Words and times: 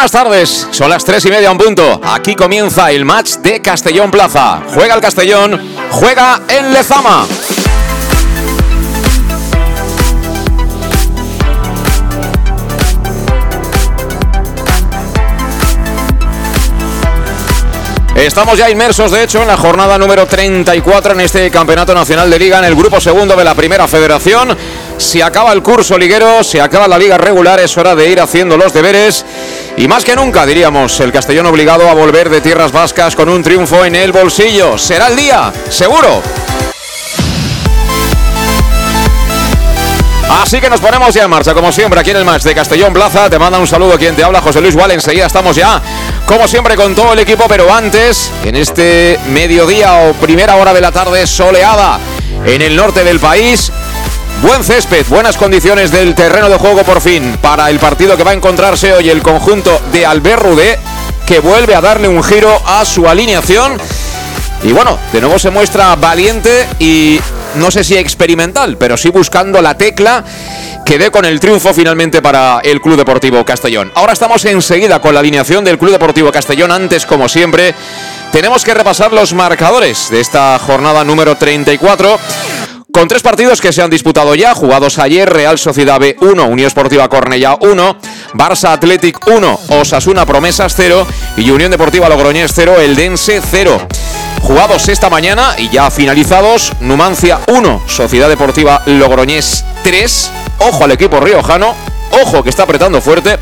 Buenas 0.00 0.12
tardes. 0.12 0.66
Son 0.70 0.88
las 0.88 1.04
tres 1.04 1.26
y 1.26 1.28
media 1.28 1.52
un 1.52 1.58
punto. 1.58 2.00
Aquí 2.02 2.34
comienza 2.34 2.90
el 2.90 3.04
match 3.04 3.32
de 3.42 3.60
Castellón 3.60 4.10
Plaza. 4.10 4.62
Juega 4.72 4.94
el 4.94 5.00
Castellón, 5.02 5.60
juega 5.90 6.40
en 6.48 6.72
Lezama. 6.72 7.26
Estamos 18.16 18.58
ya 18.58 18.68
inmersos, 18.68 19.12
de 19.12 19.22
hecho, 19.22 19.40
en 19.40 19.48
la 19.48 19.56
jornada 19.56 19.96
número 19.96 20.26
34 20.26 21.12
en 21.12 21.20
este 21.20 21.50
Campeonato 21.50 21.94
Nacional 21.94 22.28
de 22.30 22.38
Liga, 22.38 22.58
en 22.58 22.64
el 22.64 22.74
grupo 22.74 23.00
segundo 23.00 23.34
de 23.34 23.44
la 23.44 23.54
Primera 23.54 23.88
Federación. 23.88 24.56
Se 24.98 25.22
acaba 25.22 25.52
el 25.54 25.62
curso 25.62 25.96
liguero, 25.96 26.44
se 26.44 26.60
acaba 26.60 26.86
la 26.86 26.98
liga 26.98 27.16
regular, 27.16 27.60
es 27.60 27.76
hora 27.78 27.94
de 27.94 28.10
ir 28.10 28.20
haciendo 28.20 28.58
los 28.58 28.74
deberes. 28.74 29.24
Y 29.80 29.88
más 29.88 30.04
que 30.04 30.14
nunca, 30.14 30.44
diríamos, 30.44 31.00
el 31.00 31.10
Castellón 31.10 31.46
obligado 31.46 31.88
a 31.88 31.94
volver 31.94 32.28
de 32.28 32.42
tierras 32.42 32.70
vascas 32.70 33.16
con 33.16 33.30
un 33.30 33.42
triunfo 33.42 33.82
en 33.86 33.94
el 33.94 34.12
bolsillo. 34.12 34.76
¿Será 34.76 35.06
el 35.06 35.16
día? 35.16 35.50
Seguro. 35.70 36.22
Así 40.42 40.60
que 40.60 40.68
nos 40.68 40.80
ponemos 40.80 41.14
ya 41.14 41.24
en 41.24 41.30
marcha, 41.30 41.54
como 41.54 41.72
siempre, 41.72 41.98
aquí 41.98 42.10
en 42.10 42.18
el 42.18 42.26
match 42.26 42.42
de 42.42 42.54
Castellón 42.54 42.92
Plaza. 42.92 43.30
Te 43.30 43.38
manda 43.38 43.58
un 43.58 43.66
saludo 43.66 43.96
quien 43.96 44.14
te 44.14 44.22
habla, 44.22 44.42
José 44.42 44.60
Luis 44.60 44.74
Gual. 44.74 44.90
Enseguida 44.90 45.24
estamos 45.24 45.56
ya, 45.56 45.80
como 46.26 46.46
siempre, 46.46 46.76
con 46.76 46.94
todo 46.94 47.14
el 47.14 47.18
equipo, 47.20 47.46
pero 47.48 47.72
antes, 47.72 48.30
en 48.44 48.56
este 48.56 49.18
mediodía 49.30 49.94
o 49.94 50.12
primera 50.12 50.56
hora 50.56 50.74
de 50.74 50.82
la 50.82 50.92
tarde 50.92 51.26
soleada 51.26 51.98
en 52.44 52.60
el 52.60 52.76
norte 52.76 53.02
del 53.02 53.18
país. 53.18 53.72
Buen 54.42 54.64
césped, 54.64 55.04
buenas 55.08 55.36
condiciones 55.36 55.90
del 55.90 56.14
terreno 56.14 56.48
de 56.48 56.56
juego 56.56 56.82
por 56.82 57.02
fin 57.02 57.36
para 57.42 57.68
el 57.68 57.78
partido 57.78 58.16
que 58.16 58.24
va 58.24 58.30
a 58.30 58.34
encontrarse 58.34 58.94
hoy 58.94 59.10
el 59.10 59.20
conjunto 59.20 59.78
de 59.92 60.06
Albert 60.06 60.42
Rudé, 60.42 60.78
que 61.26 61.40
vuelve 61.40 61.74
a 61.74 61.82
darle 61.82 62.08
un 62.08 62.24
giro 62.24 62.58
a 62.66 62.86
su 62.86 63.06
alineación. 63.06 63.76
Y 64.62 64.72
bueno, 64.72 64.98
de 65.12 65.20
nuevo 65.20 65.38
se 65.38 65.50
muestra 65.50 65.94
valiente 65.96 66.66
y 66.78 67.20
no 67.56 67.70
sé 67.70 67.84
si 67.84 67.98
experimental, 67.98 68.78
pero 68.78 68.96
sí 68.96 69.10
buscando 69.10 69.60
la 69.60 69.76
tecla 69.76 70.24
que 70.86 70.98
dé 70.98 71.10
con 71.10 71.26
el 71.26 71.38
triunfo 71.38 71.74
finalmente 71.74 72.22
para 72.22 72.60
el 72.64 72.80
Club 72.80 72.96
Deportivo 72.96 73.44
Castellón. 73.44 73.92
Ahora 73.94 74.14
estamos 74.14 74.42
enseguida 74.46 75.00
con 75.00 75.12
la 75.12 75.20
alineación 75.20 75.64
del 75.64 75.78
Club 75.78 75.92
Deportivo 75.92 76.32
Castellón. 76.32 76.72
Antes, 76.72 77.04
como 77.04 77.28
siempre, 77.28 77.74
tenemos 78.32 78.64
que 78.64 78.72
repasar 78.72 79.12
los 79.12 79.34
marcadores 79.34 80.08
de 80.10 80.20
esta 80.20 80.58
jornada 80.58 81.04
número 81.04 81.36
34. 81.36 82.18
Con 82.92 83.06
tres 83.06 83.22
partidos 83.22 83.60
que 83.60 83.72
se 83.72 83.82
han 83.82 83.90
disputado 83.90 84.34
ya, 84.34 84.54
jugados 84.54 84.98
ayer, 84.98 85.28
Real 85.28 85.58
Sociedad 85.58 86.00
B 86.00 86.16
1, 86.20 86.44
Unión 86.46 86.66
Esportiva 86.66 87.08
Cornellá 87.08 87.56
1, 87.60 87.96
Barça 88.34 88.72
Athletic 88.72 89.26
1, 89.26 89.60
Osasuna 89.68 90.26
Promesas 90.26 90.74
0 90.76 91.06
y 91.36 91.50
Unión 91.50 91.70
Deportiva 91.70 92.08
Logroñés 92.08 92.50
0, 92.54 92.80
Eldense 92.80 93.40
0. 93.48 93.86
Jugados 94.42 94.88
esta 94.88 95.08
mañana 95.08 95.54
y 95.56 95.68
ya 95.68 95.90
finalizados, 95.90 96.72
Numancia 96.80 97.38
1, 97.46 97.84
Sociedad 97.86 98.28
Deportiva 98.28 98.82
Logroñés 98.86 99.64
3, 99.84 100.30
ojo 100.58 100.84
al 100.84 100.90
equipo 100.90 101.20
riojano, 101.20 101.74
ojo 102.22 102.42
que 102.42 102.50
está 102.50 102.64
apretando 102.64 103.00
fuerte, 103.00 103.38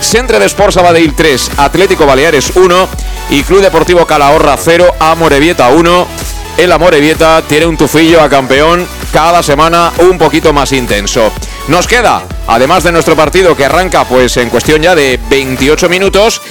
Centre 0.00 0.38
de 0.38 0.46
Sport 0.46 0.72
Sabadell 0.72 1.14
3, 1.14 1.50
Atlético 1.58 2.06
Baleares 2.06 2.52
1 2.54 2.88
y 3.30 3.42
Club 3.42 3.60
Deportivo 3.60 4.06
Calahorra 4.06 4.56
0, 4.56 4.94
Amorebieta 4.98 5.68
1 5.68 6.29
el 6.64 6.72
Amorebieta 6.72 7.40
tiene 7.40 7.64
un 7.64 7.78
tufillo 7.78 8.20
a 8.20 8.28
campeón 8.28 8.86
cada 9.14 9.42
semana 9.42 9.92
un 10.00 10.18
poquito 10.18 10.52
más 10.52 10.72
intenso. 10.72 11.32
Nos 11.68 11.86
queda, 11.86 12.22
además 12.46 12.84
de 12.84 12.92
nuestro 12.92 13.16
partido 13.16 13.56
que 13.56 13.64
arranca 13.64 14.04
pues 14.04 14.36
en 14.36 14.50
cuestión 14.50 14.82
ya 14.82 14.94
de 14.94 15.18
28 15.30 15.88
minutos, 15.88 16.42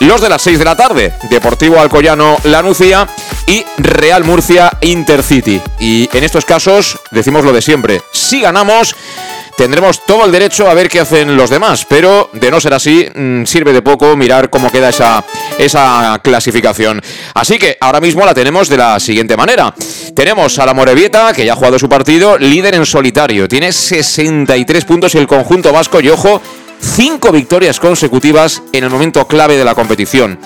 los 0.00 0.20
de 0.20 0.28
las 0.28 0.42
6 0.42 0.58
de 0.58 0.64
la 0.64 0.76
tarde, 0.76 1.12
Deportivo 1.30 1.80
Alcoyano 1.80 2.36
Lanucía 2.44 3.06
y 3.46 3.64
Real 3.78 4.24
Murcia 4.24 4.76
Intercity. 4.80 5.60
Y 5.78 6.08
en 6.12 6.24
estos 6.24 6.44
casos 6.44 6.98
decimos 7.10 7.44
lo 7.44 7.52
de 7.52 7.62
siempre, 7.62 8.02
si 8.12 8.40
ganamos 8.40 8.94
tendremos 9.56 10.04
todo 10.04 10.24
el 10.24 10.32
derecho 10.32 10.68
a 10.68 10.74
ver 10.74 10.88
qué 10.88 11.00
hacen 11.00 11.36
los 11.36 11.50
demás, 11.50 11.86
pero 11.88 12.30
de 12.32 12.50
no 12.50 12.60
ser 12.60 12.74
así, 12.74 13.08
mmm, 13.14 13.44
sirve 13.44 13.72
de 13.72 13.82
poco 13.82 14.16
mirar 14.16 14.50
cómo 14.50 14.70
queda 14.70 14.88
esa, 14.88 15.24
esa 15.58 16.18
clasificación. 16.22 17.00
Así 17.34 17.58
que 17.58 17.76
ahora 17.80 18.00
mismo 18.00 18.24
la 18.24 18.34
tenemos 18.34 18.68
de 18.68 18.76
la 18.76 18.98
siguiente 19.00 19.36
manera. 19.36 19.74
Tenemos 20.14 20.58
a 20.58 20.66
la 20.66 20.74
Morevieta, 20.74 21.32
que 21.32 21.44
ya 21.44 21.52
ha 21.52 21.56
jugado 21.56 21.78
su 21.78 21.88
partido, 21.88 22.38
líder 22.38 22.74
en 22.74 22.86
solitario, 22.86 23.48
tiene 23.48 23.72
63 23.72 24.84
puntos 24.84 25.14
y 25.14 25.18
el 25.18 25.26
conjunto 25.26 25.72
vasco, 25.72 26.00
y 26.00 26.08
ojo, 26.08 26.40
cinco 26.84 27.32
victorias 27.32 27.80
consecutivas 27.80 28.62
en 28.72 28.84
el 28.84 28.90
momento 28.90 29.26
clave 29.26 29.56
de 29.56 29.64
la 29.64 29.74
competición. 29.74 30.38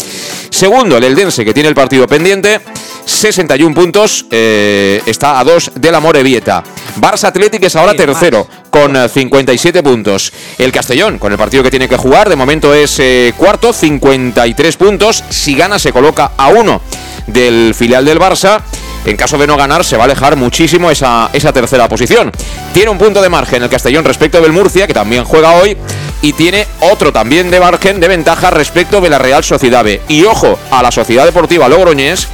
Segundo, 0.51 0.97
el 0.97 1.05
Eldense, 1.05 1.45
que 1.45 1.53
tiene 1.53 1.69
el 1.69 1.75
partido 1.75 2.07
pendiente, 2.07 2.61
61 3.05 3.75
puntos, 3.75 4.27
eh, 4.31 5.03
está 5.07 5.39
a 5.39 5.45
dos 5.45 5.71
de 5.75 5.91
la 5.91 6.01
Morevieta. 6.01 6.63
Barça 7.01 7.29
Athletic 7.29 7.65
es 7.65 7.77
ahora 7.77 7.95
tercero, 7.95 8.47
con 8.71 8.97
57 9.09 9.83
puntos. 9.83 10.33
El 10.59 10.73
Castellón, 10.73 11.19
con 11.19 11.33
el 11.33 11.39
partido 11.39 11.63
que 11.63 11.71
tiene 11.71 11.89
que 11.89 11.97
jugar, 11.97 12.29
de 12.29 12.37
momento 12.37 12.75
es 12.75 12.99
eh, 12.99 13.35
cuarto, 13.37 13.73
53 13.73 14.77
puntos. 14.77 15.25
Si 15.29 15.55
gana, 15.55 15.79
se 15.79 15.93
coloca 15.93 16.33
a 16.37 16.49
uno 16.49 16.81
del 17.27 17.75
filial 17.75 18.05
del 18.05 18.19
Barça. 18.19 18.61
En 19.05 19.17
caso 19.17 19.39
de 19.39 19.47
no 19.47 19.57
ganar, 19.57 19.85
se 19.85 19.97
va 19.97 20.03
a 20.03 20.07
alejar 20.07 20.37
muchísimo 20.37 20.91
esa, 20.91 21.31
esa 21.33 21.53
tercera 21.53 21.89
posición. 21.89 22.31
Tiene 22.75 22.91
un 22.91 22.99
punto 22.99 23.23
de 23.23 23.29
margen 23.29 23.63
el 23.63 23.71
Castellón 23.71 24.05
respecto 24.05 24.41
del 24.41 24.53
Murcia, 24.53 24.87
que 24.87 24.95
también 24.95 25.25
juega 25.25 25.53
hoy. 25.53 25.77
Y 26.21 26.33
tiene 26.33 26.67
otro 26.81 27.13
también 27.13 27.51
de 27.51 27.61
margen 27.61 28.01
de 28.01 28.09
ventaja 28.09 28.51
respecto 28.51 29.01
de 29.01 29.09
la 29.09 29.19
Real 29.19 29.45
Sociedad 29.45 29.85
B. 29.85 30.01
Y 30.09 30.25
ojo 30.25 30.59
a 30.71 30.83
la 30.83 30.91
Sociedad 30.91 31.25
Deportiva 31.25 31.69
Logroñés, 31.69 32.29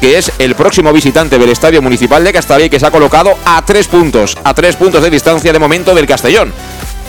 que 0.00 0.18
es 0.18 0.32
el 0.38 0.54
próximo 0.54 0.92
visitante 0.92 1.38
del 1.38 1.48
Estadio 1.50 1.80
Municipal 1.80 2.22
de 2.24 2.32
Castellón, 2.32 2.68
que 2.68 2.78
se 2.78 2.86
ha 2.86 2.90
colocado 2.90 3.34
a 3.44 3.64
tres 3.64 3.88
puntos, 3.88 4.36
a 4.44 4.52
tres 4.52 4.76
puntos 4.76 5.02
de 5.02 5.10
distancia 5.10 5.52
de 5.52 5.58
momento 5.58 5.94
del 5.94 6.06
Castellón. 6.06 6.52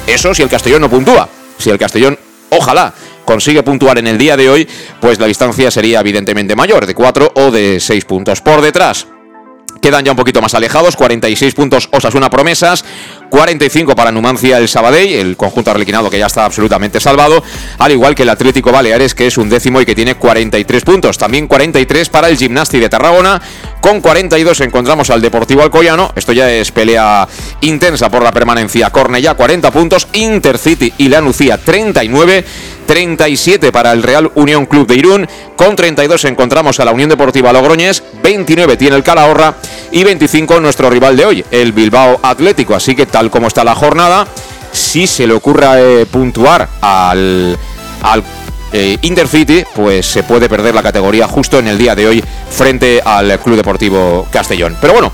Eso 0.07 0.33
si 0.33 0.43
el 0.43 0.49
Castellón 0.49 0.81
no 0.81 0.89
puntúa. 0.89 1.27
Si 1.57 1.69
el 1.69 1.77
Castellón, 1.77 2.17
ojalá, 2.51 2.93
consigue 3.25 3.63
puntuar 3.63 3.97
en 3.97 4.07
el 4.07 4.17
día 4.17 4.37
de 4.37 4.49
hoy, 4.49 4.67
pues 4.99 5.19
la 5.19 5.27
distancia 5.27 5.71
sería 5.71 5.99
evidentemente 5.99 6.55
mayor, 6.55 6.85
de 6.85 6.95
cuatro 6.95 7.31
o 7.35 7.51
de 7.51 7.79
seis 7.79 8.05
puntos. 8.05 8.41
Por 8.41 8.61
detrás, 8.61 9.07
quedan 9.83 10.05
ya 10.05 10.11
un 10.11 10.17
poquito 10.17 10.41
más 10.41 10.53
alejados, 10.53 10.95
46 10.95 11.53
puntos 11.53 11.89
Osasuna 11.91 12.29
Promesas, 12.29 12.85
45 13.29 13.95
para 13.95 14.13
Numancia 14.13 14.57
el 14.57 14.69
Sabadell, 14.69 15.11
el 15.11 15.35
conjunto 15.35 15.71
arlequinado 15.71 16.09
que 16.09 16.17
ya 16.17 16.27
está 16.27 16.45
absolutamente 16.45 17.01
salvado, 17.01 17.43
al 17.79 17.91
igual 17.91 18.15
que 18.15 18.23
el 18.23 18.29
Atlético 18.29 18.71
Baleares 18.71 19.13
que 19.13 19.27
es 19.27 19.37
un 19.37 19.49
décimo 19.49 19.81
y 19.81 19.85
que 19.85 19.93
tiene 19.93 20.15
43 20.15 20.83
puntos, 20.83 21.17
también 21.17 21.47
43 21.47 22.09
para 22.09 22.29
el 22.29 22.37
Gimnasti 22.37 22.79
de 22.79 22.87
Tarragona, 22.87 23.41
con 23.81 23.99
42 23.99 24.61
encontramos 24.61 25.09
al 25.09 25.21
Deportivo 25.21 25.63
Alcoyano, 25.63 26.13
esto 26.15 26.31
ya 26.31 26.49
es 26.49 26.71
pelea 26.71 27.27
intensa 27.59 28.09
por 28.09 28.23
la 28.23 28.31
permanencia, 28.31 28.89
Cornellá 28.89 29.33
40 29.33 29.69
puntos, 29.71 30.07
Intercity 30.13 30.93
y 30.97 31.09
la 31.09 31.19
Nucía 31.19 31.57
39, 31.57 32.45
37 32.93 33.71
para 33.71 33.91
el 33.91 34.03
Real 34.03 34.31
Unión 34.35 34.67
Club 34.67 34.85
de 34.85 34.93
Irún, 34.93 35.27
con 35.55 35.75
32 35.75 36.25
encontramos 36.25 36.79
a 36.79 36.85
la 36.85 36.91
Unión 36.91 37.09
Deportiva 37.09 37.51
Logroñés, 37.51 38.03
29 38.21 38.77
tiene 38.77 38.95
el 38.95 39.01
Calahorra 39.01 39.55
y 39.91 40.03
25 40.03 40.59
nuestro 40.59 40.91
rival 40.91 41.17
de 41.17 41.25
hoy, 41.25 41.45
el 41.49 41.71
Bilbao 41.71 42.19
Atlético. 42.21 42.75
Así 42.75 42.95
que 42.95 43.07
tal 43.07 43.31
como 43.31 43.47
está 43.47 43.63
la 43.63 43.73
jornada, 43.73 44.27
si 44.71 45.07
se 45.07 45.25
le 45.25 45.33
ocurra 45.33 45.81
eh, 45.81 46.05
puntuar 46.05 46.69
al, 46.81 47.57
al 48.03 48.23
eh, 48.73 48.97
Intercity, 49.01 49.63
pues 49.73 50.05
se 50.05 50.23
puede 50.23 50.49
perder 50.49 50.75
la 50.75 50.83
categoría 50.83 51.27
justo 51.27 51.59
en 51.59 51.67
el 51.67 51.77
día 51.77 51.95
de 51.95 52.07
hoy 52.07 52.23
frente 52.49 53.01
al 53.05 53.39
Club 53.39 53.55
Deportivo 53.55 54.27
Castellón. 54.31 54.75
Pero 54.81 54.93
bueno, 54.93 55.11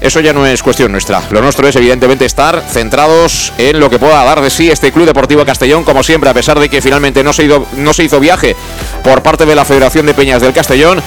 eso 0.00 0.20
ya 0.20 0.32
no 0.32 0.46
es 0.46 0.62
cuestión 0.62 0.90
nuestra. 0.90 1.22
Lo 1.30 1.40
nuestro 1.40 1.68
es 1.68 1.76
evidentemente 1.76 2.24
estar 2.24 2.62
centrados 2.68 3.52
en 3.58 3.78
lo 3.78 3.88
que 3.90 3.98
pueda 3.98 4.24
dar 4.24 4.40
de 4.40 4.50
sí 4.50 4.70
este 4.70 4.92
Club 4.92 5.06
Deportivo 5.06 5.44
Castellón, 5.44 5.84
como 5.84 6.02
siempre, 6.02 6.30
a 6.30 6.34
pesar 6.34 6.58
de 6.58 6.68
que 6.68 6.82
finalmente 6.82 7.22
no 7.22 7.32
se, 7.32 7.48
no 7.76 7.92
se 7.92 8.04
hizo 8.04 8.18
viaje 8.18 8.56
por 9.04 9.22
parte 9.22 9.46
de 9.46 9.54
la 9.54 9.64
Federación 9.64 10.06
de 10.06 10.14
Peñas 10.14 10.42
del 10.42 10.52
Castellón. 10.52 11.02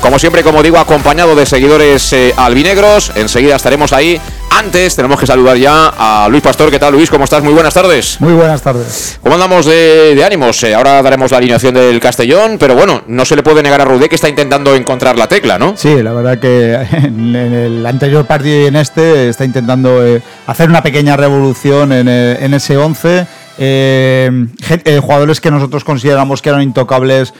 Como 0.00 0.18
siempre, 0.18 0.42
como 0.42 0.62
digo, 0.62 0.78
acompañado 0.78 1.34
de 1.34 1.46
seguidores 1.46 2.12
eh, 2.12 2.34
albinegros. 2.36 3.12
Enseguida 3.16 3.56
estaremos 3.56 3.92
ahí. 3.92 4.20
Antes 4.58 4.96
tenemos 4.96 5.20
que 5.20 5.26
saludar 5.26 5.58
ya 5.58 5.92
a 5.98 6.28
Luis 6.30 6.42
Pastor. 6.42 6.70
¿Qué 6.70 6.78
tal, 6.78 6.94
Luis? 6.94 7.10
¿Cómo 7.10 7.24
estás? 7.24 7.42
Muy 7.42 7.52
buenas 7.52 7.74
tardes. 7.74 8.18
Muy 8.20 8.32
buenas 8.32 8.62
tardes. 8.62 9.18
¿Cómo 9.22 9.34
andamos 9.34 9.66
de, 9.66 10.22
ánimos? 10.24 10.62
Eh, 10.64 10.74
ahora 10.74 11.02
daremos 11.02 11.30
la 11.30 11.36
alineación 11.36 11.74
del 11.74 12.00
Castellón, 12.00 12.56
pero 12.58 12.74
bueno, 12.74 13.02
no 13.06 13.26
se 13.26 13.36
le 13.36 13.42
puede 13.42 13.62
negar 13.62 13.82
a 13.82 13.84
Rudé 13.84 14.08
que 14.08 14.14
está 14.14 14.30
intentando 14.30 14.74
encontrar 14.74 15.18
la 15.18 15.26
tecla, 15.26 15.58
¿no? 15.58 15.76
Sí, 15.76 16.02
la 16.02 16.14
verdad 16.14 16.38
que 16.38 16.72
en, 16.92 17.36
el 17.36 17.84
anterior 17.84 18.24
partido 18.24 18.62
y 18.62 18.66
en 18.66 18.76
este 18.76 19.28
está 19.28 19.44
intentando 19.44 20.02
eh, 20.02 20.22
hacer 20.46 20.70
una 20.70 20.82
pequeña 20.82 21.18
revolución 21.18 21.92
en, 21.92 22.08
en 22.08 22.54
ese 22.54 22.78
11 22.78 23.26
eh, 23.58 24.46
eh, 24.84 25.00
jugadores 25.02 25.40
que 25.40 25.50
nosotros 25.50 25.82
consideramos 25.82 26.42
que 26.42 26.50
eran 26.50 26.62
intocables, 26.62 27.32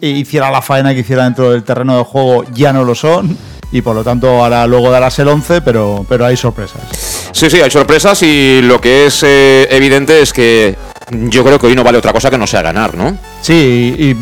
hiciera 0.00 0.50
la 0.50 0.60
faena 0.60 0.92
que 0.92 1.00
hiciera 1.00 1.24
dentro 1.24 1.50
del 1.50 1.62
terreno 1.62 1.96
de 1.96 2.04
juego, 2.04 2.44
ya 2.52 2.72
no 2.72 2.84
lo 2.84 2.94
son. 2.94 3.36
Y 3.72 3.80
por 3.80 3.96
lo 3.96 4.04
tanto, 4.04 4.28
ahora 4.28 4.66
luego 4.66 4.90
darás 4.90 5.18
el 5.18 5.28
11, 5.28 5.62
pero, 5.62 6.04
pero 6.08 6.26
hay 6.26 6.36
sorpresas. 6.36 6.82
Sí, 7.32 7.48
sí, 7.50 7.60
hay 7.60 7.70
sorpresas 7.70 8.22
y 8.22 8.60
lo 8.62 8.80
que 8.80 9.06
es 9.06 9.22
eh, 9.22 9.66
evidente 9.70 10.20
es 10.20 10.32
que 10.32 10.76
yo 11.10 11.42
creo 11.42 11.58
que 11.58 11.66
hoy 11.66 11.74
no 11.74 11.82
vale 11.82 11.98
otra 11.98 12.12
cosa 12.12 12.30
que 12.30 12.38
no 12.38 12.46
sea 12.46 12.62
ganar, 12.62 12.94
¿no? 12.94 13.16
Sí, 13.42 14.16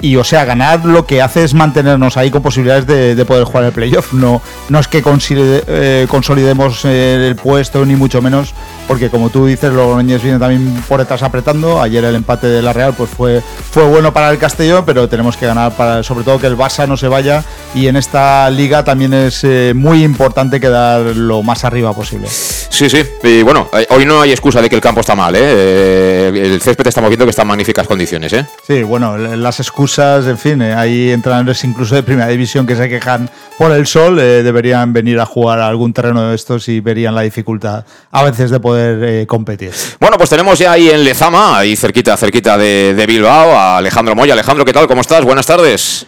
y, 0.00 0.16
o 0.16 0.22
sea, 0.22 0.44
ganar 0.44 0.84
lo 0.84 1.04
que 1.04 1.20
hace 1.20 1.42
es 1.42 1.54
mantenernos 1.54 2.16
ahí 2.16 2.30
con 2.30 2.40
posibilidades 2.40 2.86
de, 2.86 3.24
poder 3.24 3.44
jugar 3.44 3.64
el 3.64 3.72
playoff. 3.72 4.12
No, 4.12 4.40
no 4.68 4.78
es 4.78 4.86
que 4.86 5.02
eh, 5.04 6.06
consolidemos 6.08 6.84
el 6.84 7.34
puesto, 7.34 7.84
ni 7.84 7.96
mucho 7.96 8.22
menos, 8.22 8.54
porque 8.86 9.10
como 9.10 9.30
tú 9.30 9.46
dices, 9.46 9.72
los 9.72 9.84
Logroñés 9.88 10.22
vienen 10.22 10.40
también 10.40 10.82
por 10.88 11.00
detrás 11.00 11.24
apretando. 11.24 11.82
Ayer 11.82 12.04
el 12.04 12.14
empate 12.14 12.46
de 12.46 12.62
la 12.62 12.72
Real 12.72 12.94
pues 12.96 13.10
fue, 13.10 13.42
fue 13.70 13.82
bueno 13.84 14.12
para 14.12 14.30
el 14.30 14.38
Castellón, 14.38 14.84
pero 14.86 15.08
tenemos 15.08 15.36
que 15.36 15.46
ganar 15.46 15.72
para, 15.72 16.04
sobre 16.04 16.22
todo 16.24 16.38
que 16.38 16.46
el 16.46 16.56
Barça 16.56 16.86
no 16.86 16.96
se 16.96 17.08
vaya. 17.08 17.42
Y 17.74 17.88
en 17.88 17.96
esta 17.96 18.48
liga 18.50 18.84
también 18.84 19.14
es 19.14 19.42
eh, 19.42 19.72
muy 19.74 20.04
importante 20.04 20.60
quedar 20.60 21.00
lo 21.00 21.42
más 21.42 21.64
arriba 21.64 21.92
posible. 21.92 22.28
Sí, 22.28 22.88
sí. 22.88 23.04
Y 23.22 23.42
bueno, 23.42 23.68
eh, 23.72 23.86
hoy 23.90 24.04
no 24.04 24.20
hay 24.20 24.30
excusa 24.30 24.60
de 24.62 24.68
que 24.68 24.76
el 24.76 24.80
campo 24.80 25.00
está 25.00 25.14
mal, 25.14 25.34
¿eh? 25.36 26.28
El 26.28 26.60
césped 26.60 26.86
estamos 26.86 27.08
viendo 27.08 27.24
que 27.24 27.30
está 27.30 27.42
en 27.42 27.48
magníficas 27.48 27.86
condiciones, 27.86 28.32
¿eh? 28.32 28.43
Sí, 28.66 28.82
bueno, 28.82 29.16
las 29.16 29.60
excusas, 29.60 30.26
en 30.26 30.38
fin, 30.38 30.62
hay 30.62 31.10
entrenadores 31.10 31.62
incluso 31.64 31.94
de 31.94 32.02
primera 32.02 32.28
división 32.28 32.66
que 32.66 32.76
se 32.76 32.88
quejan 32.88 33.30
por 33.58 33.72
el 33.72 33.86
sol, 33.86 34.16
deberían 34.16 34.92
venir 34.92 35.20
a 35.20 35.26
jugar 35.26 35.60
a 35.60 35.68
algún 35.68 35.92
terreno 35.92 36.28
de 36.28 36.34
estos 36.34 36.68
y 36.68 36.80
verían 36.80 37.14
la 37.14 37.22
dificultad 37.22 37.84
a 38.10 38.22
veces 38.22 38.50
de 38.50 38.60
poder 38.60 39.02
eh, 39.02 39.26
competir. 39.26 39.72
Bueno, 40.00 40.16
pues 40.16 40.30
tenemos 40.30 40.58
ya 40.58 40.72
ahí 40.72 40.90
en 40.90 41.04
Lezama, 41.04 41.58
ahí 41.58 41.76
cerquita, 41.76 42.16
cerquita 42.16 42.56
de, 42.56 43.04
Bilbao, 43.06 43.52
a 43.52 43.78
Alejandro 43.78 44.14
Moya. 44.14 44.32
Alejandro, 44.32 44.64
¿qué 44.64 44.72
tal? 44.72 44.86
¿Cómo 44.86 45.00
estás? 45.00 45.24
Buenas 45.24 45.46
tardes. 45.46 46.06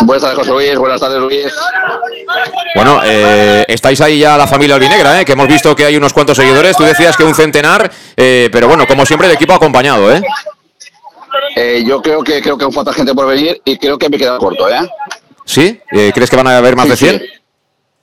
Buenas 0.00 0.22
tardes, 0.22 0.38
José 0.38 0.50
Luis. 0.50 0.78
Buenas 0.78 1.00
tardes, 1.00 1.18
Luis. 1.18 1.52
Bueno, 2.74 3.00
eh, 3.04 3.64
estáis 3.68 4.00
ahí 4.00 4.20
ya 4.20 4.38
la 4.38 4.46
familia 4.46 4.76
albinegra, 4.76 5.20
¿eh? 5.20 5.24
que 5.24 5.32
hemos 5.32 5.46
visto 5.46 5.76
que 5.76 5.84
hay 5.84 5.96
unos 5.96 6.12
cuantos 6.12 6.36
seguidores. 6.36 6.76
Tú 6.76 6.84
decías 6.84 7.16
que 7.16 7.24
un 7.24 7.34
centenar, 7.34 7.90
eh, 8.16 8.48
pero 8.50 8.68
bueno, 8.68 8.86
como 8.86 9.04
siempre, 9.04 9.28
el 9.28 9.34
equipo 9.34 9.52
acompañado, 9.52 10.10
¿eh? 10.12 10.22
Yo 11.84 12.02
creo 12.02 12.22
que 12.22 12.40
creo 12.40 12.56
que 12.56 12.64
aún 12.64 12.72
falta 12.72 12.92
gente 12.92 13.14
por 13.14 13.26
venir 13.26 13.60
y 13.64 13.76
creo 13.76 13.98
que 13.98 14.08
me 14.08 14.18
queda 14.18 14.38
corto, 14.38 14.68
¿eh? 14.68 14.88
¿Sí? 15.44 15.80
¿Crees 15.88 16.30
que 16.30 16.36
van 16.36 16.46
a 16.46 16.56
haber 16.56 16.76
más 16.76 16.88
de 16.88 16.96
100? 16.96 17.22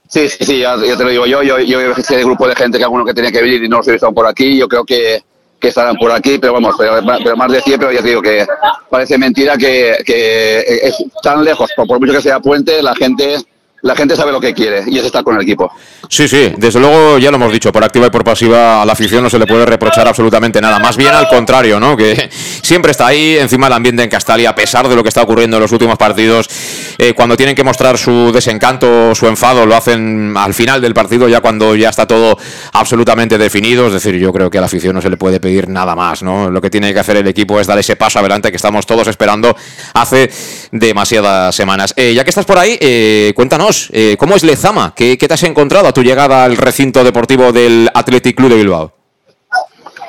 Sí, 0.08 0.28
sí, 0.28 0.44
sí, 0.44 0.60
ya, 0.60 0.76
te 0.76 1.04
lo 1.04 1.10
digo 1.10 1.26
yo. 1.28 1.44
Yo, 1.44 1.60
yo, 1.60 1.80
el 1.80 2.26
grupo 2.26 2.48
de 2.48 2.56
gente 2.56 2.80
que 2.80 2.84
alguno 2.84 3.06
que 3.06 3.14
tenía 3.14 3.32
que 3.32 3.42
venir 3.42 3.64
y 3.64 3.70
no 3.70 3.78
los 3.78 3.88
he 3.88 3.92
visto 3.92 4.12
por 4.12 4.26
aquí. 4.26 4.58
Yo 4.58 4.68
creo 4.68 4.84
que, 4.84 5.22
que 5.60 5.68
estarán 5.68 5.98
por 5.98 6.12
aquí, 6.12 6.40
pero 6.40 6.54
vamos, 6.54 6.76
pero, 6.78 7.38
más 7.38 7.52
de 7.52 7.62
100, 7.62 7.80
pero 7.80 7.92
ya 7.92 8.02
te 8.02 8.08
digo 8.10 8.22
que 8.22 8.48
parece 8.90 9.18
mentira 9.20 9.56
que, 9.56 9.98
que 10.04 10.60
es 10.60 10.96
tan 11.22 11.44
lejos, 11.44 11.70
por 11.76 12.00
mucho 12.00 12.14
que 12.14 12.22
sea 12.22 12.40
puente, 12.40 12.82
la 12.82 12.96
gente 12.96 13.38
la 13.82 13.96
gente 13.96 14.16
sabe 14.16 14.32
lo 14.32 14.42
que 14.42 14.54
quiere 14.54 14.84
y 14.88 14.98
es 14.98 15.06
estar 15.06 15.24
con 15.24 15.36
el 15.36 15.42
equipo. 15.42 15.72
Sí, 16.10 16.28
sí, 16.28 16.54
desde 16.58 16.80
luego 16.80 17.18
ya 17.18 17.32
lo 17.32 17.38
hemos 17.38 17.52
dicho, 17.52 17.72
por 17.72 17.84
activa 17.84 18.08
y 18.08 18.10
por 18.10 18.24
pasiva 18.24 18.82
a 18.82 18.86
la 18.86 18.94
afición 18.94 19.24
no 19.24 19.30
se 19.30 19.40
le 19.40 19.46
puede 19.46 19.66
reprochar 19.66 20.08
absolutamente 20.08 20.60
nada. 20.60 20.80
Más 20.80 20.98
bien 20.98 21.14
al 21.14 21.28
contrario, 21.28 21.80
¿no? 21.80 21.96
Que 21.96 22.30
siempre 22.62 22.92
está 22.92 23.08
ahí 23.08 23.38
encima 23.38 23.68
del 23.68 23.74
ambiente 23.74 24.04
en 24.04 24.10
Castalia, 24.10 24.50
a 24.50 24.56
pesar 24.56 24.88
de 24.88 24.96
lo 24.96 25.04
que 25.04 25.10
está 25.10 25.22
ocurriendo 25.22 25.58
en 25.58 25.64
los 25.64 25.72
últimos 25.72 25.98
partidos. 25.98 26.50
Eh, 26.98 27.14
cuando 27.14 27.38
tienen 27.38 27.56
que 27.56 27.64
mostrar 27.64 27.98
su 27.98 28.32
desencanto, 28.34 29.16
su 29.16 29.28
enfado, 29.28 29.66
lo 29.66 29.76
hacen 29.76 30.36
al 30.36 30.54
final 30.54 30.82
del 30.82 30.94
partido, 30.94 31.28
ya 31.28 31.40
cuando 31.40 31.76
ya 31.76 31.90
está 31.90 32.06
todo 32.06 32.38
absolutamente 32.74 33.38
definido. 33.38 33.88
Es 33.88 33.94
decir, 33.94 34.16
yo 34.16 34.34
creo 34.34 34.50
que 34.50 34.58
a 34.58 34.62
la 34.62 34.68
afición 34.68 34.96
no 34.96 35.02
se 35.02 35.10
le 35.10 35.18
puede 35.18 35.40
pedir 35.40 35.70
nada 35.70 35.96
más, 35.96 36.24
¿no? 36.24 36.50
Lo 36.50 36.62
que 36.62 36.70
tiene 36.70 36.94
que 36.94 37.00
hacer 37.00 37.18
el 37.18 37.28
equipo 37.28 37.60
es 37.60 37.68
dar 37.68 37.80
ese 37.80 37.96
paso 37.96 38.20
adelante 38.20 38.50
que 38.50 38.58
estamos 38.58 38.86
todos 38.86 39.08
esperando 39.08 39.56
hace 39.94 40.30
demasiadas 40.72 41.56
semanas. 41.56 41.94
Eh, 41.96 42.14
ya 42.14 42.24
que 42.24 42.30
estás 42.30 42.46
por 42.46 42.58
ahí, 42.58 42.78
eh, 42.82 43.32
cuéntanos 43.36 43.69
eh, 43.92 44.16
¿cómo 44.18 44.36
es 44.36 44.44
Lezama? 44.44 44.94
¿Qué, 44.96 45.16
te 45.16 45.34
has 45.34 45.44
encontrado 45.44 45.88
a 45.88 45.92
tu 45.92 46.02
llegada 46.02 46.44
al 46.44 46.58
recinto 46.58 47.04
deportivo 47.04 47.52
del 47.52 47.90
Athletic 47.94 48.36
Club 48.36 48.50
de 48.50 48.56
Bilbao? 48.56 48.94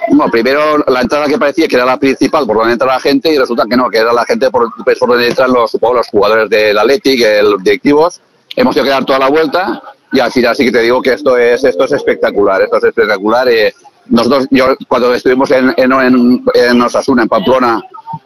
Bueno, 0.09 0.31
primero 0.33 0.79
la 0.89 1.03
entrada 1.03 1.27
que 1.27 1.39
parecía 1.39 1.69
que 1.69 1.77
era 1.77 1.85
la 1.85 1.99
principal 1.99 2.47
por 2.47 2.57
donde 2.57 2.73
entra 2.73 2.87
la 2.87 3.01
gente 3.01 3.33
y 3.33 3.39
resulta 3.39 3.65
que 3.69 3.77
no, 3.77 3.91
que 3.91 3.99
era 3.99 4.13
la 4.13 4.25
gente 4.25 4.51
por, 4.51 4.73
pues, 4.83 4.99
por 4.99 5.11
donde 5.11 5.29
entran 5.29 5.53
los, 5.53 5.77
los 5.81 6.09
jugadores 6.09 6.49
del 6.49 6.79
Athletic, 6.79 7.21
los 7.43 7.63
directivos. 7.63 8.21
Hemos 8.57 8.75
tenido 8.75 8.85
que 8.85 8.95
dar 8.95 9.05
toda 9.05 9.19
la 9.19 9.29
vuelta 9.29 9.83
y 10.13 10.21
al 10.21 10.33
final 10.33 10.57
sí 10.57 10.65
que 10.65 10.73
te 10.73 10.81
digo 10.81 11.03
que 11.03 11.13
esto 11.13 11.37
es 11.37 11.63
esto 11.63 11.85
es 11.85 11.93
espectacular, 11.93 12.63
esto 12.63 12.79
es 12.79 12.85
espectacular. 12.85 13.49
Eh, 13.49 13.75
nosotros, 14.07 14.47
yo 14.51 14.75
cuando 14.89 15.15
estuvimos 15.15 15.51
en, 15.51 15.75
en, 15.77 15.93
en, 15.93 16.45
en 16.55 16.83
Osasuna, 16.83 17.23
en 17.23 17.29
Pamplona, 17.29 17.81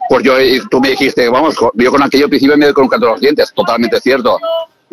pues 0.09 0.23
yo, 0.23 0.33
tú 0.71 0.79
me 0.79 0.91
dijiste, 0.91 1.27
vamos, 1.29 1.55
yo 1.73 1.91
con 1.91 2.01
aquello 2.01 2.29
principio 2.29 2.57
me 2.57 2.73
con 2.73 2.89
los 2.89 3.19
dientes, 3.19 3.51
totalmente 3.53 3.99
cierto 3.99 4.39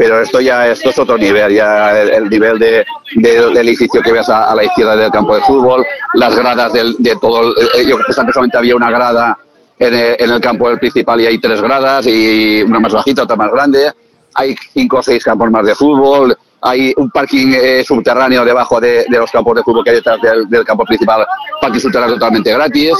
pero 0.02 0.20
esto 0.20 0.40
ya 0.40 0.66
esto 0.66 0.90
es 0.90 0.99
otro 0.99 1.16
nivel, 1.16 1.54
ya 1.54 1.96
el, 2.00 2.28
nivel 2.28 2.58
de, 2.58 2.84
del 3.14 3.56
edificio 3.56 4.02
que 4.02 4.10
ves 4.10 4.28
a, 4.28 4.52
la 4.52 4.64
izquierda 4.64 4.96
del 4.96 5.12
campo 5.12 5.37
de 5.37 5.43
fútbol, 5.43 5.87
las 6.14 6.34
gradas 6.34 6.72
del, 6.72 6.96
de 6.99 7.14
todo, 7.20 7.52
eh, 7.52 7.87
yo 7.87 7.94
creo 7.94 8.06
que 8.06 8.12
solamente 8.12 8.58
había 8.58 8.75
una 8.75 8.90
grada 8.90 9.38
en 9.78 9.94
el, 9.94 10.16
en 10.19 10.31
el 10.31 10.40
campo 10.40 10.69
del 10.69 10.81
principal 10.81 11.20
y 11.20 11.26
hay 11.26 11.38
tres 11.38 11.62
gradas 11.62 12.05
y 12.08 12.62
una 12.62 12.81
más 12.81 12.93
bajita, 12.93 13.22
otra 13.22 13.36
más 13.36 13.53
grande, 13.53 13.93
hay 14.34 14.56
cinco 14.72 14.96
o 14.96 15.03
seis 15.05 15.22
campos 15.22 15.48
más 15.53 15.65
de 15.65 15.76
fútbol, 15.76 16.36
hay 16.62 16.93
un 16.96 17.08
parking 17.08 17.53
eh, 17.55 17.84
subterráneo 17.86 18.44
debajo 18.44 18.81
de, 18.81 19.06
los 19.08 19.31
campos 19.31 19.55
de 19.55 19.62
fútbol 19.62 19.84
que 19.84 19.91
hay 19.91 19.96
detrás 19.96 20.19
del, 20.20 20.65
campo 20.65 20.84
principal, 20.84 21.24
parking 21.60 21.79
subterráneo 21.79 22.15
totalmente 22.15 22.53
gratis. 22.53 22.93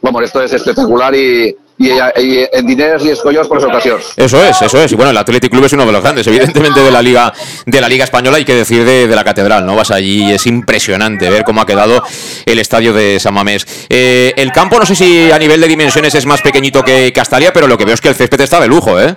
Vamos, 0.00 0.22
esto 0.22 0.40
es 0.40 0.52
espectacular 0.52 1.12
y, 1.16 1.56
y, 1.76 1.90
en 1.90 2.66
dineros 2.66 3.04
y 3.04 3.10
escollos 3.10 3.48
por 3.48 3.58
esa 3.58 3.66
ocasión. 3.66 3.98
Eso 4.16 4.44
es, 4.44 4.62
eso 4.62 4.80
es. 4.80 4.92
Y 4.92 4.94
bueno, 4.94 5.10
el 5.10 5.16
Athletic 5.16 5.50
Club 5.50 5.64
es 5.64 5.72
uno 5.72 5.84
de 5.84 5.92
los 5.92 6.02
grandes, 6.02 6.26
evidentemente, 6.26 6.80
de 6.80 6.90
la 6.90 7.02
Liga, 7.02 7.32
de 7.66 7.80
la 7.80 7.88
Liga 7.88 8.04
Española, 8.04 8.36
hay 8.36 8.44
que 8.44 8.54
decir 8.54 8.84
de, 8.84 9.06
la 9.14 9.24
Catedral, 9.24 9.66
¿no? 9.66 9.76
Vas 9.76 9.90
allí 9.90 10.26
y 10.26 10.32
es 10.32 10.46
impresionante 10.46 11.30
ver 11.30 11.44
cómo 11.44 11.60
ha 11.60 11.66
quedado 11.66 12.02
el 12.46 12.58
estadio 12.58 12.92
de 12.92 13.18
San 13.20 13.34
Mamés. 13.34 13.66
Eh, 13.88 14.32
el 14.36 14.52
campo, 14.52 14.78
no 14.78 14.86
sé 14.86 14.94
si 14.94 15.30
a 15.30 15.38
nivel 15.38 15.60
de 15.60 15.68
dimensiones 15.68 16.14
es 16.14 16.26
más 16.26 16.42
pequeñito 16.42 16.82
que 16.82 17.12
Castalia, 17.12 17.52
pero 17.52 17.66
lo 17.66 17.76
que 17.78 17.84
veo 17.84 17.94
es 17.94 18.00
que 18.00 18.08
el 18.08 18.14
césped 18.14 18.40
está 18.40 18.60
de 18.60 18.68
lujo, 18.68 19.00
¿eh? 19.00 19.16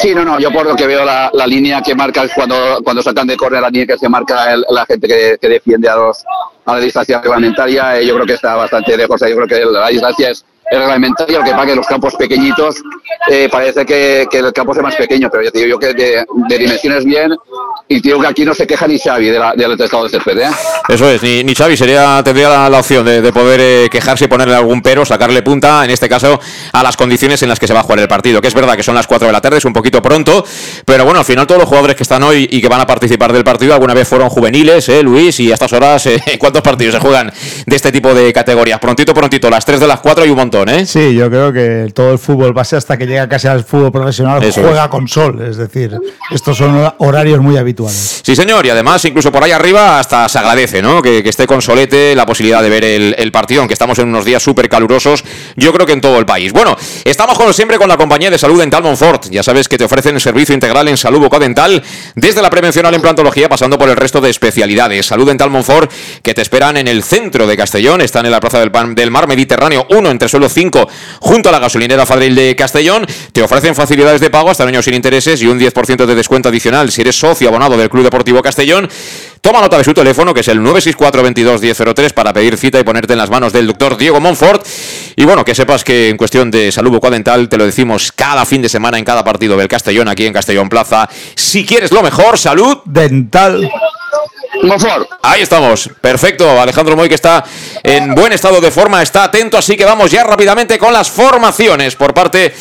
Sí, 0.00 0.14
no, 0.14 0.24
no, 0.24 0.38
yo 0.38 0.50
por 0.50 0.66
lo 0.66 0.74
que 0.74 0.86
veo 0.86 1.04
la, 1.04 1.30
línea 1.46 1.82
que 1.82 1.94
marca 1.94 2.26
cuando, 2.34 2.80
cuando 2.82 3.02
saltan 3.02 3.26
de 3.26 3.36
córner, 3.36 3.60
la 3.60 3.68
línea 3.68 3.86
que 3.86 3.98
se 3.98 4.08
marca 4.08 4.56
la 4.56 4.86
gente 4.86 5.06
que, 5.38 5.48
defiende 5.48 5.88
a, 5.88 5.96
los, 5.96 6.24
a 6.64 6.74
la 6.74 6.80
distancia 6.80 7.20
reglamentaria, 7.20 7.98
eh, 7.98 8.06
yo 8.06 8.14
creo 8.14 8.26
que 8.26 8.34
está 8.34 8.54
bastante 8.54 8.96
lejos, 8.96 9.20
yo 9.20 9.36
creo 9.36 9.46
que 9.46 9.64
la 9.66 9.88
distancia 9.88 10.30
es 10.30 10.44
es 10.70 10.78
reglamentario, 10.78 11.42
que 11.42 11.52
pague 11.52 11.76
los 11.76 11.86
campos 11.86 12.14
pequeñitos, 12.16 12.82
eh, 13.30 13.48
parece 13.50 13.86
que, 13.86 14.26
que, 14.30 14.38
el 14.38 14.52
campo 14.52 14.72
es 14.72 14.82
más 14.82 14.96
pequeño, 14.96 15.28
pero 15.30 15.44
ya 15.44 15.50
digo 15.52 15.66
yo 15.66 15.78
que 15.78 15.94
de, 15.94 16.24
de 16.48 16.58
dimensiones 16.58 17.04
bien, 17.04 17.36
y 17.88 18.00
digo 18.00 18.20
que 18.20 18.26
aquí 18.26 18.44
no 18.44 18.52
se 18.52 18.66
queja 18.66 18.86
ni 18.88 18.98
Xavi 18.98 19.26
de 19.26 19.38
la, 19.38 19.54
del 19.54 19.80
estado 19.80 20.04
de 20.04 20.10
césped, 20.10 20.38
¿eh? 20.38 20.50
Eso 20.88 21.08
es, 21.08 21.22
ni, 21.22 21.44
ni 21.44 21.54
Xavi 21.54 21.76
sería, 21.76 22.20
tendría 22.24 22.68
la, 22.68 22.78
opción 22.78 23.04
de, 23.04 23.22
de 23.22 23.32
poder 23.32 23.60
eh, 23.60 23.88
quejarse 23.90 24.24
y 24.24 24.28
ponerle 24.28 24.56
algún 24.56 24.82
pero, 24.82 25.04
sacarle 25.04 25.42
punta, 25.42 25.84
en 25.84 25.90
este 25.90 26.08
caso, 26.08 26.40
a 26.72 26.82
las 26.82 26.96
condiciones 26.96 27.42
en 27.42 27.48
las 27.48 27.60
que 27.60 27.68
se 27.68 27.74
va 27.74 27.80
a 27.80 27.82
jugar 27.84 28.00
el 28.00 28.08
partido, 28.08 28.40
que 28.40 28.48
es 28.48 28.54
verdad 28.54 28.74
que 28.74 28.82
son 28.82 28.96
las 28.96 29.06
4 29.06 29.28
de 29.28 29.32
la 29.32 29.40
tarde, 29.40 29.58
es 29.58 29.64
un 29.64 29.72
poquito 29.72 30.02
pronto, 30.02 30.44
pero 30.84 31.04
bueno, 31.04 31.20
al 31.20 31.24
final 31.24 31.46
todos 31.46 31.60
los 31.60 31.68
jugadores 31.68 31.94
que 31.94 32.02
están 32.02 32.24
hoy 32.24 32.48
y 32.50 32.60
que 32.60 32.68
van 32.68 32.80
a 32.80 32.86
participar 32.86 33.32
del 33.32 33.44
partido 33.44 33.72
alguna 33.72 33.94
vez 33.94 34.08
fueron 34.08 34.28
juveniles, 34.28 34.88
¿eh, 34.88 35.02
Luis? 35.02 35.38
Y 35.38 35.52
a 35.52 35.54
estas 35.54 35.72
horas, 35.72 36.08
¿cuántos 36.40 36.62
partidos 36.62 36.94
se 36.94 37.00
juegan 37.00 37.32
de 37.66 37.76
este 37.76 37.92
tipo 37.92 38.12
de 38.12 38.32
categorías? 38.32 38.80
Prontito, 38.80 39.14
prontito, 39.14 39.48
las 39.48 39.64
3 39.64 39.78
de 39.78 39.86
las 39.86 40.00
4 40.00 40.26
y 40.26 40.30
un 40.30 40.36
montón. 40.36 40.55
Montón, 40.56 40.74
¿eh? 40.74 40.86
Sí, 40.86 41.14
yo 41.14 41.28
creo 41.28 41.52
que 41.52 41.90
todo 41.94 42.12
el 42.12 42.18
fútbol 42.18 42.52
base 42.52 42.76
hasta 42.76 42.96
que 42.96 43.06
llega 43.06 43.28
casi 43.28 43.48
al 43.48 43.64
fútbol 43.64 43.92
profesional 43.92 44.42
juega 44.52 44.88
con 44.88 45.08
sol. 45.08 45.42
Es 45.42 45.56
decir, 45.56 45.96
estos 46.30 46.56
son 46.56 46.92
horarios 46.98 47.40
muy 47.40 47.56
habituales. 47.56 48.22
Sí, 48.24 48.34
señor, 48.34 48.64
y 48.66 48.70
además 48.70 49.04
incluso 49.04 49.30
por 49.30 49.42
ahí 49.44 49.52
arriba 49.52 49.98
hasta 49.98 50.28
se 50.28 50.38
agradece, 50.38 50.82
¿no? 50.82 51.02
Que, 51.02 51.26
esté 51.26 51.46
con 51.46 51.60
solete 51.60 52.14
la 52.14 52.24
posibilidad 52.24 52.62
de 52.62 52.68
ver 52.68 52.84
el, 52.84 53.32
partido, 53.32 53.60
aunque 53.60 53.74
estamos 53.74 53.98
en 53.98 54.08
unos 54.08 54.24
días 54.24 54.42
súper 54.42 54.68
calurosos, 54.68 55.24
yo 55.56 55.72
creo 55.72 55.86
que 55.86 55.92
en 55.92 56.00
todo 56.00 56.18
el 56.18 56.24
país. 56.24 56.52
Bueno, 56.52 56.76
estamos 57.04 57.36
como 57.36 57.52
siempre 57.52 57.78
con 57.78 57.88
la 57.88 57.96
compañía 57.96 58.30
de 58.30 58.38
salud 58.38 58.60
dental 58.60 58.82
Monfort. 58.82 59.26
Ya 59.30 59.42
sabes 59.42 59.68
que 59.68 59.76
te 59.76 59.84
ofrecen 59.84 60.14
el 60.14 60.20
servicio 60.20 60.54
integral 60.54 60.88
en 60.88 60.96
salud 60.96 61.18
bucodental, 61.18 61.82
desde 62.14 62.40
la 62.40 62.48
prevención 62.48 62.86
a 62.86 62.90
la 62.90 62.96
implantología, 62.96 63.48
pasando 63.48 63.76
por 63.76 63.88
el 63.88 63.96
resto 63.96 64.20
de 64.20 64.30
especialidades. 64.30 65.06
Salud 65.06 65.26
dental 65.26 65.50
Monfort, 65.50 65.90
que 66.22 66.32
te 66.32 66.42
esperan 66.42 66.76
en 66.76 66.88
el 66.88 67.02
centro 67.02 67.46
de 67.46 67.56
Castellón, 67.56 68.00
están 68.00 68.24
en 68.24 68.32
la 68.32 68.40
Plaza 68.40 68.60
del, 68.60 68.70
del 68.94 69.10
Mar 69.10 69.26
Mediterráneo 69.26 69.86
1, 69.90 70.10
entre 70.10 70.28
suelo 70.28 70.45
5, 70.48 70.88
junto 71.20 71.48
a 71.48 71.52
la 71.52 71.58
gasolinera 71.58 72.04
Fadril 72.06 72.34
de 72.34 72.54
Castellón. 72.56 73.06
Te 73.32 73.42
ofrecen 73.42 73.74
facilidades 73.74 74.20
de 74.20 74.30
pago 74.30 74.50
hasta 74.50 74.64
años 74.64 74.84
sin 74.84 74.94
intereses 74.94 75.40
y 75.42 75.46
un 75.46 75.58
10% 75.58 76.06
de 76.06 76.14
descuento 76.14 76.48
adicional 76.48 76.90
si 76.90 77.02
eres 77.02 77.16
socio 77.16 77.48
abonado 77.48 77.76
del 77.76 77.88
Club 77.88 78.04
Deportivo 78.04 78.42
Castellón. 78.42 78.88
Toma 79.40 79.60
nota 79.60 79.78
de 79.78 79.84
su 79.84 79.94
teléfono, 79.94 80.34
que 80.34 80.40
es 80.40 80.48
el 80.48 80.62
964 80.62 81.22
22 81.22 81.60
1003 81.60 82.12
para 82.12 82.32
pedir 82.32 82.56
cita 82.56 82.80
y 82.80 82.84
ponerte 82.84 83.12
en 83.12 83.18
las 83.18 83.30
manos 83.30 83.52
del 83.52 83.66
doctor 83.66 83.96
Diego 83.96 84.20
Monfort. 84.20 84.66
Y 85.14 85.24
bueno, 85.24 85.44
que 85.44 85.54
sepas 85.54 85.84
que 85.84 86.08
en 86.08 86.16
cuestión 86.16 86.50
de 86.50 86.72
salud 86.72 86.90
bucodental 86.90 87.48
te 87.48 87.56
lo 87.56 87.64
decimos 87.64 88.10
cada 88.12 88.44
fin 88.44 88.60
de 88.62 88.68
semana 88.68 88.98
en 88.98 89.04
cada 89.04 89.22
partido 89.22 89.56
del 89.56 89.68
Castellón, 89.68 90.08
aquí 90.08 90.26
en 90.26 90.32
Castellón 90.32 90.68
Plaza. 90.68 91.08
Si 91.36 91.64
quieres 91.64 91.92
lo 91.92 92.02
mejor, 92.02 92.38
salud 92.38 92.78
dental. 92.84 93.70
Ahí 95.22 95.42
estamos, 95.42 95.90
perfecto. 96.00 96.60
Alejandro 96.60 96.96
Moy 96.96 97.08
que 97.08 97.14
está 97.14 97.44
en 97.82 98.14
buen 98.14 98.32
estado 98.32 98.60
de 98.60 98.70
forma, 98.70 99.02
está 99.02 99.24
atento, 99.24 99.58
así 99.58 99.76
que 99.76 99.84
vamos 99.84 100.10
ya 100.10 100.24
rápidamente 100.24 100.78
con 100.78 100.92
las 100.92 101.10
formaciones 101.10 101.96
por 101.96 102.14
parte 102.14 102.54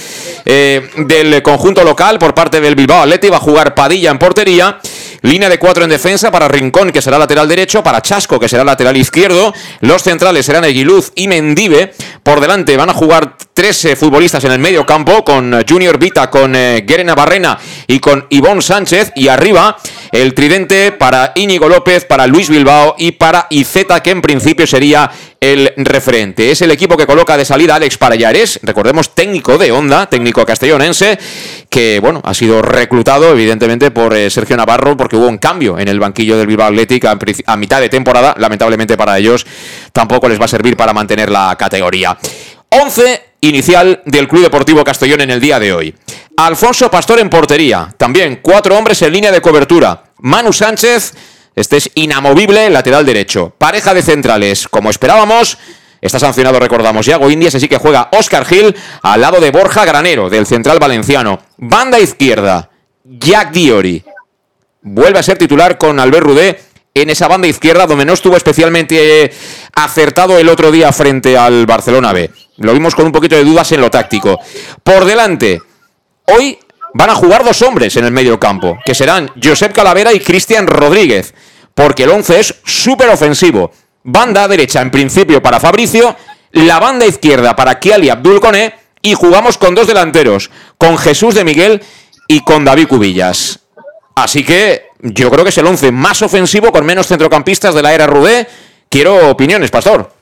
eh, 0.45 0.89
del 0.97 1.41
conjunto 1.41 1.83
local, 1.83 2.19
por 2.19 2.33
parte 2.33 2.59
del 2.61 2.75
Bilbao 2.75 3.01
Atleti. 3.01 3.29
Va 3.29 3.37
a 3.37 3.41
jugar 3.41 3.73
Padilla 3.73 4.11
en 4.11 4.19
portería. 4.19 4.79
Línea 5.21 5.49
de 5.49 5.57
cuatro 5.57 5.83
en 5.83 5.89
defensa 5.89 6.29
para 6.31 6.47
Rincón, 6.47 6.91
que 6.91 7.01
será 7.01 7.17
lateral 7.17 7.47
derecho, 7.47 7.81
para 7.81 8.01
Chasco, 8.01 8.39
que 8.39 8.47
será 8.47 8.63
lateral 8.63 8.95
izquierdo. 8.95 9.53
Los 9.79 10.03
centrales 10.03 10.45
serán 10.45 10.65
Eguiluz 10.65 11.11
y 11.15 11.27
Mendive. 11.27 11.93
Por 12.21 12.41
delante 12.41 12.77
van 12.77 12.91
a 12.91 12.93
jugar 12.93 13.35
tres 13.55 13.87
futbolistas 13.97 14.43
en 14.43 14.51
el 14.51 14.59
medio 14.59 14.85
campo, 14.85 15.23
con 15.23 15.63
Junior 15.67 15.97
Vita, 15.97 16.29
con 16.29 16.53
eh, 16.55 16.83
Guerena 16.85 17.15
Barrena 17.15 17.57
y 17.87 17.99
con 17.99 18.27
Ivón 18.29 18.61
Sánchez. 18.61 19.13
Y 19.15 19.29
arriba 19.29 19.77
el 20.11 20.33
tridente 20.33 20.91
para 20.91 21.31
Íñigo 21.35 21.69
López, 21.69 22.03
para 22.03 22.27
Luis 22.27 22.49
Bilbao 22.49 22.95
y 22.97 23.13
para 23.13 23.47
Izeta, 23.49 24.03
que 24.03 24.11
en 24.11 24.21
principio 24.21 24.67
sería 24.67 25.09
el 25.39 25.73
referente. 25.77 26.51
Es 26.51 26.61
el 26.61 26.71
equipo 26.71 26.97
que 26.97 27.07
coloca 27.07 27.37
de 27.37 27.45
salida 27.45 27.75
Alex 27.75 27.97
Parayares, 27.97 28.59
recordemos 28.63 29.15
técnico 29.15 29.57
de 29.57 29.71
Honda, 29.71 30.07
técnico 30.07 30.45
castellonense, 30.45 31.17
que 31.69 31.99
bueno, 32.01 32.21
ha 32.25 32.33
sido 32.33 32.61
reclutado 32.61 33.31
evidentemente 33.31 33.91
por 33.91 34.13
eh, 34.15 34.29
Sergio 34.29 34.57
Navarro 34.57 34.97
porque 34.97 35.15
hubo 35.15 35.27
un 35.27 35.37
cambio 35.37 35.79
en 35.79 35.87
el 35.87 35.99
banquillo 35.99 36.37
del 36.37 36.47
Bilbao 36.47 36.67
Athletic 36.67 37.05
a, 37.05 37.55
mitad 37.55 37.79
de 37.79 37.89
temporada, 37.89 38.35
lamentablemente 38.37 38.97
para 38.97 39.17
ellos 39.17 39.45
tampoco 39.93 40.27
les 40.27 40.39
va 40.39 40.45
a 40.45 40.49
servir 40.49 40.75
para 40.75 40.93
mantener 40.93 41.29
la 41.29 41.55
categoría. 41.57 42.17
11 42.69 43.34
inicial 43.47 44.01
del 44.05 44.27
Club 44.27 44.43
Deportivo 44.43 44.83
Castellón 44.83 45.21
en 45.21 45.31
el 45.31 45.39
día 45.39 45.59
de 45.59 45.73
hoy. 45.73 45.95
Alfonso 46.37 46.91
Pastor 46.91 47.19
en 47.19 47.29
portería, 47.29 47.93
también 47.97 48.39
cuatro 48.41 48.77
hombres 48.77 49.01
en 49.01 49.13
línea 49.13 49.31
de 49.31 49.41
cobertura. 49.41 50.03
Manu 50.19 50.51
Sánchez 50.51 51.13
este 51.55 51.77
es 51.77 51.89
inamovible, 51.95 52.69
lateral 52.69 53.05
derecho. 53.05 53.53
Pareja 53.57 53.93
de 53.93 54.01
centrales, 54.01 54.67
como 54.67 54.89
esperábamos. 54.89 55.57
Está 56.01 56.19
sancionado, 56.19 56.59
recordamos, 56.59 57.05
Yago 57.05 57.31
Indias, 57.31 57.55
así 57.55 57.67
que 57.67 57.77
juega 57.77 58.09
Oscar 58.11 58.45
Gil 58.45 58.75
al 59.01 59.21
lado 59.21 59.39
de 59.39 59.51
Borja 59.51 59.85
Granero, 59.85 60.29
del 60.29 60.45
central 60.45 60.79
valenciano. 60.79 61.39
Banda 61.57 61.99
izquierda, 61.99 62.69
Jack 63.03 63.51
Diori. 63.51 64.03
Vuelve 64.81 65.17
a 65.17 65.23
ser 65.23 65.37
titular 65.37 65.77
con 65.77 65.99
Albert 65.99 66.25
Rudé 66.25 66.59
en 66.93 67.09
esa 67.09 67.27
banda 67.27 67.47
izquierda, 67.47 67.87
donde 67.87 68.05
no 68.05 68.13
estuvo 68.13 68.37
especialmente 68.37 69.31
acertado 69.73 70.37
el 70.37 70.49
otro 70.49 70.71
día 70.71 70.91
frente 70.91 71.37
al 71.37 71.65
Barcelona 71.65 72.13
B. 72.13 72.29
Lo 72.57 72.73
vimos 72.73 72.95
con 72.95 73.05
un 73.05 73.11
poquito 73.11 73.35
de 73.35 73.43
dudas 73.43 73.71
en 73.71 73.81
lo 73.81 73.91
táctico. 73.91 74.39
Por 74.83 75.05
delante, 75.05 75.61
hoy 76.25 76.57
van 76.93 77.09
a 77.09 77.15
jugar 77.15 77.43
dos 77.43 77.61
hombres 77.61 77.95
en 77.97 78.05
el 78.05 78.11
medio 78.11 78.39
campo, 78.39 78.79
que 78.85 78.95
serán 78.95 79.29
Josep 79.41 79.73
Calavera 79.73 80.13
y 80.13 80.19
Cristian 80.19 80.65
Rodríguez, 80.65 81.33
porque 81.73 82.03
el 82.03 82.11
11 82.11 82.39
es 82.39 82.55
súper 82.63 83.09
ofensivo. 83.09 83.71
Banda 84.03 84.47
derecha 84.47 84.81
en 84.81 84.91
principio 84.91 85.41
para 85.41 85.59
Fabricio, 85.59 86.15
la 86.51 86.79
banda 86.79 87.05
izquierda 87.05 87.55
para 87.55 87.79
Kiali 87.79 88.09
Abdul 88.09 88.39
Kone 88.39 88.73
y 89.01 89.13
jugamos 89.13 89.57
con 89.57 89.75
dos 89.75 89.87
delanteros, 89.87 90.49
con 90.77 90.97
Jesús 90.97 91.35
de 91.35 91.43
Miguel 91.43 91.83
y 92.27 92.39
con 92.41 92.63
David 92.63 92.87
Cubillas. 92.87 93.59
Así 94.15 94.45
que 94.45 94.85
yo 94.99 95.29
creo 95.29 95.43
que 95.43 95.49
es 95.49 95.57
el 95.57 95.67
11 95.67 95.91
más 95.91 96.21
ofensivo 96.21 96.71
con 96.71 96.85
menos 96.85 97.07
centrocampistas 97.07 97.75
de 97.75 97.81
la 97.81 97.93
era 97.93 98.07
Rudé. 98.07 98.47
Quiero 98.87 99.29
opiniones, 99.29 99.69
Pastor. 99.69 100.14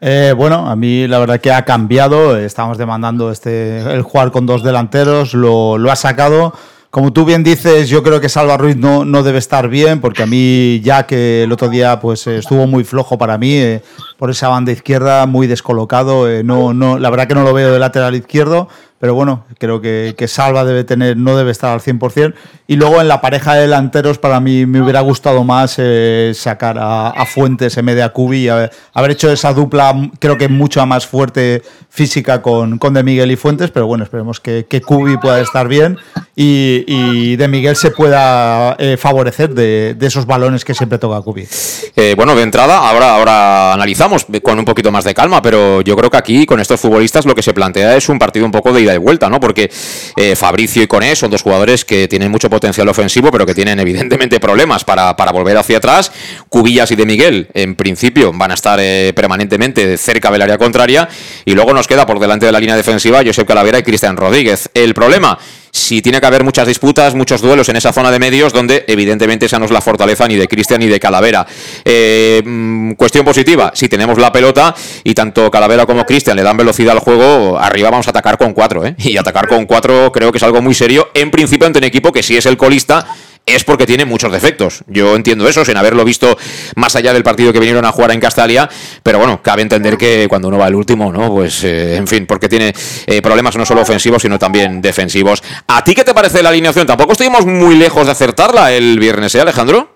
Eh, 0.00 0.34
bueno, 0.36 0.68
a 0.68 0.76
mí 0.76 1.06
la 1.06 1.18
verdad 1.18 1.40
que 1.40 1.52
ha 1.52 1.64
cambiado. 1.64 2.36
Estamos 2.36 2.78
demandando 2.78 3.30
este 3.30 3.78
el 3.78 4.02
jugar 4.02 4.30
con 4.30 4.46
dos 4.46 4.62
delanteros, 4.62 5.34
lo, 5.34 5.78
lo 5.78 5.90
ha 5.90 5.96
sacado. 5.96 6.54
Como 6.94 7.12
tú 7.12 7.24
bien 7.24 7.42
dices, 7.42 7.88
yo 7.88 8.04
creo 8.04 8.20
que 8.20 8.28
Salva 8.28 8.56
Ruiz 8.56 8.76
no, 8.76 9.04
no, 9.04 9.24
debe 9.24 9.38
estar 9.38 9.68
bien, 9.68 10.00
porque 10.00 10.22
a 10.22 10.26
mí 10.26 10.80
ya 10.80 11.06
que 11.06 11.42
el 11.42 11.50
otro 11.50 11.68
día 11.68 11.98
pues 11.98 12.24
estuvo 12.28 12.68
muy 12.68 12.84
flojo 12.84 13.18
para 13.18 13.36
mí, 13.36 13.56
eh, 13.56 13.82
por 14.16 14.30
esa 14.30 14.46
banda 14.46 14.70
izquierda, 14.70 15.26
muy 15.26 15.48
descolocado. 15.48 16.30
Eh, 16.30 16.44
no, 16.44 16.72
no, 16.72 16.96
la 16.96 17.10
verdad 17.10 17.26
que 17.26 17.34
no 17.34 17.42
lo 17.42 17.52
veo 17.52 17.72
de 17.72 17.80
lateral 17.80 18.14
izquierdo 18.14 18.68
pero 19.04 19.14
bueno, 19.14 19.44
creo 19.58 19.82
que, 19.82 20.14
Salva 20.28 20.64
debe 20.64 20.82
tener, 20.82 21.18
no 21.18 21.36
debe 21.36 21.50
estar 21.50 21.74
al 21.74 21.82
100%. 21.82 22.32
Y 22.66 22.76
luego 22.76 23.02
en 23.02 23.08
la 23.08 23.20
pareja 23.20 23.52
de 23.52 23.60
delanteros, 23.60 24.16
para 24.16 24.40
mí 24.40 24.64
me 24.64 24.80
hubiera 24.80 25.02
gustado 25.02 25.44
más 25.44 25.74
eh, 25.76 26.32
sacar 26.34 26.78
a, 26.80 27.12
Fuentes 27.26 27.76
en 27.76 27.84
media 27.84 28.08
Cubi 28.08 28.46
y 28.46 28.48
haber, 28.48 28.70
hecho 29.10 29.30
esa 29.30 29.52
dupla, 29.52 29.94
creo 30.18 30.38
que 30.38 30.48
mucho 30.48 30.86
más 30.86 31.06
fuerte 31.06 31.62
física 31.90 32.40
con, 32.40 32.78
con 32.78 32.94
De 32.94 33.02
Miguel 33.02 33.30
y 33.30 33.36
Fuentes, 33.36 33.70
pero 33.70 33.86
bueno, 33.86 34.04
esperemos 34.04 34.40
que, 34.40 34.64
que 34.66 34.80
Cubi 34.80 35.18
pueda 35.18 35.38
estar 35.38 35.68
bien 35.68 35.98
y, 36.34 37.36
De 37.36 37.46
Miguel 37.46 37.76
se 37.76 37.90
pueda 37.90 38.74
eh, 38.78 38.96
favorecer 38.96 39.54
de, 39.54 39.96
esos 40.00 40.26
balones 40.26 40.64
que 40.64 40.74
siempre 40.74 40.98
toca 40.98 41.20
Cubi. 41.20 41.46
Eh, 41.94 42.14
bueno, 42.16 42.34
de 42.34 42.42
entrada, 42.42 42.88
ahora, 42.88 43.16
ahora 43.16 43.74
analizamos 43.74 44.26
con 44.42 44.58
un 44.58 44.64
poquito 44.64 44.90
más 44.90 45.04
de 45.04 45.14
calma, 45.14 45.42
pero 45.42 45.82
yo 45.82 45.94
creo 45.94 46.10
que 46.10 46.16
aquí 46.16 46.46
con 46.46 46.58
estos 46.58 46.80
futbolistas 46.80 47.26
lo 47.26 47.34
que 47.34 47.42
se 47.42 47.52
plantea 47.52 47.96
es 47.96 48.08
un 48.08 48.18
partido 48.18 48.46
un 48.46 48.52
poco 48.52 48.72
de 48.72 48.80
ida 48.80 48.93
de 48.94 48.98
vuelta, 48.98 49.28
¿no? 49.28 49.40
Porque 49.40 49.70
eh, 50.16 50.36
Fabricio 50.36 50.82
y 50.82 50.86
Coné 50.86 51.14
son 51.16 51.30
dos 51.30 51.42
jugadores 51.42 51.84
que 51.84 52.08
tienen 52.08 52.30
mucho 52.30 52.48
potencial 52.48 52.88
ofensivo, 52.88 53.30
pero 53.30 53.46
que 53.46 53.54
tienen 53.54 53.78
evidentemente 53.80 54.40
problemas 54.40 54.84
para, 54.84 55.16
para 55.16 55.32
volver 55.32 55.56
hacia 55.56 55.78
atrás. 55.78 56.12
Cubillas 56.48 56.90
y 56.90 56.96
de 56.96 57.06
Miguel, 57.06 57.48
en 57.54 57.74
principio, 57.74 58.32
van 58.34 58.50
a 58.50 58.54
estar 58.54 58.78
eh, 58.80 59.12
permanentemente 59.14 59.96
cerca 59.96 60.30
del 60.30 60.42
área 60.42 60.58
contraria. 60.58 61.08
Y 61.44 61.54
luego 61.54 61.74
nos 61.74 61.86
queda 61.86 62.06
por 62.06 62.18
delante 62.18 62.46
de 62.46 62.52
la 62.52 62.60
línea 62.60 62.76
defensiva 62.76 63.22
Josep 63.24 63.46
Calavera 63.46 63.78
y 63.78 63.82
Cristian 63.82 64.16
Rodríguez. 64.16 64.70
El 64.74 64.94
problema 64.94 65.38
si 65.74 66.00
tiene 66.00 66.20
que 66.20 66.26
haber 66.26 66.44
muchas 66.44 66.68
disputas, 66.68 67.16
muchos 67.16 67.42
duelos 67.42 67.68
en 67.68 67.74
esa 67.74 67.92
zona 67.92 68.12
de 68.12 68.20
medios, 68.20 68.52
donde 68.52 68.84
evidentemente 68.86 69.46
esa 69.46 69.58
no 69.58 69.64
es 69.64 69.72
la 69.72 69.80
fortaleza 69.80 70.28
ni 70.28 70.36
de 70.36 70.46
Cristian 70.46 70.78
ni 70.78 70.86
de 70.86 71.00
Calavera. 71.00 71.44
Eh, 71.84 72.40
mm, 72.44 72.92
cuestión 72.92 73.24
positiva, 73.24 73.72
si 73.74 73.88
tenemos 73.88 74.16
la 74.18 74.30
pelota 74.30 74.72
y 75.02 75.14
tanto 75.14 75.50
Calavera 75.50 75.84
como 75.84 76.06
Cristian 76.06 76.36
le 76.36 76.44
dan 76.44 76.56
velocidad 76.56 76.92
al 76.92 77.00
juego, 77.00 77.58
arriba 77.58 77.90
vamos 77.90 78.06
a 78.06 78.10
atacar 78.10 78.38
con 78.38 78.52
cuatro, 78.52 78.86
¿eh? 78.86 78.94
Y 78.98 79.16
atacar 79.16 79.48
con 79.48 79.66
cuatro 79.66 80.12
creo 80.12 80.30
que 80.30 80.38
es 80.38 80.44
algo 80.44 80.62
muy 80.62 80.74
serio, 80.74 81.10
en 81.12 81.32
principio 81.32 81.66
ante 81.66 81.80
un 81.80 81.84
equipo 81.84 82.12
que 82.12 82.22
si 82.22 82.36
es 82.36 82.46
el 82.46 82.56
colista 82.56 83.06
es 83.46 83.64
porque 83.64 83.86
tiene 83.86 84.04
muchos 84.04 84.32
defectos. 84.32 84.84
Yo 84.86 85.14
entiendo 85.16 85.48
eso, 85.48 85.64
sin 85.64 85.76
haberlo 85.76 86.04
visto 86.04 86.36
más 86.76 86.96
allá 86.96 87.12
del 87.12 87.22
partido 87.22 87.52
que 87.52 87.58
vinieron 87.58 87.84
a 87.84 87.92
jugar 87.92 88.12
en 88.12 88.20
Castalia, 88.20 88.68
pero 89.02 89.18
bueno, 89.18 89.42
cabe 89.42 89.62
entender 89.62 89.98
que 89.98 90.26
cuando 90.28 90.48
uno 90.48 90.58
va 90.58 90.66
al 90.66 90.74
último, 90.74 91.12
¿no? 91.12 91.28
Pues, 91.30 91.62
eh, 91.64 91.96
en 91.96 92.06
fin, 92.06 92.26
porque 92.26 92.48
tiene 92.48 92.72
eh, 93.06 93.20
problemas 93.20 93.56
no 93.56 93.66
solo 93.66 93.82
ofensivos, 93.82 94.22
sino 94.22 94.38
también 94.38 94.80
defensivos. 94.80 95.42
¿A 95.66 95.84
ti 95.84 95.94
qué 95.94 96.04
te 96.04 96.14
parece 96.14 96.42
la 96.42 96.48
alineación? 96.48 96.86
Tampoco 96.86 97.12
estuvimos 97.12 97.44
muy 97.44 97.76
lejos 97.76 98.06
de 98.06 98.12
acertarla 98.12 98.72
el 98.72 98.98
viernes, 98.98 99.34
¿eh, 99.34 99.40
Alejandro? 99.40 99.94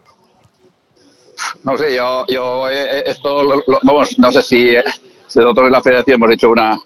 No 1.62 1.78
sé, 1.78 1.94
yo, 1.94 2.68
eh, 2.68 3.04
esto, 3.06 3.62
vamos, 3.82 4.18
no 4.18 4.32
sé 4.32 4.42
si, 4.42 4.74
nosotros 5.34 5.66
en 5.66 5.72
la 5.72 5.82
federación 5.82 6.16
hemos 6.16 6.32
hecho 6.32 6.50
una, 6.50 6.78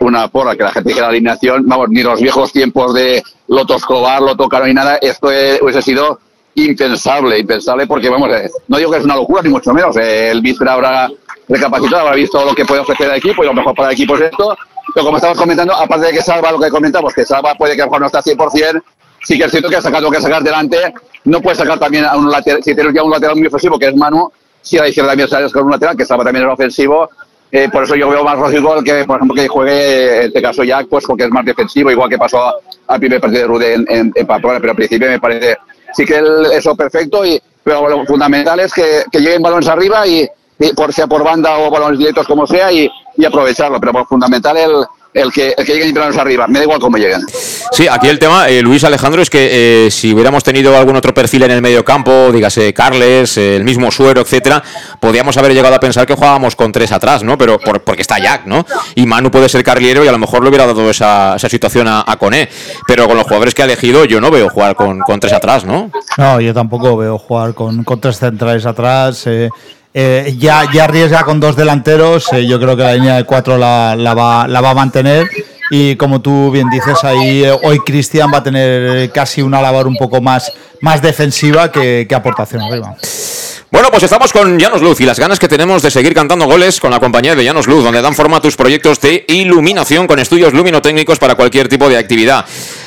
una 0.00 0.28
porra, 0.28 0.56
que 0.56 0.64
la 0.64 0.72
gente 0.72 0.92
que 0.92 1.00
la 1.00 1.08
alineación, 1.08 1.66
vamos, 1.66 1.88
ni 1.90 2.02
los 2.02 2.20
viejos 2.20 2.52
tiempos 2.52 2.94
de 2.94 3.22
Loto 3.52 3.76
Escobar, 3.76 4.22
Loto 4.22 4.48
Caro 4.48 4.66
ni 4.66 4.72
nada, 4.72 4.96
esto 4.96 5.28
hubiese 5.28 5.82
sido 5.82 6.18
impensable, 6.54 7.38
impensable, 7.38 7.86
porque 7.86 8.08
vamos, 8.08 8.30
eh, 8.30 8.50
no 8.68 8.78
digo 8.78 8.90
que 8.90 8.96
es 8.96 9.04
una 9.04 9.16
locura, 9.16 9.42
ni 9.42 9.50
mucho 9.50 9.74
menos, 9.74 9.94
eh, 9.98 10.30
el 10.30 10.40
Víspera 10.40 10.72
habrá 10.72 11.10
recapacitado, 11.48 12.02
habrá 12.02 12.14
visto 12.14 12.42
lo 12.44 12.54
que 12.54 12.64
puede 12.64 12.80
ofrecer 12.80 13.10
el 13.10 13.16
equipo 13.16 13.42
y 13.42 13.46
lo 13.46 13.52
mejor 13.52 13.74
para 13.74 13.88
el 13.88 13.94
equipo 13.94 14.14
es 14.16 14.22
esto, 14.22 14.56
pero 14.94 15.04
como 15.04 15.18
estamos 15.18 15.36
comentando, 15.36 15.74
aparte 15.74 16.06
de 16.06 16.12
que 16.12 16.22
Salva, 16.22 16.50
lo 16.50 16.58
que 16.58 16.70
comentamos, 16.70 17.12
que 17.12 17.26
Salva 17.26 17.54
puede 17.54 17.76
que 17.76 17.82
a 17.82 17.84
lo 17.84 17.90
mejor 17.90 18.00
no 18.00 18.06
está 18.06 18.22
100%, 18.22 18.82
sí 19.22 19.38
que 19.38 19.44
es 19.44 19.50
cierto 19.50 19.68
que 19.68 19.76
ha 19.76 19.82
sacado 19.82 20.10
que 20.10 20.20
sacar 20.20 20.42
delante, 20.42 20.78
no 21.24 21.42
puede 21.42 21.56
sacar 21.56 21.78
también 21.78 22.06
a 22.06 22.16
un 22.16 22.30
lateral, 22.30 22.62
si 22.62 22.74
tienes 22.74 22.94
ya 22.94 23.02
un 23.02 23.10
lateral 23.10 23.36
muy 23.36 23.48
ofensivo, 23.48 23.78
que 23.78 23.88
es 23.88 23.96
Manu, 23.96 24.32
si 24.62 24.78
a 24.78 24.82
la 24.82 24.88
izquierda 24.88 25.10
también 25.10 25.28
sales 25.28 25.52
con 25.52 25.64
un 25.64 25.72
lateral, 25.72 25.94
que 25.94 26.06
Salva 26.06 26.24
también 26.24 26.46
es 26.46 26.52
ofensivo, 26.52 27.10
eh, 27.54 27.68
por 27.70 27.84
eso 27.84 27.94
yo 27.94 28.08
veo 28.08 28.24
más 28.24 28.38
lógico 28.38 28.82
que, 28.82 29.04
por 29.04 29.16
ejemplo, 29.16 29.34
que 29.34 29.46
juegue, 29.46 30.16
en 30.16 30.26
este 30.28 30.40
caso 30.40 30.64
Jack, 30.64 30.86
pues 30.88 31.04
porque 31.06 31.24
es 31.24 31.30
más 31.30 31.44
defensivo, 31.44 31.90
igual 31.90 32.08
que 32.08 32.16
pasó 32.16 32.54
al 32.86 32.98
primer 32.98 33.20
partido 33.20 33.42
de 33.42 33.46
Rude 33.46 33.74
en, 33.74 33.86
en, 33.90 34.12
en 34.14 34.26
pero 34.26 34.70
al 34.70 34.74
principio 34.74 35.08
me 35.08 35.20
parece 35.20 35.58
sí 35.92 36.06
que 36.06 36.16
el, 36.16 36.46
eso 36.52 36.74
perfecto, 36.74 37.26
y, 37.26 37.38
pero 37.62 37.86
lo 37.90 38.06
fundamental 38.06 38.58
es 38.60 38.72
que, 38.72 39.04
que 39.12 39.20
lleguen 39.20 39.42
balones 39.42 39.68
arriba 39.68 40.06
y, 40.06 40.26
y 40.58 40.72
por 40.72 40.94
sea 40.94 41.06
por 41.06 41.22
banda 41.22 41.58
o 41.58 41.70
balones 41.70 41.98
directos 41.98 42.26
como 42.26 42.46
sea 42.46 42.72
y, 42.72 42.90
y 43.18 43.24
aprovecharlo, 43.26 43.78
pero 43.78 43.92
por 43.92 44.06
fundamental 44.06 44.56
el, 44.56 44.86
el 45.14 45.30
que, 45.30 45.54
el 45.56 45.64
que 45.66 45.74
lleguen 45.74 45.96
arriba, 45.98 46.46
me 46.46 46.58
da 46.58 46.64
igual 46.64 46.80
cómo 46.80 46.96
lleguen. 46.96 47.20
Sí, 47.72 47.86
aquí 47.88 48.08
el 48.08 48.18
tema, 48.18 48.48
eh, 48.48 48.62
Luis 48.62 48.82
Alejandro, 48.84 49.20
es 49.22 49.28
que 49.30 49.86
eh, 49.86 49.90
si 49.90 50.12
hubiéramos 50.14 50.42
tenido 50.42 50.76
algún 50.76 50.96
otro 50.96 51.12
perfil 51.12 51.42
en 51.42 51.50
el 51.50 51.60
medio 51.62 51.84
campo, 51.84 52.30
dígase 52.32 52.72
Carles, 52.72 53.36
eh, 53.36 53.56
el 53.56 53.64
mismo 53.64 53.90
Suero, 53.90 54.20
etcétera, 54.22 54.62
podríamos 55.00 55.36
haber 55.36 55.52
llegado 55.52 55.74
a 55.74 55.80
pensar 55.80 56.06
que 56.06 56.14
jugábamos 56.14 56.56
con 56.56 56.72
tres 56.72 56.92
atrás, 56.92 57.22
¿no? 57.22 57.36
Pero 57.36 57.58
por- 57.58 57.82
porque 57.82 58.02
está 58.02 58.18
Jack, 58.18 58.46
¿no? 58.46 58.64
Y 58.94 59.04
Manu 59.06 59.30
puede 59.30 59.48
ser 59.48 59.62
carrilero 59.62 60.04
y 60.04 60.08
a 60.08 60.12
lo 60.12 60.18
mejor 60.18 60.42
le 60.42 60.48
hubiera 60.48 60.66
dado 60.66 60.88
esa, 60.90 61.36
esa 61.36 61.48
situación 61.48 61.88
a, 61.88 62.04
a 62.06 62.16
Coné. 62.16 62.48
Pero 62.86 63.06
con 63.06 63.16
los 63.16 63.24
jugadores 63.24 63.54
que 63.54 63.62
ha 63.62 63.66
elegido, 63.66 64.04
yo 64.04 64.20
no 64.20 64.30
veo 64.30 64.48
jugar 64.48 64.74
con, 64.76 65.00
con 65.00 65.20
tres 65.20 65.32
atrás, 65.34 65.64
¿no? 65.64 65.90
No, 66.16 66.40
yo 66.40 66.54
tampoco 66.54 66.96
veo 66.96 67.18
jugar 67.18 67.54
con, 67.54 67.84
con 67.84 68.00
tres 68.00 68.18
centrales 68.18 68.64
atrás. 68.66 69.26
eh, 69.26 69.48
eh, 69.94 70.34
ya, 70.38 70.70
ya 70.72 70.84
arriesga 70.84 71.24
con 71.24 71.40
dos 71.40 71.56
delanteros. 71.56 72.32
eh, 72.32 72.46
yo 72.46 72.58
creo 72.58 72.76
que 72.76 72.82
la 72.82 72.94
línea 72.94 73.16
de 73.16 73.24
cuatro 73.24 73.58
la, 73.58 73.94
va 74.14 74.70
a 74.70 74.74
mantener. 74.74 75.28
Y 75.70 75.96
como 75.96 76.20
tú 76.20 76.50
bien 76.50 76.68
dices, 76.70 77.02
ahí 77.02 77.44
eh, 77.44 77.58
hoy 77.62 77.78
Cristian 77.80 78.30
va 78.32 78.38
a 78.38 78.42
tener 78.42 79.10
casi 79.10 79.40
una 79.42 79.62
labor 79.62 79.86
un 79.86 79.96
poco 79.96 80.20
más, 80.20 80.52
más 80.80 81.00
defensiva 81.00 81.72
que, 81.72 82.06
que 82.08 82.14
aportación 82.14 82.62
arriba. 82.62 82.94
Bueno, 83.72 83.88
pues 83.90 84.02
estamos 84.02 84.34
con 84.34 84.58
Llanos 84.58 84.82
Luz 84.82 85.00
y 85.00 85.06
las 85.06 85.18
ganas 85.18 85.38
que 85.38 85.48
tenemos 85.48 85.80
de 85.80 85.90
seguir 85.90 86.12
cantando 86.12 86.44
goles 86.44 86.78
con 86.78 86.90
la 86.90 87.00
compañía 87.00 87.34
de 87.34 87.42
Llanos 87.42 87.66
Luz, 87.66 87.82
donde 87.82 88.02
dan 88.02 88.14
forma 88.14 88.36
a 88.36 88.40
tus 88.42 88.54
proyectos 88.54 89.00
de 89.00 89.24
iluminación 89.28 90.06
con 90.06 90.18
estudios 90.18 90.52
luminotécnicos 90.52 91.18
para 91.18 91.36
cualquier 91.36 91.68
tipo 91.68 91.88
de 91.88 91.96
actividad. 91.96 92.44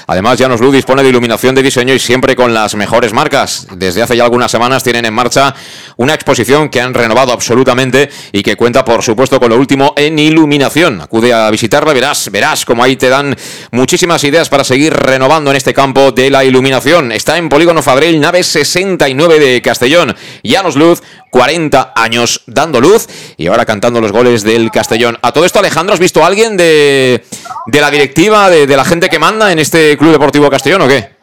Además, 0.08 0.38
Llanos 0.38 0.62
Luz 0.62 0.74
dispone 0.74 1.04
de 1.04 1.10
iluminación 1.10 1.56
de 1.56 1.64
diseño 1.64 1.94
y 1.94 2.00
siempre 2.00 2.36
con 2.36 2.54
las 2.54 2.76
mejores 2.76 3.14
marcas. 3.14 3.68
Desde 3.76 4.04
hace 4.04 4.16
ya 4.16 4.24
algunas 4.24 4.52
semanas 4.52 4.84
tienen 4.84 5.06
en 5.06 5.14
marcha 5.14 5.56
una 5.98 6.14
exposición 6.14 6.70
que 6.70 6.82
han 6.82 6.94
renovado 6.94 7.32
absolutamente 7.32 8.10
y 8.32 8.44
que 8.44 8.56
cuenta, 8.56 8.86
por 8.86 9.02
supuesto, 9.02 9.40
con 9.40 9.50
lo 9.50 9.58
último 9.58 9.94
en 9.98 10.20
iluminación. 10.20 11.02
Acude 11.02 11.34
a 11.34 11.50
visitarla, 11.50 11.94
verás, 11.94 12.30
verás 12.32 12.66
como 12.66 12.84
ahí 12.84 12.96
te 12.96 13.10
dan 13.10 13.36
muchísimas 13.72 14.24
ideas 14.24 14.50
para 14.50 14.64
seguir 14.64 14.94
renovando 14.94 15.50
en 15.52 15.58
este 15.58 15.74
campo 15.74 16.12
de 16.12 16.30
la 16.30 16.44
iluminación. 16.44 17.12
Está 17.12 17.38
en 17.38 17.50
Polígono 17.50 17.82
Fabril, 17.82 18.20
nave 18.20 18.44
69 18.44 19.40
de 19.40 19.62
Castellón. 19.62 20.16
Llanos 20.44 20.76
Luz, 20.76 21.02
40 21.32 21.94
años 21.96 22.44
dando 22.46 22.80
luz 22.80 23.08
y 23.36 23.48
ahora 23.48 23.66
cantando 23.66 24.00
los 24.00 24.12
goles 24.14 24.44
del 24.44 24.72
Castellón. 24.72 25.18
A 25.22 25.34
todo 25.34 25.44
esto, 25.44 25.60
Alejandro, 25.60 25.94
¿has 25.94 26.00
visto 26.00 26.24
a 26.24 26.28
alguien 26.28 26.56
de, 26.56 27.26
de 27.66 27.82
la 27.82 27.92
directiva, 27.92 28.50
de, 28.50 28.66
de 28.68 28.78
la 28.78 28.86
gente 28.86 29.10
que 29.10 29.20
manda 29.20 29.52
en 29.52 29.60
este 29.60 29.95
Club 29.98 30.12
Deportivo 30.12 30.50
Castellón 30.50 30.82
o 30.84 30.88
qué? 30.88 31.16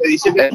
En 0.00 0.04
principio, 0.06 0.42
en, 0.44 0.50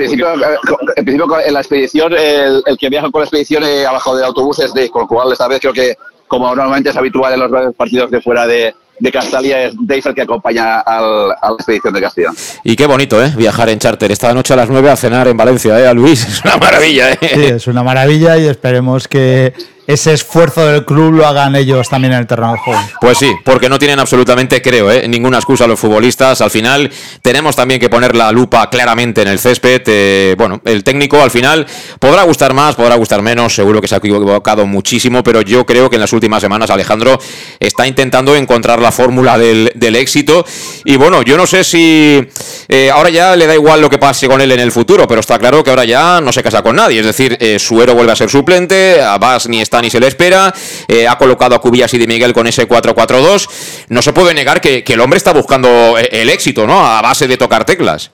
principio, 1.06 1.40
en 1.46 1.54
la 1.54 1.60
expedición, 1.60 2.14
el, 2.14 2.64
el 2.66 2.78
que 2.78 2.90
viaja 2.90 3.12
con 3.12 3.22
la 3.22 3.26
expedición 3.26 3.64
eh, 3.64 3.86
abajo 3.86 4.16
del 4.16 4.26
autobús 4.26 4.60
es 4.60 4.74
de, 4.74 4.90
con 4.90 5.02
lo 5.02 5.08
cual 5.08 5.32
esta 5.34 5.50
vez 5.50 5.60
creo 5.60 5.74
que, 5.74 5.98
como 6.28 6.48
normalmente 6.56 6.92
es 6.92 6.96
habitual 6.96 7.34
en 7.34 7.40
los 7.42 7.76
partidos 7.76 8.10
de 8.10 8.22
fuera 8.22 8.48
de, 8.48 8.74
de 9.00 9.12
Castalia, 9.12 9.64
es 9.66 9.76
Dave 9.82 10.02
el 10.06 10.16
que 10.16 10.22
acompaña 10.22 10.80
al, 10.80 11.32
a 11.32 11.50
la 11.50 11.56
expedición 11.56 11.94
de 11.94 12.02
Castellón. 12.02 12.36
Y 12.64 12.78
qué 12.78 12.86
bonito, 12.86 13.22
¿eh? 13.22 13.34
Viajar 13.36 13.68
en 13.68 13.80
charter. 13.80 14.12
Esta 14.14 14.34
noche 14.34 14.54
a 14.54 14.58
las 14.58 14.70
9 14.70 14.90
a 14.90 14.96
cenar 14.96 15.28
en 15.28 15.36
Valencia, 15.36 15.78
¿eh? 15.78 15.88
A 15.88 15.94
Luis, 15.94 16.24
es 16.28 16.42
una 16.46 16.56
maravilla, 16.56 17.12
¿eh? 17.12 17.18
Sí, 17.22 17.44
es 17.44 17.68
una 17.68 17.84
maravilla 17.84 18.38
y 18.38 18.48
esperemos 18.48 19.10
que 19.10 19.54
ese 19.86 20.14
esfuerzo 20.14 20.66
del 20.66 20.86
club 20.86 21.14
lo 21.14 21.28
hagan 21.28 21.56
ellos 21.56 21.90
también 21.90 22.14
en 22.14 22.20
el 22.20 22.28
terreno. 22.28 22.56
Pues 23.02 23.18
sí, 23.18 23.36
porque 23.44 23.68
no 23.68 23.78
tienen 23.78 24.00
absolutamente, 24.00 24.62
creo, 24.62 24.90
¿eh? 24.90 25.08
ninguna 25.08 25.38
excusa 25.38 25.68
los 25.68 25.80
futbolistas. 25.80 26.40
Al 26.42 26.52
final 26.52 26.90
tenemos 27.22 27.56
también 27.56 27.82
que 27.82 27.90
poner 27.90 28.16
la 28.16 28.32
lupa 28.32 28.70
claramente 28.70 29.22
en 29.22 29.28
el 29.28 29.40
césped. 29.40 29.82
Eh, 29.88 30.36
bueno, 30.38 30.62
el 30.64 30.84
técnico 30.84 31.22
al 31.22 31.32
final 31.32 31.68
podrá 32.00 32.24
gustar 32.24 32.54
más, 32.54 32.76
podrá 32.76 32.96
gustar 32.96 33.22
menos, 33.22 33.54
seguro 33.54 33.82
que 33.82 33.88
se 33.88 33.96
ha 33.96 33.98
equivocado 33.98 34.66
muchísimo, 34.66 35.22
pero 35.22 35.42
yo 35.42 35.66
creo 35.66 35.90
que 35.90 35.98
en 35.98 36.02
las 36.02 36.14
últimas 36.14 36.42
semanas 36.42 36.70
Alejandro 36.70 37.20
está 37.60 37.86
intentando 37.86 38.36
encontrar 38.36 38.80
la 38.80 38.92
fórmula 38.92 39.38
del, 39.38 39.72
éxito. 39.94 40.46
Y 40.86 40.96
bueno, 40.96 41.22
yo 41.22 41.38
no 41.38 41.46
sé 41.46 41.64
si 41.64 42.26
eh, 42.68 42.90
ahora 42.90 43.10
ya 43.10 43.36
le 43.36 43.46
da 43.46 43.54
igual 43.54 43.82
lo 43.82 43.90
que 43.90 44.00
pase 44.00 44.28
con 44.28 44.42
él 44.42 44.52
en 44.52 44.60
el 44.60 44.72
futuro, 44.72 45.08
pero 45.08 45.20
está 45.20 45.38
claro 45.38 45.64
que 45.64 45.70
ahora 45.70 45.86
ya 45.86 46.22
no 46.22 46.32
se 46.32 46.42
casa 46.42 46.64
con 46.64 46.78
nadie. 46.78 47.02
Es 47.02 47.06
decir, 47.06 47.38
Suero 47.60 47.94
vuelve 47.94 48.14
a 48.14 48.16
ser 48.16 48.30
suplente, 48.30 49.02
Abbas 49.02 49.48
ni 49.48 49.62
está 49.62 49.73
ni 49.82 49.90
se 49.90 50.00
le 50.00 50.08
espera, 50.08 50.54
eh, 50.88 51.08
ha 51.08 51.18
colocado 51.18 51.56
a 51.56 51.60
Cubillas 51.60 51.94
y 51.94 51.98
de 51.98 52.08
Miguel 52.08 52.34
con 52.34 52.48
ese 52.48 52.68
4-4-2. 52.68 53.86
No 53.90 54.02
se 54.02 54.14
puede 54.14 54.34
negar 54.34 54.62
que, 54.62 54.84
que, 54.84 54.94
el 54.94 55.00
hombre 55.00 55.18
está 55.18 55.34
buscando 55.34 55.98
eh, 55.98 56.10
el 56.12 56.30
éxito, 56.30 56.68
¿no? 56.68 56.86
A 56.86 57.02
base 57.02 57.28
de 57.28 57.38
tocar 57.38 57.66
teclas. 57.66 58.12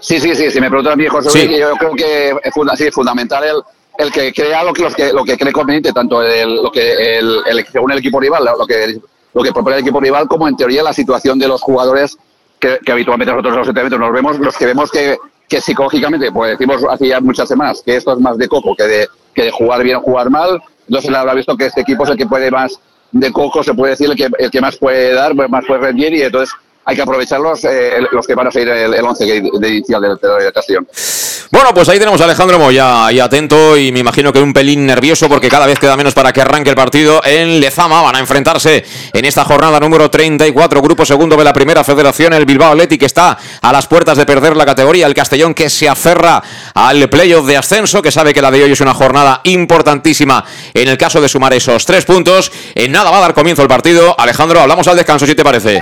Sí, 0.00 0.20
sí, 0.20 0.34
sí, 0.34 0.50
si 0.50 0.60
me 0.60 0.68
preguntan 0.68 0.94
a 0.94 0.96
mí, 0.96 1.06
José, 1.06 1.30
sí. 1.30 1.58
yo 1.58 1.76
creo 1.76 1.92
que 1.94 2.34
es, 2.42 2.52
funda 2.52 2.76
sí, 2.76 2.84
es 2.84 2.94
fundamental 2.94 3.44
el, 3.44 3.62
el 3.98 4.12
que 4.12 4.32
crea 4.32 4.64
lo 4.64 4.72
que, 4.72 4.82
lo 4.82 4.90
que, 4.90 5.12
lo 5.12 5.24
que 5.24 5.36
cree 5.36 5.52
conveniente, 5.52 5.92
tanto 5.92 6.22
el, 6.22 6.56
lo 6.56 6.72
que 6.72 7.18
el, 7.18 7.40
el, 7.46 7.66
según 7.70 7.92
el 7.92 7.98
equipo 7.98 8.18
rival, 8.18 8.44
lo 8.58 8.66
que, 8.66 8.98
lo 9.32 9.42
que 9.42 9.52
propone 9.52 9.76
el 9.76 9.82
equipo 9.82 10.00
rival, 10.00 10.26
como 10.26 10.48
en 10.48 10.56
teoría 10.56 10.82
la 10.82 10.92
situación 10.92 11.38
de 11.38 11.46
los 11.46 11.62
jugadores 11.62 12.16
que, 12.58 12.78
que 12.84 12.92
habitualmente 12.92 13.30
nosotros 13.30 13.52
en 13.52 13.58
los 13.58 13.68
entrenamientos 13.68 14.00
nos 14.00 14.12
vemos, 14.12 14.38
los 14.38 14.56
que 14.56 14.66
vemos 14.66 14.90
que, 14.90 15.16
que 15.48 15.60
psicológicamente, 15.60 16.32
pues 16.32 16.58
decimos 16.58 16.82
hace 16.90 17.08
ya 17.08 17.20
muchas 17.20 17.48
semanas 17.48 17.82
que 17.84 17.96
esto 17.96 18.12
es 18.12 18.18
más 18.18 18.36
de 18.36 18.48
coco 18.48 18.74
que 18.74 18.84
de, 18.84 19.08
que 19.34 19.44
de 19.44 19.50
jugar 19.50 19.82
bien 19.82 19.96
o 19.96 20.00
jugar 20.00 20.30
mal, 20.30 20.62
entonces 20.88 21.10
le 21.10 21.16
habrá 21.16 21.34
visto 21.34 21.56
que 21.56 21.66
este 21.66 21.80
equipo 21.80 22.04
es 22.04 22.10
el 22.10 22.16
que 22.16 22.26
puede 22.26 22.50
más 22.50 22.78
de 23.12 23.30
coco, 23.30 23.62
se 23.62 23.74
puede 23.74 23.92
decir, 23.92 24.10
el 24.10 24.16
que, 24.16 24.28
el 24.38 24.50
que 24.50 24.60
más 24.60 24.76
puede 24.76 25.12
dar, 25.12 25.34
más 25.34 25.64
puede 25.66 25.80
rendir 25.80 26.14
y 26.14 26.22
entonces 26.22 26.54
hay 26.84 26.96
que 26.96 27.02
aprovecharlos 27.02 27.64
eh, 27.64 27.98
los 28.12 28.26
que 28.26 28.34
van 28.34 28.48
a 28.48 28.50
seguir 28.50 28.68
el, 28.68 28.94
el 28.94 29.04
once 29.04 29.24
de, 29.24 29.50
de 29.58 29.68
inicial 29.68 30.02
del 30.02 30.16
de 30.16 30.52
Castellón. 30.52 30.86
Bueno, 31.50 31.72
pues 31.72 31.88
ahí 31.88 31.98
tenemos 31.98 32.20
a 32.20 32.24
Alejandro 32.24 32.58
Moya 32.58 33.06
ahí 33.06 33.20
atento 33.20 33.76
y 33.76 33.92
me 33.92 34.00
imagino 34.00 34.32
que 34.32 34.40
un 34.40 34.52
pelín 34.52 34.86
nervioso 34.86 35.28
porque 35.28 35.48
cada 35.48 35.66
vez 35.66 35.78
queda 35.78 35.96
menos 35.96 36.12
para 36.12 36.32
que 36.32 36.40
arranque 36.40 36.70
el 36.70 36.76
partido 36.76 37.20
en 37.24 37.60
Lezama. 37.60 38.02
Van 38.02 38.16
a 38.16 38.18
enfrentarse 38.18 38.84
en 39.12 39.24
esta 39.24 39.44
jornada 39.44 39.78
número 39.78 40.10
34, 40.10 40.82
grupo 40.82 41.04
segundo 41.04 41.36
de 41.36 41.44
la 41.44 41.52
primera 41.52 41.84
federación, 41.84 42.32
el 42.32 42.44
Bilbao 42.44 42.72
Athletic 42.72 43.00
que 43.00 43.06
está 43.06 43.38
a 43.60 43.72
las 43.72 43.86
puertas 43.86 44.18
de 44.18 44.26
perder 44.26 44.56
la 44.56 44.66
categoría, 44.66 45.06
el 45.06 45.14
Castellón 45.14 45.54
que 45.54 45.70
se 45.70 45.88
aferra 45.88 46.42
al 46.74 47.08
playoff 47.08 47.46
de 47.46 47.56
ascenso, 47.56 48.02
que 48.02 48.10
sabe 48.10 48.34
que 48.34 48.42
la 48.42 48.50
de 48.50 48.64
hoy 48.64 48.72
es 48.72 48.80
una 48.80 48.94
jornada 48.94 49.40
importantísima 49.44 50.44
en 50.72 50.88
el 50.88 50.98
caso 50.98 51.20
de 51.20 51.28
sumar 51.28 51.52
esos 51.52 51.86
tres 51.86 52.04
puntos. 52.04 52.50
En 52.74 52.90
nada 52.90 53.12
va 53.12 53.18
a 53.18 53.20
dar 53.20 53.34
comienzo 53.34 53.62
el 53.62 53.68
partido. 53.68 54.18
Alejandro, 54.18 54.60
hablamos 54.60 54.88
al 54.88 54.96
descanso, 54.96 55.24
si 55.24 55.34
te 55.34 55.44
parece. 55.44 55.80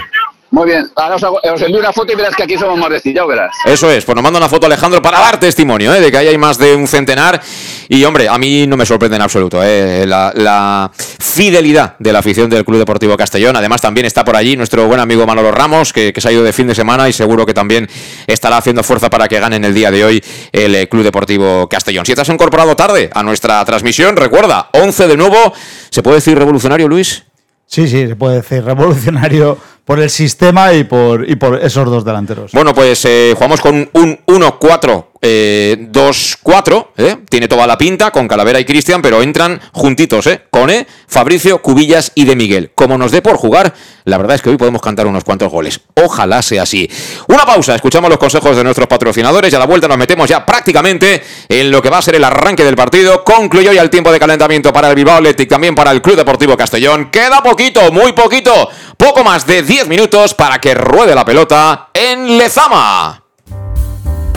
Muy 0.52 0.66
bien, 0.66 0.86
ahora 0.96 1.16
os, 1.16 1.24
hago, 1.24 1.40
os, 1.42 1.62
envío 1.62 1.80
una 1.80 1.94
foto 1.94 2.12
y 2.12 2.14
verás 2.14 2.36
que 2.36 2.42
aquí 2.42 2.58
somos 2.58 2.78
más 2.78 2.90
de 3.02 3.14
ya 3.14 3.24
verás. 3.24 3.56
Eso 3.64 3.90
es, 3.90 4.04
pues 4.04 4.14
nos 4.14 4.22
manda 4.22 4.38
una 4.38 4.50
foto 4.50 4.66
Alejandro 4.66 5.00
para 5.00 5.18
dar 5.18 5.40
testimonio 5.40 5.94
¿eh? 5.94 6.00
de 6.00 6.10
que 6.10 6.18
ahí 6.18 6.28
hay 6.28 6.36
más 6.36 6.58
de 6.58 6.76
un 6.76 6.86
centenar. 6.86 7.40
Y 7.88 8.04
hombre, 8.04 8.28
a 8.28 8.36
mí 8.36 8.66
no 8.66 8.76
me 8.76 8.84
sorprende 8.84 9.16
en 9.16 9.22
absoluto 9.22 9.62
¿eh? 9.64 10.04
la, 10.06 10.30
la, 10.34 10.90
fidelidad 10.94 11.96
de 11.98 12.12
la 12.12 12.18
afición 12.18 12.50
del 12.50 12.66
Club 12.66 12.78
Deportivo 12.78 13.16
Castellón. 13.16 13.56
Además, 13.56 13.80
también 13.80 14.04
está 14.04 14.26
por 14.26 14.36
allí 14.36 14.54
nuestro 14.54 14.86
buen 14.86 15.00
amigo 15.00 15.26
Manolo 15.26 15.52
Ramos, 15.52 15.90
que, 15.90 16.12
que 16.12 16.20
se 16.20 16.28
ha 16.28 16.32
ido 16.32 16.42
de 16.44 16.52
fin 16.52 16.66
de 16.66 16.74
semana 16.74 17.08
y 17.08 17.14
seguro 17.14 17.46
que 17.46 17.54
también 17.54 17.88
estará 18.26 18.58
haciendo 18.58 18.82
fuerza 18.82 19.08
para 19.08 19.28
que 19.28 19.40
gane 19.40 19.56
en 19.56 19.64
el 19.64 19.72
día 19.72 19.90
de 19.90 20.04
hoy 20.04 20.22
el 20.52 20.74
eh, 20.74 20.86
Club 20.86 21.02
Deportivo 21.02 21.66
Castellón. 21.66 22.04
Si 22.04 22.14
te 22.14 22.20
has 22.20 22.28
incorporado 22.28 22.76
tarde 22.76 23.08
a 23.14 23.22
nuestra 23.22 23.64
transmisión, 23.64 24.16
recuerda, 24.16 24.68
11 24.74 25.08
de 25.08 25.16
nuevo. 25.16 25.54
¿Se 25.88 26.02
puede 26.02 26.16
decir 26.16 26.38
revolucionario, 26.38 26.88
Luis? 26.88 27.24
Sí, 27.66 27.88
sí, 27.88 28.06
se 28.06 28.16
puede 28.16 28.36
decir 28.36 28.62
revolucionario 28.62 29.56
por 29.84 30.00
el 30.00 30.10
sistema 30.10 30.72
y 30.72 30.84
por, 30.84 31.28
y 31.28 31.36
por 31.36 31.60
esos 31.62 31.84
dos 31.86 32.04
delanteros. 32.04 32.52
Bueno, 32.52 32.74
pues 32.74 33.04
eh, 33.04 33.32
jugamos 33.34 33.60
con 33.60 33.88
un 33.92 34.18
1-4. 34.26 35.06
Eh, 35.24 35.88
2-4, 35.92 36.88
¿eh? 36.96 37.16
tiene 37.28 37.46
toda 37.46 37.64
la 37.64 37.78
pinta 37.78 38.10
con 38.10 38.26
Calavera 38.26 38.58
y 38.58 38.64
Cristian, 38.64 39.00
pero 39.00 39.22
entran 39.22 39.60
juntitos, 39.70 40.26
¿eh? 40.26 40.42
Cone, 40.50 40.84
Fabricio, 41.06 41.62
Cubillas 41.62 42.10
y 42.16 42.24
De 42.24 42.34
Miguel. 42.34 42.72
Como 42.74 42.98
nos 42.98 43.12
dé 43.12 43.22
por 43.22 43.36
jugar, 43.36 43.72
la 44.02 44.18
verdad 44.18 44.34
es 44.34 44.42
que 44.42 44.50
hoy 44.50 44.56
podemos 44.56 44.82
cantar 44.82 45.06
unos 45.06 45.22
cuantos 45.22 45.48
goles. 45.48 45.80
Ojalá 45.94 46.42
sea 46.42 46.64
así. 46.64 46.90
Una 47.28 47.46
pausa, 47.46 47.76
escuchamos 47.76 48.10
los 48.10 48.18
consejos 48.18 48.56
de 48.56 48.64
nuestros 48.64 48.88
patrocinadores 48.88 49.52
y 49.52 49.54
a 49.54 49.60
la 49.60 49.66
vuelta 49.66 49.86
nos 49.86 49.96
metemos 49.96 50.28
ya 50.28 50.44
prácticamente 50.44 51.22
en 51.48 51.70
lo 51.70 51.80
que 51.80 51.88
va 51.88 51.98
a 51.98 52.02
ser 52.02 52.16
el 52.16 52.24
arranque 52.24 52.64
del 52.64 52.74
partido. 52.74 53.22
Concluyó 53.22 53.72
ya 53.72 53.82
el 53.82 53.90
tiempo 53.90 54.10
de 54.10 54.18
calentamiento 54.18 54.72
para 54.72 54.88
el 54.88 54.96
Bilbao 54.96 55.18
Athletic, 55.18 55.48
también 55.48 55.76
para 55.76 55.92
el 55.92 56.02
Club 56.02 56.16
Deportivo 56.16 56.56
Castellón. 56.56 57.12
Queda 57.12 57.44
poquito, 57.44 57.92
muy 57.92 58.12
poquito, 58.12 58.68
poco 59.02 59.24
más 59.24 59.48
de 59.48 59.64
10 59.64 59.88
minutos 59.88 60.32
para 60.32 60.60
que 60.60 60.76
ruede 60.76 61.12
la 61.16 61.24
pelota 61.24 61.88
en 61.92 62.38
Lezama. 62.38 63.24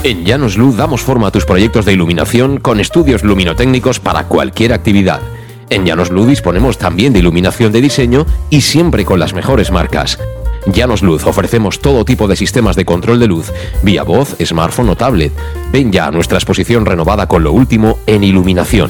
En 0.02 0.26
Llanos 0.26 0.58
Luz 0.58 0.76
damos 0.76 1.02
forma 1.02 1.28
a 1.28 1.32
tus 1.32 1.46
proyectos 1.46 1.86
de 1.86 1.94
iluminación 1.94 2.60
con 2.60 2.80
estudios 2.80 3.24
luminotécnicos 3.24 4.00
para 4.00 4.24
cualquier 4.24 4.74
actividad. 4.74 5.22
En 5.70 5.86
Llanos 5.86 6.10
Luz 6.10 6.26
disponemos 6.26 6.80
también 6.80 7.14
de 7.14 7.20
iluminación 7.20 7.72
de 7.72 7.82
diseño 7.82 8.26
y 8.50 8.62
siempre 8.62 9.06
con 9.06 9.20
las 9.20 9.36
mejores 9.36 9.70
marcas. 9.70 10.18
Llanos 10.66 11.04
Luz 11.04 11.28
ofrecemos 11.28 11.80
todo 11.80 12.04
tipo 12.04 12.28
de 12.28 12.36
sistemas 12.36 12.76
de 12.76 12.86
control 12.86 13.20
de 13.20 13.28
luz, 13.28 13.54
vía 13.84 14.02
voz, 14.02 14.36
smartphone 14.44 14.90
o 14.90 14.98
tablet. 14.98 15.32
Ven 15.72 15.92
ya 15.92 16.08
a 16.08 16.12
nuestra 16.12 16.40
exposición 16.40 16.88
renovada 16.88 17.28
con 17.28 17.44
lo 17.44 17.52
último 17.52 18.00
en 18.08 18.24
iluminación. 18.24 18.90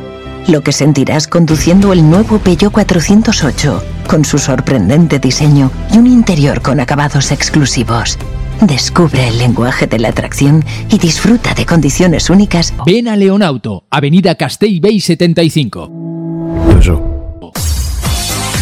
Lo 0.51 0.61
que 0.63 0.73
sentirás 0.73 1.27
conduciendo 1.29 1.93
el 1.93 2.09
nuevo 2.09 2.37
Peugeot 2.37 2.73
408, 2.73 3.83
con 4.05 4.25
su 4.25 4.37
sorprendente 4.37 5.17
diseño 5.17 5.71
y 5.93 5.97
un 5.97 6.07
interior 6.07 6.61
con 6.61 6.81
acabados 6.81 7.31
exclusivos. 7.31 8.19
Descubre 8.59 9.29
el 9.29 9.37
lenguaje 9.37 9.87
de 9.87 9.97
la 9.97 10.09
atracción 10.09 10.65
y 10.89 10.97
disfruta 10.97 11.53
de 11.53 11.65
condiciones 11.65 12.29
únicas. 12.29 12.73
Ven 12.85 13.07
a 13.07 13.15
Leonauto, 13.15 13.85
Avenida 13.89 14.35
Castell 14.35 14.81
Bay 14.81 14.99
75. 14.99 15.89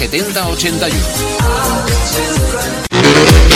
70 0.00 0.56
81. 0.56 3.39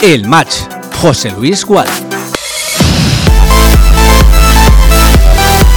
El 0.00 0.26
match. 0.26 0.60
José 1.00 1.30
Luis 1.30 1.64
Gual. 1.64 1.86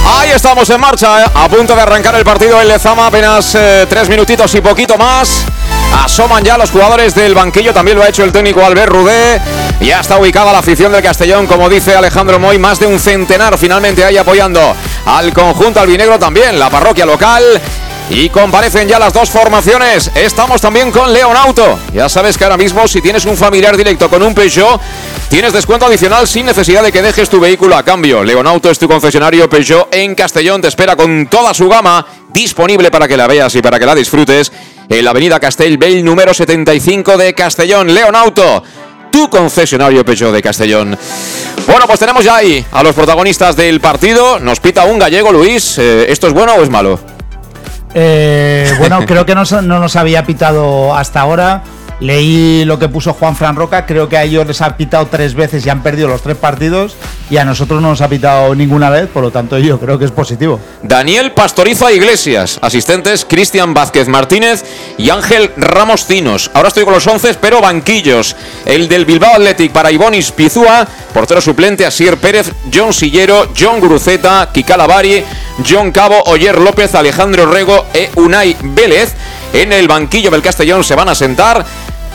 Ahí 0.06 0.30
estamos 0.30 0.68
en 0.70 0.80
marcha, 0.80 1.22
¿eh? 1.22 1.26
a 1.34 1.48
punto 1.48 1.74
de 1.74 1.80
arrancar 1.80 2.14
el 2.16 2.24
partido 2.24 2.60
en 2.60 2.68
Lezama, 2.68 3.06
apenas 3.06 3.54
eh, 3.54 3.86
tres 3.88 4.08
minutitos 4.08 4.54
y 4.54 4.60
poquito 4.60 4.96
más. 4.96 5.46
Asoman 5.92 6.44
ya 6.44 6.58
los 6.58 6.70
jugadores 6.70 7.14
del 7.14 7.34
banquillo, 7.34 7.72
también 7.72 7.96
lo 7.96 8.02
ha 8.02 8.08
hecho 8.08 8.24
el 8.24 8.32
técnico 8.32 8.64
Albert 8.64 8.92
Rudé. 8.92 9.40
Ya 9.80 10.00
está 10.00 10.18
ubicada 10.18 10.52
la 10.52 10.58
afición 10.58 10.90
del 10.92 11.02
Castellón, 11.02 11.46
como 11.46 11.68
dice 11.68 11.94
Alejandro 11.94 12.38
Moy, 12.38 12.58
más 12.58 12.78
de 12.80 12.86
un 12.86 12.98
centenar 12.98 13.58
finalmente 13.58 14.04
ahí 14.04 14.16
apoyando 14.16 14.74
al 15.06 15.32
conjunto 15.32 15.80
albinegro 15.80 16.18
también, 16.18 16.58
la 16.58 16.70
parroquia 16.70 17.06
local. 17.06 17.60
Y 18.10 18.28
comparecen 18.28 18.88
ya 18.88 18.98
las 18.98 19.14
dos 19.14 19.30
formaciones. 19.30 20.10
Estamos 20.14 20.60
también 20.60 20.90
con 20.90 21.12
Leonauto. 21.12 21.78
Ya 21.94 22.08
sabes 22.08 22.36
que 22.36 22.44
ahora 22.44 22.58
mismo 22.58 22.86
si 22.86 23.00
tienes 23.00 23.24
un 23.24 23.36
familiar 23.36 23.76
directo 23.76 24.10
con 24.10 24.22
un 24.22 24.34
Peugeot, 24.34 24.80
tienes 25.30 25.52
descuento 25.52 25.86
adicional 25.86 26.26
sin 26.26 26.44
necesidad 26.44 26.82
de 26.82 26.92
que 26.92 27.00
dejes 27.00 27.30
tu 27.30 27.40
vehículo 27.40 27.74
a 27.74 27.82
cambio. 27.82 28.22
Leonauto 28.22 28.70
es 28.70 28.78
tu 28.78 28.86
concesionario 28.86 29.48
Peugeot 29.48 29.94
en 29.94 30.14
Castellón. 30.14 30.60
Te 30.60 30.68
espera 30.68 30.94
con 30.94 31.26
toda 31.28 31.54
su 31.54 31.68
gama 31.68 32.04
disponible 32.34 32.90
para 32.90 33.08
que 33.08 33.16
la 33.16 33.26
veas 33.26 33.54
y 33.54 33.62
para 33.62 33.78
que 33.78 33.86
la 33.86 33.94
disfrutes 33.94 34.52
en 34.88 35.04
la 35.04 35.10
avenida 35.10 35.40
Castellbell 35.40 36.04
número 36.04 36.34
75 36.34 37.16
de 37.16 37.34
Castellón. 37.34 37.92
Leonauto 37.92 38.62
tu 39.12 39.28
concesionario 39.28 40.04
Peugeot 40.04 40.32
de 40.32 40.42
Castellón. 40.42 40.98
Bueno, 41.66 41.86
pues 41.86 42.00
tenemos 42.00 42.24
ya 42.24 42.36
ahí 42.36 42.64
a 42.72 42.82
los 42.82 42.94
protagonistas 42.94 43.54
del 43.54 43.80
partido. 43.80 44.40
Nos 44.40 44.58
pita 44.58 44.84
un 44.84 44.98
gallego, 44.98 45.30
Luis. 45.30 45.78
Eh, 45.78 46.06
¿Esto 46.08 46.26
es 46.26 46.32
bueno 46.32 46.54
o 46.54 46.62
es 46.62 46.70
malo? 46.70 46.98
Eh, 47.94 48.74
bueno, 48.78 49.04
creo 49.06 49.26
que 49.26 49.34
no, 49.34 49.44
no, 49.44 49.78
nos 49.78 49.96
había 49.96 50.24
pitado 50.24 50.96
hasta 50.96 51.20
ahora. 51.20 51.62
Leí 52.02 52.64
lo 52.64 52.80
que 52.80 52.88
puso 52.88 53.12
Juan 53.12 53.36
Fran 53.36 53.54
Roca, 53.54 53.86
creo 53.86 54.08
que 54.08 54.16
a 54.16 54.24
ellos 54.24 54.44
les 54.44 54.60
ha 54.60 54.76
pitado 54.76 55.06
tres 55.06 55.34
veces 55.34 55.64
y 55.64 55.70
han 55.70 55.84
perdido 55.84 56.08
los 56.08 56.20
tres 56.20 56.36
partidos 56.36 56.96
y 57.30 57.36
a 57.36 57.44
nosotros 57.44 57.80
no 57.80 57.90
nos 57.90 58.00
ha 58.00 58.08
pitado 58.08 58.56
ninguna 58.56 58.90
vez, 58.90 59.06
por 59.06 59.22
lo 59.22 59.30
tanto 59.30 59.56
yo 59.56 59.78
creo 59.78 60.00
que 60.00 60.06
es 60.06 60.10
positivo. 60.10 60.58
Daniel 60.82 61.30
Pastoriza 61.30 61.92
Iglesias, 61.92 62.58
asistentes 62.60 63.24
Cristian 63.24 63.72
Vázquez 63.72 64.08
Martínez 64.08 64.64
y 64.98 65.10
Ángel 65.10 65.52
Ramos 65.56 66.04
Cinos. 66.04 66.50
Ahora 66.54 66.68
estoy 66.68 66.82
con 66.82 66.92
los 66.92 67.06
once, 67.06 67.32
pero 67.34 67.60
banquillos. 67.60 68.34
El 68.66 68.88
del 68.88 69.06
Bilbao 69.06 69.34
Athletic 69.34 69.70
para 69.70 69.92
Ibonis 69.92 70.32
Pizúa, 70.32 70.88
portero 71.14 71.40
suplente 71.40 71.86
Asier 71.86 72.16
Pérez, 72.16 72.52
John 72.74 72.92
Sillero, 72.92 73.48
John 73.56 73.78
Guruceta, 73.78 74.50
Kikala 74.52 74.88
Bari, 74.88 75.22
John 75.64 75.92
Cabo, 75.92 76.20
Oyer 76.26 76.58
López, 76.58 76.96
Alejandro 76.96 77.46
Rego 77.46 77.86
e 77.94 78.10
Unai 78.16 78.56
Vélez. 78.60 79.14
En 79.52 79.70
el 79.72 79.86
banquillo 79.86 80.30
del 80.30 80.40
Castellón 80.40 80.82
se 80.82 80.94
van 80.94 81.10
a 81.10 81.14
sentar 81.14 81.64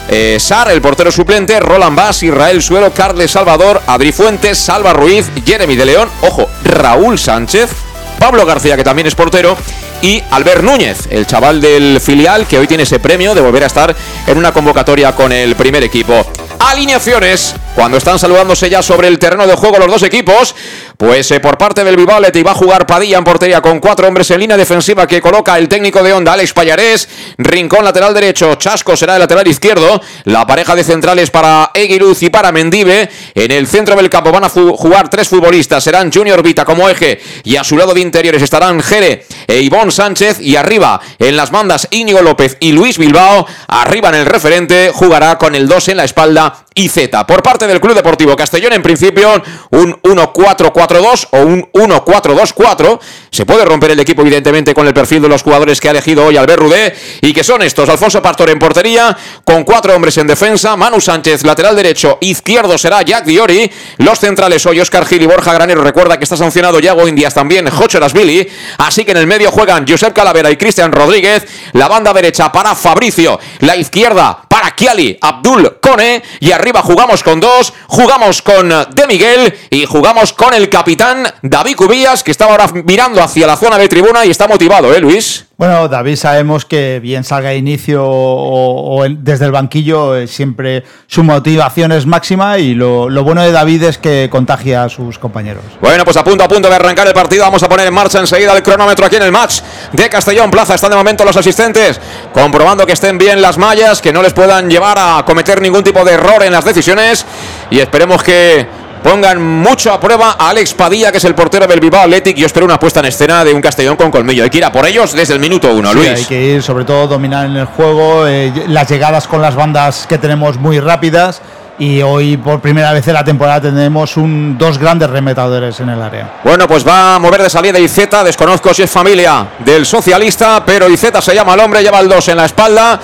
eh, 0.08 0.38
Sar, 0.40 0.70
el 0.70 0.80
portero 0.80 1.12
suplente, 1.12 1.60
Roland 1.60 1.96
Bass, 1.96 2.22
Israel 2.22 2.62
Suero, 2.62 2.92
Carles 2.92 3.30
Salvador, 3.30 3.82
Adri 3.86 4.12
Fuentes, 4.12 4.58
Salva 4.58 4.92
Ruiz, 4.92 5.30
Jeremy 5.44 5.76
de 5.76 5.84
León, 5.84 6.08
ojo, 6.22 6.48
Raúl 6.64 7.18
Sánchez, 7.18 7.70
Pablo 8.18 8.46
García, 8.46 8.76
que 8.76 8.84
también 8.84 9.06
es 9.06 9.14
portero, 9.14 9.56
y 10.00 10.22
Albert 10.30 10.62
Núñez, 10.62 11.08
el 11.10 11.26
chaval 11.26 11.60
del 11.60 12.00
filial 12.00 12.46
que 12.46 12.58
hoy 12.58 12.66
tiene 12.66 12.84
ese 12.84 13.00
premio 13.00 13.34
de 13.34 13.40
volver 13.40 13.64
a 13.64 13.66
estar 13.66 13.94
en 14.26 14.38
una 14.38 14.52
convocatoria 14.52 15.14
con 15.14 15.32
el 15.32 15.56
primer 15.56 15.84
equipo. 15.84 16.24
Alineaciones, 16.60 17.54
cuando 17.74 17.98
están 17.98 18.18
saludándose 18.18 18.68
ya 18.68 18.82
sobre 18.82 19.06
el 19.06 19.18
terreno 19.18 19.46
de 19.46 19.54
juego 19.54 19.78
los 19.78 19.86
dos 19.86 20.02
equipos, 20.02 20.54
pues 20.96 21.30
eh, 21.30 21.38
por 21.38 21.56
parte 21.56 21.84
del 21.84 21.98
Athletic 22.08 22.44
va 22.44 22.50
a 22.50 22.54
jugar 22.54 22.86
Padilla 22.86 23.18
en 23.18 23.24
portería 23.24 23.60
con 23.60 23.78
cuatro 23.78 24.08
hombres 24.08 24.30
en 24.32 24.40
línea 24.40 24.56
defensiva 24.56 25.06
que 25.06 25.20
coloca 25.20 25.56
el 25.56 25.68
técnico 25.68 26.02
de 26.02 26.12
Onda, 26.12 26.32
Alex 26.32 26.52
Payarés, 26.52 27.08
Rincón 27.38 27.84
lateral 27.84 28.12
derecho, 28.12 28.56
Chasco 28.56 28.96
será 28.96 29.14
el 29.14 29.20
lateral 29.20 29.46
izquierdo, 29.46 30.00
la 30.24 30.46
pareja 30.46 30.74
de 30.74 30.82
centrales 30.82 31.30
para 31.30 31.70
Eguiluz 31.72 32.22
y 32.24 32.30
para 32.30 32.50
Mendive, 32.50 33.08
en 33.34 33.52
el 33.52 33.68
centro 33.68 33.94
del 33.94 34.10
campo 34.10 34.32
van 34.32 34.44
a 34.44 34.48
jugar 34.48 35.08
tres 35.08 35.28
futbolistas, 35.28 35.84
serán 35.84 36.12
Junior 36.12 36.42
Vita 36.42 36.64
como 36.64 36.88
eje 36.88 37.20
y 37.44 37.54
a 37.54 37.62
su 37.62 37.76
lado 37.76 37.94
de 37.94 38.00
interiores 38.00 38.42
estarán 38.42 38.82
Jere 38.82 39.24
e 39.48 39.60
Ivón 39.60 39.90
Sánchez 39.90 40.40
y 40.40 40.54
arriba 40.56 41.00
en 41.18 41.36
las 41.36 41.50
bandas 41.50 41.88
Íñigo 41.90 42.22
López 42.22 42.58
y 42.60 42.72
Luis 42.72 42.98
Bilbao, 42.98 43.46
arriba 43.66 44.10
en 44.10 44.16
el 44.16 44.26
referente 44.26 44.92
jugará 44.94 45.38
con 45.38 45.54
el 45.54 45.66
2 45.66 45.88
en 45.88 45.96
la 45.96 46.04
espalda 46.04 46.66
y 46.78 46.88
Z. 46.88 47.26
Por 47.26 47.42
parte 47.42 47.66
del 47.66 47.80
Club 47.80 47.94
Deportivo 47.94 48.36
Castellón. 48.36 48.72
En 48.72 48.82
principio, 48.82 49.42
un 49.70 50.00
1-4-4-2 50.02 51.28
o 51.32 51.38
un 51.40 51.62
1-4-2-4. 51.72 53.00
Se 53.32 53.44
puede 53.44 53.64
romper 53.64 53.90
el 53.90 54.00
equipo, 54.00 54.22
evidentemente, 54.22 54.74
con 54.74 54.86
el 54.86 54.94
perfil 54.94 55.22
de 55.22 55.28
los 55.28 55.42
jugadores 55.42 55.80
que 55.80 55.88
ha 55.88 55.90
elegido 55.90 56.24
hoy 56.24 56.36
Albert 56.36 56.60
Rudé. 56.60 56.94
Y 57.20 57.32
que 57.32 57.42
son 57.42 57.62
estos: 57.62 57.88
Alfonso 57.88 58.22
Pastor 58.22 58.50
en 58.50 58.60
portería, 58.60 59.16
con 59.44 59.64
cuatro 59.64 59.94
hombres 59.94 60.18
en 60.18 60.28
defensa. 60.28 60.76
Manu 60.76 61.00
Sánchez, 61.00 61.42
lateral 61.42 61.74
derecho. 61.74 62.18
Izquierdo 62.20 62.78
será 62.78 63.02
Jack 63.02 63.24
Diori. 63.24 63.68
Los 63.96 64.20
centrales 64.20 64.64
hoy 64.66 64.80
Oscar 64.80 65.04
Gil 65.04 65.22
y 65.22 65.26
Borja 65.26 65.52
Granero. 65.52 65.82
Recuerda 65.82 66.16
que 66.16 66.24
está 66.24 66.36
sancionado 66.36 66.78
Yago 66.78 67.08
Indias 67.08 67.34
también, 67.34 67.68
Jocho 67.68 67.98
Billy. 68.14 68.48
Así 68.78 69.04
que 69.04 69.10
en 69.10 69.16
el 69.16 69.26
medio 69.26 69.37
juegan 69.46 69.86
Josep 69.88 70.12
Calavera 70.12 70.50
y 70.50 70.56
Cristian 70.56 70.92
Rodríguez. 70.92 71.46
La 71.72 71.88
banda 71.88 72.12
derecha 72.12 72.50
para 72.50 72.74
Fabricio. 72.74 73.38
La 73.60 73.76
izquierda 73.76 74.42
para 74.48 74.74
Kiali, 74.74 75.16
Abdul 75.20 75.78
Cone. 75.80 76.22
Y 76.40 76.52
arriba 76.52 76.82
jugamos 76.82 77.22
con 77.22 77.40
dos. 77.40 77.72
Jugamos 77.86 78.42
con 78.42 78.68
De 78.68 79.06
Miguel. 79.06 79.56
Y 79.70 79.86
jugamos 79.86 80.32
con 80.32 80.54
el 80.54 80.68
capitán 80.68 81.32
David 81.42 81.76
Cubillas, 81.76 82.22
que 82.24 82.30
estaba 82.30 82.52
ahora 82.52 82.68
mirando 82.84 83.22
hacia 83.22 83.46
la 83.46 83.56
zona 83.56 83.78
de 83.78 83.88
tribuna 83.88 84.24
y 84.24 84.30
está 84.30 84.48
motivado, 84.48 84.94
¿eh, 84.94 85.00
Luis? 85.00 85.47
Bueno, 85.58 85.88
David, 85.88 86.14
sabemos 86.14 86.64
que 86.64 87.00
bien 87.00 87.24
salga 87.24 87.48
de 87.48 87.56
inicio 87.56 88.04
o, 88.06 89.04
desde 89.08 89.44
el 89.44 89.50
banquillo, 89.50 90.14
eh, 90.14 90.28
siempre 90.28 90.84
su 91.08 91.24
motivación 91.24 91.90
es 91.90 92.06
máxima 92.06 92.58
y 92.58 92.74
lo, 92.74 93.10
lo 93.10 93.24
bueno 93.24 93.42
de 93.42 93.50
David 93.50 93.82
es 93.82 93.98
que 93.98 94.28
contagia 94.30 94.84
a 94.84 94.88
sus 94.88 95.18
compañeros. 95.18 95.64
Bueno, 95.80 96.04
pues 96.04 96.16
a 96.16 96.22
punto 96.22 96.44
a 96.44 96.48
punto 96.48 96.68
de 96.68 96.76
arrancar 96.76 97.08
el 97.08 97.12
partido. 97.12 97.42
Vamos 97.42 97.60
a 97.64 97.68
poner 97.68 97.88
en 97.88 97.92
marcha 97.92 98.20
enseguida 98.20 98.56
el 98.56 98.62
cronómetro 98.62 99.04
aquí 99.04 99.16
en 99.16 99.24
el 99.24 99.32
match 99.32 99.62
de 99.92 100.08
Castellón 100.08 100.48
Plaza. 100.48 100.76
Están 100.76 100.90
de 100.90 100.96
momento 100.96 101.24
los 101.24 101.36
asistentes 101.36 102.00
comprobando 102.32 102.86
que 102.86 102.92
estén 102.92 103.18
bien 103.18 103.42
las 103.42 103.58
mallas, 103.58 104.00
que 104.00 104.12
no 104.12 104.22
les 104.22 104.34
puedan 104.34 104.70
llevar 104.70 104.96
a 104.96 105.24
cometer 105.26 105.60
ningún 105.60 105.82
tipo 105.82 106.04
de 106.04 106.12
error 106.12 106.44
en 106.44 106.52
las 106.52 106.64
decisiones. 106.64 107.26
Y 107.68 107.80
esperemos 107.80 108.22
que 108.22 108.64
pongan 108.98 109.42
mucho 109.42 109.92
a 109.92 110.00
prueba 110.00 110.36
a 110.38 110.50
Alex 110.50 110.74
Padilla, 110.74 111.10
que 111.10 111.18
es 111.18 111.24
el 111.24 111.34
portero 111.34 111.66
del 111.66 111.80
Bilbao 111.80 112.02
Athletic. 112.02 112.36
Yo 112.36 112.46
espero 112.46 112.66
una 112.66 112.78
puesta 112.78 113.00
en 113.00 113.06
escena 113.06 113.44
de 113.44 113.52
un 113.52 113.60
Castellón 113.60 113.96
con 113.96 114.10
colmillo. 114.10 114.44
Hay 114.44 114.50
que 114.50 114.58
ir 114.58 114.64
a 114.64 114.72
por 114.72 114.86
ellos 114.86 115.12
desde 115.12 115.34
el 115.34 115.40
minuto 115.40 115.72
uno, 115.72 115.90
Sí, 115.92 115.96
Luis. 115.98 116.08
hay 116.10 116.24
que 116.24 116.40
ir, 116.54 116.62
sobre 116.62 116.84
todo, 116.84 117.06
dominar 117.06 117.46
en 117.46 117.56
el 117.56 117.66
juego, 117.66 118.26
eh, 118.26 118.52
las 118.68 118.88
llegadas 118.88 119.26
con 119.26 119.40
las 119.42 119.54
bandas 119.54 120.06
que 120.08 120.18
tenemos 120.18 120.56
muy 120.58 120.80
rápidas. 120.80 121.40
Y 121.80 122.02
hoy, 122.02 122.36
por 122.36 122.60
primera 122.60 122.92
vez 122.92 123.06
en 123.06 123.14
la 123.14 123.22
temporada, 123.22 123.60
tenemos 123.60 124.16
un, 124.16 124.58
dos 124.58 124.78
grandes 124.78 125.08
remetadores 125.10 125.78
en 125.78 125.88
el 125.90 126.02
área. 126.02 126.40
Bueno, 126.42 126.66
pues 126.66 126.84
va 126.86 127.14
a 127.14 127.18
mover 127.20 127.40
de 127.42 127.48
salida 127.48 127.78
Izeta. 127.78 128.24
Desconozco 128.24 128.74
si 128.74 128.82
es 128.82 128.90
familia 128.90 129.46
del 129.60 129.86
socialista, 129.86 130.64
pero 130.66 130.88
Izeta 130.88 131.22
se 131.22 131.36
llama 131.36 131.52
al 131.52 131.60
hombre, 131.60 131.80
lleva 131.82 132.00
el 132.00 132.08
2 132.08 132.28
en 132.30 132.36
la 132.36 132.46
espalda. 132.46 132.98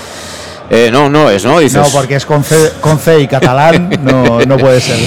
Eh, 0.71 0.91
no, 0.91 1.09
no 1.09 1.31
es, 1.31 1.45
¿no? 1.45 1.59
Dices. 1.59 1.81
No, 1.81 1.89
porque 1.89 2.17
es 2.17 2.27
con 2.27 2.43
C, 2.43 2.73
con 2.81 2.99
C 2.99 3.21
y 3.21 3.29
catalán, 3.29 3.91
no, 4.03 4.41
no 4.41 4.57
puede 4.57 4.81
ser. 4.81 4.99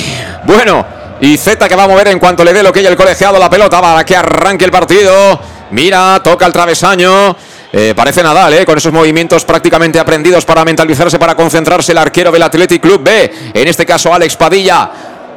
Bueno, 0.43 0.85
y 1.19 1.35
Z 1.37 1.67
que 1.67 1.75
va 1.75 1.83
a 1.83 1.87
mover 1.87 2.09
en 2.09 2.19
cuanto 2.19 2.43
le 2.43 2.53
dé 2.53 2.61
lo 2.61 2.71
que 2.71 2.79
hay 2.79 2.85
el 2.85 2.95
colegiado 2.95 3.39
la 3.39 3.49
pelota 3.49 3.81
para 3.81 4.05
que 4.05 4.15
arranque 4.15 4.65
el 4.65 4.71
partido. 4.71 5.39
Mira, 5.71 6.21
toca 6.23 6.45
el 6.45 6.53
travesaño. 6.53 7.35
Eh, 7.73 7.93
parece 7.95 8.23
Nadal, 8.23 8.53
¿eh? 8.53 8.65
con 8.65 8.77
esos 8.77 8.93
movimientos 8.93 9.43
prácticamente 9.43 9.99
aprendidos 9.99 10.45
para 10.45 10.63
mentalizarse, 10.63 11.19
para 11.19 11.35
concentrarse 11.35 11.91
el 11.91 11.97
arquero 11.97 12.31
del 12.31 12.43
Athletic 12.43 12.81
Club 12.81 13.03
B. 13.03 13.51
En 13.53 13.67
este 13.67 13.85
caso, 13.85 14.13
Alex 14.13 14.37
Padilla, 14.37 14.89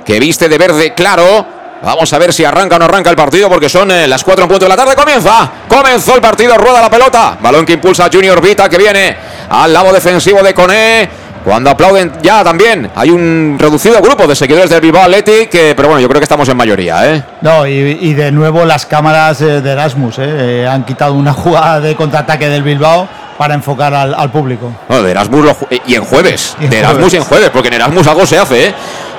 que 0.05 0.21
viste 0.21 0.49
de 0.49 0.59
verde 0.59 0.95
claro. 0.95 1.60
Vamos 1.83 2.13
a 2.13 2.19
ver 2.19 2.33
si 2.33 2.45
arranca 2.45 2.77
o 2.77 2.79
no 2.79 2.85
arranca 2.85 3.09
el 3.11 3.17
partido, 3.17 3.49
porque 3.49 3.69
son 3.69 3.91
eh, 3.91 4.07
las 4.07 4.23
4 4.23 4.43
en 4.45 4.49
punto 4.51 4.65
de 4.67 4.69
la 4.69 4.77
tarde. 4.77 4.95
Comienza, 4.95 5.51
comenzó 5.67 6.15
el 6.15 6.21
partido, 6.21 6.57
rueda 6.59 6.81
la 6.81 6.91
pelota. 6.91 7.39
Balón 7.41 7.65
que 7.65 7.73
impulsa 7.73 8.05
a 8.07 8.11
Junior 8.13 8.41
Vita, 8.43 8.69
que 8.69 8.77
viene 8.77 9.17
al 9.49 9.73
lado 9.73 9.93
defensivo 9.93 10.43
de 10.43 10.53
Coné. 10.53 11.09
Cuando 11.43 11.71
aplauden 11.71 12.13
ya 12.23 12.45
también 12.45 12.91
hay 12.95 13.09
un 13.09 13.57
reducido 13.59 13.99
grupo 14.03 14.27
de 14.27 14.37
seguidores 14.37 14.69
del 14.69 14.83
Bilbao 14.83 15.05
Athletic, 15.05 15.49
que- 15.49 15.75
pero 15.75 15.89
bueno, 15.89 15.99
yo 16.03 16.07
creo 16.09 16.21
que 16.21 16.25
estamos 16.25 16.47
en 16.51 16.57
mayoría, 16.59 17.15
¿eh? 17.15 17.23
No, 17.41 17.67
y, 17.67 17.73
y 17.99 18.13
de 18.13 18.31
nuevo 18.31 18.67
las 18.67 18.85
cámaras 18.85 19.41
eh, 19.41 19.63
de 19.63 19.71
Erasmus 19.71 20.19
eh, 20.19 20.25
eh, 20.65 20.69
han 20.69 20.85
quitado 20.85 21.15
una 21.15 21.33
jugada 21.33 21.81
de 21.81 21.97
contraataque 21.97 22.47
del 22.51 22.63
Bilbao 22.63 23.09
para 23.39 23.55
enfocar 23.55 23.95
al, 23.95 24.13
al 24.15 24.31
público. 24.31 24.71
No, 24.87 25.03
de 25.03 25.13
Erasmus 25.13 25.43
lo 25.47 25.57
y 25.87 25.95
en 25.95 26.05
jueves. 26.05 26.57
Y 26.61 26.65
en 26.65 26.71
de 26.71 26.79
Erasmus 26.81 26.97
jueves. 26.99 27.15
y 27.15 27.17
en 27.17 27.25
jueves, 27.25 27.51
porque 27.51 27.69
en 27.69 27.75
Erasmus 27.75 28.07
algo 28.07 28.27
se 28.27 28.39
hace, 28.39 28.67
¿eh? 28.67 28.75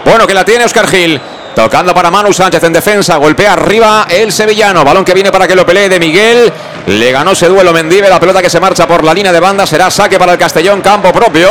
Bueno, 0.06 0.28
que 0.28 0.36
la 0.36 0.46
tiene 0.46 0.64
Oscar 0.66 0.88
Gil. 0.88 1.20
Tocando 1.56 1.94
para 1.94 2.10
Manu 2.10 2.32
Sánchez 2.32 2.64
en 2.64 2.74
defensa. 2.74 3.18
Golpea 3.18 3.54
arriba 3.54 4.08
el 4.10 4.32
sevillano. 4.32 4.84
Balón 4.84 5.04
que 5.04 5.14
viene 5.14 5.32
para 5.32 5.48
que 5.48 5.56
lo 5.56 5.66
pelee 5.66 5.90
de 5.90 6.00
Miguel. 6.00 6.52
Le 6.88 7.12
ganó 7.12 7.32
ese 7.32 7.48
duelo 7.48 7.74
Mendive. 7.74 8.10
La 8.10 8.20
pelota 8.20 8.42
que 8.42 8.50
se 8.50 8.60
marcha 8.60 8.88
por 8.88 9.04
la 9.04 9.14
línea 9.14 9.32
de 9.32 9.40
banda 9.40 9.66
será 9.66 9.92
saque 9.92 10.18
para 10.18 10.34
el 10.34 10.38
Castellón. 10.38 10.82
Campo 10.82 11.12
propio. 11.12 11.50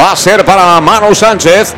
Va 0.00 0.12
a 0.12 0.16
ser 0.16 0.44
para 0.44 0.80
Manu 0.80 1.14
Sánchez. 1.14 1.74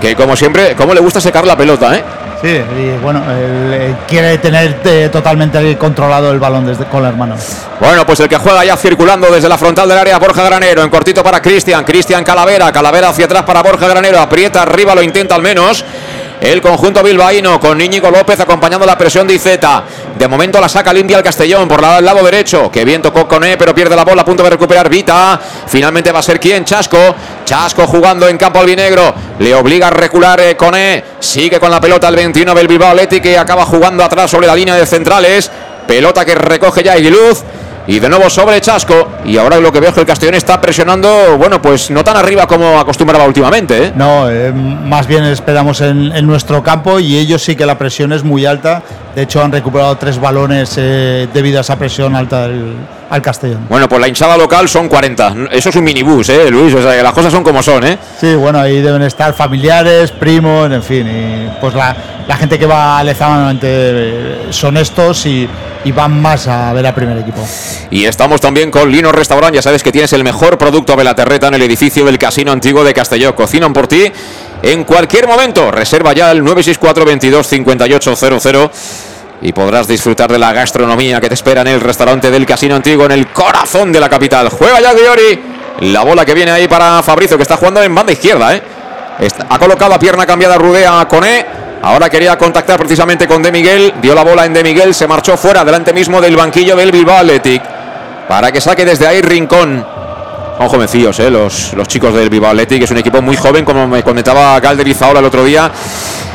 Que 0.00 0.16
como 0.16 0.34
siempre, 0.34 0.74
como 0.74 0.94
le 0.94 1.00
gusta 1.00 1.20
secar 1.20 1.46
la 1.46 1.56
pelota, 1.56 1.94
¿eh? 1.94 2.04
Sí, 2.44 2.50
y 2.50 3.02
bueno, 3.02 3.22
él, 3.30 3.72
eh, 3.72 3.94
quiere 4.06 4.36
tener 4.36 4.78
eh, 4.84 5.08
totalmente 5.10 5.78
controlado 5.78 6.30
el 6.30 6.38
balón 6.38 6.66
desde, 6.66 6.84
con 6.84 7.02
las 7.02 7.16
manos. 7.16 7.40
Bueno, 7.80 8.04
pues 8.04 8.20
el 8.20 8.28
que 8.28 8.36
juega 8.36 8.62
ya 8.62 8.76
circulando 8.76 9.30
desde 9.30 9.48
la 9.48 9.56
frontal 9.56 9.88
del 9.88 9.96
área, 9.96 10.18
Borja 10.18 10.42
Granero, 10.42 10.82
en 10.82 10.90
cortito 10.90 11.22
para 11.22 11.40
Cristian, 11.40 11.84
Cristian 11.84 12.22
Calavera, 12.22 12.70
Calavera 12.70 13.08
hacia 13.08 13.24
atrás 13.24 13.44
para 13.44 13.62
Borja 13.62 13.88
Granero, 13.88 14.20
aprieta 14.20 14.60
arriba, 14.60 14.94
lo 14.94 15.02
intenta 15.02 15.34
al 15.34 15.40
menos. 15.40 15.86
El 16.44 16.60
conjunto 16.60 17.02
bilbaíno 17.02 17.58
con 17.58 17.80
Íñigo 17.80 18.10
López 18.10 18.38
acompañando 18.38 18.84
la 18.84 18.98
presión 18.98 19.26
de 19.26 19.32
Izeta. 19.32 19.82
De 20.18 20.28
momento 20.28 20.60
la 20.60 20.68
saca 20.68 20.92
limpia 20.92 21.16
el 21.16 21.22
Castellón 21.22 21.66
por 21.66 21.80
la- 21.80 21.98
el 21.98 22.04
lado 22.04 22.22
derecho. 22.22 22.70
Que 22.70 22.84
bien 22.84 23.00
tocó 23.00 23.26
Coné, 23.26 23.56
pero 23.56 23.74
pierde 23.74 23.96
la 23.96 24.04
bola 24.04 24.20
a 24.22 24.24
punto 24.26 24.42
de 24.42 24.50
recuperar 24.50 24.90
Vita. 24.90 25.40
Finalmente 25.66 26.12
va 26.12 26.18
a 26.18 26.22
ser 26.22 26.38
quien, 26.38 26.66
Chasco. 26.66 26.98
Chasco 27.46 27.86
jugando 27.86 28.28
en 28.28 28.36
campo 28.36 28.60
albinegro. 28.60 29.14
Le 29.38 29.54
obliga 29.54 29.86
a 29.86 29.90
recular 29.90 30.38
eh, 30.40 30.54
Coné. 30.54 31.02
Sigue 31.18 31.58
con 31.58 31.70
la 31.70 31.80
pelota 31.80 32.08
el 32.08 32.16
21 32.16 32.54
del 32.54 32.68
Bilbao 32.68 32.90
Athletic 32.90 33.22
que 33.22 33.38
acaba 33.38 33.64
jugando 33.64 34.04
atrás 34.04 34.30
sobre 34.30 34.46
la 34.46 34.54
línea 34.54 34.74
de 34.74 34.84
centrales. 34.84 35.50
Pelota 35.88 36.26
que 36.26 36.34
recoge 36.34 36.82
ya 36.82 36.98
Iguiluz. 36.98 37.42
Y 37.86 37.98
de 37.98 38.08
nuevo 38.08 38.30
sobre 38.30 38.60
Chasco. 38.60 39.08
Y 39.24 39.36
ahora 39.36 39.58
lo 39.58 39.70
que 39.70 39.80
veo 39.80 39.90
es 39.90 39.94
que 39.94 40.00
el 40.00 40.06
Castellón 40.06 40.34
está 40.34 40.60
presionando, 40.60 41.36
bueno, 41.36 41.60
pues 41.60 41.90
no 41.90 42.02
tan 42.02 42.16
arriba 42.16 42.46
como 42.46 42.78
acostumbraba 42.78 43.26
últimamente. 43.26 43.86
¿eh? 43.86 43.92
No, 43.94 44.30
eh, 44.30 44.52
más 44.52 45.06
bien 45.06 45.24
esperamos 45.24 45.80
en, 45.80 46.12
en 46.14 46.26
nuestro 46.26 46.62
campo 46.62 46.98
y 46.98 47.16
ellos 47.16 47.42
sí 47.42 47.56
que 47.56 47.66
la 47.66 47.76
presión 47.76 48.12
es 48.12 48.22
muy 48.22 48.46
alta. 48.46 48.82
De 49.14 49.22
hecho, 49.22 49.42
han 49.42 49.52
recuperado 49.52 49.96
tres 49.96 50.18
balones 50.18 50.74
eh, 50.76 51.28
debido 51.32 51.58
a 51.58 51.60
esa 51.60 51.76
presión 51.78 52.16
alta 52.16 52.48
del, 52.48 52.74
al 53.08 53.22
Castellón. 53.22 53.66
Bueno, 53.68 53.88
pues 53.88 54.00
la 54.00 54.08
hinchada 54.08 54.36
local 54.36 54.68
son 54.68 54.88
40. 54.88 55.34
Eso 55.52 55.68
es 55.68 55.76
un 55.76 55.84
minibús, 55.84 56.28
¿eh, 56.30 56.50
Luis? 56.50 56.74
O 56.74 56.82
sea, 56.82 56.96
que 56.96 57.02
las 57.02 57.12
cosas 57.12 57.32
son 57.32 57.44
como 57.44 57.62
son, 57.62 57.84
¿eh? 57.86 57.96
Sí, 58.20 58.34
bueno, 58.34 58.58
ahí 58.58 58.80
deben 58.80 59.02
estar 59.02 59.32
familiares, 59.34 60.10
primos, 60.10 60.70
en 60.72 60.82
fin. 60.82 61.06
Y 61.06 61.48
pues 61.60 61.74
la, 61.74 61.96
la 62.26 62.36
gente 62.36 62.58
que 62.58 62.66
va 62.66 62.98
a 62.98 63.04
Lezama 63.04 63.34
normalmente 63.36 63.68
eh, 63.70 64.38
son 64.50 64.76
estos 64.76 65.26
y, 65.26 65.48
y 65.84 65.92
van 65.92 66.20
más 66.20 66.48
a 66.48 66.72
ver 66.72 66.84
al 66.84 66.94
primer 66.94 67.16
equipo. 67.18 67.46
Y 67.90 68.06
estamos 68.06 68.40
también 68.40 68.72
con 68.72 68.90
Lino 68.90 69.12
Restaurant. 69.12 69.54
Ya 69.54 69.62
sabes 69.62 69.84
que 69.84 69.92
tienes 69.92 70.12
el 70.12 70.24
mejor 70.24 70.58
producto 70.58 70.96
de 70.96 71.04
la 71.04 71.14
terreta 71.14 71.48
en 71.48 71.54
el 71.54 71.62
edificio 71.62 72.04
del 72.04 72.18
Casino 72.18 72.50
Antiguo 72.50 72.82
de 72.82 72.92
Castelló. 72.94 73.36
Cocinan 73.36 73.72
por 73.72 73.86
ti 73.86 74.10
en 74.64 74.84
cualquier 74.84 75.26
momento. 75.26 75.70
Reserva 75.70 76.12
ya 76.12 76.30
el 76.30 76.42
964 76.42 77.04
22 77.04 77.46
5800 77.46 78.70
y 79.42 79.52
podrás 79.52 79.86
disfrutar 79.86 80.32
de 80.32 80.38
la 80.38 80.52
gastronomía 80.52 81.20
que 81.20 81.28
te 81.28 81.34
espera 81.34 81.60
en 81.60 81.68
el 81.68 81.80
restaurante 81.80 82.30
del 82.30 82.46
Casino 82.46 82.74
Antiguo 82.74 83.04
en 83.04 83.12
el 83.12 83.28
corazón 83.28 83.92
de 83.92 84.00
la 84.00 84.08
capital. 84.08 84.48
Juega 84.48 84.80
ya 84.80 84.94
Diori. 84.94 85.40
La 85.80 86.02
bola 86.02 86.24
que 86.24 86.34
viene 86.34 86.52
ahí 86.52 86.68
para 86.68 87.02
Fabricio, 87.02 87.36
que 87.36 87.42
está 87.42 87.56
jugando 87.56 87.82
en 87.82 87.94
banda 87.94 88.12
izquierda, 88.12 88.54
¿eh? 88.54 88.62
Ha 89.48 89.58
colocado 89.58 89.94
a 89.94 89.98
pierna 89.98 90.24
cambiada 90.24 90.56
Rudea 90.56 91.00
a 91.00 91.08
Coné. 91.08 91.44
Ahora 91.82 92.08
quería 92.08 92.38
contactar 92.38 92.78
precisamente 92.78 93.28
con 93.28 93.42
De 93.42 93.52
Miguel. 93.52 93.92
Dio 94.00 94.14
la 94.14 94.24
bola 94.24 94.46
en 94.46 94.54
De 94.54 94.62
Miguel. 94.62 94.94
Se 94.94 95.06
marchó 95.06 95.36
fuera, 95.36 95.64
delante 95.64 95.92
mismo 95.92 96.20
del 96.20 96.36
banquillo 96.36 96.74
del 96.74 96.90
Bilbao 96.90 97.18
Athletic. 97.18 97.62
Para 98.28 98.50
que 98.50 98.60
saque 98.60 98.84
desde 98.84 99.06
ahí 99.06 99.20
Rincón. 99.20 100.03
Son 100.56 100.68
jovencillos, 100.68 101.18
¿eh? 101.20 101.30
los, 101.30 101.72
los 101.74 101.88
chicos 101.88 102.14
del 102.14 102.30
Bilbao 102.30 102.50
Athletic. 102.50 102.82
Es 102.82 102.90
un 102.90 102.98
equipo 102.98 103.20
muy 103.20 103.36
joven, 103.36 103.64
como 103.64 103.86
me 103.86 104.02
comentaba 104.02 104.58
Galder 104.60 104.86
Izaola 104.86 105.18
el 105.20 105.26
otro 105.26 105.44
día. 105.44 105.70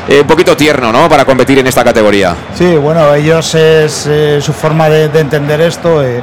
Eh, 0.08 0.22
un 0.22 0.28
poquito 0.28 0.58
tierno, 0.58 0.92
¿no? 0.92 1.08
Para 1.08 1.24
competir 1.24 1.60
en 1.60 1.68
esta 1.68 1.84
categoría. 1.84 2.36
Sí, 2.56 2.76
bueno, 2.76 3.14
ellos 3.14 3.54
es 3.56 4.06
eh, 4.08 4.40
su 4.42 4.52
forma 4.54 4.90
de, 4.90 5.08
de 5.10 5.20
entender 5.20 5.62
esto. 5.62 6.04
eh, 6.04 6.22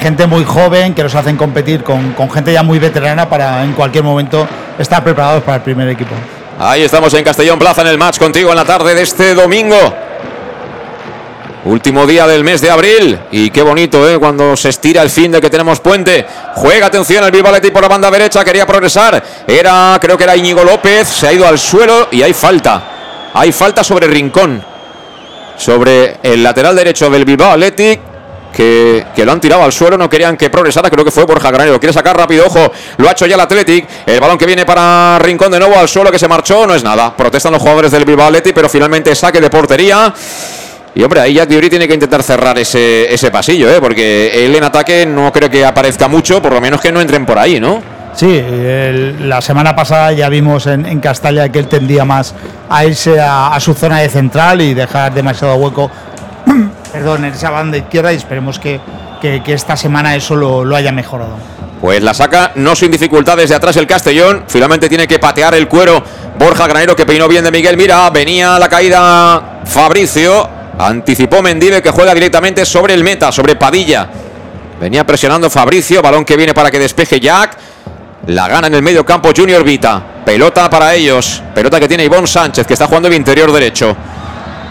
gente 0.00 0.26
muy 0.26 0.44
joven 0.44 0.94
que 0.94 1.02
los 1.02 1.14
hacen 1.14 1.36
competir 1.36 1.82
con, 1.82 2.12
con 2.12 2.30
gente 2.30 2.52
ya 2.52 2.62
muy 2.62 2.78
veterana 2.78 3.28
para 3.28 3.64
en 3.64 3.72
cualquier 3.72 4.04
momento 4.04 4.46
estar 4.78 5.02
preparados 5.02 5.42
para 5.42 5.56
el 5.56 5.62
primer 5.62 5.88
equipo. 5.88 6.14
Ahí 6.60 6.82
estamos 6.82 7.12
en 7.14 7.24
Castellón 7.24 7.58
Plaza 7.58 7.80
en 7.80 7.88
el 7.88 7.98
match 7.98 8.18
contigo 8.18 8.50
en 8.50 8.56
la 8.56 8.64
tarde 8.64 8.94
de 8.94 9.02
este 9.02 9.34
domingo. 9.34 9.76
Último 11.64 12.08
día 12.08 12.26
del 12.26 12.42
mes 12.42 12.60
de 12.60 12.70
abril. 12.70 13.18
Y 13.30 13.50
qué 13.50 13.62
bonito, 13.62 14.08
¿eh? 14.08 14.18
Cuando 14.18 14.56
se 14.56 14.70
estira 14.70 15.00
el 15.00 15.10
fin 15.10 15.30
de 15.30 15.40
que 15.40 15.48
tenemos 15.48 15.78
puente. 15.78 16.26
Juega 16.56 16.86
atención 16.86 17.22
el 17.22 17.46
Athletic 17.46 17.72
por 17.72 17.82
la 17.82 17.88
banda 17.88 18.10
derecha. 18.10 18.44
Quería 18.44 18.66
progresar. 18.66 19.22
Era, 19.46 19.96
creo 20.00 20.18
que 20.18 20.24
era 20.24 20.36
Íñigo 20.36 20.64
López. 20.64 21.06
Se 21.06 21.28
ha 21.28 21.32
ido 21.32 21.46
al 21.46 21.60
suelo 21.60 22.08
y 22.10 22.22
hay 22.22 22.34
falta. 22.34 23.30
Hay 23.34 23.52
falta 23.52 23.84
sobre 23.84 24.08
Rincón. 24.08 24.64
Sobre 25.56 26.16
el 26.24 26.42
lateral 26.42 26.74
derecho 26.74 27.08
del 27.08 27.24
Bilbao 27.24 27.52
Athletic. 27.52 28.00
que, 28.52 29.06
que, 29.14 29.24
lo 29.24 29.30
han 29.30 29.40
tirado 29.40 29.62
al 29.62 29.72
suelo, 29.72 29.96
no 29.96 30.10
querían 30.10 30.36
que 30.36 30.50
progresara, 30.50 30.90
creo 30.90 31.04
que 31.04 31.10
fue 31.10 31.24
Borja 31.24 31.50
Granero, 31.50 31.80
quiere 31.80 31.92
sacar 31.94 32.14
rápido, 32.14 32.44
ojo, 32.46 32.70
lo 32.98 33.08
ha 33.08 33.12
hecho 33.12 33.24
ya 33.24 33.36
el 33.36 33.40
Athletic, 33.40 33.88
el 34.04 34.20
balón 34.20 34.36
que 34.36 34.44
viene 34.44 34.66
para 34.66 35.18
Rincón 35.20 35.50
de 35.52 35.58
nuevo 35.58 35.78
al 35.78 35.88
suelo 35.88 36.10
que 36.10 36.18
se 36.18 36.28
marchó, 36.28 36.66
no 36.66 36.74
es 36.74 36.84
nada, 36.84 37.16
protestan 37.16 37.52
los 37.52 37.62
jugadores 37.62 37.90
del 37.92 38.04
Bilbao 38.04 38.26
Athletic, 38.26 38.54
pero 38.54 38.68
finalmente 38.68 39.14
saque 39.14 39.40
de 39.40 39.48
portería. 39.48 40.12
Y 40.94 41.02
hombre, 41.02 41.20
ahí 41.20 41.34
Jack 41.34 41.48
Diori 41.48 41.70
tiene 41.70 41.88
que 41.88 41.94
intentar 41.94 42.22
cerrar 42.22 42.58
ese, 42.58 43.12
ese 43.12 43.30
pasillo, 43.30 43.70
¿eh? 43.70 43.80
porque 43.80 44.44
él 44.44 44.54
en 44.54 44.64
ataque 44.64 45.06
no 45.06 45.32
creo 45.32 45.48
que 45.48 45.64
aparezca 45.64 46.06
mucho, 46.06 46.42
por 46.42 46.52
lo 46.52 46.60
menos 46.60 46.80
que 46.80 46.92
no 46.92 47.00
entren 47.00 47.24
por 47.24 47.38
ahí, 47.38 47.58
¿no? 47.58 47.80
Sí, 48.14 48.42
la 49.20 49.40
semana 49.40 49.74
pasada 49.74 50.12
ya 50.12 50.28
vimos 50.28 50.66
en, 50.66 50.84
en, 50.84 51.00
Castalla 51.00 51.48
que 51.48 51.58
él 51.58 51.66
tendía 51.66 52.04
más 52.04 52.34
a 52.68 52.84
irse 52.84 53.18
a, 53.18 53.54
a, 53.54 53.58
su 53.58 53.72
zona 53.72 54.00
de 54.00 54.10
central 54.10 54.60
y 54.60 54.74
dejar 54.74 55.14
demasiado 55.14 55.54
hueco 55.54 55.90
perdón, 56.92 57.24
en 57.24 57.32
esa 57.32 57.50
banda 57.50 57.78
izquierda 57.78 58.12
y 58.12 58.16
esperemos 58.16 58.58
que, 58.58 58.80
que, 59.20 59.42
que 59.42 59.54
esta 59.54 59.76
semana 59.76 60.14
eso 60.14 60.36
lo, 60.36 60.64
lo, 60.64 60.76
haya 60.76 60.92
mejorado. 60.92 61.36
Pues 61.80 62.02
la 62.02 62.14
saca 62.14 62.52
no 62.56 62.76
sin 62.76 62.90
dificultades 62.90 63.48
de 63.48 63.56
atrás 63.56 63.76
el 63.76 63.86
Castellón. 63.86 64.44
Finalmente 64.46 64.88
tiene 64.88 65.08
que 65.08 65.18
patear 65.18 65.54
el 65.54 65.66
cuero 65.66 66.02
Borja 66.38 66.66
Granero 66.66 66.94
que 66.94 67.06
peinó 67.06 67.26
bien 67.28 67.44
de 67.44 67.50
Miguel. 67.50 67.76
Mira, 67.76 68.08
venía 68.10 68.58
la 68.58 68.68
caída 68.68 69.60
Fabricio. 69.64 70.61
Anticipó 70.84 71.42
Mendive 71.42 71.80
que 71.80 71.90
juega 71.90 72.12
directamente 72.12 72.66
sobre 72.66 72.94
el 72.94 73.04
meta, 73.04 73.30
sobre 73.30 73.54
Padilla. 73.54 74.08
Venía 74.80 75.06
presionando 75.06 75.48
Fabricio. 75.48 76.02
Balón 76.02 76.24
que 76.24 76.36
viene 76.36 76.54
para 76.54 76.72
que 76.72 76.78
despeje 76.80 77.20
Jack. 77.20 77.56
La 78.26 78.48
gana 78.48 78.66
en 78.66 78.74
el 78.74 78.82
medio 78.82 79.06
campo 79.06 79.30
Junior 79.36 79.62
Vita. 79.62 80.02
Pelota 80.24 80.68
para 80.68 80.92
ellos. 80.94 81.40
Pelota 81.54 81.78
que 81.78 81.86
tiene 81.86 82.04
Ivonne 82.04 82.26
Sánchez, 82.26 82.66
que 82.66 82.72
está 82.72 82.88
jugando 82.88 83.06
el 83.06 83.14
interior 83.14 83.52
derecho. 83.52 83.96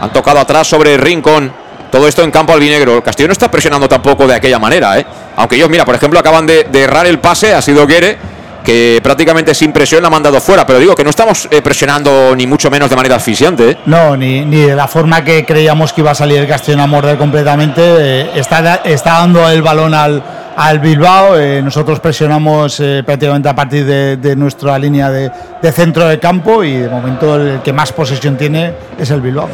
Han 0.01 0.11
tocado 0.11 0.39
atrás 0.39 0.67
sobre 0.67 0.97
Rincón. 0.97 1.53
Todo 1.89 2.07
esto 2.09 2.23
en 2.23 2.31
campo 2.31 2.51
albinegro. 2.51 2.97
El 2.97 3.03
Castillo 3.03 3.27
no 3.27 3.33
está 3.33 3.49
presionando 3.49 3.87
tampoco 3.87 4.27
de 4.27 4.35
aquella 4.35 4.59
manera, 4.59 4.99
¿eh? 4.99 5.05
Aunque 5.37 5.55
ellos, 5.55 5.69
mira, 5.69 5.85
por 5.85 5.95
ejemplo, 5.95 6.19
acaban 6.19 6.45
de, 6.45 6.65
de 6.65 6.81
errar 6.81 7.07
el 7.07 7.19
pase. 7.19 7.53
Ha 7.53 7.61
sido 7.61 7.87
Guere, 7.87 8.17
que 8.63 8.99
prácticamente 9.03 9.53
sin 9.53 9.71
presión 9.71 10.01
la 10.01 10.07
ha 10.07 10.11
mandado 10.11 10.39
fuera. 10.39 10.65
Pero 10.65 10.79
digo 10.79 10.95
que 10.95 11.03
no 11.03 11.09
estamos 11.09 11.47
eh, 11.51 11.61
presionando 11.61 12.35
ni 12.35 12.47
mucho 12.47 12.69
menos 12.69 12.89
de 12.89 12.95
manera 12.95 13.15
asfixiante. 13.15 13.71
¿eh? 13.71 13.77
No, 13.85 14.15
ni, 14.15 14.45
ni, 14.45 14.61
de 14.61 14.75
la 14.75 14.87
forma 14.87 15.23
que 15.23 15.45
creíamos 15.45 15.93
que 15.93 16.01
iba 16.01 16.11
a 16.11 16.15
salir 16.15 16.37
el 16.37 16.47
Castellón 16.47 16.81
a 16.81 16.87
morder 16.87 17.17
completamente. 17.17 17.81
Eh, 17.81 18.31
está, 18.35 18.81
está 18.83 19.19
dando 19.19 19.47
el 19.49 19.61
balón 19.61 19.93
al 19.93 20.23
al 20.55 20.79
Bilbao. 20.79 21.37
Eh, 21.37 21.61
nosotros 21.61 21.99
presionamos 21.99 22.79
eh, 22.79 23.03
prácticamente 23.05 23.49
a 23.49 23.55
partir 23.55 23.85
de, 23.85 24.35
nuestra 24.35 24.77
línea 24.77 25.09
de, 25.09 25.31
centro 25.71 26.07
de 26.07 26.19
campo 26.19 26.63
y 26.63 26.77
de 26.77 26.89
momento 26.89 27.35
el 27.35 27.61
que 27.61 27.73
más 27.73 27.91
posesión 27.91 28.37
tiene 28.37 28.73
es 28.97 29.09
el 29.11 29.21
Bilbao. 29.21 29.49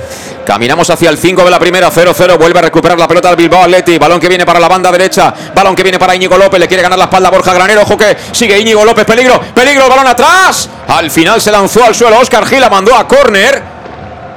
Caminamos 0.45 0.89
hacia 0.89 1.09
el 1.09 1.17
5 1.17 1.43
de 1.43 1.51
la 1.51 1.59
primera, 1.59 1.89
0-0. 1.91 2.37
Vuelve 2.37 2.59
a 2.59 2.61
recuperar 2.61 2.97
la 2.97 3.07
pelota 3.07 3.29
al 3.29 3.35
Bilbao 3.35 3.63
Atleti. 3.63 3.97
Balón 3.97 4.19
que 4.19 4.29
viene 4.29 4.45
para 4.45 4.59
la 4.59 4.67
banda 4.67 4.91
derecha. 4.91 5.33
Balón 5.53 5.75
que 5.75 5.83
viene 5.83 5.99
para 5.99 6.15
Íñigo 6.15 6.37
López. 6.37 6.59
Le 6.59 6.67
quiere 6.67 6.83
ganar 6.83 6.97
la 6.97 7.05
espalda 7.05 7.29
a 7.29 7.31
Borja 7.31 7.53
Granero. 7.53 7.81
Ojo 7.81 7.97
que 7.97 8.17
sigue 8.31 8.59
Íñigo 8.59 8.85
López. 8.85 9.05
Peligro, 9.05 9.39
peligro. 9.53 9.89
Balón 9.89 10.07
atrás. 10.07 10.69
Al 10.87 11.11
final 11.11 11.41
se 11.41 11.51
lanzó 11.51 11.83
al 11.83 11.93
suelo. 11.93 12.19
Oscar 12.19 12.45
Gil 12.45 12.61
la 12.61 12.69
mandó 12.69 12.95
a 12.95 13.07
córner. 13.07 13.76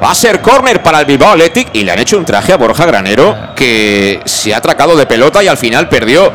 Va 0.02 0.12
a 0.12 0.14
ser 0.14 0.40
córner 0.40 0.82
para 0.82 1.00
el 1.00 1.06
Bilbao 1.06 1.32
Athletic 1.32 1.68
y 1.74 1.84
le 1.84 1.92
han 1.92 1.98
hecho 1.98 2.16
un 2.16 2.24
traje 2.24 2.52
a 2.52 2.56
Borja 2.56 2.86
Granero 2.86 3.36
que 3.54 4.20
se 4.24 4.54
ha 4.54 4.56
atracado 4.56 4.96
de 4.96 5.04
pelota 5.04 5.44
y 5.44 5.48
al 5.48 5.58
final 5.58 5.90
perdió 5.90 6.32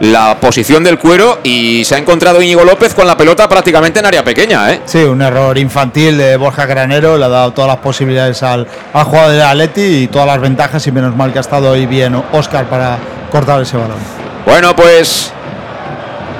la 0.00 0.40
posición 0.40 0.82
del 0.82 0.98
cuero 0.98 1.38
y 1.44 1.84
se 1.84 1.94
ha 1.94 1.98
encontrado 1.98 2.40
Íñigo 2.40 2.64
López 2.64 2.94
con 2.94 3.06
la 3.06 3.16
pelota 3.16 3.48
prácticamente 3.48 4.00
en 4.00 4.06
área 4.06 4.24
pequeña. 4.24 4.72
¿eh? 4.72 4.80
Sí, 4.86 5.04
un 5.04 5.20
error 5.20 5.56
infantil 5.58 6.16
de 6.16 6.36
Borja 6.36 6.64
Granero, 6.64 7.18
le 7.18 7.26
ha 7.26 7.28
dado 7.28 7.52
todas 7.52 7.68
las 7.68 7.78
posibilidades 7.78 8.42
al, 8.42 8.66
al 8.92 9.04
jugador 9.04 9.32
de 9.32 9.42
Atleti 9.42 9.80
y 9.82 10.08
todas 10.08 10.26
las 10.26 10.40
ventajas 10.40 10.86
y 10.86 10.90
menos 10.90 11.14
mal 11.14 11.32
que 11.32 11.38
ha 11.38 11.42
estado 11.42 11.72
ahí 11.72 11.86
bien 11.86 12.20
Oscar 12.32 12.64
para 12.64 12.98
cortar 13.30 13.60
ese 13.60 13.76
balón. 13.76 13.98
Bueno, 14.46 14.74
pues 14.74 15.32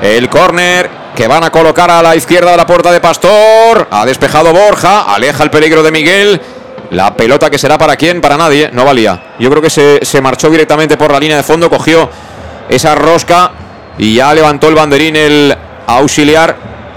el 0.02 0.28
córner 0.28 0.90
que 1.14 1.28
van 1.28 1.44
a 1.44 1.50
colocar 1.50 1.90
a 1.90 2.02
la 2.02 2.16
izquierda 2.16 2.52
de 2.52 2.56
la 2.56 2.66
puerta 2.66 2.90
de 2.90 3.00
Pastor. 3.00 3.86
Ha 3.90 4.06
despejado 4.06 4.52
Borja, 4.52 5.02
aleja 5.02 5.44
el 5.44 5.50
peligro 5.50 5.82
de 5.82 5.92
Miguel. 5.92 6.40
La 6.92 7.16
pelota 7.16 7.48
que 7.48 7.58
será 7.58 7.78
para 7.78 7.96
quién, 7.96 8.20
para 8.20 8.36
nadie, 8.36 8.68
no 8.72 8.84
valía. 8.84 9.34
Yo 9.38 9.48
creo 9.48 9.62
que 9.62 9.70
se, 9.70 10.04
se 10.04 10.20
marchó 10.20 10.50
directamente 10.50 10.98
por 10.98 11.10
la 11.10 11.18
línea 11.18 11.38
de 11.38 11.42
fondo, 11.42 11.70
cogió 11.70 12.10
esa 12.68 12.94
rosca 12.94 13.50
y 13.96 14.16
ya 14.16 14.34
levantó 14.34 14.68
el 14.68 14.74
banderín 14.74 15.16
el 15.16 15.56
auxiliar 15.86 16.54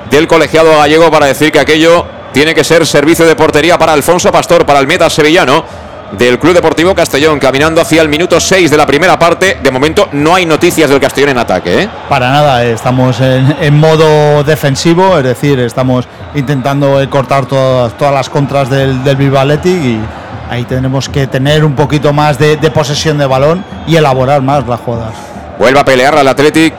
del 0.09 0.27
colegiado 0.27 0.77
gallego 0.77 1.09
para 1.09 1.27
decir 1.27 1.49
que 1.49 1.59
aquello 1.59 2.05
tiene 2.33 2.53
que 2.53 2.65
ser 2.65 2.85
servicio 2.85 3.25
de 3.25 3.37
portería 3.37 3.77
para 3.77 3.93
Alfonso 3.93 4.33
Pastor, 4.33 4.65
para 4.65 4.79
el 4.79 4.87
meta 4.87 5.09
sevillano 5.09 5.63
del 6.11 6.39
Club 6.39 6.53
Deportivo 6.53 6.93
Castellón, 6.93 7.39
caminando 7.39 7.81
hacia 7.81 8.01
el 8.01 8.09
minuto 8.09 8.39
6 8.39 8.69
de 8.69 8.77
la 8.77 8.85
primera 8.85 9.17
parte. 9.17 9.59
De 9.61 9.71
momento 9.71 10.09
no 10.13 10.35
hay 10.35 10.45
noticias 10.45 10.89
del 10.89 10.99
Castellón 10.99 11.31
en 11.31 11.37
ataque. 11.39 11.83
¿eh? 11.83 11.89
Para 12.09 12.29
nada, 12.29 12.63
estamos 12.65 13.19
en, 13.21 13.55
en, 13.59 13.77
modo 13.77 14.43
defensivo, 14.43 15.17
es 15.17 15.23
decir, 15.23 15.59
estamos 15.59 16.07
intentando 16.35 16.99
cortar 17.09 17.45
todas, 17.45 17.97
todas 17.97 18.13
las 18.13 18.29
contras 18.29 18.69
del, 18.69 19.03
del 19.03 19.35
Athletic 19.35 19.83
y 19.83 19.99
ahí 20.49 20.63
tenemos 20.63 21.09
que 21.09 21.27
tener 21.27 21.65
un 21.65 21.75
poquito 21.75 22.13
más 22.13 22.37
de, 22.37 22.57
de 22.57 22.71
posesión 22.71 23.17
de 23.17 23.25
balón 23.25 23.63
y 23.87 23.95
elaborar 23.95 24.41
más 24.41 24.67
las 24.67 24.79
jugadas. 24.79 25.13
Vuelve 25.57 25.79
a 25.79 25.85
pelear 25.85 26.15
al 26.17 26.27
Athletic. 26.27 26.73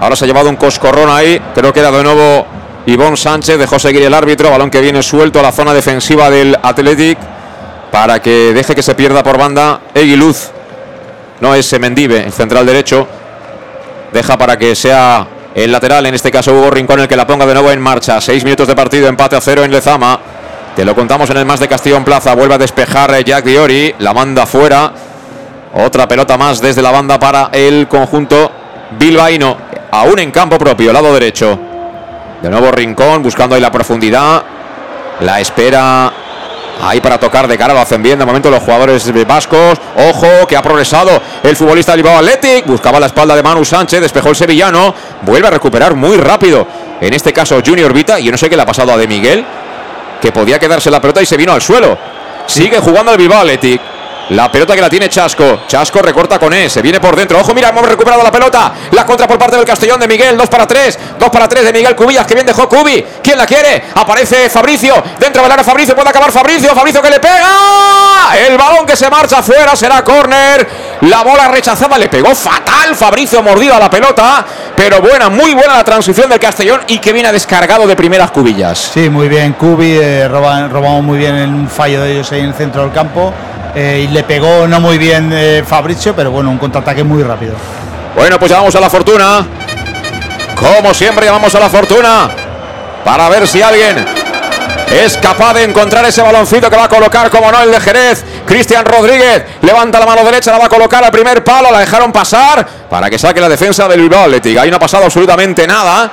Ahora 0.00 0.16
se 0.16 0.24
ha 0.24 0.28
llevado 0.28 0.48
un 0.48 0.56
coscorrón 0.56 1.08
ahí, 1.10 1.40
pero 1.54 1.72
queda 1.72 1.90
de 1.90 2.02
nuevo 2.02 2.46
Ivonne 2.86 3.16
Sánchez. 3.16 3.58
Dejó 3.58 3.78
seguir 3.78 4.02
el 4.02 4.14
árbitro. 4.14 4.50
Balón 4.50 4.70
que 4.70 4.80
viene 4.80 5.02
suelto 5.02 5.40
a 5.40 5.42
la 5.42 5.52
zona 5.52 5.72
defensiva 5.72 6.30
del 6.30 6.56
Athletic 6.62 7.18
para 7.96 8.20
que 8.20 8.52
deje 8.52 8.74
que 8.74 8.82
se 8.82 8.94
pierda 8.94 9.22
por 9.22 9.38
banda 9.38 9.80
Eguiluz. 9.94 10.50
No 11.40 11.54
es 11.54 11.80
Mendive, 11.80 12.26
el 12.26 12.32
central 12.32 12.66
derecho. 12.66 13.08
Deja 14.12 14.36
para 14.36 14.58
que 14.58 14.76
sea 14.76 15.26
el 15.54 15.72
lateral, 15.72 16.04
en 16.04 16.14
este 16.14 16.30
caso 16.30 16.52
Hugo 16.52 16.70
Rincón, 16.70 17.00
el 17.00 17.08
que 17.08 17.16
la 17.16 17.26
ponga 17.26 17.46
de 17.46 17.54
nuevo 17.54 17.72
en 17.72 17.80
marcha. 17.80 18.20
Seis 18.20 18.44
minutos 18.44 18.68
de 18.68 18.76
partido, 18.76 19.08
empate 19.08 19.36
a 19.36 19.40
cero 19.40 19.64
en 19.64 19.70
Lezama. 19.70 20.20
Te 20.76 20.84
lo 20.84 20.94
contamos 20.94 21.30
en 21.30 21.38
el 21.38 21.46
más 21.46 21.58
de 21.58 21.68
Castillo 21.68 21.96
en 21.96 22.04
Plaza. 22.04 22.34
Vuelve 22.34 22.56
a 22.56 22.58
despejar 22.58 23.24
Jack 23.24 23.46
Diori. 23.46 23.94
La 24.00 24.12
manda 24.12 24.44
fuera. 24.44 24.92
Otra 25.72 26.06
pelota 26.06 26.36
más 26.36 26.60
desde 26.60 26.82
la 26.82 26.90
banda 26.90 27.18
para 27.18 27.48
el 27.50 27.88
conjunto 27.88 28.52
bilbaíno. 28.98 29.56
Aún 29.90 30.18
en 30.18 30.30
campo 30.32 30.58
propio, 30.58 30.92
lado 30.92 31.14
derecho. 31.14 31.58
De 32.42 32.50
nuevo 32.50 32.70
Rincón 32.72 33.22
buscando 33.22 33.54
ahí 33.54 33.62
la 33.62 33.72
profundidad. 33.72 34.42
La 35.20 35.40
espera 35.40 36.12
ahí 36.80 37.00
para 37.00 37.18
tocar 37.18 37.48
de 37.48 37.56
cara. 37.56 37.74
Lo 37.74 37.80
hacen 37.80 38.02
bien 38.02 38.18
de 38.18 38.24
momento 38.24 38.50
los 38.50 38.62
jugadores 38.62 39.10
vascos. 39.26 39.78
Ojo 39.96 40.46
que 40.46 40.56
ha 40.56 40.62
progresado 40.62 41.20
el 41.42 41.56
futbolista 41.56 41.92
del 41.92 42.02
Bilbao 42.02 42.18
Athletic. 42.18 42.66
Buscaba 42.66 43.00
la 43.00 43.06
espalda 43.06 43.34
de 43.34 43.42
Manu 43.42 43.64
Sánchez. 43.64 44.00
Despejó 44.00 44.30
el 44.30 44.36
sevillano. 44.36 44.94
Vuelve 45.22 45.48
a 45.48 45.50
recuperar 45.50 45.94
muy 45.94 46.16
rápido. 46.16 46.66
En 47.00 47.12
este 47.12 47.32
caso 47.32 47.60
Junior 47.64 47.92
Vita. 47.92 48.18
Yo 48.18 48.30
no 48.30 48.38
sé 48.38 48.48
qué 48.48 48.56
le 48.56 48.62
ha 48.62 48.66
pasado 48.66 48.92
a 48.92 48.96
De 48.96 49.06
Miguel. 49.06 49.44
Que 50.20 50.32
podía 50.32 50.58
quedarse 50.58 50.90
la 50.90 51.00
pelota 51.00 51.22
y 51.22 51.26
se 51.26 51.36
vino 51.36 51.52
al 51.52 51.62
suelo. 51.62 51.96
Sigue 52.46 52.78
jugando 52.78 53.12
el 53.12 53.18
Bilbao 53.18 53.40
Athletic. 53.40 53.80
La 54.30 54.50
pelota 54.50 54.74
que 54.74 54.80
la 54.80 54.90
tiene 54.90 55.08
Chasco. 55.08 55.60
Chasco 55.68 56.02
recorta 56.02 56.36
con 56.38 56.52
E. 56.52 56.68
Se 56.68 56.82
viene 56.82 56.98
por 56.98 57.14
dentro. 57.14 57.38
Ojo, 57.38 57.54
mira, 57.54 57.68
hemos 57.68 57.86
recuperado 57.86 58.24
la 58.24 58.32
pelota. 58.32 58.72
La 58.90 59.06
contra 59.06 59.28
por 59.28 59.38
parte 59.38 59.56
del 59.56 59.64
Castellón 59.64 60.00
de 60.00 60.08
Miguel. 60.08 60.36
2 60.36 60.48
para 60.48 60.66
3. 60.66 60.98
2 61.16 61.30
para 61.30 61.46
3 61.46 61.64
de 61.66 61.72
Miguel 61.72 61.94
Cubillas. 61.94 62.26
Que 62.26 62.34
bien 62.34 62.44
dejó 62.44 62.68
Cubi. 62.68 63.04
¿Quién 63.22 63.38
la 63.38 63.46
quiere? 63.46 63.84
Aparece 63.94 64.50
Fabricio. 64.50 65.00
Dentro 65.20 65.42
del 65.42 65.52
área 65.52 65.62
Fabricio. 65.62 65.94
Puede 65.94 66.10
acabar 66.10 66.32
Fabricio. 66.32 66.74
Fabricio 66.74 67.00
que 67.00 67.10
le 67.10 67.20
pega. 67.20 68.36
El 68.48 68.58
balón 68.58 68.84
que 68.84 68.96
se 68.96 69.08
marcha 69.08 69.38
afuera 69.38 69.76
será 69.76 70.02
córner. 70.02 70.68
La 71.02 71.22
bola 71.22 71.46
rechazada. 71.46 71.96
Le 71.96 72.08
pegó 72.08 72.34
fatal. 72.34 72.96
Fabricio 72.96 73.44
mordido 73.44 73.76
a 73.76 73.78
la 73.78 73.88
pelota. 73.88 74.44
Pero 74.74 75.00
buena, 75.00 75.28
muy 75.28 75.54
buena 75.54 75.74
la 75.74 75.84
transición 75.84 76.28
del 76.28 76.40
Castellón. 76.40 76.80
Y 76.88 76.98
que 76.98 77.12
viene 77.12 77.30
descargado 77.30 77.86
de 77.86 77.94
primeras 77.94 78.32
Cubillas. 78.32 78.90
Sí, 78.92 79.08
muy 79.08 79.28
bien. 79.28 79.52
Cubi 79.52 79.98
eh, 80.02 80.26
roba, 80.26 80.66
robamos 80.66 81.04
muy 81.04 81.18
bien 81.18 81.36
en 81.36 81.54
un 81.54 81.68
fallo 81.68 82.02
de 82.02 82.14
ellos 82.14 82.32
ahí 82.32 82.40
en 82.40 82.46
el 82.46 82.54
centro 82.54 82.82
del 82.82 82.90
campo. 82.90 83.32
Eh, 83.78 84.06
y 84.08 84.10
le 84.10 84.24
pegó 84.24 84.66
no 84.66 84.80
muy 84.80 84.96
bien 84.96 85.30
eh, 85.34 85.62
Fabricio, 85.66 86.16
pero 86.16 86.30
bueno, 86.30 86.50
un 86.50 86.56
contraataque 86.56 87.04
muy 87.04 87.22
rápido. 87.22 87.52
Bueno, 88.16 88.38
pues 88.38 88.50
llamamos 88.50 88.74
a 88.74 88.80
la 88.80 88.88
fortuna. 88.88 89.46
Como 90.54 90.94
siempre, 90.94 91.26
llamamos 91.26 91.54
a 91.54 91.60
la 91.60 91.68
fortuna 91.68 92.30
para 93.04 93.28
ver 93.28 93.46
si 93.46 93.60
alguien 93.60 94.02
es 94.90 95.18
capaz 95.18 95.52
de 95.52 95.64
encontrar 95.64 96.06
ese 96.06 96.22
baloncito 96.22 96.70
que 96.70 96.76
va 96.76 96.84
a 96.84 96.88
colocar, 96.88 97.28
como 97.28 97.52
no, 97.52 97.60
el 97.60 97.70
de 97.70 97.78
Jerez. 97.78 98.24
Cristian 98.46 98.82
Rodríguez 98.82 99.44
levanta 99.60 100.00
la 100.00 100.06
mano 100.06 100.24
derecha, 100.24 100.52
la 100.52 100.58
va 100.58 100.66
a 100.66 100.70
colocar 100.70 101.04
al 101.04 101.10
primer 101.10 101.44
palo, 101.44 101.70
la 101.70 101.80
dejaron 101.80 102.10
pasar 102.12 102.66
para 102.88 103.10
que 103.10 103.18
saque 103.18 103.42
la 103.42 103.48
defensa 103.50 103.86
del 103.88 104.00
Bilbao 104.00 104.24
Athletic. 104.24 104.56
Ahí 104.56 104.70
no 104.70 104.78
ha 104.78 104.80
pasado 104.80 105.04
absolutamente 105.04 105.66
nada. 105.66 106.10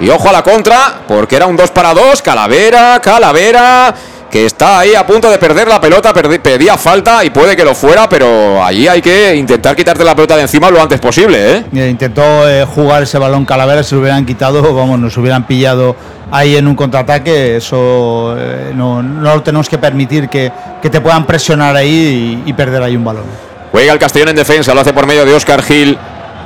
Y 0.00 0.08
ojo 0.08 0.30
a 0.30 0.32
la 0.32 0.42
contra, 0.42 0.94
porque 1.06 1.36
era 1.36 1.44
un 1.44 1.54
2 1.54 1.70
para 1.70 1.92
2. 1.92 2.22
Calavera, 2.22 2.98
Calavera 3.02 3.94
que 4.34 4.46
está 4.46 4.80
ahí 4.80 4.96
a 4.96 5.06
punto 5.06 5.30
de 5.30 5.38
perder 5.38 5.68
la 5.68 5.80
pelota, 5.80 6.12
pedía 6.12 6.76
falta 6.76 7.24
y 7.24 7.30
puede 7.30 7.54
que 7.54 7.64
lo 7.64 7.72
fuera, 7.72 8.08
pero 8.08 8.64
allí 8.64 8.88
hay 8.88 9.00
que 9.00 9.36
intentar 9.36 9.76
quitarte 9.76 10.02
la 10.02 10.16
pelota 10.16 10.34
de 10.34 10.42
encima 10.42 10.72
lo 10.72 10.82
antes 10.82 10.98
posible. 10.98 11.58
¿eh? 11.72 11.88
Intentó 11.88 12.50
eh, 12.50 12.64
jugar 12.64 13.04
ese 13.04 13.16
balón 13.16 13.44
Calavera, 13.44 13.84
se 13.84 13.94
lo 13.94 14.00
hubieran 14.00 14.26
quitado, 14.26 14.74
vamos, 14.74 14.98
nos 14.98 15.16
hubieran 15.18 15.46
pillado 15.46 15.94
ahí 16.32 16.56
en 16.56 16.66
un 16.66 16.74
contraataque, 16.74 17.58
eso 17.58 18.34
eh, 18.36 18.72
no, 18.74 19.04
no 19.04 19.40
tenemos 19.44 19.68
que 19.68 19.78
permitir 19.78 20.28
que, 20.28 20.50
que, 20.82 20.90
te 20.90 21.00
puedan 21.00 21.24
presionar 21.26 21.76
ahí 21.76 22.42
y, 22.44 22.50
y 22.50 22.52
perder 22.54 22.82
ahí 22.82 22.96
un 22.96 23.04
balón. 23.04 23.26
Juega 23.70 23.92
el 23.92 24.00
Castellón 24.00 24.30
en 24.30 24.36
defensa, 24.36 24.74
lo 24.74 24.80
hace 24.80 24.92
por 24.92 25.06
medio 25.06 25.24
de 25.24 25.32
Oscar 25.32 25.62
Gil. 25.62 25.96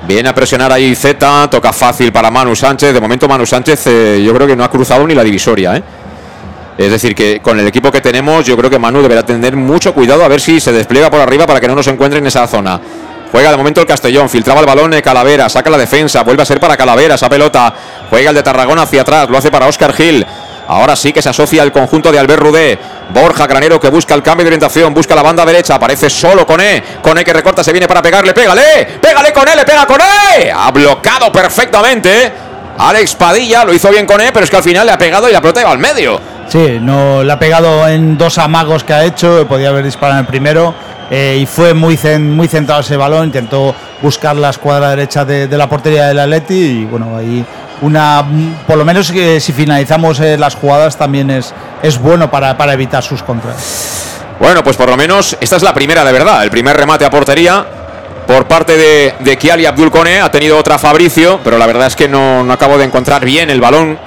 Viene 0.06 0.28
a 0.28 0.34
presionar 0.34 0.72
ahí 0.72 0.94
Z, 0.94 1.48
toca 1.50 1.72
fácil 1.72 2.12
para 2.12 2.30
Manu 2.30 2.54
Sánchez. 2.54 2.94
De 2.94 3.00
momento 3.00 3.28
Manu 3.28 3.44
Sánchez 3.44 3.86
eh, 3.86 4.22
yo 4.24 4.32
creo 4.34 4.46
que 4.46 4.56
no 4.56 4.64
ha 4.64 4.70
cruzado 4.70 5.06
ni 5.06 5.14
la 5.14 5.24
divisoria. 5.24 5.76
¿eh? 5.76 5.82
Es 6.78 6.92
decir, 6.92 7.14
que 7.16 7.40
con 7.40 7.58
el 7.58 7.66
equipo 7.66 7.90
que 7.90 8.00
tenemos 8.00 8.46
yo 8.46 8.56
creo 8.56 8.70
que 8.70 8.78
Manu 8.78 9.02
deberá 9.02 9.26
tener 9.26 9.56
mucho 9.56 9.92
cuidado 9.92 10.24
a 10.24 10.28
ver 10.28 10.40
si 10.40 10.60
se 10.60 10.70
despliega 10.70 11.10
por 11.10 11.20
arriba 11.20 11.44
para 11.44 11.60
que 11.60 11.66
no 11.66 11.74
nos 11.74 11.88
encuentre 11.88 12.20
en 12.20 12.26
esa 12.28 12.46
zona. 12.46 12.80
Juega 13.32 13.50
de 13.50 13.56
momento 13.56 13.80
el 13.80 13.86
Castellón, 13.86 14.28
filtraba 14.30 14.60
el 14.60 14.66
balón 14.66 14.92
de 14.92 15.02
Calavera, 15.02 15.48
saca 15.48 15.68
la 15.70 15.76
defensa, 15.76 16.22
vuelve 16.22 16.42
a 16.42 16.46
ser 16.46 16.60
para 16.60 16.76
Calavera 16.76 17.16
esa 17.16 17.28
pelota. 17.28 17.74
Juega 18.08 18.30
el 18.30 18.36
de 18.36 18.42
Tarragona 18.44 18.82
hacia 18.82 19.02
atrás, 19.02 19.28
lo 19.28 19.36
hace 19.36 19.50
para 19.50 19.66
Oscar 19.66 19.92
Gil. 19.92 20.24
Ahora 20.68 20.94
sí 20.94 21.12
que 21.12 21.20
se 21.20 21.30
asocia 21.30 21.62
al 21.62 21.72
conjunto 21.72 22.12
de 22.12 22.18
Albert 22.18 22.40
Rudé. 22.40 22.78
Borja 23.10 23.46
Granero 23.46 23.80
que 23.80 23.88
busca 23.88 24.14
el 24.14 24.22
cambio 24.22 24.44
de 24.44 24.50
orientación, 24.50 24.94
busca 24.94 25.14
la 25.14 25.22
banda 25.22 25.44
derecha, 25.44 25.74
aparece 25.74 26.08
solo 26.08 26.46
con 26.46 26.60
E. 26.60 26.82
Con 27.02 27.18
E 27.18 27.24
que 27.24 27.32
recorta, 27.32 27.64
se 27.64 27.72
viene 27.72 27.88
para 27.88 28.00
pegarle, 28.00 28.32
pégale, 28.32 28.98
pégale 29.00 29.32
con 29.32 29.48
E, 29.48 29.56
le 29.56 29.64
pega 29.64 29.84
con 29.84 29.98
E. 30.00 30.52
Ha 30.54 30.70
bloqueado 30.70 31.32
perfectamente. 31.32 32.32
Alex 32.78 33.14
Padilla 33.16 33.64
lo 33.64 33.74
hizo 33.74 33.90
bien 33.90 34.06
con 34.06 34.20
E, 34.20 34.30
pero 34.30 34.44
es 34.44 34.50
que 34.50 34.56
al 34.56 34.62
final 34.62 34.86
le 34.86 34.92
ha 34.92 34.98
pegado 34.98 35.28
y 35.28 35.32
la 35.32 35.40
pelota 35.40 35.60
iba 35.60 35.70
al 35.70 35.78
medio. 35.78 36.37
Sí, 36.48 36.78
no 36.80 37.22
le 37.22 37.32
ha 37.32 37.38
pegado 37.38 37.86
en 37.86 38.16
dos 38.16 38.38
amagos 38.38 38.82
que 38.82 38.94
ha 38.94 39.04
hecho, 39.04 39.46
podía 39.46 39.68
haber 39.68 39.84
disparado 39.84 40.18
en 40.18 40.24
el 40.24 40.26
primero. 40.26 40.74
Eh, 41.10 41.38
y 41.40 41.46
fue 41.46 41.72
muy, 41.72 41.98
muy 42.18 42.48
centrado 42.48 42.80
ese 42.82 42.96
balón, 42.96 43.26
intentó 43.26 43.74
buscar 44.02 44.36
la 44.36 44.50
escuadra 44.50 44.90
derecha 44.90 45.24
de, 45.24 45.48
la 45.48 45.66
portería 45.68 46.06
del 46.06 46.18
Atleti 46.18 46.54
y 46.54 46.84
bueno, 46.84 47.16
ahí 47.16 47.44
una, 47.80 48.22
por 48.66 48.76
lo 48.76 48.84
menos 48.84 49.06
si 49.06 49.52
finalizamos 49.52 50.20
eh, 50.20 50.36
las 50.36 50.54
jugadas 50.54 50.98
también 50.98 51.30
es, 51.30 51.54
es 51.82 51.98
bueno 51.98 52.30
para, 52.30 52.58
para 52.58 52.74
evitar 52.74 53.02
sus 53.02 53.22
contras. 53.22 54.18
Bueno, 54.38 54.62
pues 54.62 54.76
por 54.76 54.90
lo 54.90 54.98
menos 54.98 55.36
esta 55.40 55.56
es 55.56 55.62
la 55.62 55.72
primera 55.72 56.04
de 56.04 56.12
verdad, 56.12 56.44
el 56.44 56.50
primer 56.50 56.76
remate 56.76 57.06
a 57.06 57.10
portería 57.10 57.64
por 58.26 58.46
parte 58.46 58.76
de, 58.76 59.14
de 59.20 59.38
Kiali 59.38 59.64
Abdul 59.64 59.90
Kone, 59.90 60.20
ha 60.20 60.30
tenido 60.30 60.58
otra 60.58 60.78
Fabricio, 60.78 61.40
pero 61.42 61.56
la 61.56 61.64
verdad 61.64 61.86
es 61.86 61.96
que 61.96 62.06
no, 62.06 62.44
no 62.44 62.52
acabo 62.52 62.76
de 62.76 62.84
encontrar 62.84 63.24
bien 63.24 63.48
el 63.48 63.62
balón 63.62 63.98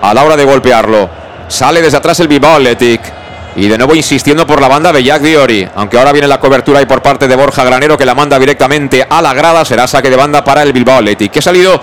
a 0.00 0.12
la 0.12 0.24
hora 0.24 0.36
de 0.36 0.44
golpearlo. 0.44 1.21
Sale 1.48 1.82
desde 1.82 1.96
atrás 1.96 2.20
el 2.20 2.28
Bilbao 2.28 2.56
Athletic. 2.56 3.00
Y 3.54 3.68
de 3.68 3.76
nuevo 3.76 3.94
insistiendo 3.94 4.46
por 4.46 4.62
la 4.62 4.68
banda 4.68 4.92
de 4.92 5.02
Jack 5.02 5.20
Diori. 5.20 5.68
Aunque 5.74 5.98
ahora 5.98 6.12
viene 6.12 6.26
la 6.26 6.40
cobertura 6.40 6.80
y 6.80 6.86
por 6.86 7.02
parte 7.02 7.28
de 7.28 7.36
Borja 7.36 7.64
Granero 7.64 7.98
que 7.98 8.06
la 8.06 8.14
manda 8.14 8.38
directamente 8.38 9.06
a 9.08 9.20
la 9.20 9.34
grada. 9.34 9.64
Será 9.64 9.86
saque 9.86 10.08
de 10.08 10.16
banda 10.16 10.42
para 10.42 10.62
el 10.62 10.72
Bilbao 10.72 10.96
Athletic. 10.96 11.32
Que 11.32 11.38
ha 11.40 11.42
salido 11.42 11.80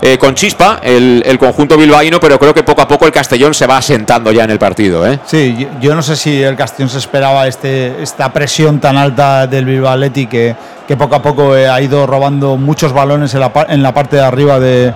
eh, 0.00 0.18
con 0.18 0.34
chispa 0.34 0.80
el, 0.82 1.36
conjunto 1.38 1.76
bilbaíno, 1.76 2.18
pero 2.18 2.40
creo 2.40 2.52
que 2.52 2.64
poco 2.64 2.82
a 2.82 2.88
poco 2.88 3.06
el 3.06 3.12
Castellón 3.12 3.54
se 3.54 3.68
va 3.68 3.76
asentando 3.76 4.32
ya 4.32 4.42
en 4.42 4.50
el 4.50 4.58
partido. 4.58 5.06
¿eh? 5.06 5.20
Sí, 5.24 5.68
yo, 5.80 5.94
no 5.94 6.02
sé 6.02 6.16
si 6.16 6.42
el 6.42 6.56
Castellón 6.56 6.88
se 6.90 6.98
esperaba 6.98 7.46
este, 7.46 8.02
esta 8.02 8.32
presión 8.32 8.80
tan 8.80 8.96
alta 8.96 9.46
del 9.46 9.64
Bilbao 9.64 9.92
Athletic 9.92 10.28
que, 10.28 10.56
que 10.88 10.96
poco 10.96 11.14
a 11.14 11.22
poco 11.22 11.56
eh, 11.56 11.68
ha 11.68 11.80
ido 11.80 12.04
robando 12.04 12.56
muchos 12.56 12.92
balones 12.92 13.32
en 13.34 13.40
la, 13.40 13.52
en 13.68 13.80
la 13.80 13.94
parte 13.94 14.16
de 14.16 14.22
arriba 14.22 14.58
de 14.58 14.92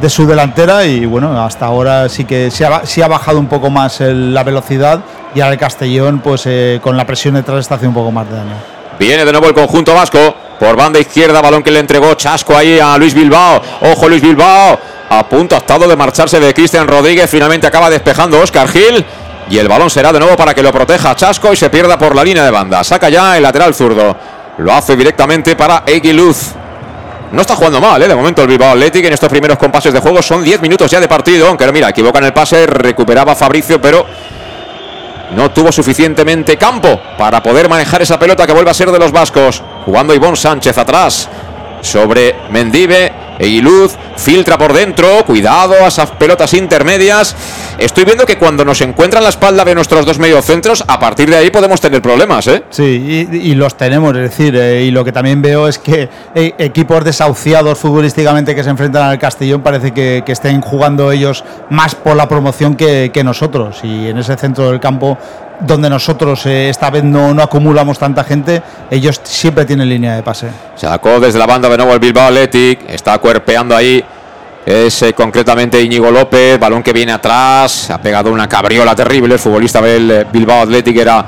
de 0.00 0.08
su 0.08 0.26
delantera 0.26 0.86
y 0.86 1.04
bueno, 1.04 1.42
hasta 1.42 1.66
ahora 1.66 2.08
sí 2.08 2.24
que 2.24 2.50
se 2.50 2.64
ha, 2.64 2.82
ha 2.82 3.08
bajado 3.08 3.38
un 3.38 3.48
poco 3.48 3.70
más 3.70 4.00
la 4.00 4.42
velocidad 4.42 5.00
y 5.34 5.40
ahora 5.40 5.52
el 5.52 5.58
Castellón 5.58 6.20
pues 6.20 6.42
eh, 6.46 6.80
con 6.82 6.96
la 6.96 7.06
presión 7.06 7.34
detrás 7.34 7.60
está 7.60 7.74
haciendo 7.74 7.98
un 7.98 8.04
poco 8.04 8.12
más 8.12 8.28
de 8.28 8.36
daño. 8.36 8.54
Viene 8.98 9.24
de 9.24 9.32
nuevo 9.32 9.48
el 9.48 9.54
conjunto 9.54 9.94
vasco 9.94 10.34
por 10.58 10.76
banda 10.76 10.98
izquierda, 10.98 11.40
balón 11.40 11.62
que 11.62 11.70
le 11.70 11.80
entregó 11.80 12.14
Chasco 12.14 12.56
ahí 12.56 12.78
a 12.78 12.96
Luis 12.98 13.14
Bilbao. 13.14 13.60
Ojo 13.92 14.08
Luis 14.08 14.22
Bilbao, 14.22 14.78
a 15.08 15.28
punto 15.28 15.54
ha 15.54 15.58
estado 15.58 15.86
de 15.88 15.96
marcharse 15.96 16.40
de 16.40 16.52
Cristian 16.54 16.86
Rodríguez, 16.86 17.28
finalmente 17.28 17.66
acaba 17.66 17.90
despejando 17.90 18.40
Oscar 18.40 18.68
Gil. 18.68 19.04
Y 19.48 19.58
el 19.58 19.68
balón 19.68 19.90
será 19.90 20.12
de 20.12 20.20
nuevo 20.20 20.36
para 20.36 20.54
que 20.54 20.62
lo 20.62 20.72
proteja 20.72 21.16
Chasco 21.16 21.52
y 21.52 21.56
se 21.56 21.70
pierda 21.70 21.98
por 21.98 22.14
la 22.14 22.22
línea 22.22 22.44
de 22.44 22.50
banda. 22.50 22.84
Saca 22.84 23.08
ya 23.08 23.36
el 23.36 23.42
lateral 23.42 23.74
zurdo. 23.74 24.16
Lo 24.58 24.72
hace 24.72 24.94
directamente 24.94 25.56
para 25.56 25.82
Luz 26.12 26.54
no 27.32 27.40
está 27.40 27.54
jugando 27.54 27.80
mal, 27.80 28.02
¿eh? 28.02 28.08
De 28.08 28.14
momento 28.14 28.42
el 28.42 28.48
Bilbao 28.48 28.70
Athletic 28.70 29.04
en 29.04 29.12
estos 29.12 29.28
primeros 29.28 29.56
compases 29.58 29.92
de 29.92 30.00
juego 30.00 30.20
son 30.22 30.42
10 30.42 30.60
minutos 30.60 30.90
ya 30.90 31.00
de 31.00 31.08
partido. 31.08 31.46
Aunque 31.48 31.70
mira, 31.72 31.88
equivocan 31.88 32.24
el 32.24 32.32
pase, 32.32 32.66
recuperaba 32.66 33.34
Fabricio, 33.34 33.80
pero 33.80 34.06
no 35.36 35.50
tuvo 35.50 35.70
suficientemente 35.70 36.56
campo 36.56 37.00
para 37.16 37.42
poder 37.42 37.68
manejar 37.68 38.02
esa 38.02 38.18
pelota 38.18 38.46
que 38.46 38.52
vuelve 38.52 38.70
a 38.70 38.74
ser 38.74 38.90
de 38.90 38.98
los 38.98 39.12
vascos. 39.12 39.62
Jugando 39.84 40.14
Ivón 40.14 40.36
Sánchez 40.36 40.76
atrás 40.76 41.28
sobre 41.82 42.34
Mendive. 42.50 43.12
Eguiluz 43.40 43.96
filtra 44.16 44.58
por 44.58 44.74
dentro, 44.74 45.24
cuidado 45.24 45.72
a 45.82 45.88
esas 45.88 46.10
pelotas 46.10 46.52
intermedias. 46.52 47.34
Estoy 47.78 48.04
viendo 48.04 48.26
que 48.26 48.36
cuando 48.36 48.66
nos 48.66 48.82
encuentran 48.82 49.22
la 49.22 49.30
espalda 49.30 49.64
de 49.64 49.74
nuestros 49.74 50.04
dos 50.04 50.18
mediocentros, 50.18 50.84
a 50.86 51.00
partir 51.00 51.30
de 51.30 51.36
ahí 51.36 51.50
podemos 51.50 51.80
tener 51.80 52.02
problemas, 52.02 52.46
¿eh? 52.48 52.64
Sí, 52.68 53.26
y, 53.32 53.54
los 53.54 53.78
tenemos, 53.78 54.14
es 54.14 54.22
decir, 54.22 54.54
eh, 54.54 54.84
y 54.84 54.90
lo 54.90 55.02
que 55.04 55.12
también 55.12 55.40
veo 55.40 55.66
es 55.66 55.78
que 55.78 56.08
eh, 56.34 56.54
equipos 56.58 57.02
desahuciados 57.02 57.78
futbolísticamente 57.78 58.54
que 58.54 58.62
se 58.62 58.68
enfrentan 58.68 59.04
al 59.04 59.18
Castellón 59.18 59.62
parece 59.62 59.92
que, 59.92 60.22
estén 60.26 60.60
jugando 60.60 61.10
ellos 61.10 61.42
más 61.70 61.96
por 61.96 62.14
la 62.14 62.28
promoción 62.28 62.76
que, 62.76 63.10
que 63.12 63.24
nosotros. 63.24 63.80
Y 63.82 64.08
en 64.08 64.18
ese 64.18 64.36
centro 64.36 64.70
del 64.70 64.78
campo 64.78 65.18
donde 65.60 65.90
nosotros 65.90 66.44
eh, 66.46 66.68
esta 66.68 66.90
vez 66.90 67.04
no, 67.04 67.34
no, 67.34 67.42
acumulamos 67.42 67.98
tanta 67.98 68.24
gente, 68.24 68.62
ellos 68.90 69.20
siempre 69.22 69.64
tienen 69.64 69.88
línea 69.88 70.16
de 70.16 70.22
pase. 70.22 70.48
Sacó 70.76 71.20
desde 71.20 71.38
la 71.38 71.46
banda 71.46 71.68
de 71.68 71.76
nuevo 71.76 71.92
el 71.92 72.00
Bilbao 72.00 72.28
Athletic, 72.28 72.88
está 72.88 73.18
cuerpeando 73.18 73.76
ahí. 73.76 74.04
Es 74.64 75.04
concretamente 75.16 75.80
Íñigo 75.80 76.10
López, 76.10 76.58
balón 76.58 76.82
que 76.82 76.92
viene 76.92 77.12
atrás, 77.12 77.90
ha 77.90 77.98
pegado 77.98 78.30
una 78.30 78.46
cabriola 78.46 78.94
terrible. 78.94 79.34
El 79.34 79.40
futbolista 79.40 79.80
del 79.80 80.10
eh, 80.10 80.26
Bilbao 80.30 80.62
Athletic 80.62 80.96
era 80.96 81.24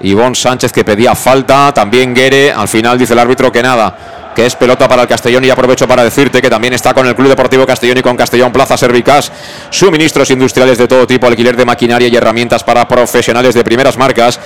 Ivón 0.00 0.34
Sánchez 0.34 0.72
que 0.72 0.84
pedía 0.84 1.14
falta, 1.14 1.72
también 1.72 2.14
Guere. 2.14 2.52
Al 2.52 2.68
final 2.68 2.98
dice 2.98 3.12
el 3.12 3.20
árbitro 3.20 3.50
que 3.52 3.62
nada 3.62 3.94
que 4.36 4.44
es 4.44 4.54
pelota 4.54 4.86
para 4.86 5.00
el 5.00 5.08
Castellón 5.08 5.46
y 5.46 5.50
aprovecho 5.50 5.88
para 5.88 6.04
decirte 6.04 6.42
que 6.42 6.50
también 6.50 6.74
está 6.74 6.92
con 6.92 7.06
el 7.06 7.16
Club 7.16 7.30
Deportivo 7.30 7.66
Castellón 7.66 7.96
y 7.96 8.02
con 8.02 8.18
Castellón 8.18 8.52
Plaza 8.52 8.76
Servicas, 8.76 9.32
suministros 9.70 10.30
industriales 10.30 10.76
de 10.76 10.86
todo 10.86 11.06
tipo, 11.06 11.26
alquiler 11.26 11.56
de 11.56 11.64
maquinaria 11.64 12.06
y 12.06 12.14
herramientas 12.14 12.62
para 12.62 12.86
profesionales 12.86 13.54
de 13.54 13.64
primeras 13.64 13.96
marcas 13.96 14.38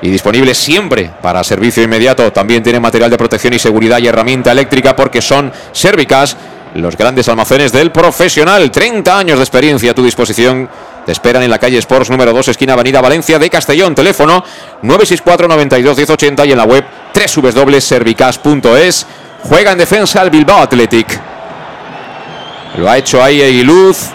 y 0.00 0.08
disponible 0.08 0.54
siempre 0.54 1.10
para 1.20 1.44
servicio 1.44 1.82
inmediato. 1.82 2.32
También 2.32 2.62
tiene 2.62 2.80
material 2.80 3.10
de 3.10 3.18
protección 3.18 3.52
y 3.52 3.58
seguridad 3.58 3.98
y 3.98 4.06
herramienta 4.06 4.50
eléctrica 4.50 4.96
porque 4.96 5.20
son 5.20 5.52
Servicas 5.72 6.38
los 6.74 6.96
grandes 6.96 7.28
almacenes 7.28 7.70
del 7.70 7.92
profesional. 7.92 8.70
30 8.70 9.18
años 9.18 9.38
de 9.38 9.44
experiencia 9.44 9.90
a 9.90 9.94
tu 9.94 10.02
disposición. 10.02 10.70
Te 11.04 11.12
esperan 11.12 11.42
en 11.42 11.50
la 11.50 11.58
calle 11.58 11.76
Sports 11.78 12.08
número 12.08 12.32
2, 12.32 12.48
esquina 12.48 12.72
Avenida 12.72 13.02
Valencia 13.02 13.38
de 13.38 13.50
Castellón. 13.50 13.94
Teléfono 13.94 14.42
964 14.80 15.48
92 15.48 15.96
1080 15.98 16.46
y 16.46 16.52
en 16.52 16.58
la 16.58 16.64
web 16.64 16.84
www.servicas.es. 17.14 19.06
Juega 19.48 19.72
en 19.72 19.78
defensa 19.78 20.22
el 20.22 20.30
Bilbao 20.30 20.62
Athletic. 20.62 21.20
Lo 22.78 22.90
ha 22.90 22.96
hecho 22.96 23.22
ahí 23.22 23.42
Aguiluz. 23.42 24.08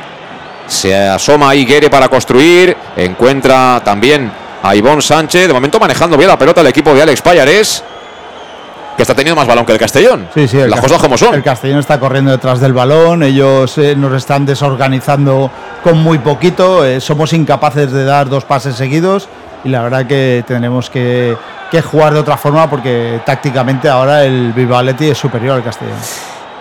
Se 0.68 0.96
asoma 0.96 1.50
ahí 1.50 1.66
Guere 1.66 1.90
para 1.90 2.10
construir. 2.10 2.76
Encuentra 2.96 3.82
también 3.84 4.32
a 4.62 4.76
Ivón 4.76 5.02
Sánchez. 5.02 5.48
De 5.48 5.54
momento 5.54 5.80
manejando 5.80 6.18
bien 6.18 6.30
la 6.30 6.38
pelota 6.38 6.62
el 6.62 6.68
equipo 6.68 6.94
de 6.94 7.04
Alex 7.04 7.22
Payares. 7.22 7.84
Que 8.98 9.04
está 9.04 9.16
teniendo 9.16 9.40
más 9.40 9.48
balón 9.48 9.66
que 9.66 9.72
el 9.72 9.78
Castellón. 9.78 10.28
Sí, 10.34 10.48
sí. 10.48 10.58
Las 10.68 10.82
cosas 10.82 11.00
como 11.00 11.18
son. 11.18 11.34
El 11.36 11.44
Castellón 11.44 11.80
está 11.80 12.00
corriendo 12.00 12.32
detrás 12.32 12.60
del 12.60 12.74
balón. 12.74 13.24
Ellos 13.24 13.78
eh, 13.78 13.96
nos 13.96 14.14
están 14.14 14.46
desorganizando 14.46 15.50
con 15.84 16.00
muy 16.04 16.18
poquito. 16.18 16.86
Eh, 16.86 17.00
somos 17.00 17.32
incapaces 17.34 17.92
de 17.92 18.04
dar 18.04 18.28
dos 18.28 18.44
pases 18.46 18.76
seguidos. 18.76 19.30
Y 19.64 19.70
la 19.70 19.82
verdad 19.82 20.06
que 20.06 20.44
tendremos 20.48 20.90
que 20.90 21.36
que 21.70 21.82
jugar 21.82 22.14
de 22.14 22.20
otra 22.20 22.38
forma 22.38 22.70
porque 22.70 23.22
tácticamente 23.26 23.88
ahora 23.88 24.24
el 24.24 24.54
Bilbao 24.54 24.80
Athletic 24.80 25.12
es 25.12 25.18
superior 25.18 25.56
al 25.56 25.64
Castellón. 25.64 25.98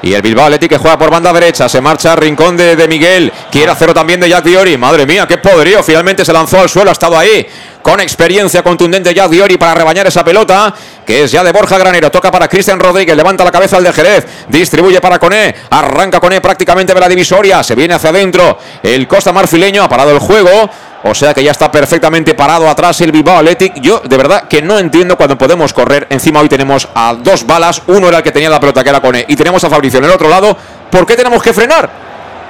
Y 0.00 0.14
el 0.14 0.22
Bilbao 0.22 0.46
Athletic 0.46 0.70
que 0.70 0.78
juega 0.78 0.96
por 0.96 1.10
banda 1.10 1.32
derecha, 1.32 1.68
se 1.68 1.80
marcha 1.80 2.14
Rincón 2.14 2.56
de, 2.56 2.76
de 2.76 2.86
Miguel, 2.86 3.32
quiere 3.50 3.72
hacerlo 3.72 3.94
también 3.94 4.20
de 4.20 4.28
Jack 4.28 4.44
Diori, 4.44 4.76
madre 4.76 5.06
mía, 5.06 5.26
qué 5.26 5.38
poderío, 5.38 5.82
finalmente 5.82 6.24
se 6.24 6.32
lanzó 6.32 6.60
al 6.60 6.68
suelo, 6.68 6.90
ha 6.90 6.92
estado 6.92 7.18
ahí 7.18 7.44
con 7.82 7.98
experiencia 8.00 8.62
contundente 8.62 9.12
Jack 9.12 9.28
Diori 9.28 9.56
para 9.56 9.74
rebañar 9.74 10.06
esa 10.06 10.22
pelota, 10.22 10.72
que 11.04 11.24
es 11.24 11.32
ya 11.32 11.42
de 11.42 11.50
Borja 11.50 11.78
Granero, 11.78 12.10
toca 12.10 12.30
para 12.30 12.46
Cristian 12.46 12.78
Rodríguez, 12.78 13.16
levanta 13.16 13.44
la 13.44 13.50
cabeza 13.50 13.76
al 13.76 13.82
de 13.82 13.92
Jerez, 13.92 14.26
distribuye 14.48 15.00
para 15.00 15.18
Coné, 15.18 15.54
arranca 15.70 16.20
Coné 16.20 16.40
prácticamente 16.40 16.94
de 16.94 17.00
la 17.00 17.08
divisoria, 17.08 17.62
se 17.64 17.74
viene 17.74 17.94
hacia 17.94 18.10
adentro, 18.10 18.58
el 18.82 19.08
Costa 19.08 19.32
Marfileño 19.32 19.82
ha 19.82 19.88
parado 19.88 20.12
el 20.12 20.20
juego, 20.20 20.70
o 21.04 21.14
sea 21.14 21.32
que 21.32 21.44
ya 21.44 21.52
está 21.52 21.70
perfectamente 21.70 22.34
parado 22.34 22.68
atrás 22.68 23.00
el 23.00 23.12
Bilbao 23.12 23.38
Athletic. 23.38 23.80
Yo 23.80 24.00
de 24.00 24.16
verdad 24.16 24.48
que 24.48 24.60
no 24.62 24.78
entiendo 24.78 25.16
cuando 25.16 25.38
podemos 25.38 25.72
correr. 25.72 26.06
Encima 26.10 26.40
hoy 26.40 26.48
tenemos 26.48 26.88
a 26.94 27.14
dos 27.14 27.46
balas. 27.46 27.82
Uno 27.86 28.08
era 28.08 28.18
el 28.18 28.22
que 28.24 28.32
tenía 28.32 28.50
la 28.50 28.58
pelota 28.58 28.82
que 28.82 28.90
era 28.90 29.00
Cone. 29.00 29.24
Y 29.28 29.36
tenemos 29.36 29.62
a 29.62 29.70
Fabricio 29.70 30.00
en 30.00 30.06
el 30.06 30.10
otro 30.10 30.28
lado. 30.28 30.56
¿Por 30.90 31.06
qué 31.06 31.14
tenemos 31.14 31.42
que 31.42 31.52
frenar? 31.52 31.88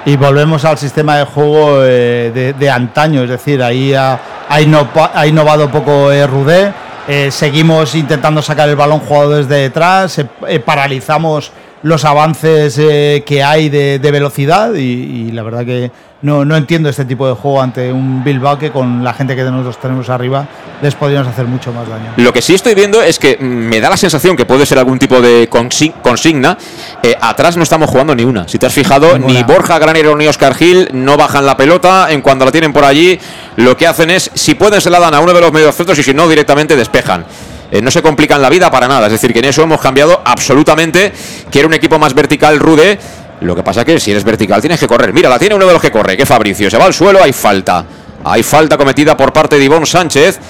Y 0.07 0.16
volvemos 0.16 0.64
al 0.64 0.78
sistema 0.78 1.18
de 1.18 1.24
juego 1.24 1.84
eh, 1.84 2.55
de, 2.59 2.70
antaño. 2.70 3.24
Es 3.24 3.30
decir, 3.30 3.62
ahí 3.62 3.92
ha, 3.92 4.18
innovado 4.61 5.70
poco 5.70 6.11
eh, 6.11 6.26
Rudé. 6.26 6.72
Eh, 7.07 7.30
seguimos 7.30 7.94
intentando 7.94 8.40
sacar 8.40 8.68
el 8.68 8.76
balón 8.76 9.01
jugado 9.01 9.36
desde 9.36 9.57
detrás. 9.57 10.20
paralizamos 10.64 11.53
los 11.82 12.05
avances 12.05 12.76
que 12.76 13.42
hay 13.44 13.68
de, 13.68 14.11
velocidad. 14.11 14.72
y 14.74 15.30
la 15.32 15.42
verdad 15.42 15.66
que 15.66 15.90
no, 16.23 16.45
no 16.45 16.57
entiendo 16.57 16.89
este 16.89 17.05
tipo 17.05 17.29
de 17.29 17.35
juego 17.35 17.62
ante 17.62 17.93
un 17.93 18.25
Bilbao 18.25 18.59
que 18.59 18.71
con 18.73 19.05
la 19.05 19.12
gente 19.14 19.37
que 19.37 19.45
nosotros 19.45 19.79
tenemos 19.81 20.09
arriba 20.09 20.47
les 20.83 20.95
podríamos 20.95 21.29
hacer 21.29 21.47
mucho 21.47 21.73
más 21.73 21.89
daño. 21.89 22.12
Lo 22.16 22.33
que 22.33 22.43
sí 22.43 22.55
estoy 22.55 22.75
viendo 22.75 23.01
es 23.03 23.19
que 23.19 23.37
mm, 23.41 23.45
me 23.45 23.81
da 23.81 23.89
la 23.91 23.97
sensación 23.97 24.37
que 24.37 24.45
puede 24.45 24.66
ser 24.66 24.79
algún 24.79 24.99
tipo 24.99 25.21
de 25.21 25.49
consi- 25.49 25.93
consigna. 26.03 26.57
Eh, 27.03 27.16
atrás 27.21 27.57
no 27.57 27.62
estamos 27.62 27.89
jugando 27.91 28.14
ni 28.14 28.25
una. 28.25 28.49
Si 28.49 28.59
te 28.59 28.66
has 28.66 28.73
fijado, 28.73 29.19
ni 29.19 29.43
Borja 29.45 29.79
Granero 29.79 30.16
ni 30.16 30.27
Oscar 30.27 30.55
Gil 30.55 30.89
no 30.93 31.16
bajan 31.16 31.47
la 31.47 31.57
pelota. 31.57 32.11
En 32.11 32.21
cuando 32.23 32.45
la 32.45 32.51
tienen 32.53 32.73
por 32.73 32.85
allí, 32.85 33.19
lo 33.57 33.77
que 33.77 33.87
hacen 33.87 34.11
es, 34.11 34.31
si 34.35 34.55
pueden, 34.55 34.81
se 34.81 34.91
la 34.91 34.99
dan 35.01 35.14
a 35.14 35.21
uno 35.21 35.33
de 35.33 35.41
los 35.41 35.53
mediocentros 35.53 35.99
y 35.99 36.03
si 36.03 36.14
no, 36.14 36.29
directamente 36.29 36.75
despejan. 36.77 37.25
Eh, 37.71 37.83
no 37.83 37.91
se 37.91 38.01
complican 38.03 38.41
la 38.41 38.49
vida 38.49 38.71
para 38.71 38.89
nada. 38.89 39.07
Es 39.07 39.12
decir, 39.12 39.33
que 39.33 39.41
en 39.41 39.45
eso 39.47 39.62
hemos 39.62 39.81
cambiado 39.81 40.21
absolutamente. 40.25 41.12
Quiere 41.51 41.66
un 41.66 41.75
equipo 41.75 41.99
más 41.99 42.14
vertical, 42.14 42.59
Rude. 42.59 42.99
Lo 43.41 43.55
que 43.55 43.62
pasa 43.62 43.84
que 43.84 44.01
si 44.01 44.11
eres 44.11 44.24
vertical 44.24 44.61
tienes 44.61 44.80
que 44.80 44.86
correr. 44.86 45.12
Mira, 45.12 45.28
la 45.28 45.39
tiene 45.39 45.55
uno 45.55 45.66
de 45.66 45.72
los 45.72 45.82
que 45.82 45.91
corre, 45.91 46.16
que 46.16 46.22
es 46.22 46.28
Fabricio. 46.28 46.70
Se 46.70 46.78
va 46.78 46.86
al 46.86 46.95
suelo, 46.95 47.22
hay 47.22 47.32
falta. 47.32 47.84
Hay 48.24 48.43
falta 48.43 48.76
cometida 48.76 49.16
por 49.16 49.32
parte 49.32 49.59
de 49.59 49.64
Ivón 49.64 49.86
Sánchez. 49.86 50.41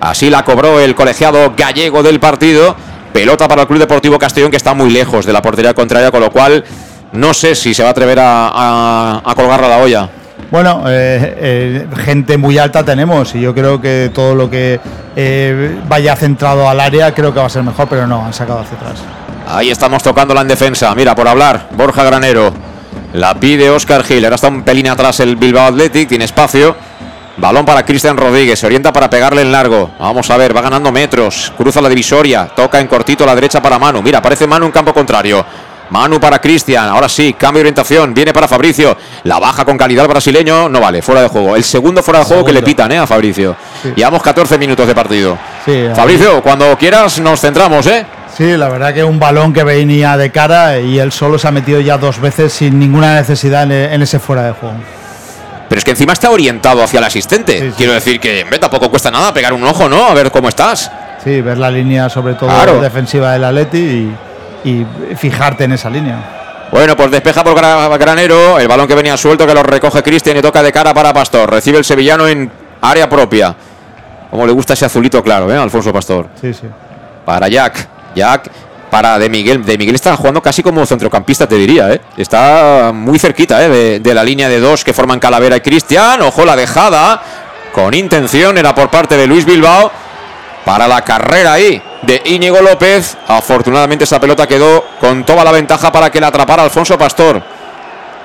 Así 0.00 0.30
la 0.30 0.44
cobró 0.44 0.80
el 0.80 0.94
colegiado 0.94 1.54
gallego 1.56 2.02
del 2.02 2.20
partido. 2.20 2.74
Pelota 3.12 3.48
para 3.48 3.62
el 3.62 3.68
Club 3.68 3.80
Deportivo 3.80 4.18
Castellón 4.18 4.50
que 4.50 4.56
está 4.56 4.74
muy 4.74 4.90
lejos 4.90 5.26
de 5.26 5.32
la 5.32 5.42
portería 5.42 5.74
contraria, 5.74 6.10
con 6.10 6.20
lo 6.20 6.30
cual 6.30 6.64
no 7.12 7.34
sé 7.34 7.54
si 7.54 7.74
se 7.74 7.82
va 7.82 7.90
a 7.90 7.92
atrever 7.92 8.18
a, 8.20 9.20
a 9.24 9.68
la 9.68 9.78
olla. 9.78 10.08
Bueno, 10.50 10.84
eh, 10.86 11.34
eh, 11.36 11.86
gente 11.96 12.38
muy 12.38 12.56
alta 12.56 12.82
tenemos 12.82 13.34
y 13.34 13.40
yo 13.40 13.54
creo 13.54 13.80
que 13.80 14.10
todo 14.14 14.34
lo 14.34 14.48
que 14.48 14.80
eh, 15.14 15.78
vaya 15.88 16.16
centrado 16.16 16.68
al 16.68 16.80
área 16.80 17.12
creo 17.12 17.34
que 17.34 17.40
va 17.40 17.46
a 17.46 17.50
ser 17.50 17.62
mejor, 17.62 17.86
pero 17.88 18.06
no, 18.06 18.24
han 18.24 18.32
sacado 18.32 18.60
hacia 18.60 18.76
atrás. 18.76 19.02
Ahí 19.50 19.70
estamos 19.70 20.02
tocándola 20.02 20.42
en 20.42 20.48
defensa. 20.48 20.94
Mira, 20.94 21.14
por 21.14 21.26
hablar, 21.26 21.68
Borja 21.70 22.04
Granero. 22.04 22.52
La 23.14 23.34
pide 23.34 23.70
Oscar 23.70 24.04
Gil. 24.04 24.22
Ahora 24.24 24.34
está 24.34 24.48
un 24.48 24.62
pelín 24.62 24.88
atrás 24.88 25.20
el 25.20 25.36
Bilbao 25.36 25.68
Athletic. 25.68 26.06
Tiene 26.06 26.26
espacio. 26.26 26.76
Balón 27.38 27.64
para 27.64 27.82
Cristian 27.82 28.18
Rodríguez. 28.18 28.58
Se 28.58 28.66
orienta 28.66 28.92
para 28.92 29.08
pegarle 29.08 29.40
en 29.40 29.50
largo. 29.50 29.90
Vamos 29.98 30.28
a 30.30 30.36
ver, 30.36 30.54
va 30.54 30.60
ganando 30.60 30.92
metros. 30.92 31.50
Cruza 31.56 31.80
la 31.80 31.88
divisoria. 31.88 32.50
Toca 32.54 32.78
en 32.78 32.88
cortito 32.88 33.24
a 33.24 33.26
la 33.26 33.34
derecha 33.34 33.62
para 33.62 33.78
Manu. 33.78 34.02
Mira, 34.02 34.18
aparece 34.18 34.46
Manu 34.46 34.66
en 34.66 34.72
campo 34.72 34.92
contrario. 34.92 35.42
Manu 35.88 36.20
para 36.20 36.38
Cristian. 36.40 36.86
Ahora 36.86 37.08
sí, 37.08 37.32
cambio 37.32 37.60
de 37.60 37.68
orientación. 37.70 38.12
Viene 38.12 38.34
para 38.34 38.48
Fabricio. 38.48 38.98
La 39.22 39.38
baja 39.38 39.64
con 39.64 39.78
calidad 39.78 40.04
el 40.04 40.10
brasileño. 40.10 40.68
No 40.68 40.78
vale, 40.78 41.00
fuera 41.00 41.22
de 41.22 41.28
juego. 41.28 41.56
El 41.56 41.64
segundo 41.64 42.02
fuera 42.02 42.18
de 42.20 42.26
juego 42.26 42.44
que 42.44 42.52
le 42.52 42.62
pitan 42.62 42.92
¿eh? 42.92 42.98
a 42.98 43.06
Fabricio. 43.06 43.56
Llevamos 43.96 44.22
14 44.22 44.58
minutos 44.58 44.86
de 44.86 44.94
partido. 44.94 45.38
Sí, 45.64 45.86
Fabricio, 45.94 46.42
cuando 46.42 46.76
quieras 46.76 47.18
nos 47.20 47.40
centramos, 47.40 47.86
¿eh? 47.86 48.04
Sí, 48.38 48.56
la 48.56 48.68
verdad 48.68 48.94
que 48.94 49.02
un 49.02 49.18
balón 49.18 49.52
que 49.52 49.64
venía 49.64 50.16
de 50.16 50.30
cara 50.30 50.78
y 50.78 50.98
él 51.00 51.10
solo 51.10 51.38
se 51.38 51.48
ha 51.48 51.50
metido 51.50 51.80
ya 51.80 51.98
dos 51.98 52.20
veces 52.20 52.52
sin 52.52 52.78
ninguna 52.78 53.16
necesidad 53.16 53.64
en, 53.64 53.72
en 53.72 54.00
ese 54.00 54.20
fuera 54.20 54.44
de 54.44 54.52
juego. 54.52 54.76
Pero 55.68 55.78
es 55.80 55.84
que 55.84 55.90
encima 55.90 56.12
está 56.12 56.30
orientado 56.30 56.82
hacia 56.84 56.98
el 56.98 57.04
asistente. 57.04 57.72
Quiero 57.76 57.92
decir 57.94 58.20
que 58.20 58.46
tampoco 58.60 58.88
cuesta 58.90 59.10
nada 59.10 59.34
pegar 59.34 59.52
un 59.52 59.64
ojo, 59.64 59.88
¿no? 59.88 60.06
A 60.06 60.14
ver 60.14 60.30
cómo 60.30 60.48
estás. 60.48 60.90
Sí, 61.22 61.40
ver 61.40 61.58
la 61.58 61.68
línea 61.70 62.08
sobre 62.08 62.34
todo 62.34 62.48
Claro. 62.48 62.80
defensiva 62.80 63.32
del 63.32 63.42
Atleti 63.44 63.78
y, 64.64 64.68
y 64.70 64.86
fijarte 65.16 65.64
en 65.64 65.72
esa 65.72 65.90
línea. 65.90 66.68
Bueno, 66.70 66.96
pues 66.96 67.10
despeja 67.10 67.42
por 67.42 67.54
Gra- 67.56 67.98
Granero. 67.98 68.58
El 68.60 68.68
balón 68.68 68.86
que 68.86 68.94
venía 68.94 69.16
suelto 69.16 69.46
que 69.48 69.52
lo 69.54 69.64
recoge 69.64 70.02
Cristian 70.02 70.36
y 70.36 70.40
toca 70.42 70.62
de 70.62 70.70
cara 70.72 70.94
para 70.94 71.12
Pastor. 71.12 71.50
Recibe 71.50 71.78
el 71.78 71.84
sevillano 71.84 72.28
en 72.28 72.48
área 72.80 73.08
propia. 73.10 73.54
Como 74.30 74.46
le 74.46 74.52
gusta 74.52 74.74
ese 74.74 74.84
azulito 74.86 75.22
claro, 75.24 75.52
¿eh? 75.52 75.56
Alfonso 75.58 75.92
Pastor. 75.92 76.28
Sí, 76.40 76.54
sí. 76.54 76.66
Para 77.26 77.48
Jack. 77.48 77.88
Jack 78.18 78.50
para 78.90 79.18
De 79.18 79.28
Miguel. 79.28 79.64
De 79.64 79.78
Miguel 79.78 79.94
está 79.94 80.16
jugando 80.16 80.42
casi 80.42 80.62
como 80.62 80.84
centrocampista, 80.84 81.46
te 81.46 81.56
diría, 81.56 81.92
¿eh? 81.92 82.00
Está 82.16 82.92
muy 82.94 83.18
cerquita, 83.18 83.64
¿eh? 83.64 84.00
De, 84.00 84.14
la 84.14 84.24
línea 84.24 84.48
de 84.48 84.60
dos 84.60 84.84
que 84.84 84.92
forman 84.92 85.20
Calavera 85.20 85.56
y 85.56 85.60
Cristian. 85.60 86.22
Ojo, 86.22 86.44
la 86.44 86.56
dejada. 86.56 87.22
Con 87.72 87.94
intención 87.94 88.58
era 88.58 88.74
por 88.74 88.90
parte 88.90 89.16
de 89.16 89.26
Luis 89.26 89.44
Bilbao. 89.44 89.90
Para 90.64 90.86
la 90.88 91.02
carrera 91.02 91.54
ahí 91.54 91.80
de 92.02 92.22
Íñigo 92.24 92.60
López. 92.60 93.16
Afortunadamente 93.26 94.04
esa 94.04 94.20
pelota 94.20 94.46
quedó 94.46 94.84
con 95.00 95.24
toda 95.24 95.44
la 95.44 95.52
ventaja 95.52 95.92
para 95.92 96.10
que 96.10 96.20
la 96.20 96.28
atrapara 96.28 96.62
Alfonso 96.62 96.98
Pastor. 96.98 97.42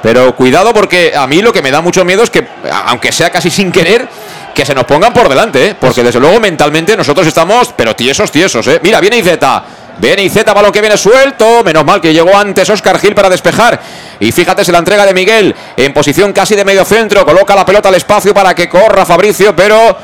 Pero 0.01 0.35
cuidado 0.35 0.73
porque 0.73 1.13
a 1.15 1.25
mí 1.27 1.41
lo 1.41 1.53
que 1.53 1.61
me 1.61 1.71
da 1.71 1.79
mucho 1.79 2.03
miedo 2.03 2.23
es 2.23 2.29
que, 2.29 2.45
aunque 2.87 3.13
sea 3.13 3.29
casi 3.29 3.49
sin 3.49 3.71
querer, 3.71 4.09
que 4.53 4.65
se 4.65 4.75
nos 4.75 4.83
pongan 4.83 5.13
por 5.13 5.29
delante, 5.29 5.67
¿eh? 5.67 5.75
porque 5.79 6.03
desde 6.03 6.19
luego 6.19 6.39
mentalmente 6.41 6.95
nosotros 6.97 7.25
estamos, 7.25 7.73
pero 7.75 7.95
tiesos, 7.95 8.29
tiesos. 8.29 8.69
Mira, 8.81 8.99
viene 8.99 9.17
Izeta. 9.17 9.63
Viene 9.97 10.23
Izeta, 10.23 10.53
balón 10.53 10.71
que 10.71 10.81
viene 10.81 10.97
suelto. 10.97 11.63
Menos 11.63 11.85
mal 11.85 12.01
que 12.01 12.13
llegó 12.13 12.35
antes 12.35 12.69
Oscar 12.69 12.99
Gil 12.99 13.15
para 13.15 13.29
despejar. 13.29 13.79
Y 14.19 14.31
fíjate, 14.31 14.65
se 14.65 14.71
la 14.71 14.79
entrega 14.79 15.05
de 15.05 15.13
Miguel 15.13 15.55
en 15.77 15.93
posición 15.93 16.33
casi 16.33 16.55
de 16.55 16.65
medio 16.65 16.85
centro. 16.85 17.25
Coloca 17.25 17.55
la 17.55 17.65
pelota 17.65 17.89
al 17.89 17.95
espacio 17.95 18.33
para 18.33 18.55
que 18.55 18.69
corra 18.69 19.05
Fabricio, 19.05 19.55
pero 19.55 19.97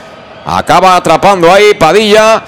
acaba 0.45 0.95
atrapando 0.95 1.51
ahí 1.51 1.73
Padilla. 1.73 2.43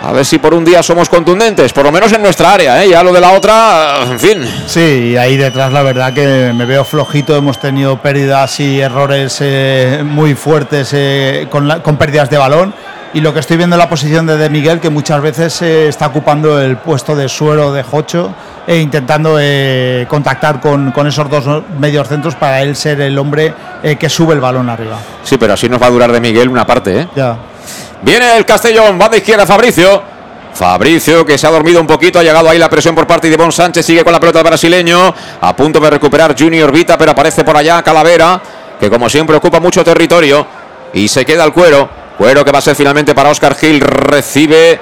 A 0.00 0.12
ver 0.12 0.24
si 0.24 0.38
por 0.38 0.54
un 0.54 0.64
día 0.64 0.80
somos 0.80 1.08
contundentes, 1.08 1.72
por 1.72 1.84
lo 1.84 1.90
menos 1.90 2.12
en 2.12 2.22
nuestra 2.22 2.52
área, 2.52 2.84
¿eh? 2.84 2.88
Ya 2.88 3.02
lo 3.02 3.12
de 3.12 3.20
la 3.20 3.32
otra, 3.32 4.04
en 4.08 4.20
fin. 4.20 4.48
Sí, 4.66 5.16
ahí 5.16 5.36
detrás 5.36 5.72
la 5.72 5.82
verdad 5.82 6.12
que 6.12 6.52
me 6.54 6.66
veo 6.66 6.84
flojito. 6.84 7.34
Hemos 7.34 7.58
tenido 7.58 8.00
pérdidas 8.00 8.60
y 8.60 8.80
errores 8.80 9.38
eh, 9.40 10.02
muy 10.04 10.34
fuertes 10.34 10.90
eh, 10.92 11.48
con 11.50 11.96
pérdidas 11.96 12.30
de 12.30 12.38
balón. 12.38 12.72
Y 13.14 13.20
lo 13.22 13.32
que 13.32 13.40
estoy 13.40 13.56
viendo 13.56 13.74
en 13.74 13.80
la 13.80 13.88
posición 13.88 14.26
de 14.26 14.36
De 14.36 14.50
Miguel, 14.50 14.80
que 14.80 14.90
muchas 14.90 15.22
veces 15.22 15.62
eh, 15.62 15.88
está 15.88 16.08
ocupando 16.08 16.60
el 16.60 16.76
puesto 16.76 17.16
de 17.16 17.28
suero 17.28 17.72
de 17.72 17.82
Jocho 17.82 18.34
e 18.66 18.76
intentando 18.78 19.38
eh, 19.40 20.06
contactar 20.10 20.60
con, 20.60 20.92
con 20.92 21.06
esos 21.06 21.28
dos 21.30 21.62
medios 21.78 22.06
centros 22.06 22.34
para 22.34 22.60
él 22.60 22.76
ser 22.76 23.00
el 23.00 23.18
hombre 23.18 23.54
eh, 23.82 23.96
que 23.96 24.10
sube 24.10 24.34
el 24.34 24.40
balón 24.40 24.68
arriba. 24.68 24.98
Sí, 25.22 25.38
pero 25.38 25.54
así 25.54 25.70
nos 25.70 25.80
va 25.80 25.86
a 25.86 25.90
durar 25.90 26.12
de 26.12 26.20
Miguel 26.20 26.50
una 26.50 26.66
parte, 26.66 27.00
¿eh? 27.00 27.08
Ya. 27.16 27.36
Viene 28.02 28.36
el 28.36 28.44
Castellón, 28.44 28.98
banda 28.98 29.16
izquierda 29.16 29.46
Fabricio. 29.46 30.02
Fabricio 30.52 31.24
que 31.24 31.38
se 31.38 31.46
ha 31.46 31.50
dormido 31.50 31.80
un 31.80 31.86
poquito, 31.86 32.18
ha 32.18 32.22
llegado 32.22 32.50
ahí 32.50 32.58
la 32.58 32.68
presión 32.68 32.94
por 32.94 33.06
parte 33.06 33.30
de 33.30 33.36
Bon 33.36 33.52
Sánchez, 33.52 33.86
sigue 33.86 34.02
con 34.02 34.12
la 34.12 34.20
pelota 34.20 34.40
el 34.40 34.44
brasileño, 34.44 35.14
a 35.40 35.54
punto 35.54 35.78
de 35.78 35.88
recuperar 35.88 36.34
Junior 36.36 36.72
Vita, 36.72 36.98
pero 36.98 37.12
aparece 37.12 37.44
por 37.44 37.56
allá 37.56 37.80
Calavera, 37.82 38.40
que 38.78 38.90
como 38.90 39.08
siempre 39.08 39.36
ocupa 39.36 39.60
mucho 39.60 39.84
territorio 39.84 40.46
y 40.92 41.06
se 41.08 41.24
queda 41.24 41.44
el 41.44 41.52
cuero. 41.52 42.07
Cuero 42.18 42.44
que 42.44 42.50
va 42.50 42.58
a 42.58 42.62
ser 42.62 42.74
finalmente 42.74 43.14
para 43.14 43.30
Oscar 43.30 43.54
Gil, 43.54 43.80
recibe 43.80 44.80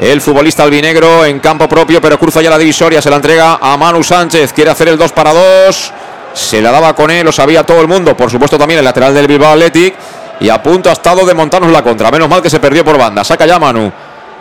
el 0.00 0.20
futbolista 0.20 0.64
albinegro 0.64 1.24
en 1.24 1.38
campo 1.38 1.68
propio, 1.68 2.00
pero 2.00 2.18
cruza 2.18 2.42
ya 2.42 2.50
la 2.50 2.58
divisoria, 2.58 3.00
se 3.00 3.08
la 3.08 3.16
entrega 3.16 3.60
a 3.62 3.76
Manu 3.76 4.02
Sánchez, 4.02 4.52
quiere 4.52 4.72
hacer 4.72 4.88
el 4.88 4.98
2 4.98 5.12
para 5.12 5.32
2. 5.32 5.92
Se 6.34 6.60
la 6.60 6.72
daba 6.72 6.92
con 6.94 7.10
él, 7.12 7.24
lo 7.24 7.30
sabía 7.30 7.62
todo 7.62 7.80
el 7.80 7.86
mundo, 7.86 8.16
por 8.16 8.30
supuesto 8.30 8.58
también 8.58 8.78
el 8.78 8.84
lateral 8.84 9.14
del 9.14 9.28
Bilbao 9.28 9.52
Athletic. 9.52 9.94
Y 10.40 10.48
a 10.48 10.60
punto 10.60 10.90
ha 10.90 10.92
estado 10.92 11.24
de 11.24 11.34
montarnos 11.34 11.70
la 11.70 11.84
contra. 11.84 12.10
Menos 12.10 12.28
mal 12.28 12.42
que 12.42 12.50
se 12.50 12.58
perdió 12.58 12.84
por 12.84 12.98
banda. 12.98 13.22
Saca 13.22 13.46
ya 13.46 13.60
Manu. 13.60 13.92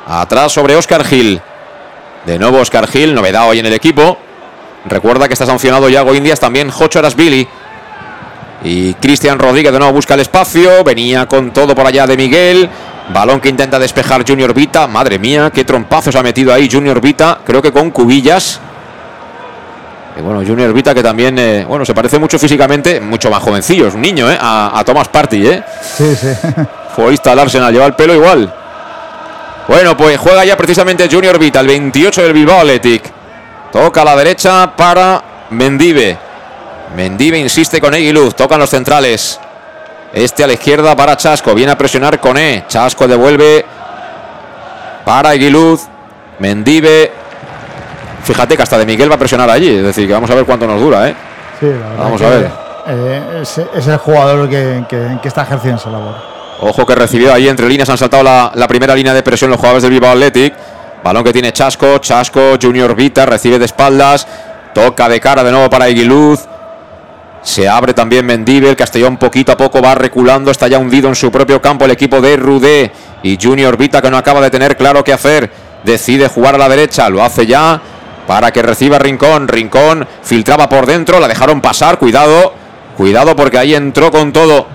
Atrás 0.07 0.51
sobre 0.51 0.75
Oscar 0.75 1.03
Gil. 1.05 1.39
De 2.25 2.39
nuevo 2.39 2.57
Oscar 2.57 2.87
Gil, 2.87 3.13
novedad 3.13 3.47
hoy 3.47 3.59
en 3.59 3.67
el 3.67 3.73
equipo. 3.73 4.17
Recuerda 4.85 5.27
que 5.27 5.33
está 5.33 5.45
sancionado 5.45 5.89
Yago 5.89 6.15
Indias, 6.15 6.39
también 6.39 6.71
Jocho 6.71 6.97
Arasvili. 6.97 7.47
Y 8.63 8.93
Cristian 8.95 9.39
Rodríguez 9.39 9.71
de 9.71 9.79
nuevo 9.79 9.93
busca 9.93 10.13
el 10.13 10.19
espacio. 10.19 10.83
Venía 10.83 11.25
con 11.27 11.51
todo 11.51 11.73
por 11.73 11.85
allá 11.85 12.05
de 12.05 12.15
Miguel. 12.15 12.69
Balón 13.13 13.39
que 13.39 13.49
intenta 13.49 13.79
despejar 13.79 14.23
Junior 14.27 14.53
Vita. 14.53 14.87
Madre 14.87 15.19
mía, 15.19 15.51
qué 15.53 15.65
trompazos 15.65 16.15
ha 16.15 16.23
metido 16.23 16.53
ahí 16.53 16.69
Junior 16.71 17.01
Vita. 17.01 17.39
Creo 17.45 17.61
que 17.61 17.71
con 17.71 17.91
cubillas. 17.91 18.59
Y 20.17 20.21
bueno, 20.21 20.43
Junior 20.45 20.73
Vita 20.73 20.93
que 20.93 21.01
también, 21.01 21.37
eh, 21.39 21.65
bueno, 21.67 21.85
se 21.85 21.93
parece 21.93 22.19
mucho 22.19 22.37
físicamente, 22.37 22.99
mucho 22.99 23.29
más 23.29 23.41
jovencillo, 23.41 23.87
es 23.87 23.95
un 23.95 24.01
niño, 24.01 24.29
¿eh? 24.29 24.37
A, 24.39 24.77
a 24.77 24.83
Thomas 24.83 25.07
Party, 25.07 25.47
¿eh? 25.47 25.63
Sí, 25.81 26.15
sí. 26.15 26.27
Futbolista 26.95 27.29
del 27.29 27.39
Arsenal, 27.39 27.71
lleva 27.73 27.85
el 27.85 27.93
pelo 27.93 28.13
igual. 28.13 28.53
Bueno, 29.67 29.95
pues 29.95 30.17
juega 30.17 30.43
ya 30.43 30.57
precisamente 30.57 31.07
Junior 31.09 31.39
Vita, 31.39 31.61
el 31.61 31.67
28 31.67 32.23
del 32.23 32.33
Bilbao 32.33 32.59
Athletic. 32.59 33.03
Toca 33.71 34.01
a 34.01 34.05
la 34.05 34.15
derecha 34.17 34.75
para 34.75 35.23
Mendive. 35.51 36.17
Mendive 36.95 37.37
insiste 37.39 37.79
con 37.79 37.93
Eguiluz, 37.93 38.35
tocan 38.35 38.59
los 38.59 38.69
centrales. 38.69 39.39
Este 40.13 40.43
a 40.43 40.47
la 40.47 40.53
izquierda 40.53 40.95
para 40.95 41.15
Chasco, 41.15 41.53
viene 41.55 41.71
a 41.71 41.77
presionar 41.77 42.19
con 42.19 42.37
E. 42.37 42.65
Chasco 42.67 43.07
devuelve 43.07 43.65
para 45.05 45.33
Eguiluz. 45.33 45.81
Mendive. 46.39 47.11
Fíjate 48.23 48.55
que 48.57 48.63
hasta 48.63 48.77
de 48.77 48.85
Miguel 48.85 49.09
va 49.09 49.15
a 49.15 49.19
presionar 49.19 49.49
allí, 49.49 49.77
es 49.77 49.83
decir, 49.83 50.05
que 50.07 50.13
vamos 50.13 50.29
a 50.29 50.35
ver 50.35 50.45
cuánto 50.45 50.67
nos 50.67 50.79
dura, 50.79 51.07
¿eh? 51.07 51.15
Sí, 51.59 51.65
la 51.67 51.71
verdad 51.71 51.97
Vamos 51.97 52.21
a 52.21 52.29
ver. 52.29 52.51
eh, 52.87 53.39
es, 53.41 53.57
es 53.57 53.87
el 53.87 53.97
jugador 53.97 54.49
que, 54.49 54.83
que- 54.89 55.17
que 55.21 55.27
está 55.27 55.43
ejerciendo 55.43 55.79
esa 55.79 55.89
labor. 55.89 56.15
Ojo 56.59 56.85
que 56.85 56.93
recibió 56.93 57.33
ahí 57.33 57.47
entre 57.47 57.67
líneas, 57.67 57.89
han 57.89 57.97
saltado 57.97 58.21
la, 58.23 58.51
la 58.53 58.67
primera 58.67 58.93
línea 58.95 59.13
de 59.13 59.23
presión 59.23 59.49
los 59.49 59.57
jugadores 59.59 59.81
del 59.83 59.91
Bilbao 59.91 60.11
Athletic. 60.11 60.53
Balón 61.03 61.23
que 61.23 61.33
tiene 61.33 61.51
Chasco, 61.51 61.97
Chasco, 61.97 62.39
Junior 62.61 62.93
Vita, 62.95 63.25
recibe 63.25 63.57
de 63.57 63.65
espaldas, 63.65 64.27
toca 64.75 65.09
de 65.09 65.19
cara 65.19 65.43
de 65.43 65.51
nuevo 65.51 65.67
para 65.69 65.89
Iguiluz. 65.89 66.41
Se 67.43 67.67
abre 67.67 67.93
también 67.93 68.25
Mendive, 68.25 68.69
el 68.69 68.75
Castellón 68.75 69.17
poquito 69.17 69.51
a 69.51 69.57
poco 69.57 69.81
va 69.81 69.95
reculando, 69.95 70.51
está 70.51 70.67
ya 70.67 70.77
hundido 70.77 71.09
en 71.09 71.15
su 71.15 71.31
propio 71.31 71.61
campo 71.61 71.85
el 71.85 71.91
equipo 71.91 72.21
de 72.21 72.37
Rudé. 72.37 72.91
Y 73.23 73.37
Junior 73.41 73.77
Vita 73.77 74.01
que 74.01 74.11
no 74.11 74.17
acaba 74.17 74.41
de 74.41 74.51
tener 74.51 74.77
claro 74.77 75.03
qué 75.03 75.13
hacer, 75.13 75.51
decide 75.83 76.27
jugar 76.27 76.55
a 76.55 76.59
la 76.59 76.69
derecha, 76.69 77.09
lo 77.09 77.23
hace 77.23 77.45
ya 77.47 77.81
para 78.27 78.51
que 78.51 78.61
reciba 78.61 78.99
Rincón. 78.99 79.47
Rincón 79.47 80.07
filtraba 80.23 80.69
por 80.69 80.85
dentro, 80.85 81.19
la 81.19 81.27
dejaron 81.27 81.61
pasar, 81.61 81.97
cuidado. 81.97 82.53
Cuidado 82.95 83.35
porque 83.35 83.57
ahí 83.57 83.73
entró 83.73 84.11
con 84.11 84.31
todo 84.31 84.67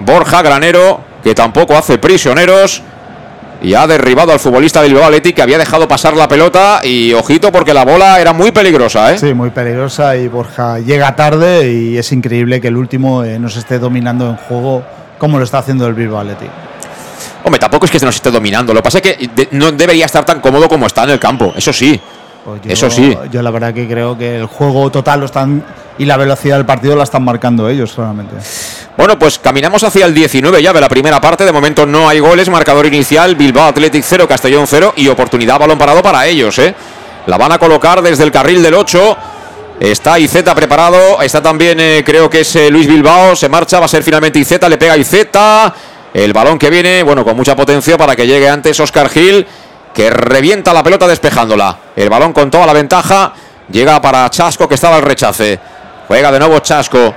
Borja 0.00 0.42
Granero, 0.42 1.00
que 1.24 1.34
tampoco 1.34 1.76
hace 1.76 1.98
prisioneros. 1.98 2.82
Y 3.62 3.74
ha 3.74 3.86
derribado 3.86 4.32
al 4.32 4.40
futbolista 4.40 4.82
del 4.82 4.90
Bilbao 4.92 5.06
Athletic 5.06 5.36
que 5.36 5.42
había 5.42 5.56
dejado 5.58 5.86
pasar 5.86 6.16
la 6.16 6.26
pelota. 6.26 6.80
Y 6.82 7.12
ojito 7.12 7.52
porque 7.52 7.72
la 7.72 7.84
bola 7.84 8.20
era 8.20 8.32
muy 8.32 8.50
peligrosa, 8.50 9.12
¿eh? 9.12 9.18
Sí, 9.18 9.32
muy 9.34 9.50
peligrosa. 9.50 10.16
Y 10.16 10.26
Borja 10.28 10.78
llega 10.80 11.14
tarde 11.14 11.70
y 11.72 11.96
es 11.96 12.10
increíble 12.12 12.60
que 12.60 12.68
el 12.68 12.76
último 12.76 13.22
eh, 13.24 13.38
nos 13.38 13.56
esté 13.56 13.78
dominando 13.78 14.28
en 14.28 14.36
juego 14.36 14.82
como 15.18 15.38
lo 15.38 15.44
está 15.44 15.58
haciendo 15.58 15.86
el 15.86 15.94
Bilbao 15.94 16.20
Athletic. 16.20 16.50
Hombre, 17.44 17.58
tampoco 17.60 17.86
es 17.86 17.90
que 17.92 17.98
se 18.00 18.06
nos 18.06 18.14
esté 18.16 18.30
dominando. 18.30 18.72
Lo 18.74 18.80
que 18.80 18.84
pasa 18.84 18.98
es 18.98 19.02
que 19.02 19.28
de- 19.34 19.48
no 19.52 19.70
debería 19.72 20.06
estar 20.06 20.24
tan 20.24 20.40
cómodo 20.40 20.68
como 20.68 20.86
está 20.86 21.04
en 21.04 21.10
el 21.10 21.20
campo. 21.20 21.52
Eso 21.56 21.72
sí. 21.72 22.00
Pues 22.44 22.60
yo- 22.62 22.72
Eso 22.72 22.90
sí. 22.90 23.16
Yo 23.30 23.42
la 23.42 23.50
verdad 23.52 23.72
que 23.72 23.86
creo 23.88 24.18
que 24.18 24.38
el 24.38 24.46
juego 24.46 24.90
total 24.90 25.20
lo 25.20 25.26
están 25.26 25.64
y 25.98 26.04
la 26.04 26.16
velocidad 26.16 26.56
del 26.56 26.66
partido 26.66 26.96
la 26.96 27.04
están 27.04 27.22
marcando 27.22 27.68
ellos 27.68 27.90
solamente. 27.90 28.36
Bueno, 28.96 29.18
pues 29.18 29.38
caminamos 29.38 29.82
hacia 29.84 30.06
el 30.06 30.14
19 30.14 30.62
ya 30.62 30.72
de 30.72 30.80
la 30.80 30.88
primera 30.88 31.20
parte. 31.20 31.44
De 31.44 31.52
momento 31.52 31.86
no 31.86 32.08
hay 32.08 32.18
goles. 32.18 32.48
Marcador 32.48 32.86
inicial: 32.86 33.34
Bilbao 33.36 33.68
Athletic 33.68 34.04
0, 34.06 34.26
Castellón 34.28 34.66
0. 34.66 34.94
Y 34.96 35.08
oportunidad 35.08 35.58
balón 35.58 35.78
parado 35.78 36.02
para 36.02 36.26
ellos, 36.26 36.58
¿eh? 36.58 36.74
La 37.26 37.38
van 37.38 37.52
a 37.52 37.58
colocar 37.58 38.02
desde 38.02 38.24
el 38.24 38.32
carril 38.32 38.62
del 38.62 38.74
8. 38.74 39.16
Está 39.80 40.18
Izeta 40.18 40.54
preparado. 40.54 41.22
Está 41.22 41.42
también, 41.42 41.80
eh, 41.80 42.02
creo 42.04 42.28
que 42.28 42.40
es 42.40 42.56
eh, 42.56 42.70
Luis 42.70 42.86
Bilbao. 42.86 43.34
Se 43.34 43.48
marcha. 43.48 43.78
Va 43.78 43.86
a 43.86 43.88
ser 43.88 44.02
finalmente 44.02 44.38
Izeta. 44.38 44.68
Le 44.68 44.78
pega 44.78 44.96
Izeta. 44.96 45.74
El 46.12 46.32
balón 46.32 46.58
que 46.58 46.68
viene, 46.68 47.02
bueno, 47.02 47.24
con 47.24 47.34
mucha 47.36 47.56
potencia 47.56 47.96
para 47.96 48.14
que 48.14 48.26
llegue 48.26 48.48
antes 48.48 48.78
Oscar 48.80 49.08
Gil. 49.08 49.46
Que 49.94 50.10
revienta 50.10 50.72
la 50.72 50.82
pelota 50.82 51.06
despejándola. 51.06 51.78
El 51.96 52.10
balón 52.10 52.32
con 52.32 52.50
toda 52.50 52.66
la 52.66 52.72
ventaja. 52.72 53.32
Llega 53.70 54.00
para 54.02 54.28
Chasco 54.28 54.68
que 54.68 54.74
estaba 54.74 54.96
al 54.96 55.02
rechace. 55.02 55.58
Juega 56.12 56.30
de 56.30 56.40
nuevo 56.40 56.58
Chasco. 56.58 57.14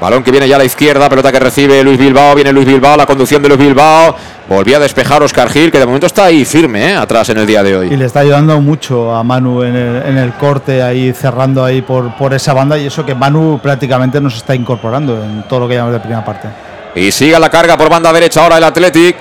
Balón 0.00 0.24
que 0.24 0.30
viene 0.30 0.48
ya 0.48 0.56
a 0.56 0.58
la 0.58 0.64
izquierda, 0.64 1.06
pelota 1.10 1.30
que 1.30 1.38
recibe 1.38 1.84
Luis 1.84 1.98
Bilbao, 1.98 2.34
viene 2.34 2.50
Luis 2.50 2.66
Bilbao, 2.66 2.96
la 2.96 3.04
conducción 3.04 3.42
de 3.42 3.48
Luis 3.50 3.60
Bilbao. 3.60 4.16
Volvía 4.48 4.78
a 4.78 4.80
despejar 4.80 5.22
Oscar 5.22 5.50
Gil, 5.50 5.70
que 5.70 5.78
de 5.78 5.84
momento 5.84 6.06
está 6.06 6.24
ahí 6.24 6.46
firme, 6.46 6.92
¿eh? 6.92 6.96
atrás 6.96 7.28
en 7.28 7.36
el 7.36 7.46
día 7.46 7.62
de 7.62 7.72
Y 7.72 7.74
hoy. 7.74 7.90
le 7.94 8.06
está 8.06 8.20
ayudando 8.20 8.58
mucho 8.62 9.14
a 9.14 9.22
Manu 9.22 9.64
en 9.64 9.76
el, 9.76 10.02
en 10.02 10.16
el 10.16 10.32
corte, 10.32 10.82
ahí 10.82 11.12
cerrando 11.12 11.62
ahí 11.62 11.82
por, 11.82 12.16
por 12.16 12.32
esa 12.32 12.54
banda. 12.54 12.78
Y 12.78 12.86
eso 12.86 13.04
que 13.04 13.14
Manu 13.14 13.60
prácticamente 13.62 14.18
nos 14.18 14.36
está 14.36 14.54
incorporando 14.54 15.22
en 15.22 15.42
todo 15.46 15.60
lo 15.60 15.68
que 15.68 15.74
llamamos 15.74 15.92
de 15.92 16.00
primera 16.00 16.24
parte. 16.24 16.48
Y 16.94 17.12
sigue 17.12 17.38
la 17.38 17.50
carga 17.50 17.76
por 17.76 17.90
banda 17.90 18.10
derecha 18.14 18.42
ahora 18.42 18.56
el 18.56 18.64
Athletic. 18.64 19.14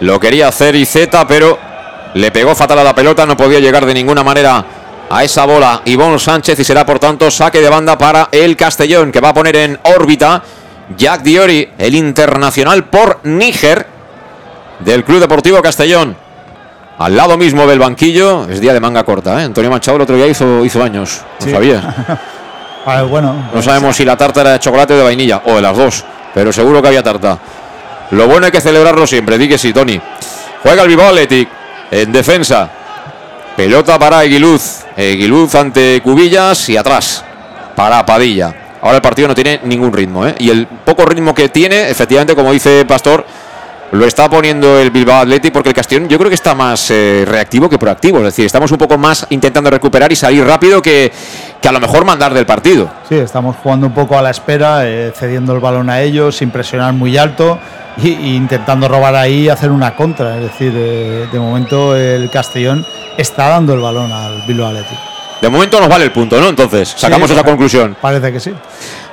Lo 0.00 0.20
quería 0.20 0.48
hacer 0.48 0.76
Izeta, 0.76 1.26
pero 1.26 1.58
le 2.12 2.30
pegó 2.30 2.54
fatal 2.54 2.80
a 2.80 2.84
la 2.84 2.94
pelota, 2.94 3.24
no 3.24 3.38
podía 3.38 3.58
llegar 3.58 3.86
de 3.86 3.94
ninguna 3.94 4.22
manera 4.22 4.62
a 5.12 5.24
esa 5.24 5.44
bola 5.44 5.82
Ivonne 5.84 6.18
Sánchez 6.18 6.58
y 6.60 6.64
será 6.64 6.86
por 6.86 6.98
tanto 6.98 7.30
saque 7.30 7.60
de 7.60 7.68
banda 7.68 7.98
para 7.98 8.28
el 8.32 8.56
Castellón, 8.56 9.10
que 9.12 9.20
va 9.20 9.30
a 9.30 9.34
poner 9.34 9.56
en 9.56 9.78
órbita 9.96 10.42
Jack 10.96 11.22
Diori, 11.22 11.68
el 11.78 11.94
internacional 11.94 12.84
por 12.84 13.20
Níger 13.24 13.86
del 14.80 15.04
Club 15.04 15.20
Deportivo 15.20 15.60
Castellón. 15.62 16.16
Al 16.98 17.16
lado 17.16 17.36
mismo 17.38 17.66
del 17.66 17.78
banquillo, 17.78 18.46
es 18.48 18.60
día 18.60 18.72
de 18.72 18.80
manga 18.80 19.04
corta, 19.04 19.40
¿eh? 19.40 19.44
Antonio 19.44 19.70
Machado 19.70 19.96
el 19.96 20.02
otro 20.02 20.16
día 20.16 20.26
hizo, 20.26 20.64
hizo 20.64 20.82
años, 20.82 21.22
no 21.40 21.46
Sí. 21.46 21.52
sabía. 21.52 21.94
Ah, 22.86 23.02
bueno, 23.02 23.50
No 23.54 23.60
sabemos 23.60 23.94
si 23.94 24.06
la 24.06 24.16
tarta 24.16 24.40
era 24.40 24.52
de 24.52 24.58
chocolate 24.58 24.94
o 24.94 24.96
de 24.96 25.02
vainilla, 25.02 25.42
o 25.44 25.54
de 25.56 25.60
las 25.60 25.76
dos, 25.76 26.02
pero 26.32 26.50
seguro 26.50 26.80
que 26.80 26.88
había 26.88 27.02
tarta. 27.02 27.38
Lo 28.12 28.26
bueno 28.26 28.46
hay 28.46 28.52
que 28.52 28.60
celebrarlo 28.62 29.06
siempre, 29.06 29.36
di 29.36 29.46
que 29.50 29.58
sí, 29.58 29.70
Tony. 29.74 30.00
Juega 30.62 30.82
el 30.84 30.88
Bilbao 30.88 31.08
Athletic 31.10 31.46
en 31.90 32.10
defensa. 32.10 32.70
Pelota 33.56 33.98
para 33.98 34.24
Eguiluz. 34.24 34.84
Eguiluz 34.96 35.54
ante 35.54 36.00
Cubillas 36.02 36.68
y 36.68 36.76
atrás 36.76 37.24
para 37.74 38.04
Padilla. 38.06 38.54
Ahora 38.82 38.96
el 38.96 39.02
partido 39.02 39.28
no 39.28 39.34
tiene 39.34 39.60
ningún 39.64 39.92
ritmo, 39.92 40.26
¿eh? 40.26 40.34
Y 40.38 40.50
el 40.50 40.66
poco 40.66 41.04
ritmo 41.04 41.34
que 41.34 41.48
tiene, 41.50 41.90
efectivamente, 41.90 42.34
como 42.34 42.52
dice 42.52 42.84
Pastor, 42.86 43.26
lo 43.92 44.06
está 44.06 44.30
poniendo 44.30 44.78
el 44.78 44.90
Bilbao 44.90 45.20
Athletic 45.22 45.52
porque 45.52 45.70
el 45.70 45.74
Castellón 45.74 46.08
yo 46.08 46.16
creo 46.18 46.28
que 46.28 46.34
está 46.34 46.54
más 46.54 46.90
eh, 46.90 47.24
reactivo 47.26 47.68
que 47.68 47.78
proactivo. 47.78 48.18
Es 48.18 48.24
decir, 48.24 48.46
estamos 48.46 48.70
un 48.70 48.78
poco 48.78 48.96
más 48.98 49.26
intentando 49.30 49.68
recuperar 49.70 50.12
y 50.12 50.16
salir 50.16 50.44
rápido 50.44 50.80
que, 50.80 51.12
que 51.60 51.68
a 51.68 51.72
lo 51.72 51.80
mejor 51.80 52.04
mandar 52.04 52.32
del 52.32 52.46
partido. 52.46 52.88
Sí, 53.08 53.16
estamos 53.16 53.56
jugando 53.56 53.86
un 53.88 53.94
poco 53.94 54.16
a 54.16 54.22
la 54.22 54.30
espera, 54.30 54.86
eh, 54.88 55.12
cediendo 55.14 55.52
el 55.54 55.60
balón 55.60 55.90
a 55.90 56.00
ellos, 56.00 56.36
sin 56.36 56.50
presionar 56.50 56.92
muy 56.92 57.16
alto 57.18 57.58
y, 58.02 58.10
y 58.10 58.36
intentando 58.36 58.86
robar 58.86 59.16
ahí 59.16 59.42
y 59.42 59.48
hacer 59.48 59.70
una 59.70 59.96
contra. 59.96 60.36
Es 60.36 60.42
decir, 60.42 60.72
eh, 60.76 61.26
de 61.32 61.38
momento 61.40 61.96
el 61.96 62.30
Castellón 62.30 62.86
está 63.16 63.48
dando 63.48 63.74
el 63.74 63.80
balón 63.80 64.12
al 64.12 64.42
Bilbao 64.46 64.68
Athletic. 64.68 64.98
De 65.42 65.48
momento 65.48 65.80
nos 65.80 65.88
vale 65.88 66.04
el 66.04 66.12
punto, 66.12 66.38
¿no? 66.38 66.48
Entonces, 66.50 66.94
sacamos 66.96 67.28
Sí, 67.28 67.34
esa 67.34 67.42
conclusión. 67.42 67.96
Parece 68.00 68.30
que 68.30 68.38
sí. 68.40 68.52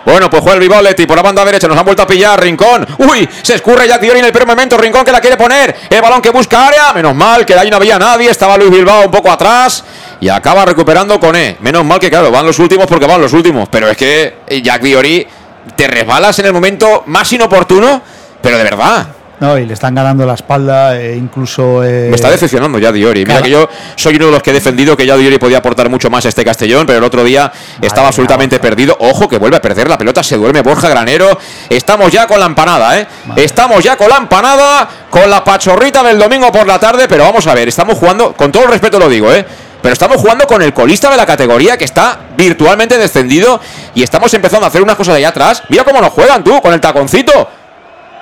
Bueno, 0.08 0.30
pues 0.30 0.41
juega 0.41 0.58
el 0.64 0.72
Athletic 0.72 1.05
por 1.05 1.18
la 1.18 1.22
banda 1.22 1.43
derecha, 1.43 1.68
nos 1.68 1.78
han 1.78 1.84
vuelto 1.84 2.01
a 2.01 2.08
pillar, 2.08 2.41
Rincón. 2.41 2.88
Uy, 2.99 3.28
se 3.41 3.55
escurre 3.55 3.89
Jack 3.89 3.99
Diori 3.99 4.20
en 4.20 4.26
el 4.26 4.32
primer 4.32 4.47
momento, 4.47 4.78
Rincón 4.78 5.03
que 5.03 5.12
la 5.12 5.20
quiere 5.20 5.36
poner, 5.36 5.76
el 5.89 6.01
balón 6.01 6.22
que 6.22 6.30
busca 6.30 6.66
área, 6.66 6.93
menos 6.93 7.14
mal 7.14 7.45
que 7.45 7.53
ahí 7.53 7.70
no 7.70 7.76
había 7.76 7.99
nadie, 7.99 8.30
estaba 8.30 8.55
Luis 8.55 8.72
Bilbao 8.72 9.03
un 9.03 9.12
poco 9.12 9.30
atrás 9.30 9.84
y 10.22 10.30
acaba 10.30 10.64
recuperando 10.64 11.20
con 11.20 11.36
E. 11.36 11.58
Menos 11.60 11.84
mal 11.84 11.99
que 11.99 12.10
claro, 12.10 12.32
van 12.32 12.45
los 12.45 12.58
últimos 12.58 12.88
porque 12.88 13.05
van 13.05 13.20
los 13.20 13.34
últimos, 13.34 13.68
pero 13.68 13.89
es 13.89 13.97
que 13.97 14.38
eh, 14.47 14.62
Jack 14.62 14.82
Diori 14.82 15.28
te 15.76 15.88
resbalas 15.88 16.39
en 16.39 16.45
el 16.45 16.53
momento 16.53 17.03
más 17.08 17.30
inoportuno, 17.34 18.01
pero 18.41 18.58
de 18.58 18.64
verdad. 18.64 19.08
No, 19.39 19.55
y 19.55 19.67
le 19.67 19.73
están 19.75 19.93
ganando 19.93 20.25
la 20.25 20.33
espalda, 20.33 20.99
eh, 20.99 21.15
incluso. 21.15 21.83
eh, 21.83 22.07
Me 22.09 22.15
está 22.15 22.31
decepcionando 22.31 22.79
ya 22.79 22.91
Diori. 22.91 23.23
Mira 23.23 23.39
que 23.41 23.51
yo 23.51 23.69
soy 23.95 24.15
uno 24.15 24.25
de 24.27 24.31
los 24.31 24.41
que 24.41 24.49
he 24.49 24.53
defendido 24.53 24.97
que 24.97 25.05
ya 25.05 25.15
Diori 25.15 25.38
podía 25.38 25.59
aportar 25.59 25.89
mucho 25.89 26.09
más 26.09 26.25
a 26.25 26.29
este 26.29 26.43
Castellón, 26.43 26.88
pero 26.88 26.97
el 26.97 27.03
otro 27.03 27.23
día 27.23 27.51
estaba 27.79 28.07
absolutamente 28.07 28.57
perdido. 28.59 28.97
Ojo 28.99 29.29
que 29.29 29.38
vuelve 29.38 29.57
a 29.57 29.61
perder 29.61 29.89
la 29.89 29.97
pelota, 29.97 30.23
se 30.23 30.38
duerme 30.38 30.61
Borja 30.63 30.89
Granero. 30.89 31.38
Estamos 31.69 32.11
ya 32.11 32.25
con 32.25 32.39
la 32.39 32.47
empanada, 32.47 32.99
¿eh? 32.99 33.07
Estamos 33.35 33.83
ya 33.83 33.95
con 33.95 34.09
la 34.09 34.17
empanada, 34.17 34.89
con 35.11 35.29
la 35.29 35.43
pachorrita 35.43 36.01
del 36.01 36.17
domingo 36.17 36.51
por 36.51 36.65
la 36.65 36.79
tarde, 36.79 37.07
pero 37.07 37.23
vamos 37.23 37.45
a 37.45 37.53
ver, 37.53 37.67
estamos 37.67 37.95
jugando, 37.99 38.33
con 38.33 38.51
todo 38.51 38.63
el 38.63 38.69
respeto 38.69 38.97
lo 38.97 39.07
digo, 39.07 39.31
¿eh? 39.31 39.45
Pero 39.83 39.93
estamos 39.93 40.17
jugando 40.17 40.47
con 40.47 40.63
el 40.63 40.73
colista 40.73 41.11
de 41.11 41.17
la 41.17 41.27
categoría 41.27 41.77
que 41.77 41.85
está 41.85 42.17
virtualmente 42.35 42.97
descendido 42.97 43.61
y 43.93 44.01
estamos 44.01 44.33
empezando 44.33 44.65
a 44.65 44.69
hacer 44.69 44.81
unas 44.81 44.95
cosas 44.95 45.13
de 45.13 45.19
allá 45.19 45.29
atrás. 45.29 45.61
Mira 45.69 45.83
cómo 45.83 46.01
nos 46.01 46.09
juegan 46.11 46.43
tú, 46.43 46.59
con 46.59 46.73
el 46.73 46.81
taconcito. 46.81 47.47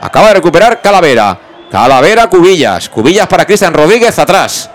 Acaba 0.06 0.28
de 0.30 0.36
recuperar 0.36 0.82
Calavera. 0.82 1.38
Calavera, 1.72 2.28
Cubillas. 2.28 2.90
Cubillas 2.90 3.28
para 3.28 3.46
Cristian 3.46 3.74
Rodríguez 3.74 4.18
atrás. 4.20 4.70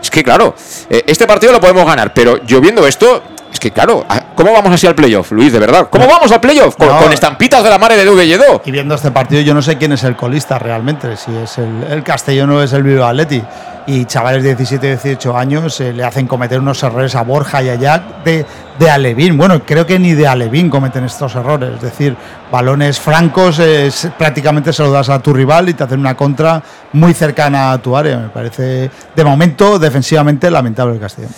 Es 0.00 0.10
que 0.10 0.22
claro, 0.22 0.54
eh, 0.88 1.02
este 1.06 1.26
partido 1.26 1.52
lo 1.52 1.60
podemos 1.60 1.84
ganar, 1.84 2.14
pero 2.14 2.44
yo 2.44 2.60
viendo 2.60 2.86
esto, 2.86 3.22
es 3.52 3.58
que 3.58 3.72
claro, 3.72 4.04
ah, 4.08 4.20
¿cómo 4.36 4.52
vamos 4.52 4.72
así 4.72 4.86
al 4.86 4.94
playoff, 4.94 5.32
Luis, 5.32 5.52
de 5.52 5.58
verdad? 5.58 5.88
¿Cómo 5.90 6.06
vamos 6.06 6.30
al 6.30 6.40
playoff? 6.40 6.76
Con, 6.76 6.86
No. 6.86 6.98
con 6.98 7.12
estampitas 7.12 7.64
de 7.64 7.70
la 7.70 7.78
madre 7.78 7.96
de 7.96 8.04
Duguelledo. 8.04 8.62
Y 8.64 8.70
viendo 8.70 8.94
este 8.94 9.10
partido, 9.10 9.40
yo 9.42 9.54
no 9.54 9.62
sé 9.62 9.76
quién 9.78 9.92
es 9.92 10.04
el 10.04 10.14
colista 10.14 10.58
realmente, 10.58 11.16
si 11.16 11.34
es 11.36 11.58
el, 11.58 11.82
el 11.90 12.02
Castellón 12.04 12.50
o 12.50 12.62
es 12.62 12.72
el 12.72 12.82
Bilbao 12.84 13.08
Athletic. 13.08 13.44
Y 13.86 14.04
chavales 14.04 14.42
de 14.42 14.56
17, 14.56 14.86
18 14.88 15.36
años 15.36 15.80
eh, 15.80 15.92
le 15.92 16.02
hacen 16.02 16.26
cometer 16.26 16.58
unos 16.58 16.82
errores 16.82 17.14
a 17.14 17.22
Borja 17.22 17.62
y 17.62 17.68
a 17.68 17.76
Jack 17.76 18.24
de, 18.24 18.44
de 18.78 18.90
Alevín. 18.90 19.36
Bueno, 19.36 19.62
creo 19.64 19.86
que 19.86 19.98
ni 19.98 20.12
de 20.12 20.26
Alevín 20.26 20.68
cometen 20.68 21.04
estos 21.04 21.34
errores. 21.34 21.74
Es 21.76 21.82
decir, 21.82 22.16
balones 22.50 23.00
francos, 23.00 23.58
eh, 23.58 23.90
prácticamente 24.18 24.72
se 24.72 24.82
lo 24.82 24.90
das 24.90 25.08
a 25.08 25.20
tu 25.20 25.32
rival 25.32 25.68
y 25.68 25.74
te 25.74 25.84
hacen 25.84 26.00
una 26.00 26.16
contra 26.16 26.62
muy 26.92 27.14
cercana 27.14 27.72
a 27.72 27.78
tu 27.78 27.96
área. 27.96 28.18
Me 28.18 28.28
parece, 28.28 28.90
de 29.14 29.24
momento, 29.24 29.78
defensivamente 29.78 30.50
lamentable 30.50 30.94
el 30.94 31.00
Castellón. 31.00 31.30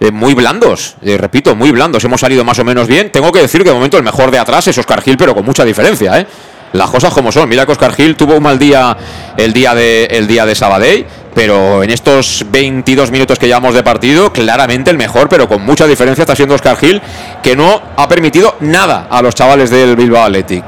Eh, 0.00 0.10
muy 0.10 0.34
blandos, 0.34 0.96
eh, 1.02 1.18
repito, 1.18 1.54
muy 1.54 1.70
blandos. 1.70 2.04
Hemos 2.04 2.20
salido 2.20 2.44
más 2.44 2.58
o 2.58 2.64
menos 2.64 2.86
bien. 2.86 3.10
Tengo 3.10 3.32
que 3.32 3.40
decir 3.40 3.62
que 3.62 3.70
de 3.70 3.74
momento 3.74 3.96
el 3.96 4.04
mejor 4.04 4.30
de 4.30 4.38
atrás 4.38 4.66
es 4.68 4.78
Oscar 4.78 5.02
Gil, 5.02 5.16
pero 5.16 5.34
con 5.34 5.44
mucha 5.44 5.64
diferencia, 5.64 6.18
¿eh? 6.20 6.26
Las 6.72 6.90
cosas 6.90 7.12
como 7.14 7.32
son. 7.32 7.48
Mira 7.48 7.64
que 7.64 7.72
Oscar 7.72 7.94
Gil 7.94 8.16
tuvo 8.16 8.36
un 8.36 8.42
mal 8.42 8.58
día 8.58 8.96
el 9.36 9.52
día 9.52 9.74
de, 9.74 10.04
el 10.04 10.26
día 10.26 10.44
de 10.44 10.54
Sabadell, 10.54 11.06
pero 11.34 11.82
en 11.82 11.90
estos 11.90 12.44
22 12.50 13.10
minutos 13.10 13.38
que 13.38 13.46
llevamos 13.46 13.74
de 13.74 13.82
partido, 13.82 14.32
claramente 14.32 14.90
el 14.90 14.98
mejor, 14.98 15.28
pero 15.28 15.48
con 15.48 15.62
mucha 15.62 15.86
diferencia 15.86 16.22
está 16.22 16.36
siendo 16.36 16.54
Oscar 16.54 16.76
Gil, 16.76 17.00
que 17.42 17.56
no 17.56 17.80
ha 17.96 18.08
permitido 18.08 18.56
nada 18.60 19.06
a 19.10 19.22
los 19.22 19.34
chavales 19.34 19.70
del 19.70 19.96
Bilbao 19.96 20.24
Athletic. 20.24 20.64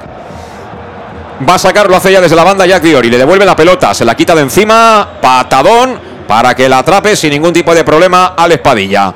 Va 1.48 1.54
a 1.54 1.58
sacarlo 1.58 1.96
hace 1.96 2.12
ya 2.12 2.20
desde 2.20 2.36
la 2.36 2.44
banda 2.44 2.66
Jack 2.66 2.82
Diori. 2.82 3.08
Le 3.08 3.16
devuelve 3.16 3.46
la 3.46 3.56
pelota. 3.56 3.94
Se 3.94 4.04
la 4.04 4.14
quita 4.14 4.34
de 4.34 4.42
encima. 4.42 5.08
Patadón. 5.22 6.10
Para 6.28 6.54
que 6.54 6.68
la 6.68 6.78
atrape 6.78 7.16
sin 7.16 7.30
ningún 7.30 7.52
tipo 7.52 7.74
de 7.74 7.82
problema 7.82 8.34
al 8.36 8.52
Espadilla. 8.52 9.14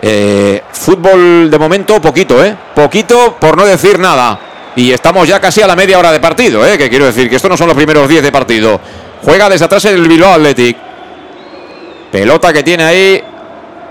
Eh, 0.00 0.62
fútbol 0.70 1.50
de 1.50 1.58
momento, 1.58 2.00
poquito, 2.00 2.44
¿eh? 2.44 2.54
Poquito 2.74 3.36
por 3.40 3.56
no 3.56 3.64
decir 3.64 3.98
nada. 3.98 4.38
Y 4.76 4.90
estamos 4.92 5.28
ya 5.28 5.40
casi 5.40 5.62
a 5.62 5.66
la 5.66 5.76
media 5.76 5.98
hora 5.98 6.10
de 6.10 6.20
partido, 6.20 6.66
¿eh? 6.66 6.76
Que 6.76 6.88
quiero 6.88 7.06
decir 7.06 7.28
que 7.28 7.36
estos 7.36 7.50
no 7.50 7.56
son 7.56 7.68
los 7.68 7.76
primeros 7.76 8.08
10 8.08 8.22
de 8.22 8.32
partido. 8.32 8.80
Juega 9.22 9.48
desde 9.48 9.64
atrás 9.64 9.84
el 9.84 10.06
Bilbao 10.08 10.34
Athletic. 10.34 10.76
Pelota 12.10 12.52
que 12.52 12.62
tiene 12.62 12.84
ahí 12.84 13.22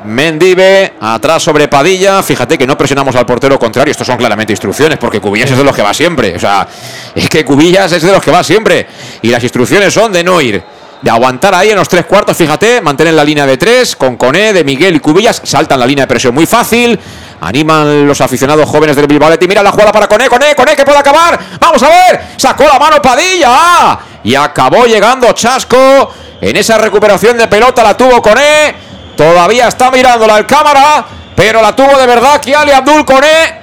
Mendive, 0.05 0.93
atrás 0.99 1.43
sobre 1.43 1.67
Padilla. 1.67 2.21
Fíjate 2.21 2.57
que 2.57 2.67
no 2.67 2.77
presionamos 2.77 3.15
al 3.15 3.25
portero 3.25 3.57
contrario. 3.57 3.91
Estos 3.91 4.07
son 4.07 4.17
claramente 4.17 4.51
instrucciones, 4.51 4.97
porque 4.97 5.21
Cubillas 5.21 5.51
es 5.51 5.57
de 5.57 5.63
los 5.63 5.75
que 5.75 5.81
va 5.81 5.93
siempre. 5.93 6.35
O 6.35 6.39
sea, 6.39 6.67
es 7.15 7.29
que 7.29 7.45
Cubillas 7.45 7.91
es 7.91 8.03
de 8.03 8.11
los 8.11 8.21
que 8.21 8.31
va 8.31 8.43
siempre. 8.43 8.85
Y 9.21 9.29
las 9.29 9.41
instrucciones 9.43 9.93
son 9.93 10.11
de 10.11 10.23
no 10.23 10.41
ir. 10.41 10.61
De 11.01 11.09
aguantar 11.09 11.53
ahí 11.53 11.69
en 11.69 11.75
los 11.75 11.89
tres 11.89 12.05
cuartos, 12.05 12.35
fíjate, 12.37 12.79
mantener 12.79 13.13
la 13.13 13.25
línea 13.25 13.45
de 13.45 13.57
tres, 13.57 13.95
con 13.95 14.15
Coné, 14.15 14.53
de 14.53 14.63
Miguel 14.63 14.95
y 14.95 14.99
Cubillas, 14.99 15.41
saltan 15.43 15.77
la 15.77 15.85
línea 15.85 16.03
de 16.03 16.07
presión 16.07 16.33
muy 16.33 16.45
fácil. 16.45 16.97
Animan 17.43 18.07
los 18.07 18.21
aficionados 18.21 18.69
jóvenes 18.69 18.95
del 18.95 19.05
Bilbao 19.05 19.27
Athletic. 19.27 19.49
Mira 19.49 19.61
la 19.61 19.71
jugada 19.71 19.91
para 19.91 20.07
Cone, 20.07 20.29
Cone, 20.29 20.55
Cone, 20.55 20.77
que 20.77 20.85
puede 20.85 20.97
acabar. 20.97 21.37
Vamos 21.59 21.83
a 21.83 21.89
ver. 21.89 22.21
Sacó 22.37 22.63
la 22.63 22.79
mano 22.79 23.01
Padilla. 23.01 23.99
Y 24.23 24.33
acabó 24.33 24.85
llegando 24.85 25.31
Chasco. 25.33 26.13
En 26.39 26.55
esa 26.55 26.77
recuperación 26.77 27.37
de 27.37 27.47
pelota 27.49 27.83
la 27.83 27.97
tuvo 27.97 28.21
Cone. 28.21 28.75
Todavía 29.17 29.67
está 29.67 29.91
mirándola 29.91 30.37
el 30.37 30.45
cámara. 30.45 31.05
Pero 31.35 31.61
la 31.61 31.75
tuvo 31.75 31.97
de 31.97 32.07
verdad 32.07 32.39
Kiali 32.39 32.71
Abdul 32.71 33.03
Cone 33.03 33.62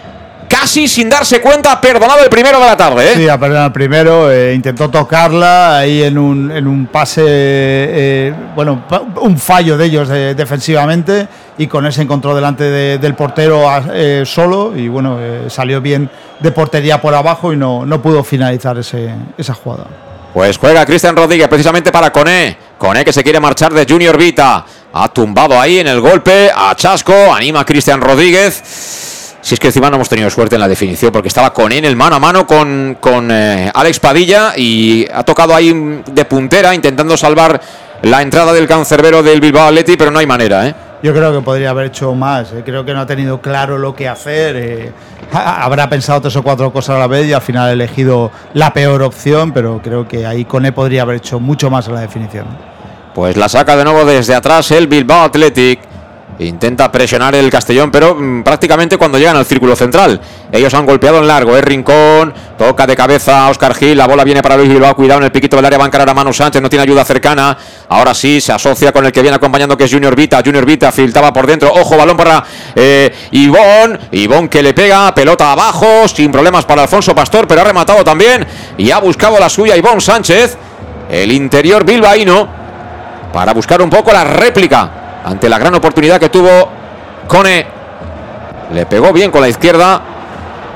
casi 0.51 0.89
sin 0.89 1.09
darse 1.09 1.41
cuenta, 1.41 1.81
perdonado 1.81 2.25
el 2.25 2.29
primero 2.29 2.59
de 2.59 2.67
la 2.67 2.77
tarde. 2.77 3.13
¿eh? 3.13 3.15
Sí, 3.15 3.29
ha 3.29 3.39
perdonado 3.39 3.67
el 3.69 3.73
primero, 3.73 4.31
eh, 4.31 4.53
intentó 4.53 4.91
tocarla 4.91 5.79
ahí 5.79 6.03
en 6.03 6.19
un, 6.19 6.51
en 6.51 6.67
un 6.67 6.89
pase, 6.89 7.23
eh, 7.25 8.35
bueno, 8.57 8.85
un 9.21 9.39
fallo 9.39 9.79
de 9.79 9.87
ellos 9.87 10.11
eh, 10.11 10.35
defensivamente 10.37 11.29
y 11.57 11.69
con 11.69 11.87
ese 11.87 12.03
encontró 12.03 12.35
delante 12.35 12.65
de, 12.65 12.99
del 12.99 13.15
portero 13.15 13.65
eh, 13.95 14.25
solo 14.27 14.77
y 14.77 14.89
bueno, 14.89 15.19
eh, 15.21 15.45
salió 15.49 15.81
bien 15.81 16.11
de 16.41 16.51
portería 16.51 17.01
por 17.01 17.15
abajo 17.15 17.53
y 17.53 17.57
no, 17.57 17.87
no 17.87 18.03
pudo 18.03 18.25
finalizar 18.25 18.77
ese, 18.77 19.15
esa 19.39 19.55
jugada. 19.55 19.87
Pues 20.35 20.59
juega 20.59 20.85
Cristian 20.85 21.17
Rodríguez 21.17 21.49
precisamente 21.49 21.93
para 21.93 22.11
Coné. 22.13 22.57
Coné 22.77 23.05
que 23.05 23.13
se 23.13 23.23
quiere 23.23 23.41
marchar 23.41 23.73
de 23.73 23.87
Junior 23.89 24.17
Vita. 24.17 24.65
Ha 24.93 25.09
tumbado 25.09 25.61
ahí 25.61 25.79
en 25.79 25.89
el 25.89 26.01
golpe 26.01 26.51
a 26.55 26.75
Chasco. 26.75 27.35
Anima 27.35 27.61
a 27.61 27.65
Cristian 27.65 28.01
Rodríguez. 28.01 29.20
Si 29.43 29.55
es 29.55 29.61
que 29.61 29.69
encima 29.69 29.89
no 29.89 29.97
hemos 29.97 30.09
tenido 30.09 30.29
suerte 30.31 30.57
en 30.57 30.61
la 30.61 30.69
definición, 30.69 31.11
porque 31.13 31.29
estaba 31.29 31.53
con 31.53 31.73
en 31.73 31.85
el 31.85 31.97
mano 31.97 32.17
a 32.17 32.19
mano 32.21 32.47
con, 32.47 32.99
con 33.01 33.31
eh, 33.31 33.71
Alex 33.73 33.99
Padilla 33.99 34.53
y 34.57 35.07
ha 35.13 35.23
tocado 35.23 35.55
ahí 35.55 36.03
de 36.07 36.25
puntera 36.27 36.75
intentando 36.75 37.17
salvar 37.17 37.61
la 38.03 38.21
entrada 38.23 38.53
del 38.53 38.67
cancerbero 38.67 39.23
del 39.23 39.41
Bilbao 39.41 39.69
Athletic, 39.69 39.99
pero 39.99 40.11
no 40.11 40.19
hay 40.19 40.27
manera, 40.27 40.67
¿eh? 40.67 40.75
Yo 41.03 41.15
creo 41.15 41.33
que 41.33 41.41
podría 41.41 41.71
haber 41.71 41.87
hecho 41.87 42.15
más. 42.15 42.53
eh, 42.53 42.63
Creo 42.65 42.85
que 42.85 42.93
no 42.93 43.01
ha 43.01 43.07
tenido 43.07 43.41
claro 43.41 43.79
lo 43.79 43.95
que 43.95 44.07
hacer. 44.09 44.57
eh, 44.57 44.93
ha- 45.33 45.65
habrá 45.65 45.89
pensado 45.89 46.21
tres 46.21 46.37
o 46.37 46.43
cuatro 46.43 46.71
cosas 46.71 46.97
a 46.97 46.99
la 46.99 47.07
vez 47.07 47.27
y 47.27 47.33
al 47.33 47.41
final 47.41 47.69
ha 47.69 47.73
elegido 47.73 48.31
la 48.53 48.75
peor 48.75 49.03
opción, 49.03 49.53
pero 49.53 49.81
creo 49.83 50.07
que 50.07 50.27
ahí 50.27 50.45
Cone 50.45 50.73
podría 50.73 51.03
haber 51.03 51.17
hecho 51.17 51.41
mucho 51.41 51.71
más 51.71 51.89
en 51.89 51.95
la 51.95 52.01
definición. 52.03 52.45
Pues 53.15 53.39
la 53.39 53.49
saca 53.49 53.75
de 53.77 53.85
nuevo 53.85 54.05
desde 54.05 54.35
atrás 54.35 54.71
el 54.73 54.87
Bilbao 54.87 55.23
Athletic. 55.25 55.81
Intenta 56.41 56.91
presionar 56.91 57.35
el 57.35 57.51
Castellón, 57.51 57.91
pero 57.91 58.15
mm, 58.15 58.43
prácticamente 58.43 58.97
cuando 58.97 59.19
llegan 59.19 59.37
al 59.37 59.45
círculo 59.45 59.77
central. 59.77 60.19
Ellos 60.51 60.73
han 60.73 60.87
golpeado 60.87 61.19
en 61.19 61.29
largo, 61.29 61.55
es 61.55 61.63
Rincón, 61.63 62.33
toca 62.57 62.87
de 62.87 62.97
cabeza 62.97 63.45
a 63.45 63.51
Oscar 63.51 63.75
Gil, 63.75 63.99
la 63.99 64.07
bola 64.07 64.25
viene 64.25 64.43
para 64.43 64.57
Luis 64.57 64.71
Bilbao, 64.71 64.97
cuidado 64.97 65.21
en 65.21 65.25
el 65.27 65.33
piquito 65.33 65.57
del 65.57 65.67
área, 65.67 65.77
va 65.77 65.85
a 65.85 65.89
encarar 65.89 66.09
a 66.09 66.15
Manu 66.15 66.33
Sánchez, 66.33 66.63
no 66.63 66.71
tiene 66.71 66.85
ayuda 66.85 67.05
cercana. 67.05 67.59
Ahora 67.91 68.15
sí, 68.15 68.41
se 68.41 68.53
asocia 68.53 68.91
con 68.91 69.05
el 69.05 69.13
que 69.13 69.21
viene 69.21 69.37
acompañando, 69.37 69.77
que 69.77 69.85
es 69.85 69.93
Junior 69.93 70.17
Vita. 70.17 70.41
Junior 70.43 70.65
Vita 70.65 70.91
filtraba 70.91 71.31
por 71.31 71.47
dentro, 71.47 71.71
ojo, 71.75 71.95
balón 71.99 72.17
para 72.17 72.43
eh, 72.75 73.13
Ivón. 73.33 73.99
Ivón 74.13 74.49
que 74.49 74.63
le 74.63 74.73
pega, 74.73 75.15
pelota 75.15 75.53
abajo, 75.53 76.09
sin 76.09 76.33
problemas 76.33 76.65
para 76.65 76.85
Alfonso 76.85 77.15
Pastor, 77.15 77.47
pero 77.47 77.61
ha 77.61 77.65
rematado 77.65 78.03
también 78.03 78.47
y 78.79 78.91
ha 78.91 78.99
buscado 78.99 79.39
la 79.39 79.51
suya 79.51 79.77
Ivón 79.77 80.01
Sánchez. 80.01 80.57
El 81.11 81.33
interior 81.33 81.85
bilbaíno 81.85 82.49
para 83.31 83.53
buscar 83.53 83.83
un 83.83 83.91
poco 83.91 84.11
la 84.11 84.25
réplica 84.25 85.10
ante 85.25 85.49
la 85.49 85.59
gran 85.59 85.75
oportunidad 85.75 86.19
que 86.19 86.29
tuvo 86.29 86.69
Cone. 87.27 87.67
Le 88.73 88.87
pegó 88.87 89.13
bien 89.13 89.31
con 89.31 89.41
la 89.41 89.49
izquierda. 89.49 90.01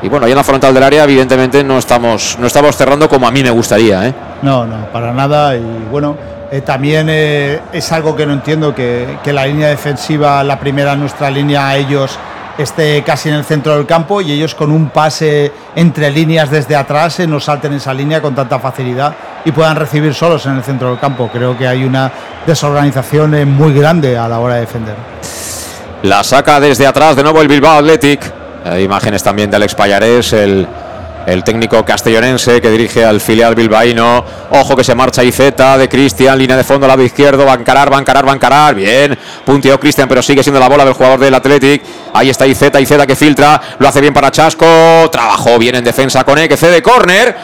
Y 0.03 0.09
bueno, 0.09 0.26
ahí 0.26 0.32
en 0.32 0.36
la 0.36 0.45
frontal 0.45 0.74
del 0.74 0.82
área, 0.82 1.05
evidentemente, 1.05 1.64
no 1.64 1.78
estamos, 1.78 2.36
no 2.38 2.47
estamos 2.47 2.76
cerrando 2.76 3.09
como 3.09 3.26
a 3.26 3.30
mí 3.30 3.42
me 3.42 3.51
gustaría. 3.51 4.09
¿eh? 4.09 4.14
No, 4.42 4.66
no, 4.66 4.86
para 4.92 5.12
nada. 5.12 5.57
Y 5.57 5.86
bueno, 5.90 6.16
eh, 6.51 6.61
también 6.61 7.07
eh, 7.09 7.61
es 7.72 7.90
algo 7.92 8.14
que 8.14 8.26
no 8.26 8.32
entiendo, 8.34 8.74
que, 8.74 9.18
que 9.22 9.32
la 9.32 9.47
línea 9.47 9.68
defensiva, 9.68 10.45
la 10.45 10.59
primera 10.59 10.95
nuestra 10.95 11.30
línea 11.30 11.68
a 11.68 11.76
ellos 11.76 12.18
esté 12.59 13.02
casi 13.02 13.28
en 13.28 13.36
el 13.36 13.44
centro 13.44 13.76
del 13.76 13.86
campo 13.86 14.20
y 14.20 14.32
ellos 14.32 14.55
con 14.55 14.70
un 14.70 14.90
pase 14.90 15.52
entre 15.74 16.11
líneas 16.11 16.50
desde 16.50 16.76
atrás 16.76 17.20
eh, 17.20 17.26
no 17.26 17.40
salten 17.40 17.72
esa 17.72 17.92
línea 17.92 18.20
con 18.22 18.34
tanta 18.34 18.59
facilidad 18.59 19.14
y 19.44 19.52
puedan 19.52 19.76
recibir 19.76 20.14
solos 20.14 20.46
en 20.46 20.57
el 20.57 20.62
centro 20.62 20.90
del 20.90 20.98
campo. 20.98 21.28
Creo 21.32 21.57
que 21.57 21.66
hay 21.66 21.84
una 21.84 22.11
desorganización 22.46 23.34
eh, 23.34 23.44
muy 23.44 23.74
grande 23.74 24.16
a 24.16 24.28
la 24.28 24.38
hora 24.38 24.55
de 24.55 24.61
defender. 24.61 24.94
La 26.02 26.22
saca 26.22 26.61
desde 26.61 26.86
atrás 26.86 27.16
de 27.16 27.22
nuevo 27.22 27.40
el 27.40 27.48
Bilbao 27.48 27.78
Athletic. 27.78 28.32
Hay 28.64 28.84
imágenes 28.84 29.22
también 29.22 29.50
de 29.50 29.57
Alex 29.57 29.74
Payarés, 29.74 30.32
el, 30.32 30.66
el 31.27 31.45
técnico 31.45 31.85
castellonense 31.85 32.61
que 32.61 32.70
dirige 32.70 33.05
al 33.05 33.20
filial 33.20 33.55
bilbaíno. 33.55 34.25
Ojo 34.51 34.77
que 34.77 34.85
se 34.85 34.95
marcha 34.95 35.22
Izeta 35.22 35.79
de 35.79 35.89
Cristian, 35.89 36.39
línea 36.39 36.57
de 36.57 36.64
fondo, 36.64 36.87
lado 36.87 37.03
izquierdo, 37.03 37.45
va 37.47 37.53
a 37.53 37.57
encarar. 37.57 38.75
Bien, 38.75 39.18
punteó 39.45 39.79
Cristian, 39.81 40.09
pero 40.09 40.22
sigue 40.22 40.43
siendo 40.43 40.61
la 40.61 40.68
bola 40.68 40.85
del 40.85 40.95
jugador 40.95 41.18
del 41.20 41.35
Athletic. 41.35 41.83
Ahí 42.12 42.31
está 42.31 42.47
Izeta, 42.47 42.81
Izeta 42.81 43.07
que 43.07 43.16
filtra, 43.16 43.61
lo 43.79 43.89
hace 43.89 44.01
bien 44.01 44.14
para 44.14 44.31
Chasco. 44.31 44.66
Trabajó 45.11 45.59
bien 45.59 45.77
en 45.77 45.85
defensa 45.85 46.25
con 46.25 46.39
E, 46.39 46.49
que 46.49 46.57
cede 46.57 46.83
córner. 46.83 47.35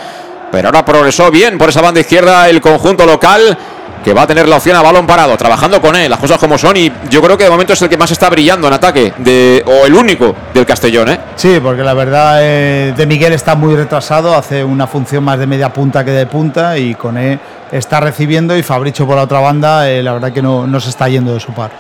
Pero 0.52 0.68
ahora 0.68 0.84
progresó 0.84 1.30
bien 1.30 1.58
por 1.58 1.68
esa 1.68 1.80
banda 1.80 2.00
izquierda 2.00 2.48
el 2.48 2.60
conjunto 2.60 3.06
local 3.06 3.56
que 4.04 4.14
va 4.14 4.22
a 4.22 4.26
tener 4.26 4.48
la 4.48 4.56
opción 4.56 4.76
a 4.76 4.82
balón 4.82 5.06
parado, 5.06 5.36
trabajando 5.36 5.80
con 5.80 5.94
él, 5.96 6.10
las 6.10 6.18
cosas 6.18 6.38
como 6.38 6.56
son 6.56 6.76
y 6.76 6.90
yo 7.10 7.20
creo 7.22 7.36
que 7.36 7.44
de 7.44 7.50
momento 7.50 7.72
es 7.72 7.82
el 7.82 7.88
que 7.88 7.96
más 7.96 8.10
está 8.10 8.30
brillando 8.30 8.68
en 8.68 8.74
ataque 8.74 9.12
de, 9.18 9.62
o 9.66 9.86
el 9.86 9.94
único 9.94 10.34
del 10.54 10.66
Castellón, 10.66 11.10
¿eh? 11.10 11.20
Sí, 11.36 11.58
porque 11.62 11.82
la 11.82 11.94
verdad 11.94 12.38
eh, 12.40 12.94
de 12.96 13.06
Miguel 13.06 13.32
está 13.32 13.54
muy 13.54 13.76
retrasado, 13.76 14.34
hace 14.34 14.64
una 14.64 14.86
función 14.86 15.24
más 15.24 15.38
de 15.38 15.46
media 15.46 15.72
punta 15.72 16.04
que 16.04 16.12
de 16.12 16.26
punta 16.26 16.78
y 16.78 16.94
con 16.94 17.16
él 17.18 17.38
está 17.70 18.00
recibiendo 18.00 18.56
y 18.56 18.62
Fabricio 18.62 19.06
por 19.06 19.16
la 19.16 19.22
otra 19.22 19.40
banda, 19.40 19.88
eh, 19.90 20.02
la 20.02 20.12
verdad 20.12 20.32
que 20.32 20.42
no, 20.42 20.66
no 20.66 20.80
se 20.80 20.90
está 20.90 21.08
yendo 21.08 21.34
de 21.34 21.40
su 21.40 21.52
par. 21.52 21.70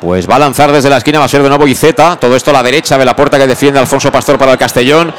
Pues 0.00 0.30
va 0.30 0.36
a 0.36 0.38
lanzar 0.38 0.70
desde 0.70 0.88
la 0.88 0.98
esquina, 0.98 1.18
va 1.18 1.24
a 1.24 1.28
ser 1.28 1.42
de 1.42 1.48
nuevo 1.48 1.66
Izeta, 1.66 2.16
todo 2.16 2.36
esto 2.36 2.50
a 2.50 2.54
la 2.54 2.62
derecha 2.62 2.96
de 2.96 3.04
la 3.04 3.16
puerta 3.16 3.36
que 3.36 3.48
defiende 3.48 3.80
Alfonso 3.80 4.12
Pastor 4.12 4.38
para 4.38 4.52
el 4.52 4.58
Castellón. 4.58 5.12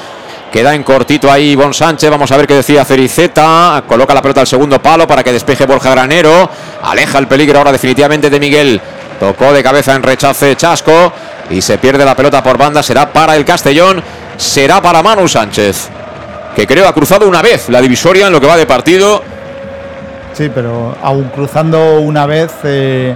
Queda 0.51 0.73
en 0.73 0.83
cortito 0.83 1.31
ahí 1.31 1.55
Bon 1.55 1.73
Sánchez. 1.73 2.09
Vamos 2.09 2.31
a 2.31 2.37
ver 2.37 2.47
qué 2.47 2.55
decide 2.55 2.79
hacer 2.79 2.99
Izeta. 2.99 3.83
Coloca 3.87 4.13
la 4.13 4.21
pelota 4.21 4.41
al 4.41 4.47
segundo 4.47 4.81
palo 4.81 5.07
para 5.07 5.23
que 5.23 5.31
despeje 5.31 5.65
Borja 5.65 5.91
Granero. 5.91 6.49
Aleja 6.81 7.19
el 7.19 7.27
peligro 7.27 7.59
ahora 7.59 7.71
definitivamente 7.71 8.29
de 8.29 8.39
Miguel. 8.39 8.81
Tocó 9.19 9.53
de 9.53 9.61
cabeza 9.61 9.93
en 9.93 10.01
rechace 10.01 10.55
Chasco. 10.55 11.13
Y 11.51 11.61
se 11.61 11.77
pierde 11.77 12.03
la 12.03 12.15
pelota 12.15 12.41
por 12.41 12.57
banda. 12.57 12.81
Será 12.81 13.13
para 13.13 13.35
el 13.35 13.45
Castellón. 13.45 14.01
Será 14.37 14.81
para 14.81 15.03
Manu 15.03 15.27
Sánchez. 15.27 15.89
Que 16.55 16.65
creo 16.65 16.87
ha 16.87 16.93
cruzado 16.93 17.27
una 17.27 17.43
vez 17.43 17.69
la 17.69 17.79
divisoria 17.79 18.27
en 18.27 18.33
lo 18.33 18.41
que 18.41 18.47
va 18.47 18.57
de 18.57 18.65
partido. 18.65 19.23
Sí, 20.33 20.49
pero 20.53 20.95
aún 21.01 21.25
cruzando 21.29 21.99
una 21.99 22.25
vez, 22.25 22.51
eh, 22.63 23.15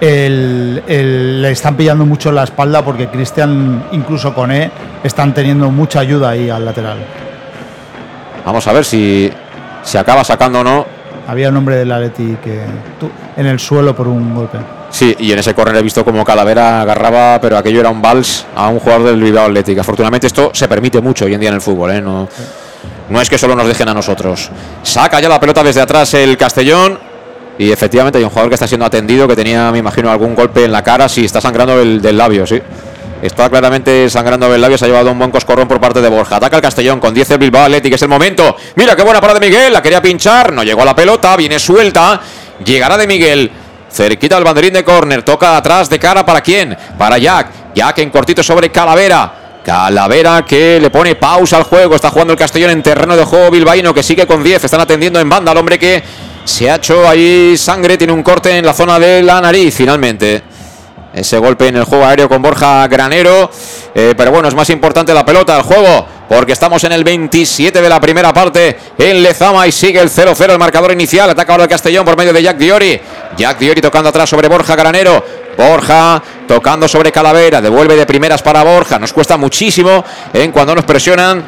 el- 0.00 0.82
el- 0.86 1.42
le 1.42 1.50
están 1.50 1.76
pillando 1.76 2.04
mucho 2.06 2.32
la 2.32 2.44
espalda 2.44 2.82
porque 2.84 3.08
Cristian, 3.08 3.84
incluso 3.92 4.32
con 4.34 4.50
E, 4.50 4.70
están 5.04 5.34
teniendo 5.34 5.70
mucha 5.70 6.00
ayuda 6.00 6.30
ahí 6.30 6.48
al 6.50 6.64
lateral. 6.64 6.98
Vamos 8.44 8.66
a 8.66 8.72
ver 8.72 8.84
si 8.84 9.30
se 9.82 9.98
acaba 9.98 10.24
sacando 10.24 10.60
o 10.60 10.64
no. 10.64 10.86
Había 11.28 11.50
un 11.50 11.56
hombre 11.58 11.76
del 11.76 11.92
Atleti 11.92 12.36
que 12.42 12.62
en 13.36 13.46
el 13.46 13.60
suelo 13.60 13.94
por 13.94 14.08
un 14.08 14.34
golpe. 14.34 14.58
Sí, 14.90 15.14
y 15.20 15.30
en 15.30 15.38
ese 15.38 15.54
córner 15.54 15.76
he 15.76 15.82
visto 15.82 16.04
como 16.04 16.24
Calavera 16.24 16.80
agarraba, 16.80 17.40
pero 17.40 17.56
aquello 17.56 17.78
era 17.80 17.90
un 17.90 18.02
vals 18.02 18.46
a 18.56 18.68
un 18.68 18.80
jugador 18.80 19.04
del 19.08 19.22
Bilbao 19.22 19.44
Athletic. 19.44 19.78
Afortunadamente 19.78 20.26
esto 20.26 20.50
se 20.52 20.66
permite 20.66 21.00
mucho 21.00 21.26
hoy 21.26 21.34
en 21.34 21.40
día 21.40 21.50
en 21.50 21.56
el 21.56 21.60
fútbol, 21.60 21.92
¿eh? 21.92 22.00
No, 22.00 22.26
no 23.10 23.20
es 23.20 23.30
que 23.30 23.38
solo 23.38 23.54
nos 23.54 23.68
dejen 23.68 23.88
a 23.88 23.94
nosotros. 23.94 24.50
Saca 24.82 25.20
ya 25.20 25.28
la 25.28 25.38
pelota 25.38 25.62
desde 25.62 25.80
atrás 25.82 26.12
el 26.14 26.36
Castellón. 26.36 26.98
Y 27.60 27.70
efectivamente 27.70 28.16
hay 28.16 28.24
un 28.24 28.30
jugador 28.30 28.48
que 28.48 28.54
está 28.54 28.66
siendo 28.66 28.86
atendido, 28.86 29.28
que 29.28 29.36
tenía, 29.36 29.70
me 29.70 29.76
imagino, 29.76 30.10
algún 30.10 30.34
golpe 30.34 30.64
en 30.64 30.72
la 30.72 30.82
cara. 30.82 31.10
Sí, 31.10 31.26
está 31.26 31.42
sangrando 31.42 31.78
el, 31.78 32.00
del 32.00 32.16
labio, 32.16 32.46
sí. 32.46 32.58
Está 33.20 33.50
claramente 33.50 34.08
sangrando 34.08 34.54
el 34.54 34.62
labio, 34.62 34.78
se 34.78 34.86
ha 34.86 34.88
llevado 34.88 35.12
un 35.12 35.18
buen 35.18 35.30
coscorrón 35.30 35.68
por 35.68 35.78
parte 35.78 36.00
de 36.00 36.08
Borja. 36.08 36.36
Ataca 36.36 36.56
el 36.56 36.62
Castellón 36.62 37.00
con 37.00 37.12
10 37.12 37.32
el 37.32 37.38
Bilbao 37.38 37.64
Athletic, 37.64 37.92
es 37.92 38.00
el 38.00 38.08
momento. 38.08 38.56
Mira 38.76 38.96
qué 38.96 39.02
buena 39.02 39.20
parada 39.20 39.38
de 39.38 39.46
Miguel, 39.46 39.74
la 39.74 39.82
quería 39.82 40.00
pinchar, 40.00 40.54
no 40.54 40.62
llegó 40.64 40.80
a 40.80 40.84
la 40.86 40.96
pelota, 40.96 41.36
viene 41.36 41.58
suelta. 41.58 42.18
Llegará 42.64 42.96
de 42.96 43.06
Miguel. 43.06 43.50
Cerquita 43.92 44.38
el 44.38 44.44
banderín 44.44 44.72
de 44.72 44.82
córner, 44.82 45.22
toca 45.22 45.58
atrás 45.58 45.90
de 45.90 45.98
cara 45.98 46.24
para 46.24 46.40
quién? 46.40 46.74
Para 46.96 47.18
Jack. 47.18 47.74
Jack 47.74 47.98
en 47.98 48.08
cortito 48.08 48.42
sobre 48.42 48.70
Calavera. 48.70 49.60
Calavera 49.62 50.46
que 50.46 50.80
le 50.80 50.88
pone 50.88 51.14
pausa 51.14 51.58
al 51.58 51.64
juego. 51.64 51.94
Está 51.94 52.08
jugando 52.08 52.32
el 52.32 52.38
Castellón 52.38 52.70
en 52.70 52.82
terreno 52.82 53.14
de 53.18 53.24
juego 53.24 53.50
bilbaíno 53.50 53.92
que 53.92 54.02
sigue 54.02 54.26
con 54.26 54.42
10. 54.42 54.64
Están 54.64 54.80
atendiendo 54.80 55.20
en 55.20 55.28
banda 55.28 55.52
al 55.52 55.58
hombre 55.58 55.78
que 55.78 56.02
se 56.50 56.68
ha 56.68 56.74
hecho 56.74 57.08
ahí 57.08 57.56
sangre. 57.56 57.96
Tiene 57.96 58.12
un 58.12 58.22
corte 58.22 58.56
en 58.56 58.66
la 58.66 58.74
zona 58.74 58.98
de 58.98 59.22
la 59.22 59.40
nariz 59.40 59.74
finalmente. 59.74 60.42
Ese 61.14 61.38
golpe 61.38 61.68
en 61.68 61.76
el 61.76 61.84
juego 61.84 62.04
aéreo 62.04 62.28
con 62.28 62.42
Borja 62.42 62.86
Granero. 62.88 63.50
Eh, 63.94 64.14
pero 64.16 64.30
bueno, 64.30 64.48
es 64.48 64.54
más 64.54 64.68
importante 64.70 65.14
la 65.14 65.24
pelota, 65.24 65.56
el 65.56 65.62
juego. 65.62 66.06
Porque 66.28 66.52
estamos 66.52 66.82
en 66.84 66.92
el 66.92 67.02
27 67.02 67.80
de 67.80 67.88
la 67.88 68.00
primera 68.00 68.32
parte 68.32 68.76
en 68.98 69.22
Lezama 69.22 69.66
y 69.66 69.72
sigue 69.72 70.00
el 70.00 70.08
0-0 70.08 70.50
el 70.50 70.58
marcador 70.58 70.92
inicial. 70.92 71.30
Ataca 71.30 71.52
ahora 71.52 71.64
el 71.64 71.70
Castellón 71.70 72.04
por 72.04 72.16
medio 72.16 72.32
de 72.32 72.42
Jack 72.42 72.56
Diori. 72.56 73.00
Jack 73.36 73.58
Diori 73.58 73.80
tocando 73.80 74.08
atrás 74.08 74.28
sobre 74.28 74.48
Borja 74.48 74.76
Granero. 74.76 75.24
Borja 75.56 76.22
tocando 76.46 76.88
sobre 76.88 77.12
Calavera. 77.12 77.60
Devuelve 77.60 77.96
de 77.96 78.06
primeras 78.06 78.42
para 78.42 78.62
Borja. 78.64 78.98
Nos 78.98 79.12
cuesta 79.12 79.36
muchísimo 79.36 80.04
en 80.32 80.52
cuando 80.52 80.74
nos 80.74 80.84
presionan 80.84 81.44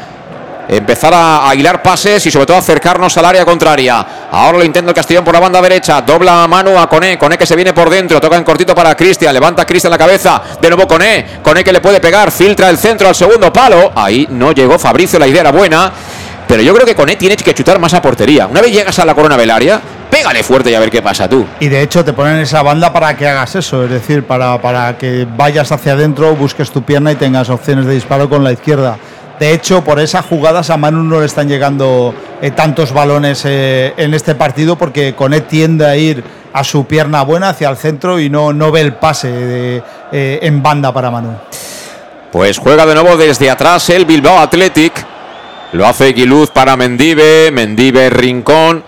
empezar 0.68 1.12
a, 1.14 1.54
hilar 1.54 1.82
pases 1.82 2.24
y 2.26 2.30
sobre 2.30 2.46
todo 2.46 2.56
acercarnos 2.56 3.16
al 3.16 3.24
área 3.24 3.44
contraria. 3.44 4.06
Ahora 4.30 4.58
lo 4.58 4.64
intenta 4.64 4.90
el 4.90 4.94
Castellón 4.94 5.24
por 5.24 5.34
la 5.34 5.40
banda 5.40 5.60
derecha, 5.60 6.00
dobla 6.02 6.46
mano 6.48 6.80
a 6.80 6.88
Coné, 6.88 7.18
Coné 7.18 7.36
que 7.36 7.46
se 7.46 7.56
viene 7.56 7.72
por 7.72 7.90
dentro, 7.90 8.20
toca 8.20 8.36
en 8.36 8.44
cortito 8.44 8.74
para 8.74 8.94
Cristian, 8.94 9.34
levanta 9.34 9.64
Cristian 9.66 9.90
la 9.90 9.98
cabeza, 9.98 10.42
de 10.60 10.68
nuevo 10.68 10.86
Coné, 10.86 11.40
Coné 11.42 11.62
que 11.62 11.72
le 11.72 11.80
puede 11.80 12.00
pegar, 12.00 12.30
filtra 12.30 12.70
el 12.70 12.78
centro 12.78 13.08
al 13.08 13.14
segundo 13.14 13.52
palo, 13.52 13.92
ahí 13.94 14.26
no 14.30 14.52
llegó 14.52 14.78
Fabricio, 14.78 15.18
la 15.18 15.26
idea 15.26 15.42
era 15.42 15.52
buena, 15.52 15.92
pero 16.46 16.62
yo 16.62 16.74
creo 16.74 16.86
que 16.86 16.94
Coné 16.94 17.16
tiene 17.16 17.36
que 17.36 17.54
chutar 17.54 17.78
más 17.78 17.94
a 17.94 18.02
portería. 18.02 18.46
Una 18.46 18.60
vez 18.60 18.72
llegas 18.72 18.98
a 18.98 19.04
la 19.04 19.14
corona 19.14 19.36
velaria, 19.36 19.80
pégale 20.10 20.42
fuerte 20.42 20.70
y 20.70 20.74
a 20.74 20.80
ver 20.80 20.90
qué 20.90 21.00
pasa 21.00 21.28
tú. 21.28 21.46
Y 21.60 21.68
de 21.68 21.80
hecho 21.80 22.04
te 22.04 22.12
ponen 22.12 22.36
esa 22.40 22.62
banda 22.62 22.92
para 22.92 23.16
que 23.16 23.26
hagas 23.26 23.54
eso, 23.54 23.84
es 23.84 23.90
decir, 23.90 24.24
para, 24.24 24.60
para 24.60 24.98
que 24.98 25.26
vayas 25.36 25.72
hacia 25.72 25.92
adentro, 25.92 26.34
busques 26.36 26.70
tu 26.70 26.82
pierna 26.82 27.10
y 27.12 27.14
tengas 27.14 27.48
opciones 27.48 27.86
de 27.86 27.94
disparo 27.94 28.28
con 28.28 28.44
la 28.44 28.52
izquierda. 28.52 28.98
De 29.42 29.52
hecho, 29.52 29.82
por 29.82 29.98
esas 29.98 30.24
jugadas 30.24 30.70
a 30.70 30.76
Manu 30.76 31.02
no 31.02 31.18
le 31.18 31.26
están 31.26 31.48
llegando 31.48 32.14
eh, 32.40 32.52
tantos 32.52 32.92
balones 32.92 33.42
eh, 33.44 33.92
en 33.96 34.14
este 34.14 34.36
partido 34.36 34.78
porque 34.78 35.16
Conet 35.16 35.48
tiende 35.48 35.84
a 35.84 35.96
ir 35.96 36.22
a 36.52 36.62
su 36.62 36.86
pierna 36.86 37.22
buena 37.22 37.48
hacia 37.48 37.68
el 37.68 37.76
centro 37.76 38.20
y 38.20 38.30
no, 38.30 38.52
no 38.52 38.70
ve 38.70 38.82
el 38.82 38.94
pase 38.94 39.82
eh, 40.12 40.38
en 40.42 40.62
banda 40.62 40.94
para 40.94 41.10
Manu. 41.10 41.34
Pues 42.30 42.56
juega 42.56 42.86
de 42.86 42.94
nuevo 42.94 43.16
desde 43.16 43.50
atrás 43.50 43.90
el 43.90 44.04
Bilbao 44.04 44.38
Athletic. 44.38 45.04
Lo 45.72 45.88
hace 45.88 46.12
Guiluz 46.12 46.50
para 46.50 46.76
Mendive, 46.76 47.50
Mendive 47.50 48.10
Rincón. 48.10 48.84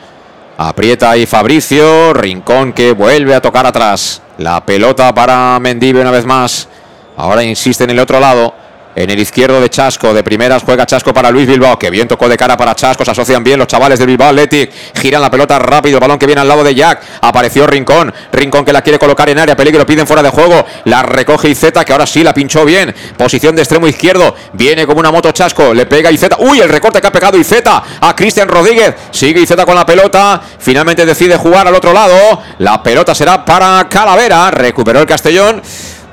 Aprieta 0.57 1.11
ahí 1.11 1.26
Fabricio, 1.26 2.12
Rincón 2.12 2.72
que 2.72 2.92
vuelve 2.92 3.34
a 3.34 3.40
tocar 3.40 3.66
atrás. 3.66 4.22
La 4.38 4.64
pelota 4.64 5.12
para 5.12 5.59
Mendive 5.59 6.00
una 6.00 6.12
vez 6.12 6.24
más. 6.24 6.68
Ahora 7.16 7.42
insiste 7.42 7.82
en 7.82 7.90
el 7.90 7.98
otro 7.98 8.20
lado. 8.20 8.63
En 8.97 9.11
el 9.11 9.18
izquierdo 9.18 9.61
de 9.61 9.68
Chasco, 9.68 10.14
de 10.14 10.22
primeras 10.22 10.62
juega 10.62 10.86
Chasco 10.86 11.12
para 11.12 11.30
Luis 11.30 11.49
Bilbao, 11.49 11.76
que 11.76 11.90
bien 11.90 12.07
tocó 12.07 12.28
de 12.28 12.36
cara 12.36 12.57
para 12.57 12.76
Chasco, 12.76 13.05
se 13.05 13.11
asocian 13.11 13.42
bien 13.42 13.59
los 13.59 13.66
chavales 13.66 13.99
de 13.99 14.07
Bilbao 14.07 14.28
Athletic, 14.28 14.70
giran 14.95 15.20
la 15.20 15.30
pelota 15.30 15.59
rápido, 15.59 15.99
balón 15.99 16.16
que 16.16 16.26
viene 16.26 16.40
al 16.40 16.47
lado 16.47 16.62
de 16.62 16.76
Jack, 16.76 17.03
apareció 17.20 17.66
Rincón, 17.66 18.14
Rincón 18.32 18.64
que 18.64 18.72
la 18.72 18.82
quiere 18.82 19.01
colocar 19.01 19.28
en 19.28 19.40
área, 19.40 19.57
peligro, 19.57 19.84
piden 19.84 20.07
fuera 20.07 20.22
de 20.22 20.30
juego, 20.30 20.64
la 20.84 21.03
recoge 21.03 21.49
Izeta, 21.49 21.84
que 21.84 21.92
ahora 21.92 22.07
sí 22.07 22.22
la 22.22 22.32
pinchó 22.32 22.64
bien, 22.64 22.95
posición 23.16 23.57
de 23.57 23.62
extremo 23.62 23.88
izquierdo, 23.88 24.36
viene 24.53 24.86
como 24.86 25.01
una 25.01 25.11
moto 25.11 25.32
Chasco, 25.32 25.74
le 25.74 25.86
pega 25.86 26.12
Izeta, 26.12 26.36
uy, 26.38 26.61
el 26.61 26.68
recorte 26.68 27.01
que 27.01 27.07
ha 27.09 27.12
pegado 27.12 27.36
Izeta 27.36 27.82
a 28.01 28.14
Cristian 28.14 28.47
Rodríguez, 28.47 28.95
sigue 29.11 29.40
Izeta 29.40 29.66
con 29.66 29.74
la 29.74 29.84
pelota, 29.84 30.40
finalmente 30.59 31.05
decide 31.05 31.36
jugar 31.36 31.66
al 31.66 31.74
otro 31.74 31.92
lado, 31.92 32.42
la 32.59 32.80
pelota 32.80 33.12
será 33.12 33.45
para 33.45 33.88
Calavera, 33.88 34.53
recuperó 34.53 35.01
el 35.01 35.07
Castellón, 35.07 35.61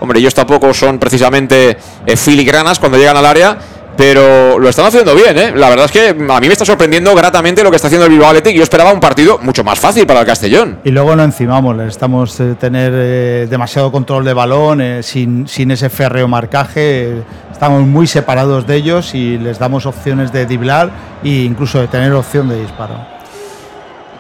Hombre, 0.01 0.19
ellos 0.19 0.33
tampoco 0.33 0.73
son 0.73 0.97
precisamente 0.97 1.77
eh, 2.07 2.17
filigranas 2.17 2.79
cuando 2.79 2.97
llegan 2.97 3.15
al 3.17 3.25
área, 3.25 3.55
pero 3.95 4.57
lo 4.57 4.67
están 4.67 4.87
haciendo 4.87 5.13
bien, 5.13 5.37
¿eh? 5.37 5.53
La 5.55 5.69
verdad 5.69 5.85
es 5.85 5.91
que 5.91 6.09
a 6.09 6.39
mí 6.39 6.47
me 6.47 6.53
está 6.53 6.65
sorprendiendo 6.65 7.13
gratamente 7.13 7.63
lo 7.63 7.69
que 7.69 7.75
está 7.75 7.85
haciendo 7.85 8.07
el 8.07 8.11
Bilbao 8.11 8.29
Athletic. 8.29 8.55
Yo 8.55 8.63
esperaba 8.63 8.91
un 8.91 8.99
partido 8.99 9.37
mucho 9.43 9.63
más 9.63 9.79
fácil 9.79 10.07
para 10.07 10.21
el 10.21 10.25
Castellón. 10.25 10.79
Y 10.83 10.89
luego 10.89 11.15
no 11.15 11.23
encimamos, 11.23 11.79
estamos 11.81 12.39
eh, 12.39 12.55
tener 12.59 12.91
eh, 12.95 13.47
demasiado 13.47 13.91
control 13.91 14.25
de 14.25 14.33
balón, 14.33 15.03
sin, 15.03 15.47
sin 15.47 15.69
ese 15.69 15.91
férreo 15.91 16.27
marcaje. 16.27 17.21
estamos 17.51 17.83
muy 17.83 18.07
separados 18.07 18.65
de 18.65 18.77
ellos 18.77 19.13
y 19.13 19.37
les 19.37 19.59
damos 19.59 19.85
opciones 19.85 20.31
de 20.31 20.47
driblar 20.47 20.89
e 21.23 21.43
incluso 21.43 21.79
de 21.79 21.87
tener 21.87 22.11
opción 22.13 22.49
de 22.49 22.59
disparo. 22.59 22.95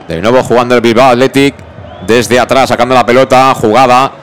De 0.07 0.21
nuevo 0.21 0.43
jugando 0.43 0.75
el 0.75 0.81
Bilbao 0.81 1.09
Athletic 1.09 1.55
desde 2.05 2.39
atrás, 2.39 2.69
sacando 2.69 2.93
la 2.93 3.03
pelota, 3.03 3.51
jugada 3.55 4.20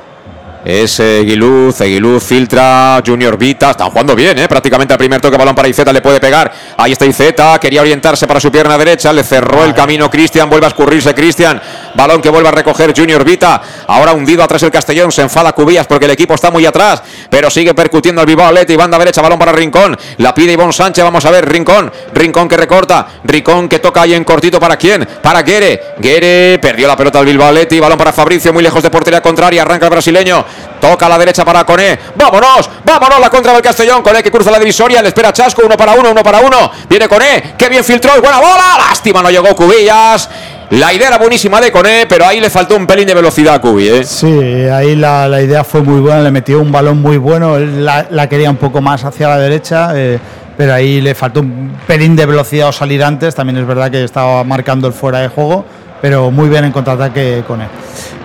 es 0.68 1.00
eh, 1.00 1.22
Guiluz, 1.24 1.76
filtra, 2.22 3.02
Junior 3.04 3.38
Vita, 3.38 3.70
están 3.70 3.88
jugando 3.88 4.14
bien, 4.14 4.38
¿eh? 4.38 4.46
prácticamente 4.46 4.92
al 4.92 4.98
primer 4.98 5.18
toque, 5.18 5.38
balón 5.38 5.54
para 5.54 5.66
Izeta, 5.66 5.94
le 5.94 6.02
puede 6.02 6.20
pegar, 6.20 6.52
ahí 6.76 6.92
está 6.92 7.06
Izeta, 7.06 7.58
quería 7.58 7.80
orientarse 7.80 8.26
para 8.26 8.38
su 8.38 8.52
pierna 8.52 8.76
derecha, 8.76 9.10
le 9.14 9.24
cerró 9.24 9.64
el 9.64 9.72
camino 9.72 10.10
Cristian, 10.10 10.50
vuelve 10.50 10.66
a 10.66 10.68
escurrirse 10.68 11.14
Cristian, 11.14 11.58
balón 11.94 12.20
que 12.20 12.28
vuelve 12.28 12.48
a 12.50 12.52
recoger 12.52 12.92
Junior 12.94 13.24
Vita, 13.24 13.62
ahora 13.86 14.12
hundido 14.12 14.42
atrás 14.42 14.62
el 14.62 14.70
Castellón, 14.70 15.10
se 15.10 15.22
enfada 15.22 15.54
Cubillas 15.54 15.86
porque 15.86 16.04
el 16.04 16.10
equipo 16.10 16.34
está 16.34 16.50
muy 16.50 16.66
atrás, 16.66 17.02
pero 17.30 17.48
sigue 17.48 17.72
percutiendo 17.72 18.20
al 18.20 18.26
Bilbao 18.26 18.52
y 18.68 18.76
banda 18.76 18.98
derecha, 18.98 19.22
balón 19.22 19.38
para 19.38 19.52
Rincón, 19.52 19.96
la 20.18 20.34
pide 20.34 20.52
Ivonne 20.52 20.74
Sánchez, 20.74 21.02
vamos 21.02 21.24
a 21.24 21.30
ver, 21.30 21.48
Rincón, 21.48 21.90
Rincón 22.12 22.46
que 22.46 22.58
recorta, 22.58 23.08
Rincón 23.24 23.70
que 23.70 23.78
toca 23.78 24.02
ahí 24.02 24.12
en 24.12 24.22
cortito, 24.22 24.60
¿para 24.60 24.76
quién? 24.76 25.08
Para 25.22 25.40
Guere, 25.40 25.94
Guere 25.98 26.58
perdió 26.60 26.86
la 26.86 26.96
pelota 26.96 27.20
al 27.20 27.24
Bilbao 27.24 27.54
y 27.70 27.80
balón 27.80 27.96
para 27.96 28.12
Fabricio, 28.12 28.52
muy 28.52 28.62
lejos 28.62 28.82
de 28.82 28.90
portería 28.90 29.22
contraria, 29.22 29.62
arranca 29.62 29.86
el 29.86 29.90
brasileño, 29.90 30.44
Toca 30.80 31.08
la 31.08 31.18
derecha 31.18 31.44
para 31.44 31.64
Coné. 31.64 31.98
Vámonos, 32.14 32.70
vámonos 32.84 33.20
la 33.20 33.30
contra 33.30 33.52
del 33.52 33.62
Castellón. 33.62 34.02
Coné 34.02 34.22
que 34.22 34.30
cruza 34.30 34.50
la 34.50 34.58
divisoria. 34.58 35.02
Le 35.02 35.08
espera 35.08 35.32
Chasco. 35.32 35.62
Uno 35.64 35.76
para 35.76 35.92
uno, 35.92 36.10
uno 36.10 36.22
para 36.22 36.40
uno. 36.40 36.70
Viene 36.88 37.08
Coné. 37.08 37.54
Que 37.56 37.68
bien 37.68 37.84
filtró 37.84 38.12
buena 38.20 38.38
bola. 38.38 38.76
Lástima, 38.78 39.22
no 39.22 39.30
llegó 39.30 39.54
Cubillas. 39.54 40.28
La 40.70 40.92
idea 40.92 41.08
era 41.08 41.18
buenísima 41.18 41.62
de 41.62 41.72
Coné, 41.72 42.04
pero 42.06 42.26
ahí 42.26 42.40
le 42.40 42.50
faltó 42.50 42.76
un 42.76 42.86
pelín 42.86 43.06
de 43.06 43.14
velocidad 43.14 43.54
a 43.54 43.60
Cubi. 43.60 43.88
¿eh? 43.88 44.04
Sí, 44.04 44.26
ahí 44.26 44.94
la, 44.94 45.40
idea 45.40 45.64
fue 45.64 45.80
muy 45.80 46.00
buena. 46.00 46.20
Le 46.20 46.30
metió 46.30 46.60
un 46.60 46.70
balón 46.70 47.00
muy 47.00 47.16
bueno. 47.16 47.56
Él 47.56 47.84
la, 47.84 48.28
quería 48.28 48.50
un 48.50 48.56
poco 48.56 48.80
más 48.80 49.04
hacia 49.04 49.28
la 49.28 49.38
derecha. 49.38 49.92
Eh, 49.94 50.18
pero 50.56 50.74
ahí 50.74 51.00
le 51.00 51.14
faltó 51.14 51.40
un 51.40 51.76
pelín 51.86 52.14
de 52.16 52.26
velocidad 52.26 52.68
o 52.68 52.72
salir 52.72 53.02
antes. 53.02 53.34
También 53.34 53.56
es 53.58 53.66
verdad 53.66 53.90
que 53.90 54.04
estaba 54.04 54.44
marcando 54.44 54.86
el 54.86 54.92
fuera 54.92 55.20
de 55.20 55.28
juego 55.28 55.64
pero 56.00 56.30
muy 56.30 56.48
bien 56.48 56.64
en 56.64 56.72
contraataque 56.72 57.44
con 57.46 57.60
él. 57.60 57.68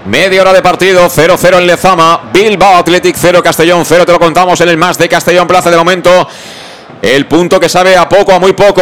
Media 0.05 0.41
hora 0.41 0.53
de 0.53 0.61
partido, 0.61 1.07
0-0 1.09 1.57
en 1.59 1.67
Lezama, 1.67 2.29
Bilbao 2.33 2.75
Athletic 2.75 3.15
0, 3.17 3.41
Castellón 3.41 3.83
0, 3.85 4.05
te 4.05 4.11
lo 4.11 4.19
contamos 4.19 4.59
en 4.61 4.69
el 4.69 4.77
más 4.77 4.97
de 4.97 5.07
Castellón 5.07 5.47
Plaza 5.47 5.71
de 5.71 5.77
momento. 5.77 6.27
El 7.01 7.25
punto 7.25 7.59
que 7.59 7.69
sabe 7.69 7.95
a 7.95 8.07
poco, 8.07 8.33
a 8.33 8.39
muy 8.39 8.53
poco. 8.53 8.81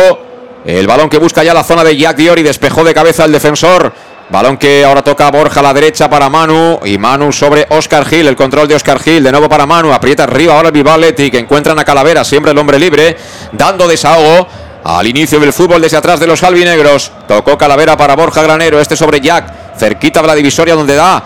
El 0.65 0.85
balón 0.85 1.09
que 1.09 1.17
busca 1.17 1.43
ya 1.43 1.53
la 1.53 1.63
zona 1.63 1.83
de 1.83 1.97
Jack 1.97 2.17
Diori, 2.17 2.43
despejó 2.43 2.83
de 2.83 2.93
cabeza 2.93 3.25
el 3.25 3.31
defensor. 3.31 3.91
Balón 4.31 4.55
que 4.55 4.85
ahora 4.85 5.01
toca 5.01 5.29
Borja 5.29 5.59
a 5.59 5.63
la 5.63 5.73
derecha 5.73 6.09
para 6.09 6.29
Manu. 6.29 6.79
Y 6.85 6.97
Manu 6.97 7.33
sobre 7.33 7.65
Oscar 7.69 8.05
Gil. 8.05 8.27
El 8.27 8.35
control 8.37 8.67
de 8.67 8.75
Oscar 8.75 8.97
Gil. 8.99 9.23
De 9.23 9.31
nuevo 9.31 9.49
para 9.49 9.65
Manu. 9.65 9.91
Aprieta 9.91 10.23
arriba 10.23 10.53
ahora 10.53 10.69
el 10.69 10.73
Bilbao 10.73 10.93
Athletic. 10.93 11.33
Encuentran 11.33 11.77
a 11.79 11.83
Calavera. 11.83 12.23
Siempre 12.23 12.51
el 12.51 12.57
hombre 12.57 12.79
libre. 12.79 13.17
Dando 13.51 13.89
desahogo. 13.89 14.47
Al 14.83 15.05
inicio 15.07 15.39
del 15.39 15.53
fútbol 15.53 15.81
desde 15.81 15.97
atrás 15.97 16.19
de 16.19 16.27
los 16.27 16.41
albinegros. 16.43 17.11
Tocó 17.27 17.57
Calavera 17.57 17.95
para 17.95 18.15
Borja 18.15 18.41
Granero. 18.41 18.79
Este 18.79 18.95
sobre 18.95 19.21
Jack. 19.21 19.77
Cerquita 19.77 20.21
de 20.21 20.27
la 20.27 20.35
divisoria 20.35 20.75
donde 20.75 20.95
da 20.95 21.23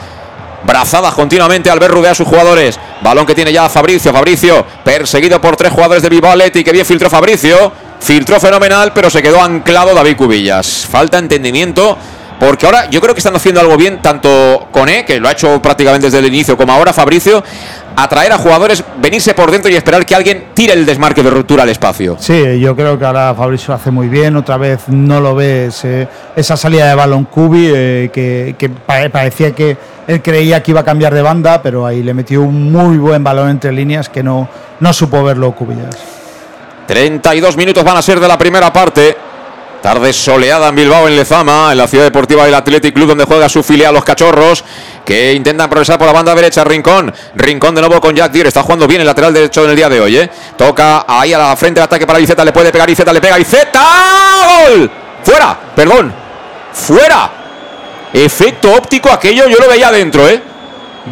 brazadas 0.64 1.14
continuamente 1.14 1.70
al 1.70 1.80
ver 1.80 1.92
rudear 1.92 2.12
a 2.12 2.16
sus 2.16 2.28
jugadores. 2.28 2.80
Balón 3.02 3.26
que 3.26 3.36
tiene 3.36 3.54
ya 3.54 3.70
Fabricio. 3.70 4.12
Fabricio 4.12 4.66
perseguido 4.84 5.40
por 5.40 5.56
tres 5.56 5.72
jugadores 5.72 6.04
de 6.04 6.10
Bilbao 6.10 6.36
Que 6.52 6.72
bien 6.72 6.86
filtró 6.86 7.10
Fabricio. 7.10 7.72
Filtró 8.00 8.40
fenomenal, 8.40 8.92
pero 8.94 9.10
se 9.10 9.22
quedó 9.22 9.42
anclado 9.42 9.94
David 9.94 10.18
Cubillas. 10.18 10.86
Falta 10.90 11.18
entendimiento. 11.18 11.98
Porque 12.40 12.66
ahora 12.66 12.90
yo 12.90 13.00
creo 13.02 13.14
que 13.14 13.20
están 13.20 13.36
haciendo 13.36 13.62
algo 13.62 13.78
bien, 13.78 14.02
tanto 14.02 14.68
con 14.72 14.90
E, 14.90 15.06
que 15.06 15.20
lo 15.20 15.28
ha 15.28 15.32
hecho 15.32 15.62
prácticamente 15.62 16.08
desde 16.08 16.20
el 16.20 16.26
inicio, 16.26 16.58
como 16.58 16.74
ahora 16.74 16.92
Fabricio, 16.92 17.44
atraer 17.96 18.34
a 18.34 18.38
jugadores, 18.38 18.84
venirse 18.98 19.34
por 19.34 19.52
dentro 19.52 19.72
y 19.72 19.76
esperar 19.76 20.06
que 20.06 20.16
alguien 20.16 20.48
tire 20.54 20.74
el 20.74 20.86
desmarque 20.86 21.24
de 21.24 21.30
ruptura 21.30 21.64
al 21.64 21.70
espacio. 21.70 22.18
Sí, 22.20 22.60
yo 22.60 22.76
creo 22.76 23.00
que 23.00 23.06
ahora 23.06 23.34
Fabricio 23.34 23.70
lo 23.70 23.76
hace 23.76 23.90
muy 23.90 24.10
bien, 24.10 24.36
otra 24.36 24.58
vez 24.58 24.82
no 24.90 25.22
lo 25.22 25.34
ves, 25.34 25.86
esa 26.36 26.58
salida 26.58 26.90
de 26.90 26.96
balón 26.96 27.26
Cubi, 27.26 27.72
eh, 27.74 28.10
que, 28.12 28.70
parecía 29.10 29.56
que 29.56 29.78
él 30.08 30.22
creía 30.22 30.62
que 30.62 30.72
iba 30.72 30.82
a 30.82 30.86
cambiar 30.86 31.14
de 31.14 31.22
banda, 31.22 31.62
pero 31.62 31.86
ahí 31.86 32.04
le 32.04 32.14
metió 32.14 32.42
un 32.42 32.72
muy 32.72 32.98
buen 32.98 33.24
balón 33.24 33.50
entre 33.50 33.72
líneas 33.72 34.10
que 34.10 34.22
no, 34.22 34.50
no 34.80 34.94
supo 34.94 35.24
verlo 35.24 35.54
Cubillas. 35.54 35.96
32 36.86 37.58
minutos 37.58 37.84
van 37.84 37.98
a 37.98 38.02
ser 38.02 38.20
de 38.20 38.28
la 38.28 38.38
primera 38.38 38.72
parte. 38.72 39.18
Tarde 39.86 40.14
soleada 40.14 40.70
en 40.70 40.76
Bilbao, 40.76 41.08
en 41.08 41.16
Lezama, 41.16 41.72
en 41.72 41.78
la 41.78 41.88
ciudad 41.88 42.06
deportiva 42.06 42.44
del 42.44 42.56
Athletic 42.56 42.92
Club, 42.92 43.10
donde 43.10 43.24
juega 43.24 43.48
su 43.48 43.62
filial 43.62 43.94
Los 43.94 44.04
Cachorros, 44.04 44.64
que 45.06 45.32
intentan 45.34 45.70
progresar 45.70 46.00
por 46.00 46.08
la 46.08 46.14
banda 46.14 46.34
derecha. 46.34 46.64
Rincón, 46.64 47.14
Rincón 47.36 47.76
de 47.76 47.82
nuevo 47.82 48.02
con 48.02 48.16
Jack 48.16 48.32
Dier, 48.32 48.48
está 48.48 48.64
jugando 48.64 48.88
bien 48.88 49.02
el 49.02 49.06
lateral 49.06 49.32
derecho 49.32 49.64
en 49.64 49.70
el 49.70 49.76
día 49.76 49.88
de 49.88 50.02
hoy. 50.02 50.18
¿eh? 50.18 50.30
Toca 50.58 51.06
ahí 51.08 51.34
a 51.34 51.38
la 51.38 51.56
frente 51.56 51.82
de 51.82 51.84
ataque 51.84 52.08
para 52.08 52.20
Iceta, 52.20 52.44
le 52.44 52.52
puede 52.52 52.72
pegar 52.72 52.90
Iceta, 52.90 53.14
le 53.14 53.22
pega 53.22 53.40
Iceta. 53.40 53.84
¡Gol! 54.66 54.90
¡Fuera! 55.22 55.56
Perdón. 55.76 56.12
¡Fuera! 56.74 57.30
Efecto 58.12 58.74
óptico, 58.74 59.12
aquello 59.12 59.48
yo 59.48 59.60
lo 59.60 59.70
veía 59.70 59.90
adentro, 59.90 60.28
¿eh? 60.28 60.42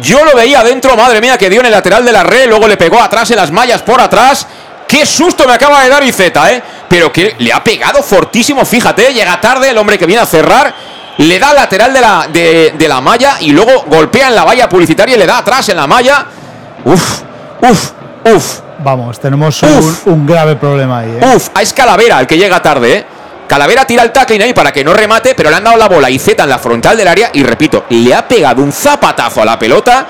Yo 0.02 0.24
lo 0.24 0.34
veía 0.34 0.58
adentro, 0.58 0.96
madre 0.96 1.20
mía, 1.20 1.38
que 1.38 1.48
dio 1.48 1.60
en 1.60 1.66
el 1.66 1.72
lateral 1.72 2.04
de 2.04 2.10
la 2.10 2.24
red, 2.24 2.48
luego 2.48 2.66
le 2.66 2.76
pegó 2.76 3.00
atrás 3.00 3.30
en 3.30 3.36
las 3.36 3.52
mallas 3.52 3.82
por 3.82 4.00
atrás 4.00 4.48
Qué 4.86 5.06
susto 5.06 5.46
me 5.46 5.54
acaba 5.54 5.82
de 5.82 5.88
dar 5.88 6.04
Iceta, 6.04 6.52
¿eh? 6.52 6.62
Pero 6.88 7.12
que 7.12 7.34
le 7.38 7.52
ha 7.52 7.62
pegado 7.64 8.02
fortísimo, 8.02 8.64
fíjate, 8.64 9.12
llega 9.12 9.40
tarde 9.40 9.70
el 9.70 9.78
hombre 9.78 9.98
que 9.98 10.06
viene 10.06 10.22
a 10.22 10.26
cerrar, 10.26 10.74
le 11.18 11.38
da 11.38 11.52
lateral 11.54 11.92
de 11.92 12.00
la, 12.00 12.28
de, 12.32 12.86
la 12.88 13.00
malla 13.00 13.36
y 13.40 13.50
luego 13.50 13.84
golpea 13.86 14.28
en 14.28 14.34
la 14.34 14.44
valla 14.44 14.68
publicitaria 14.68 15.16
y 15.16 15.18
le 15.18 15.26
da 15.26 15.38
atrás 15.38 15.68
en 15.68 15.76
la 15.76 15.86
malla. 15.86 16.26
Uf, 16.84 17.20
uf, 17.62 17.90
uf. 18.32 18.60
Vamos, 18.80 19.18
tenemos 19.18 19.62
un, 20.04 20.26
grave 20.26 20.56
problema 20.56 20.98
ahí. 20.98 21.18
¿eh? 21.20 21.34
Uf, 21.34 21.48
es 21.60 21.72
Calavera 21.72 22.20
el 22.20 22.26
que 22.26 22.36
llega 22.36 22.60
tarde, 22.60 22.98
¿eh? 22.98 23.06
Calavera 23.48 23.84
tira 23.84 24.02
el 24.02 24.10
tackling 24.10 24.42
ahí 24.42 24.54
para 24.54 24.72
que 24.72 24.82
no 24.82 24.92
remate, 24.92 25.34
pero 25.34 25.50
le 25.50 25.56
han 25.56 25.64
dado 25.64 25.76
la 25.76 25.88
bola 25.88 26.10
y 26.10 26.18
Z 26.18 26.42
en 26.42 26.48
la 26.48 26.58
frontal 26.58 26.96
del 26.96 27.08
área 27.08 27.30
y 27.32 27.42
repito, 27.42 27.84
le 27.90 28.14
ha 28.14 28.26
pegado 28.26 28.62
un 28.62 28.72
zapatazo 28.72 29.42
a 29.42 29.44
la 29.44 29.58
pelota 29.58 30.06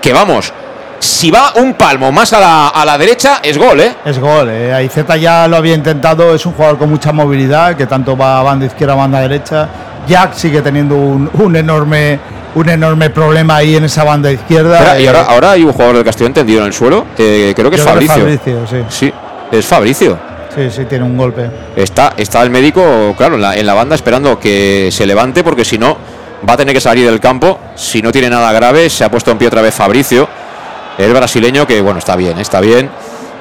que 0.00 0.12
vamos, 0.12 0.52
si 0.98 1.30
va 1.30 1.52
un 1.56 1.74
palmo 1.74 2.10
más 2.12 2.32
a 2.32 2.40
la, 2.40 2.68
a 2.68 2.84
la 2.84 2.98
derecha, 2.98 3.40
es 3.42 3.56
gol, 3.58 3.80
¿eh? 3.80 3.94
Es 4.04 4.18
gol, 4.18 4.48
eh. 4.50 4.72
Aizeta 4.72 5.16
ya 5.16 5.46
lo 5.48 5.56
había 5.56 5.74
intentado, 5.74 6.34
es 6.34 6.44
un 6.46 6.52
jugador 6.52 6.78
con 6.78 6.90
mucha 6.90 7.12
movilidad, 7.12 7.76
que 7.76 7.86
tanto 7.86 8.16
va 8.16 8.40
a 8.40 8.42
banda 8.42 8.66
izquierda, 8.66 8.94
banda 8.94 9.20
derecha. 9.20 9.68
Jack 10.06 10.34
sigue 10.34 10.62
teniendo 10.62 10.96
un, 10.96 11.30
un 11.34 11.56
enorme 11.56 12.18
un 12.54 12.68
enorme 12.68 13.10
problema 13.10 13.56
ahí 13.56 13.76
en 13.76 13.84
esa 13.84 14.04
banda 14.04 14.32
izquierda. 14.32 14.98
Y 14.98 15.04
eh, 15.04 15.08
ahora, 15.08 15.22
ahora 15.28 15.50
hay 15.52 15.64
un 15.64 15.72
jugador 15.72 15.96
del 15.96 16.04
Castillo 16.04 16.26
entendido 16.26 16.60
en 16.60 16.66
el 16.66 16.72
suelo, 16.72 17.06
eh, 17.16 17.52
creo 17.54 17.70
que 17.70 17.76
es 17.76 17.82
que 17.82 17.88
Fabricio. 17.88 18.16
Fabricio, 18.16 18.66
sí. 18.66 18.76
Sí, 18.88 19.12
es 19.52 19.66
Fabricio. 19.66 20.18
Sí, 20.54 20.70
sí, 20.70 20.84
tiene 20.86 21.04
un 21.04 21.16
golpe. 21.16 21.48
Está, 21.76 22.14
está 22.16 22.42
el 22.42 22.50
médico, 22.50 23.14
claro, 23.16 23.36
en 23.36 23.42
la, 23.42 23.54
en 23.54 23.66
la 23.66 23.74
banda 23.74 23.94
esperando 23.94 24.40
que 24.40 24.88
se 24.90 25.06
levante 25.06 25.44
porque 25.44 25.64
si 25.64 25.78
no 25.78 25.96
va 26.48 26.54
a 26.54 26.56
tener 26.56 26.74
que 26.74 26.80
salir 26.80 27.06
del 27.06 27.20
campo. 27.20 27.58
Si 27.76 28.02
no 28.02 28.10
tiene 28.10 28.30
nada 28.30 28.50
grave, 28.52 28.88
se 28.90 29.04
ha 29.04 29.10
puesto 29.10 29.30
en 29.30 29.38
pie 29.38 29.48
otra 29.48 29.62
vez 29.62 29.74
Fabricio, 29.74 30.28
el 30.98 31.12
brasileño 31.14 31.66
que, 31.66 31.80
bueno, 31.80 31.98
está 31.98 32.16
bien, 32.16 32.38
está 32.38 32.60
bien. 32.60 32.90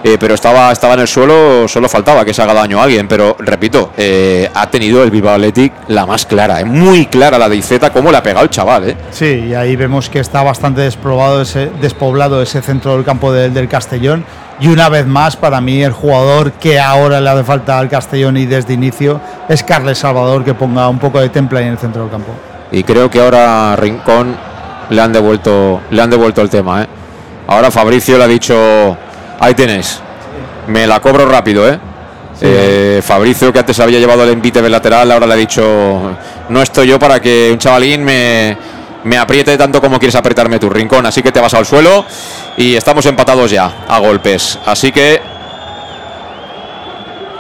eh, 0.04 0.16
pero 0.20 0.36
estaba, 0.36 0.72
estaba 0.72 0.94
en 0.94 1.00
el 1.02 1.08
suelo, 1.08 1.68
solo 1.68 1.90
faltaba 1.90 2.24
que 2.24 2.32
se 2.34 2.42
haga 2.42 2.54
daño 2.54 2.80
a 2.80 2.84
alguien. 2.84 3.08
Pero 3.08 3.36
repito, 3.40 3.92
eh, 3.98 4.48
ha 4.54 4.70
tenido 4.70 5.04
el 5.04 5.10
Bilbao 5.10 5.34
Athletic 5.34 5.74
la 5.88 6.06
más 6.06 6.26
clara, 6.28 6.62
eh, 6.62 6.66
muy 6.66 7.08
clara 7.08 7.38
la 7.40 7.50
de 7.50 7.56
Izeta, 7.58 7.90
cómo 7.92 8.12
le 8.12 8.18
ha 8.18 8.24
pegado 8.24 8.44
el 8.46 8.52
chaval. 8.52 8.90
Eh. 8.92 8.96
Sí, 9.12 9.48
y 9.50 9.54
ahí 9.56 9.76
vemos 9.76 10.08
que 10.08 10.20
está 10.20 10.44
bastante 10.44 10.82
desprobado 10.82 11.42
ese, 11.42 11.72
despoblado 11.82 12.42
ese 12.44 12.62
centro 12.62 12.94
del 12.96 13.04
campo 13.04 13.34
del- 13.34 13.54
del 13.56 13.68
Castellón. 13.68 14.24
Y 14.60 14.68
una 14.70 14.88
vez 14.90 15.06
más, 15.08 15.36
para 15.36 15.62
mí, 15.62 15.84
el 15.84 15.92
jugador 15.94 16.52
que 16.54 16.80
ahora 16.80 17.20
le 17.20 17.30
hace 17.30 17.44
falta 17.44 17.78
al 17.80 17.90
Castellón 17.90 18.38
y 18.38 18.46
desde 18.46 18.74
inicio 18.76 19.20
es 19.50 19.64
Carles 19.64 19.98
Salvador, 19.98 20.44
que 20.46 20.54
ponga 20.54 20.88
un 20.90 21.00
poco 21.00 21.20
de 21.20 21.30
temple 21.30 21.60
ahí 21.60 21.66
en 21.66 21.72
el 21.72 21.78
centro 21.80 22.04
del 22.04 22.12
campo. 22.12 22.32
Y 22.72 22.84
creo 22.84 23.10
que 23.10 23.20
ahora 23.20 23.76
Rincón 23.76 24.36
le 24.90 25.02
han 25.02 25.12
devuelto, 25.12 25.82
le 25.90 26.02
han 26.02 26.10
devuelto 26.10 26.42
el 26.42 26.50
tema. 26.50 26.84
¿eh? 26.84 26.88
Ahora 27.48 27.72
Fabricio 27.72 28.18
le 28.18 28.24
ha 28.26 28.28
dicho, 28.28 28.98
ahí 29.40 29.54
tienes, 29.54 30.02
me 30.68 30.86
la 30.86 31.00
cobro 31.00 31.26
rápido. 31.26 31.68
¿eh? 31.68 31.80
Eh, 32.42 33.02
Fabricio, 33.04 33.52
que 33.52 33.60
antes 33.60 33.80
había 33.80 34.00
llevado 34.00 34.24
el 34.24 34.30
envite 34.30 34.62
del 34.62 34.72
lateral, 34.72 35.12
ahora 35.12 35.26
le 35.26 35.34
ha 35.34 35.38
dicho, 35.38 36.12
no 36.50 36.62
estoy 36.62 36.88
yo 36.88 37.00
para 37.00 37.20
que 37.20 37.50
un 37.52 37.58
chavalín 37.58 38.04
me, 38.04 38.58
me 39.06 39.18
apriete 39.18 39.58
tanto 39.58 39.82
como 39.82 39.98
quieres 39.98 40.16
apretarme 40.16 40.60
tu 40.60 40.70
rincón. 40.70 41.06
Así 41.06 41.24
que 41.24 41.32
te 41.32 41.40
vas 41.40 41.54
al 41.54 41.66
suelo 41.66 42.06
y 42.58 42.76
estamos 42.76 43.06
empatados 43.06 43.50
ya 43.52 43.86
a 43.88 44.00
golpes. 44.00 44.60
Así 44.66 44.92
que 44.92 45.22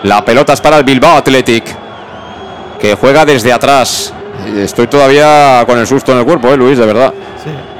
la 0.03 0.23
pelota 0.23 0.53
es 0.53 0.61
para 0.61 0.77
el 0.77 0.83
Bilbao 0.83 1.17
Athletic, 1.17 1.65
que 2.79 2.95
juega 2.95 3.25
desde 3.25 3.51
atrás. 3.51 4.13
Estoy 4.55 4.87
todavía 4.87 5.63
con 5.65 5.77
el 5.77 5.85
susto 5.85 6.13
en 6.13 6.19
el 6.19 6.25
cuerpo, 6.25 6.47
¿eh, 6.49 6.57
Luis, 6.57 6.77
de 6.77 6.85
verdad. 6.85 7.13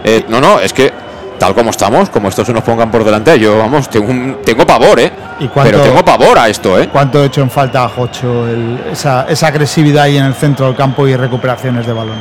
Eh, 0.04 0.26
no, 0.28 0.42
no, 0.42 0.60
es 0.60 0.74
que 0.74 0.92
tal 1.38 1.54
como 1.54 1.70
estamos, 1.70 2.10
como 2.10 2.30
estos 2.30 2.46
se 2.48 2.54
nos 2.54 2.64
pongan 2.64 2.90
por 2.92 3.04
delante, 3.04 3.38
yo, 3.40 3.58
vamos, 3.58 3.90
tengo, 3.90 4.08
un- 4.12 4.40
tengo 4.44 4.66
pavor, 4.66 5.00
¿eh? 5.00 5.12
¿Y 5.40 5.48
cuánto- 5.48 5.72
Pero 5.72 5.84
tengo 5.84 6.04
pavor 6.06 6.38
a 6.40 6.50
esto, 6.50 6.80
¿eh? 6.80 6.90
¿Cuánto 6.92 7.24
he 7.24 7.28
hecho 7.28 7.42
en 7.42 7.50
falta 7.50 7.84
a 7.84 7.90
Jocho? 7.90 8.48
el- 8.48 8.80
esa, 8.92 9.26
esa 9.30 9.48
agresividad 9.48 10.04
ahí 10.04 10.18
en 10.18 10.26
el 10.26 10.34
centro 10.34 10.66
del 10.68 10.76
campo 10.76 11.08
y 11.08 11.16
recuperaciones 11.16 11.86
de 11.86 11.94
balón. 11.94 12.18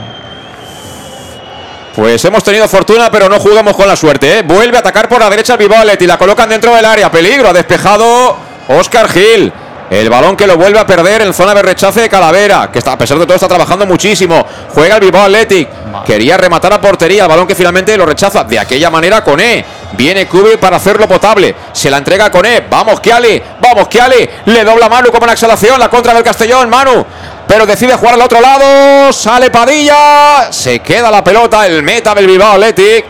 Pues 1.95 2.23
hemos 2.27 2.45
tenido 2.45 2.69
fortuna, 2.69 3.11
pero 3.11 3.27
no 3.29 3.39
jugamos 3.41 3.75
con 3.75 3.89
la 3.89 3.97
suerte, 3.97 4.39
¿eh? 4.39 4.43
Vuelve 4.43 4.77
a 4.77 4.81
atacar 4.81 5.09
por 5.09 5.19
la 5.19 5.31
derecha 5.31 5.55
el 5.55 5.59
Bilbao 5.61 5.79
Athletic, 5.79 6.07
la 6.09 6.19
colocan 6.19 6.49
dentro 6.49 6.75
del 6.75 6.85
área, 6.85 7.11
peligro, 7.11 7.49
ha 7.49 7.53
despejado 7.55 8.37
Oscar 8.69 9.09
Gil. 9.09 9.51
El 9.89 10.11
balón 10.11 10.37
que 10.37 10.47
lo 10.49 10.57
vuelve 10.57 10.81
a 10.81 10.87
perder 10.87 11.23
en 11.23 11.33
zona 11.33 11.55
de 11.55 11.63
rechace 11.63 12.01
de 12.01 12.09
Calavera, 12.09 12.71
que 12.73 12.81
está, 12.81 12.93
a 12.93 12.99
pesar 12.99 13.19
de 13.19 13.25
todo 13.25 13.37
está 13.37 13.47
trabajando 13.47 13.87
muchísimo. 13.87 14.45
Juega 14.75 14.97
el 14.97 15.01
Bilbao 15.01 15.23
Athletic. 15.23 15.69
Quería 16.05 16.37
rematar 16.37 16.73
a 16.73 16.81
portería, 16.81 17.23
el 17.23 17.29
balón 17.29 17.47
que 17.47 17.55
finalmente 17.55 17.97
lo 17.97 18.05
rechaza. 18.05 18.43
De 18.45 18.59
aquella 18.59 18.91
manera 18.91 19.23
Coné. 19.23 19.65
Viene 19.93 20.27
Kubi 20.27 20.57
para 20.57 20.77
hacerlo 20.77 21.07
potable. 21.07 21.55
Se 21.73 21.89
la 21.89 21.99
entrega 21.99 22.27
a 22.27 22.31
Coné. 22.31 22.65
Vamos, 22.69 23.01
Kiali. 23.01 23.41
Vamos, 23.61 23.87
Kiali. 23.87 24.29
Le 24.47 24.65
dobla 24.65 24.89
Manu 24.89 25.11
como 25.11 25.25
una 25.25 25.35
exhalación. 25.35 25.79
La 25.79 25.89
contra 25.89 26.13
del 26.13 26.25
Castellón. 26.25 26.69
Manu. 26.69 27.07
Pero 27.47 27.65
decide 27.65 27.95
jugar 27.95 28.15
al 28.15 28.23
otro 28.23 28.41
lado. 28.41 29.13
Sale 29.13 29.51
Padilla. 29.51 30.49
Se 30.51 30.81
queda 30.81 31.11
la 31.11 31.23
pelota. 31.23 31.65
El 31.65 31.85
meta 31.85 32.13
del 32.15 32.27
Bilbao 32.27 32.55
Athletic. 32.55 33.07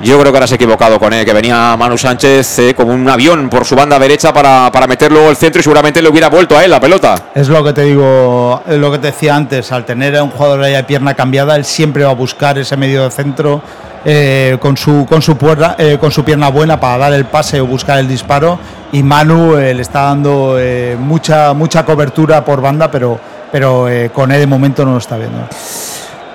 Yo 0.00 0.18
creo 0.20 0.32
que 0.32 0.36
ahora 0.38 0.46
se 0.46 0.54
equivocado 0.54 1.00
con 1.00 1.12
él, 1.12 1.24
que 1.24 1.32
venía 1.32 1.76
Manu 1.76 1.98
Sánchez 1.98 2.58
eh, 2.60 2.74
como 2.74 2.92
un 2.92 3.08
avión 3.08 3.48
por 3.48 3.64
su 3.64 3.74
banda 3.74 3.98
derecha 3.98 4.32
para, 4.32 4.70
para 4.70 4.86
meter 4.86 5.10
luego 5.10 5.28
el 5.28 5.36
centro 5.36 5.58
y 5.60 5.62
seguramente 5.64 6.00
le 6.00 6.08
hubiera 6.08 6.28
vuelto 6.28 6.56
a 6.56 6.64
él 6.64 6.70
la 6.70 6.80
pelota. 6.80 7.16
Es 7.34 7.48
lo 7.48 7.64
que 7.64 7.72
te 7.72 7.82
digo, 7.82 8.62
es 8.68 8.78
lo 8.78 8.92
que 8.92 8.98
te 8.98 9.08
decía 9.08 9.34
antes, 9.34 9.72
al 9.72 9.84
tener 9.84 10.16
a 10.16 10.22
un 10.22 10.30
jugador 10.30 10.62
ahí 10.62 10.72
de 10.74 10.84
pierna 10.84 11.14
cambiada, 11.14 11.56
él 11.56 11.64
siempre 11.64 12.04
va 12.04 12.10
a 12.10 12.14
buscar 12.14 12.56
ese 12.58 12.76
medio 12.76 13.02
de 13.02 13.10
centro 13.10 13.60
eh, 14.04 14.56
con, 14.60 14.76
su, 14.76 15.04
con, 15.08 15.20
su 15.20 15.36
puerta, 15.36 15.74
eh, 15.76 15.98
con 16.00 16.12
su 16.12 16.24
pierna 16.24 16.48
buena 16.48 16.78
para 16.78 16.98
dar 16.98 17.12
el 17.12 17.24
pase 17.24 17.60
o 17.60 17.66
buscar 17.66 17.98
el 17.98 18.06
disparo. 18.06 18.58
Y 18.92 19.02
Manu 19.02 19.56
eh, 19.56 19.74
le 19.74 19.82
está 19.82 20.02
dando 20.02 20.56
mucha, 20.98 21.52
mucha 21.54 21.84
cobertura 21.84 22.44
por 22.44 22.60
banda, 22.60 22.88
pero, 22.90 23.18
pero 23.50 23.88
con 24.14 24.30
él 24.30 24.40
de 24.40 24.46
momento 24.46 24.84
no 24.84 24.92
lo 24.92 24.98
está 24.98 25.16
viendo. 25.16 25.40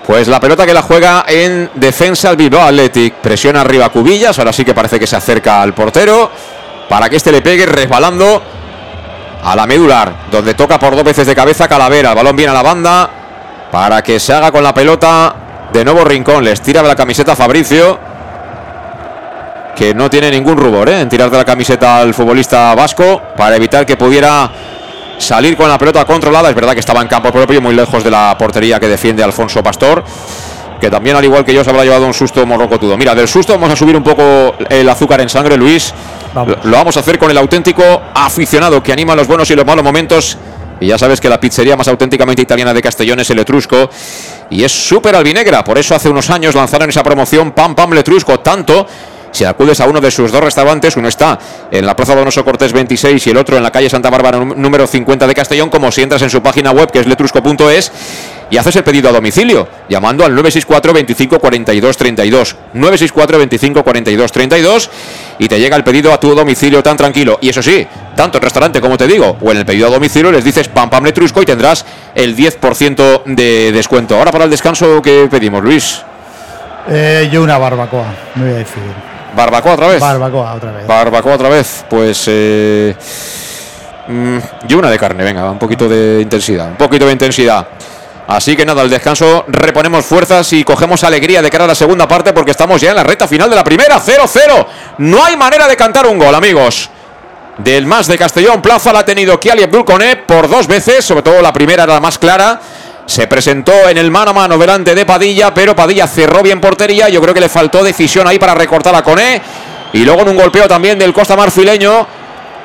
Pues 0.06 0.28
la 0.28 0.40
pelota 0.40 0.66
que 0.66 0.74
la 0.74 0.82
juega 0.82 1.24
en 1.28 1.70
defensa 1.76 2.30
el 2.30 2.36
Bilbao 2.36 2.62
Athletic. 2.62 3.16
Presiona 3.16 3.62
arriba 3.62 3.90
Cubillas, 3.90 4.38
ahora 4.38 4.52
sí 4.52 4.66
que 4.66 4.74
parece 4.74 5.00
que 5.00 5.08
se 5.08 5.16
acerca 5.16 5.62
al 5.62 5.74
portero 5.74 6.30
para 6.90 7.10
que 7.10 7.16
este 7.16 7.32
le 7.32 7.42
pegue 7.42 7.66
resbalando 7.66 8.42
a 9.44 9.56
la 9.56 9.66
medular, 9.66 10.14
donde 10.30 10.54
toca 10.54 10.78
por 10.78 10.96
dos 10.96 11.04
veces 11.04 11.26
de 11.26 11.34
cabeza 11.34 11.68
Calavera. 11.68 12.10
El 12.10 12.16
balón 12.16 12.36
viene 12.36 12.52
a 12.52 12.54
la 12.54 12.62
banda 12.62 13.10
para 13.72 14.02
que 14.02 14.20
se 14.20 14.34
haga 14.34 14.52
con 14.52 14.64
la 14.64 14.74
pelota. 14.74 15.36
De 15.72 15.84
nuevo 15.84 16.04
Rincón, 16.04 16.44
les 16.44 16.62
tira 16.62 16.82
de 16.82 16.88
la 16.88 16.96
camiseta 16.96 17.36
Fabricio, 17.36 17.98
que 19.76 19.94
no 19.94 20.10
tiene 20.10 20.30
ningún 20.30 20.58
rubor 20.58 20.90
¿eh? 20.90 21.02
en 21.02 21.10
tirar 21.10 21.32
de 21.32 21.38
la 21.38 21.46
camiseta 21.46 21.98
al 21.98 22.14
futbolista 22.14 22.76
vasco 22.76 23.22
para 23.36 23.56
evitar 23.56 23.86
que 23.86 23.98
pudiera 23.98 24.52
salir 25.24 25.56
con 25.56 25.70
la 25.70 25.78
pelota 25.78 26.06
controlada. 26.06 26.50
Es 26.50 26.56
verdad 26.56 26.74
que 26.74 26.80
estaba 26.80 27.02
en 27.02 27.08
campo 27.08 27.32
propio, 27.32 27.62
muy 27.62 27.74
lejos 27.74 28.04
de 28.04 28.12
la 28.12 28.38
portería 28.38 28.80
que 28.80 28.88
defiende 28.88 29.24
Alfonso 29.24 29.64
Pastor, 29.64 30.04
que 30.80 30.90
también, 30.90 31.16
al 31.16 31.24
igual 31.24 31.46
que 31.46 31.54
yo, 31.54 31.64
se 31.64 31.70
habrá 31.70 31.84
llevado 31.84 32.06
un 32.06 32.14
susto 32.14 32.46
morrocotudo. 32.46 32.98
Mira, 32.98 33.16
del 33.16 33.28
susto 33.28 33.54
vamos 33.54 33.72
a 33.72 33.76
subir 33.76 33.96
un 33.96 34.04
poco 34.04 34.56
el 34.70 34.88
azúcar 34.88 35.22
en 35.22 35.30
sangre, 35.30 35.58
Luis. 35.58 35.94
Vamos. 36.34 36.58
Lo 36.64 36.78
vamos 36.78 36.98
a 36.98 37.00
hacer 37.00 37.18
con 37.18 37.32
el 37.32 37.38
auténtico 37.38 37.84
aficionado 38.14 38.84
que 38.84 38.92
anima 38.92 39.16
los 39.16 39.28
buenos 39.28 39.50
y 39.50 39.56
los 39.56 39.66
malos 39.66 39.84
momentos. 39.84 40.38
Y 40.80 40.88
ya 40.88 40.98
sabes 40.98 41.22
que 41.22 41.30
la 41.30 41.40
pizzería 41.40 41.78
más 41.78 41.88
auténticamente 41.88 42.42
italiana 42.42 42.74
de 42.74 42.82
Castellón 42.82 43.20
es 43.20 43.30
el 43.30 43.40
Etrusco. 43.40 43.90
Y 44.50 44.64
es 44.64 44.72
súper 44.72 45.16
albinegra. 45.16 45.64
Por 45.64 45.78
eso 45.78 45.96
hace 45.96 46.10
unos 46.10 46.30
años 46.30 46.56
lanzaron 46.56 46.90
esa 46.90 47.04
promoción 47.04 47.52
Pam 47.52 47.76
Pam 47.76 47.92
Letrusco. 47.94 48.42
Tanto 48.42 48.86
si 49.34 49.44
acudes 49.44 49.82
a 49.82 49.88
uno 49.88 50.00
de 50.00 50.10
sus 50.12 50.32
dos 50.32 50.42
restaurantes, 50.42 50.96
uno 50.96 51.10
está 51.10 51.38
en 51.70 51.86
la 51.86 51.94
Plaza 51.96 52.16
Donoso 52.16 52.46
Cortés 52.46 52.72
26 52.72 53.28
y 53.28 53.30
el 53.32 53.38
otro 53.38 53.58
en 53.58 53.64
la 53.64 53.72
calle 53.72 53.90
Santa 53.90 54.10
Bárbara 54.10 54.38
nú- 54.40 54.56
número 54.56 54.88
50 54.88 55.28
de 55.28 55.34
Castellón, 55.36 55.70
como 55.70 55.92
si 55.92 56.02
entras 56.04 56.22
en 56.22 56.30
su 56.30 56.42
página 56.42 56.72
web 56.72 56.90
que 56.92 57.00
es 57.00 57.08
letrusco.es 57.08 57.92
y 58.52 58.58
haces 58.58 58.76
el 58.76 58.84
pedido 58.84 59.10
a 59.10 59.12
domicilio, 59.12 59.68
llamando 59.90 60.24
al 60.24 60.32
964 60.36 60.94
25 60.94 61.40
42 61.40 61.98
32. 61.98 62.56
964 62.74 63.38
25 63.40 63.84
42 63.84 64.32
32 64.32 64.90
y 65.40 65.48
te 65.48 65.60
llega 65.60 65.76
el 65.76 65.84
pedido 65.84 66.14
a 66.14 66.20
tu 66.20 66.36
domicilio 66.36 66.84
tan 66.84 66.96
tranquilo. 66.96 67.40
Y 67.42 67.50
eso 67.50 67.64
sí, 67.64 67.88
tanto 68.16 68.38
en 68.38 68.44
restaurante 68.44 68.80
como 68.80 68.96
te 68.98 69.08
digo, 69.08 69.38
o 69.42 69.52
en 69.52 69.58
el 69.58 69.66
pedido 69.66 69.88
a 69.88 69.90
domicilio 69.90 70.32
les 70.32 70.44
dices 70.44 70.68
pam 70.68 70.90
pam 70.92 71.04
letrusco 71.04 71.42
y 71.42 71.46
tendrás 71.46 71.84
el 72.14 72.36
10% 72.38 73.24
de 73.26 73.72
descuento. 73.72 74.16
Ahora 74.18 74.32
para 74.32 74.44
el 74.44 74.52
descanso, 74.52 75.02
¿qué 75.02 75.28
pedimos, 75.32 75.64
Luis? 75.64 76.04
Eh, 76.90 77.30
yo 77.32 77.42
una 77.42 77.58
barbacoa, 77.58 78.14
me 78.36 78.44
voy 78.44 78.54
a 78.54 78.58
decir. 78.58 79.13
¿Barbacoa 79.36 79.74
otra 79.74 79.88
vez? 79.88 80.00
Barbacoa 80.00 80.54
otra 80.54 80.72
vez. 80.72 80.88
Barbacoa 80.88 81.34
otra 81.36 81.50
vez, 81.50 81.86
pues 81.90 82.26
eh, 82.28 82.96
mm, 84.08 84.38
yo 84.68 84.78
una 84.78 84.90
de 84.90 85.00
carne, 85.00 85.24
venga, 85.24 85.50
un 85.50 85.60
poquito 85.60 85.90
de 85.90 86.22
intensidad, 86.22 86.68
un 86.68 86.78
poquito 86.78 87.06
de 87.06 87.14
intensidad. 87.14 87.68
Así 88.28 88.56
que 88.56 88.66
nada, 88.66 88.82
al 88.82 88.90
descanso 88.90 89.44
reponemos 89.48 90.06
fuerzas 90.06 90.54
y 90.54 90.64
cogemos 90.64 91.04
alegría 91.04 91.42
de 91.42 91.50
cara 91.50 91.66
a 91.66 91.68
la 91.68 91.76
segunda 91.76 92.08
parte 92.08 92.32
porque 92.32 92.52
estamos 92.52 92.80
ya 92.80 92.92
en 92.92 92.96
la 92.96 93.04
recta 93.04 93.28
final 93.28 93.50
de 93.50 93.56
la 93.56 93.64
primera, 93.64 94.00
0-0. 94.00 94.66
No 95.00 95.26
hay 95.26 95.36
manera 95.36 95.68
de 95.68 95.76
cantar 95.76 96.08
un 96.08 96.18
gol, 96.18 96.34
amigos. 96.34 96.90
Del 97.58 97.86
más 97.86 98.08
de 98.08 98.18
Castellón 98.18 98.62
Plaza 98.62 98.94
la 98.94 99.00
ha 99.00 99.06
tenido 99.06 99.40
Kiali 99.40 99.64
Abdul 99.64 99.86
por 100.26 100.50
dos 100.50 100.68
veces, 100.68 101.06
sobre 101.06 101.22
todo 101.22 101.42
la 101.42 101.54
primera 101.54 101.84
era 101.84 101.94
la 101.94 102.00
más 102.00 102.18
clara. 102.18 102.60
Se 103.06 103.28
presentó 103.28 103.90
en 103.90 103.98
el 103.98 104.10
mano 104.12 104.32
a 104.32 104.34
mano 104.34 104.58
delante 104.58 104.96
de 104.96 105.06
Padilla, 105.06 105.54
pero 105.54 105.76
Padilla 105.76 106.08
cerró 106.08 106.42
bien 106.42 106.62
portería. 106.62 107.10
Yo 107.10 107.22
creo 107.22 107.34
que 107.34 107.42
le 107.42 107.50
faltó 107.50 107.84
decisión 107.84 108.28
ahí 108.28 108.40
para 108.40 108.56
recortar 108.56 108.96
a 108.96 109.04
Coné. 109.04 109.42
Y 109.92 110.06
luego 110.06 110.22
en 110.22 110.30
un 110.30 110.38
golpeo 110.38 110.68
también 110.68 110.98
del 110.98 111.14
Costa 111.14 111.36
Marfileño, 111.36 112.08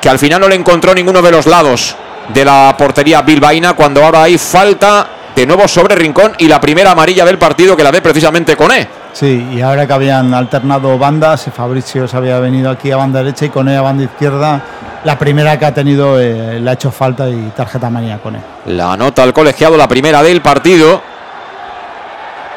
que 0.01 0.09
al 0.09 0.17
final 0.17 0.41
no 0.41 0.47
le 0.47 0.55
encontró 0.55 0.93
ninguno 0.93 1.21
de 1.21 1.31
los 1.31 1.45
lados 1.45 1.95
de 2.33 2.45
la 2.45 2.75
portería 2.77 3.21
bilbaína, 3.21 3.73
cuando 3.73 4.03
ahora 4.03 4.23
hay 4.23 4.37
falta 4.37 5.07
de 5.35 5.45
nuevo 5.45 5.67
sobre 5.67 5.95
Rincón 5.95 6.33
y 6.37 6.47
la 6.47 6.59
primera 6.59 6.91
amarilla 6.91 7.25
del 7.25 7.37
partido 7.37 7.75
que 7.75 7.83
la 7.83 7.91
ve 7.91 8.01
precisamente 8.01 8.55
Coné. 8.55 8.87
Sí, 9.13 9.47
y 9.53 9.61
ahora 9.61 9.87
que 9.87 9.93
habían 9.93 10.33
alternado 10.33 10.97
bandas, 10.97 11.49
Fabricio 11.55 12.07
se 12.07 12.17
había 12.17 12.39
venido 12.39 12.69
aquí 12.69 12.91
a 12.91 12.97
banda 12.97 13.19
derecha 13.19 13.45
y 13.45 13.49
con 13.49 13.67
él 13.67 13.77
a 13.77 13.81
banda 13.81 14.03
izquierda, 14.03 14.61
la 15.03 15.17
primera 15.17 15.57
que 15.57 15.65
ha 15.65 15.73
tenido 15.73 16.19
eh, 16.19 16.59
le 16.59 16.69
ha 16.69 16.73
hecho 16.73 16.91
falta 16.91 17.29
y 17.29 17.51
tarjeta 17.55 17.89
manía 17.89 18.17
con 18.17 18.35
él. 18.35 18.41
La 18.65 18.93
anota 18.93 19.23
al 19.23 19.33
colegiado, 19.33 19.77
la 19.77 19.87
primera 19.87 20.21
del 20.23 20.41
partido. 20.41 21.01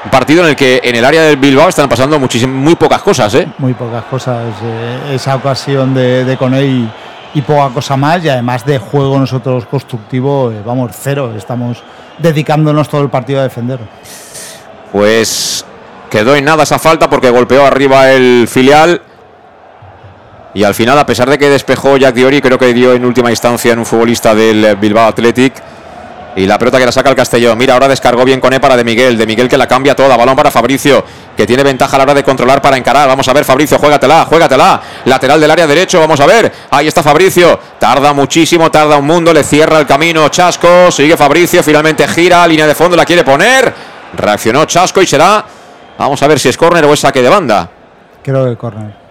Un 0.04 0.10
partido 0.10 0.42
en 0.42 0.48
el 0.50 0.56
que 0.56 0.80
en 0.82 0.96
el 0.96 1.04
área 1.04 1.22
del 1.22 1.36
Bilbao 1.36 1.68
están 1.68 1.88
pasando 1.88 2.18
muy 2.18 2.74
pocas 2.74 3.02
cosas, 3.02 3.32
¿eh? 3.36 3.46
Muy 3.58 3.72
pocas 3.72 4.02
cosas. 4.04 4.46
eh, 4.64 5.14
esa 5.14 5.36
ocasión 5.36 5.94
de, 5.94 6.24
de 6.24 6.36
Coney 6.36 6.90
y, 7.34 7.38
y 7.38 7.42
poca 7.42 7.72
cosa 7.72 7.96
más. 7.96 8.24
Y 8.24 8.28
además 8.28 8.66
de 8.66 8.78
juego 8.78 9.16
nosotros 9.18 9.64
constructivo, 9.66 10.50
eh, 10.50 10.60
vamos, 10.66 10.90
cero. 11.00 11.32
Estamos 11.36 11.80
dedicándonos 12.18 12.88
todo 12.88 13.02
el 13.02 13.10
partido 13.10 13.38
a 13.40 13.44
defender. 13.44 13.78
Pues 14.90 15.64
quedó 16.10 16.34
en 16.34 16.44
nada 16.46 16.64
esa 16.64 16.80
falta 16.80 17.08
porque 17.08 17.30
golpeó 17.30 17.64
arriba 17.64 18.10
el 18.10 18.48
filial. 18.48 19.00
Y 20.54 20.64
al 20.64 20.74
final, 20.74 20.98
a 20.98 21.06
pesar 21.06 21.30
de 21.30 21.38
que 21.38 21.48
despejó 21.48 21.96
Jack 21.96 22.14
Diori, 22.14 22.40
creo 22.42 22.58
que 22.58 22.74
dio 22.74 22.92
en 22.92 23.04
última 23.04 23.30
instancia 23.30 23.72
en 23.72 23.78
un 23.78 23.86
futbolista 23.86 24.34
del 24.34 24.76
Bilbao 24.76 25.08
Athletic. 25.08 25.54
Y 26.34 26.46
la 26.46 26.58
pelota 26.58 26.78
que 26.78 26.86
la 26.86 26.92
saca 26.92 27.10
el 27.10 27.16
Castellón. 27.16 27.58
Mira, 27.58 27.74
ahora 27.74 27.88
descargó 27.88 28.24
bien 28.24 28.40
con 28.40 28.52
E 28.52 28.60
para 28.60 28.76
De 28.76 28.84
Miguel. 28.84 29.18
De 29.18 29.26
Miguel 29.26 29.48
que 29.48 29.58
la 29.58 29.66
cambia 29.66 29.94
toda. 29.94 30.16
Balón 30.16 30.34
para 30.34 30.50
Fabricio, 30.50 31.04
que 31.36 31.46
tiene 31.46 31.62
ventaja 31.62 31.94
a 31.96 31.98
la 31.98 32.04
hora 32.04 32.14
de 32.14 32.24
controlar 32.24 32.62
para 32.62 32.76
encarar. 32.76 33.06
Vamos 33.06 33.28
a 33.28 33.32
ver, 33.34 33.44
Fabricio, 33.44 33.78
juégatela, 33.78 34.24
juégatela. 34.24 34.80
Lateral 35.04 35.40
del 35.40 35.50
área 35.50 35.66
derecho, 35.66 36.00
vamos 36.00 36.20
a 36.20 36.26
ver. 36.26 36.50
Ahí 36.70 36.86
está 36.86 37.02
Fabricio. 37.02 37.58
Tarda 37.78 38.14
muchísimo, 38.14 38.70
tarda 38.70 38.96
un 38.96 39.06
mundo. 39.06 39.32
Le 39.32 39.44
cierra 39.44 39.78
el 39.78 39.86
camino 39.86 40.28
Chasco. 40.30 40.90
Sigue 40.90 41.18
Fabricio, 41.18 41.62
finalmente 41.62 42.08
gira. 42.08 42.46
Línea 42.46 42.66
de 42.66 42.74
fondo, 42.74 42.96
la 42.96 43.04
quiere 43.04 43.24
poner. 43.24 43.72
Reaccionó 44.16 44.64
Chasco 44.64 45.02
y 45.02 45.06
será. 45.06 45.44
Vamos 45.98 46.22
a 46.22 46.26
ver 46.26 46.38
si 46.40 46.48
es 46.48 46.56
córner 46.56 46.84
o 46.86 46.94
es 46.94 47.00
saque 47.00 47.20
de 47.20 47.28
banda. 47.28 47.68
Creo 48.22 48.48
que 48.48 48.56
córner. 48.56 49.01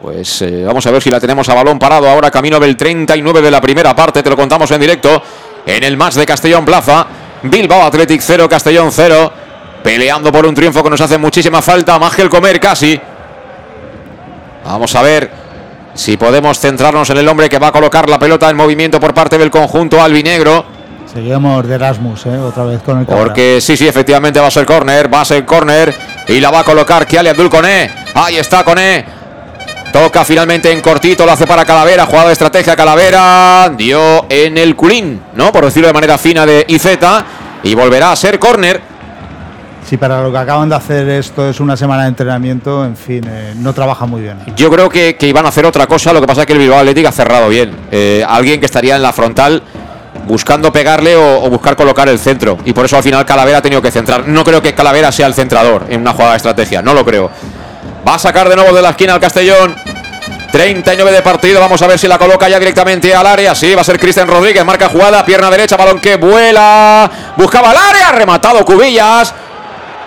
Pues 0.00 0.42
eh, 0.42 0.64
vamos 0.64 0.86
a 0.86 0.90
ver 0.90 1.02
si 1.02 1.10
la 1.10 1.20
tenemos 1.20 1.48
a 1.48 1.54
balón 1.54 1.78
parado 1.78 2.08
ahora, 2.08 2.30
camino 2.30 2.58
del 2.58 2.76
39 2.76 3.42
de 3.42 3.50
la 3.50 3.60
primera 3.60 3.94
parte, 3.94 4.22
te 4.22 4.30
lo 4.30 4.36
contamos 4.36 4.70
en 4.70 4.80
directo 4.80 5.22
en 5.66 5.84
el 5.84 5.96
más 5.96 6.14
de 6.14 6.24
Castellón 6.24 6.64
Plaza. 6.64 7.06
Bilbao 7.42 7.82
Athletic 7.82 8.20
0, 8.20 8.48
Castellón 8.48 8.90
0. 8.90 9.32
Peleando 9.82 10.30
por 10.30 10.44
un 10.44 10.54
triunfo 10.54 10.82
que 10.82 10.90
nos 10.90 11.00
hace 11.00 11.16
muchísima 11.18 11.62
falta. 11.62 11.98
Más 11.98 12.14
que 12.14 12.22
el 12.22 12.28
comer 12.28 12.60
casi. 12.60 13.00
Vamos 14.64 14.94
a 14.94 15.02
ver 15.02 15.30
si 15.94 16.16
podemos 16.16 16.58
centrarnos 16.58 17.08
en 17.10 17.18
el 17.18 17.28
hombre 17.28 17.48
que 17.48 17.58
va 17.58 17.68
a 17.68 17.72
colocar 17.72 18.08
la 18.08 18.18
pelota 18.18 18.48
en 18.50 18.56
movimiento 18.56 19.00
por 19.00 19.14
parte 19.14 19.38
del 19.38 19.50
conjunto 19.50 20.02
albinegro. 20.02 20.64
Seguimos 21.12 21.66
de 21.66 21.74
Erasmus, 21.74 22.26
eh, 22.26 22.38
otra 22.38 22.64
vez 22.64 22.82
con 22.82 23.00
el 23.00 23.06
Cabra. 23.06 23.24
Porque 23.24 23.60
sí, 23.60 23.76
sí, 23.76 23.88
efectivamente 23.88 24.38
va 24.38 24.46
a 24.46 24.50
ser 24.50 24.64
córner, 24.64 25.12
va 25.12 25.22
a 25.22 25.24
ser 25.24 25.44
córner 25.44 25.92
y 26.28 26.38
la 26.38 26.50
va 26.50 26.60
a 26.60 26.64
colocar 26.64 27.06
Kiali 27.06 27.30
Abdul 27.30 27.50
Coné. 27.50 27.90
Ahí 28.14 28.36
está 28.36 28.62
Coné. 28.62 29.19
Toca 29.92 30.24
finalmente 30.24 30.70
en 30.70 30.80
cortito, 30.80 31.26
lo 31.26 31.32
hace 31.32 31.46
para 31.48 31.64
Calavera, 31.64 32.06
jugada 32.06 32.28
de 32.28 32.32
estrategia 32.34 32.76
Calavera, 32.76 33.72
dio 33.76 34.26
en 34.28 34.56
el 34.56 34.76
culín, 34.76 35.20
¿no? 35.34 35.50
Por 35.50 35.64
decirlo 35.64 35.88
de 35.88 35.94
manera 35.94 36.16
fina 36.16 36.46
de 36.46 36.64
IZ 36.68 36.86
y 37.64 37.74
volverá 37.74 38.12
a 38.12 38.16
ser 38.16 38.38
córner. 38.38 38.80
Si 39.88 39.96
para 39.96 40.22
lo 40.22 40.30
que 40.30 40.38
acaban 40.38 40.68
de 40.68 40.76
hacer 40.76 41.08
esto 41.08 41.48
es 41.48 41.58
una 41.58 41.76
semana 41.76 42.04
de 42.04 42.10
entrenamiento, 42.10 42.84
en 42.84 42.96
fin, 42.96 43.24
eh, 43.26 43.54
no 43.56 43.72
trabaja 43.72 44.06
muy 44.06 44.20
bien. 44.20 44.36
Yo 44.54 44.70
creo 44.70 44.88
que, 44.88 45.16
que 45.16 45.26
iban 45.26 45.44
a 45.44 45.48
hacer 45.48 45.66
otra 45.66 45.88
cosa, 45.88 46.12
lo 46.12 46.20
que 46.20 46.26
pasa 46.28 46.42
es 46.42 46.46
que 46.46 46.52
el 46.52 46.60
Bilbao 46.60 46.78
Athletic 46.78 47.06
ha 47.06 47.12
cerrado 47.12 47.48
bien. 47.48 47.74
Eh, 47.90 48.24
alguien 48.28 48.60
que 48.60 48.66
estaría 48.66 48.94
en 48.94 49.02
la 49.02 49.12
frontal 49.12 49.60
buscando 50.28 50.72
pegarle 50.72 51.16
o, 51.16 51.42
o 51.42 51.50
buscar 51.50 51.74
colocar 51.74 52.08
el 52.08 52.20
centro. 52.20 52.58
Y 52.64 52.72
por 52.72 52.84
eso 52.84 52.96
al 52.96 53.02
final 53.02 53.26
Calavera 53.26 53.58
ha 53.58 53.62
tenido 53.62 53.82
que 53.82 53.90
centrar. 53.90 54.28
No 54.28 54.44
creo 54.44 54.62
que 54.62 54.72
Calavera 54.72 55.10
sea 55.10 55.26
el 55.26 55.34
centrador 55.34 55.86
en 55.88 56.02
una 56.02 56.12
jugada 56.12 56.32
de 56.32 56.36
estrategia, 56.36 56.80
no 56.80 56.94
lo 56.94 57.04
creo. 57.04 57.28
Va 58.06 58.14
a 58.14 58.18
sacar 58.18 58.48
de 58.48 58.56
nuevo 58.56 58.74
de 58.74 58.82
la 58.82 58.90
esquina 58.90 59.14
al 59.14 59.20
Castellón. 59.20 59.76
39 60.52 61.12
de 61.12 61.22
partido, 61.22 61.60
vamos 61.60 61.80
a 61.80 61.86
ver 61.86 61.98
si 61.98 62.08
la 62.08 62.18
coloca 62.18 62.48
ya 62.48 62.58
directamente 62.58 63.14
al 63.14 63.26
área. 63.26 63.54
Sí, 63.54 63.74
va 63.74 63.82
a 63.82 63.84
ser 63.84 64.00
Cristian 64.00 64.26
Rodríguez, 64.26 64.64
marca 64.64 64.88
jugada, 64.88 65.24
pierna 65.24 65.50
derecha, 65.50 65.76
balón 65.76 66.00
que 66.00 66.16
vuela. 66.16 67.08
Buscaba 67.36 67.70
el 67.70 67.76
área, 67.76 68.12
rematado 68.12 68.64
Cubillas. 68.64 69.32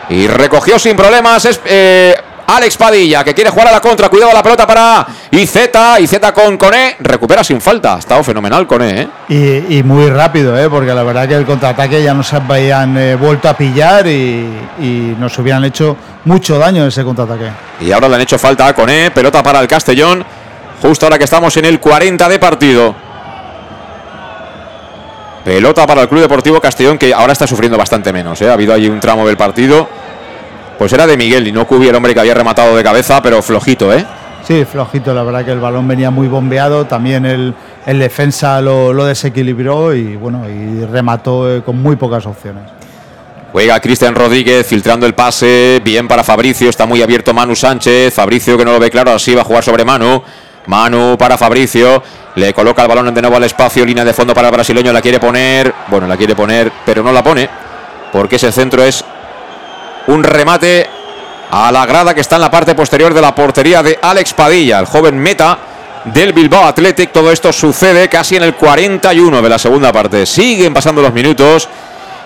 Y 0.09 0.27
recogió 0.27 0.77
sin 0.77 0.97
problemas 0.97 1.45
es, 1.45 1.61
eh, 1.65 2.15
Alex 2.47 2.77
Padilla, 2.77 3.23
que 3.23 3.33
quiere 3.33 3.49
jugar 3.49 3.69
a 3.69 3.71
la 3.71 3.79
contra. 3.81 4.09
Cuidado 4.09 4.33
la 4.33 4.43
pelota 4.43 4.67
para 4.67 5.05
IZ. 5.31 5.69
IZ 5.99 6.19
con 6.33 6.57
Coné. 6.57 6.97
Recupera 6.99 7.43
sin 7.43 7.61
falta. 7.61 7.95
Ha 7.95 7.99
estado 7.99 8.23
fenomenal 8.23 8.67
Coné, 8.67 9.01
¿eh? 9.01 9.07
Y, 9.29 9.77
y 9.77 9.83
muy 9.83 10.09
rápido, 10.09 10.57
¿eh? 10.57 10.69
porque 10.69 10.93
la 10.93 11.03
verdad 11.03 11.27
que 11.27 11.35
el 11.35 11.45
contraataque 11.45 12.03
ya 12.03 12.13
nos 12.13 12.33
habían 12.33 12.97
eh, 12.97 13.15
vuelto 13.15 13.47
a 13.49 13.53
pillar 13.55 14.05
y, 14.07 14.47
y 14.79 15.15
nos 15.17 15.37
hubieran 15.39 15.63
hecho 15.65 15.95
mucho 16.25 16.57
daño 16.57 16.85
ese 16.85 17.03
contraataque. 17.03 17.49
Y 17.81 17.91
ahora 17.91 18.09
le 18.09 18.15
han 18.15 18.21
hecho 18.21 18.37
falta 18.37 18.67
a 18.67 18.73
Coné. 18.73 19.11
Pelota 19.11 19.41
para 19.41 19.59
el 19.59 19.67
Castellón. 19.67 20.23
Justo 20.81 21.05
ahora 21.05 21.17
que 21.17 21.23
estamos 21.23 21.55
en 21.57 21.65
el 21.65 21.79
40 21.79 22.27
de 22.27 22.39
partido. 22.39 22.95
Pelota 25.45 25.85
para 25.85 26.01
el 26.01 26.07
Club 26.09 26.21
Deportivo 26.21 26.61
Castellón, 26.61 26.97
que 26.97 27.13
ahora 27.13 27.33
está 27.33 27.45
sufriendo 27.45 27.77
bastante 27.77 28.13
menos. 28.13 28.41
¿eh? 28.41 28.49
Ha 28.49 28.53
habido 28.53 28.73
ahí 28.73 28.87
un 28.87 28.99
tramo 28.99 29.27
del 29.27 29.35
partido. 29.35 29.87
Pues 30.83 30.91
era 30.91 31.07
de 31.07 31.15
Miguel 31.15 31.47
y 31.47 31.53
no 31.53 31.65
Cubi 31.65 31.87
el 31.87 31.95
hombre 31.95 32.13
que 32.13 32.19
había 32.19 32.33
rematado 32.33 32.75
de 32.75 32.83
cabeza, 32.83 33.21
pero 33.21 33.41
flojito, 33.41 33.93
¿eh? 33.93 34.05
Sí, 34.45 34.65
flojito, 34.65 35.13
la 35.13 35.23
verdad 35.23 35.45
que 35.45 35.51
el 35.51 35.61
balón 35.61 35.87
venía 35.87 36.11
muy 36.11 36.27
bombeado, 36.27 36.83
también 36.87 37.25
el, 37.25 37.53
el 37.85 37.99
defensa 37.99 38.59
lo, 38.59 38.91
lo 38.91 39.05
desequilibró 39.05 39.95
y 39.95 40.17
bueno, 40.17 40.43
y 40.49 40.83
remató 40.83 41.49
eh, 41.49 41.61
con 41.61 41.81
muy 41.81 41.95
pocas 41.95 42.25
opciones. 42.25 42.63
Juega 43.53 43.79
Cristian 43.79 44.13
Rodríguez 44.13 44.67
filtrando 44.67 45.05
el 45.05 45.15
pase. 45.15 45.79
Bien 45.85 46.05
para 46.05 46.21
Fabricio. 46.21 46.69
Está 46.69 46.85
muy 46.85 47.01
abierto 47.01 47.33
Manu 47.33 47.55
Sánchez. 47.55 48.13
Fabricio 48.13 48.57
que 48.57 48.65
no 48.65 48.73
lo 48.73 48.79
ve 48.79 48.91
claro. 48.91 49.13
Así 49.13 49.33
va 49.33 49.43
a 49.43 49.45
jugar 49.45 49.63
sobre 49.63 49.85
Manu. 49.85 50.21
Manu 50.65 51.15
para 51.17 51.37
Fabricio. 51.37 52.03
Le 52.35 52.53
coloca 52.53 52.81
el 52.81 52.89
balón 52.89 53.13
de 53.13 53.21
nuevo 53.21 53.37
al 53.37 53.43
espacio. 53.45 53.85
Línea 53.85 54.03
de 54.03 54.11
fondo 54.11 54.33
para 54.33 54.49
el 54.49 54.53
brasileño. 54.53 54.91
La 54.91 55.01
quiere 55.01 55.21
poner. 55.21 55.73
Bueno, 55.87 56.07
la 56.07 56.17
quiere 56.17 56.35
poner, 56.35 56.73
pero 56.85 57.03
no 57.03 57.13
la 57.13 57.23
pone. 57.23 57.47
Porque 58.11 58.35
ese 58.35 58.51
centro 58.51 58.83
es 58.83 59.05
un 60.07 60.23
remate 60.23 60.87
a 61.51 61.71
la 61.71 61.85
grada 61.85 62.13
que 62.13 62.21
está 62.21 62.35
en 62.35 62.41
la 62.41 62.51
parte 62.51 62.75
posterior 62.75 63.13
de 63.13 63.21
la 63.21 63.35
portería 63.35 63.83
de 63.83 63.99
Alex 64.01 64.33
Padilla, 64.33 64.79
el 64.79 64.85
joven 64.85 65.17
meta 65.17 65.57
del 66.05 66.33
Bilbao 66.33 66.65
Athletic. 66.65 67.11
Todo 67.11 67.31
esto 67.31 67.53
sucede 67.53 68.09
casi 68.09 68.35
en 68.35 68.43
el 68.43 68.55
41 68.55 69.41
de 69.41 69.49
la 69.49 69.59
segunda 69.59 69.91
parte. 69.91 70.25
Siguen 70.25 70.73
pasando 70.73 71.01
los 71.01 71.13
minutos 71.13 71.69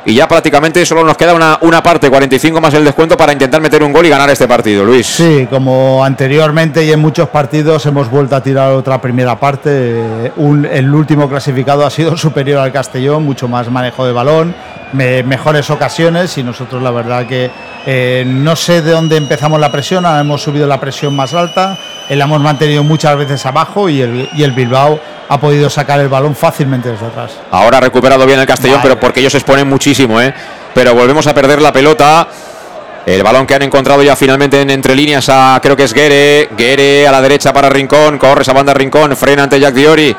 y 0.05 0.13
ya 0.13 0.25
prácticamente 0.25 0.85
solo 0.85 1.03
nos 1.03 1.17
queda 1.17 1.33
una, 1.33 1.59
una 1.61 1.83
parte, 1.83 2.09
45 2.09 2.61
más 2.61 2.73
el 2.73 2.85
descuento 2.85 3.17
para 3.17 3.33
intentar 3.33 3.59
meter 3.59 3.83
un 3.83 3.91
gol 3.91 4.05
y 4.05 4.09
ganar 4.09 4.29
este 4.29 4.47
partido, 4.47 4.85
Luis. 4.85 5.05
Sí, 5.05 5.45
como 5.49 6.01
anteriormente 6.01 6.85
y 6.85 6.91
en 6.93 7.01
muchos 7.01 7.27
partidos 7.27 7.85
hemos 7.85 8.09
vuelto 8.09 8.37
a 8.37 8.41
tirar 8.41 8.71
otra 8.71 9.01
primera 9.01 9.37
parte. 9.37 10.31
el 10.37 10.95
último 10.95 11.27
clasificado 11.27 11.85
ha 11.85 11.89
sido 11.89 12.15
superior 12.17 12.59
al 12.59 12.71
Castellón, 12.71 13.23
mucho 13.25 13.49
más 13.49 13.69
manejo 13.69 14.05
de 14.05 14.13
balón, 14.13 14.55
me- 14.93 15.23
mejores 15.23 15.69
ocasiones 15.69 16.37
y 16.37 16.43
nosotros 16.43 16.81
la 16.81 16.91
verdad 16.91 17.25
que 17.25 17.49
eh, 17.85 18.23
no 18.27 18.55
sé 18.55 18.81
de 18.81 18.91
dónde 18.91 19.17
empezamos 19.17 19.59
la 19.59 19.71
presión, 19.71 20.05
ahora 20.05 20.19
hemos 20.21 20.41
subido 20.41 20.67
la 20.67 20.79
presión 20.79 21.15
más 21.15 21.33
alta, 21.33 21.77
eh, 22.09 22.15
la 22.15 22.25
hemos 22.25 22.41
mantenido 22.41 22.83
muchas 22.83 23.15
veces 23.17 23.45
abajo 23.45 23.87
y 23.89 24.01
el, 24.01 24.29
y 24.35 24.43
el 24.43 24.51
Bilbao 24.51 24.99
ha 25.29 25.37
podido 25.39 25.69
sacar 25.69 25.99
el 25.99 26.07
balón 26.09 26.35
fácilmente 26.35 26.89
desde 26.91 27.05
atrás. 27.05 27.31
Ahora 27.51 27.77
ha 27.77 27.81
recuperado 27.81 28.25
bien 28.25 28.39
el 28.39 28.45
Castellón, 28.45 28.79
pero 28.81 28.99
porque 28.99 29.19
ellos 29.19 29.31
se 29.31 29.37
exponen 29.39 29.67
muchísimo, 29.69 30.21
¿eh? 30.21 30.33
Pero 30.73 30.93
volvemos 30.93 31.25
a 31.27 31.33
perder 31.33 31.61
la 31.61 31.73
pelota. 31.73 32.27
El 33.05 33.23
balón 33.23 33.45
que 33.47 33.55
han 33.55 33.61
encontrado 33.61 34.03
ya 34.03 34.17
finalmente 34.17 34.59
en 34.59 34.69
entre 34.69 34.93
líneas 34.93 35.29
a 35.29 35.57
creo 35.63 35.77
que 35.77 35.83
es 35.85 35.93
Guere. 35.93 36.49
Guere 36.57 37.07
a 37.07 37.11
la 37.13 37.21
derecha 37.21 37.53
para 37.53 37.69
Rincón. 37.69 38.17
Corre 38.17 38.41
esa 38.41 38.51
banda 38.51 38.73
Rincón. 38.73 39.15
Frena 39.15 39.43
ante 39.43 39.59
Jack 39.61 39.73
Diori. 39.73 40.13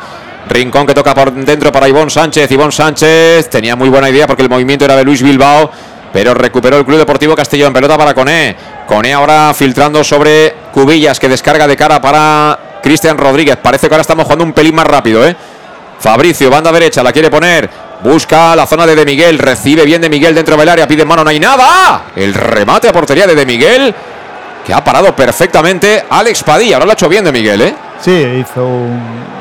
Rincón 0.48 0.86
que 0.86 0.94
toca 0.94 1.14
por 1.14 1.32
dentro 1.32 1.70
para 1.72 1.88
Ivón 1.88 2.10
Sánchez. 2.10 2.50
Ivón 2.50 2.72
Sánchez 2.72 3.48
tenía 3.50 3.76
muy 3.76 3.88
buena 3.88 4.08
idea 4.08 4.26
porque 4.26 4.42
el 4.42 4.48
movimiento 4.48 4.84
era 4.84 4.96
de 4.96 5.04
Luis 5.04 5.22
Bilbao. 5.22 5.70
Pero 6.12 6.32
recuperó 6.34 6.78
el 6.78 6.84
Club 6.84 6.98
Deportivo 6.98 7.34
Castellón. 7.34 7.72
Pelota 7.72 7.98
para 7.98 8.14
Coné. 8.14 8.56
Coné 8.86 9.12
ahora 9.12 9.52
filtrando 9.54 10.02
sobre 10.02 10.54
Cubillas 10.72 11.20
que 11.20 11.28
descarga 11.28 11.66
de 11.66 11.76
cara 11.76 12.00
para 12.00 12.58
Cristian 12.82 13.18
Rodríguez. 13.18 13.56
Parece 13.56 13.88
que 13.88 13.94
ahora 13.94 14.02
estamos 14.02 14.24
jugando 14.24 14.44
un 14.44 14.52
pelín 14.52 14.74
más 14.74 14.86
rápido, 14.86 15.26
¿eh? 15.26 15.36
Fabricio, 16.00 16.48
banda 16.48 16.72
derecha, 16.72 17.02
la 17.02 17.12
quiere 17.12 17.30
poner. 17.30 17.68
Busca 18.02 18.54
la 18.54 18.66
zona 18.66 18.86
de 18.86 18.94
De 18.94 19.04
Miguel. 19.04 19.38
Recibe 19.38 19.84
bien 19.84 20.00
De 20.00 20.08
Miguel 20.08 20.34
dentro 20.34 20.56
del 20.56 20.68
área. 20.68 20.88
Pide 20.88 21.04
mano, 21.04 21.24
no 21.24 21.30
hay 21.30 21.40
nada. 21.40 22.04
El 22.16 22.32
remate 22.32 22.88
a 22.88 22.92
portería 22.92 23.26
de 23.26 23.34
De 23.34 23.44
Miguel. 23.44 23.94
Que 24.64 24.72
ha 24.72 24.82
parado 24.82 25.14
perfectamente 25.14 26.04
Alex 26.08 26.42
Padilla. 26.42 26.76
Ahora 26.76 26.86
lo 26.86 26.92
ha 26.92 26.94
hecho 26.94 27.08
bien 27.08 27.24
De 27.24 27.32
Miguel, 27.32 27.60
¿eh? 27.62 27.74
Sí, 28.00 28.12
hizo 28.12 28.64
un 28.64 29.38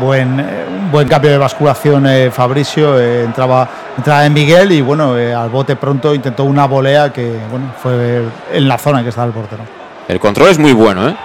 buen, 0.00 0.40
eh, 0.40 0.64
un 0.68 0.90
buen 0.90 1.08
cambio 1.08 1.30
de 1.30 1.38
basculación 1.38 2.06
eh, 2.06 2.30
Fabricio, 2.30 2.98
eh, 2.98 3.24
entraba, 3.24 3.68
entraba 3.96 4.26
en 4.26 4.32
Miguel 4.32 4.72
y 4.72 4.80
bueno, 4.80 5.16
eh, 5.16 5.34
al 5.34 5.50
bote 5.50 5.76
pronto 5.76 6.14
intentó 6.14 6.44
una 6.44 6.66
volea 6.66 7.12
que 7.12 7.38
bueno, 7.50 7.72
fue 7.82 8.22
en 8.52 8.68
la 8.68 8.78
zona 8.78 8.98
en 8.98 9.04
que 9.04 9.10
estaba 9.10 9.26
el 9.26 9.32
portero. 9.32 9.62
El 10.08 10.20
control 10.20 10.50
es 10.50 10.58
muy 10.58 10.72
bueno, 10.72 11.08
¿eh? 11.08 11.16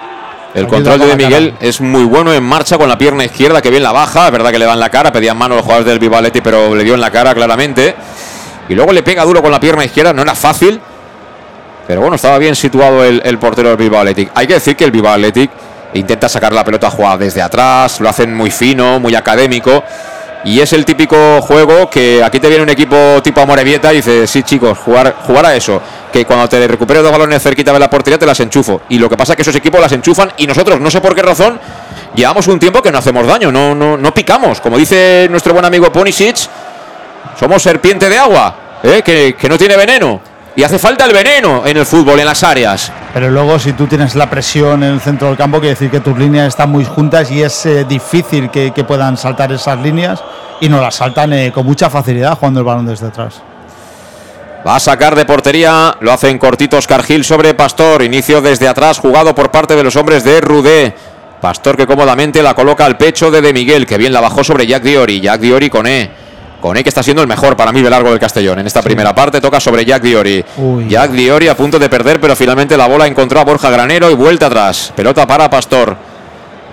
El 0.54 0.66
control 0.66 0.98
de 0.98 1.16
Miguel 1.16 1.54
es 1.60 1.80
muy 1.80 2.04
bueno 2.04 2.30
en 2.32 2.44
marcha 2.44 2.76
con 2.76 2.86
la 2.86 2.98
pierna 2.98 3.24
izquierda 3.24 3.62
que 3.62 3.70
bien 3.70 3.82
la 3.82 3.92
baja. 3.92 4.26
Es 4.26 4.32
verdad 4.32 4.50
que 4.50 4.58
le 4.58 4.66
dan 4.66 4.78
la 4.78 4.90
cara, 4.90 5.10
pedían 5.10 5.38
mano 5.38 5.54
los 5.54 5.62
jugadores 5.64 5.86
del 5.86 5.98
Vivaletti, 5.98 6.42
pero 6.42 6.74
le 6.74 6.84
dio 6.84 6.92
en 6.92 7.00
la 7.00 7.10
cara 7.10 7.34
claramente. 7.34 7.94
Y 8.68 8.74
luego 8.74 8.92
le 8.92 9.02
pega 9.02 9.24
duro 9.24 9.40
con 9.40 9.50
la 9.50 9.58
pierna 9.58 9.82
izquierda, 9.82 10.12
no 10.12 10.20
era 10.20 10.34
fácil. 10.34 10.78
Pero 11.86 12.02
bueno, 12.02 12.16
estaba 12.16 12.36
bien 12.36 12.54
situado 12.54 13.02
el, 13.02 13.22
el 13.24 13.38
portero 13.38 13.74
del 13.74 13.94
Athletic. 13.94 14.30
Hay 14.34 14.46
que 14.46 14.54
decir 14.54 14.76
que 14.76 14.84
el 14.84 14.90
Bilbao 14.90 15.14
Athletic 15.14 15.50
intenta 15.94 16.28
sacar 16.28 16.52
la 16.52 16.64
pelota 16.64 16.90
jugada 16.90 17.18
desde 17.18 17.42
atrás, 17.42 18.00
lo 18.00 18.08
hacen 18.08 18.34
muy 18.34 18.50
fino, 18.50 19.00
muy 19.00 19.14
académico. 19.14 19.82
Y 20.44 20.58
es 20.58 20.72
el 20.72 20.84
típico 20.84 21.40
juego 21.40 21.88
que 21.88 22.22
aquí 22.22 22.40
te 22.40 22.48
viene 22.48 22.64
un 22.64 22.68
equipo 22.68 23.20
tipo 23.22 23.40
Amorebieta 23.40 23.92
y 23.92 23.96
dice, 23.96 24.26
sí 24.26 24.42
chicos, 24.42 24.76
jugar, 24.76 25.14
jugar 25.24 25.46
a 25.46 25.54
eso. 25.54 25.80
Que 26.12 26.24
cuando 26.24 26.48
te 26.48 26.66
recuperes 26.66 27.02
dos 27.02 27.12
balones 27.12 27.40
cerquita 27.42 27.72
de 27.72 27.78
la 27.78 27.88
portería 27.88 28.18
te 28.18 28.26
las 28.26 28.40
enchufo. 28.40 28.82
Y 28.88 28.98
lo 28.98 29.08
que 29.08 29.16
pasa 29.16 29.34
es 29.34 29.36
que 29.36 29.42
esos 29.42 29.54
equipos 29.54 29.80
las 29.80 29.92
enchufan 29.92 30.32
y 30.36 30.46
nosotros, 30.46 30.80
no 30.80 30.90
sé 30.90 31.00
por 31.00 31.14
qué 31.14 31.22
razón, 31.22 31.60
llevamos 32.14 32.48
un 32.48 32.58
tiempo 32.58 32.82
que 32.82 32.90
no 32.90 32.98
hacemos 32.98 33.24
daño, 33.26 33.52
no, 33.52 33.74
no, 33.74 33.96
no 33.96 34.12
picamos. 34.12 34.60
Como 34.60 34.78
dice 34.78 35.28
nuestro 35.30 35.52
buen 35.52 35.64
amigo 35.64 35.92
Ponisic, 35.92 36.36
somos 37.38 37.62
serpiente 37.62 38.08
de 38.08 38.18
agua, 38.18 38.80
¿eh? 38.82 39.02
que, 39.04 39.36
que 39.38 39.48
no 39.48 39.56
tiene 39.56 39.76
veneno. 39.76 40.31
Y 40.54 40.62
hace 40.64 40.78
falta 40.78 41.06
el 41.06 41.12
veneno 41.12 41.66
en 41.66 41.78
el 41.78 41.86
fútbol, 41.86 42.20
en 42.20 42.26
las 42.26 42.42
áreas. 42.42 42.92
Pero 43.14 43.30
luego, 43.30 43.58
si 43.58 43.72
tú 43.72 43.86
tienes 43.86 44.14
la 44.14 44.28
presión 44.28 44.82
en 44.82 44.94
el 44.94 45.00
centro 45.00 45.28
del 45.28 45.36
campo, 45.36 45.60
quiere 45.60 45.74
decir 45.74 45.90
que 45.90 46.00
tus 46.00 46.18
líneas 46.18 46.48
están 46.48 46.70
muy 46.70 46.84
juntas 46.84 47.30
y 47.30 47.42
es 47.42 47.64
eh, 47.64 47.84
difícil 47.84 48.50
que, 48.50 48.72
que 48.72 48.84
puedan 48.84 49.16
saltar 49.16 49.50
esas 49.50 49.78
líneas 49.78 50.22
y 50.60 50.68
no 50.68 50.80
las 50.80 50.94
saltan 50.94 51.32
eh, 51.32 51.52
con 51.52 51.64
mucha 51.64 51.88
facilidad 51.88 52.36
jugando 52.36 52.60
el 52.60 52.66
balón 52.66 52.86
desde 52.86 53.06
atrás. 53.06 53.40
Va 54.66 54.76
a 54.76 54.80
sacar 54.80 55.16
de 55.16 55.24
portería, 55.24 55.96
lo 56.00 56.12
hacen 56.12 56.38
cortitos 56.38 56.86
Cargil 56.86 57.24
sobre 57.24 57.54
Pastor. 57.54 58.02
Inicio 58.02 58.40
desde 58.40 58.68
atrás, 58.68 58.98
jugado 58.98 59.34
por 59.34 59.50
parte 59.50 59.74
de 59.74 59.82
los 59.82 59.96
hombres 59.96 60.22
de 60.22 60.40
Rudé. 60.40 60.94
Pastor 61.40 61.76
que 61.76 61.86
cómodamente 61.88 62.42
la 62.42 62.54
coloca 62.54 62.86
al 62.86 62.96
pecho 62.96 63.32
de 63.32 63.40
De 63.40 63.52
Miguel, 63.52 63.86
que 63.86 63.98
bien 63.98 64.12
la 64.12 64.20
bajó 64.20 64.44
sobre 64.44 64.66
Jack 64.66 64.84
Diori. 64.84 65.20
Jack 65.20 65.40
Diori 65.40 65.68
con 65.68 65.88
E. 65.88 66.21
Con 66.62 66.76
E 66.76 66.84
que 66.84 66.90
está 66.90 67.02
siendo 67.02 67.22
el 67.22 67.28
mejor 67.28 67.56
para 67.56 67.72
mí 67.72 67.82
de 67.82 67.90
largo 67.90 68.10
del 68.10 68.20
Castellón. 68.20 68.60
En 68.60 68.68
esta 68.68 68.82
primera 68.82 69.12
parte 69.12 69.40
toca 69.40 69.58
sobre 69.58 69.84
Jack 69.84 70.00
Diori. 70.00 70.44
Uy. 70.58 70.88
Jack 70.88 71.10
Diori 71.10 71.48
a 71.48 71.56
punto 71.56 71.76
de 71.76 71.88
perder, 71.88 72.20
pero 72.20 72.36
finalmente 72.36 72.76
la 72.76 72.86
bola 72.86 73.08
encontró 73.08 73.40
a 73.40 73.44
Borja 73.44 73.68
Granero 73.68 74.08
y 74.12 74.14
vuelta 74.14 74.46
atrás. 74.46 74.92
Pelota 74.94 75.26
para 75.26 75.50
Pastor. 75.50 75.96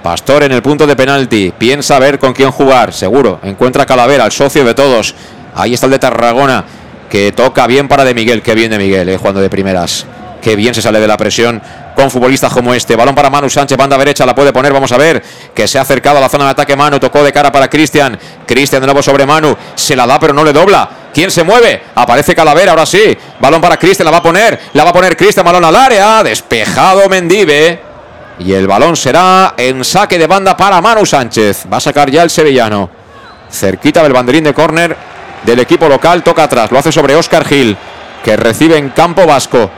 Pastor 0.03 0.43
en 0.43 0.51
el 0.51 0.61
punto 0.61 0.85
de 0.85 0.95
penalti. 0.95 1.51
Piensa 1.57 1.97
ver 1.97 2.19
con 2.19 2.33
quién 2.33 2.51
jugar. 2.51 2.93
Seguro. 2.93 3.39
Encuentra 3.41 3.81
a 3.81 3.85
Calavera, 3.87 4.25
el 4.25 4.31
socio 4.31 4.63
de 4.63 4.75
todos. 4.75 5.15
Ahí 5.55 5.73
está 5.73 5.87
el 5.87 5.93
de 5.93 5.99
Tarragona. 5.99 6.63
Que 7.09 7.31
toca 7.31 7.65
bien 7.65 7.87
para 7.87 8.05
De 8.05 8.13
Miguel. 8.13 8.43
Qué 8.43 8.53
bien 8.53 8.69
De 8.69 8.77
Miguel, 8.77 9.09
eh, 9.09 9.17
jugando 9.17 9.41
de 9.41 9.49
primeras. 9.49 10.05
Qué 10.41 10.55
bien 10.55 10.73
se 10.73 10.81
sale 10.81 10.99
de 10.99 11.07
la 11.07 11.17
presión 11.17 11.61
con 11.95 12.09
futbolistas 12.09 12.53
como 12.53 12.73
este. 12.73 12.95
Balón 12.95 13.13
para 13.13 13.29
Manu 13.29 13.49
Sánchez, 13.49 13.77
banda 13.77 13.97
derecha, 13.97 14.25
la 14.25 14.33
puede 14.33 14.53
poner, 14.53 14.71
vamos 14.71 14.91
a 14.91 14.97
ver. 14.97 15.21
Que 15.53 15.67
se 15.67 15.77
ha 15.77 15.81
acercado 15.81 16.17
a 16.17 16.21
la 16.21 16.29
zona 16.29 16.45
de 16.45 16.51
ataque 16.51 16.75
Manu, 16.75 16.99
tocó 16.99 17.23
de 17.23 17.33
cara 17.33 17.51
para 17.51 17.69
Cristian. 17.69 18.17
Cristian 18.45 18.81
de 18.81 18.87
nuevo 18.87 19.01
sobre 19.01 19.25
Manu, 19.25 19.55
se 19.75 19.95
la 19.95 20.07
da 20.07 20.19
pero 20.19 20.33
no 20.33 20.43
le 20.43 20.53
dobla. 20.53 20.89
¿Quién 21.13 21.29
se 21.29 21.43
mueve? 21.43 21.83
Aparece 21.95 22.33
Calavera, 22.33 22.71
ahora 22.71 22.85
sí. 22.85 23.17
Balón 23.39 23.59
para 23.59 23.77
Cristian, 23.77 24.05
la 24.05 24.11
va 24.11 24.17
a 24.17 24.23
poner, 24.23 24.59
la 24.73 24.83
va 24.83 24.91
a 24.91 24.93
poner 24.93 25.17
Cristian, 25.17 25.45
balón 25.45 25.65
al 25.65 25.75
área. 25.75 26.23
Despejado 26.23 27.09
Mendive. 27.09 27.81
Y 28.39 28.53
el 28.53 28.67
balón 28.67 28.95
será 28.95 29.55
en 29.57 29.83
saque 29.83 30.17
de 30.17 30.27
banda 30.27 30.55
para 30.55 30.79
Manu 30.79 31.05
Sánchez. 31.05 31.65
Va 31.71 31.77
a 31.77 31.81
sacar 31.81 32.09
ya 32.09 32.23
el 32.23 32.29
sevillano. 32.29 32.89
Cerquita 33.51 34.03
del 34.03 34.13
banderín 34.13 34.45
de 34.45 34.53
córner 34.53 34.95
del 35.43 35.59
equipo 35.59 35.87
local, 35.87 36.23
toca 36.23 36.43
atrás, 36.43 36.71
lo 36.71 36.79
hace 36.79 36.91
sobre 36.91 37.15
Oscar 37.15 37.45
Gil, 37.45 37.75
que 38.23 38.35
recibe 38.37 38.77
en 38.77 38.89
campo 38.89 39.25
vasco. 39.25 39.69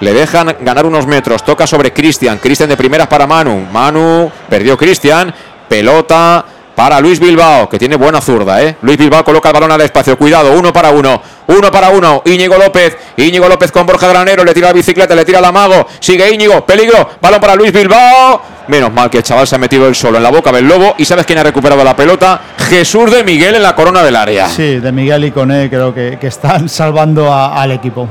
Le 0.00 0.12
dejan 0.12 0.56
ganar 0.60 0.86
unos 0.86 1.06
metros. 1.06 1.44
Toca 1.44 1.66
sobre 1.66 1.92
Cristian. 1.92 2.38
Cristian 2.38 2.68
de 2.68 2.76
primeras 2.76 3.06
para 3.06 3.26
Manu. 3.26 3.66
Manu 3.72 4.30
perdió 4.48 4.76
Cristian. 4.76 5.32
Pelota 5.68 6.44
para 6.74 6.98
Luis 6.98 7.20
Bilbao, 7.20 7.68
que 7.68 7.78
tiene 7.78 7.96
buena 7.96 8.22
zurda, 8.22 8.62
¿eh? 8.62 8.76
Luis 8.80 8.96
Bilbao 8.96 9.22
coloca 9.22 9.50
el 9.50 9.52
balón 9.52 9.70
al 9.70 9.82
espacio. 9.82 10.16
Cuidado, 10.16 10.52
uno 10.52 10.72
para 10.72 10.90
uno. 10.90 11.20
Uno 11.46 11.70
para 11.70 11.90
uno. 11.90 12.22
Íñigo 12.24 12.56
López. 12.56 12.96
Íñigo 13.18 13.48
López 13.48 13.70
con 13.70 13.84
Borja 13.84 14.08
Granero. 14.08 14.44
Le 14.44 14.54
tira 14.54 14.68
la 14.68 14.72
bicicleta, 14.72 15.14
le 15.14 15.26
tira 15.26 15.40
el 15.40 15.44
amago. 15.44 15.86
Sigue 15.98 16.32
Íñigo. 16.32 16.64
Peligro. 16.64 17.10
Balón 17.20 17.40
para 17.40 17.54
Luis 17.54 17.70
Bilbao. 17.70 18.40
Menos 18.68 18.92
mal 18.92 19.10
que 19.10 19.18
el 19.18 19.22
chaval 19.22 19.46
se 19.46 19.56
ha 19.56 19.58
metido 19.58 19.86
el 19.88 19.94
solo 19.94 20.16
en 20.16 20.22
la 20.22 20.30
boca 20.30 20.52
del 20.52 20.66
lobo. 20.66 20.94
¿Y 20.96 21.04
sabes 21.04 21.26
quién 21.26 21.38
ha 21.38 21.42
recuperado 21.42 21.84
la 21.84 21.94
pelota? 21.94 22.40
Jesús 22.70 23.10
de 23.10 23.24
Miguel 23.24 23.56
en 23.56 23.62
la 23.62 23.74
corona 23.74 24.02
del 24.02 24.16
área. 24.16 24.48
Sí, 24.48 24.78
de 24.78 24.90
Miguel 24.90 25.26
y 25.26 25.32
Coné 25.32 25.68
creo 25.68 25.92
que, 25.92 26.18
están 26.22 26.68
salvando 26.68 27.34
al 27.34 27.72
equipo. 27.72 28.08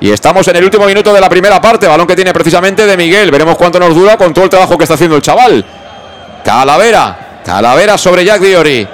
Y 0.00 0.10
estamos 0.10 0.46
en 0.48 0.56
el 0.56 0.64
último 0.64 0.86
minuto 0.86 1.12
de 1.12 1.20
la 1.20 1.28
primera 1.28 1.60
parte. 1.60 1.88
Balón 1.88 2.06
que 2.06 2.14
tiene 2.14 2.32
precisamente 2.32 2.86
de 2.86 2.96
Miguel. 2.96 3.30
Veremos 3.30 3.56
cuánto 3.56 3.80
nos 3.80 3.94
dura 3.94 4.16
con 4.16 4.32
todo 4.32 4.44
el 4.44 4.50
trabajo 4.50 4.78
que 4.78 4.84
está 4.84 4.94
haciendo 4.94 5.16
el 5.16 5.22
chaval. 5.22 5.64
Calavera. 6.44 7.40
Calavera 7.44 7.98
sobre 7.98 8.24
Jack 8.24 8.40
Diori. 8.40 8.86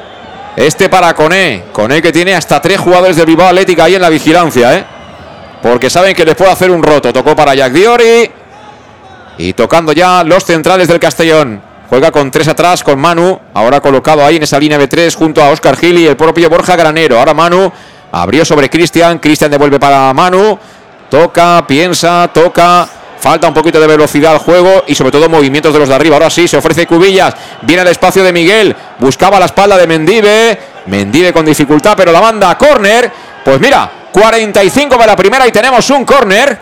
Este 0.56 0.88
para 0.88 1.14
Coné. 1.14 1.64
Coné 1.72 2.00
que 2.00 2.12
tiene 2.12 2.34
hasta 2.34 2.60
tres 2.60 2.80
jugadores 2.80 3.16
de 3.16 3.24
Bilbao 3.24 3.48
Atlética 3.48 3.84
ahí 3.84 3.96
en 3.96 4.02
la 4.02 4.08
vigilancia, 4.08 4.78
¿eh? 4.78 4.84
Porque 5.62 5.90
saben 5.90 6.14
que 6.14 6.24
les 6.24 6.34
puede 6.34 6.52
hacer 6.52 6.70
un 6.70 6.82
roto. 6.82 7.12
Tocó 7.12 7.36
para 7.36 7.54
Jack 7.54 7.72
Diori. 7.72 8.30
Y 9.36 9.52
tocando 9.52 9.92
ya 9.92 10.22
los 10.24 10.44
centrales 10.44 10.88
del 10.88 11.00
Castellón. 11.00 11.60
Juega 11.90 12.10
con 12.10 12.30
tres 12.30 12.48
atrás 12.48 12.82
con 12.82 12.98
Manu. 12.98 13.38
Ahora 13.52 13.80
colocado 13.80 14.24
ahí 14.24 14.36
en 14.36 14.44
esa 14.44 14.58
línea 14.58 14.78
de 14.78 14.88
tres 14.88 15.16
junto 15.16 15.42
a 15.42 15.50
Oscar 15.50 15.76
Gil 15.76 15.98
y 15.98 16.06
el 16.06 16.16
propio 16.16 16.48
Borja 16.48 16.76
Granero. 16.76 17.18
Ahora 17.18 17.34
Manu 17.34 17.70
abrió 18.12 18.44
sobre 18.44 18.70
Cristian. 18.70 19.18
Cristian 19.18 19.50
devuelve 19.50 19.78
para 19.78 20.14
Manu. 20.14 20.58
Toca, 21.14 21.64
piensa, 21.64 22.28
toca. 22.34 22.88
Falta 23.20 23.46
un 23.46 23.54
poquito 23.54 23.78
de 23.78 23.86
velocidad 23.86 24.32
al 24.32 24.38
juego 24.38 24.82
y 24.88 24.96
sobre 24.96 25.12
todo 25.12 25.28
movimientos 25.28 25.72
de 25.72 25.78
los 25.78 25.88
de 25.88 25.94
arriba. 25.94 26.16
Ahora 26.16 26.28
sí, 26.28 26.48
se 26.48 26.56
ofrece 26.56 26.88
Cubillas. 26.88 27.36
Viene 27.62 27.82
al 27.82 27.88
espacio 27.88 28.24
de 28.24 28.32
Miguel. 28.32 28.74
Buscaba 28.98 29.38
la 29.38 29.46
espalda 29.46 29.76
de 29.76 29.86
Mendive. 29.86 30.58
Mendive 30.86 31.32
con 31.32 31.46
dificultad, 31.46 31.94
pero 31.96 32.10
la 32.10 32.20
manda 32.20 32.50
a 32.50 32.58
córner. 32.58 33.12
Pues 33.44 33.60
mira, 33.60 33.88
45 34.10 34.96
de 34.96 35.06
la 35.06 35.14
primera 35.14 35.46
y 35.46 35.52
tenemos 35.52 35.88
un 35.90 36.04
córner. 36.04 36.58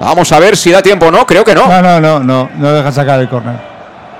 Vamos 0.00 0.32
a 0.32 0.38
ver 0.38 0.56
si 0.56 0.70
da 0.70 0.80
tiempo 0.80 1.08
o 1.08 1.10
no. 1.10 1.26
Creo 1.26 1.44
que 1.44 1.54
no. 1.54 1.68
No, 1.68 1.82
no, 1.82 2.00
no, 2.00 2.20
no, 2.20 2.50
no 2.56 2.72
deja 2.72 2.90
sacar 2.90 3.20
el 3.20 3.28
córner. 3.28 3.56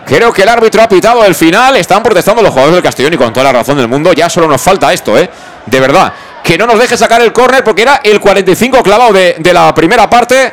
Creo 0.04 0.30
que 0.34 0.42
el 0.42 0.48
árbitro 0.50 0.82
ha 0.82 0.88
pitado 0.88 1.24
el 1.24 1.34
final. 1.34 1.76
Están 1.76 2.02
protestando 2.02 2.42
los 2.42 2.50
jugadores 2.50 2.74
del 2.74 2.84
Castellón 2.84 3.14
y 3.14 3.16
con 3.16 3.32
toda 3.32 3.44
la 3.44 3.52
razón 3.52 3.78
del 3.78 3.88
mundo. 3.88 4.12
Ya 4.12 4.28
solo 4.28 4.46
nos 4.46 4.60
falta 4.60 4.92
esto, 4.92 5.16
¿eh? 5.16 5.30
De 5.64 5.80
verdad. 5.80 6.12
Que 6.48 6.56
no 6.56 6.66
nos 6.66 6.78
deje 6.78 6.96
sacar 6.96 7.20
el 7.20 7.30
córner 7.30 7.62
porque 7.62 7.82
era 7.82 8.00
el 8.02 8.20
45 8.20 8.82
clavado 8.82 9.12
de, 9.12 9.36
de 9.38 9.52
la 9.52 9.74
primera 9.74 10.08
parte. 10.08 10.50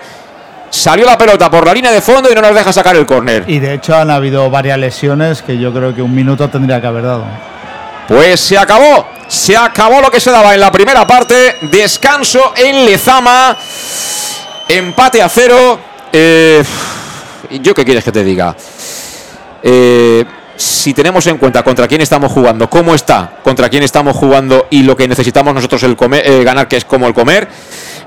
Salió 0.69 1.05
la 1.05 1.17
pelota 1.17 1.49
por 1.49 1.65
la 1.65 1.73
línea 1.73 1.89
de 1.89 2.01
fondo 2.01 2.29
y 2.29 2.35
no 2.35 2.41
nos 2.41 2.53
deja 2.53 2.73
sacar 2.73 2.97
el 2.97 3.05
córner. 3.05 3.45
Y 3.47 3.59
de 3.59 3.75
hecho 3.75 3.95
han 3.95 4.11
habido 4.11 4.49
varias 4.49 4.77
lesiones 4.77 5.41
que 5.41 5.57
yo 5.57 5.71
creo 5.71 5.95
que 5.95 6.01
un 6.01 6.13
minuto 6.13 6.49
tendría 6.49 6.81
que 6.81 6.87
haber 6.87 7.03
dado. 7.03 7.23
Pues 8.09 8.41
se 8.41 8.57
acabó. 8.57 9.07
Se 9.29 9.55
acabó 9.55 10.01
lo 10.01 10.11
que 10.11 10.19
se 10.19 10.31
daba 10.31 10.53
en 10.53 10.59
la 10.59 10.69
primera 10.69 11.07
parte. 11.07 11.55
Descanso 11.61 12.51
en 12.57 12.85
Lezama. 12.85 13.55
Empate 14.67 15.21
a 15.21 15.29
cero. 15.29 15.79
Eh, 16.11 16.61
¿Yo 17.61 17.73
qué 17.73 17.85
quieres 17.85 18.03
que 18.03 18.11
te 18.11 18.21
diga? 18.21 18.53
Eh, 19.63 20.25
si 20.55 20.93
tenemos 20.93 21.27
en 21.27 21.37
cuenta 21.37 21.63
contra 21.63 21.87
quién 21.87 22.01
estamos 22.01 22.31
jugando, 22.31 22.69
cómo 22.69 22.95
está, 22.95 23.39
contra 23.43 23.69
quién 23.69 23.83
estamos 23.83 24.15
jugando 24.15 24.67
y 24.69 24.83
lo 24.83 24.95
que 24.95 25.07
necesitamos 25.07 25.53
nosotros 25.53 25.83
el 25.83 25.95
comer, 25.95 26.23
eh, 26.25 26.43
ganar, 26.43 26.67
que 26.67 26.77
es 26.77 26.85
como 26.85 27.07
el 27.07 27.13
comer, 27.13 27.47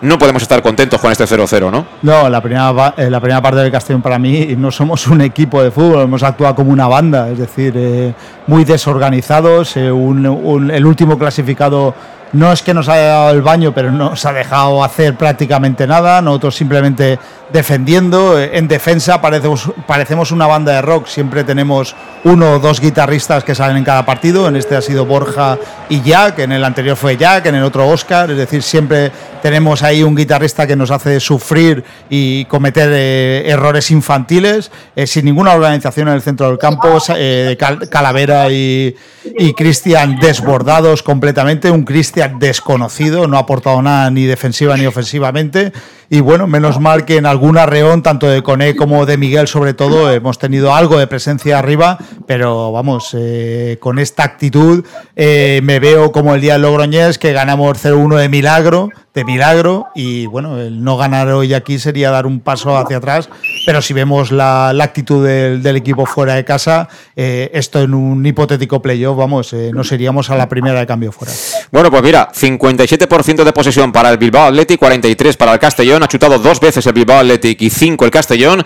no 0.00 0.18
podemos 0.18 0.42
estar 0.42 0.62
contentos 0.62 1.00
con 1.00 1.10
este 1.10 1.24
0-0, 1.24 1.70
¿no? 1.70 1.86
No, 2.02 2.28
la 2.28 2.40
primera, 2.40 2.94
eh, 2.96 3.10
la 3.10 3.20
primera 3.20 3.42
parte 3.42 3.60
del 3.60 3.72
Castellón 3.72 4.00
para 4.00 4.18
mí 4.18 4.54
no 4.56 4.70
somos 4.70 5.06
un 5.08 5.20
equipo 5.20 5.62
de 5.62 5.70
fútbol, 5.70 6.02
hemos 6.02 6.22
actuado 6.22 6.54
como 6.54 6.72
una 6.72 6.86
banda, 6.86 7.28
es 7.30 7.38
decir, 7.38 7.74
eh, 7.76 8.14
muy 8.46 8.64
desorganizados. 8.64 9.76
el 9.76 10.86
último 10.86 11.18
clasificado 11.18 11.94
no 12.32 12.52
es 12.52 12.62
que 12.62 12.74
nos 12.74 12.88
haya 12.88 13.06
dado 13.06 13.30
el 13.30 13.42
baño, 13.42 13.72
pero 13.72 13.90
no 13.90 14.10
nos 14.10 14.24
ha 14.24 14.32
dejado 14.32 14.84
hacer 14.84 15.14
prácticamente 15.14 15.86
nada. 15.86 16.20
Nosotros 16.20 16.54
simplemente 16.54 17.18
defendiendo. 17.52 18.38
eh, 18.38 18.50
en 18.58 18.68
defensa 18.68 19.20
parecemos, 19.20 20.32
una 20.32 20.46
banda 20.46 20.72
de 20.72 20.82
rock, 20.82 21.06
siempre 21.06 21.44
tenemos 21.44 21.94
uno 22.24 22.52
o 22.54 22.58
dos 22.58 22.80
guitarristas 22.80 23.44
que 23.44 23.54
salen 23.54 23.76
en 23.76 23.84
cada 23.84 24.04
partido. 24.04 24.48
En 24.48 24.56
este 24.56 24.76
ha 24.76 24.82
sido 24.82 25.06
Borja 25.06 25.58
y 25.88 26.02
Jack, 26.02 26.40
en 26.40 26.52
el 26.52 26.64
anterior 26.64 26.96
fue 26.96 27.16
Jack, 27.16 27.46
en 27.46 27.54
el 27.54 27.62
otro 27.64 27.88
Oscar. 27.88 28.30
Es 28.30 28.36
decir, 28.36 28.62
siempre 28.62 29.12
tenemos 29.42 29.82
ahí 29.82 30.02
un 30.02 30.16
guitarrista 30.16 30.66
que 30.66 30.74
nos 30.76 30.90
hace 30.90 31.20
sufrir 31.20 31.84
y 32.10 32.44
cometer 32.46 32.90
eh, 32.92 33.44
errores 33.48 33.90
infantiles, 33.90 34.70
eh, 34.96 35.06
sin 35.06 35.24
ninguna 35.24 35.52
organización 35.54 36.08
en 36.08 36.14
el 36.14 36.22
centro 36.22 36.48
del 36.48 36.58
campo. 36.58 36.98
eh, 37.16 37.56
Cal- 37.58 37.88
Calavera 37.88 38.50
y, 38.50 38.94
y 39.38 39.54
Cristian 39.54 40.16
desbordados 40.20 41.02
completamente. 41.02 41.70
Un 41.70 41.84
Cristian 41.84 42.38
desconocido, 42.38 43.26
no 43.28 43.36
ha 43.36 43.40
aportado 43.40 43.80
nada 43.80 44.10
ni 44.10 44.24
defensiva 44.24 44.76
ni 44.76 44.86
ofensivamente. 44.86 45.72
Y 46.10 46.20
bueno, 46.20 46.46
menos 46.46 46.80
mal 46.80 47.04
que 47.04 47.16
en 47.18 47.26
algún 47.26 47.37
arreón, 47.58 48.02
tanto 48.02 48.26
de 48.26 48.42
Coné 48.42 48.76
como 48.76 49.06
de 49.06 49.16
Miguel, 49.16 49.48
sobre 49.48 49.74
todo, 49.74 50.10
hemos 50.12 50.38
tenido 50.38 50.74
algo 50.74 50.98
de 50.98 51.06
presencia 51.06 51.58
arriba, 51.58 51.98
pero 52.26 52.72
vamos, 52.72 53.14
eh, 53.16 53.78
con 53.80 53.98
esta 53.98 54.24
actitud 54.24 54.84
eh, 55.16 55.60
me 55.62 55.80
veo 55.80 56.12
como 56.12 56.34
el 56.34 56.40
día 56.40 56.54
del 56.54 56.62
Logroñés, 56.62 57.18
que 57.18 57.32
ganamos 57.32 57.82
0-1 57.84 58.16
de 58.16 58.28
milagro, 58.28 58.90
de 59.14 59.24
milagro, 59.24 59.88
y 59.94 60.26
bueno, 60.26 60.60
el 60.60 60.84
no 60.84 60.96
ganar 60.96 61.28
hoy 61.28 61.54
aquí 61.54 61.78
sería 61.78 62.10
dar 62.10 62.26
un 62.26 62.40
paso 62.40 62.76
hacia 62.76 62.98
atrás, 62.98 63.28
pero 63.66 63.82
si 63.82 63.94
vemos 63.94 64.30
la, 64.30 64.72
la 64.72 64.84
actitud 64.84 65.26
del, 65.26 65.62
del 65.62 65.76
equipo 65.76 66.06
fuera 66.06 66.34
de 66.34 66.44
casa, 66.44 66.88
eh, 67.16 67.50
esto 67.52 67.80
en 67.80 67.94
un 67.94 68.24
hipotético 68.24 68.80
playoff, 68.80 69.16
vamos, 69.16 69.52
eh, 69.52 69.70
nos 69.72 69.90
iríamos 69.92 70.30
a 70.30 70.36
la 70.36 70.48
primera 70.48 70.80
de 70.80 70.86
cambio 70.86 71.12
fuera. 71.12 71.32
Bueno, 71.72 71.90
pues 71.90 72.02
mira, 72.02 72.30
57% 72.32 73.44
de 73.44 73.52
posesión 73.52 73.92
para 73.92 74.10
el 74.10 74.18
Bilbao 74.18 74.48
Athletic, 74.48 74.78
43 74.78 75.36
para 75.36 75.52
el 75.52 75.58
Castellón. 75.58 76.02
Ha 76.02 76.08
chutado 76.08 76.38
dos 76.38 76.60
veces 76.60 76.86
el 76.86 76.92
Bilbao 76.92 77.18
Athletic 77.28 77.60
y 77.62 77.70
cinco 77.70 78.04
el 78.04 78.10
Castellón. 78.10 78.64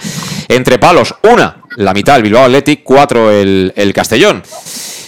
Entre 0.48 0.78
palos, 0.78 1.14
una, 1.22 1.62
la 1.76 1.92
mitad 1.92 2.16
el 2.16 2.22
Bilbao 2.22 2.44
Athletic, 2.44 2.82
cuatro 2.82 3.30
el, 3.30 3.72
el 3.76 3.92
Castellón. 3.92 4.42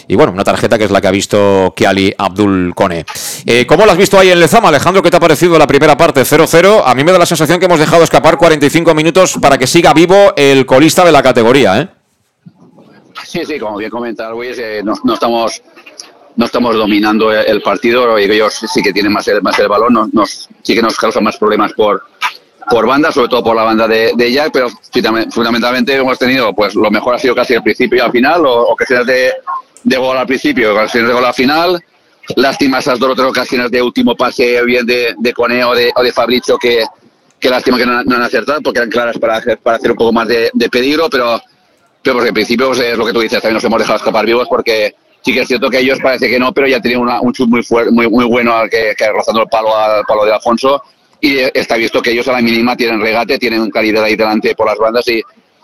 y 0.09 0.17
bueno, 0.17 0.33
una 0.33 0.45
tarjeta 0.45 0.77
que 0.79 0.85
es 0.85 0.91
la 0.91 1.01
que 1.01 1.09
ha 1.09 1.13
visto 1.13 1.73
Kiali 1.77 2.13
Abdul 2.17 2.75
Kone. 2.75 3.05
Eh, 3.47 3.67
¿Cómo 3.67 3.87
lo 3.87 3.93
has 3.93 3.99
visto 3.99 4.19
ahí 4.19 4.31
en 4.31 4.41
Lezama, 4.41 4.69
Alejandro? 4.69 5.03
¿Qué 5.03 5.11
te 5.11 5.17
ha 5.17 5.21
parecido 5.21 5.59
la 5.59 5.67
primera 5.67 5.97
parte 5.97 6.23
0-0? 6.23 6.83
A 6.85 6.95
mí 6.95 7.05
me 7.05 7.13
da 7.13 7.19
la 7.19 7.27
sensación 7.27 7.59
que 7.59 7.67
hemos 7.67 7.79
dejado 7.79 8.03
escapar 8.03 8.37
45 8.37 8.95
minutos 8.95 9.39
para 9.41 9.57
que 9.59 9.67
siga 9.67 9.93
vivo 9.95 10.35
el 10.37 10.67
colista 10.67 11.05
de 11.05 11.13
la 11.13 11.23
categoría, 11.23 11.81
¿eh? 11.81 11.89
Sí, 13.25 13.45
sí, 13.47 13.59
como 13.59 13.79
bien 13.79 13.91
comentaba 13.91 14.31
Luis, 14.31 14.59
eh, 14.59 14.83
no, 14.85 14.95
no, 15.05 15.15
estamos 15.15 15.63
no 16.37 16.47
estamos 16.47 16.75
dominando 16.75 17.33
el 17.33 17.63
partido 17.63 18.19
ellos 18.19 18.55
sí 18.73 18.83
que 18.83 18.93
tienen 18.93 19.13
más 19.13 19.27
el, 19.29 19.41
más 19.41 19.59
el 19.59 19.69
balón, 19.69 19.93
nos, 19.93 20.13
nos, 20.13 20.49
sí 20.63 20.75
que 20.75 20.83
nos 20.83 20.97
causa 20.97 21.21
más 21.21 21.37
problemas 21.37 21.73
por, 21.75 22.05
por 22.69 22.87
banda, 22.87 23.13
sobre 23.13 23.29
todo 23.29 23.43
por 23.43 23.57
la 23.57 23.63
banda 23.63 23.87
de, 23.87 24.13
de 24.15 24.33
Jack, 24.33 24.51
pero 24.53 24.69
fundamentalmente 25.31 25.95
hemos 25.95 26.19
tenido, 26.19 26.53
pues 26.55 26.75
lo 26.75 26.91
mejor 26.91 27.15
ha 27.15 27.19
sido 27.19 27.35
casi 27.35 27.55
el 27.55 27.63
principio 27.63 27.99
y 27.99 28.01
al 28.01 28.11
final, 28.11 28.45
o 28.47 28.71
ocasiones 28.71 29.07
de, 29.07 29.33
de 29.83 29.97
gol 29.97 30.17
al 30.17 30.27
principio, 30.27 30.73
ocasiones 30.73 31.09
de 31.09 31.15
gol 31.15 31.25
al 31.25 31.35
final. 31.35 31.85
Lástima 32.37 32.79
esas 32.79 32.99
dos 32.99 33.11
o 33.11 33.15
tres 33.15 33.29
ocasiones 33.29 33.71
de 33.71 33.83
último 33.83 34.17
pase, 34.17 34.63
bien 34.65 34.87
de, 34.87 35.15
de 35.19 35.33
Coneo 35.35 35.71
o 35.71 35.75
de, 35.75 35.93
o 35.95 36.03
de 36.03 36.11
Fabricio, 36.11 36.57
que, 36.57 36.85
que 37.39 37.51
lástima 37.51 37.77
que 37.77 37.85
no, 37.85 38.03
no, 38.03 38.17
han 38.17 38.23
acertado, 38.23 38.63
porque 38.63 38.79
eran 38.79 38.91
claras 38.91 39.19
para, 39.19 39.43
para 39.63 39.77
hacer 39.77 39.91
un 39.91 39.97
poco 39.97 40.13
más 40.13 40.27
de, 40.27 40.51
de 40.55 40.69
peligro, 40.71 41.11
pero, 41.11 41.41
pero 42.03 42.17
porque 42.17 42.29
en 42.29 42.35
principio 42.35 42.69
pues, 42.69 42.81
es 42.81 42.97
lo 42.97 43.05
que 43.05 43.13
tú 43.13 43.21
dices, 43.21 43.43
también 43.43 43.55
nos 43.55 43.65
hemos 43.65 43.79
dejado 43.79 43.99
escapar 43.99 44.25
vivos 44.25 44.49
porque 44.49 44.95
sí 45.23 45.35
que 45.35 45.41
es 45.41 45.49
cierto 45.49 45.69
que 45.69 45.81
ellos 45.81 45.99
parece 46.03 46.31
que 46.31 46.39
no, 46.39 46.53
pero 46.53 46.67
ya 46.67 46.81
tienen 46.81 47.01
una, 47.01 47.21
un 47.21 47.35
chut 47.35 47.49
muy 47.49 47.63
fuerte, 47.63 47.91
muy, 47.91 48.09
muy 48.09 48.25
bueno 48.25 48.55
que, 48.71 48.95
que 48.97 49.13
rozando 49.13 49.43
el 49.43 49.49
palo 49.49 49.77
al 49.77 50.05
palo 50.05 50.25
de 50.25 50.33
Alfonso 50.33 50.83
y 51.25 51.39
está 51.55 51.77
visto 51.77 52.03
que 52.03 52.11
ellos 52.11 52.29
a 52.29 52.33
la 52.33 52.43
mínima 52.43 52.77
tienen 52.77 53.01
regate, 53.01 53.39
tienen 53.39 53.71
calidad 53.71 54.05
ahí 54.05 54.15
delante 54.15 54.55
por 54.55 54.67
las 54.67 54.77
bandas 54.77 55.09
y, 55.09 55.23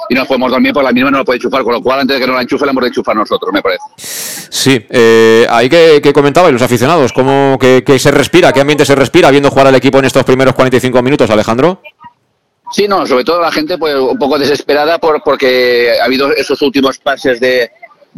y 0.08 0.14
nos 0.14 0.26
podemos 0.26 0.50
dormir 0.50 0.72
por 0.72 0.82
la 0.82 0.90
mínima 0.90 1.10
no 1.10 1.18
lo 1.18 1.24
puede 1.26 1.36
enchufar, 1.36 1.62
con 1.62 1.74
lo 1.74 1.82
cual 1.82 2.00
antes 2.00 2.16
de 2.16 2.20
que 2.22 2.26
no 2.26 2.34
la 2.34 2.40
enchufe 2.40 2.64
la 2.64 2.70
hemos 2.70 2.82
de 2.82 2.88
enchufar 2.88 3.14
nosotros, 3.14 3.52
me 3.52 3.60
parece. 3.60 3.82
Sí, 3.98 4.86
eh, 4.88 5.46
ahí 5.50 5.68
que, 5.68 6.00
que 6.02 6.14
comentabais 6.14 6.50
los 6.50 6.62
aficionados, 6.62 7.12
¿cómo 7.12 7.58
que, 7.60 7.84
que, 7.84 7.98
se 7.98 8.10
respira? 8.10 8.54
¿Qué 8.54 8.62
ambiente 8.62 8.86
se 8.86 8.94
respira 8.94 9.30
viendo 9.30 9.50
jugar 9.50 9.66
al 9.66 9.74
equipo 9.74 9.98
en 9.98 10.06
estos 10.06 10.24
primeros 10.24 10.54
45 10.54 11.02
minutos, 11.02 11.28
Alejandro? 11.28 11.82
Sí, 12.72 12.88
no, 12.88 13.06
sobre 13.06 13.24
todo 13.24 13.42
la 13.42 13.52
gente 13.52 13.76
pues 13.76 13.96
un 13.96 14.18
poco 14.18 14.38
desesperada 14.38 14.98
por 14.98 15.22
porque 15.22 15.92
ha 16.00 16.06
habido 16.06 16.34
esos 16.34 16.62
últimos 16.62 16.98
pases 16.98 17.38
de 17.38 17.70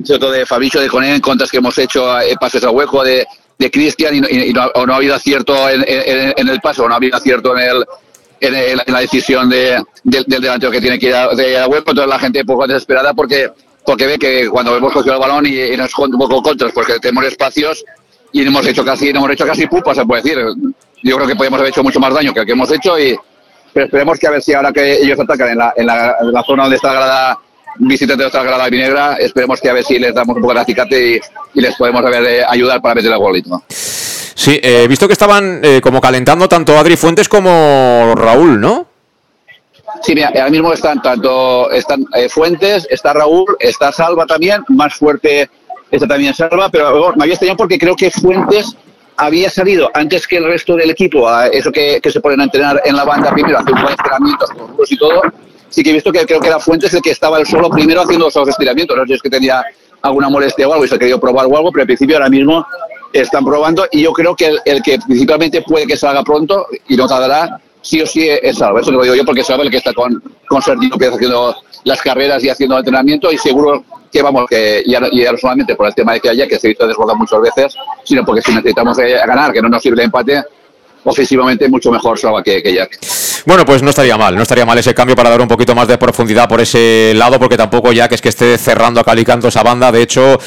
sobre 0.04 0.20
todo 0.20 0.30
de 0.30 0.46
Fabricio 0.46 0.80
de 0.80 0.88
Coné 0.88 1.12
en 1.12 1.20
contas 1.20 1.50
que 1.50 1.56
hemos 1.56 1.76
hecho 1.76 2.20
eh, 2.20 2.34
pases 2.40 2.62
a 2.62 2.70
hueco 2.70 3.02
de, 3.02 3.26
de 3.62 3.70
Cristian 3.70 4.14
y, 4.14 4.52
no, 4.52 4.66
o 4.74 4.84
no 4.84 4.94
ha 4.94 4.96
habido 4.96 5.14
acierto 5.14 5.54
en, 5.68 6.48
el 6.48 6.60
paso, 6.60 6.88
no 6.88 6.94
ha 6.94 6.96
habido 6.96 7.16
acierto 7.16 7.56
en 7.56 7.62
el 7.62 7.84
en, 8.40 8.54
el, 8.56 8.82
en 8.84 8.92
la 8.92 9.00
decisión 9.00 9.48
de, 9.48 9.80
de, 10.02 10.24
del 10.26 10.42
delantero 10.42 10.72
que 10.72 10.80
tiene 10.80 10.98
que 10.98 11.06
ir 11.06 11.14
a, 11.14 11.28
de 11.28 11.56
a 11.56 11.68
hueco, 11.68 11.92
entonces 11.92 12.08
la 12.08 12.18
gente 12.18 12.44
poco 12.44 12.66
desesperada 12.66 13.14
porque 13.14 13.52
porque 13.84 14.06
ve 14.06 14.18
que 14.18 14.48
cuando 14.48 14.76
hemos 14.76 14.92
cogido 14.92 15.14
el 15.14 15.20
balón 15.20 15.46
y, 15.46 15.76
nos 15.76 15.96
un 15.96 16.18
poco 16.18 16.42
contras 16.42 16.72
porque 16.72 16.98
tenemos 16.98 17.24
espacios 17.24 17.84
y 18.32 18.44
hemos 18.44 18.66
hecho 18.66 18.84
casi 18.84 19.10
hemos 19.10 19.30
hecho 19.30 19.46
casi 19.46 19.66
pupa 19.66 19.94
se 19.94 20.04
puede 20.04 20.22
decir. 20.22 20.44
Yo 21.04 21.16
creo 21.16 21.26
que 21.28 21.36
podemos 21.36 21.58
haber 21.58 21.70
hecho 21.70 21.82
mucho 21.82 22.00
más 22.00 22.14
daño 22.14 22.32
que 22.32 22.40
el 22.40 22.46
que 22.46 22.52
hemos 22.52 22.70
hecho 22.72 22.98
y 22.98 23.16
pero 23.72 23.86
esperemos 23.86 24.18
que 24.18 24.26
a 24.26 24.30
ver 24.30 24.42
si 24.42 24.52
ahora 24.54 24.72
que 24.72 25.02
ellos 25.02 25.18
atacan 25.18 25.50
en 25.50 25.58
la, 25.58 25.72
en 25.76 25.86
la, 25.86 26.16
en 26.20 26.32
la 26.32 26.42
zona 26.42 26.64
donde 26.64 26.76
está 26.76 26.88
la 26.88 26.94
grada 26.94 27.38
visitantes 27.76 28.18
de 28.18 28.24
nuestra 28.24 28.42
grada 28.42 28.68
vinegra, 28.68 29.16
esperemos 29.16 29.60
que 29.60 29.68
a 29.68 29.72
ver 29.72 29.84
si 29.84 29.98
les 29.98 30.14
damos 30.14 30.36
un 30.36 30.42
poco 30.42 30.54
de 30.54 30.60
acicate 30.60 31.16
y, 31.16 31.20
y 31.58 31.60
les 31.60 31.74
podemos 31.76 32.04
a 32.04 32.10
ver, 32.10 32.24
eh, 32.24 32.44
ayudar 32.46 32.80
para 32.80 32.94
meter 32.94 33.12
el 33.12 33.18
golito. 33.18 33.62
Sí, 33.68 34.58
he 34.62 34.84
eh, 34.84 34.88
visto 34.88 35.06
que 35.06 35.12
estaban 35.12 35.60
eh, 35.62 35.80
como 35.80 36.00
calentando 36.00 36.48
tanto 36.48 36.76
Adri 36.76 36.96
Fuentes 36.96 37.28
como 37.28 38.14
Raúl, 38.16 38.60
¿no? 38.60 38.86
Sí, 40.02 40.14
mira, 40.14 40.28
ahora 40.28 40.50
mismo 40.50 40.72
están 40.72 41.00
tanto 41.00 41.70
están 41.70 42.04
eh, 42.14 42.28
Fuentes, 42.28 42.86
está 42.90 43.12
Raúl, 43.12 43.56
está 43.60 43.92
Salva 43.92 44.26
también, 44.26 44.64
más 44.68 44.94
fuerte 44.94 45.48
está 45.90 46.08
también 46.08 46.34
Salva, 46.34 46.70
pero 46.70 46.90
bueno, 46.90 47.14
me 47.16 47.24
había 47.24 47.34
extrañado 47.34 47.58
porque 47.58 47.78
creo 47.78 47.94
que 47.94 48.10
Fuentes 48.10 48.74
había 49.16 49.50
salido 49.50 49.90
antes 49.94 50.26
que 50.26 50.38
el 50.38 50.44
resto 50.46 50.74
del 50.74 50.90
equipo 50.90 51.28
a 51.28 51.46
eso 51.48 51.70
que, 51.70 52.00
que 52.02 52.10
se 52.10 52.20
ponen 52.20 52.40
a 52.40 52.44
entrenar 52.44 52.80
en 52.84 52.96
la 52.96 53.04
banda 53.04 53.30
primero, 53.32 53.58
hacer 53.58 53.74
un 53.74 53.82
buen 53.82 53.92
entrenamiento 53.92 54.46
con 54.46 54.86
y 54.88 54.96
todo. 54.96 55.22
Sí 55.72 55.82
que 55.82 55.90
he 55.90 55.92
visto 55.94 56.12
que 56.12 56.24
creo 56.24 56.40
que 56.40 56.48
era 56.48 56.60
Fuentes 56.60 56.94
el 56.94 57.02
que 57.02 57.10
estaba 57.10 57.38
el 57.38 57.46
solo 57.46 57.68
primero 57.68 58.02
haciendo 58.02 58.28
esos 58.28 58.48
estiramientos. 58.48 58.96
No 58.96 59.02
sé 59.02 59.08
si 59.08 59.14
es 59.14 59.22
que 59.22 59.30
tenía 59.30 59.64
alguna 60.02 60.28
molestia 60.28 60.68
o 60.68 60.72
algo 60.72 60.84
y 60.84 60.88
se 60.88 60.94
ha 60.94 60.98
querido 60.98 61.18
probar 61.18 61.46
o 61.46 61.56
algo, 61.56 61.72
pero 61.72 61.82
en 61.82 61.86
principio 61.86 62.16
ahora 62.16 62.28
mismo 62.28 62.64
están 63.12 63.44
probando 63.44 63.86
y 63.90 64.02
yo 64.02 64.12
creo 64.12 64.36
que 64.36 64.46
el, 64.46 64.60
el 64.64 64.82
que 64.82 64.98
principalmente 64.98 65.62
puede 65.62 65.86
que 65.86 65.96
salga 65.96 66.22
pronto 66.22 66.66
y 66.88 66.96
no 66.96 67.06
tardará 67.06 67.60
sí 67.82 68.00
o 68.00 68.06
sí 68.06 68.28
es 68.28 68.56
Salva. 68.56 68.80
Eso 68.80 68.90
lo 68.92 69.02
digo 69.02 69.14
yo 69.14 69.24
porque 69.24 69.44
Salva 69.44 69.64
el 69.64 69.70
que 69.70 69.76
está 69.78 69.92
con, 69.92 70.22
con 70.48 70.62
Sergio 70.62 70.96
Pérez 70.96 71.14
haciendo 71.14 71.54
las 71.84 72.00
carreras 72.00 72.42
y 72.42 72.48
haciendo 72.48 72.78
entrenamiento 72.78 73.30
y 73.30 73.36
seguro 73.36 73.84
que 74.10 74.22
vamos, 74.22 74.46
que 74.48 74.82
ya, 74.86 75.00
ya 75.10 75.32
no 75.32 75.38
solamente 75.38 75.74
por 75.74 75.86
el 75.86 75.94
tema 75.94 76.12
de 76.12 76.20
que 76.20 76.28
haya, 76.28 76.46
que 76.46 76.58
se 76.58 76.70
hizo 76.70 76.86
desbordar 76.86 77.16
muchas 77.16 77.40
veces, 77.40 77.74
sino 78.04 78.24
porque 78.24 78.42
si 78.42 78.52
necesitamos 78.52 78.98
eh, 78.98 79.14
ganar, 79.26 79.52
que 79.52 79.62
no 79.62 79.68
nos 79.68 79.82
sirve 79.82 80.02
el 80.02 80.06
empate, 80.06 80.42
ofensivamente 81.04 81.68
mucho 81.68 81.90
mejor 81.90 82.18
Salva 82.18 82.42
que, 82.42 82.62
que 82.62 82.74
Jack. 82.74 82.98
Bueno, 83.44 83.64
pues 83.64 83.82
no 83.82 83.90
estaría 83.90 84.16
mal, 84.16 84.36
no 84.36 84.42
estaría 84.42 84.64
mal 84.64 84.78
ese 84.78 84.94
cambio 84.94 85.16
para 85.16 85.30
dar 85.30 85.40
un 85.40 85.48
poquito 85.48 85.74
más 85.74 85.88
de 85.88 85.98
profundidad 85.98 86.48
por 86.48 86.60
ese 86.60 87.12
lado, 87.16 87.40
porque 87.40 87.56
tampoco 87.56 87.92
Jack 87.92 88.12
es 88.12 88.20
que 88.20 88.28
esté 88.28 88.56
cerrando 88.56 89.00
a 89.00 89.04
Calicanto 89.04 89.48
esa 89.48 89.64
banda, 89.64 89.90
de 89.90 90.02
hecho 90.02 90.38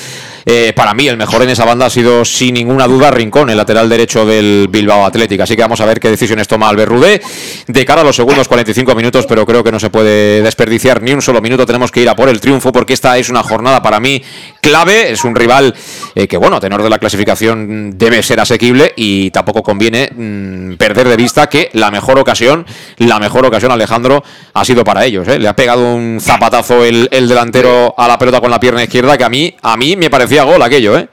eh, 0.47 0.73
para 0.75 0.93
mí 0.93 1.07
el 1.07 1.17
mejor 1.17 1.41
en 1.41 1.49
esa 1.49 1.65
banda 1.65 1.87
ha 1.87 1.89
sido 1.89 2.23
sin 2.23 2.53
ninguna 2.53 2.87
duda 2.87 3.09
Rincón, 3.09 3.49
el 3.49 3.57
lateral 3.57 3.89
derecho 3.89 4.27
del 4.27 4.67
Bilbao 4.69 5.03
Atlético. 5.03 5.41
Así 5.41 5.55
que 5.55 5.63
vamos 5.63 5.81
a 5.81 5.85
ver 5.85 5.99
qué 5.99 6.09
decisiones 6.09 6.47
toma 6.47 6.69
Albert 6.69 6.91
Rudé 6.91 7.21
de 7.65 7.85
cara 7.85 8.01
a 8.01 8.03
los 8.03 8.15
segundos 8.15 8.47
45 8.47 8.93
minutos, 8.93 9.25
pero 9.25 9.43
creo 9.45 9.63
que 9.63 9.71
no 9.71 9.79
se 9.79 9.89
puede 9.89 10.43
desperdiciar 10.43 11.01
ni 11.01 11.13
un 11.13 11.23
solo 11.23 11.41
minuto. 11.41 11.65
Tenemos 11.65 11.91
que 11.91 12.01
ir 12.01 12.09
a 12.09 12.15
por 12.15 12.29
el 12.29 12.39
triunfo 12.39 12.71
porque 12.71 12.93
esta 12.93 13.17
es 13.17 13.29
una 13.29 13.41
jornada 13.41 13.81
para 13.81 13.99
mí 13.99 14.21
clave. 14.61 15.11
Es 15.11 15.23
un 15.23 15.35
rival 15.35 15.73
eh, 16.13 16.27
que, 16.27 16.37
bueno, 16.37 16.57
a 16.57 16.59
tenor 16.59 16.83
de 16.83 16.91
la 16.91 16.99
clasificación 16.99 17.97
debe 17.97 18.21
ser 18.21 18.39
asequible 18.39 18.93
y 18.95 19.31
tampoco 19.31 19.63
conviene 19.63 20.11
mmm, 20.15 20.73
perder 20.75 21.09
de 21.09 21.17
vista 21.17 21.47
que 21.47 21.71
la 21.73 21.89
mejor 21.89 22.19
ocasión, 22.19 22.67
la 22.97 23.19
mejor 23.19 23.45
ocasión, 23.45 23.71
Alejandro, 23.71 24.23
ha 24.53 24.65
sido 24.65 24.83
para 24.83 25.05
ellos. 25.05 25.27
¿eh? 25.27 25.39
Le 25.39 25.47
ha 25.47 25.55
pegado 25.55 25.95
un 25.95 26.19
zapatazo 26.19 26.83
el, 26.83 27.07
el 27.11 27.27
delantero 27.27 27.93
a 27.97 28.07
la 28.07 28.17
pelota 28.17 28.41
con 28.41 28.51
la 28.51 28.59
pierna 28.59 28.83
izquierda 28.83 29.17
que 29.17 29.23
a 29.23 29.29
mí, 29.29 29.55
a 29.61 29.77
mí 29.77 29.95
me 29.95 30.09
parecía 30.09 30.43
gol 30.43 30.61
aquello, 30.61 30.97
¿eh? 30.97 31.07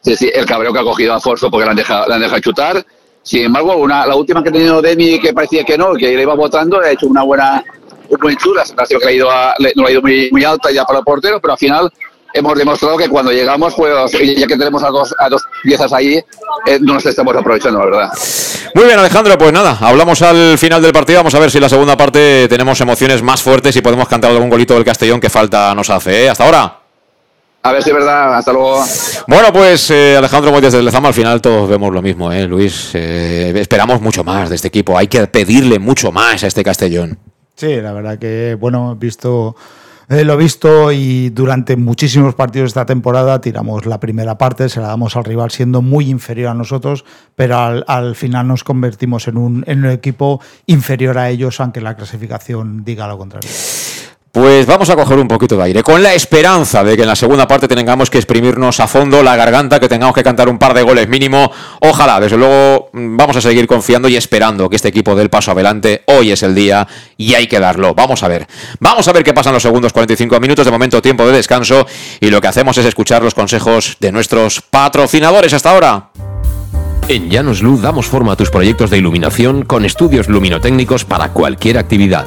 Sí, 0.00 0.14
sí, 0.14 0.30
el 0.32 0.46
cabreo 0.46 0.72
que 0.72 0.78
ha 0.78 0.84
cogido 0.84 1.14
a 1.14 1.20
Forzo 1.20 1.50
porque 1.50 1.64
le 1.64 1.70
han 1.70 1.76
dejado, 1.76 2.06
le 2.06 2.14
han 2.14 2.20
dejado 2.20 2.40
chutar. 2.40 2.86
Sin 3.22 3.42
embargo, 3.42 3.76
una, 3.76 4.06
la 4.06 4.14
última 4.14 4.40
que 4.40 4.50
ha 4.50 4.52
tenido 4.52 4.80
Demi, 4.80 5.18
que 5.18 5.34
parecía 5.34 5.64
que 5.64 5.76
no, 5.76 5.94
que 5.94 6.14
le 6.14 6.22
iba 6.22 6.34
votando, 6.34 6.80
ha 6.80 6.92
hecho 6.92 7.08
una 7.08 7.24
buena, 7.24 7.64
buen 8.20 8.36
chula. 8.36 8.62
Ha 8.76 8.86
que 8.86 9.04
ha 9.04 9.10
ido, 9.10 9.28
a, 9.28 9.52
no 9.74 9.86
ha 9.86 9.90
ido 9.90 10.00
muy, 10.00 10.30
muy 10.30 10.44
alta 10.44 10.70
ya 10.70 10.84
para 10.84 11.00
el 11.00 11.04
portero, 11.04 11.40
pero 11.40 11.54
al 11.54 11.58
final 11.58 11.92
hemos 12.32 12.58
demostrado 12.58 12.96
que 12.96 13.08
cuando 13.08 13.32
llegamos, 13.32 13.74
pues 13.74 14.12
ya 14.12 14.46
que 14.46 14.56
tenemos 14.56 14.82
a 14.82 14.88
dos, 14.88 15.14
a 15.18 15.28
dos 15.28 15.42
piezas 15.62 15.92
ahí, 15.92 16.16
eh, 16.66 16.78
no 16.80 16.94
nos 16.94 17.06
estamos 17.06 17.34
aprovechando, 17.36 17.78
la 17.78 17.84
verdad. 17.84 18.12
Muy 18.74 18.84
bien, 18.84 18.98
Alejandro, 18.98 19.38
pues 19.38 19.52
nada, 19.52 19.78
hablamos 19.80 20.20
al 20.22 20.58
final 20.58 20.82
del 20.82 20.92
partido. 20.92 21.20
Vamos 21.20 21.34
a 21.34 21.38
ver 21.38 21.50
si 21.50 21.58
en 21.58 21.62
la 21.62 21.68
segunda 21.68 21.96
parte 21.96 22.46
tenemos 22.48 22.80
emociones 22.80 23.22
más 23.22 23.42
fuertes 23.42 23.74
y 23.76 23.80
podemos 23.80 24.08
cantar 24.08 24.30
algún 24.30 24.50
golito 24.50 24.74
del 24.74 24.84
Castellón 24.84 25.20
que 25.20 25.30
falta 25.30 25.74
nos 25.74 25.90
hace. 25.90 26.24
¿eh? 26.24 26.28
Hasta 26.28 26.44
ahora. 26.44 26.80
A 27.66 27.72
ver 27.72 27.82
si 27.82 27.90
es 27.90 27.96
verdad, 27.96 28.36
hasta 28.36 28.52
luego. 28.52 28.84
Bueno, 29.26 29.52
pues 29.52 29.90
eh, 29.90 30.16
Alejandro 30.16 30.52
Moyes 30.52 30.72
del 30.72 30.84
Lezama, 30.84 31.08
al 31.08 31.14
final 31.14 31.40
todos 31.40 31.68
vemos 31.68 31.92
lo 31.92 32.00
mismo, 32.00 32.30
¿eh, 32.30 32.46
Luis? 32.46 32.90
Eh, 32.94 33.52
esperamos 33.56 34.00
mucho 34.00 34.22
más 34.22 34.48
de 34.48 34.54
este 34.54 34.68
equipo, 34.68 34.96
hay 34.96 35.08
que 35.08 35.26
pedirle 35.26 35.80
mucho 35.80 36.12
más 36.12 36.44
a 36.44 36.46
este 36.46 36.62
Castellón. 36.62 37.18
Sí, 37.56 37.74
la 37.80 37.92
verdad 37.92 38.20
que, 38.20 38.56
bueno, 38.60 38.94
visto 38.94 39.56
eh, 40.08 40.24
lo 40.24 40.36
visto 40.36 40.92
y 40.92 41.30
durante 41.30 41.76
muchísimos 41.76 42.34
partidos 42.34 42.64
de 42.64 42.68
esta 42.68 42.86
temporada 42.86 43.40
tiramos 43.40 43.86
la 43.86 43.98
primera 43.98 44.38
parte, 44.38 44.68
se 44.68 44.80
la 44.80 44.88
damos 44.88 45.16
al 45.16 45.24
rival 45.24 45.50
siendo 45.50 45.82
muy 45.82 46.08
inferior 46.08 46.50
a 46.50 46.54
nosotros, 46.54 47.04
pero 47.34 47.58
al, 47.58 47.84
al 47.88 48.14
final 48.14 48.46
nos 48.46 48.64
convertimos 48.64 49.28
en 49.28 49.36
un, 49.36 49.64
en 49.66 49.84
un 49.84 49.90
equipo 49.90 50.40
inferior 50.66 51.18
a 51.18 51.30
ellos, 51.30 51.60
aunque 51.60 51.80
la 51.80 51.96
clasificación 51.96 52.84
diga 52.84 53.08
lo 53.08 53.18
contrario. 53.18 53.50
Pues 54.36 54.66
vamos 54.66 54.90
a 54.90 54.96
coger 54.96 55.18
un 55.18 55.28
poquito 55.28 55.56
de 55.56 55.62
aire, 55.62 55.82
con 55.82 56.02
la 56.02 56.12
esperanza 56.12 56.84
de 56.84 56.94
que 56.94 57.04
en 57.04 57.08
la 57.08 57.16
segunda 57.16 57.48
parte 57.48 57.66
tengamos 57.68 58.10
que 58.10 58.18
exprimirnos 58.18 58.80
a 58.80 58.86
fondo 58.86 59.22
la 59.22 59.34
garganta, 59.34 59.80
que 59.80 59.88
tengamos 59.88 60.14
que 60.14 60.22
cantar 60.22 60.50
un 60.50 60.58
par 60.58 60.74
de 60.74 60.82
goles 60.82 61.08
mínimo. 61.08 61.50
Ojalá, 61.80 62.20
desde 62.20 62.36
luego, 62.36 62.90
vamos 62.92 63.34
a 63.38 63.40
seguir 63.40 63.66
confiando 63.66 64.08
y 64.08 64.16
esperando 64.16 64.68
que 64.68 64.76
este 64.76 64.88
equipo 64.88 65.14
dé 65.14 65.22
el 65.22 65.30
paso 65.30 65.52
adelante. 65.52 66.02
Hoy 66.08 66.32
es 66.32 66.42
el 66.42 66.54
día 66.54 66.86
y 67.16 67.32
hay 67.32 67.46
que 67.46 67.58
darlo. 67.58 67.94
Vamos 67.94 68.22
a 68.22 68.28
ver. 68.28 68.46
Vamos 68.78 69.08
a 69.08 69.12
ver 69.14 69.24
qué 69.24 69.32
pasa 69.32 69.48
en 69.48 69.54
los 69.54 69.62
segundos 69.62 69.94
45 69.94 70.38
minutos. 70.38 70.66
De 70.66 70.70
momento, 70.70 71.00
tiempo 71.00 71.26
de 71.26 71.32
descanso. 71.32 71.86
Y 72.20 72.28
lo 72.28 72.38
que 72.42 72.48
hacemos 72.48 72.76
es 72.76 72.84
escuchar 72.84 73.22
los 73.22 73.32
consejos 73.32 73.96
de 74.00 74.12
nuestros 74.12 74.60
patrocinadores 74.60 75.54
hasta 75.54 75.70
ahora. 75.70 76.10
En 77.08 77.30
Llanos 77.30 77.62
Luz 77.62 77.80
damos 77.80 78.04
forma 78.04 78.32
a 78.32 78.36
tus 78.36 78.50
proyectos 78.50 78.90
de 78.90 78.98
iluminación 78.98 79.64
con 79.64 79.86
estudios 79.86 80.28
luminotécnicos 80.28 81.06
para 81.06 81.30
cualquier 81.30 81.78
actividad. 81.78 82.26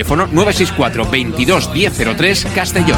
Teléfono 0.01 0.27
964 0.31 1.05
22 1.11 1.69
1003 1.71 2.47
Castellón. 2.55 2.97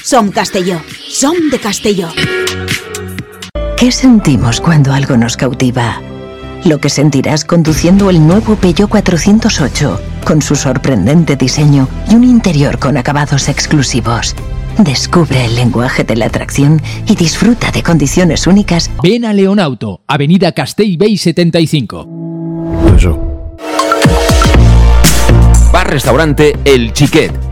Som 0.00 0.30
Castelló. 0.30 0.80
Som 1.08 1.34
de 1.50 1.58
Castelló. 1.58 2.08
¿Qué 3.76 3.92
sentimos 3.92 4.60
cuando 4.60 4.92
algo 4.92 5.16
nos 5.16 5.36
cautiva? 5.36 6.00
Lo 6.64 6.78
que 6.78 6.88
sentirás 6.88 7.44
conduciendo 7.44 8.08
el 8.10 8.24
nuevo 8.26 8.56
Peugeot 8.56 8.88
408, 8.88 10.00
con 10.24 10.40
su 10.40 10.56
sorprendente 10.56 11.36
diseño 11.36 11.88
y 12.10 12.14
un 12.14 12.24
interior 12.24 12.78
con 12.78 12.96
acabados 12.96 13.48
exclusivos. 13.48 14.34
Descubre 14.78 15.44
el 15.44 15.54
lenguaje 15.56 16.04
de 16.04 16.16
la 16.16 16.26
atracción 16.26 16.80
y 17.06 17.14
disfruta 17.14 17.70
de 17.70 17.82
condiciones 17.82 18.46
únicas. 18.46 18.90
Ven 19.02 19.24
a 19.24 19.32
Leonauto, 19.32 20.02
Avenida 20.06 20.52
Castell 20.52 20.96
Bay 20.96 21.18
75. 21.18 22.06
Bar 25.72 25.90
Restaurante 25.90 26.56
El 26.64 26.92
Chiquet. 26.92 27.51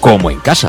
como 0.00 0.30
en 0.30 0.40
casa. 0.40 0.68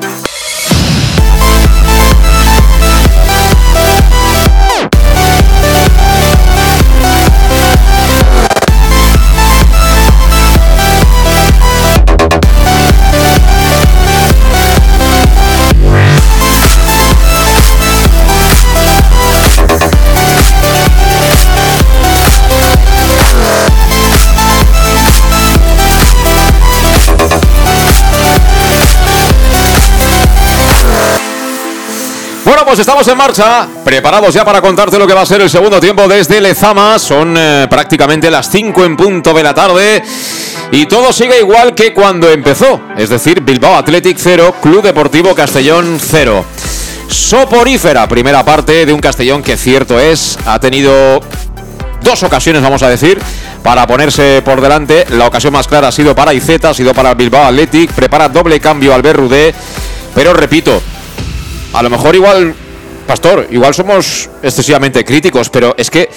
Pues 32.71 32.79
estamos 32.79 33.05
en 33.09 33.17
marcha, 33.17 33.67
preparados 33.83 34.33
ya 34.33 34.45
para 34.45 34.61
contarte 34.61 34.97
lo 34.97 35.05
que 35.05 35.13
va 35.13 35.23
a 35.23 35.25
ser 35.25 35.41
el 35.41 35.49
segundo 35.49 35.77
tiempo 35.81 36.07
desde 36.07 36.39
Lezama. 36.39 36.97
Son 36.99 37.35
eh, 37.37 37.67
prácticamente 37.69 38.31
las 38.31 38.49
5 38.49 38.85
en 38.85 38.95
punto 38.95 39.33
de 39.33 39.43
la 39.43 39.53
tarde 39.53 40.01
y 40.71 40.85
todo 40.85 41.11
sigue 41.11 41.39
igual 41.39 41.75
que 41.75 41.93
cuando 41.93 42.29
empezó, 42.29 42.79
es 42.95 43.09
decir, 43.09 43.41
Bilbao 43.41 43.75
Athletic 43.75 44.15
0, 44.17 44.55
Club 44.61 44.83
Deportivo 44.83 45.35
Castellón 45.35 45.99
0. 45.99 46.45
Soporífera 47.09 48.07
primera 48.07 48.45
parte 48.45 48.85
de 48.85 48.93
un 48.93 49.01
Castellón 49.01 49.43
que 49.43 49.57
cierto 49.57 49.99
es, 49.99 50.39
ha 50.45 50.57
tenido 50.57 51.19
dos 52.01 52.23
ocasiones, 52.23 52.61
vamos 52.61 52.83
a 52.83 52.87
decir, 52.87 53.19
para 53.63 53.85
ponerse 53.85 54.41
por 54.45 54.61
delante. 54.61 55.05
La 55.09 55.27
ocasión 55.27 55.51
más 55.51 55.67
clara 55.67 55.89
ha 55.89 55.91
sido 55.91 56.15
para 56.15 56.33
Izeta, 56.33 56.69
ha 56.69 56.73
sido 56.73 56.93
para 56.93 57.15
Bilbao 57.15 57.43
Athletic, 57.43 57.91
prepara 57.91 58.29
doble 58.29 58.61
cambio 58.61 58.93
Albert 58.93 59.19
Rudé, 59.19 59.53
pero 60.15 60.31
repito, 60.31 60.81
a 61.73 61.81
lo 61.81 61.89
mejor 61.89 62.15
igual, 62.15 62.53
Pastor, 63.07 63.47
igual 63.51 63.73
somos 63.73 64.29
excesivamente 64.41 65.03
críticos, 65.03 65.49
pero 65.49 65.75
es 65.77 65.89
que 65.89 66.09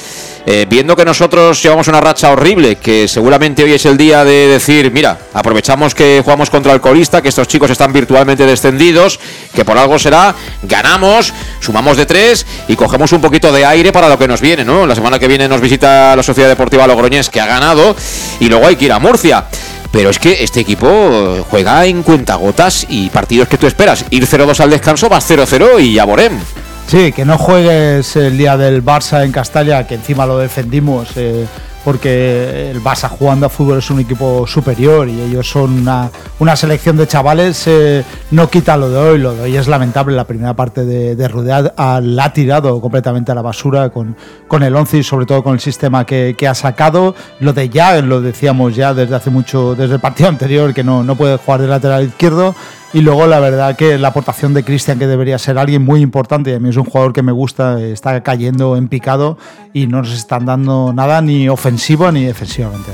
eh, 0.46 0.66
viendo 0.68 0.94
que 0.94 1.04
nosotros 1.04 1.62
llevamos 1.62 1.88
una 1.88 2.00
racha 2.00 2.30
horrible, 2.30 2.76
que 2.76 3.08
seguramente 3.08 3.64
hoy 3.64 3.72
es 3.72 3.86
el 3.86 3.96
día 3.96 4.24
de 4.24 4.46
decir, 4.46 4.90
mira, 4.90 5.18
aprovechamos 5.32 5.94
que 5.94 6.20
jugamos 6.22 6.50
contra 6.50 6.72
el 6.72 6.80
colista, 6.80 7.22
que 7.22 7.28
estos 7.30 7.48
chicos 7.48 7.70
están 7.70 7.92
virtualmente 7.92 8.44
descendidos, 8.44 9.18
que 9.54 9.64
por 9.64 9.78
algo 9.78 9.98
será, 9.98 10.34
ganamos, 10.62 11.32
sumamos 11.60 11.96
de 11.96 12.04
tres 12.04 12.46
y 12.68 12.76
cogemos 12.76 13.12
un 13.12 13.22
poquito 13.22 13.52
de 13.52 13.64
aire 13.64 13.90
para 13.90 14.08
lo 14.08 14.18
que 14.18 14.28
nos 14.28 14.42
viene, 14.42 14.64
¿no? 14.64 14.86
La 14.86 14.94
semana 14.94 15.18
que 15.18 15.28
viene 15.28 15.48
nos 15.48 15.62
visita 15.62 16.14
la 16.14 16.22
Sociedad 16.22 16.50
Deportiva 16.50 16.86
Logroñés, 16.86 17.30
que 17.30 17.40
ha 17.40 17.46
ganado, 17.46 17.96
y 18.38 18.48
luego 18.48 18.66
hay 18.66 18.76
que 18.76 18.84
ir 18.84 18.92
a 18.92 18.98
Murcia. 18.98 19.46
Pero 19.90 20.10
es 20.10 20.18
que 20.18 20.42
este 20.42 20.60
equipo 20.60 21.46
juega 21.48 21.86
en 21.86 22.02
cuentagotas 22.02 22.84
y 22.88 23.10
partidos 23.10 23.48
que 23.48 23.56
tú 23.56 23.68
esperas. 23.68 24.04
Ir 24.10 24.26
0-2 24.26 24.58
al 24.60 24.70
descanso, 24.70 25.08
vas 25.08 25.30
0-0 25.30 25.80
y 25.80 25.94
ya 25.94 26.04
borem. 26.04 26.38
Sí, 26.86 27.12
que 27.12 27.24
no 27.24 27.38
juegues 27.38 28.14
el 28.16 28.36
día 28.36 28.56
del 28.56 28.84
Barça 28.84 29.24
en 29.24 29.32
Castalla, 29.32 29.86
que 29.86 29.94
encima 29.94 30.26
lo 30.26 30.38
defendimos, 30.38 31.16
eh, 31.16 31.46
porque 31.82 32.70
el 32.70 32.82
Barça 32.82 33.08
jugando 33.08 33.46
a 33.46 33.48
fútbol 33.48 33.78
es 33.78 33.90
un 33.90 34.00
equipo 34.00 34.46
superior 34.46 35.08
y 35.08 35.20
ellos 35.20 35.48
son 35.48 35.80
una, 35.80 36.10
una 36.38 36.54
selección 36.56 36.96
de 36.96 37.06
chavales, 37.08 37.64
eh, 37.66 38.04
no 38.30 38.48
quita 38.48 38.76
lo 38.76 38.90
de 38.90 38.98
hoy, 38.98 39.18
lo 39.18 39.34
de 39.34 39.42
hoy 39.42 39.56
es 39.56 39.66
lamentable. 39.66 40.14
La 40.14 40.24
primera 40.24 40.54
parte 40.54 40.84
de, 40.84 41.16
de 41.16 41.28
Rudead 41.28 41.72
la 42.02 42.24
ha 42.24 42.32
tirado 42.32 42.80
completamente 42.80 43.32
a 43.32 43.34
la 43.34 43.42
basura 43.42 43.90
con, 43.90 44.14
con 44.46 44.62
el 44.62 44.76
11 44.76 44.98
y 44.98 45.02
sobre 45.02 45.26
todo 45.26 45.42
con 45.42 45.54
el 45.54 45.60
sistema 45.60 46.04
que, 46.04 46.34
que 46.38 46.46
ha 46.46 46.54
sacado. 46.54 47.14
Lo 47.40 47.52
de 47.54 47.70
ya, 47.70 48.00
lo 48.02 48.20
decíamos 48.20 48.76
ya 48.76 48.94
desde 48.94 49.16
hace 49.16 49.30
mucho, 49.30 49.74
desde 49.74 49.94
el 49.94 50.00
partido 50.00 50.28
anterior, 50.28 50.72
que 50.72 50.84
no, 50.84 51.02
no 51.02 51.16
puede 51.16 51.38
jugar 51.38 51.60
de 51.60 51.66
lateral 51.66 52.04
izquierdo. 52.04 52.54
Y 52.94 53.00
luego 53.00 53.26
la 53.26 53.40
verdad 53.40 53.74
que 53.76 53.98
la 53.98 54.08
aportación 54.08 54.54
de 54.54 54.62
Cristian, 54.62 55.00
que 55.00 55.08
debería 55.08 55.36
ser 55.36 55.58
alguien 55.58 55.84
muy 55.84 56.00
importante, 56.00 56.52
y 56.52 56.54
a 56.54 56.60
mí 56.60 56.70
es 56.70 56.76
un 56.76 56.84
jugador 56.84 57.12
que 57.12 57.22
me 57.22 57.32
gusta, 57.32 57.80
está 57.82 58.22
cayendo 58.22 58.76
en 58.76 58.86
picado 58.86 59.36
y 59.72 59.88
no 59.88 60.00
nos 60.00 60.12
están 60.12 60.46
dando 60.46 60.92
nada 60.94 61.20
ni 61.20 61.48
ofensivo 61.48 62.12
ni 62.12 62.24
defensivamente. 62.24 62.92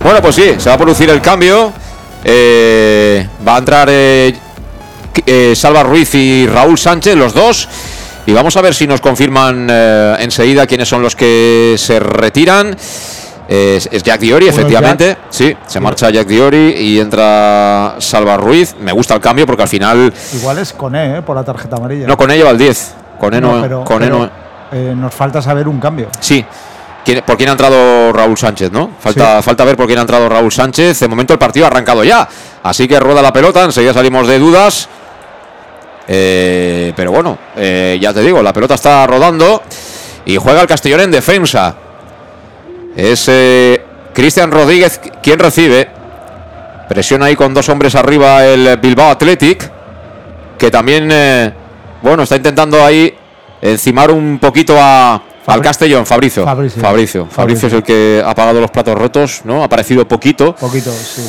Bueno, 0.00 0.20
pues 0.20 0.34
sí, 0.34 0.54
se 0.58 0.68
va 0.68 0.74
a 0.74 0.78
producir 0.78 1.08
el 1.08 1.20
cambio. 1.20 1.72
Eh, 2.24 3.28
va 3.46 3.54
a 3.54 3.58
entrar 3.58 3.88
eh, 3.90 4.34
eh, 5.24 5.54
Salva 5.54 5.84
Ruiz 5.84 6.14
y 6.16 6.46
Raúl 6.48 6.76
Sánchez, 6.76 7.14
los 7.14 7.32
dos. 7.32 7.68
Y 8.26 8.32
vamos 8.32 8.56
a 8.56 8.60
ver 8.60 8.74
si 8.74 8.86
nos 8.86 9.00
confirman 9.00 9.68
eh, 9.70 10.16
enseguida 10.18 10.66
quiénes 10.66 10.88
son 10.88 11.00
los 11.00 11.16
que 11.16 11.76
se 11.78 11.98
retiran. 11.98 12.76
Es, 13.48 13.88
es 13.90 14.02
Jack 14.02 14.20
Diori, 14.20 14.46
efectivamente. 14.46 15.16
Sí, 15.30 15.56
se 15.66 15.80
marcha 15.80 16.10
Jack 16.10 16.26
Diori 16.28 16.74
y 16.76 17.00
entra 17.00 17.94
Salva 17.98 18.36
Ruiz. 18.36 18.76
Me 18.78 18.92
gusta 18.92 19.14
el 19.14 19.20
cambio 19.20 19.46
porque 19.46 19.62
al 19.62 19.68
final. 19.68 20.12
Igual 20.34 20.58
es 20.58 20.72
Coné, 20.74 21.18
eh, 21.18 21.22
por 21.22 21.34
la 21.34 21.42
tarjeta 21.44 21.76
amarilla. 21.76 22.06
No, 22.06 22.16
con 22.18 22.28
lleva 22.30 22.50
el 22.50 22.58
10. 22.58 22.94
Con 23.18 23.30
no, 23.40 23.40
No, 23.56 23.62
pero- 23.62 23.84
Coné 23.84 24.06
pero, 24.06 24.18
no- 24.18 24.30
eh, 24.72 24.94
nos 24.94 25.14
falta 25.14 25.40
saber 25.40 25.66
un 25.66 25.80
cambio. 25.80 26.08
Sí. 26.20 26.44
¿Quién- 27.04 27.22
¿Por 27.24 27.38
quién 27.38 27.48
ha 27.48 27.52
entrado 27.52 28.12
Raúl 28.12 28.36
Sánchez, 28.36 28.70
no? 28.70 28.90
Falta, 29.00 29.38
Sí. 29.38 29.42
falta 29.44 29.64
ver 29.64 29.76
por 29.78 29.86
quién 29.86 29.98
ha 29.98 30.02
entrado 30.02 30.28
Raúl 30.28 30.52
Sánchez. 30.52 31.00
De 31.00 31.08
momento 31.08 31.32
el 31.32 31.38
partido 31.38 31.64
ha 31.64 31.68
arrancado 31.68 32.04
ya. 32.04 32.28
Así 32.62 32.86
que 32.86 33.00
rueda 33.00 33.22
la 33.22 33.32
pelota, 33.32 33.64
enseguida 33.64 33.94
salimos 33.94 34.26
de 34.28 34.38
dudas. 34.38 34.88
Eh, 36.06 36.92
pero 36.96 37.12
bueno, 37.12 37.38
eh, 37.56 37.98
ya 38.00 38.12
te 38.12 38.20
digo, 38.20 38.42
la 38.42 38.52
pelota 38.52 38.74
está 38.74 39.06
rodando 39.06 39.62
y 40.24 40.36
juega 40.36 40.60
el 40.60 40.66
Castellón 40.66 41.00
en 41.00 41.10
defensa. 41.10 41.74
Es 42.98 43.26
eh, 43.28 43.80
Cristian 44.12 44.50
Rodríguez 44.50 45.00
quien 45.22 45.38
recibe. 45.38 45.88
Presiona 46.88 47.26
ahí 47.26 47.36
con 47.36 47.54
dos 47.54 47.68
hombres 47.68 47.94
arriba 47.94 48.44
el 48.44 48.76
Bilbao 48.78 49.10
Athletic. 49.10 49.70
Que 50.58 50.68
también, 50.68 51.08
eh, 51.12 51.52
bueno, 52.02 52.24
está 52.24 52.34
intentando 52.34 52.84
ahí 52.84 53.16
encimar 53.62 54.10
un 54.10 54.40
poquito 54.40 54.74
a, 54.76 55.22
al 55.46 55.62
Castellón, 55.62 56.06
Fabricio. 56.06 56.44
Fabricio. 56.44 56.82
Fabricio. 56.82 57.26
Fabricio 57.30 57.68
es 57.68 57.74
el 57.74 57.82
que 57.84 58.20
ha 58.24 58.34
pagado 58.34 58.60
los 58.60 58.72
platos 58.72 58.96
rotos, 58.98 59.42
¿no? 59.44 59.62
Ha 59.62 59.66
aparecido 59.66 60.08
poquito. 60.08 60.56
Poquito, 60.56 60.90
sí. 60.90 61.22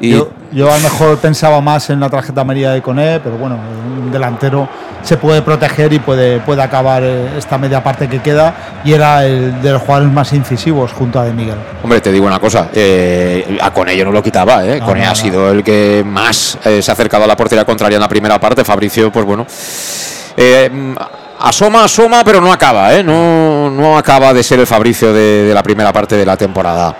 Y 0.00 0.12
Yo, 0.12 0.30
yo 0.50 0.72
a 0.72 0.76
lo 0.78 0.82
mejor 0.82 1.18
pensaba 1.18 1.60
más 1.60 1.90
en 1.90 2.00
la 2.00 2.08
tarjeta 2.08 2.40
amarilla 2.40 2.72
de 2.72 2.80
Coné, 2.80 3.20
pero 3.22 3.36
bueno, 3.36 3.56
un 3.56 4.10
delantero 4.10 4.66
se 5.02 5.16
puede 5.18 5.42
proteger 5.42 5.92
y 5.92 5.98
puede, 5.98 6.40
puede 6.40 6.62
acabar 6.62 7.02
eh, 7.04 7.36
esta 7.36 7.58
media 7.58 7.82
parte 7.82 8.08
que 8.08 8.20
queda 8.20 8.80
y 8.84 8.92
era 8.92 9.24
el 9.26 9.60
de 9.60 9.72
los 9.72 9.82
jugadores 9.82 10.10
más 10.12 10.32
incisivos 10.32 10.92
junto 10.92 11.20
a 11.20 11.24
De 11.24 11.32
Miguel. 11.32 11.56
Hombre, 11.82 12.00
te 12.00 12.10
digo 12.12 12.26
una 12.26 12.38
cosa, 12.38 12.68
eh, 12.72 13.58
a 13.60 13.70
Cone 13.72 13.94
yo 13.96 14.04
no 14.06 14.12
lo 14.12 14.22
quitaba, 14.22 14.64
¿eh? 14.64 14.78
No, 14.80 14.86
Cone 14.86 15.00
no, 15.00 15.06
ha 15.06 15.10
no. 15.10 15.16
sido 15.16 15.50
el 15.50 15.62
que 15.62 16.02
más 16.06 16.58
eh, 16.64 16.80
se 16.82 16.90
ha 16.90 16.94
acercado 16.94 17.24
a 17.24 17.26
la 17.26 17.36
portería 17.36 17.64
contraria 17.66 17.96
en 17.96 18.02
la 18.02 18.08
primera 18.08 18.40
parte. 18.40 18.64
Fabricio, 18.64 19.12
pues 19.12 19.24
bueno. 19.26 19.46
Eh, 20.36 20.94
asoma, 21.40 21.84
asoma, 21.84 22.22
pero 22.24 22.40
no 22.40 22.50
acaba, 22.52 22.94
¿eh? 22.94 23.02
No, 23.02 23.70
no 23.70 23.98
acaba 23.98 24.32
de 24.32 24.42
ser 24.42 24.60
el 24.60 24.66
Fabricio 24.66 25.12
de, 25.12 25.44
de 25.44 25.54
la 25.54 25.62
primera 25.62 25.92
parte 25.92 26.16
de 26.16 26.24
la 26.24 26.36
temporada. 26.38 26.96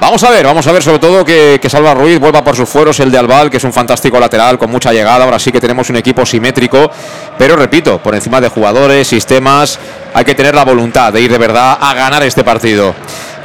Vamos 0.00 0.24
a 0.24 0.30
ver, 0.30 0.46
vamos 0.46 0.66
a 0.66 0.72
ver 0.72 0.82
sobre 0.82 0.98
todo 0.98 1.22
que, 1.26 1.58
que, 1.60 1.68
Salva 1.68 1.92
Ruiz 1.92 2.18
vuelva 2.18 2.42
por 2.42 2.56
sus 2.56 2.66
fueros, 2.66 2.98
el 3.00 3.10
de 3.10 3.18
Albal, 3.18 3.50
que 3.50 3.58
es 3.58 3.64
un 3.64 3.72
fantástico 3.72 4.18
lateral 4.18 4.56
con 4.56 4.70
mucha 4.70 4.94
llegada. 4.94 5.26
Ahora 5.26 5.38
sí 5.38 5.52
que 5.52 5.60
tenemos 5.60 5.90
un 5.90 5.96
equipo 5.96 6.24
simétrico, 6.24 6.90
pero 7.36 7.54
repito, 7.54 7.98
por 7.98 8.14
encima 8.14 8.40
de 8.40 8.48
jugadores, 8.48 9.06
sistemas, 9.06 9.78
hay 10.14 10.24
que 10.24 10.34
tener 10.34 10.54
la 10.54 10.64
voluntad 10.64 11.12
de 11.12 11.20
ir 11.20 11.30
de 11.30 11.36
verdad 11.36 11.76
a 11.78 11.92
ganar 11.92 12.22
este 12.22 12.42
partido. 12.42 12.94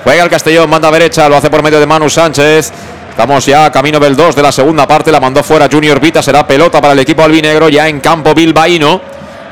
Juega 0.05 0.23
el 0.23 0.29
Castellón, 0.29 0.69
manda 0.69 0.87
a 0.87 0.91
derecha, 0.91 1.27
lo 1.27 1.35
hace 1.35 1.49
por 1.49 1.61
medio 1.61 1.77
de 1.77 1.85
Manu 1.85 2.09
Sánchez. 2.09 2.71
Estamos 3.09 3.45
ya 3.45 3.69
camino 3.69 3.99
del 3.99 4.15
2 4.15 4.33
de 4.33 4.41
la 4.41 4.53
segunda 4.53 4.87
parte, 4.87 5.11
la 5.11 5.19
mandó 5.19 5.43
fuera 5.43 5.67
Junior 5.69 5.99
Vita, 5.99 6.23
será 6.23 6.47
pelota 6.47 6.79
para 6.79 6.93
el 6.93 6.99
equipo 6.99 7.21
albinegro 7.21 7.67
ya 7.67 7.89
en 7.89 7.99
campo 7.99 8.33
bilbaíno. 8.33 9.01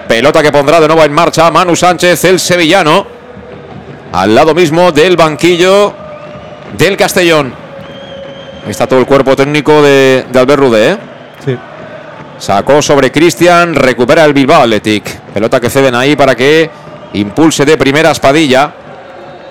Pelota 0.07 0.41
que 0.41 0.53
pondrá 0.53 0.79
de 0.79 0.87
nuevo 0.87 1.03
en 1.03 1.11
marcha 1.11 1.51
Manu 1.51 1.75
Sánchez, 1.75 2.23
el 2.23 2.39
sevillano. 2.39 3.05
Al 4.13 4.33
lado 4.33 4.53
mismo 4.53 4.93
del 4.93 5.17
banquillo 5.17 6.02
del 6.77 6.97
Castellón. 6.97 7.53
Ahí 8.65 8.71
está 8.71 8.87
todo 8.87 8.99
el 8.99 9.05
cuerpo 9.05 9.35
técnico 9.35 9.81
de, 9.81 10.25
de 10.31 10.39
Albert 10.39 10.59
Rude, 10.59 10.91
¿eh? 10.91 10.97
Sí. 11.45 11.57
Sacó 12.39 12.81
sobre 12.81 13.11
Cristian, 13.11 13.75
recupera 13.75 14.25
el 14.25 14.33
Bilbao 14.33 14.61
Athletic. 14.63 15.19
Pelota 15.33 15.59
que 15.59 15.69
ceden 15.69 15.95
ahí 15.95 16.15
para 16.15 16.35
que 16.35 16.69
impulse 17.13 17.65
de 17.65 17.77
primera 17.77 18.11
espadilla. 18.11 18.73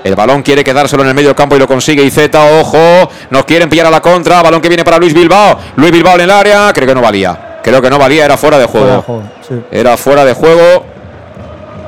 El 0.04 0.16
balón 0.16 0.42
quiere 0.42 0.64
quedárselo 0.64 1.02
en 1.02 1.10
el 1.10 1.14
medio 1.14 1.34
campo 1.36 1.54
y 1.54 1.58
lo 1.60 1.68
consigue 1.68 2.10
Z, 2.10 2.60
ojo, 2.60 3.08
nos 3.30 3.44
quieren 3.44 3.68
pillar 3.68 3.86
a 3.86 3.90
la 3.90 4.00
contra, 4.00 4.42
balón 4.42 4.60
que 4.60 4.68
viene 4.68 4.84
para 4.84 4.98
Luis 4.98 5.14
Bilbao, 5.14 5.56
Luis 5.76 5.92
Bilbao 5.92 6.16
en 6.16 6.22
el 6.22 6.30
área, 6.30 6.72
creo 6.74 6.88
que 6.88 6.94
no 6.94 7.00
valía, 7.00 7.60
creo 7.62 7.80
que 7.80 7.88
no 7.88 8.00
valía, 8.00 8.24
era 8.24 8.36
fuera 8.36 8.58
de 8.58 8.66
juego, 8.66 8.86
Fuera 8.86 8.96
de 8.96 9.02
juego, 9.02 9.22
sí. 9.48 9.54
era 9.70 9.96
fuera 9.96 10.24
de 10.24 10.32
juego. 10.32 10.84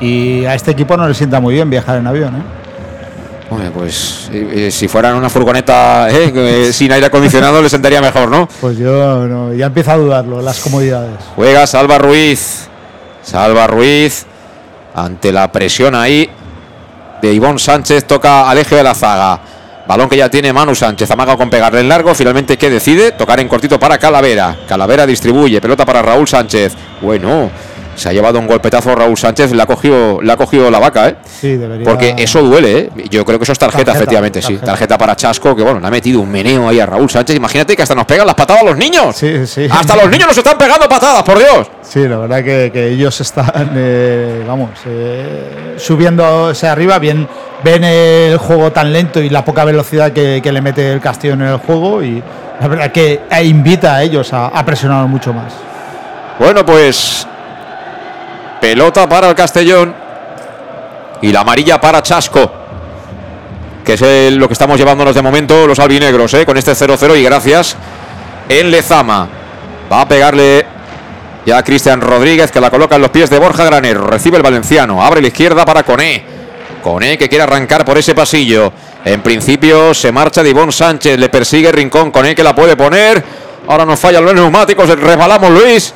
Y 0.01 0.45
a 0.45 0.55
este 0.55 0.71
equipo 0.71 0.97
no 0.97 1.09
le 1.09 1.15
sienta 1.15 1.41
muy 1.41 1.55
bien 1.55 1.69
viajar 1.69 1.99
en 1.99 2.07
avión, 2.07 2.37
¿eh? 2.37 2.43
Pues 3.49 4.31
eh, 4.33 4.67
eh, 4.67 4.71
si 4.71 4.89
fueran 4.89 5.15
una 5.15 5.29
furgoneta 5.29 6.09
eh, 6.11 6.73
sin 6.73 6.91
aire 6.93 7.07
acondicionado 7.07 7.63
le 7.63 7.69
sentaría 7.69 8.01
mejor, 8.01 8.29
¿no? 8.29 8.49
Pues 8.61 8.79
yo 8.79 9.27
no, 9.27 9.53
ya 9.53 9.67
empiezo 9.67 9.93
a 9.93 9.97
dudarlo, 9.97 10.41
las 10.43 10.61
comodidades. 10.61 11.17
Juega 11.37 11.67
Salva 11.67 11.99
Ruiz. 11.99 12.69
Salva 13.23 13.67
Ruiz 13.67 14.27
ante 14.95 15.33
la 15.33 15.51
presión 15.51 15.95
ahí 15.95 16.29
de 17.23 17.33
Ivón 17.33 17.59
Sánchez. 17.59 18.05
Toca 18.07 18.49
al 18.49 18.59
eje 18.59 18.77
de 18.77 18.83
la 18.83 18.95
zaga. 18.95 19.41
Balón 19.87 20.09
que 20.09 20.17
ya 20.17 20.31
tiene 20.31 20.53
Manu 20.53 20.75
Sánchez. 20.75 21.11
Amaga 21.11 21.37
con 21.37 21.51
pegarle 21.51 21.81
en 21.81 21.89
largo. 21.89 22.15
Finalmente, 22.15 22.57
¿qué 22.57 22.71
decide? 22.71 23.13
Tocar 23.13 23.41
en 23.41 23.49
cortito 23.49 23.79
para 23.79 23.99
Calavera. 23.99 24.57
Calavera 24.67 25.07
distribuye. 25.07 25.61
Pelota 25.61 25.85
para 25.85 26.01
Raúl 26.01 26.27
Sánchez. 26.27 26.73
Bueno, 27.03 27.51
se 27.97 28.09
ha 28.09 28.13
llevado 28.13 28.39
un 28.39 28.47
golpetazo 28.47 28.95
Raúl 28.95 29.17
Sánchez. 29.17 29.53
Le 29.53 29.63
ha 29.63 29.67
cogido, 29.67 30.21
le 30.21 30.33
ha 30.33 30.37
cogido 30.37 30.71
la 30.71 30.79
vaca, 30.79 31.09
¿eh? 31.09 31.17
Sí, 31.25 31.57
debería. 31.57 31.85
Porque 31.85 32.15
eso 32.19 32.43
duele, 32.43 32.79
¿eh? 32.79 32.91
Yo 33.11 33.25
creo 33.25 33.39
que 33.39 33.45
eso 33.45 33.53
es 33.53 33.59
tarjeta, 33.59 33.85
Tarjeta, 33.85 33.99
efectivamente, 34.03 34.43
sí. 34.43 34.57
tarjeta. 34.57 34.99
Para 34.99 35.17
Chasco, 35.17 35.55
que 35.57 35.63
bueno, 35.63 35.81
le 35.81 35.87
ha 35.87 35.91
metido 35.91 36.21
un 36.21 36.31
meneo 36.31 36.69
ahí 36.69 36.81
a 36.81 36.87
Raúl 36.87 37.11
Sánchez. 37.11 37.37
Imagínate 37.37 37.77
que 37.77 37.83
hasta 37.83 37.95
nos 37.95 38.05
pegan 38.07 38.27
las 38.27 38.35
patadas 38.35 38.63
a 38.63 38.67
los 38.67 38.77
niños. 38.77 39.15
Sí, 39.17 39.47
sí. 39.47 39.67
Hasta 39.71 39.97
los 39.97 40.09
niños 40.09 40.29
nos 40.29 40.39
están 40.39 40.57
pegando 40.59 40.89
patadas, 40.89 41.23
por 41.23 41.39
Dios. 41.39 41.69
Sí, 41.83 42.07
la 42.09 42.19
verdad 42.19 42.43
que, 42.43 42.71
que 42.73 42.89
ellos 42.89 43.21
están, 43.21 43.73
eh, 43.77 44.45
vamos, 44.47 44.71
eh, 44.87 45.75
subiéndose 45.77 46.67
arriba, 46.67 46.99
bien, 46.99 47.29
ven 47.63 47.85
el 47.85 48.37
juego 48.39 48.73
tan 48.73 48.93
lento 48.93 49.21
y 49.21 49.29
la 49.29 49.45
poca 49.45 49.65
velocidad 49.65 50.13
que, 50.13 50.41
que 50.43 50.53
le 50.53 50.61
mete 50.61 50.93
el 50.93 51.01
Castellón 51.01 51.43
en 51.43 51.49
el 51.49 51.59
juego 51.59 52.03
y 52.03 52.23
la 52.61 52.69
verdad 52.69 52.93
que 52.93 53.21
invita 53.43 53.97
a 53.97 54.03
ellos 54.03 54.33
a, 54.33 54.47
a 54.47 54.65
presionar 54.65 55.07
mucho 55.07 55.33
más. 55.33 55.53
Bueno, 56.39 56.65
pues 56.65 57.27
pelota 58.65 59.07
para 59.07 59.29
el 59.29 59.35
Castellón 59.35 59.95
y 61.21 61.31
la 61.31 61.41
amarilla 61.41 61.79
para 61.79 62.03
Chasco, 62.03 62.51
que 63.85 63.93
es 63.93 64.33
lo 64.33 64.47
que 64.47 64.55
estamos 64.55 64.79
llevándonos 64.79 65.15
de 65.15 65.21
momento 65.21 65.67
los 65.67 65.79
albinegros, 65.79 66.33
¿eh? 66.33 66.47
con 66.47 66.57
este 66.57 66.73
0-0 66.73 67.21
y 67.21 67.25
gracias 67.25 67.77
en 68.49 68.71
Lezama. 68.71 69.29
Va 69.93 70.01
a 70.01 70.09
pegarle 70.09 70.65
ya 71.45 71.63
Cristian 71.63 72.01
Rodríguez 72.01 72.51
que 72.51 72.59
la 72.59 72.71
coloca 72.71 72.97
en 72.97 73.03
los 73.03 73.11
pies 73.11 73.29
de 73.29 73.39
Borja 73.39 73.67
Granero. 73.67 74.07
Recibe 74.07 74.39
el 74.39 74.43
valenciano, 74.43 75.03
abre 75.03 75.21
la 75.21 75.29
izquierda 75.29 75.67
para 75.67 75.83
Coné. 75.83 76.25
Coné 76.83 77.19
que 77.19 77.29
quiere 77.29 77.45
arrancar 77.45 77.85
por 77.85 77.99
ese 77.99 78.15
pasillo. 78.15 78.73
En 79.05 79.21
principio 79.21 79.93
se 79.93 80.11
marcha 80.11 80.43
de 80.43 80.49
Ivón 80.49 80.73
Sánchez, 80.73 81.19
le 81.19 81.29
persigue 81.29 81.71
Rincón. 81.71 82.11
Coné 82.11 82.35
que 82.35 82.43
la 82.43 82.55
puede 82.55 82.77
poner. 82.77 83.23
Ahora 83.69 83.85
nos 83.85 84.01
fallan 84.01 84.25
los 84.25 84.35
neumáticos, 84.35 84.89
resbalamos 84.89 85.51
Luis. 85.51 85.95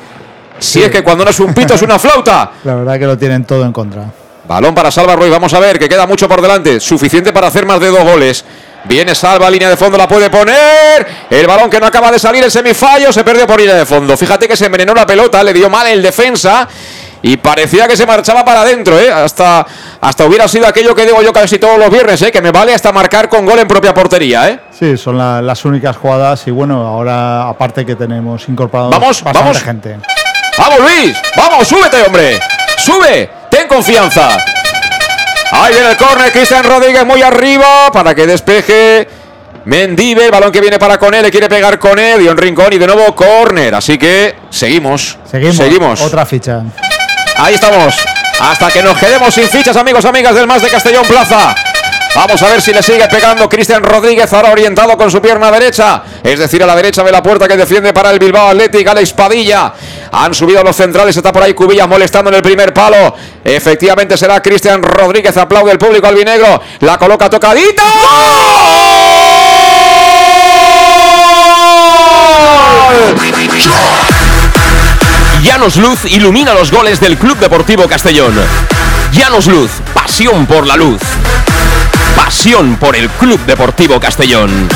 Si 0.59 0.81
es 0.83 0.89
que 0.89 1.03
cuando 1.03 1.23
no 1.23 1.31
es 1.31 1.39
un 1.39 1.53
pito 1.53 1.73
es 1.73 1.81
una 1.81 1.97
flauta. 1.99 2.51
La 2.63 2.75
verdad 2.75 2.99
que 2.99 3.05
lo 3.05 3.17
tienen 3.17 3.45
todo 3.45 3.63
en 3.65 3.71
contra. 3.73 4.03
Balón 4.47 4.73
para 4.73 4.89
Salva 4.91 5.15
Ruiz. 5.15 5.29
Vamos 5.31 5.53
a 5.53 5.59
ver 5.59 5.77
que 5.79 5.87
queda 5.89 6.05
mucho 6.07 6.27
por 6.27 6.41
delante. 6.41 6.79
Suficiente 6.79 7.31
para 7.31 7.47
hacer 7.47 7.65
más 7.65 7.79
de 7.79 7.87
dos 7.87 8.03
goles. 8.03 8.43
Viene 8.85 9.13
Salva, 9.13 9.49
línea 9.49 9.69
de 9.69 9.75
fondo, 9.77 9.97
la 9.97 10.07
puede 10.07 10.29
poner. 10.29 11.05
El 11.29 11.45
balón 11.47 11.69
que 11.69 11.79
no 11.79 11.85
acaba 11.85 12.11
de 12.11 12.17
salir, 12.17 12.43
el 12.43 12.49
semifallo, 12.49 13.11
se 13.11 13.23
perdió 13.25 13.45
por 13.45 13.59
línea 13.59 13.75
de 13.75 13.85
fondo. 13.85 14.15
Fíjate 14.15 14.47
que 14.47 14.55
se 14.55 14.65
envenenó 14.67 14.93
la 14.93 15.05
pelota, 15.05 15.43
le 15.43 15.53
dio 15.53 15.69
mal 15.69 15.85
el 15.87 16.01
defensa. 16.01 16.67
Y 17.21 17.35
parecía 17.35 17.85
que 17.89 17.97
se 17.97 18.05
marchaba 18.05 18.45
para 18.45 18.61
adentro, 18.61 18.97
¿eh? 18.97 19.11
Hasta, 19.11 19.65
hasta 19.99 20.25
hubiera 20.25 20.47
sido 20.47 20.65
aquello 20.65 20.95
que 20.95 21.03
digo 21.05 21.21
yo 21.21 21.33
casi 21.33 21.59
todos 21.59 21.77
los 21.77 21.89
viernes, 21.89 22.21
¿eh? 22.21 22.31
Que 22.31 22.41
me 22.41 22.51
vale 22.51 22.73
hasta 22.73 22.93
marcar 22.93 23.27
con 23.27 23.45
gol 23.45 23.59
en 23.59 23.67
propia 23.67 23.93
portería, 23.93 24.47
¿eh? 24.47 24.59
Sí, 24.71 24.95
son 24.95 25.17
la- 25.17 25.41
las 25.41 25.65
únicas 25.65 25.97
jugadas 25.97 26.47
y 26.47 26.51
bueno, 26.51 26.87
ahora 26.87 27.49
aparte 27.49 27.85
que 27.85 27.95
tenemos 27.97 28.47
incorporado 28.47 28.89
Vamos, 28.91 29.21
bastante 29.21 29.39
vamos. 29.39 29.61
gente. 29.61 29.97
¡Vamos, 30.59 30.79
Luis! 30.81 31.17
¡Vamos, 31.37 31.67
súbete, 31.67 32.01
hombre! 32.03 32.37
¡Sube! 32.77 33.29
¡Ten 33.49 33.65
confianza! 33.67 34.37
Ahí 35.51 35.73
viene 35.73 35.91
el 35.91 35.97
córner, 35.97 36.31
Cristian 36.33 36.63
Rodríguez 36.63 37.05
muy 37.05 37.23
arriba 37.23 37.89
para 37.91 38.13
que 38.13 38.27
despeje 38.27 39.07
Mendive, 39.65 40.25
el 40.25 40.31
balón 40.31 40.51
que 40.51 40.59
viene 40.61 40.77
para 40.77 40.97
con 40.97 41.13
él, 41.13 41.21
le 41.23 41.31
quiere 41.31 41.47
pegar 41.47 41.79
con 41.79 41.97
él, 41.97 42.19
dio 42.19 42.31
un 42.31 42.37
rincón 42.37 42.73
y 42.73 42.77
de 42.77 42.87
nuevo 42.87 43.15
córner. 43.15 43.73
Así 43.73 43.97
que 43.97 44.35
seguimos. 44.49 45.17
Seguimos. 45.29 45.55
Seguimos. 45.55 46.01
Otra 46.01 46.25
ficha. 46.25 46.61
Ahí 47.37 47.53
estamos. 47.53 47.95
Hasta 48.41 48.69
que 48.69 48.83
nos 48.83 48.97
quedemos 48.97 49.33
sin 49.33 49.47
fichas, 49.47 49.75
amigos, 49.77 50.05
amigas 50.05 50.35
del 50.35 50.47
Más 50.47 50.61
de 50.61 50.69
Castellón 50.69 51.05
Plaza. 51.05 51.55
Vamos 52.15 52.41
a 52.41 52.47
ver 52.49 52.61
si 52.61 52.73
le 52.73 52.81
sigue 52.81 53.07
pegando 53.07 53.47
Cristian 53.47 53.83
Rodríguez, 53.83 54.33
ahora 54.33 54.51
orientado 54.51 54.97
con 54.97 55.11
su 55.11 55.21
pierna 55.21 55.51
derecha. 55.51 56.03
Es 56.23 56.39
decir, 56.39 56.61
a 56.63 56.65
la 56.65 56.75
derecha 56.75 57.03
de 57.03 57.11
la 57.11 57.21
puerta 57.21 57.47
que 57.47 57.55
defiende 57.55 57.93
para 57.93 58.09
el 58.11 58.19
Bilbao 58.19 58.49
Athletic, 58.49 58.87
Alex 58.87 59.13
Padilla. 59.13 59.73
Han 60.11 60.33
subido 60.33 60.63
los 60.63 60.75
centrales, 60.75 61.15
está 61.15 61.31
por 61.31 61.43
ahí 61.43 61.53
Cubillas 61.53 61.87
molestando 61.87 62.29
en 62.29 62.37
el 62.37 62.41
primer 62.41 62.73
palo. 62.73 63.15
Efectivamente 63.43 64.17
será 64.17 64.41
Cristian 64.41 64.81
Rodríguez, 64.81 65.37
aplaude 65.37 65.71
el 65.71 65.77
público 65.77 66.07
albinegro. 66.07 66.61
La 66.81 66.97
coloca 66.97 67.29
tocadita. 67.29 67.83
Llanos 75.43 75.77
Luz 75.77 76.05
ilumina 76.05 76.53
los 76.53 76.71
goles 76.71 76.99
del 76.99 77.17
Club 77.17 77.37
Deportivo 77.37 77.87
Castellón. 77.87 78.33
Llanos 79.13 79.47
Luz, 79.47 79.71
pasión 79.93 80.45
por 80.45 80.67
la 80.67 80.75
luz. 80.75 81.01
Pasión 82.29 82.77
por 82.77 82.95
el 82.95 83.09
Club 83.09 83.43
Deportivo 83.47 83.99
Castellón. 83.99 84.69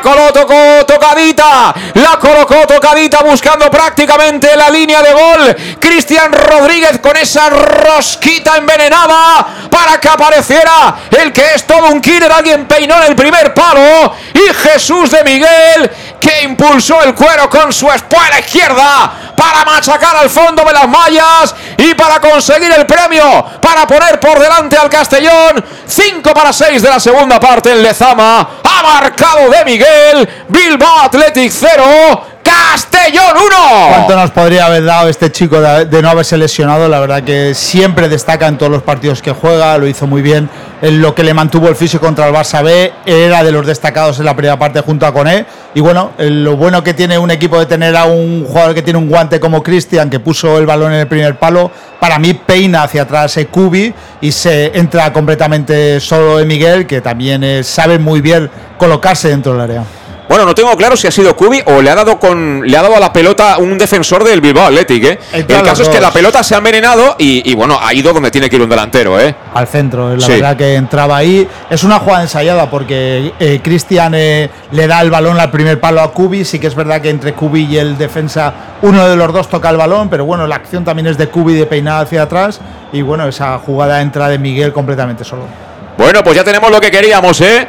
La 0.00 0.10
coló, 0.10 0.32
tocó 0.32 0.86
tocadita! 0.86 1.74
La 1.94 2.18
colocó 2.18 2.66
tocadita 2.66 3.22
buscando 3.22 3.70
prácticamente 3.70 4.56
la 4.56 4.70
línea 4.70 5.02
de 5.02 5.12
gol. 5.12 5.56
Cristian 5.78 6.32
Rodríguez 6.32 7.00
con 7.00 7.16
esa 7.16 7.50
rosquita 7.50 8.56
envenenada 8.56 9.68
para 9.70 10.00
que 10.00 10.08
apareciera 10.08 10.96
el 11.10 11.32
que 11.32 11.54
es 11.54 11.66
todo 11.66 11.88
un 11.88 12.00
killer. 12.00 12.32
Alguien 12.32 12.66
peinó 12.66 12.96
en 12.96 13.10
el 13.10 13.16
primer 13.16 13.52
palo. 13.52 14.14
Y 14.32 14.54
Jesús 14.54 15.10
de 15.10 15.22
Miguel 15.22 15.90
que 16.20 16.42
impulsó 16.42 17.02
el 17.02 17.14
cuero 17.14 17.48
con 17.48 17.72
su 17.72 17.90
espuela 17.90 18.38
izquierda 18.38 19.32
para 19.34 19.64
machacar 19.64 20.16
al 20.16 20.28
fondo 20.28 20.62
de 20.64 20.72
las 20.72 20.86
mallas 20.86 21.54
y 21.78 21.94
para 21.94 22.20
conseguir 22.20 22.70
el 22.70 22.86
premio, 22.86 23.44
para 23.60 23.86
poner 23.86 24.20
por 24.20 24.38
delante 24.38 24.76
al 24.76 24.90
Castellón. 24.90 25.64
5 25.86 26.34
para 26.34 26.52
6 26.52 26.82
de 26.82 26.88
la 26.88 27.00
segunda 27.00 27.40
parte 27.40 27.72
en 27.72 27.82
Lezama. 27.82 28.60
Ha 28.62 28.82
marcado 28.82 29.48
de 29.48 29.64
Miguel. 29.64 30.44
Bilbao 30.48 31.00
Athletic 31.00 31.50
0. 31.52 32.26
Castellón 32.42 33.00
Castellón 33.02 33.34
1. 33.34 33.88
¿Cuánto 33.88 34.16
nos 34.16 34.30
podría 34.30 34.66
haber 34.66 34.84
dado 34.84 35.08
este 35.08 35.32
chico 35.32 35.60
de, 35.60 36.02
no 36.02 36.10
haberse 36.10 36.36
lesionado? 36.36 36.86
La 36.86 37.00
verdad 37.00 37.22
que 37.22 37.54
siempre 37.54 38.08
destaca 38.08 38.46
en 38.46 38.58
todos 38.58 38.70
los 38.70 38.82
partidos 38.82 39.22
que 39.22 39.32
juega, 39.32 39.76
lo 39.78 39.86
hizo 39.86 40.06
muy 40.06 40.22
bien. 40.22 40.48
En 40.82 41.00
lo 41.00 41.14
que 41.14 41.24
le 41.24 41.34
mantuvo 41.34 41.68
el 41.68 41.76
físico 41.76 42.04
contra 42.04 42.28
el 42.28 42.34
Barça 42.34 42.62
B 42.62 42.92
era 43.06 43.42
de 43.42 43.52
los 43.52 43.66
destacados 43.66 44.18
en 44.18 44.26
la 44.26 44.36
primera 44.36 44.58
parte 44.58 44.80
junto 44.82 45.06
a 45.06 45.12
Coné. 45.12 45.46
Y 45.74 45.80
bueno, 45.80 46.12
lo 46.18 46.56
bueno 46.56 46.84
que 46.84 46.94
tiene 46.94 47.18
un 47.18 47.30
equipo 47.30 47.58
de 47.58 47.66
tener 47.66 47.96
a 47.96 48.04
un 48.04 48.44
jugador 48.44 48.74
que 48.74 48.82
tiene 48.82 48.98
un 48.98 49.08
guante 49.08 49.40
como 49.40 49.62
Cristian, 49.62 50.10
que 50.10 50.20
puso 50.20 50.58
el 50.58 50.66
balón 50.66 50.92
en 50.92 51.00
el 51.00 51.08
primer 51.08 51.38
palo, 51.38 51.70
para 51.98 52.18
mí 52.18 52.34
peina 52.34 52.82
hacia 52.82 53.02
atrás 53.02 53.36
a 53.38 53.44
Kubi 53.46 53.94
y 54.20 54.30
se 54.30 54.78
entra 54.78 55.12
completamente 55.12 56.00
solo 56.00 56.38
de 56.38 56.44
Miguel, 56.44 56.86
que 56.86 57.00
también 57.00 57.42
eh, 57.44 57.64
sabe 57.64 57.98
muy 57.98 58.20
bien 58.20 58.50
colocarse 58.78 59.28
dentro 59.28 59.52
del 59.52 59.62
área. 59.62 59.84
Bueno, 60.30 60.46
no 60.46 60.54
tengo 60.54 60.76
claro 60.76 60.96
si 60.96 61.08
ha 61.08 61.10
sido 61.10 61.34
Kubi 61.34 61.60
o 61.66 61.82
le 61.82 61.90
ha 61.90 61.94
dado 61.96 62.20
con 62.20 62.62
le 62.64 62.76
ha 62.76 62.82
dado 62.82 62.94
a 62.94 63.00
la 63.00 63.12
pelota 63.12 63.58
un 63.58 63.76
defensor 63.76 64.22
del 64.22 64.40
Bilbao 64.40 64.66
Athletic, 64.66 65.04
¿eh? 65.04 65.18
El 65.32 65.44
caso 65.64 65.82
es 65.82 65.88
que 65.88 66.00
la 66.00 66.12
pelota 66.12 66.44
se 66.44 66.54
ha 66.54 66.58
envenenado 66.58 67.16
y, 67.18 67.50
y, 67.50 67.56
bueno, 67.56 67.76
ha 67.82 67.92
ido 67.92 68.12
donde 68.12 68.30
tiene 68.30 68.48
que 68.48 68.54
ir 68.54 68.62
un 68.62 68.68
delantero, 68.68 69.18
¿eh? 69.18 69.34
Al 69.52 69.66
centro, 69.66 70.14
la 70.14 70.24
sí. 70.24 70.34
verdad 70.34 70.56
que 70.56 70.76
entraba 70.76 71.16
ahí. 71.16 71.48
Es 71.68 71.82
una 71.82 71.98
jugada 71.98 72.22
ensayada 72.22 72.70
porque 72.70 73.32
eh, 73.40 73.58
Cristian 73.60 74.14
eh, 74.14 74.48
le 74.70 74.86
da 74.86 75.00
el 75.00 75.10
balón 75.10 75.40
al 75.40 75.50
primer 75.50 75.80
palo 75.80 76.00
a 76.00 76.12
Kubi. 76.12 76.44
Sí 76.44 76.60
que 76.60 76.68
es 76.68 76.76
verdad 76.76 77.00
que 77.00 77.10
entre 77.10 77.32
Kubi 77.32 77.64
y 77.64 77.78
el 77.78 77.98
defensa, 77.98 78.54
uno 78.82 79.08
de 79.08 79.16
los 79.16 79.32
dos 79.32 79.48
toca 79.48 79.68
el 79.68 79.78
balón, 79.78 80.08
pero 80.10 80.24
bueno, 80.24 80.46
la 80.46 80.54
acción 80.54 80.84
también 80.84 81.08
es 81.08 81.18
de 81.18 81.26
Kubi 81.26 81.54
de 81.54 81.66
peinada 81.66 82.02
hacia 82.02 82.22
atrás. 82.22 82.60
Y 82.92 83.02
bueno, 83.02 83.26
esa 83.26 83.58
jugada 83.58 84.00
entra 84.00 84.28
de 84.28 84.38
Miguel 84.38 84.72
completamente 84.72 85.24
solo. 85.24 85.42
Bueno, 85.98 86.22
pues 86.22 86.36
ya 86.36 86.44
tenemos 86.44 86.70
lo 86.70 86.80
que 86.80 86.92
queríamos, 86.92 87.40
¿eh? 87.40 87.66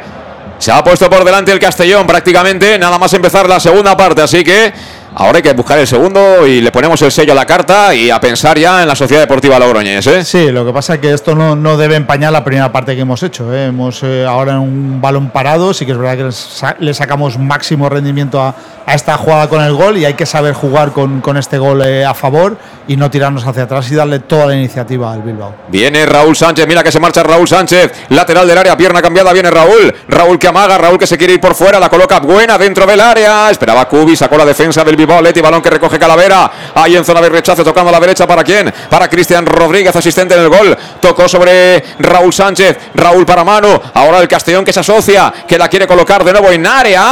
Se 0.62 0.70
ha 0.70 0.84
puesto 0.84 1.10
por 1.10 1.24
delante 1.24 1.50
el 1.50 1.58
Castellón 1.58 2.06
prácticamente, 2.06 2.78
nada 2.78 2.96
más 2.96 3.12
empezar 3.14 3.48
la 3.48 3.58
segunda 3.58 3.96
parte, 3.96 4.22
así 4.22 4.44
que 4.44 4.72
ahora 5.14 5.36
hay 5.38 5.42
que 5.42 5.52
buscar 5.52 5.78
el 5.78 5.86
segundo 5.86 6.46
y 6.46 6.60
le 6.60 6.70
ponemos 6.70 7.00
el 7.02 7.12
sello 7.12 7.32
a 7.32 7.36
la 7.36 7.46
carta 7.46 7.94
y 7.94 8.10
a 8.10 8.20
pensar 8.20 8.58
ya 8.58 8.82
en 8.82 8.88
la 8.88 8.94
Sociedad 8.94 9.22
Deportiva 9.22 9.58
Logroñés. 9.58 10.06
¿eh? 10.06 10.24
Sí, 10.24 10.50
lo 10.50 10.64
que 10.64 10.72
pasa 10.72 10.94
es 10.94 11.00
que 11.00 11.12
esto 11.12 11.34
no, 11.34 11.54
no 11.54 11.76
debe 11.76 11.96
empañar 11.96 12.32
la 12.32 12.44
primera 12.44 12.72
parte 12.72 12.94
que 12.94 13.02
hemos 13.02 13.22
hecho. 13.22 13.52
¿eh? 13.54 13.66
Hemos 13.66 14.02
eh, 14.02 14.24
ahora 14.26 14.52
en 14.52 14.58
un 14.58 15.00
balón 15.00 15.30
parado, 15.30 15.74
sí 15.74 15.86
que 15.86 15.92
es 15.92 15.98
verdad 15.98 16.16
que 16.16 16.84
le 16.84 16.94
sacamos 16.94 17.38
máximo 17.38 17.88
rendimiento 17.88 18.40
a, 18.40 18.54
a, 18.86 18.94
esta 18.94 19.16
jugada 19.16 19.48
con 19.48 19.62
el 19.62 19.74
gol 19.74 19.98
y 19.98 20.04
hay 20.04 20.14
que 20.14 20.26
saber 20.26 20.54
jugar 20.54 20.92
con, 20.92 21.20
con 21.20 21.36
este 21.36 21.58
gol 21.58 21.82
eh, 21.82 22.04
a 22.04 22.14
favor 22.14 22.56
y 22.88 22.96
no 22.96 23.10
tirarnos 23.10 23.46
hacia 23.46 23.64
atrás 23.64 23.90
y 23.90 23.94
darle 23.94 24.20
toda 24.20 24.46
la 24.46 24.54
iniciativa 24.54 25.12
al 25.12 25.22
Bilbao. 25.22 25.54
Viene 25.68 26.04
Raúl 26.06 26.34
Sánchez, 26.34 26.66
mira 26.66 26.82
que 26.82 26.90
se 26.90 26.98
marcha 26.98 27.22
Raúl 27.22 27.46
Sánchez, 27.46 27.92
lateral 28.08 28.46
del 28.46 28.58
área, 28.58 28.76
pierna 28.76 29.00
cambiada, 29.00 29.32
viene 29.32 29.50
Raúl, 29.50 29.94
Raúl 30.08 30.38
que 30.38 30.48
amaga, 30.48 30.78
Raúl 30.78 30.98
que 30.98 31.06
se 31.06 31.16
quiere 31.16 31.34
ir 31.34 31.40
por 31.40 31.54
fuera, 31.54 31.78
la 31.78 31.88
coloca 31.88 32.18
buena 32.20 32.58
dentro 32.58 32.86
del 32.86 33.00
área, 33.00 33.50
esperaba 33.50 33.88
Cubi, 33.88 34.16
sacó 34.16 34.36
la 34.36 34.44
defensa 34.44 34.82
del 34.84 34.96
Bilbao 34.96 35.01
Balón 35.04 35.62
que 35.62 35.70
recoge 35.70 35.98
Calavera, 35.98 36.50
ahí 36.74 36.96
en 36.96 37.04
zona 37.04 37.20
de 37.20 37.28
rechazo, 37.28 37.64
tocando 37.64 37.90
a 37.90 37.92
la 37.92 38.00
derecha, 38.00 38.26
¿para 38.26 38.42
quién? 38.44 38.72
Para 38.88 39.08
Cristian 39.08 39.46
Rodríguez, 39.46 39.94
asistente 39.94 40.34
en 40.34 40.40
el 40.40 40.48
gol, 40.48 40.76
tocó 41.00 41.28
sobre 41.28 41.82
Raúl 41.98 42.32
Sánchez, 42.32 42.78
Raúl 42.94 43.26
para 43.26 43.44
mano, 43.44 43.80
ahora 43.94 44.20
el 44.20 44.28
Castellón 44.28 44.64
que 44.64 44.72
se 44.72 44.80
asocia, 44.80 45.32
que 45.46 45.58
la 45.58 45.68
quiere 45.68 45.86
colocar 45.86 46.24
de 46.24 46.32
nuevo 46.32 46.50
en 46.50 46.66
área, 46.66 47.02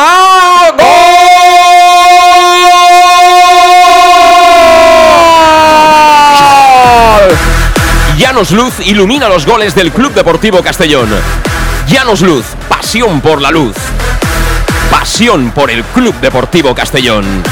¡Gol! 0.77 1.01
Llanos 8.31 8.53
Luz 8.53 8.75
ilumina 8.87 9.29
los 9.29 9.45
goles 9.45 9.75
del 9.75 9.91
Club 9.91 10.15
Deportivo 10.15 10.63
Castellón. 10.63 11.09
Llanos 11.89 12.21
Luz, 12.21 12.45
pasión 12.69 13.21
por 13.21 13.43
la 13.43 13.51
luz. 13.51 13.75
Pasión 14.91 15.51
por 15.51 15.71
el 15.71 15.83
Club 15.85 16.15
Deportivo 16.21 16.75
Castellón. 16.75 17.43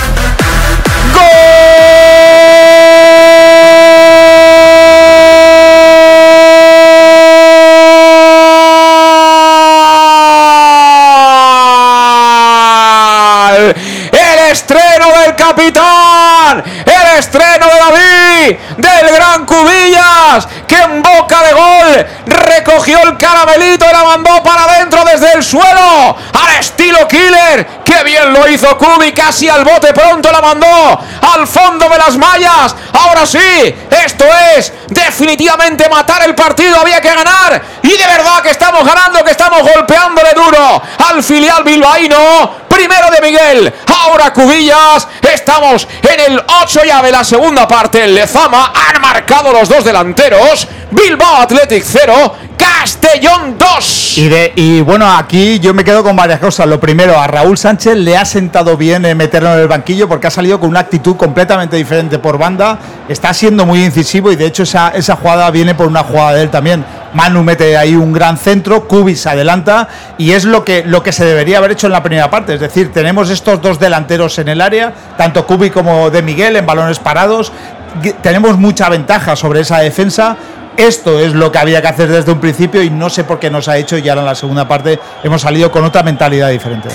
Estreno 14.58 15.06
del 15.20 15.36
capitán, 15.36 16.64
el 16.84 17.18
estreno 17.18 17.66
de 17.68 17.78
David, 17.78 18.58
del 18.76 19.14
gran 19.14 19.46
Cubillas, 19.46 20.48
que 20.66 20.76
en 20.76 21.00
boca 21.00 21.42
de 21.42 21.52
gol 21.52 22.06
recogió 22.26 23.00
el 23.04 23.16
caramelito 23.16 23.86
y 23.88 23.92
la 23.92 24.04
mandó 24.04 24.42
para 24.42 24.64
adentro 24.64 25.04
desde 25.04 25.32
el 25.34 25.44
suelo, 25.44 26.16
al 26.32 26.56
estilo 26.58 27.06
killer. 27.06 27.66
¡Qué 27.84 28.02
bien 28.02 28.32
lo 28.32 28.48
hizo 28.48 28.76
Cubi! 28.76 29.12
Casi 29.12 29.48
al 29.48 29.64
bote 29.64 29.92
pronto 29.92 30.30
la 30.30 30.40
mandó 30.40 30.66
al 30.66 31.46
fondo 31.46 31.88
de 31.88 31.98
las 31.98 32.16
mallas. 32.16 32.74
Ahora 32.92 33.26
sí, 33.26 33.38
esto 34.04 34.24
es 34.56 34.72
definitivamente 34.88 35.88
matar 35.88 36.22
el 36.24 36.34
partido. 36.34 36.80
Había 36.80 37.00
que 37.00 37.14
ganar 37.14 37.62
y 37.82 37.88
de 37.88 38.06
verdad 38.06 38.42
que 38.42 38.50
estamos 38.50 38.84
ganando, 38.84 39.24
que 39.24 39.30
estamos 39.30 39.62
golpeándole 39.62 40.34
duro 40.34 40.82
al 41.08 41.22
filial 41.22 41.62
bilbaíno. 41.62 42.67
Primero 42.78 43.10
de 43.10 43.20
Miguel, 43.20 43.74
ahora 44.04 44.32
Cubillas. 44.32 45.08
Estamos 45.34 45.88
en 46.00 46.32
el 46.32 46.40
8 46.62 46.80
ya 46.86 47.02
de 47.02 47.10
la 47.10 47.24
segunda 47.24 47.66
parte. 47.66 48.06
Lezama 48.06 48.72
han 48.72 49.02
marcado 49.02 49.52
los 49.52 49.68
dos 49.68 49.82
delanteros. 49.82 50.68
Bilbao 50.92 51.42
Athletic 51.42 51.82
0, 51.84 52.36
Castellón 52.56 53.58
2. 53.58 54.18
Y, 54.18 54.28
de, 54.28 54.52
y 54.54 54.80
bueno, 54.82 55.10
aquí 55.12 55.58
yo 55.58 55.74
me 55.74 55.82
quedo 55.82 56.04
con 56.04 56.14
varias 56.14 56.38
cosas. 56.38 56.68
Lo 56.68 56.78
primero, 56.78 57.18
a 57.18 57.26
Raúl 57.26 57.58
Sánchez 57.58 57.96
le 57.96 58.16
ha 58.16 58.24
sentado 58.24 58.76
bien 58.76 59.04
eh, 59.04 59.14
meterlo 59.16 59.52
en 59.54 59.58
el 59.58 59.66
banquillo 59.66 60.08
porque 60.08 60.28
ha 60.28 60.30
salido 60.30 60.60
con 60.60 60.70
una 60.70 60.78
actitud 60.78 61.16
completamente 61.16 61.76
diferente 61.76 62.20
por 62.20 62.38
banda. 62.38 62.78
Está 63.08 63.34
siendo 63.34 63.66
muy 63.66 63.84
incisivo 63.84 64.30
y 64.30 64.36
de 64.36 64.46
hecho 64.46 64.62
esa, 64.62 64.90
esa 64.90 65.16
jugada 65.16 65.50
viene 65.50 65.74
por 65.74 65.88
una 65.88 66.04
jugada 66.04 66.34
de 66.34 66.42
él 66.42 66.50
también. 66.50 66.84
Manu 67.14 67.42
mete 67.42 67.76
ahí 67.76 67.94
un 67.94 68.12
gran 68.12 68.36
centro, 68.36 68.86
Kubis 68.86 69.26
adelanta 69.26 69.88
y 70.18 70.32
es 70.32 70.44
lo 70.44 70.64
que, 70.64 70.84
lo 70.84 71.02
que 71.02 71.12
se 71.12 71.24
debería 71.24 71.58
haber 71.58 71.72
hecho 71.72 71.86
en 71.86 71.92
la 71.92 72.02
primera 72.02 72.30
parte. 72.30 72.54
Es 72.54 72.60
decir, 72.60 72.92
tenemos 72.92 73.30
estos 73.30 73.60
dos 73.60 73.78
delanteros 73.78 74.38
en 74.38 74.48
el 74.48 74.60
área, 74.60 74.92
tanto 75.16 75.46
Kubi 75.46 75.70
como 75.70 76.10
de 76.10 76.22
Miguel 76.22 76.56
en 76.56 76.66
balones 76.66 76.98
parados. 76.98 77.52
Tenemos 78.22 78.58
mucha 78.58 78.88
ventaja 78.88 79.36
sobre 79.36 79.60
esa 79.60 79.78
defensa. 79.78 80.36
Esto 80.76 81.18
es 81.18 81.32
lo 81.34 81.50
que 81.50 81.58
había 81.58 81.82
que 81.82 81.88
hacer 81.88 82.08
desde 82.08 82.30
un 82.30 82.38
principio 82.38 82.82
y 82.82 82.90
no 82.90 83.10
sé 83.10 83.24
por 83.24 83.40
qué 83.40 83.50
nos 83.50 83.66
ha 83.68 83.76
hecho 83.76 83.98
y 83.98 84.08
ahora 84.08 84.20
en 84.20 84.26
la 84.26 84.34
segunda 84.34 84.68
parte 84.68 84.98
hemos 85.24 85.42
salido 85.42 85.72
con 85.72 85.84
otra 85.84 86.02
mentalidad 86.02 86.50
diferente. 86.50 86.88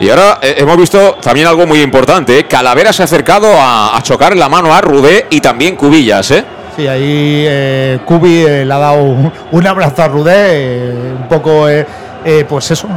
Y 0.00 0.10
ahora 0.10 0.40
eh, 0.42 0.56
hemos 0.58 0.76
visto 0.76 1.14
también 1.22 1.46
algo 1.46 1.66
muy 1.66 1.80
importante. 1.80 2.38
¿eh? 2.38 2.46
Calavera 2.46 2.92
se 2.92 3.02
ha 3.02 3.04
acercado 3.04 3.48
a, 3.58 3.96
a 3.96 4.02
chocar 4.02 4.36
la 4.36 4.48
mano 4.48 4.74
a 4.74 4.80
Rudé 4.80 5.26
y 5.30 5.40
también 5.40 5.76
Cubillas. 5.76 6.32
¿eh? 6.32 6.44
Sí, 6.76 6.88
ahí 6.88 7.44
eh, 7.46 7.98
Kubi 8.04 8.44
eh, 8.44 8.64
le 8.64 8.74
ha 8.74 8.78
dado 8.78 9.04
un, 9.04 9.32
un 9.52 9.66
abrazo 9.66 10.02
a 10.02 10.08
Rudé, 10.08 10.32
eh, 10.88 10.92
un 11.20 11.28
poco, 11.28 11.68
pues 12.48 12.70
eso, 12.70 12.88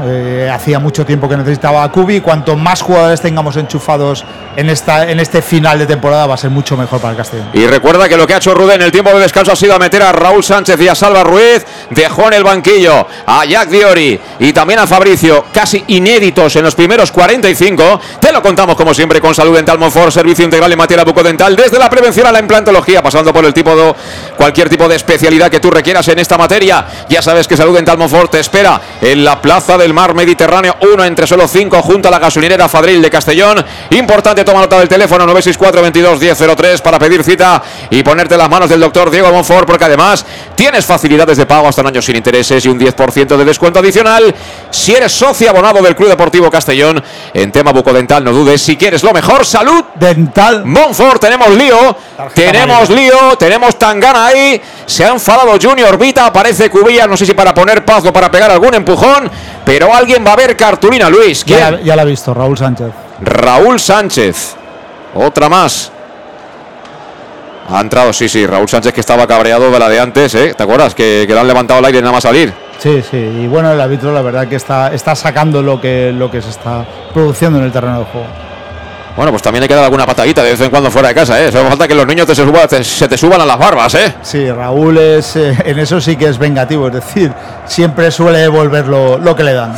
hacía 0.52 0.80
mucho 0.80 1.06
tiempo 1.06 1.28
que 1.28 1.38
necesitaba 1.38 1.84
a 1.84 1.91
Kubi. 1.91 2.22
Cuanto 2.22 2.56
más 2.56 2.82
jugadores 2.82 3.22
tengamos 3.22 3.58
enchufados 3.58 4.26
en, 4.56 4.70
esta, 4.70 5.10
en 5.10 5.20
este 5.20 5.41
final 5.41 5.80
de 5.80 5.86
temporada, 5.86 6.28
va 6.28 6.34
a 6.36 6.38
ser 6.38 6.49
mucho 6.49 6.78
mejor 6.78 6.99
para 6.99 7.12
el 7.12 7.18
Castellón. 7.18 7.49
Y 7.54 7.66
recuerda 7.68 8.10
que 8.10 8.18
lo 8.18 8.26
que 8.26 8.34
ha 8.34 8.38
hecho 8.38 8.54
Rudé 8.54 8.76
en 8.76 8.82
el 8.82 8.91
tiempo 8.91 9.12
de 9.12 9.20
descanso 9.20 9.52
ha 9.52 9.56
sido 9.56 9.78
meter 9.80 10.02
a 10.02 10.12
Raúl 10.12 10.44
Sánchez 10.44 10.80
y 10.82 10.88
a 10.88 10.95
Salva 10.95 11.24
Ruiz, 11.24 11.66
dejó 11.90 12.28
en 12.28 12.34
el 12.34 12.44
banquillo 12.44 13.08
a 13.26 13.45
Jack 13.45 13.70
Diori 13.70 14.20
y 14.40 14.54
también 14.54 14.80
a 14.80 14.88
Fabricio, 14.88 15.45
casi 15.54 15.84
inéditos 15.88 16.56
en 16.56 16.64
los 16.64 16.76
primeros 16.76 17.12
45. 17.12 17.99
Te 18.20 18.32
lo 18.32 18.41
contamos 18.41 18.76
como 18.76 18.94
siempre 18.94 19.22
con 19.22 19.36
Salud 19.36 19.56
Dental 19.56 19.78
Monfort, 19.78 20.12
servicio 20.12 20.45
integral 20.45 20.72
en 20.72 20.78
materia 20.78 21.04
bucodental, 21.04 21.56
desde 21.56 21.78
la 21.78 21.90
prevención 21.90 22.28
a 22.28 22.32
la 22.32 22.40
implantología, 22.40 23.02
pasando 23.02 23.34
por 23.34 23.45
el 23.45 23.54
tipo 23.54 23.76
de 23.76 23.94
cualquier 24.36 24.70
tipo 24.70 24.88
de 24.88 24.95
especialidad 24.95 25.49
que 25.49 25.60
tú 25.60 25.70
requieras 25.70 26.08
en 26.08 26.20
esta 26.20 26.38
materia. 26.38 26.86
Ya 27.10 27.22
sabes 27.22 27.48
que 27.48 27.58
Salud 27.58 27.76
Dental 27.76 27.98
Monfort 27.98 28.32
te 28.32 28.40
espera 28.40 28.82
en 29.18 29.23
la 29.23 29.41
Plaza 29.41 29.77
del 29.80 29.95
Mar 29.95 30.14
Mediterráneo, 30.14 30.76
uno 30.94 31.03
entre 31.03 31.26
solo 31.26 31.48
cinco, 31.48 31.81
junto 31.81 32.07
a 32.07 32.11
la 32.11 32.19
gasolinera 32.19 32.69
Fadril 32.69 33.02
de 33.02 33.10
Castellón. 33.10 33.65
Importante, 33.89 34.44
toma 34.44 34.60
nota 34.60 34.77
del 34.77 34.88
teléfono 34.88 35.26
964 35.26 35.81
22 35.81 36.19
1003 36.19 36.81
para 36.81 36.99
pedir 36.99 37.23
cita 37.23 37.61
y 37.89 38.03
ponerte 38.03 38.38
las 38.38 38.48
manos 38.48 38.69
del 38.69 38.80
doctor 38.80 39.10
Diego 39.10 39.31
Monfort, 39.31 39.65
porque 39.65 39.85
además 39.85 40.23
tienes 40.53 40.85
facilidades 40.85 41.38
de 41.38 41.48
pago 41.48 41.68
hasta 41.68 41.81
un 41.81 41.88
año 41.88 42.02
sin 42.02 42.15
intereses 42.15 42.64
y 42.64 42.69
un 42.69 42.80
10% 42.80 43.38
de 43.38 43.45
descuento 43.45 43.80
adicional. 43.80 44.34
Si 44.69 44.94
eres 44.94 45.11
socio 45.11 45.49
abonado 45.49 45.81
del 45.81 45.95
Club 45.95 46.10
Deportivo 46.10 46.52
Castellón, 46.52 47.03
en 47.34 47.52
tema 47.52 47.72
bucodental, 47.72 48.23
no 48.23 48.31
dudes. 48.31 48.61
Si 48.61 48.77
quieres 48.77 49.02
lo 49.02 49.14
mejor, 49.14 49.45
salud 49.45 49.84
dental. 49.95 50.64
Monfort, 50.64 51.19
tenemos 51.22 51.49
lío, 51.49 51.98
tenemos 52.35 52.89
lío, 52.91 53.35
tenemos 53.38 53.80
Tangana 53.80 54.27
ahí. 54.27 54.61
Se 54.85 55.03
ha 55.03 55.10
enfadado 55.10 55.57
Junior 55.60 55.98
Vita. 55.98 56.27
Aparece 56.27 56.69
Cubilla. 56.69 57.07
No 57.07 57.18
sé 57.18 57.26
si 57.26 57.34
para 57.34 57.53
poner 57.53 57.84
paz 57.84 58.06
o 58.06 58.14
para 58.14 58.30
pegar 58.30 58.52
algún 58.52 58.73
empujón. 58.73 59.06
Pero 59.65 59.93
alguien 59.93 60.23
va 60.25 60.34
a 60.34 60.35
ver 60.35 60.55
cartulina, 60.55 61.09
Luis. 61.09 61.43
¿Quién? 61.43 61.59
Ya, 61.59 61.79
ya 61.81 61.95
la 61.95 62.01
ha 62.03 62.05
visto, 62.05 62.34
Raúl 62.34 62.57
Sánchez. 62.57 62.91
Raúl 63.21 63.79
Sánchez. 63.79 64.55
Otra 65.15 65.49
más. 65.49 65.91
Ha 67.69 67.81
entrado, 67.81 68.13
sí, 68.13 68.29
sí. 68.29 68.45
Raúl 68.47 68.69
Sánchez 68.69 68.93
que 68.93 69.01
estaba 69.01 69.27
cabreado 69.27 69.69
de 69.69 69.79
la 69.79 69.89
de 69.89 69.99
antes, 69.99 70.34
¿eh? 70.35 70.53
¿Te 70.55 70.63
acuerdas? 70.63 70.95
Que, 70.95 71.25
que 71.27 71.34
le 71.34 71.39
han 71.39 71.47
levantado 71.47 71.79
el 71.79 71.85
aire 71.85 71.99
nada 72.01 72.13
más 72.13 72.23
salir. 72.23 72.53
Sí, 72.79 73.03
sí. 73.09 73.17
Y 73.17 73.47
bueno, 73.47 73.71
el 73.71 73.81
árbitro, 73.81 74.13
la 74.13 74.21
verdad, 74.21 74.47
que 74.47 74.55
está, 74.55 74.93
está 74.93 75.15
sacando 75.15 75.61
lo 75.61 75.81
que, 75.81 76.11
lo 76.13 76.31
que 76.31 76.41
se 76.41 76.49
está 76.49 76.85
produciendo 77.13 77.59
en 77.59 77.65
el 77.65 77.71
terreno 77.71 77.99
de 77.99 78.05
juego. 78.05 78.27
Bueno, 79.18 79.31
pues 79.31 79.41
también 79.41 79.64
hay 79.64 79.68
que 79.68 79.73
dar 79.76 79.84
alguna 79.84 80.06
patadita 80.06 80.44
de 80.44 80.52
vez 80.52 80.61
en 80.61 80.69
cuando 80.69 80.89
fuera 80.91 81.07
de 81.10 81.15
casa, 81.15 81.41
¿eh? 81.44 81.52
Solo 81.52 81.68
falta 81.69 81.88
que 81.88 81.95
los 81.95 82.06
niños 82.06 82.27
te 82.27 82.35
se, 82.35 82.44
suba- 82.45 82.68
te- 82.68 82.84
se 82.84 83.07
te 83.07 83.18
suban 83.18 83.41
a 83.41 83.45
las 83.45 83.57
barbas, 83.57 83.94
¿eh? 83.95 84.14
Sí, 84.22 84.49
Raúl 84.52 84.98
es, 84.99 85.35
eh, 85.35 85.57
en 85.65 85.80
eso 85.80 85.99
sí 85.99 86.15
que 86.15 86.27
es 86.27 86.38
vengativo, 86.38 86.88
es 86.88 86.94
decir, 86.94 87.34
siempre 87.65 88.11
suele 88.11 88.38
devolver 88.39 88.88
lo, 88.88 89.18
lo 89.18 89.35
que 89.35 89.44
le 89.44 89.53
dan. 89.53 89.73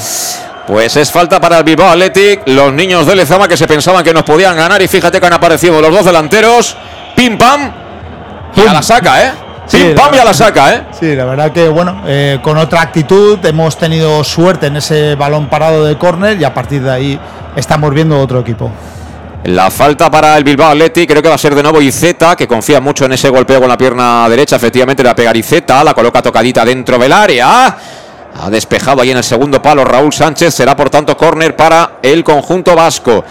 Pues 0.68 0.96
es 0.98 1.10
falta 1.12 1.40
para 1.40 1.58
el 1.60 1.64
Bilbao 1.64 1.90
Athletic. 1.90 2.42
Los 2.48 2.72
niños 2.74 3.08
de 3.08 3.16
Lezama 3.16 3.48
que 3.48 3.58
se 3.58 3.66
pensaban 3.66 4.04
que 4.04 4.14
nos 4.14 4.22
podían 4.24 4.56
ganar. 4.56 4.80
Y 4.84 4.88
fíjate 4.88 5.20
que 5.20 5.26
han 5.26 5.34
aparecido 5.34 5.82
los 5.82 5.92
dos 5.92 6.06
delanteros. 6.06 6.76
Pim 7.16 7.40
pam. 7.40 7.72
Y 8.56 8.68
a 8.68 8.74
la 8.74 8.82
saca, 8.84 9.24
¿eh? 9.26 9.32
Sí, 9.66 9.78
Pim 9.78 9.96
pam 9.96 10.12
la- 10.12 10.18
y 10.18 10.20
a 10.20 10.26
la 10.26 10.34
saca, 10.36 10.74
¿eh? 10.76 10.84
Sí, 11.00 11.16
la 11.16 11.26
verdad 11.26 11.52
que 11.52 11.68
bueno, 11.70 12.04
eh, 12.06 12.38
con 12.44 12.56
otra 12.58 12.82
actitud 12.82 13.44
hemos 13.46 13.78
tenido 13.78 14.24
suerte 14.24 14.68
en 14.68 14.76
ese 14.78 15.16
balón 15.16 15.50
parado 15.50 15.86
de 15.86 15.98
córner 15.98 16.40
y 16.40 16.44
a 16.44 16.54
partir 16.54 16.84
de 16.84 16.92
ahí 16.92 17.20
estamos 17.56 17.92
viendo 17.92 18.20
otro 18.20 18.42
equipo. 18.42 18.72
La 19.46 19.72
falta 19.72 20.12
para 20.12 20.38
el 20.38 20.44
Bilbao 20.44 20.70
Athletic, 20.72 21.10
creo 21.10 21.22
que 21.24 21.30
va 21.30 21.36
a 21.36 21.40
ser 21.40 21.56
de 21.56 21.64
nuevo 21.64 21.82
Izeta, 21.82 22.36
que 22.36 22.48
confía 22.48 22.82
mucho 22.82 23.06
en 23.06 23.14
ese 23.14 23.30
golpeo 23.30 23.60
con 23.62 23.70
la 23.70 23.78
pierna 23.78 24.28
derecha. 24.30 24.58
Efectivamente, 24.58 25.02
le 25.02 25.08
va 25.08 25.14
a 25.14 25.16
pegar 25.16 25.36
Izeta, 25.36 25.84
la 25.84 25.94
coloca 25.94 26.22
tocadita 26.22 26.66
dentro 26.66 26.98
del 26.98 27.12
área. 27.12 27.78
Ha 28.42 28.50
despejado 28.50 29.02
ahí 29.02 29.12
en 29.12 29.18
el 29.18 29.24
segundo 29.24 29.62
palo 29.62 29.84
Raúl 29.86 30.12
Sánchez. 30.14 30.54
Será 30.54 30.76
por 30.76 30.90
tanto 30.90 31.16
córner 31.18 31.56
para 31.56 31.94
el 32.04 32.24
conjunto 32.24 32.76
vasco. 32.76 33.24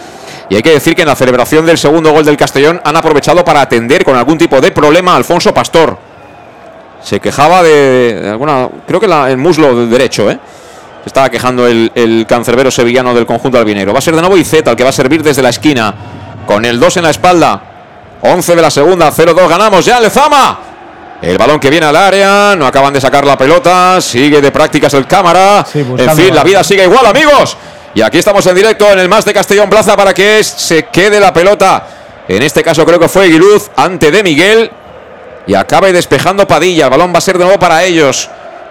Y 0.49 0.55
hay 0.55 0.61
que 0.63 0.71
decir 0.71 0.95
que 0.95 1.03
en 1.03 1.07
la 1.07 1.15
celebración 1.15 1.65
del 1.65 1.77
segundo 1.77 2.11
gol 2.11 2.25
del 2.25 2.35
Castellón 2.35 2.81
han 2.83 2.95
aprovechado 2.97 3.45
para 3.45 3.61
atender 3.61 4.03
con 4.03 4.15
algún 4.17 4.37
tipo 4.37 4.59
de 4.59 4.71
problema 4.71 5.13
a 5.13 5.15
Alfonso 5.17 5.53
Pastor. 5.53 5.95
Se 7.03 7.19
quejaba 7.19 7.61
de, 7.63 8.27
alguna. 8.31 8.67
Creo 8.87 8.99
que 8.99 9.07
la- 9.07 9.29
el 9.29 9.37
muslo 9.37 9.85
derecho, 9.85 10.29
¿eh? 10.29 10.39
Estaba 11.09 11.29
quejando 11.31 11.65
el, 11.65 11.91
el 11.95 12.27
cancerbero 12.27 12.69
sevillano 12.69 13.15
del 13.15 13.25
conjunto 13.25 13.57
albinegro. 13.57 13.93
Va 13.93 13.97
a 13.97 14.01
ser 14.01 14.13
de 14.13 14.21
nuevo 14.21 14.37
Izeta 14.37 14.69
el 14.69 14.77
que 14.77 14.83
va 14.83 14.91
a 14.91 14.93
servir 14.93 15.23
desde 15.23 15.41
la 15.41 15.49
esquina. 15.49 15.91
Con 16.45 16.63
el 16.65 16.79
2 16.79 16.97
en 16.97 17.03
la 17.03 17.09
espalda. 17.09 17.63
11 18.21 18.55
de 18.55 18.61
la 18.61 18.69
segunda, 18.69 19.11
0-2. 19.11 19.47
Ganamos 19.47 19.83
ya 19.83 19.99
Lezama. 19.99 20.59
El 21.19 21.35
balón 21.39 21.59
que 21.59 21.71
viene 21.71 21.87
al 21.87 21.95
área. 21.95 22.55
No 22.55 22.67
acaban 22.67 22.93
de 22.93 23.01
sacar 23.01 23.25
la 23.25 23.35
pelota. 23.35 23.99
Sigue 24.01 24.39
de 24.39 24.51
prácticas 24.51 24.93
el 24.93 25.07
cámara. 25.07 25.65
en 25.73 26.15
fin, 26.15 26.35
la 26.35 26.43
vida 26.43 26.63
sigue 26.63 26.83
igual, 26.83 27.07
amigos. 27.07 27.57
Y 27.95 28.03
aquí 28.03 28.19
estamos 28.19 28.45
en 28.45 28.53
directo 28.53 28.87
en 28.91 28.99
el 28.99 29.09
más 29.09 29.25
de 29.25 29.33
Castellón 29.33 29.67
Plaza 29.67 29.97
para 29.97 30.13
que 30.13 30.43
se 30.43 30.83
quede 30.89 31.19
la 31.19 31.33
pelota. 31.33 31.87
En 32.27 32.43
este 32.43 32.61
caso 32.61 32.85
creo 32.85 32.99
que 32.99 33.09
fue 33.09 33.29
Guiluz 33.29 33.71
ante 33.75 34.11
de 34.11 34.21
Miguel. 34.21 34.69
Y 35.47 35.55
acabe 35.55 35.91
despejando 35.91 36.45
Padilla. 36.45 36.83
El 36.83 36.91
balón 36.91 37.11
va 37.11 37.17
a 37.17 37.21
ser 37.21 37.39
de 37.39 37.45
nuevo 37.45 37.57
para 37.57 37.83
ellos. 37.83 38.29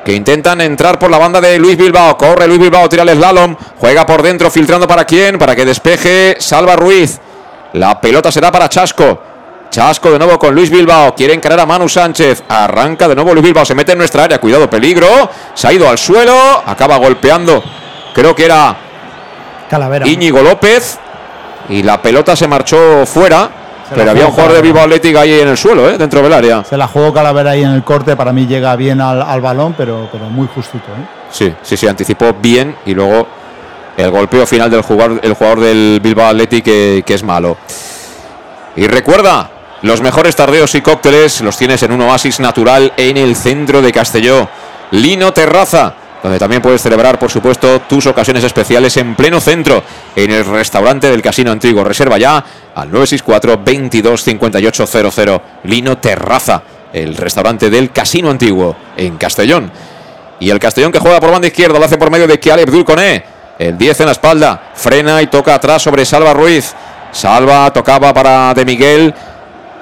Que 0.09 0.14
intentan 0.14 0.59
entrar 0.62 0.98
por 0.98 1.10
la 1.10 1.18
banda 1.18 1.39
de 1.39 1.59
Luis 1.59 1.76
Bilbao. 1.76 2.16
Corre 2.16 2.47
Luis 2.47 2.59
Bilbao, 2.59 2.89
tira 2.89 3.02
el 3.02 3.10
slalom. 3.10 3.55
Juega 3.76 4.06
por 4.06 4.22
dentro, 4.22 4.51
filtrando 4.51 4.89
para 4.89 5.05
quién. 5.05 5.39
Para 5.39 5.55
que 5.55 5.66
despeje 5.66 6.36
Salva 6.39 6.76
Ruiz. 6.76 7.20
La 7.74 8.01
pelota 8.01 8.32
será 8.32 8.51
para 8.51 8.70
Chasco. 8.70 9.20
Chasco 9.68 10.10
de 10.10 10.18
nuevo 10.18 10.39
con 10.39 10.55
Luis 10.55 10.70
Bilbao. 10.70 11.14
Quiere 11.14 11.35
encarar 11.35 11.60
a 11.60 11.66
Manu 11.66 11.90
Sánchez. 11.90 12.43
Arranca 12.48 13.06
de 13.06 13.16
nuevo 13.16 13.35
Luis 13.35 13.44
Bilbao. 13.44 13.66
Se 13.66 13.74
mete 13.74 13.93
en 13.93 13.98
nuestra 13.98 14.24
área. 14.24 14.40
Cuidado, 14.40 14.70
peligro. 14.70 15.28
Se 15.52 15.68
ha 15.68 15.74
ido 15.74 15.86
al 15.86 15.98
suelo. 15.98 16.62
Acaba 16.64 16.97
golpeando. 16.97 17.62
Creo 18.14 18.35
que 18.35 18.47
era 18.47 18.74
Calavera. 19.68 20.09
Íñigo 20.09 20.40
López. 20.40 20.98
Y 21.68 21.82
la 21.82 22.01
pelota 22.01 22.35
se 22.35 22.48
marchó 22.48 23.05
fuera. 23.05 23.51
Pero 23.94 24.10
había 24.10 24.27
un 24.27 24.32
jugador 24.32 24.56
de. 24.56 24.62
Bilbao 24.62 24.85
Athletic 24.85 25.16
ahí 25.16 25.40
en 25.40 25.48
el 25.48 25.56
suelo, 25.56 25.89
¿eh? 25.89 25.98
dentro 25.98 26.23
del 26.23 26.32
área. 26.32 26.65
Se 26.65 26.77
la 26.77 26.86
jugó 26.86 27.12
Calavera 27.12 27.51
ahí 27.52 27.62
en 27.62 27.70
el 27.70 27.82
corte, 27.85 28.16
para 28.16 28.32
mí 28.32 28.47
llega 28.47 28.74
bien 28.77 29.01
al, 29.01 29.23
al 29.23 29.40
balón, 29.40 29.74
pero, 29.77 30.09
pero 30.10 30.27
muy 30.27 30.48
justito. 30.55 30.86
¿eh? 30.89 31.06
Sí, 31.31 31.55
sí, 31.62 31.77
sí, 31.77 31.86
anticipó 31.86 32.35
bien 32.40 32.77
y 32.86 32.94
luego 32.94 33.27
el 33.97 34.10
golpeo 34.10 34.47
final 34.47 34.70
del 34.70 34.82
jugador, 34.82 35.20
el 35.23 35.35
jugador 35.35 35.60
del 35.60 36.01
Bilbao 36.02 36.28
Athletic 36.28 36.65
que, 36.65 37.02
que 37.06 37.15
es 37.15 37.23
malo. 37.23 37.56
Y 38.77 38.86
recuerda, 38.86 39.51
los 39.82 40.01
mejores 40.01 40.36
tardeos 40.36 40.74
y 40.74 40.81
cócteles 40.81 41.40
los 41.40 41.56
tienes 41.56 41.82
en 41.82 41.93
un 41.93 42.01
oasis 42.02 42.40
natural 42.40 42.93
en 42.97 43.16
el 43.16 43.36
centro 43.36 43.81
de 43.82 43.93
Castelló. 43.93 44.48
Lino 44.90 45.32
Terraza, 45.32 45.94
donde 46.23 46.39
también 46.39 46.61
puedes 46.61 46.82
celebrar, 46.82 47.19
por 47.19 47.31
supuesto, 47.31 47.82
tus 47.82 48.07
ocasiones 48.07 48.43
especiales 48.45 48.97
en 48.97 49.15
pleno 49.15 49.40
centro, 49.40 49.82
en 50.16 50.31
el 50.31 50.45
restaurante 50.45 51.11
del 51.11 51.23
Casino 51.23 51.53
Antiguo. 51.53 51.85
Reserva 51.85 52.19
ya 52.19 52.45
al 52.74 52.90
964 52.90 53.61
22 53.65 54.23
58 54.23 54.86
00. 54.86 55.43
Lino 55.65 55.99
Terraza, 55.99 56.62
el 56.93 57.16
restaurante 57.16 57.70
del 57.70 57.93
Casino 57.93 58.31
Antiguo 58.31 58.77
en 58.97 59.16
Castellón. 59.16 59.70
Y 60.40 60.51
el 60.51 60.59
Castellón 60.59 60.93
que 60.93 60.99
juega 60.99 61.20
por 61.20 61.31
banda 61.31 61.49
izquierda 61.49 61.78
lo 61.78 61.85
hace 61.85 61.99
por 61.99 62.11
medio 62.11 62.27
de 62.27 62.39
Kialeb 62.39 62.70
Dulconé. 62.70 63.24
El 63.59 63.77
10 63.77 64.01
en 64.01 64.07
la 64.07 64.12
espalda. 64.12 64.70
Frena 64.74 65.20
y 65.20 65.27
toca 65.27 65.55
atrás 65.55 65.82
sobre 65.82 66.05
Salva 66.05 66.32
Ruiz. 66.32 66.74
Salva 67.11 67.73
tocaba 67.73 68.15
para 68.15 68.55
De 68.55 68.65
Miguel. 68.65 69.15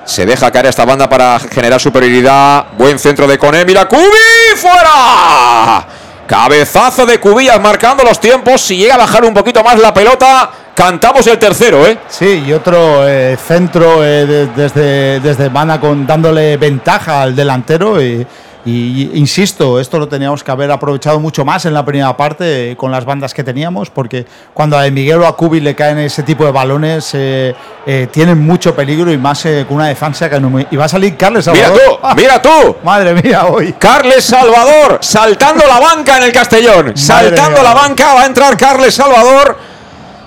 Se 0.04 0.24
deja 0.24 0.50
caer 0.50 0.66
esta 0.66 0.84
banda 0.84 1.08
para 1.08 1.38
generar 1.38 1.80
superioridad. 1.80 2.66
Buen 2.78 2.98
centro 2.98 3.26
de 3.26 3.36
Coné. 3.36 3.64
Mira, 3.64 3.86
Cubi 3.86 4.56
fuera. 4.56 5.86
Cabezazo 6.26 7.06
de 7.06 7.18
Cubillas 7.20 7.60
marcando 7.60 8.02
los 8.04 8.20
tiempos. 8.20 8.60
Si 8.60 8.76
llega 8.76 8.94
a 8.94 8.98
bajar 8.98 9.24
un 9.24 9.32
poquito 9.34 9.62
más 9.62 9.78
la 9.78 9.94
pelota, 9.94 10.50
cantamos 10.74 11.26
el 11.26 11.38
tercero, 11.38 11.86
¿eh? 11.86 11.98
Sí, 12.08 12.44
y 12.46 12.52
otro 12.52 13.06
eh, 13.08 13.36
centro 13.36 14.04
eh, 14.04 14.26
de- 14.26 14.46
desde, 14.48 15.20
desde 15.20 15.48
Mana 15.50 15.78
dándole 16.06 16.56
ventaja 16.56 17.22
al 17.22 17.34
delantero. 17.36 18.02
Y, 18.02 18.26
y, 18.66 19.10
insisto, 19.14 19.78
esto 19.80 19.98
lo 19.98 20.08
teníamos 20.08 20.42
que 20.42 20.50
haber 20.50 20.70
aprovechado 20.70 21.20
mucho 21.20 21.44
más 21.44 21.64
en 21.66 21.72
la 21.72 21.84
primera 21.84 22.16
parte 22.16 22.74
con 22.76 22.90
las 22.90 23.04
bandas 23.04 23.32
que 23.32 23.44
teníamos, 23.44 23.90
porque 23.90 24.26
cuando 24.52 24.76
a 24.78 24.90
Miguel 24.90 25.22
o 25.22 25.26
a 25.26 25.36
Cubi 25.36 25.60
le 25.60 25.74
caen 25.74 25.98
ese 25.98 26.22
tipo 26.24 26.44
de 26.44 26.50
balones, 26.50 27.10
eh, 27.14 27.54
eh, 27.86 28.08
tienen 28.10 28.44
mucho 28.44 28.74
peligro 28.74 29.12
y 29.12 29.18
más 29.18 29.46
eh, 29.46 29.64
con 29.68 29.76
una 29.76 29.86
defensa 29.88 30.28
que 30.28 30.40
no 30.40 30.50
me- 30.50 30.66
Y 30.70 30.76
va 30.76 30.86
a 30.86 30.88
salir 30.88 31.16
Carles 31.16 31.46
Mira 31.46 31.68
Salvador. 31.68 32.00
tú, 32.02 32.08
mira 32.16 32.42
tú. 32.42 32.76
Madre 32.82 33.14
mía, 33.22 33.46
hoy. 33.46 33.72
Carles 33.74 34.24
Salvador, 34.24 34.98
saltando 35.00 35.64
la 35.66 35.78
banca 35.78 36.18
en 36.18 36.24
el 36.24 36.32
Castellón. 36.32 36.96
saltando 36.96 37.60
mía. 37.60 37.62
la 37.62 37.74
banca, 37.74 38.14
va 38.14 38.22
a 38.22 38.26
entrar 38.26 38.56
Carles 38.56 38.94
Salvador. 38.94 39.75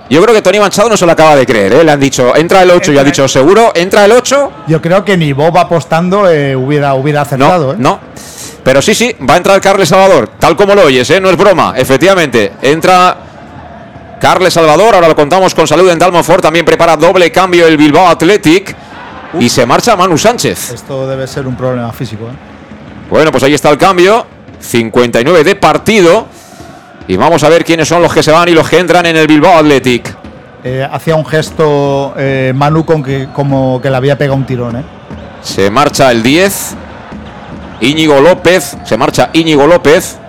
Yo 0.10 0.22
creo 0.24 0.34
que 0.34 0.42
Tony 0.42 0.60
Manchado 0.60 0.90
no 0.90 0.98
se 0.98 1.06
lo 1.06 1.12
acaba 1.12 1.36
de 1.36 1.46
creer, 1.46 1.74
¿eh? 1.74 1.84
Le 1.84 1.92
han 1.92 2.00
dicho, 2.00 2.36
entra 2.36 2.64
el 2.64 2.72
8 2.72 2.94
y 2.94 2.98
ha 2.98 3.04
dicho, 3.04 3.28
seguro, 3.28 3.72
entra 3.76 4.06
el 4.06 4.12
8. 4.12 4.52
Yo 4.68 4.82
creo 4.82 5.06
que 5.06 5.16
ni 5.16 5.34
Bob 5.34 5.56
apostando 5.58 6.28
eh, 6.28 6.56
hubiera, 6.56 6.96
hubiera 6.96 7.22
acertado. 7.22 7.74
¿eh? 7.74 7.76
No. 7.78 8.00
Pero 8.64 8.82
sí, 8.82 8.96
sí, 8.96 9.16
va 9.30 9.36
a 9.36 9.38
entrar 9.38 9.62
Carles 9.62 9.90
Salvador, 9.90 10.32
tal 10.40 10.56
como 10.56 10.74
lo 10.74 10.84
oyes, 10.84 11.10
¿eh? 11.12 11.22
No 11.22 11.30
es 11.30 11.38
broma, 11.38 11.74
efectivamente. 11.78 12.54
Entra 12.62 13.18
Carles 14.20 14.54
Salvador, 14.54 14.96
ahora 14.96 15.08
lo 15.08 15.16
contamos 15.16 15.54
con 15.54 15.68
Salud 15.68 15.90
en 15.90 16.00
Dalmonfort, 16.00 16.42
también 16.42 16.66
prepara 16.66 16.98
doble 16.98 17.32
cambio 17.32 17.68
el 17.68 17.78
Bilbao 17.78 18.08
Athletic. 18.08 18.76
Y 19.40 19.48
se 19.48 19.64
marcha 19.66 19.96
Manu 19.96 20.18
Sánchez. 20.18 20.72
Esto 20.72 21.08
debe 21.08 21.28
ser 21.28 21.46
un 21.46 21.56
problema 21.56 21.94
físico. 21.94 22.24
¿eh? 22.26 23.10
Bueno, 23.12 23.32
pues 23.32 23.44
ahí 23.44 23.54
está 23.54 23.70
el 23.70 23.78
cambio. 23.78 24.26
59 24.60 25.44
de 25.44 25.56
partido. 25.56 26.26
Y 27.10 27.18
vamos 27.18 27.44
a 27.44 27.50
ver 27.50 27.66
quiénes 27.66 27.88
son 27.88 28.04
los 28.04 28.14
que 28.14 28.22
se 28.22 28.32
van 28.32 28.48
y 28.50 28.52
los 28.52 28.70
que 28.70 28.78
entran 28.78 29.04
en 29.08 29.18
el 29.18 29.26
Bilbao 29.26 29.58
Athletic. 29.58 30.16
Eh, 30.64 30.88
hacía 30.90 31.16
un 31.16 31.26
gesto 31.26 32.14
eh, 32.16 32.54
Manu 32.56 32.86
con 32.86 33.02
que, 33.02 33.30
como 33.34 33.82
que 33.82 33.90
le 33.90 33.98
había 33.98 34.16
pegado 34.16 34.36
un 34.36 34.46
tirón. 34.46 34.76
¿eh? 34.76 34.84
Se 35.42 35.72
marcha 35.72 36.12
el 36.12 36.22
10. 36.22 36.76
Íñigo 37.82 38.22
López. 38.22 38.78
Se 38.86 38.96
marcha 38.96 39.32
Íñigo 39.34 39.66
López. 39.66 40.20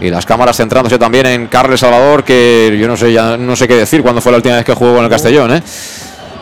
Y 0.00 0.10
las 0.10 0.24
cámaras 0.24 0.56
centrándose 0.56 0.96
también 0.96 1.26
en 1.26 1.48
Carles 1.48 1.80
Salvador, 1.80 2.22
que 2.22 2.78
yo 2.80 2.86
no 2.86 2.96
sé 2.96 3.12
ya 3.12 3.36
no 3.36 3.56
sé 3.56 3.66
qué 3.66 3.74
decir 3.74 4.00
cuándo 4.00 4.20
fue 4.20 4.30
la 4.30 4.36
última 4.36 4.54
vez 4.54 4.64
que 4.64 4.74
jugó 4.74 4.94
con 4.94 5.02
el 5.04 5.10
Castellón, 5.10 5.56
¿eh? 5.56 5.62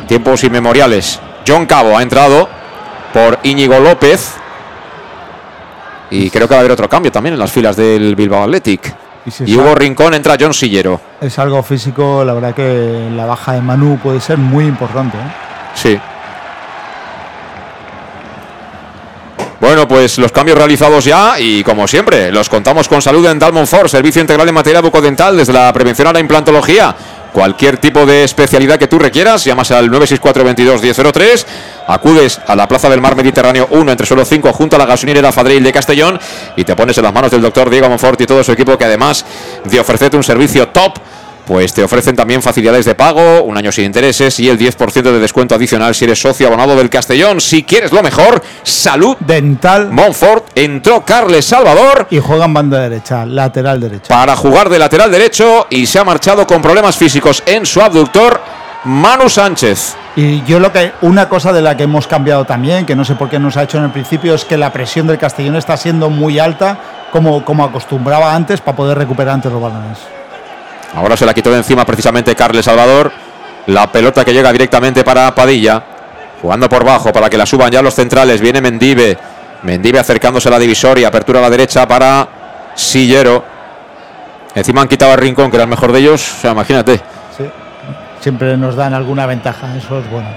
Tiempos 0.06 0.44
inmemoriales. 0.44 1.18
John 1.48 1.64
Cabo 1.64 1.96
ha 1.96 2.02
entrado 2.02 2.50
por 3.14 3.38
Íñigo 3.44 3.78
López. 3.80 4.34
Y 6.10 6.30
creo 6.30 6.48
que 6.48 6.54
va 6.54 6.58
a 6.58 6.60
haber 6.60 6.72
otro 6.72 6.88
cambio 6.88 7.12
también 7.12 7.34
en 7.34 7.38
las 7.38 7.52
filas 7.52 7.76
del 7.76 8.16
Bilbao 8.16 8.42
Athletic. 8.42 8.94
Y 9.26 9.30
si 9.30 9.44
Y 9.44 9.56
Hugo 9.56 9.74
Rincón 9.74 10.14
entra 10.14 10.36
John 10.38 10.54
Sillero. 10.54 11.00
Es 11.20 11.38
algo 11.38 11.62
físico, 11.62 12.24
la 12.24 12.32
verdad 12.32 12.54
que 12.54 13.08
la 13.14 13.26
baja 13.26 13.52
de 13.52 13.60
Manu 13.60 13.98
puede 14.02 14.20
ser 14.20 14.38
muy 14.38 14.64
importante. 14.64 15.16
¿eh? 15.16 15.32
Sí. 15.74 16.00
Bueno, 19.60 19.86
pues 19.86 20.18
los 20.18 20.32
cambios 20.32 20.56
realizados 20.56 21.04
ya 21.04 21.38
y 21.38 21.62
como 21.62 21.86
siempre, 21.86 22.32
los 22.32 22.48
contamos 22.48 22.88
con 22.88 23.02
Salud 23.02 23.26
en 23.26 23.38
Dalmonfort, 23.38 23.88
servicio 23.88 24.22
integral 24.22 24.48
en 24.48 24.54
materia 24.54 24.80
bucodental 24.80 25.36
desde 25.36 25.52
la 25.52 25.70
prevención 25.72 26.08
a 26.08 26.14
la 26.14 26.20
implantología. 26.20 26.96
Cualquier 27.32 27.78
tipo 27.78 28.06
de 28.06 28.24
especialidad 28.24 28.78
que 28.78 28.88
tú 28.88 28.98
requieras, 28.98 29.44
llamas 29.44 29.70
al 29.70 29.86
964 29.86 30.44
22 30.44 30.82
1003, 30.82 31.46
acudes 31.86 32.40
a 32.46 32.56
la 32.56 32.66
Plaza 32.66 32.88
del 32.88 33.00
Mar 33.00 33.14
Mediterráneo 33.14 33.68
1 33.70 33.90
entre 33.90 34.06
suelo 34.06 34.24
5 34.24 34.52
junto 34.52 34.76
a 34.76 34.78
la 34.78 34.86
gasolinera 34.86 35.30
Fadril 35.30 35.62
de 35.62 35.72
Castellón 35.72 36.18
y 36.56 36.64
te 36.64 36.74
pones 36.74 36.98
en 36.98 37.04
las 37.04 37.14
manos 37.14 37.30
del 37.30 37.42
doctor 37.42 37.70
Diego 37.70 37.88
Monfort 37.88 38.20
y 38.20 38.26
todo 38.26 38.42
su 38.42 38.52
equipo 38.52 38.76
que 38.76 38.84
además 38.84 39.24
de 39.64 39.78
ofrecerte 39.78 40.16
un 40.16 40.24
servicio 40.24 40.68
top 40.68 40.94
pues 41.50 41.74
te 41.74 41.82
ofrecen 41.82 42.14
también 42.14 42.42
facilidades 42.42 42.84
de 42.84 42.94
pago, 42.94 43.42
un 43.42 43.58
año 43.58 43.72
sin 43.72 43.84
intereses 43.84 44.38
y 44.38 44.48
el 44.48 44.56
10% 44.56 45.02
de 45.02 45.18
descuento 45.18 45.56
adicional 45.56 45.96
si 45.96 46.04
eres 46.04 46.20
socio 46.20 46.46
abonado 46.46 46.76
del 46.76 46.88
Castellón. 46.88 47.40
Si 47.40 47.64
quieres 47.64 47.90
lo 47.90 48.04
mejor, 48.04 48.40
salud 48.62 49.16
dental. 49.18 49.90
Montfort 49.90 50.46
entró 50.54 51.04
Carles 51.04 51.44
Salvador 51.44 52.06
y 52.08 52.20
juega 52.20 52.44
en 52.44 52.54
banda 52.54 52.78
derecha, 52.78 53.26
lateral 53.26 53.80
derecho. 53.80 54.06
Para 54.06 54.36
jugar 54.36 54.68
de 54.68 54.78
lateral 54.78 55.10
derecho 55.10 55.66
y 55.70 55.86
se 55.86 55.98
ha 55.98 56.04
marchado 56.04 56.46
con 56.46 56.62
problemas 56.62 56.96
físicos 56.96 57.42
en 57.44 57.66
su 57.66 57.80
abductor 57.80 58.40
Manu 58.84 59.28
Sánchez. 59.28 59.96
Y 60.14 60.44
yo 60.44 60.60
lo 60.60 60.70
que 60.70 60.92
una 61.00 61.28
cosa 61.28 61.52
de 61.52 61.62
la 61.62 61.76
que 61.76 61.82
hemos 61.82 62.06
cambiado 62.06 62.44
también, 62.44 62.86
que 62.86 62.94
no 62.94 63.04
sé 63.04 63.16
por 63.16 63.28
qué 63.28 63.40
nos 63.40 63.56
ha 63.56 63.64
hecho 63.64 63.78
en 63.78 63.84
el 63.86 63.90
principio, 63.90 64.36
es 64.36 64.44
que 64.44 64.56
la 64.56 64.72
presión 64.72 65.08
del 65.08 65.18
Castellón 65.18 65.56
está 65.56 65.76
siendo 65.76 66.10
muy 66.10 66.38
alta, 66.38 66.78
como, 67.10 67.44
como 67.44 67.64
acostumbraba 67.64 68.36
antes, 68.36 68.60
para 68.60 68.76
poder 68.76 68.96
recuperar 68.96 69.34
antes 69.34 69.50
los 69.50 69.60
balones. 69.60 69.98
Ahora 70.94 71.16
se 71.16 71.24
la 71.24 71.34
quitó 71.34 71.50
de 71.50 71.58
encima 71.58 71.84
precisamente 71.84 72.34
Carles 72.34 72.64
Salvador. 72.64 73.12
La 73.66 73.90
pelota 73.90 74.24
que 74.24 74.32
llega 74.32 74.52
directamente 74.52 75.04
para 75.04 75.34
Padilla. 75.34 75.82
Jugando 76.42 76.68
por 76.68 76.84
bajo 76.84 77.12
para 77.12 77.28
que 77.28 77.36
la 77.36 77.46
suban 77.46 77.70
ya 77.70 77.82
los 77.82 77.94
centrales. 77.94 78.40
Viene 78.40 78.60
Mendive. 78.60 79.16
Mendive 79.62 79.98
acercándose 79.98 80.48
a 80.48 80.52
la 80.52 80.58
divisoria. 80.58 81.08
Apertura 81.08 81.38
a 81.38 81.42
la 81.42 81.50
derecha 81.50 81.86
para 81.86 82.26
Sillero. 82.74 83.44
Encima 84.54 84.82
han 84.82 84.88
quitado 84.88 85.12
a 85.12 85.16
Rincón, 85.16 85.50
que 85.50 85.56
era 85.56 85.64
el 85.64 85.70
mejor 85.70 85.92
de 85.92 86.00
ellos. 86.00 86.34
O 86.38 86.40
sea, 86.40 86.52
imagínate. 86.52 87.00
Sí. 87.36 87.44
Siempre 88.20 88.56
nos 88.56 88.74
dan 88.74 88.94
alguna 88.94 89.26
ventaja. 89.26 89.76
Eso 89.76 89.98
es 89.98 90.10
bueno. 90.10 90.28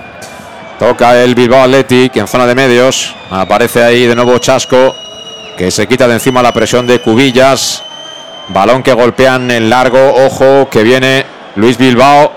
Toca 0.77 1.21
el 1.23 1.33
Bilbao 1.33 1.63
Athletic 1.63 2.17
en 2.17 2.27
zona 2.27 2.45
de 2.45 2.53
medios. 2.53 3.15
Aparece 3.31 3.83
ahí 3.83 4.05
de 4.05 4.15
nuevo 4.15 4.37
Chasco. 4.37 4.93
Que 5.57 5.71
se 5.71 5.87
quita 5.87 6.07
de 6.07 6.15
encima 6.15 6.43
la 6.43 6.51
presión 6.51 6.85
de 6.85 6.99
Cubillas. 6.99 7.83
Balón 8.49 8.83
que 8.83 8.93
golpean 8.93 9.49
en 9.51 9.69
largo. 9.69 10.15
Ojo 10.25 10.69
que 10.69 10.83
viene 10.83 11.25
Luis 11.55 11.77
Bilbao. 11.77 12.31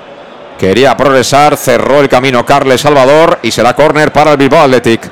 Quería 0.58 0.96
progresar. 0.96 1.56
Cerró 1.56 2.00
el 2.00 2.08
camino 2.08 2.46
Carles 2.46 2.80
Salvador. 2.80 3.38
Y 3.42 3.50
será 3.50 3.74
córner 3.74 4.12
para 4.12 4.32
el 4.32 4.36
Bilbao 4.36 4.62
Athletic. 4.62 5.10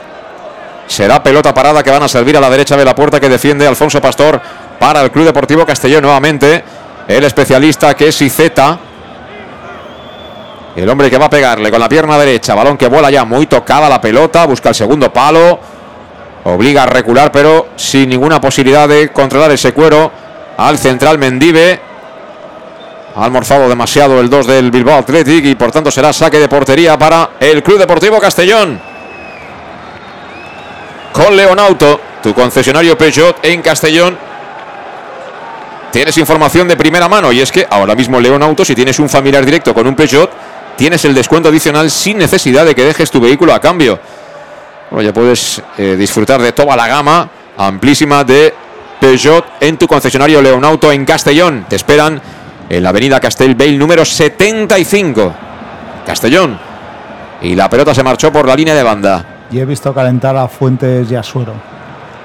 Será 0.86 1.22
pelota 1.22 1.52
parada 1.52 1.82
que 1.82 1.90
van 1.90 2.02
a 2.02 2.08
servir 2.08 2.36
a 2.36 2.40
la 2.40 2.50
derecha 2.50 2.76
de 2.76 2.84
la 2.84 2.94
puerta 2.94 3.18
que 3.18 3.28
defiende 3.28 3.66
Alfonso 3.66 4.00
Pastor 4.00 4.40
para 4.78 5.00
el 5.00 5.10
Club 5.10 5.24
Deportivo 5.24 5.64
Castellón 5.64 6.02
nuevamente. 6.02 6.62
El 7.08 7.24
especialista 7.24 7.94
que 7.94 8.08
es 8.08 8.22
Izeta. 8.22 8.78
El 10.76 10.88
hombre 10.88 11.10
que 11.10 11.18
va 11.18 11.26
a 11.26 11.30
pegarle 11.30 11.70
con 11.70 11.80
la 11.80 11.88
pierna 11.88 12.18
derecha. 12.18 12.54
Balón 12.54 12.76
que 12.76 12.88
vuela 12.88 13.10
ya 13.10 13.24
muy 13.24 13.46
tocada 13.46 13.88
la 13.88 14.00
pelota. 14.00 14.46
Busca 14.46 14.68
el 14.70 14.74
segundo 14.74 15.12
palo. 15.12 15.58
Obliga 16.44 16.82
a 16.82 16.86
recular, 16.86 17.32
pero 17.32 17.68
sin 17.76 18.08
ninguna 18.10 18.40
posibilidad 18.40 18.86
de 18.86 19.08
controlar 19.08 19.50
ese 19.52 19.72
cuero 19.72 20.23
al 20.56 20.78
central 20.78 21.18
Mendive. 21.18 21.80
Ha 23.16 23.24
almorzado 23.24 23.68
demasiado 23.68 24.20
el 24.20 24.28
2 24.28 24.46
del 24.46 24.70
Bilbao 24.70 24.98
Athletic 24.98 25.44
y 25.44 25.54
por 25.54 25.70
tanto 25.70 25.90
será 25.90 26.12
saque 26.12 26.38
de 26.38 26.48
portería 26.48 26.98
para 26.98 27.30
el 27.38 27.62
Club 27.62 27.78
Deportivo 27.78 28.18
Castellón. 28.18 28.80
Con 31.12 31.36
Leonauto, 31.36 32.00
tu 32.22 32.34
concesionario 32.34 32.98
Peugeot 32.98 33.38
en 33.44 33.62
Castellón. 33.62 34.18
Tienes 35.92 36.18
información 36.18 36.66
de 36.66 36.76
primera 36.76 37.08
mano 37.08 37.30
y 37.30 37.40
es 37.40 37.52
que 37.52 37.64
ahora 37.70 37.94
mismo 37.94 38.18
Leonauto, 38.18 38.64
si 38.64 38.74
tienes 38.74 38.98
un 38.98 39.08
familiar 39.08 39.44
directo 39.44 39.72
con 39.72 39.86
un 39.86 39.94
Peugeot, 39.94 40.28
tienes 40.76 41.04
el 41.04 41.14
descuento 41.14 41.50
adicional 41.50 41.88
sin 41.88 42.18
necesidad 42.18 42.64
de 42.64 42.74
que 42.74 42.84
dejes 42.84 43.12
tu 43.12 43.20
vehículo 43.20 43.54
a 43.54 43.60
cambio. 43.60 44.00
Ya 45.00 45.12
puedes 45.12 45.62
eh, 45.78 45.94
disfrutar 45.96 46.42
de 46.42 46.50
toda 46.52 46.76
la 46.76 46.88
gama 46.88 47.28
amplísima 47.56 48.24
de 48.24 48.52
Peugeot 49.04 49.44
en 49.60 49.76
tu 49.76 49.86
concesionario 49.86 50.40
Leonauto 50.40 50.90
en 50.90 51.04
Castellón. 51.04 51.66
Te 51.68 51.76
esperan 51.76 52.22
en 52.70 52.82
la 52.82 52.88
avenida 52.88 53.20
Castelbail 53.20 53.78
número 53.78 54.02
75. 54.02 55.34
Castellón. 56.06 56.58
Y 57.42 57.54
la 57.54 57.68
pelota 57.68 57.94
se 57.94 58.02
marchó 58.02 58.32
por 58.32 58.48
la 58.48 58.56
línea 58.56 58.74
de 58.74 58.82
banda. 58.82 59.22
Y 59.50 59.58
he 59.58 59.66
visto 59.66 59.92
calentar 59.92 60.34
a 60.38 60.48
Fuentes 60.48 61.10
y 61.10 61.16
a 61.16 61.22
Suero. 61.22 61.52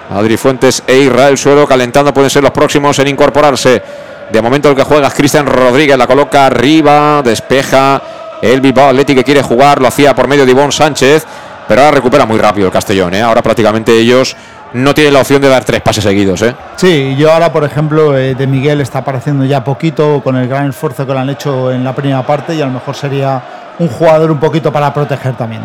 Adri 0.10 0.38
Fuentes 0.38 0.82
e 0.88 1.00
Israel 1.00 1.38
Suero 1.38 1.68
calentando 1.68 2.14
pueden 2.14 2.30
ser 2.30 2.44
los 2.44 2.52
próximos 2.52 2.98
en 3.00 3.10
incorporarse. 3.10 3.84
De 4.32 4.42
momento 4.42 4.70
el 4.70 4.76
que 4.78 4.84
juega 4.84 5.10
es 5.10 5.14
Cristian 5.14 5.48
Rodríguez, 5.48 5.98
la 5.98 6.08
coloca 6.08 6.46
arriba, 6.46 7.22
despeja 7.22 8.02
el 8.42 8.62
Bilbao 8.62 8.88
Atleti 8.88 9.16
que 9.16 9.26
quiere 9.26 9.42
jugar, 9.42 9.82
lo 9.82 9.90
hacía 9.90 10.16
por 10.16 10.30
medio 10.30 10.46
de 10.46 10.52
Ivonne 10.52 10.72
Sánchez, 10.72 11.26
pero 11.68 11.82
ahora 11.82 11.98
recupera 11.98 12.26
muy 12.26 12.40
rápido 12.40 12.68
el 12.68 12.74
Castellón. 12.74 13.16
¿eh? 13.16 13.22
Ahora 13.22 13.42
prácticamente 13.42 13.92
ellos 13.92 14.38
no 14.74 14.94
tienen 14.94 15.14
la 15.14 15.22
opción 15.22 15.42
de 15.42 15.50
dar 15.50 15.64
tres 15.64 15.82
pases 15.82 16.04
seguidos. 16.04 16.42
¿eh? 16.42 16.56
Sí, 16.76 17.16
yo 17.18 17.32
ahora, 17.32 17.52
por 17.52 17.64
ejemplo, 17.64 18.18
eh, 18.18 18.36
de 18.36 18.48
Miguel 18.48 18.82
está 18.82 19.00
apareciendo 19.00 19.46
ya 19.46 19.64
poquito 19.64 20.22
con 20.24 20.36
el 20.36 20.48
gran 20.48 20.70
esfuerzo 20.70 21.06
que 21.06 21.14
lo 21.14 21.20
han 21.20 21.30
hecho 21.30 21.72
en 21.72 21.84
la 21.84 21.94
primera 21.94 22.26
parte 22.26 22.56
y 22.56 22.62
a 22.62 22.66
lo 22.66 22.72
mejor 22.72 22.96
sería 22.96 23.42
un 23.80 23.88
jugador 23.88 24.32
un 24.32 24.40
poquito 24.40 24.72
para 24.72 24.94
proteger 24.94 25.36
también. 25.36 25.62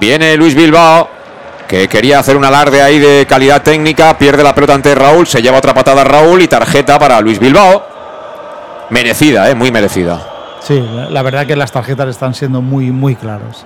Viene 0.00 0.36
Luis 0.36 0.54
Bilbao, 0.54 1.08
que 1.66 1.88
quería 1.88 2.18
hacer 2.18 2.36
un 2.36 2.44
alarde 2.44 2.82
ahí 2.82 2.98
de 2.98 3.26
calidad 3.26 3.62
técnica, 3.62 4.16
pierde 4.18 4.42
la 4.42 4.54
pelota 4.54 4.74
ante 4.74 4.94
Raúl, 4.94 5.26
se 5.26 5.40
lleva 5.40 5.58
otra 5.58 5.72
patada 5.72 6.04
Raúl 6.04 6.42
y 6.42 6.48
tarjeta 6.48 6.98
para 6.98 7.20
Luis 7.20 7.38
Bilbao. 7.38 7.96
Merecida, 8.90 9.50
¿eh? 9.50 9.54
muy 9.54 9.72
merecida. 9.72 10.20
Sí, 10.60 10.84
la 11.10 11.22
verdad 11.22 11.46
que 11.46 11.56
las 11.56 11.70
tarjetas 11.72 12.08
están 12.08 12.34
siendo 12.34 12.60
muy, 12.60 12.90
muy 12.90 13.14
claras. 13.14 13.64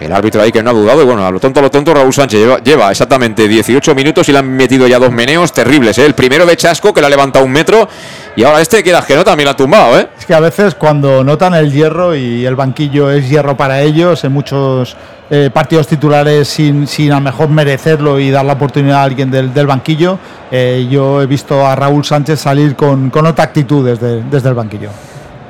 El 0.00 0.12
árbitro 0.12 0.40
ahí 0.40 0.50
que 0.50 0.62
no 0.62 0.70
ha 0.70 0.72
dudado 0.72 1.02
y 1.02 1.04
bueno, 1.04 1.26
a 1.26 1.30
lo 1.30 1.38
tonto, 1.38 1.60
a 1.60 1.62
lo 1.62 1.70
tonto, 1.70 1.92
Raúl 1.92 2.12
Sánchez 2.12 2.62
lleva, 2.64 2.90
exactamente 2.90 3.46
18 3.46 3.94
minutos 3.94 4.26
y 4.28 4.32
le 4.32 4.38
han 4.38 4.50
metido 4.50 4.86
ya 4.86 4.98
dos 4.98 5.12
meneos 5.12 5.52
terribles. 5.52 5.98
¿eh? 5.98 6.06
El 6.06 6.14
primero 6.14 6.46
de 6.46 6.56
Chasco 6.56 6.94
que 6.94 7.00
le 7.00 7.06
ha 7.06 7.10
levantado 7.10 7.44
un 7.44 7.52
metro 7.52 7.86
y 8.34 8.42
ahora 8.42 8.62
este 8.62 8.82
queda 8.82 9.04
que 9.04 9.14
no 9.14 9.24
también 9.24 9.44
la 9.44 9.50
ha 9.52 9.56
tumbado. 9.56 9.98
¿eh? 9.98 10.08
Es 10.18 10.24
que 10.24 10.32
a 10.32 10.40
veces 10.40 10.74
cuando 10.74 11.22
notan 11.22 11.52
el 11.52 11.70
hierro 11.70 12.14
y 12.14 12.46
el 12.46 12.56
banquillo 12.56 13.10
es 13.10 13.28
hierro 13.28 13.58
para 13.58 13.82
ellos, 13.82 14.24
en 14.24 14.32
muchos 14.32 14.96
eh, 15.28 15.50
partidos 15.52 15.86
titulares 15.86 16.48
sin, 16.48 16.86
sin 16.86 17.12
a 17.12 17.16
lo 17.16 17.20
mejor 17.20 17.50
merecerlo 17.50 18.18
y 18.18 18.30
dar 18.30 18.46
la 18.46 18.54
oportunidad 18.54 19.00
a 19.00 19.02
alguien 19.02 19.30
del, 19.30 19.52
del 19.52 19.66
banquillo, 19.66 20.18
eh, 20.50 20.88
yo 20.90 21.20
he 21.20 21.26
visto 21.26 21.66
a 21.66 21.76
Raúl 21.76 22.04
Sánchez 22.06 22.40
salir 22.40 22.74
con, 22.74 23.10
con 23.10 23.26
otra 23.26 23.44
actitud 23.44 23.86
desde 23.86 24.48
el 24.48 24.54
banquillo. 24.54 24.90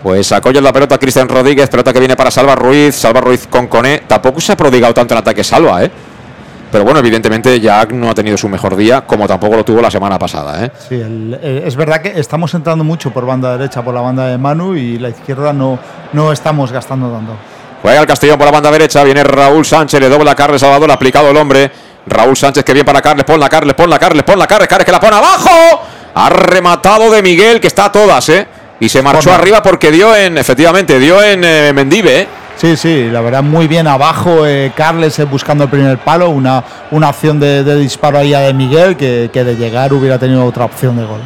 Pues 0.02 0.28
ya 0.28 0.40
la 0.60 0.72
pelota 0.72 0.98
Cristian 0.98 1.28
Rodríguez, 1.28 1.68
pelota 1.68 1.92
que 1.92 1.98
viene 1.98 2.16
para 2.16 2.30
Salva 2.30 2.54
Ruiz, 2.54 2.94
Salva 2.94 3.20
Ruiz 3.20 3.46
con 3.46 3.66
Coné. 3.66 4.02
Tampoco 4.06 4.40
se 4.40 4.52
ha 4.52 4.56
prodigado 4.56 4.94
tanto 4.94 5.14
en 5.14 5.18
ataque 5.18 5.44
Salva, 5.44 5.84
¿eh? 5.84 5.90
Pero 6.72 6.84
bueno, 6.84 7.00
evidentemente 7.00 7.60
Jack 7.60 7.92
no 7.92 8.08
ha 8.08 8.14
tenido 8.14 8.36
su 8.36 8.48
mejor 8.48 8.76
día, 8.76 9.00
como 9.02 9.26
tampoco 9.26 9.56
lo 9.56 9.64
tuvo 9.64 9.82
la 9.82 9.90
semana 9.90 10.18
pasada, 10.18 10.64
¿eh? 10.64 10.70
Sí, 10.88 10.94
el, 10.94 11.38
el, 11.42 11.58
es 11.64 11.74
verdad 11.74 12.00
que 12.00 12.18
estamos 12.18 12.54
entrando 12.54 12.84
mucho 12.84 13.10
por 13.10 13.26
banda 13.26 13.58
derecha, 13.58 13.82
por 13.82 13.92
la 13.92 14.00
banda 14.00 14.26
de 14.26 14.38
Manu, 14.38 14.76
y 14.76 14.98
la 14.98 15.08
izquierda 15.08 15.52
no, 15.52 15.78
no 16.12 16.32
estamos 16.32 16.70
gastando 16.70 17.10
tanto. 17.10 17.32
Juega 17.82 18.00
el 18.00 18.06
Castellón 18.06 18.38
por 18.38 18.46
la 18.46 18.52
banda 18.52 18.70
derecha, 18.70 19.02
viene 19.02 19.24
Raúl 19.24 19.64
Sánchez, 19.64 20.00
le 20.00 20.08
dobla 20.08 20.30
a 20.30 20.34
Carles 20.36 20.60
Salvador, 20.60 20.90
aplicado 20.92 21.30
el 21.30 21.36
hombre. 21.36 21.70
Raúl 22.06 22.36
Sánchez 22.36 22.64
que 22.64 22.72
viene 22.72 22.84
para 22.84 23.02
Carles, 23.02 23.24
pon 23.24 23.40
la 23.40 23.48
Carles, 23.48 23.74
pon 23.74 23.90
la 23.90 23.98
Carles, 23.98 24.22
pon 24.22 24.38
la 24.38 24.46
Carles, 24.46 24.68
Carles 24.68 24.86
que 24.86 24.92
la 24.92 25.00
pone 25.00 25.16
abajo. 25.16 25.50
Ha 26.14 26.30
rematado 26.30 27.10
de 27.10 27.20
Miguel, 27.20 27.60
que 27.60 27.66
está 27.66 27.86
a 27.86 27.92
todas, 27.92 28.28
¿eh? 28.28 28.46
Y 28.80 28.88
se 28.88 29.02
marchó 29.02 29.28
Bueno. 29.28 29.42
arriba 29.42 29.62
porque 29.62 29.90
dio 29.92 30.16
en, 30.16 30.38
efectivamente, 30.38 30.98
dio 30.98 31.22
en 31.22 31.44
eh, 31.44 31.72
Mendive, 31.74 32.20
¿eh? 32.22 32.28
Sí, 32.56 32.76
sí, 32.76 33.08
la 33.10 33.20
verdad, 33.20 33.42
muy 33.42 33.66
bien 33.68 33.86
abajo. 33.86 34.46
eh, 34.46 34.72
Carles 34.74 35.18
eh, 35.18 35.24
buscando 35.24 35.64
el 35.64 35.70
primer 35.70 35.98
palo, 35.98 36.30
una, 36.30 36.62
una 36.90 37.08
opción 37.10 37.38
de, 37.40 37.62
de 37.64 37.76
disparo 37.76 38.18
ahí 38.18 38.34
a 38.34 38.40
de 38.40 38.52
Miguel, 38.54 38.96
que, 38.96 39.30
que 39.32 39.44
de 39.44 39.56
llegar 39.56 39.92
hubiera 39.92 40.18
tenido 40.18 40.44
otra 40.44 40.64
opción 40.64 40.96
de 40.96 41.04
gol. 41.04 41.20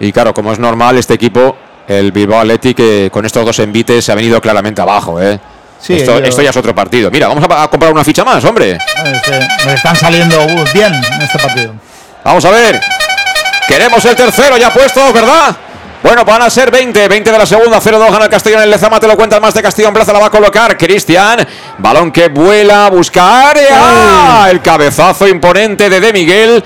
Y 0.00 0.12
claro, 0.12 0.32
como 0.32 0.52
es 0.52 0.58
normal, 0.58 0.96
este 0.98 1.14
equipo, 1.14 1.56
el 1.88 2.12
Bilbao 2.12 2.40
Athletic, 2.40 2.76
que 2.76 3.08
con 3.12 3.24
estos 3.26 3.44
dos 3.44 3.58
envites 3.58 4.04
se 4.04 4.12
ha 4.12 4.14
venido 4.14 4.40
claramente 4.40 4.80
abajo, 4.80 5.20
¿eh? 5.20 5.38
Sí, 5.80 5.94
esto, 5.94 6.18
yo- 6.18 6.24
esto 6.24 6.42
ya 6.42 6.50
es 6.50 6.56
otro 6.56 6.74
partido. 6.74 7.10
Mira, 7.10 7.28
vamos 7.28 7.44
a, 7.48 7.62
a 7.64 7.68
comprar 7.68 7.92
una 7.92 8.02
ficha 8.04 8.24
más, 8.24 8.44
hombre. 8.44 8.72
Este, 9.04 9.38
nos 9.64 9.74
están 9.74 9.96
saliendo 9.96 10.36
uh, 10.42 10.64
bien 10.74 10.92
en 10.94 11.22
este 11.22 11.38
partido. 11.38 11.72
Vamos 12.24 12.44
a 12.44 12.50
ver. 12.50 12.80
Queremos 13.68 14.04
el 14.04 14.16
tercero 14.16 14.56
ya 14.56 14.72
puesto, 14.72 15.12
¿verdad? 15.12 15.54
Bueno, 16.02 16.24
van 16.24 16.42
a 16.42 16.50
ser 16.50 16.70
20, 16.70 17.08
20 17.08 17.32
de 17.32 17.38
la 17.38 17.46
segunda, 17.46 17.80
0-2 17.80 18.10
gana 18.12 18.24
el 18.24 18.30
Castellón 18.30 18.62
en 18.62 18.70
Lezama, 18.70 19.00
te 19.00 19.08
lo 19.08 19.16
cuentan 19.16 19.42
más 19.42 19.52
de 19.52 19.62
Castellón 19.62 19.92
Plaza, 19.92 20.12
la 20.12 20.20
va 20.20 20.26
a 20.26 20.30
colocar 20.30 20.78
Cristian, 20.78 21.46
balón 21.78 22.12
que 22.12 22.28
vuela, 22.28 22.88
busca 22.88 23.50
área, 23.50 24.48
el 24.48 24.62
cabezazo 24.62 25.26
imponente 25.26 25.90
de 25.90 26.00
De 26.00 26.12
Miguel, 26.12 26.62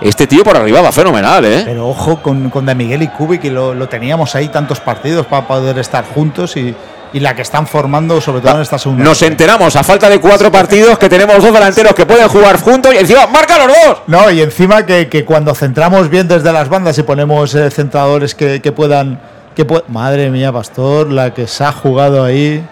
este 0.00 0.28
tío 0.28 0.44
por 0.44 0.56
arriba 0.56 0.80
va 0.80 0.92
fenomenal, 0.92 1.44
¿eh? 1.44 1.62
Pero 1.64 1.88
ojo 1.88 2.22
con, 2.22 2.48
con 2.48 2.64
De 2.64 2.74
Miguel 2.76 3.02
y 3.02 3.08
Cubi, 3.08 3.38
que 3.38 3.50
lo, 3.50 3.74
lo 3.74 3.88
teníamos 3.88 4.36
ahí 4.36 4.48
tantos 4.48 4.78
partidos 4.78 5.26
para 5.26 5.48
poder 5.48 5.76
estar 5.78 6.04
juntos 6.04 6.56
y, 6.56 6.74
y 7.12 7.20
la 7.20 7.34
que 7.34 7.42
están 7.42 7.66
formando, 7.66 8.20
sobre 8.20 8.40
todo 8.40 8.54
en 8.56 8.62
esta 8.62 8.78
segunda. 8.78 9.02
Nos 9.04 9.20
enteramos 9.22 9.74
a 9.76 9.82
falta 9.82 10.08
de 10.08 10.20
cuatro 10.20 10.50
partidos 10.52 10.98
que 10.98 11.08
tenemos 11.08 11.42
dos 11.42 11.52
delanteros 11.52 11.92
que 11.94 12.06
pueden 12.06 12.28
jugar 12.28 12.60
juntos 12.60 12.94
y 12.94 12.98
encima 12.98 13.26
marca 13.26 13.58
los 13.58 13.66
dos. 13.68 13.98
No, 14.06 14.30
y 14.30 14.40
encima 14.42 14.86
que, 14.86 15.08
que 15.08 15.24
cuando 15.24 15.54
centramos 15.54 16.08
bien 16.08 16.28
desde 16.28 16.52
las 16.52 16.68
bandas 16.68 16.96
y 16.98 17.02
ponemos 17.02 17.54
eh, 17.54 17.70
centradores 17.70 18.34
que, 18.34 18.60
que 18.60 18.72
puedan. 18.72 19.20
Que 19.56 19.66
pue- 19.66 19.82
Madre 19.88 20.30
mía, 20.30 20.52
Pastor, 20.52 21.10
la 21.10 21.34
que 21.34 21.46
se 21.48 21.64
ha 21.64 21.72
jugado 21.72 22.22
ahí 22.24 22.64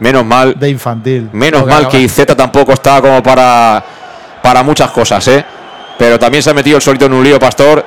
Menos 0.00 0.24
mal, 0.26 0.54
de 0.58 0.68
infantil. 0.68 1.30
menos 1.32 1.62
que 1.62 1.66
mal 1.68 1.76
acaba- 1.78 1.90
que 1.90 2.00
Izeta 2.00 2.36
tampoco 2.36 2.72
está 2.72 3.00
como 3.00 3.22
para, 3.22 3.82
para 4.42 4.62
muchas 4.62 4.90
cosas, 4.90 5.26
¿eh? 5.28 5.44
Pero 5.98 6.18
también 6.18 6.42
se 6.42 6.50
ha 6.50 6.54
metido 6.54 6.76
el 6.76 6.82
solito 6.82 7.06
en 7.06 7.14
un 7.14 7.24
lío, 7.24 7.38
Pastor. 7.38 7.82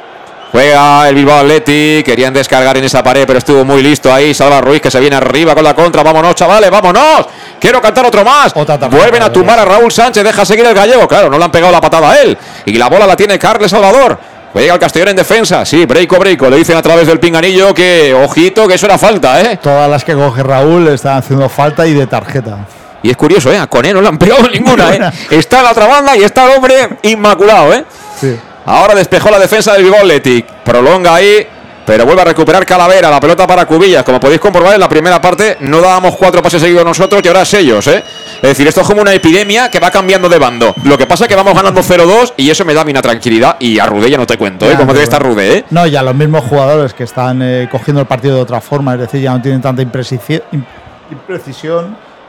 Juega 0.52 1.08
el 1.08 1.16
Bilbao 1.16 1.40
Athletic, 1.40 2.04
querían 2.04 2.34
descargar 2.34 2.76
en 2.78 2.84
esa 2.84 3.04
pared, 3.04 3.26
pero 3.28 3.38
estuvo 3.38 3.64
muy 3.64 3.84
listo 3.84 4.12
ahí. 4.12 4.34
Salva 4.34 4.60
Ruiz 4.62 4.82
que 4.82 4.90
se 4.90 5.00
viene 5.00 5.16
arriba 5.16 5.54
con 5.54 5.64
la 5.64 5.76
contra. 5.76 6.02
Vámonos, 6.02 6.34
chavales, 6.34 6.72
vámonos. 6.72 7.28
Quiero 7.60 7.80
cantar 7.82 8.06
otro 8.06 8.26
más. 8.26 8.54
Vuelven 8.54 9.22
a 9.22 9.32
tumbar 9.32 9.60
a 9.60 9.66
Raúl 9.66 9.92
Sánchez, 9.92 10.24
deja 10.24 10.44
seguir 10.46 10.66
el 10.66 10.74
gallego. 10.74 11.08
Claro, 11.08 11.30
no 11.30 11.38
le 11.38 11.46
han 11.46 11.52
pegado 11.52 11.72
la 11.72 11.80
patada 11.80 12.12
a 12.12 12.22
él. 12.22 12.36
Y 12.66 12.74
la 12.74 12.90
bola 12.90 13.06
la 13.06 13.16
tiene 13.16 13.38
Carles 13.38 13.70
Salvador. 13.70 14.18
Juega 14.52 14.74
el 14.74 14.80
Castellón 14.80 15.10
en 15.10 15.16
defensa. 15.18 15.64
Sí, 15.66 15.86
breiko, 15.86 16.18
breiko. 16.18 16.50
Le 16.50 16.58
dicen 16.58 16.76
a 16.76 16.82
través 16.82 17.06
del 17.06 17.20
pinganillo 17.20 17.72
que, 17.74 18.16
ojito, 18.16 18.68
que 18.68 18.74
eso 18.74 18.88
era 18.88 18.98
falta, 18.98 19.40
¿eh? 19.42 19.60
Todas 19.62 19.88
las 19.88 20.04
que 20.04 20.16
coge 20.16 20.42
Raúl 20.42 20.88
están 20.88 21.18
haciendo 21.18 21.48
falta 21.48 21.86
y 21.86 21.94
de 21.94 22.08
tarjeta. 22.08 22.66
Y 23.04 23.12
es 23.12 23.18
curioso, 23.18 23.52
¿eh? 23.52 23.58
A 23.60 23.68
Coné 23.68 23.94
no 23.94 24.02
le 24.02 24.08
han 24.08 24.18
pegado 24.18 24.50
ninguna, 24.50 24.94
¿eh? 24.94 25.12
Está 25.30 25.60
en 25.60 25.66
la 25.66 25.72
otra 25.72 25.86
banda 25.86 26.18
y 26.18 26.24
está 26.24 26.46
el 26.46 26.58
hombre 26.58 26.98
inmaculado, 27.04 27.74
¿eh? 27.74 27.86
Sí. 28.20 28.36
Ahora 28.66 28.96
despejó 28.96 29.30
la 29.30 29.40
defensa 29.40 29.74
del 29.74 29.84
Bilbao 29.84 30.02
Athletic. 30.02 30.46
Prolonga 30.64 31.16
ahí, 31.16 31.48
pero 31.86 32.06
vuelve 32.06 32.22
a 32.22 32.26
recuperar 32.26 32.66
Calavera. 32.66 33.10
La 33.10 33.20
pelota 33.20 33.48
para 33.48 33.66
Cubillas. 33.66 34.04
Como 34.04 34.20
podéis 34.20 34.40
comprobar, 34.40 34.76
en 34.76 34.80
la 34.80 34.90
primera 34.90 35.20
parte 35.22 35.58
no 35.62 35.82
dábamos 35.82 36.16
cuatro 36.16 36.42
pases 36.42 36.62
seguidos 36.62 36.86
nosotros 36.86 37.22
y 37.24 37.28
ahora 37.28 37.42
es 37.42 37.54
ellos, 37.56 37.88
¿eh? 37.88 38.04
Es 38.36 38.50
decir, 38.50 38.68
esto 38.68 38.82
es 38.82 38.88
como 38.88 39.02
una 39.02 39.14
epidemia 39.14 39.70
que 39.70 39.80
va 39.80 39.90
cambiando 39.90 40.30
de 40.30 40.38
bando. 40.38 40.74
Lo 40.84 40.98
que 40.98 41.08
pasa 41.08 41.26
es 41.26 41.28
que 41.28 41.36
vamos 41.36 41.54
ganando 41.56 41.82
0-2 41.82 42.34
y 42.38 42.50
eso 42.50 42.64
me 42.64 42.74
da 42.74 42.86
mina 42.86 43.02
tranquilidad. 43.02 43.56
Y 43.60 43.80
a 43.80 43.86
Rudé 43.86 44.10
ya 44.12 44.18
no 44.18 44.28
te 44.28 44.38
cuento, 44.38 44.66
¿eh? 44.66 44.72
Ya, 44.74 44.78
Como 44.78 44.94
debe 44.94 45.06
pero 45.06 45.16
estar 45.16 45.24
Rudé, 45.24 45.58
¿eh? 45.58 45.66
No, 45.72 45.88
ya 45.88 46.04
los 46.04 46.16
mismos 46.16 46.44
jugadores 46.46 46.94
que 46.94 47.04
están 47.06 47.42
eh, 47.42 47.68
cogiendo 47.72 48.02
el 48.02 48.08
partido 48.08 48.36
de 48.36 48.42
otra 48.42 48.62
forma, 48.62 48.94
es 48.94 49.00
decir, 49.02 49.22
ya 49.22 49.32
no 49.34 49.42
tienen 49.42 49.62
tanta 49.62 49.82
imprecisión 49.82 50.44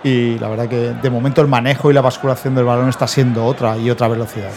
y 0.02 0.39
la 0.39 0.48
verdad 0.48 0.69
que 0.69 0.94
de 1.01 1.11
momento 1.11 1.40
el 1.43 1.48
manejo 1.48 1.90
y 1.90 1.94
la 1.94 2.01
basculación 2.01 2.55
del 2.55 2.65
balón 2.65 2.89
está 2.89 3.07
siendo 3.07 3.44
otra 3.44 3.77
y 3.77 3.90
otra 3.90 4.09
velocidad. 4.09 4.51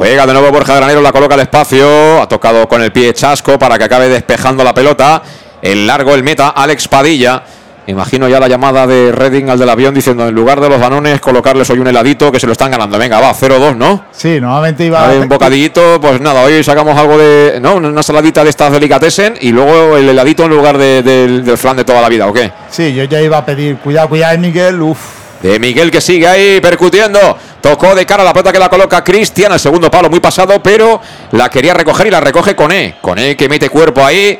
Juega 0.00 0.24
de 0.26 0.32
nuevo 0.32 0.50
Borja 0.50 0.76
Granero, 0.76 1.02
la 1.02 1.12
coloca 1.12 1.34
al 1.34 1.40
espacio. 1.40 2.22
Ha 2.22 2.26
tocado 2.26 2.66
con 2.66 2.80
el 2.80 2.90
pie 2.90 3.12
Chasco 3.12 3.58
para 3.58 3.76
que 3.76 3.84
acabe 3.84 4.08
despejando 4.08 4.64
la 4.64 4.72
pelota. 4.72 5.20
El 5.60 5.86
largo, 5.86 6.14
el 6.14 6.22
meta, 6.22 6.48
Alex 6.48 6.88
Padilla. 6.88 7.42
Imagino 7.86 8.26
ya 8.26 8.40
la 8.40 8.48
llamada 8.48 8.86
de 8.86 9.12
Redding 9.12 9.50
al 9.50 9.58
del 9.58 9.68
avión 9.68 9.92
diciendo 9.92 10.26
en 10.26 10.34
lugar 10.34 10.58
de 10.58 10.70
los 10.70 10.80
banones 10.80 11.20
colocarles 11.20 11.68
hoy 11.68 11.80
un 11.80 11.86
heladito 11.88 12.32
que 12.32 12.40
se 12.40 12.46
lo 12.46 12.52
están 12.52 12.70
ganando. 12.70 12.96
Venga, 12.98 13.20
va, 13.20 13.34
0-2, 13.34 13.76
¿no? 13.76 14.06
Sí, 14.10 14.40
normalmente 14.40 14.86
iba 14.86 15.06
un 15.20 15.28
bocadillito, 15.28 16.00
pues 16.00 16.18
nada, 16.18 16.44
hoy 16.44 16.64
sacamos 16.64 16.96
algo 16.98 17.18
de. 17.18 17.58
¿No? 17.60 17.74
Una 17.74 18.02
saladita 18.02 18.42
de 18.42 18.48
estas 18.48 18.72
delicatessen 18.72 19.34
y 19.38 19.50
luego 19.52 19.98
el 19.98 20.08
heladito 20.08 20.44
en 20.44 20.50
lugar 20.50 20.78
de- 20.78 21.02
del, 21.02 21.44
del 21.44 21.58
flan 21.58 21.76
de 21.76 21.84
toda 21.84 22.00
la 22.00 22.08
vida, 22.08 22.26
¿o 22.26 22.32
qué? 22.32 22.50
Sí, 22.70 22.94
yo 22.94 23.04
ya 23.04 23.20
iba 23.20 23.36
a 23.36 23.44
pedir 23.44 23.76
cuidado, 23.76 24.08
cuidado, 24.08 24.38
Miguel, 24.38 24.80
uff. 24.80 25.19
De 25.42 25.58
Miguel 25.58 25.90
que 25.90 26.00
sigue 26.00 26.26
ahí 26.26 26.60
percutiendo. 26.60 27.36
Tocó 27.60 27.94
de 27.94 28.04
cara 28.04 28.22
la 28.22 28.32
pelota 28.32 28.52
que 28.52 28.58
la 28.58 28.68
coloca 28.68 29.02
Cristian. 29.02 29.52
El 29.52 29.60
segundo 29.60 29.90
palo 29.90 30.10
muy 30.10 30.20
pasado, 30.20 30.62
pero 30.62 31.00
la 31.32 31.48
quería 31.48 31.74
recoger 31.74 32.08
y 32.08 32.10
la 32.10 32.20
recoge 32.20 32.54
Coné. 32.54 32.96
Coné 33.00 33.36
que 33.36 33.48
mete 33.48 33.68
cuerpo 33.70 34.04
ahí. 34.04 34.38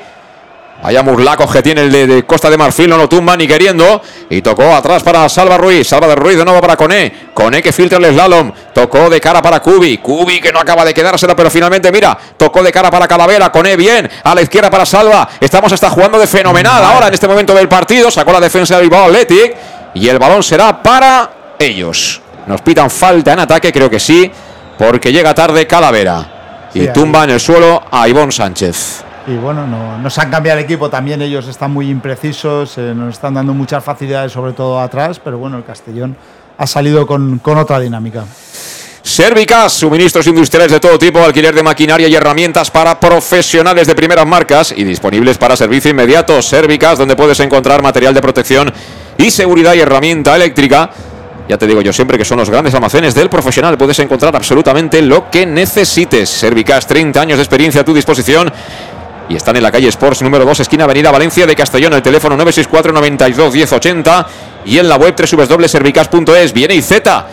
Vaya 0.82 1.02
murlacos 1.02 1.52
que 1.52 1.62
tiene 1.62 1.82
el 1.82 1.92
de, 1.92 2.06
de 2.06 2.22
Costa 2.24 2.48
de 2.48 2.56
Marfil, 2.56 2.88
no 2.88 2.96
lo 2.96 3.06
tumba 3.06 3.36
ni 3.36 3.46
queriendo. 3.46 4.00
Y 4.30 4.40
tocó 4.40 4.74
atrás 4.74 5.02
para 5.02 5.28
Salva 5.28 5.58
Ruiz. 5.58 5.86
Salva 5.86 6.06
de 6.08 6.14
Ruiz 6.14 6.38
de 6.38 6.44
nuevo 6.44 6.60
para 6.60 6.76
Coné. 6.76 7.12
Coné 7.34 7.62
que 7.62 7.72
filtra 7.72 7.98
el 7.98 8.06
slalom. 8.14 8.50
Tocó 8.72 9.10
de 9.10 9.20
cara 9.20 9.42
para 9.42 9.60
Cubi. 9.60 9.98
Cubi 9.98 10.40
que 10.40 10.52
no 10.52 10.58
acaba 10.58 10.84
de 10.84 10.94
quedársela, 10.94 11.36
pero 11.36 11.50
finalmente 11.50 11.92
mira. 11.92 12.16
Tocó 12.36 12.62
de 12.62 12.72
cara 12.72 12.90
para 12.90 13.06
Calavera. 13.06 13.52
Coné 13.52 13.76
bien. 13.76 14.10
A 14.24 14.34
la 14.34 14.40
izquierda 14.40 14.70
para 14.70 14.86
Salva. 14.86 15.28
Estamos 15.38 15.70
hasta 15.72 15.90
jugando 15.90 16.18
de 16.18 16.26
fenomenal 16.26 16.82
ahora 16.82 17.08
en 17.08 17.14
este 17.14 17.28
momento 17.28 17.54
del 17.54 17.68
partido. 17.68 18.10
Sacó 18.10 18.32
la 18.32 18.40
defensa 18.40 18.76
del 18.76 18.88
Bilbao 18.88 19.06
Athletic. 19.06 19.56
Y 19.94 20.08
el 20.08 20.18
balón 20.18 20.42
será 20.42 20.82
para 20.82 21.30
ellos. 21.58 22.20
Nos 22.46 22.62
pitan 22.62 22.90
falta 22.90 23.32
en 23.32 23.40
ataque, 23.40 23.72
creo 23.72 23.90
que 23.90 24.00
sí. 24.00 24.30
Porque 24.78 25.12
llega 25.12 25.34
tarde 25.34 25.66
Calavera. 25.66 26.70
Y 26.72 26.80
ahí. 26.80 26.92
tumba 26.92 27.24
en 27.24 27.30
el 27.30 27.40
suelo 27.40 27.82
a 27.90 28.08
Ivón 28.08 28.32
Sánchez. 28.32 29.04
Y 29.26 29.34
bueno, 29.36 29.66
no, 29.66 29.98
nos 29.98 30.18
han 30.18 30.30
cambiado 30.30 30.58
el 30.58 30.64
equipo 30.64 30.88
también, 30.88 31.20
ellos 31.20 31.46
están 31.46 31.70
muy 31.72 31.90
imprecisos, 31.90 32.78
eh, 32.78 32.94
nos 32.94 33.14
están 33.14 33.34
dando 33.34 33.52
muchas 33.52 33.84
facilidades, 33.84 34.32
sobre 34.32 34.52
todo 34.52 34.80
atrás, 34.80 35.20
pero 35.22 35.36
bueno, 35.36 35.58
el 35.58 35.64
Castellón 35.64 36.16
ha 36.56 36.66
salido 36.66 37.06
con, 37.06 37.38
con 37.38 37.58
otra 37.58 37.78
dinámica. 37.78 38.24
Servicas, 39.02 39.72
suministros 39.72 40.26
industriales 40.26 40.72
de 40.72 40.80
todo 40.80 40.98
tipo, 40.98 41.20
alquiler 41.20 41.54
de 41.54 41.62
maquinaria 41.62 42.08
y 42.08 42.14
herramientas 42.14 42.70
para 42.70 42.98
profesionales 43.00 43.86
de 43.86 43.94
primeras 43.94 44.26
marcas 44.26 44.74
y 44.76 44.84
disponibles 44.84 45.38
para 45.38 45.56
servicio 45.56 45.90
inmediato. 45.90 46.40
Servicas, 46.42 46.98
donde 46.98 47.16
puedes 47.16 47.40
encontrar 47.40 47.82
material 47.82 48.14
de 48.14 48.20
protección 48.20 48.72
y 49.20 49.30
seguridad 49.30 49.74
y 49.74 49.80
herramienta 49.80 50.34
eléctrica. 50.34 50.90
Ya 51.48 51.58
te 51.58 51.66
digo 51.66 51.82
yo 51.82 51.92
siempre 51.92 52.16
que 52.16 52.24
son 52.24 52.38
los 52.38 52.48
grandes 52.48 52.74
almacenes 52.74 53.14
del 53.14 53.28
profesional. 53.28 53.76
Puedes 53.76 53.98
encontrar 53.98 54.34
absolutamente 54.34 55.02
lo 55.02 55.30
que 55.30 55.46
necesites. 55.46 56.28
Servicas, 56.28 56.86
30 56.86 57.20
años 57.20 57.38
de 57.38 57.42
experiencia 57.42 57.80
a 57.82 57.84
tu 57.84 57.92
disposición. 57.92 58.52
Y 59.28 59.36
están 59.36 59.56
en 59.56 59.62
la 59.62 59.70
calle 59.70 59.88
Sports 59.88 60.22
número 60.22 60.44
2, 60.44 60.60
esquina 60.60 60.84
Avenida 60.84 61.10
Valencia 61.10 61.46
de 61.46 61.54
Castellón, 61.54 61.92
el 61.92 62.02
teléfono 62.02 62.36
964 62.36 62.92
92 62.92 63.54
1080 63.54 64.26
y 64.64 64.78
en 64.78 64.88
la 64.88 64.96
web 64.96 65.14
www.servicas.es. 65.14 66.52
Viene 66.52 66.74
y 66.74 66.82
Z. 66.82 67.26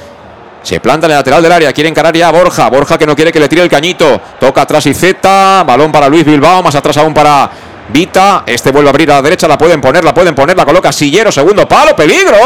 Se 0.62 0.80
planta 0.80 1.08
en 1.08 1.12
el 1.12 1.18
lateral 1.18 1.42
del 1.42 1.52
área, 1.52 1.74
quiere 1.74 1.90
encarar 1.90 2.16
ya 2.16 2.28
a 2.28 2.32
Borja. 2.32 2.70
Borja 2.70 2.98
que 2.98 3.06
no 3.06 3.16
quiere 3.16 3.32
que 3.32 3.40
le 3.40 3.48
tire 3.48 3.62
el 3.62 3.70
cañito. 3.70 4.20
Toca 4.40 4.64
atrás 4.64 4.86
y 4.88 4.94
Z. 4.94 5.64
Balón 5.64 5.92
para 5.92 6.10
Luis 6.10 6.26
Bilbao, 6.26 6.62
más 6.62 6.76
atrás 6.76 6.98
aún 6.98 7.14
para 7.14 7.50
Vita. 7.90 8.44
Este 8.46 8.72
vuelve 8.72 8.90
a 8.90 8.92
abrir 8.92 9.12
a 9.12 9.16
la 9.16 9.22
derecha, 9.22 9.48
la 9.48 9.58
pueden 9.58 9.82
poner, 9.82 10.04
la 10.04 10.14
pueden 10.14 10.36
poner, 10.36 10.56
la 10.56 10.66
coloca 10.66 10.92
Sillero, 10.92 11.32
segundo 11.32 11.68
palo, 11.68 11.96
peligro. 11.96 12.38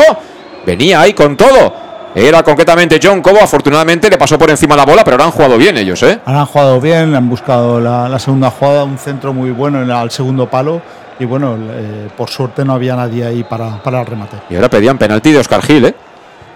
Venía 0.65 1.01
ahí 1.01 1.13
con 1.13 1.35
todo. 1.35 1.73
Era 2.13 2.43
concretamente 2.43 2.99
John 3.01 3.21
Cobo, 3.21 3.41
afortunadamente 3.41 4.09
le 4.09 4.17
pasó 4.17 4.37
por 4.37 4.49
encima 4.49 4.75
la 4.75 4.85
bola, 4.85 5.03
pero 5.03 5.15
ahora 5.15 5.25
han 5.25 5.31
jugado 5.31 5.57
bien 5.57 5.77
ellos, 5.77 6.03
¿eh? 6.03 6.19
Ahora 6.25 6.41
han 6.41 6.45
jugado 6.45 6.81
bien, 6.81 7.15
han 7.15 7.29
buscado 7.29 7.79
la, 7.79 8.09
la 8.09 8.19
segunda 8.19 8.51
jugada, 8.51 8.83
un 8.83 8.97
centro 8.97 9.31
muy 9.31 9.51
bueno 9.51 9.77
en 9.77 9.85
el, 9.85 9.91
al 9.91 10.11
segundo 10.11 10.49
palo 10.49 10.81
y 11.19 11.25
bueno, 11.25 11.55
eh, 11.57 12.09
por 12.17 12.29
suerte 12.29 12.65
no 12.65 12.73
había 12.73 12.95
nadie 12.97 13.25
ahí 13.25 13.43
para, 13.43 13.81
para 13.81 14.01
el 14.01 14.05
remate. 14.05 14.37
Y 14.49 14.55
ahora 14.55 14.69
pedían 14.69 14.97
penalti 14.97 15.31
de 15.31 15.39
Oscar 15.39 15.61
Gil, 15.61 15.85
¿eh? 15.85 15.95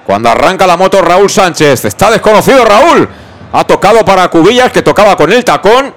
Cuando 0.05 0.29
arranca 0.29 0.67
la 0.67 0.77
moto 0.77 1.01
Raúl 1.01 1.29
Sánchez. 1.29 1.85
Está 1.85 2.11
desconocido 2.11 2.63
Raúl. 2.65 3.07
Ha 3.53 3.63
tocado 3.63 4.03
para 4.03 4.27
Cubillas, 4.27 4.71
que 4.71 4.81
tocaba 4.81 5.15
con 5.15 5.31
el 5.31 5.43
tacón. 5.43 5.93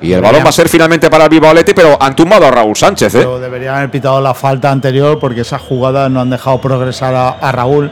Y 0.00 0.12
el 0.12 0.20
balón 0.20 0.42
va 0.44 0.48
a 0.48 0.52
ser 0.52 0.68
finalmente 0.68 1.10
para 1.10 1.24
el 1.24 1.30
Bilbao 1.30 1.50
Athletic, 1.50 1.74
pero 1.74 1.96
han 2.00 2.16
tumbado 2.16 2.46
a 2.46 2.50
Raúl 2.50 2.76
Sánchez, 2.76 3.14
¿eh? 3.14 3.18
Pero 3.18 3.38
deberían 3.38 3.76
haber 3.76 3.90
pitado 3.90 4.20
la 4.20 4.34
falta 4.34 4.70
anterior 4.70 5.18
porque 5.18 5.42
esa 5.42 5.58
jugada 5.58 6.08
no 6.08 6.20
han 6.20 6.30
dejado 6.30 6.60
progresar 6.60 7.14
a 7.14 7.52
Raúl 7.52 7.90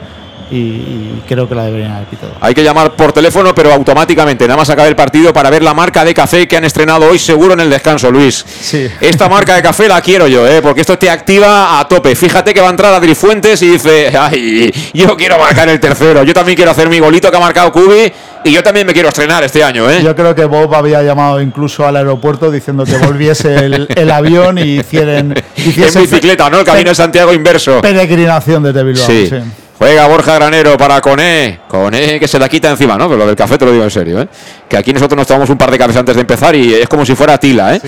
y, 0.50 0.56
y 0.56 1.22
creo 1.26 1.48
que 1.48 1.54
la 1.54 1.64
deberían 1.64 1.92
haber 1.92 2.06
pitado. 2.06 2.32
Hay 2.40 2.54
que 2.54 2.62
llamar 2.62 2.92
por 2.92 3.12
teléfono, 3.12 3.54
pero 3.54 3.72
automáticamente, 3.72 4.46
nada 4.46 4.56
más 4.56 4.70
acabe 4.70 4.88
el 4.88 4.96
partido, 4.96 5.32
para 5.32 5.50
ver 5.50 5.62
la 5.62 5.74
marca 5.74 6.04
de 6.04 6.14
café 6.14 6.46
que 6.48 6.56
han 6.56 6.64
estrenado 6.64 7.06
hoy 7.06 7.18
seguro 7.18 7.54
en 7.54 7.60
el 7.60 7.70
descanso, 7.70 8.10
Luis. 8.10 8.44
Sí. 8.60 8.88
Esta 9.00 9.28
marca 9.28 9.54
de 9.54 9.62
café 9.62 9.88
la 9.88 10.00
quiero 10.00 10.26
yo, 10.26 10.46
¿eh? 10.46 10.60
porque 10.62 10.80
esto 10.80 10.98
te 10.98 11.10
activa 11.10 11.78
a 11.78 11.88
tope. 11.88 12.14
Fíjate 12.14 12.54
que 12.54 12.60
va 12.60 12.68
a 12.68 12.70
entrar 12.70 12.92
Adri 12.94 13.14
Fuentes 13.14 13.60
y 13.62 13.68
dice, 13.70 14.12
ay, 14.18 14.72
yo 14.94 15.16
quiero 15.16 15.38
marcar 15.38 15.68
el 15.68 15.80
tercero, 15.80 16.22
yo 16.24 16.34
también 16.34 16.56
quiero 16.56 16.70
hacer 16.70 16.88
mi 16.88 16.98
golito 16.98 17.30
que 17.30 17.36
ha 17.36 17.40
marcado 17.40 17.72
Cubi 17.72 18.12
y 18.44 18.52
yo 18.52 18.62
también 18.62 18.86
me 18.86 18.92
quiero 18.92 19.08
estrenar 19.08 19.42
este 19.44 19.62
año. 19.62 19.90
¿eh? 19.90 20.00
Yo 20.02 20.14
creo 20.14 20.34
que 20.34 20.44
Bob 20.44 20.74
había 20.74 21.02
llamado 21.02 21.40
incluso 21.40 21.86
al 21.86 21.96
aeropuerto 21.96 22.50
diciendo 22.50 22.84
que 22.84 22.96
volviese 22.96 23.56
el, 23.56 23.88
el 23.94 24.10
avión 24.10 24.58
y 24.58 24.78
hicieran 24.78 25.34
En 25.56 26.02
bicicleta, 26.02 26.48
¿no? 26.50 26.60
El 26.60 26.64
camino 26.64 26.90
de 26.90 26.94
Santiago 26.94 27.32
inverso. 27.32 27.80
peregrinación 27.80 28.62
desde 28.62 28.82
Bilbao. 28.82 29.06
Sí. 29.06 29.26
sí. 29.28 29.36
Juega 29.78 30.06
Borja 30.08 30.34
Granero 30.34 30.76
para 30.76 31.00
Coné. 31.00 31.60
Coné 31.68 32.18
que 32.18 32.26
se 32.26 32.38
la 32.38 32.48
quita 32.48 32.68
encima, 32.68 32.98
¿no? 32.98 33.06
Pero 33.06 33.18
lo 33.18 33.26
del 33.26 33.36
café 33.36 33.56
te 33.56 33.64
lo 33.64 33.70
digo 33.70 33.84
en 33.84 33.90
serio, 33.90 34.20
¿eh? 34.20 34.28
Que 34.68 34.76
aquí 34.76 34.92
nosotros 34.92 35.16
nos 35.16 35.26
tomamos 35.26 35.48
un 35.50 35.56
par 35.56 35.70
de 35.70 35.78
cafés 35.78 35.96
antes 35.96 36.16
de 36.16 36.20
empezar 36.22 36.56
y 36.56 36.74
es 36.74 36.88
como 36.88 37.06
si 37.06 37.14
fuera 37.14 37.38
tila, 37.38 37.76
¿eh? 37.76 37.80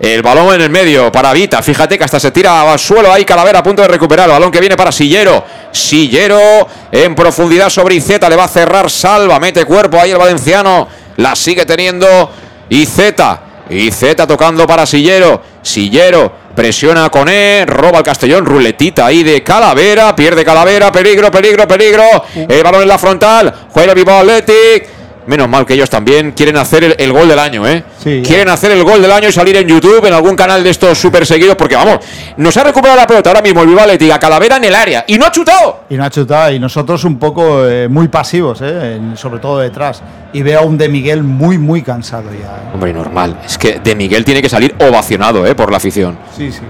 El 0.00 0.20
balón 0.20 0.54
en 0.56 0.62
el 0.62 0.70
medio 0.70 1.10
para 1.12 1.32
Vita. 1.32 1.62
Fíjate 1.62 1.96
que 1.96 2.04
hasta 2.04 2.18
se 2.18 2.32
tira 2.32 2.70
al 2.70 2.78
suelo 2.78 3.12
ahí 3.12 3.24
Calavera 3.24 3.60
a 3.60 3.62
punto 3.62 3.82
de 3.82 3.88
recuperar. 3.88 4.26
El 4.26 4.32
balón 4.32 4.50
que 4.50 4.60
viene 4.60 4.76
para 4.76 4.90
Sillero. 4.90 5.44
Sillero 5.70 6.66
en 6.90 7.14
profundidad 7.14 7.70
sobre 7.70 7.94
Izeta. 7.94 8.28
Le 8.28 8.36
va 8.36 8.44
a 8.44 8.48
cerrar 8.48 8.90
Salva. 8.90 9.38
Mete 9.38 9.64
cuerpo 9.64 9.98
ahí 9.98 10.10
el 10.10 10.18
valenciano. 10.18 10.88
La 11.16 11.34
sigue 11.34 11.64
teniendo 11.64 12.30
Izeta. 12.68 13.40
Izeta 13.70 14.26
tocando 14.26 14.66
para 14.66 14.84
Sillero. 14.84 15.40
Sillero 15.62 16.45
presiona 16.56 17.08
con 17.10 17.28
E. 17.28 17.64
Roba 17.66 17.98
el 17.98 18.04
Castellón. 18.04 18.44
Ruletita 18.44 19.06
ahí 19.06 19.22
de 19.22 19.44
Calavera. 19.44 20.16
Pierde 20.16 20.44
Calavera. 20.44 20.90
Peligro, 20.90 21.30
peligro, 21.30 21.68
peligro. 21.68 22.02
El 22.34 22.62
balón 22.64 22.82
en 22.82 22.88
la 22.88 22.98
frontal. 22.98 23.68
Juega 23.70 23.92
el 23.92 23.96
Bilbao 23.96 24.18
Athletic. 24.18 24.95
Menos 25.26 25.48
mal 25.48 25.66
que 25.66 25.74
ellos 25.74 25.90
también 25.90 26.32
quieren 26.32 26.56
hacer 26.56 26.84
el, 26.84 26.94
el 26.98 27.12
gol 27.12 27.28
del 27.28 27.38
año, 27.38 27.66
¿eh? 27.66 27.82
Sí, 27.98 28.22
quieren 28.24 28.48
hacer 28.48 28.70
el 28.70 28.84
gol 28.84 29.02
del 29.02 29.10
año 29.10 29.28
y 29.28 29.32
salir 29.32 29.56
en 29.56 29.66
YouTube, 29.66 30.04
en 30.06 30.14
algún 30.14 30.36
canal 30.36 30.62
de 30.62 30.70
estos 30.70 30.96
súper 30.98 31.26
seguidos, 31.26 31.56
porque 31.56 31.74
vamos, 31.74 31.98
nos 32.36 32.56
ha 32.56 32.62
recuperado 32.64 32.96
la 33.00 33.06
pelota 33.06 33.30
ahora 33.30 33.42
mismo 33.42 33.62
el 33.62 33.76
Athletic 33.78 34.12
a 34.12 34.18
Calavera 34.20 34.56
en 34.56 34.64
el 34.64 34.74
área 34.74 35.04
y 35.08 35.18
no 35.18 35.26
ha 35.26 35.32
chutado. 35.32 35.80
Y 35.90 35.96
no 35.96 36.04
ha 36.04 36.10
chutado. 36.10 36.52
Y 36.52 36.58
nosotros 36.58 37.02
un 37.04 37.18
poco 37.18 37.66
eh, 37.66 37.88
muy 37.88 38.08
pasivos, 38.08 38.60
eh, 38.62 39.00
sobre 39.16 39.40
todo 39.40 39.58
detrás. 39.58 40.02
Y 40.32 40.42
veo 40.42 40.60
a 40.60 40.62
un 40.62 40.78
de 40.78 40.88
Miguel 40.88 41.22
muy, 41.22 41.58
muy 41.58 41.82
cansado 41.82 42.30
ya. 42.30 42.46
eh. 42.46 42.70
Hombre, 42.74 42.92
normal. 42.92 43.40
Es 43.44 43.58
que 43.58 43.80
de 43.80 43.94
Miguel 43.94 44.24
tiene 44.24 44.40
que 44.42 44.48
salir 44.48 44.74
ovacionado, 44.78 45.46
¿eh? 45.46 45.54
Por 45.54 45.70
la 45.70 45.78
afición. 45.78 46.18
Sí, 46.36 46.52
sí. 46.52 46.60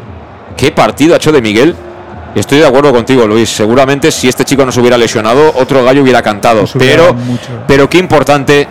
¿Qué 0.57 0.73
partido 0.73 1.15
ha 1.15 1.17
hecho 1.19 1.33
de 1.33 1.43
Miguel? 1.43 1.75
Estoy 2.37 2.59
de 2.59 2.67
acuerdo 2.67 2.93
contigo, 2.93 3.27
Luis. 3.27 3.49
Seguramente 3.49 4.13
si 4.13 4.29
este 4.29 4.45
chico 4.45 4.65
no 4.67 4.71
se 4.71 4.79
hubiera 4.79 4.99
lesionado, 4.99 5.55
otro 5.57 5.83
gallo 5.83 6.03
hubiera 6.03 6.21
cantado. 6.21 6.61
Nos 6.61 6.73
Pero, 6.73 7.17
pero 7.67 7.89
qué 7.89 7.97
importante. 7.97 8.69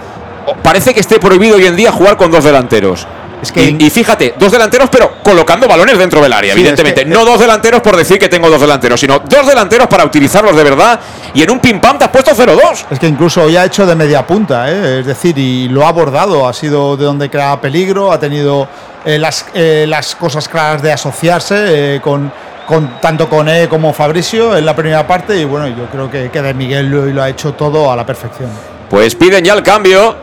Parece 0.62 0.94
que 0.94 1.00
esté 1.00 1.20
prohibido 1.20 1.56
hoy 1.56 1.66
en 1.66 1.76
día 1.76 1.92
jugar 1.92 2.16
con 2.16 2.30
dos 2.30 2.44
delanteros. 2.44 3.08
y, 3.56 3.90
fíjate, 3.90 4.36
dos 4.38 4.52
delanteros, 4.52 4.88
pero 4.92 5.16
colocando 5.24 5.68
balones 5.68 5.98
dentro 5.98 6.22
del 6.22 6.32
área, 6.32 6.54
evidentemente. 6.54 7.06
no 7.06 7.26
dos 7.26 7.40
delanteros 7.40 7.82
por 7.82 7.96
decir 7.98 8.20
que 8.20 8.30
tengo 8.30 8.52
dos 8.52 8.62
delanteros, 8.62 9.00
sino 9.00 9.18
dos 9.18 9.48
delanteros 9.48 9.88
para 9.88 10.06
utilizarlos 10.06 10.56
de 10.56 10.64
verdad. 10.64 11.00
Y 11.34 11.42
en 11.42 11.50
un 11.50 11.60
pim 11.60 11.80
pam 11.80 11.98
te 11.98 12.06
has 12.06 12.12
puesto 12.12 12.36
0-2. 12.36 12.86
Es 12.92 13.00
que 13.00 13.08
incluso 13.08 13.50
ya 13.50 13.64
ha 13.64 13.66
hecho 13.66 13.88
de 13.88 13.96
media 13.96 14.28
punta, 14.28 14.72
¿eh? 14.72 15.00
es 15.00 15.08
decir, 15.08 15.36
y 15.40 15.70
lo 15.70 15.86
ha 15.86 15.90
abordado. 15.90 16.48
Ha 16.48 16.54
sido 16.54 16.96
de 16.98 17.06
donde 17.06 17.32
crea 17.32 17.60
peligro, 17.60 18.12
ha 18.12 18.20
tenido 18.20 18.68
eh, 19.04 19.18
las, 19.18 19.48
eh, 19.56 19.86
las 19.88 20.14
cosas 20.16 20.48
claras 20.48 20.84
de 20.84 20.94
asociarse 20.94 22.00
con, 22.04 22.32
con, 22.68 23.00
tanto 23.02 23.30
con 23.30 23.48
E 23.50 23.68
como 23.68 23.94
Fabricio 23.94 24.58
en 24.58 24.66
la 24.66 24.76
primera 24.76 25.06
parte. 25.06 25.38
Y 25.38 25.46
bueno, 25.46 25.68
yo 25.68 25.86
creo 25.92 26.10
que, 26.10 26.30
que 26.30 26.42
de 26.42 26.54
Miguel 26.54 26.90
lo, 26.90 27.06
lo 27.06 27.24
ha 27.24 27.30
hecho 27.30 27.54
todo 27.54 27.92
a 27.92 27.96
la 27.96 28.06
perfección. 28.06 28.50
Pues 28.90 29.16
piden 29.16 29.44
ya 29.44 29.54
el 29.54 29.64
cambio. 29.64 30.16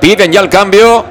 Piden 0.00 0.32
ya 0.32 0.40
el 0.40 0.48
cambio. 0.48 1.04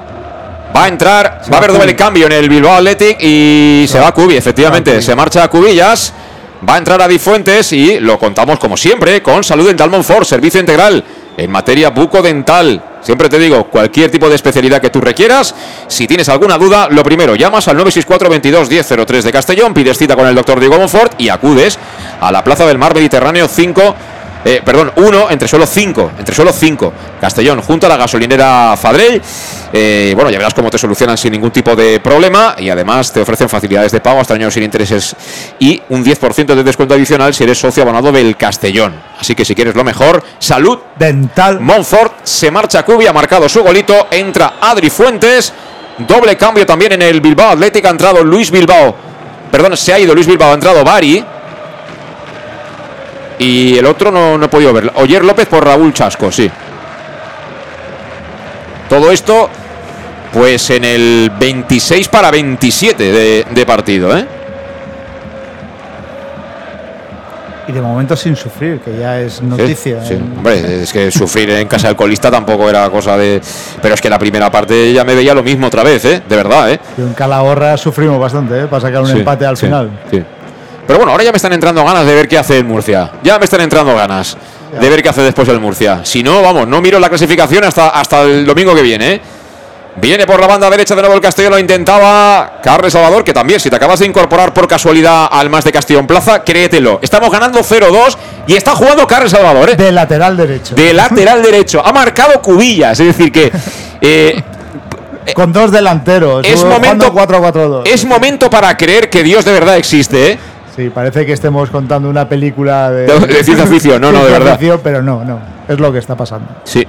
Va 0.76 0.86
a 0.86 0.88
entrar, 0.88 1.42
va 1.52 1.56
a 1.56 1.58
haber 1.58 1.74
doble 1.74 1.96
cambio 1.96 2.28
en 2.28 2.32
el 2.32 2.48
Bilbao 2.48 2.76
Athletic 2.76 3.18
y 3.22 3.86
se 3.90 4.00
va 4.00 4.08
a 4.08 4.12
Cubi, 4.14 4.38
efectivamente. 4.38 5.02
Se 5.02 5.16
marcha 5.16 5.44
a 5.44 5.50
Cubillas. 5.50 6.14
Va 6.68 6.76
a 6.76 6.78
entrar 6.78 7.02
a 7.02 7.08
Difuentes 7.08 7.74
y 7.74 8.00
lo 8.00 8.20
contamos 8.20 8.60
como 8.60 8.78
siempre 8.78 9.24
con 9.24 9.44
Salud 9.44 9.66
Dental 9.68 9.90
Monfort, 9.90 10.26
servicio 10.26 10.60
integral 10.60 11.04
en 11.36 11.50
materia 11.50 11.90
bucodental. 11.90 12.91
Siempre 13.02 13.30
te 13.30 13.40
digo, 13.40 13.66
cualquier 13.66 14.12
tipo 14.12 14.30
de 14.30 14.36
especialidad 14.36 14.82
que 14.82 14.90
tú 14.90 15.02
requieras, 15.02 15.56
si 15.88 16.08
tienes 16.08 16.30
alguna 16.30 16.58
duda, 16.58 16.88
lo 16.90 17.04
primero, 17.04 17.36
llamas 17.36 17.68
al 17.68 17.76
964 17.76 18.30
22 18.30 18.70
1003 18.70 19.24
de 19.24 19.32
Castellón, 19.32 19.74
pides 19.74 19.98
cita 19.98 20.16
con 20.16 20.28
el 20.28 20.36
doctor 20.36 20.60
Diego 20.60 20.78
Monfort 20.78 21.20
y 21.20 21.30
acudes 21.30 21.80
a 22.20 22.32
la 22.32 22.44
Plaza 22.44 22.66
del 22.66 22.78
Mar 22.78 22.94
Mediterráneo 22.94 23.48
5 23.48 23.96
eh, 24.44 24.62
perdón, 24.64 24.92
uno 24.98 25.30
entre 25.30 25.48
solo 25.48 25.66
cinco, 25.66 26.12
entre 26.18 26.34
solo 26.34 26.52
cinco. 26.52 26.94
Castellón, 27.20 27.62
junto 27.62 27.86
a 27.86 27.90
la 27.90 27.98
gasolinera 27.98 28.76
Fadrell. 28.76 29.22
Eh, 29.74 30.14
bueno, 30.16 30.30
ya 30.30 30.38
verás 30.38 30.54
cómo 30.54 30.70
te 30.70 30.78
solucionan 30.78 31.18
sin 31.18 31.32
ningún 31.32 31.52
tipo 31.52 31.76
de 31.76 32.00
problema 32.00 32.56
y 32.58 32.70
además 32.70 33.14
te 33.14 33.22
ofrecen 33.22 33.48
facilidades 33.48 33.92
de 33.92 34.02
pago 34.02 34.20
hasta 34.20 34.34
años 34.34 34.54
sin 34.54 34.64
intereses 34.64 35.16
y 35.60 35.82
un 35.90 36.04
10% 36.04 36.56
de 36.56 36.64
descuento 36.64 36.96
adicional 36.96 37.34
si 37.34 37.44
eres 37.44 37.60
socio 37.60 37.84
abonado 37.84 38.12
del 38.12 38.36
Castellón. 38.36 38.94
Así 39.20 39.36
que 39.36 39.46
si 39.46 39.56
quieres 39.56 39.76
lo 39.76 39.84
mejor, 39.84 40.24
salud. 40.40 40.80
Dental. 40.98 41.60
Monfort 41.60 42.26
se 42.26 42.50
marcha 42.50 42.80
a 42.80 42.84
Cubi, 42.84 43.06
ha 43.08 43.14
marcado 43.14 43.48
su 43.48 43.64
golito, 43.64 44.08
entra 44.12 44.56
Adri 44.60 44.90
Fuentes. 44.90 45.54
Doble 46.00 46.36
cambio 46.36 46.66
también 46.66 46.94
en 46.94 47.04
el 47.04 47.22
Bilbao 47.22 47.52
Atlético, 47.52 47.88
ha 47.88 47.92
entrado 47.92 48.24
Luis 48.24 48.50
Bilbao. 48.50 48.96
Perdón, 49.52 49.78
se 49.78 49.94
ha 49.94 50.00
ido 50.00 50.16
Luis 50.16 50.26
Bilbao, 50.26 50.52
ha 50.52 50.56
entrado 50.56 50.84
Bari. 50.84 51.24
Y 53.42 53.76
el 53.76 53.88
otro 53.88 54.12
no, 54.12 54.38
no 54.38 54.46
he 54.46 54.50
podido 54.50 54.72
verlo. 54.72 54.92
Oyer 54.98 55.26
López 55.26 55.48
por 55.48 55.66
Raúl 55.66 55.92
Chasco, 55.94 56.32
sí. 56.32 56.50
Todo 58.88 59.12
esto, 59.12 59.50
pues 60.32 60.70
en 60.70 60.84
el 60.84 61.32
26 61.40 62.08
para 62.10 62.30
27 62.30 63.46
de, 63.52 63.66
partido, 63.66 64.16
¿eh? 64.16 64.28
Y 67.68 67.72
de 67.72 67.82
momento 67.82 68.16
sin 68.16 68.36
sufrir, 68.36 68.80
que 68.82 68.96
ya 69.00 69.20
es 69.20 69.42
noticia. 69.42 70.06
Sí, 70.06 70.14
Hombre, 70.16 70.84
es 70.84 70.94
que 70.94 71.10
sufrir 71.10 71.50
en 71.50 71.68
casa 71.68 71.88
del 71.88 71.96
colista 71.96 72.30
tampoco 72.30 72.70
era 72.70 72.88
cosa 72.92 73.18
de. 73.18 73.42
Pero 73.82 73.96
es 73.96 74.02
que 74.02 74.10
la 74.10 74.20
primera 74.20 74.52
parte 74.52 74.94
ya 74.94 75.04
me 75.04 75.16
veía 75.16 75.34
lo 75.34 75.42
mismo 75.42 75.66
otra 75.66 75.82
vez, 75.82 76.06
¿eh? 76.06 76.22
De 76.30 76.36
verdad, 76.36 76.72
¿eh? 76.72 76.80
Y 76.96 77.02
en 77.02 77.14
Calahorra 77.14 77.76
sufrimos 77.76 78.20
bastante, 78.20 78.60
¿eh? 78.60 78.68
Para 78.68 78.82
sacar 78.82 79.02
un 79.02 79.10
empate 79.10 79.48
al 79.48 79.58
final. 79.58 79.90
Sí. 80.12 80.24
Pero 80.92 81.00
bueno, 81.00 81.14
ahora 81.14 81.24
ya 81.24 81.32
me 81.32 81.38
están 81.38 81.54
entrando 81.54 81.86
ganas 81.86 82.06
de 82.06 82.14
ver 82.14 82.28
qué 82.28 82.38
hace 82.38 82.58
el 82.58 82.66
Murcia. 82.66 83.12
Ya 83.24 83.40
me 83.40 83.46
están 83.46 83.62
entrando 83.62 83.96
ganas 83.96 84.36
de 84.78 84.90
ver 84.90 85.02
qué 85.02 85.08
hace 85.08 85.22
después 85.22 85.48
el 85.48 85.62
Murcia. 85.62 86.02
Si 86.04 86.22
no, 86.22 86.42
vamos, 86.42 86.68
no 86.68 86.82
miro 86.82 87.00
la 87.00 87.08
clasificación 87.08 87.64
hasta, 87.64 87.88
hasta 87.92 88.24
el 88.24 88.46
domingo 88.46 88.76
que 88.76 88.82
viene. 88.82 89.14
¿eh? 89.14 89.22
Viene 89.96 90.26
por 90.26 90.42
la 90.42 90.48
banda 90.48 90.70
derecha 90.70 90.94
de 90.94 91.00
nuevo 91.04 91.16
el 91.16 91.22
Castellón, 91.22 91.54
lo 91.54 91.60
intentaba 91.60 92.60
Carles 92.62 92.92
Salvador, 92.92 93.24
que 93.24 93.32
también, 93.32 93.62
si 93.62 93.70
te 93.70 93.78
acabas 93.78 94.00
de 94.00 94.06
incorporar 94.06 94.54
por 94.54 94.68
casualidad 94.68 95.30
al 95.32 95.50
más 95.50 95.64
de 95.64 95.72
Castellón 95.72 96.06
Plaza, 96.08 96.44
créetelo. 96.44 97.00
Estamos 97.02 97.32
ganando 97.32 97.62
0-2 97.62 98.18
y 98.48 98.56
está 98.58 98.76
jugando 98.76 99.08
Carles 99.08 99.32
Salvador. 99.32 99.70
¿eh? 99.70 99.76
De 99.78 99.94
lateral 99.94 100.36
derecho. 100.36 100.76
De 100.76 100.94
lateral 100.94 101.42
derecho. 101.42 101.82
Ha 101.86 101.94
marcado 101.94 102.42
cubillas, 102.42 103.00
es 103.00 103.08
decir, 103.08 103.32
que. 103.32 103.50
Eh, 104.02 104.44
Con 105.34 105.54
dos 105.54 105.72
delanteros. 105.72 106.46
Es 106.46 106.66
momento, 106.66 107.14
4 107.14 107.84
es 107.86 108.04
momento 108.04 108.50
para 108.50 108.76
creer 108.76 109.10
que 109.10 109.24
Dios 109.24 109.46
de 109.46 109.54
verdad 109.54 109.78
existe, 109.78 110.32
¿eh? 110.32 110.51
Sí, 110.76 110.90
parece 110.90 111.26
que 111.26 111.34
estemos 111.34 111.70
contando 111.70 112.10
una 112.10 112.28
película 112.30 112.90
de, 112.92 113.06
de 113.06 113.44
ciencia 113.44 113.68
ficción, 113.68 114.02
no, 114.02 114.12
no, 114.12 114.24
de 114.24 114.32
verdad. 114.32 114.60
pero 114.82 115.02
no, 115.02 115.24
no, 115.24 115.40
es 115.68 115.80
lo 115.80 115.92
que 115.92 116.00
está 116.00 116.16
pasando. 116.16 116.48
Sí. 116.64 116.88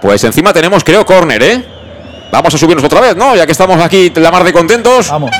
Pues 0.00 0.24
encima 0.24 0.52
tenemos, 0.52 0.82
creo, 0.82 1.04
córner, 1.04 1.42
¿eh? 1.42 1.64
Vamos 2.32 2.54
a 2.54 2.58
subirnos 2.58 2.84
otra 2.84 3.00
vez, 3.00 3.16
¿no? 3.16 3.36
Ya 3.36 3.44
que 3.44 3.52
estamos 3.52 3.78
aquí 3.82 4.10
la 4.16 4.30
mar 4.30 4.44
de 4.44 4.52
contentos. 4.52 5.10
Vamos. 5.10 5.30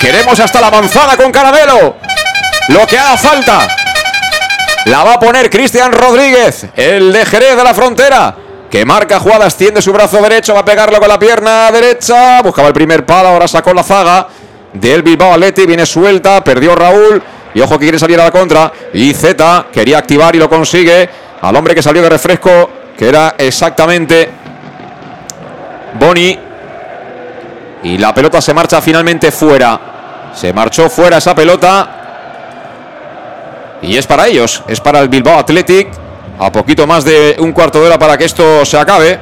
Queremos 0.00 0.38
hasta 0.38 0.60
la 0.60 0.70
manzana 0.70 1.16
con 1.16 1.30
caramelo. 1.32 1.96
Lo 2.68 2.86
que 2.86 2.98
haga 2.98 3.16
falta. 3.16 3.68
La 4.86 5.04
va 5.04 5.14
a 5.14 5.20
poner 5.20 5.48
Cristian 5.50 5.92
Rodríguez, 5.92 6.66
el 6.74 7.12
de 7.12 7.24
Jerez 7.26 7.56
de 7.56 7.64
la 7.64 7.74
Frontera. 7.74 8.34
Que 8.70 8.84
marca 8.84 9.18
jugadas, 9.18 9.56
tiende 9.56 9.82
su 9.82 9.92
brazo 9.92 10.22
derecho, 10.22 10.54
va 10.54 10.60
a 10.60 10.64
pegarlo 10.64 10.98
con 11.00 11.08
la 11.08 11.18
pierna 11.18 11.70
derecha. 11.72 12.40
Buscaba 12.42 12.68
el 12.68 12.74
primer 12.74 13.04
palo, 13.04 13.28
ahora 13.28 13.48
sacó 13.48 13.72
la 13.74 13.82
zaga 13.82 14.28
del 14.72 15.02
Bilbao 15.02 15.32
Atleti. 15.32 15.66
Viene 15.66 15.86
suelta, 15.86 16.42
perdió 16.42 16.74
Raúl. 16.74 17.22
Y 17.54 17.60
ojo 17.60 17.78
que 17.78 17.86
quiere 17.86 17.98
salir 17.98 18.20
a 18.20 18.24
la 18.24 18.30
contra. 18.30 18.72
Y 18.92 19.12
Z 19.12 19.66
quería 19.72 19.98
activar 19.98 20.34
y 20.34 20.38
lo 20.38 20.48
consigue. 20.48 21.08
Al 21.40 21.56
hombre 21.56 21.74
que 21.74 21.82
salió 21.82 22.02
de 22.02 22.10
refresco, 22.10 22.70
que 22.96 23.08
era 23.08 23.34
exactamente 23.38 24.30
Boni. 25.98 26.38
Y 27.82 27.98
la 27.98 28.14
pelota 28.14 28.40
se 28.40 28.52
marcha 28.52 28.80
finalmente 28.80 29.30
fuera. 29.30 29.80
Se 30.34 30.52
marchó 30.52 30.88
fuera 30.88 31.18
esa 31.18 31.34
pelota. 31.34 31.96
Y 33.82 33.96
es 33.96 34.06
para 34.06 34.28
ellos, 34.28 34.62
es 34.68 34.80
para 34.80 35.00
el 35.00 35.08
Bilbao 35.08 35.38
Athletic. 35.38 35.88
A 36.38 36.50
poquito 36.50 36.86
más 36.86 37.04
de 37.04 37.36
un 37.38 37.52
cuarto 37.52 37.80
de 37.80 37.86
hora 37.86 37.98
para 37.98 38.16
que 38.16 38.24
esto 38.24 38.64
se 38.64 38.78
acabe. 38.78 39.18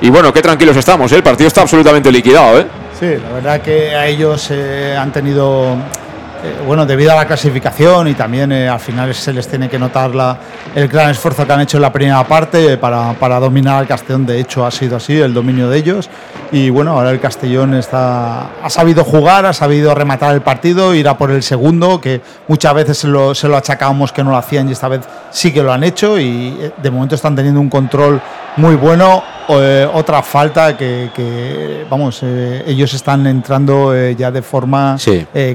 Y 0.00 0.10
bueno, 0.10 0.32
qué 0.32 0.42
tranquilos 0.42 0.76
estamos, 0.76 1.10
¿eh? 1.12 1.16
el 1.16 1.22
partido 1.22 1.48
está 1.48 1.62
absolutamente 1.62 2.12
liquidado. 2.12 2.60
¿eh? 2.60 2.66
Sí, 2.98 3.14
la 3.22 3.30
verdad 3.30 3.60
que 3.60 3.94
a 3.94 4.06
ellos 4.06 4.48
eh, 4.50 4.96
han 4.98 5.12
tenido, 5.12 5.74
eh, 5.74 6.62
bueno, 6.66 6.86
debido 6.86 7.12
a 7.12 7.14
la 7.14 7.26
clasificación 7.26 8.08
y 8.08 8.14
también 8.14 8.50
eh, 8.52 8.70
al 8.70 8.80
final 8.80 9.14
se 9.14 9.34
les 9.34 9.46
tiene 9.46 9.68
que 9.68 9.78
notar 9.78 10.14
la, 10.14 10.38
el 10.74 10.88
gran 10.88 11.10
esfuerzo 11.10 11.46
que 11.46 11.52
han 11.52 11.60
hecho 11.60 11.76
en 11.76 11.82
la 11.82 11.92
primera 11.92 12.26
parte 12.26 12.78
para, 12.78 13.12
para, 13.12 13.38
dominar 13.38 13.80
al 13.80 13.86
Castellón. 13.86 14.24
De 14.24 14.40
hecho, 14.40 14.64
ha 14.64 14.70
sido 14.70 14.96
así 14.96 15.20
el 15.20 15.34
dominio 15.34 15.68
de 15.68 15.76
ellos. 15.76 16.08
Y 16.50 16.70
bueno, 16.70 16.92
ahora 16.92 17.10
el 17.10 17.20
Castellón 17.20 17.74
está, 17.74 18.62
ha 18.62 18.70
sabido 18.70 19.04
jugar, 19.04 19.44
ha 19.44 19.52
sabido 19.52 19.94
rematar 19.94 20.34
el 20.34 20.40
partido, 20.40 20.94
ir 20.94 21.06
a 21.06 21.18
por 21.18 21.30
el 21.30 21.42
segundo, 21.42 22.00
que 22.00 22.22
muchas 22.48 22.72
veces 22.72 22.96
se 22.96 23.08
lo, 23.08 23.34
se 23.34 23.46
lo 23.46 23.58
achacábamos 23.58 24.10
que 24.10 24.24
no 24.24 24.30
lo 24.30 24.38
hacían 24.38 24.70
y 24.70 24.72
esta 24.72 24.88
vez 24.88 25.02
sí 25.30 25.52
que 25.52 25.62
lo 25.62 25.70
han 25.70 25.84
hecho. 25.84 26.18
Y 26.18 26.72
de 26.82 26.90
momento 26.90 27.14
están 27.14 27.36
teniendo 27.36 27.60
un 27.60 27.68
control 27.68 28.22
muy 28.56 28.74
bueno. 28.76 29.22
Eh, 29.48 29.88
otra 29.92 30.22
falta 30.22 30.76
que, 30.76 31.86
vamos, 31.88 32.20
eh, 32.22 32.64
ellos 32.66 32.92
están 32.94 33.26
entrando 33.26 33.94
eh, 33.94 34.16
ya 34.16 34.30
de 34.32 34.42
forma 34.42 34.96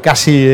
casi 0.01 0.47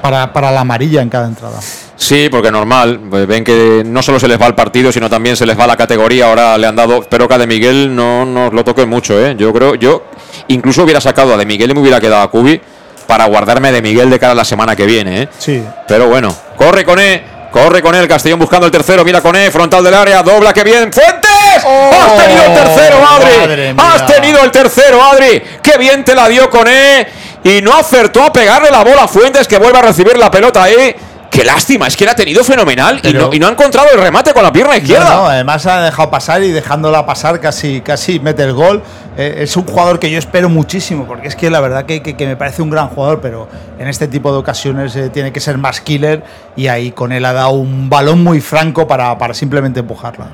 para, 0.00 0.32
para, 0.32 0.52
la 0.52 0.60
amarilla 0.60 1.02
en 1.02 1.08
cada 1.08 1.26
entrada. 1.26 1.58
Sí, 1.96 2.28
porque 2.30 2.50
normal, 2.50 3.00
pues 3.10 3.26
ven 3.26 3.42
que 3.42 3.82
no 3.84 4.02
solo 4.02 4.20
se 4.20 4.28
les 4.28 4.40
va 4.40 4.46
el 4.46 4.54
partido, 4.54 4.92
sino 4.92 5.10
también 5.10 5.36
se 5.36 5.44
les 5.44 5.58
va 5.58 5.66
la 5.66 5.76
categoría. 5.76 6.26
Ahora 6.26 6.56
le 6.56 6.66
han 6.66 6.76
dado, 6.76 7.02
espero 7.02 7.26
que 7.26 7.34
a 7.34 7.38
De 7.38 7.46
Miguel 7.46 7.94
no 7.94 8.24
nos 8.24 8.52
lo 8.52 8.64
toque 8.64 8.86
mucho, 8.86 9.32
Yo 9.32 9.52
creo, 9.52 9.74
yo 9.74 10.04
incluso 10.48 10.84
hubiera 10.84 11.00
sacado 11.00 11.34
a 11.34 11.36
De 11.36 11.46
Miguel 11.46 11.70
y 11.70 11.74
me 11.74 11.80
hubiera 11.80 12.00
quedado 12.00 12.22
a 12.22 12.30
Cubi 12.30 12.60
para 13.06 13.26
guardarme 13.26 13.72
De 13.72 13.82
Miguel 13.82 14.10
de 14.10 14.18
cara 14.18 14.32
a 14.32 14.36
la 14.36 14.44
semana 14.44 14.76
que 14.76 14.86
viene, 14.86 15.28
Sí. 15.38 15.62
Pero 15.88 16.08
bueno, 16.08 16.34
corre 16.56 16.84
con 16.84 16.98
E, 16.98 17.22
corre 17.50 17.82
con 17.82 17.94
él, 17.94 18.06
Castellón 18.06 18.38
buscando 18.38 18.66
el 18.66 18.72
tercero, 18.72 19.04
mira 19.04 19.20
con 19.20 19.34
E, 19.36 19.50
frontal 19.50 19.82
del 19.82 19.94
área, 19.94 20.22
dobla 20.22 20.52
que 20.52 20.64
bien, 20.64 20.92
Fuentes. 20.92 21.21
Oh, 21.64 21.90
Has 21.92 22.16
tenido 22.16 22.44
el 22.44 22.52
tercero, 22.52 22.96
Adri. 23.06 23.74
Has 23.76 24.06
tenido 24.06 24.44
el 24.44 24.50
tercero, 24.50 25.02
Adri. 25.02 25.42
Qué 25.62 25.78
bien 25.78 26.04
te 26.04 26.14
la 26.14 26.28
dio 26.28 26.50
con 26.50 26.66
E. 26.68 27.06
Y 27.44 27.60
no 27.60 27.74
acertó 27.74 28.22
a 28.22 28.32
pegarle 28.32 28.70
la 28.70 28.84
bola 28.84 29.04
a 29.04 29.08
Fuentes, 29.08 29.48
que 29.48 29.58
vuelve 29.58 29.78
a 29.78 29.82
recibir 29.82 30.16
la 30.16 30.30
pelota 30.30 30.62
ahí. 30.62 30.94
Qué 31.32 31.46
lástima, 31.46 31.86
es 31.86 31.96
que 31.96 32.04
la 32.04 32.12
ha 32.12 32.14
tenido 32.14 32.44
fenomenal 32.44 33.00
y, 33.02 33.10
no, 33.14 33.32
y, 33.32 33.38
no, 33.38 33.46
ha 33.46 33.50
encontrado 33.52 33.88
el 33.90 33.98
remate 33.98 34.34
con 34.34 34.42
la 34.42 34.52
pierna 34.52 34.76
izquierda. 34.76 35.16
No, 35.16 35.26
además 35.26 35.64
ha 35.64 35.80
dejado 35.80 36.10
pasar 36.10 36.42
y 36.42 36.50
dejándola 36.50 37.06
pasar 37.06 37.40
casi, 37.40 37.80
casi 37.80 38.20
mete 38.20 38.42
el 38.42 38.52
gol. 38.52 38.82
Eh, 39.16 39.36
es 39.38 39.56
un 39.56 39.64
jugador 39.64 39.98
que 39.98 40.10
yo 40.10 40.18
espero 40.18 40.50
muchísimo, 40.50 41.06
porque 41.06 41.28
es 41.28 41.34
que 41.34 41.48
la 41.48 41.60
verdad 41.60 41.86
que, 41.86 42.02
que, 42.02 42.26
me 42.26 42.36
parece 42.36 42.60
un 42.60 42.68
gran 42.68 42.88
jugador, 42.88 43.22
pero 43.22 43.48
en 43.78 43.88
este 43.88 44.08
tipo 44.08 44.30
de 44.30 44.36
ocasiones 44.36 44.94
eh, 44.94 45.08
tiene 45.08 45.32
que 45.32 45.40
ser 45.40 45.56
más 45.56 45.80
killer 45.80 46.22
y 46.54 46.66
ahí 46.66 46.92
con 46.92 47.12
él 47.12 47.24
ha 47.24 47.32
dado 47.32 47.52
un 47.52 47.88
balón 47.88 48.22
muy 48.22 48.42
franco 48.42 48.86
para, 48.86 49.16
para 49.16 49.32
simplemente 49.32 49.80
empujarla. 49.80 50.32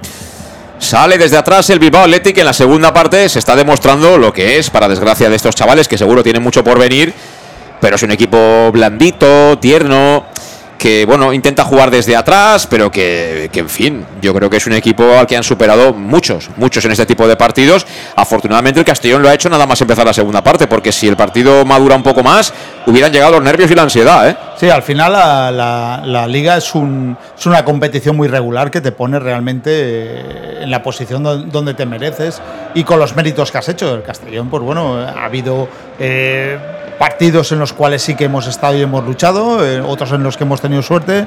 Sale 0.78 1.18
desde 1.18 1.36
atrás 1.36 1.68
el 1.70 1.78
Bilbao 1.78 2.05
Athletic 2.05 2.38
en 2.38 2.46
la 2.46 2.52
segunda 2.52 2.92
parte. 2.92 3.28
Se 3.28 3.38
está 3.38 3.56
demostrando 3.56 4.16
lo 4.16 4.32
que 4.32 4.59
es, 4.59 4.70
para 4.70 4.88
desgracia 4.88 5.28
de 5.28 5.36
estos 5.36 5.55
chavales 5.55 5.88
que 5.88 5.98
seguro 5.98 6.22
tienen 6.22 6.42
mucho 6.42 6.62
por 6.64 6.78
venir, 6.78 7.12
pero 7.80 7.96
es 7.96 8.02
un 8.02 8.10
equipo 8.10 8.70
blandito, 8.72 9.59
tierno 9.59 10.26
que 10.78 11.05
bueno, 11.05 11.32
intenta 11.32 11.64
jugar 11.64 11.90
desde 11.90 12.16
atrás, 12.16 12.66
pero 12.66 12.90
que, 12.90 13.50
que, 13.52 13.60
en 13.60 13.68
fin, 13.68 14.06
yo 14.22 14.32
creo 14.32 14.48
que 14.48 14.59
es 14.59 14.66
un 14.66 14.72
equipo 14.72 15.18
al 15.18 15.26
que 15.26 15.36
han 15.36 15.42
superado 15.42 15.92
muchos, 15.92 16.48
muchos 16.56 16.84
en 16.84 16.92
este 16.92 17.05
tipo 17.05 17.26
de 17.26 17.36
partidos. 17.36 17.86
Afortunadamente 18.14 18.78
el 18.78 18.86
Castellón 18.86 19.22
lo 19.22 19.28
ha 19.28 19.34
hecho 19.34 19.50
nada 19.50 19.66
más 19.66 19.80
empezar 19.80 20.06
la 20.06 20.12
segunda 20.12 20.42
parte, 20.42 20.68
porque 20.68 20.92
si 20.92 21.09
el 21.09 21.16
partido 21.16 21.64
madura 21.64 21.96
un 21.96 22.05
poco 22.05 22.22
más, 22.22 22.55
hubieran 22.86 23.12
llegado 23.12 23.32
los 23.32 23.42
nervios 23.42 23.70
y 23.70 23.74
la 23.74 23.82
ansiedad, 23.82 24.30
¿eh? 24.30 24.36
Sí, 24.56 24.70
al 24.70 24.82
final 24.82 25.12
la, 25.12 26.00
la, 26.05 26.26
liga 26.26 26.56
es, 26.56 26.74
un, 26.74 27.16
es 27.36 27.46
una 27.46 27.64
competición 27.64 28.16
muy 28.16 28.28
regular 28.28 28.70
que 28.70 28.80
te 28.80 28.92
pone 28.92 29.18
realmente 29.18 29.70
eh, 29.72 30.59
en 30.62 30.70
la 30.70 30.82
posición 30.82 31.50
donde 31.50 31.74
te 31.74 31.86
mereces 31.86 32.40
y 32.74 32.84
con 32.84 32.98
los 32.98 33.16
méritos 33.16 33.50
que 33.50 33.59
has 33.59 33.68
hecho. 33.68 33.94
El 33.94 34.02
Castellón, 34.02 34.48
pues 34.48 34.62
bueno, 34.62 34.96
ha 34.96 35.24
habido... 35.24 35.68
Eh, 35.98 36.77
partidos 36.99 37.53
en 37.53 37.61
los 37.61 37.73
cuales 37.73 38.03
sí 38.03 38.15
que 38.15 38.25
hemos 38.25 38.47
estado 38.47 38.77
y 38.77 38.83
hemos 38.83 39.05
luchado, 39.05 39.65
eh, 39.65 39.81
otros 39.81 40.12
en 40.12 40.23
los 40.23 40.37
que 40.37 40.45
hemos 40.45 40.61
tenido 40.61 40.83
suerte, 40.83 41.27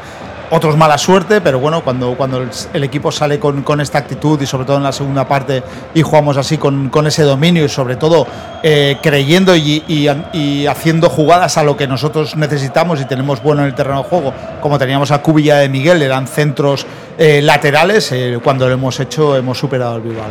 otros 0.53 0.75
mala 0.75 0.97
suerte, 0.97 1.39
pero 1.39 1.59
bueno, 1.59 1.81
cuando, 1.81 2.13
cuando 2.15 2.45
el, 2.73 2.83
equipo 2.83 3.09
sale 3.09 3.39
con, 3.39 3.63
con, 3.63 3.79
esta 3.79 3.99
actitud 3.99 4.39
y 4.41 4.45
sobre 4.45 4.65
todo 4.65 4.77
en 4.77 4.83
la 4.83 4.91
segunda 4.91 5.25
parte 5.25 5.63
y 5.93 6.01
jugamos 6.01 6.35
así 6.35 6.57
con, 6.57 6.89
con 6.89 7.07
ese 7.07 7.23
dominio 7.23 7.63
y 7.63 7.69
sobre 7.69 7.95
todo 7.95 8.27
eh, 8.61 8.97
creyendo 9.01 9.55
y, 9.55 9.81
y, 9.87 10.67
haciendo 10.67 11.09
jugadas 11.09 11.57
a 11.57 11.63
lo 11.63 11.77
que 11.77 11.87
nosotros 11.87 12.35
necesitamos 12.35 12.99
y 12.99 13.05
tenemos 13.05 13.41
bueno 13.41 13.61
en 13.61 13.69
el 13.69 13.75
terreno 13.75 14.03
de 14.03 14.09
juego, 14.09 14.33
como 14.59 14.77
teníamos 14.77 15.11
a 15.11 15.19
Cubilla 15.19 15.57
de 15.57 15.69
Miguel, 15.69 16.01
eran 16.01 16.27
centros 16.27 16.85
eh, 17.17 17.41
laterales, 17.41 18.13
cuando 18.43 18.67
lo 18.67 18.73
hemos 18.73 18.99
hecho 18.99 19.37
hemos 19.37 19.57
superado 19.57 19.95
el 19.95 20.01
Bilbao. 20.01 20.27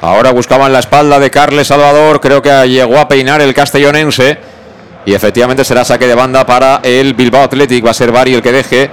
Ahora 0.00 0.30
buscaban 0.30 0.72
la 0.72 0.78
espalda 0.78 1.18
de 1.18 1.30
Carles 1.30 1.66
Salvador, 1.66 2.20
creo 2.20 2.40
que 2.40 2.68
llegó 2.68 2.98
a 2.98 3.08
peinar 3.08 3.40
el 3.40 3.52
castellonense. 3.52 4.59
Y 5.06 5.14
efectivamente 5.14 5.64
será 5.64 5.84
saque 5.84 6.06
de 6.06 6.14
banda 6.14 6.44
para 6.44 6.80
el 6.82 7.14
Bilbao 7.14 7.42
Athletic. 7.42 7.84
Va 7.84 7.90
a 7.90 7.94
ser 7.94 8.12
Bari 8.12 8.34
el 8.34 8.42
que 8.42 8.52
deje 8.52 8.90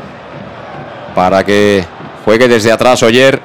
para 1.13 1.43
que 1.43 1.83
juegue 2.23 2.47
desde 2.47 2.71
atrás 2.71 3.03
Oyer. 3.03 3.41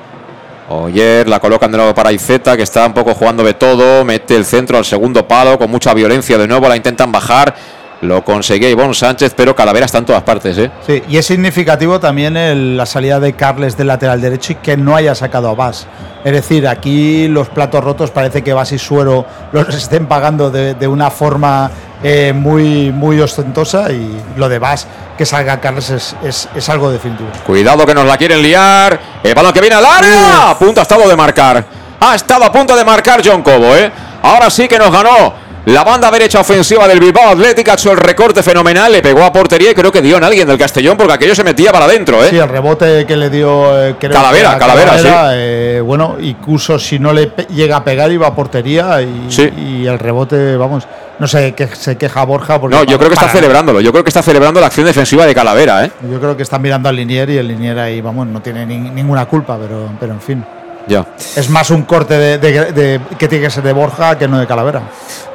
Oyer 0.68 1.28
la 1.28 1.40
colocan 1.40 1.70
de 1.70 1.78
nuevo 1.78 1.94
para 1.94 2.12
Izeta, 2.12 2.56
que 2.56 2.62
está 2.62 2.86
un 2.86 2.94
poco 2.94 3.14
jugando 3.14 3.43
de 3.43 3.55
todo. 3.55 4.05
Mete 4.05 4.36
el 4.36 4.44
centro 4.44 4.78
al 4.78 4.84
segundo 4.84 5.26
palo 5.26 5.59
con 5.59 5.70
mucha 5.70 5.93
violencia 5.93 6.39
de 6.39 6.47
nuevo. 6.47 6.68
La 6.68 6.76
intentan 6.76 7.10
bajar. 7.10 7.55
Lo 8.01 8.24
conseguía 8.24 8.68
Ivonne 8.68 8.94
Sánchez, 8.94 9.32
pero 9.36 9.55
Calavera 9.55 9.86
está 9.86 9.98
en 9.98 10.06
todas 10.06 10.22
partes. 10.22 10.59
¿eh? 10.59 10.70
Sí, 10.84 11.02
y 11.09 11.18
es 11.18 11.26
significativo 11.26 12.01
también 12.01 12.76
la 12.76 12.84
salida 12.84 13.20
de 13.20 13.32
Carles 13.34 13.76
del 13.76 13.86
lateral 13.86 14.20
derecho 14.20 14.55
y 14.55 14.56
que 14.56 14.76
no 14.76 14.97
haya 14.97 15.14
sacado 15.14 15.48
a 15.48 15.55
Vas. 15.55 15.86
Es 16.24 16.32
decir, 16.32 16.66
aquí 16.66 17.28
los 17.28 17.48
platos 17.48 17.84
rotos 17.84 18.10
parece 18.10 18.43
que 18.43 18.52
Vas 18.52 18.72
y 18.72 18.78
Suero 18.78 19.24
los 19.52 19.68
estén 19.74 20.06
pagando 20.06 20.51
de 20.51 20.89
una 20.89 21.10
forma 21.10 21.70
eh, 22.03 22.33
muy, 22.35 22.91
muy 22.91 23.20
ostentosa 23.20 23.93
y 23.93 24.20
lo 24.37 24.49
de 24.49 24.59
Vas, 24.59 24.87
que 25.16 25.24
salga 25.24 25.61
Carles, 25.61 25.91
es, 25.91 26.16
es, 26.23 26.49
es, 26.55 26.69
algo 26.69 26.91
definitivo. 26.91 27.29
Cuidado 27.47 27.87
que 27.87 27.95
nos 27.95 28.07
la 28.07 28.16
quieren 28.16 28.43
liar. 28.43 28.99
El 29.23 29.35
balón 29.35 29.53
que 29.53 29.61
viene 29.61 29.77
al 29.77 29.85
área. 29.85 30.51
A 30.51 30.59
punto 30.59 30.81
ha 30.81 30.83
estado 30.83 31.09
de 31.09 31.16
marcar. 31.16 31.65
Ha 32.01 32.15
estado 32.15 32.45
a 32.45 32.53
punto 32.53 32.74
de 32.74 32.85
marcar 32.85 33.23
John 33.24 33.43
Cobo. 33.43 33.77
¿eh? 33.77 33.91
Ahora 34.23 34.51
sí 34.51 34.66
que 34.66 34.79
nos 34.79 34.91
ganó 34.91 35.35
la 35.65 35.85
banda 35.85 36.11
derecha 36.11 36.41
ofensiva 36.41 36.89
del 36.89 36.99
Bilbao 36.99 37.29
Athletic 37.31 37.69
ha 37.69 37.74
hecho 37.74 37.93
el 37.93 37.99
recorte 37.99 38.43
fenomenal, 38.43 38.91
le 38.91 39.01
pegó 39.01 39.23
a 39.23 39.33
portería 39.33 39.70
y 39.70 39.74
creo 39.74 39.93
que 39.93 40.03
dio 40.03 40.16
en 40.16 40.24
alguien 40.24 40.49
del 40.49 40.59
Castellón 40.59 40.97
porque 40.97 41.12
aquello 41.12 41.37
se 41.37 41.45
metía 41.45 41.70
para 41.70 41.85
adentro. 41.85 42.23
¿eh? 42.24 42.31
Sí, 42.31 42.37
el 42.37 42.49
rebote 42.49 43.07
que 43.07 43.15
le 43.15 43.31
dio 43.31 43.81
eh, 43.81 43.95
creo 43.97 44.12
Calavera, 44.12 44.55
que 44.55 44.59
Calavera, 44.59 44.91
Calavera 44.91 45.29
sí. 45.31 45.37
eh, 45.37 45.83
bueno, 45.85 46.16
incluso 46.20 46.81
si 46.81 46.99
no 46.99 47.12
le 47.12 47.31
llega 47.55 47.77
a 47.77 47.85
pegar 47.85 48.11
iba 48.11 48.27
a 48.27 48.35
portería 48.35 49.03
y, 49.03 49.27
sí. 49.29 49.53
y 49.57 49.87
el 49.87 50.01
rebote, 50.01 50.57
vamos, 50.57 50.85
no 51.18 51.26
sé 51.26 51.52
qué 51.55 51.66
se 51.68 51.97
queja 51.97 52.24
Borja. 52.24 52.60
Porque 52.60 52.76
no, 52.76 52.84
yo 52.84 52.98
creo 52.98 53.09
que 53.09 53.14
está 53.14 53.28
celebrándolo, 53.28 53.80
yo 53.80 53.93
creo 53.93 54.05
que 54.05 54.10
está 54.10 54.22
celebrando 54.22 54.60
la 54.60 54.66
acción 54.66 54.86
defensiva 54.86 55.26
de 55.26 55.34
Calavera. 55.34 55.84
¿eh? 55.84 55.93
Yo 56.10 56.20
creo 56.20 56.36
que 56.36 56.43
está 56.43 56.59
mirando 56.59 56.89
al 56.89 56.97
Linier 56.97 57.30
y 57.30 57.39
el 57.39 57.48
Linier 57.48 57.78
ahí, 57.78 58.01
vamos, 58.01 58.26
no 58.26 58.40
tiene 58.40 58.66
ni, 58.66 58.78
ninguna 58.78 59.26
culpa, 59.26 59.59
pero, 59.60 59.90
pero 59.98 60.12
en 60.12 60.20
fin. 60.20 60.44
Ya. 60.87 61.07
Es 61.37 61.49
más 61.49 61.71
un 61.71 61.83
corte 61.83 62.19
de, 62.19 62.39
de, 62.39 62.73
de, 62.73 63.01
que 63.19 63.29
tiene 63.29 63.45
que 63.45 63.51
ser 63.51 63.63
de 63.63 63.73
Borja 63.73 64.19
que 64.19 64.27
no 64.27 64.39
de 64.39 64.47
Calavera. 64.47 64.83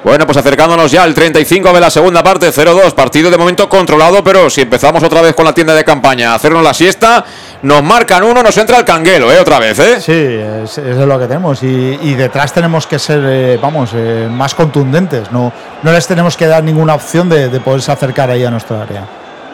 Bueno, 0.03 0.25
pues 0.25 0.37
acercándonos 0.37 0.91
ya 0.91 1.03
al 1.03 1.13
35 1.13 1.73
de 1.73 1.79
la 1.79 1.89
segunda 1.89 2.23
parte, 2.23 2.51
0-2, 2.51 2.93
partido 2.93 3.31
de 3.31 3.37
momento 3.37 3.67
controlado, 3.67 4.23
pero 4.23 4.49
si 4.49 4.61
empezamos 4.61 5.03
otra 5.03 5.21
vez 5.21 5.33
con 5.35 5.45
la 5.45 5.53
tienda 5.53 5.73
de 5.73 5.83
campaña 5.83 6.31
a 6.31 6.35
hacernos 6.35 6.63
la 6.63 6.73
siesta, 6.73 7.25
nos 7.63 7.83
marcan 7.83 8.23
uno, 8.23 8.43
nos 8.43 8.55
entra 8.57 8.77
el 8.77 8.85
canguelo, 8.85 9.31
¿eh? 9.31 9.39
Otra 9.39 9.59
vez, 9.59 9.79
¿eh? 9.79 9.99
Sí, 9.99 10.13
es, 10.13 10.77
es 10.77 10.97
lo 10.97 11.19
que 11.19 11.27
tenemos. 11.27 11.63
Y, 11.63 11.99
y, 12.01 12.13
detrás 12.13 12.53
tenemos 12.53 12.85
que 12.87 12.99
ser, 12.99 13.21
eh, 13.25 13.59
vamos, 13.61 13.91
eh, 13.93 14.27
más 14.31 14.53
contundentes. 14.53 15.31
No, 15.31 15.51
no 15.83 15.91
les 15.91 16.05
tenemos 16.07 16.37
que 16.37 16.45
dar 16.45 16.63
ninguna 16.63 16.93
opción 16.93 17.27
de, 17.27 17.49
de 17.49 17.59
poderse 17.59 17.91
acercar 17.91 18.29
ahí 18.29 18.45
a 18.45 18.51
nuestra 18.51 18.83
área. 18.83 19.05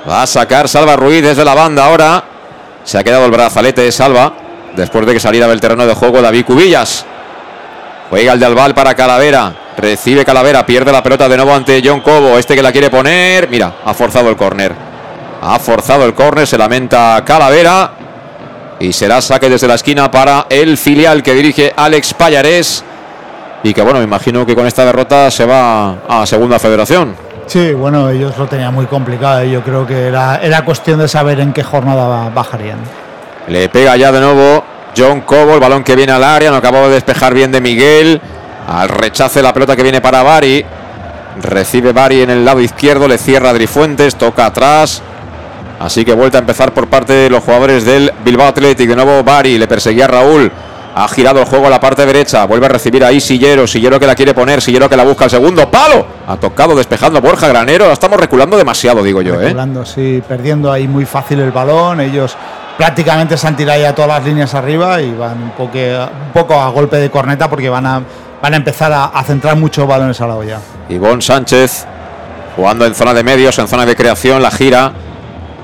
Va 0.08 0.24
a 0.24 0.28
sacar 0.28 0.68
Salva 0.68 0.96
Ruiz 0.96 1.24
desde 1.24 1.46
la 1.46 1.56
banda 1.56 1.86
ahora. 1.86 2.24
Se 2.84 2.98
ha 2.98 3.04
quedado 3.04 3.26
el 3.26 3.32
brazalete 3.32 3.82
de 3.82 3.92
Salva 3.92 4.43
después 4.76 5.06
de 5.06 5.14
que 5.14 5.20
saliera 5.20 5.48
del 5.48 5.62
terreno 5.62 5.86
de 5.86 5.94
juego 5.94 6.22
David 6.22 6.46
Cubillas. 6.46 7.06
Juega 8.10 8.34
el 8.34 8.40
de 8.40 8.46
Albal 8.46 8.74
para 8.74 8.96
Calavera. 8.96 9.54
Recibe 9.78 10.24
Calavera, 10.24 10.66
pierde 10.66 10.92
la 10.92 11.02
pelota 11.02 11.28
de 11.28 11.38
nuevo 11.38 11.54
ante 11.54 11.82
John 11.84 12.02
Cobo. 12.02 12.38
Este 12.38 12.56
que 12.56 12.62
la 12.62 12.72
quiere 12.72 12.90
poner. 12.90 13.50
Mira, 13.50 13.74
ha 13.84 13.94
forzado 13.94 14.30
el 14.30 14.36
córner. 14.36 14.74
Ha 15.42 15.60
forzado 15.60 16.06
el 16.06 16.14
córner, 16.14 16.48
se 16.48 16.58
lamenta 16.58 17.24
Calavera. 17.26 17.92
Y 18.80 18.94
será 18.94 19.22
saque 19.22 19.50
desde 19.50 19.68
la 19.68 19.76
esquina 19.76 20.12
para 20.12 20.48
el 20.50 20.78
filial 20.78 21.24
que 21.24 21.34
dirige 21.34 21.74
Alex 21.76 22.14
Payarés. 22.14 22.84
Y 23.64 23.74
que 23.74 23.82
bueno, 23.82 24.00
me 24.00 24.06
imagino 24.06 24.46
que 24.46 24.56
con 24.56 24.68
esta 24.68 24.86
derrota 24.86 25.32
se 25.32 25.46
va 25.46 25.98
a 26.08 26.26
segunda 26.26 26.60
federación. 26.60 27.16
Sí, 27.46 27.74
bueno, 27.74 28.10
ellos 28.10 28.38
lo 28.38 28.48
tenían 28.48 28.74
muy 28.74 28.86
complicado. 28.86 29.44
Yo 29.44 29.62
creo 29.64 29.86
que 29.88 30.08
era, 30.08 30.38
era 30.38 30.66
cuestión 30.66 31.00
de 31.00 31.08
saber 31.08 31.40
en 31.40 31.54
qué 31.54 31.64
jornada 31.64 32.30
bajarían. 32.30 32.80
Le 33.48 33.70
pega 33.70 33.96
ya 33.98 34.12
de 34.12 34.22
nuevo 34.22 34.64
John 34.96 35.22
Cobo, 35.22 35.56
el 35.56 35.60
balón 35.60 35.84
que 35.84 35.96
viene 35.96 36.12
al 36.12 36.24
área, 36.24 36.52
no 36.52 36.58
acabó 36.58 36.88
de 36.88 36.96
despejar 36.96 37.34
bien 37.34 37.52
de 37.52 37.62
Miguel. 37.62 38.22
Al 38.68 38.90
rechace 38.90 39.42
la 39.42 39.54
pelota 39.54 39.76
que 39.76 39.84
viene 39.84 40.02
para 40.02 40.24
Bari. 40.24 40.64
Recibe 41.42 41.92
Bari 41.92 42.22
en 42.22 42.30
el 42.30 42.46
lado 42.46 42.62
izquierdo, 42.62 43.08
le 43.08 43.18
cierra 43.18 43.54
Drifuentes, 43.54 44.16
toca 44.16 44.46
atrás. 44.46 45.02
Así 45.80 46.06
que 46.06 46.14
vuelta 46.14 46.38
a 46.38 46.42
empezar 46.42 46.74
por 46.74 46.88
parte 46.88 47.12
de 47.14 47.30
los 47.30 47.44
jugadores 47.44 47.84
del 47.84 48.12
Bilbao 48.24 48.48
Athletic. 48.48 48.88
De 48.88 48.96
nuevo 48.96 49.24
Bari, 49.24 49.58
le 49.58 49.68
perseguía 49.68 50.06
a 50.06 50.08
Raúl. 50.08 50.52
Ha 50.96 51.08
girado 51.08 51.40
el 51.40 51.46
juego 51.46 51.68
a 51.68 51.70
la 51.70 51.80
parte 51.80 52.06
derecha. 52.06 52.46
Vuelve 52.46 52.68
a 52.68 52.70
recibir 52.70 53.04
ahí 53.04 53.20
Sillero. 53.20 53.66
Sillero 53.66 54.00
que 54.00 54.06
la 54.06 54.16
quiere 54.16 54.34
poner. 54.34 54.62
Sillero 54.62 54.88
que 54.88 54.96
la 54.96 55.04
busca 55.04 55.26
al 55.26 55.32
segundo. 55.32 55.70
¡Palo! 55.70 56.06
Ha 56.28 56.38
tocado 56.38 56.76
despejando 56.76 57.20
Borja 57.20 57.48
Granero. 57.48 57.92
Estamos 57.92 58.20
reculando 58.20 58.56
demasiado, 58.58 59.02
digo 59.02 59.22
yo. 59.24 59.42
¿eh? 59.42 59.56
sí. 59.86 60.22
Perdiendo 60.28 60.72
ahí 60.72 60.88
muy 60.88 61.06
fácil 61.06 61.40
el 61.40 61.52
balón. 61.52 62.00
Ellos 62.00 62.38
prácticamente 62.78 63.38
se 63.38 63.48
han 63.48 63.56
tirado 63.56 63.80
ya 63.80 63.94
todas 63.94 64.10
las 64.10 64.26
líneas 64.26 64.54
arriba 64.54 65.02
y 65.02 65.12
van 65.14 65.42
un 65.44 65.52
poco, 65.52 66.60
a 66.60 66.70
golpe 66.70 66.98
de 66.98 67.10
corneta 67.10 67.50
porque 67.50 67.70
van 67.70 67.86
a, 67.86 68.02
van 68.42 68.54
a 68.54 68.58
empezar 68.58 68.92
a, 68.94 69.24
centrar 69.24 69.56
muchos 69.58 69.88
balones 69.88 70.20
a 70.22 70.28
la 70.28 70.36
olla. 70.36 70.60
Ivonne 70.90 71.22
Sánchez 71.22 71.86
jugando 72.56 72.86
en 72.86 72.94
zona 72.94 73.14
de 73.14 73.24
medios, 73.24 73.58
en 73.60 73.68
zona 73.68 73.86
de 73.86 73.96
creación, 73.96 74.42
la 74.42 74.52
gira. 74.52 74.92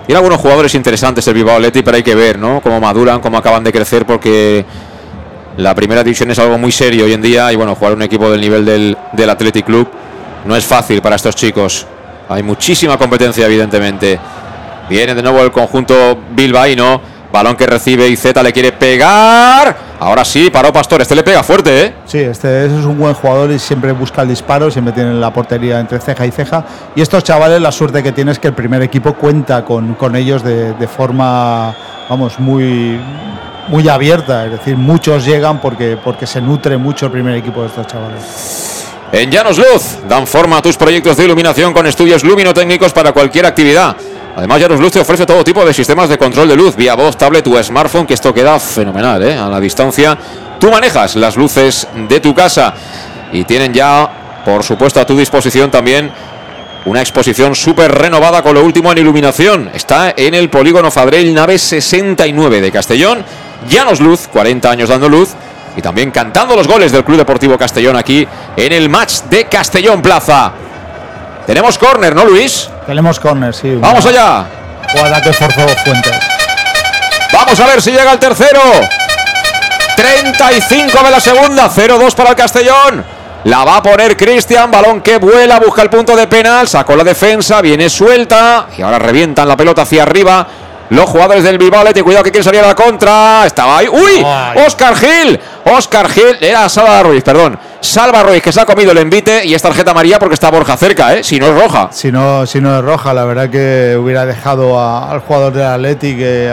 Tiene 0.05 0.17
algunos 0.17 0.39
jugadores 0.39 0.73
interesantes 0.73 1.27
el 1.27 1.35
Bilbao 1.35 1.59
pero 1.71 1.95
hay 1.95 2.03
que 2.03 2.15
ver, 2.15 2.39
¿no? 2.39 2.61
Cómo 2.61 2.79
maduran, 2.79 3.19
cómo 3.19 3.37
acaban 3.37 3.63
de 3.63 3.71
crecer, 3.71 4.07
porque 4.07 4.65
la 5.57 5.75
primera 5.75 6.03
división 6.03 6.31
es 6.31 6.39
algo 6.39 6.57
muy 6.57 6.71
serio 6.71 7.05
hoy 7.05 7.13
en 7.13 7.21
día. 7.21 7.51
Y 7.53 7.55
bueno, 7.55 7.75
jugar 7.75 7.93
un 7.93 8.01
equipo 8.01 8.31
del 8.31 8.41
nivel 8.41 8.65
del, 8.65 8.97
del 9.13 9.29
Athletic 9.29 9.65
Club 9.65 9.87
no 10.45 10.55
es 10.55 10.65
fácil 10.65 11.01
para 11.01 11.15
estos 11.15 11.35
chicos. 11.35 11.85
Hay 12.27 12.41
muchísima 12.41 12.97
competencia, 12.97 13.45
evidentemente. 13.45 14.19
Viene 14.89 15.13
de 15.13 15.21
nuevo 15.21 15.41
el 15.41 15.51
conjunto 15.51 16.17
bilbaíno. 16.31 17.19
Balón 17.31 17.55
que 17.55 17.67
recibe 17.67 18.07
y 18.07 18.15
Z 18.15 18.41
le 18.41 18.51
quiere 18.51 18.71
pegar. 18.71 19.77
Ahora 19.99 20.25
sí, 20.25 20.49
paró 20.49 20.73
Pastor. 20.73 21.01
Este 21.01 21.13
le 21.13 21.21
pega 21.21 21.43
fuerte, 21.43 21.85
¿eh? 21.85 21.93
Sí, 22.05 22.17
este 22.17 22.65
es 22.65 22.71
un 22.71 22.97
buen 22.97 23.13
jugador 23.13 23.51
y 23.51 23.59
siempre 23.59 23.91
busca 23.91 24.23
el 24.23 24.29
disparo, 24.29 24.71
siempre 24.71 24.93
tiene 24.93 25.13
la 25.13 25.31
portería 25.31 25.79
entre 25.79 25.99
ceja 25.99 26.25
y 26.25 26.31
ceja. 26.31 26.65
Y 26.95 27.01
estos 27.01 27.23
chavales, 27.23 27.61
la 27.61 27.71
suerte 27.71 28.01
que 28.01 28.11
tienen 28.11 28.31
es 28.31 28.39
que 28.39 28.47
el 28.47 28.55
primer 28.55 28.81
equipo 28.81 29.13
cuenta 29.13 29.63
con, 29.63 29.93
con 29.93 30.15
ellos 30.15 30.43
de, 30.43 30.73
de 30.73 30.87
forma, 30.87 31.75
vamos, 32.09 32.39
muy, 32.39 32.99
muy 33.67 33.87
abierta. 33.87 34.45
Es 34.45 34.51
decir, 34.53 34.75
muchos 34.75 35.23
llegan 35.23 35.61
porque, 35.61 35.99
porque 36.03 36.25
se 36.25 36.41
nutre 36.41 36.77
mucho 36.77 37.05
el 37.05 37.11
primer 37.11 37.35
equipo 37.35 37.61
de 37.61 37.67
estos 37.67 37.85
chavales. 37.85 38.87
En 39.11 39.29
Llanos 39.29 39.57
Luz 39.59 39.99
dan 40.07 40.25
forma 40.25 40.57
a 40.57 40.61
tus 40.63 40.77
proyectos 40.77 41.15
de 41.17 41.25
iluminación 41.25 41.73
con 41.73 41.85
estudios 41.85 42.23
luminotécnicos 42.23 42.91
para 42.91 43.11
cualquier 43.11 43.45
actividad. 43.45 43.95
Además, 44.39 44.61
Llanos 44.61 44.79
Luz 44.79 44.93
te 44.93 45.01
ofrece 45.01 45.25
todo 45.25 45.43
tipo 45.43 45.65
de 45.65 45.73
sistemas 45.73 46.07
de 46.07 46.17
control 46.17 46.47
de 46.47 46.55
luz, 46.55 46.73
vía 46.77 46.95
voz, 46.95 47.17
tablet 47.17 47.45
o 47.45 47.61
smartphone, 47.61 48.07
que 48.07 48.13
esto 48.13 48.33
queda 48.33 48.57
fenomenal, 48.57 49.21
¿eh? 49.21 49.37
A 49.37 49.49
la 49.49 49.59
distancia. 49.59 50.17
Tú 50.57 50.71
manejas 50.71 51.17
las 51.17 51.35
luces 51.35 51.85
de 52.07 52.21
tu 52.21 52.33
casa 52.33 52.73
y 53.33 53.43
tienen 53.43 53.73
ya, 53.73 54.41
por 54.45 54.63
supuesto, 54.63 55.01
a 55.01 55.05
tu 55.05 55.17
disposición 55.17 55.69
también 55.69 56.09
una 56.85 57.01
exposición 57.01 57.53
súper 57.53 57.91
renovada 57.91 58.41
con 58.41 58.53
lo 58.53 58.63
último 58.63 58.93
en 58.93 58.99
iluminación. 58.99 59.71
Está 59.73 60.13
en 60.15 60.33
el 60.33 60.49
polígono 60.49 60.89
Fadrell, 60.89 61.33
nave 61.33 61.57
69 61.57 62.61
de 62.61 62.71
Castellón. 62.71 63.25
Llanos 63.69 63.99
Luz, 63.99 64.29
40 64.31 64.71
años 64.71 64.87
dando 64.87 65.09
luz. 65.09 65.31
Y 65.75 65.81
también 65.81 66.11
cantando 66.11 66.55
los 66.55 66.65
goles 66.65 66.93
del 66.93 67.03
Club 67.03 67.17
Deportivo 67.17 67.57
Castellón 67.57 67.97
aquí 67.97 68.25
en 68.55 68.71
el 68.71 68.87
match 68.87 69.23
de 69.29 69.47
Castellón 69.47 70.01
Plaza. 70.01 70.53
Tenemos 71.49 71.79
córner, 71.79 72.13
¿no, 72.15 72.25
Luis? 72.25 72.69
Tenemos 72.85 73.19
córner, 73.19 73.55
sí. 73.55 73.73
Vamos 73.73 74.05
allá. 74.05 74.45
Jugada 74.91 75.19
que 75.19 75.33
forzó 75.33 75.67
Fuentes. 75.83 76.15
Vamos 77.33 77.59
a 77.59 77.65
ver 77.65 77.81
si 77.81 77.89
llega 77.89 78.11
el 78.11 78.19
tercero. 78.19 78.61
35 79.95 81.03
de 81.03 81.09
la 81.09 81.19
segunda, 81.19 81.67
0-2 81.67 82.13
para 82.13 82.29
el 82.29 82.35
Castellón. 82.35 83.03
La 83.45 83.63
va 83.63 83.77
a 83.77 83.81
poner 83.81 84.15
Cristian, 84.15 84.69
balón 84.69 85.01
que 85.01 85.17
vuela, 85.17 85.59
busca 85.59 85.81
el 85.81 85.89
punto 85.89 86.15
de 86.15 86.27
penal, 86.27 86.67
sacó 86.67 86.95
la 86.95 87.03
defensa, 87.03 87.63
viene 87.63 87.89
suelta 87.89 88.67
y 88.77 88.83
ahora 88.83 88.99
revientan 88.99 89.47
la 89.47 89.57
pelota 89.57 89.81
hacia 89.81 90.03
arriba. 90.03 90.45
Los 90.89 91.09
jugadores 91.09 91.43
del 91.43 91.57
Bilbao 91.57 91.83
cuidado 92.03 92.23
que 92.23 92.31
quiere 92.31 92.43
salir 92.43 92.61
a 92.61 92.67
la 92.67 92.75
contra. 92.75 93.45
Estaba 93.45 93.77
ahí. 93.77 93.87
¡Uy! 93.87 94.25
Oscar 94.65 94.95
Gil. 94.95 95.39
Oscar 95.65 96.09
Gil. 96.09 96.37
Era 96.41 96.67
Salva 96.67 97.03
Ruiz, 97.03 97.23
perdón. 97.23 97.59
Salva 97.79 98.23
Ruiz 98.23 98.41
que 98.41 98.51
se 98.51 98.59
ha 98.59 98.65
comido 98.65 98.91
el 98.91 98.97
envite 98.97 99.45
y 99.45 99.53
es 99.53 99.61
tarjeta 99.61 99.91
amarilla 99.91 100.19
porque 100.19 100.33
está 100.33 100.49
Borja 100.49 100.75
cerca, 100.77 101.15
¿eh? 101.15 101.23
Si 101.23 101.39
no 101.39 101.47
es 101.47 101.61
roja. 101.61 101.89
Si 101.91 102.11
no, 102.11 102.45
si 102.45 102.59
no 102.59 102.77
es 102.77 102.83
roja, 102.83 103.13
la 103.13 103.25
verdad 103.25 103.49
que 103.49 103.95
hubiera 103.97 104.25
dejado 104.25 104.79
al 104.79 105.19
jugador 105.19 105.53
del 105.53 105.63
Athletic 105.63 106.17
eh, 106.19 106.51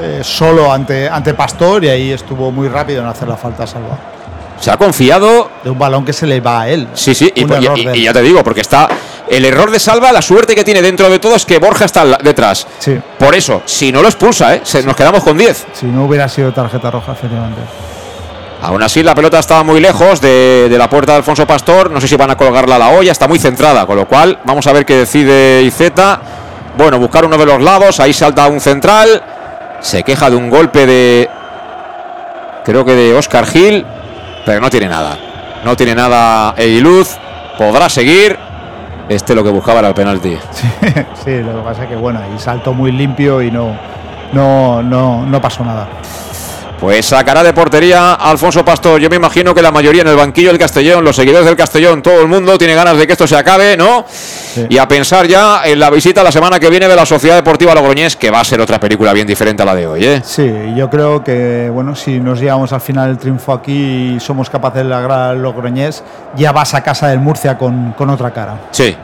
eh, 0.00 0.20
solo 0.22 0.72
ante, 0.72 1.08
ante 1.08 1.34
Pastor 1.34 1.84
y 1.84 1.88
ahí 1.88 2.12
estuvo 2.12 2.50
muy 2.50 2.68
rápido 2.68 3.02
en 3.02 3.08
hacer 3.08 3.28
la 3.28 3.36
falta 3.36 3.66
Salva. 3.66 4.15
Se 4.60 4.70
ha 4.70 4.76
confiado. 4.76 5.50
De 5.62 5.70
un 5.70 5.78
balón 5.78 6.04
que 6.04 6.12
se 6.12 6.26
le 6.26 6.40
va 6.40 6.62
a 6.62 6.68
él. 6.68 6.88
Sí, 6.94 7.14
sí, 7.14 7.32
y, 7.34 7.44
y, 7.44 8.02
ya 8.02 8.12
te 8.12 8.22
digo, 8.22 8.42
porque 8.42 8.60
está. 8.60 8.88
El 9.28 9.44
error 9.44 9.70
de 9.70 9.80
Salva, 9.80 10.12
la 10.12 10.22
suerte 10.22 10.54
que 10.54 10.64
tiene 10.64 10.80
dentro 10.82 11.10
de 11.10 11.18
todo 11.18 11.34
es 11.34 11.44
que 11.44 11.58
Borja 11.58 11.84
está 11.84 12.04
detrás. 12.18 12.66
Sí. 12.78 12.98
Por 13.18 13.34
eso, 13.34 13.62
si 13.64 13.90
no 13.90 14.00
lo 14.00 14.08
expulsa, 14.08 14.54
¿eh? 14.54 14.60
Se, 14.62 14.82
nos 14.84 14.94
quedamos 14.94 15.24
con 15.24 15.36
10. 15.36 15.66
Si 15.72 15.86
no 15.86 16.04
hubiera 16.06 16.28
sido 16.28 16.52
tarjeta 16.52 16.90
roja, 16.90 17.12
efectivamente. 17.12 17.60
Aún 18.62 18.82
así, 18.82 19.02
la 19.02 19.14
pelota 19.14 19.38
estaba 19.38 19.64
muy 19.64 19.80
lejos 19.80 20.20
de, 20.20 20.68
de, 20.70 20.78
la 20.78 20.88
puerta 20.88 21.12
de 21.12 21.18
Alfonso 21.18 21.46
Pastor. 21.46 21.90
No 21.90 22.00
sé 22.00 22.08
si 22.08 22.16
van 22.16 22.30
a 22.30 22.36
colgarla 22.36 22.76
a 22.76 22.78
la 22.78 22.88
olla, 22.90 23.12
está 23.12 23.26
muy 23.28 23.38
centrada. 23.38 23.84
Con 23.84 23.96
lo 23.96 24.06
cual, 24.06 24.38
vamos 24.44 24.66
a 24.66 24.72
ver 24.72 24.86
qué 24.86 24.96
decide 24.96 25.62
Izeta. 25.62 26.20
Bueno, 26.78 26.98
buscar 26.98 27.24
uno 27.24 27.36
de 27.36 27.46
los 27.46 27.60
lados. 27.60 28.00
Ahí 28.00 28.12
salta 28.12 28.46
un 28.46 28.60
central. 28.60 29.22
Se 29.80 30.04
queja 30.04 30.30
de 30.30 30.36
un 30.36 30.50
golpe 30.50 30.86
de. 30.86 31.28
Creo 32.64 32.84
que 32.84 32.94
de 32.94 33.14
Oscar 33.14 33.46
Gil 33.46 33.84
pero 34.46 34.60
no 34.60 34.70
tiene 34.70 34.88
nada. 34.88 35.18
No 35.64 35.76
tiene 35.76 35.94
nada 35.94 36.54
Eiluz. 36.56 37.18
Podrá 37.58 37.88
seguir. 37.88 38.38
Este 39.08 39.34
lo 39.34 39.44
que 39.44 39.50
buscaba 39.50 39.80
era 39.80 39.88
el 39.88 39.94
penalti. 39.94 40.38
Sí, 41.24 41.42
lo 41.42 41.56
que 41.56 41.62
pasa 41.64 41.82
es 41.82 41.88
que 41.88 41.96
bueno, 41.96 42.20
ahí 42.20 42.38
saltó 42.38 42.72
muy 42.72 42.92
limpio 42.92 43.42
y 43.42 43.50
no, 43.50 43.76
no, 44.32 44.80
no, 44.82 45.26
no 45.26 45.40
pasó 45.40 45.64
nada. 45.64 45.88
Pues 46.80 47.06
sacará 47.06 47.42
de 47.42 47.54
portería 47.54 48.14
Alfonso 48.14 48.62
Pastor. 48.62 49.00
Yo 49.00 49.08
me 49.08 49.16
imagino 49.16 49.54
que 49.54 49.62
la 49.62 49.72
mayoría 49.72 50.02
en 50.02 50.08
el 50.08 50.16
banquillo 50.16 50.50
del 50.50 50.58
Castellón, 50.58 51.02
los 51.02 51.16
seguidores 51.16 51.46
del 51.46 51.56
Castellón, 51.56 52.02
todo 52.02 52.20
el 52.20 52.28
mundo 52.28 52.58
tiene 52.58 52.74
ganas 52.74 52.98
de 52.98 53.06
que 53.06 53.14
esto 53.14 53.26
se 53.26 53.34
acabe, 53.34 53.78
¿no? 53.78 54.04
Y 54.68 54.76
a 54.76 54.86
pensar 54.86 55.26
ya 55.26 55.62
en 55.64 55.80
la 55.80 55.88
visita 55.88 56.22
la 56.22 56.30
semana 56.30 56.60
que 56.60 56.68
viene 56.68 56.86
de 56.86 56.94
la 56.94 57.06
Sociedad 57.06 57.36
Deportiva 57.36 57.74
Logroñés, 57.74 58.16
que 58.16 58.30
va 58.30 58.40
a 58.40 58.44
ser 58.44 58.60
otra 58.60 58.78
película 58.78 59.14
bien 59.14 59.26
diferente 59.26 59.62
a 59.62 59.66
la 59.66 59.74
de 59.74 59.86
hoy, 59.86 60.04
¿eh? 60.04 60.22
Sí, 60.22 60.52
yo 60.76 60.90
creo 60.90 61.24
que, 61.24 61.70
bueno, 61.72 61.96
si 61.96 62.20
nos 62.20 62.40
llevamos 62.40 62.74
al 62.74 62.82
final 62.82 63.08
el 63.08 63.18
triunfo 63.18 63.54
aquí 63.54 64.16
y 64.16 64.20
somos 64.20 64.50
capaces 64.50 64.82
de 64.82 64.88
lograr 64.90 65.30
al 65.30 65.42
Logroñés, 65.42 66.04
ya 66.36 66.52
vas 66.52 66.74
a 66.74 66.82
casa 66.82 67.08
del 67.08 67.20
Murcia 67.20 67.56
con, 67.56 67.92
con 67.92 68.10
otra 68.10 68.32
cara. 68.32 68.54
Sí. 68.70 68.94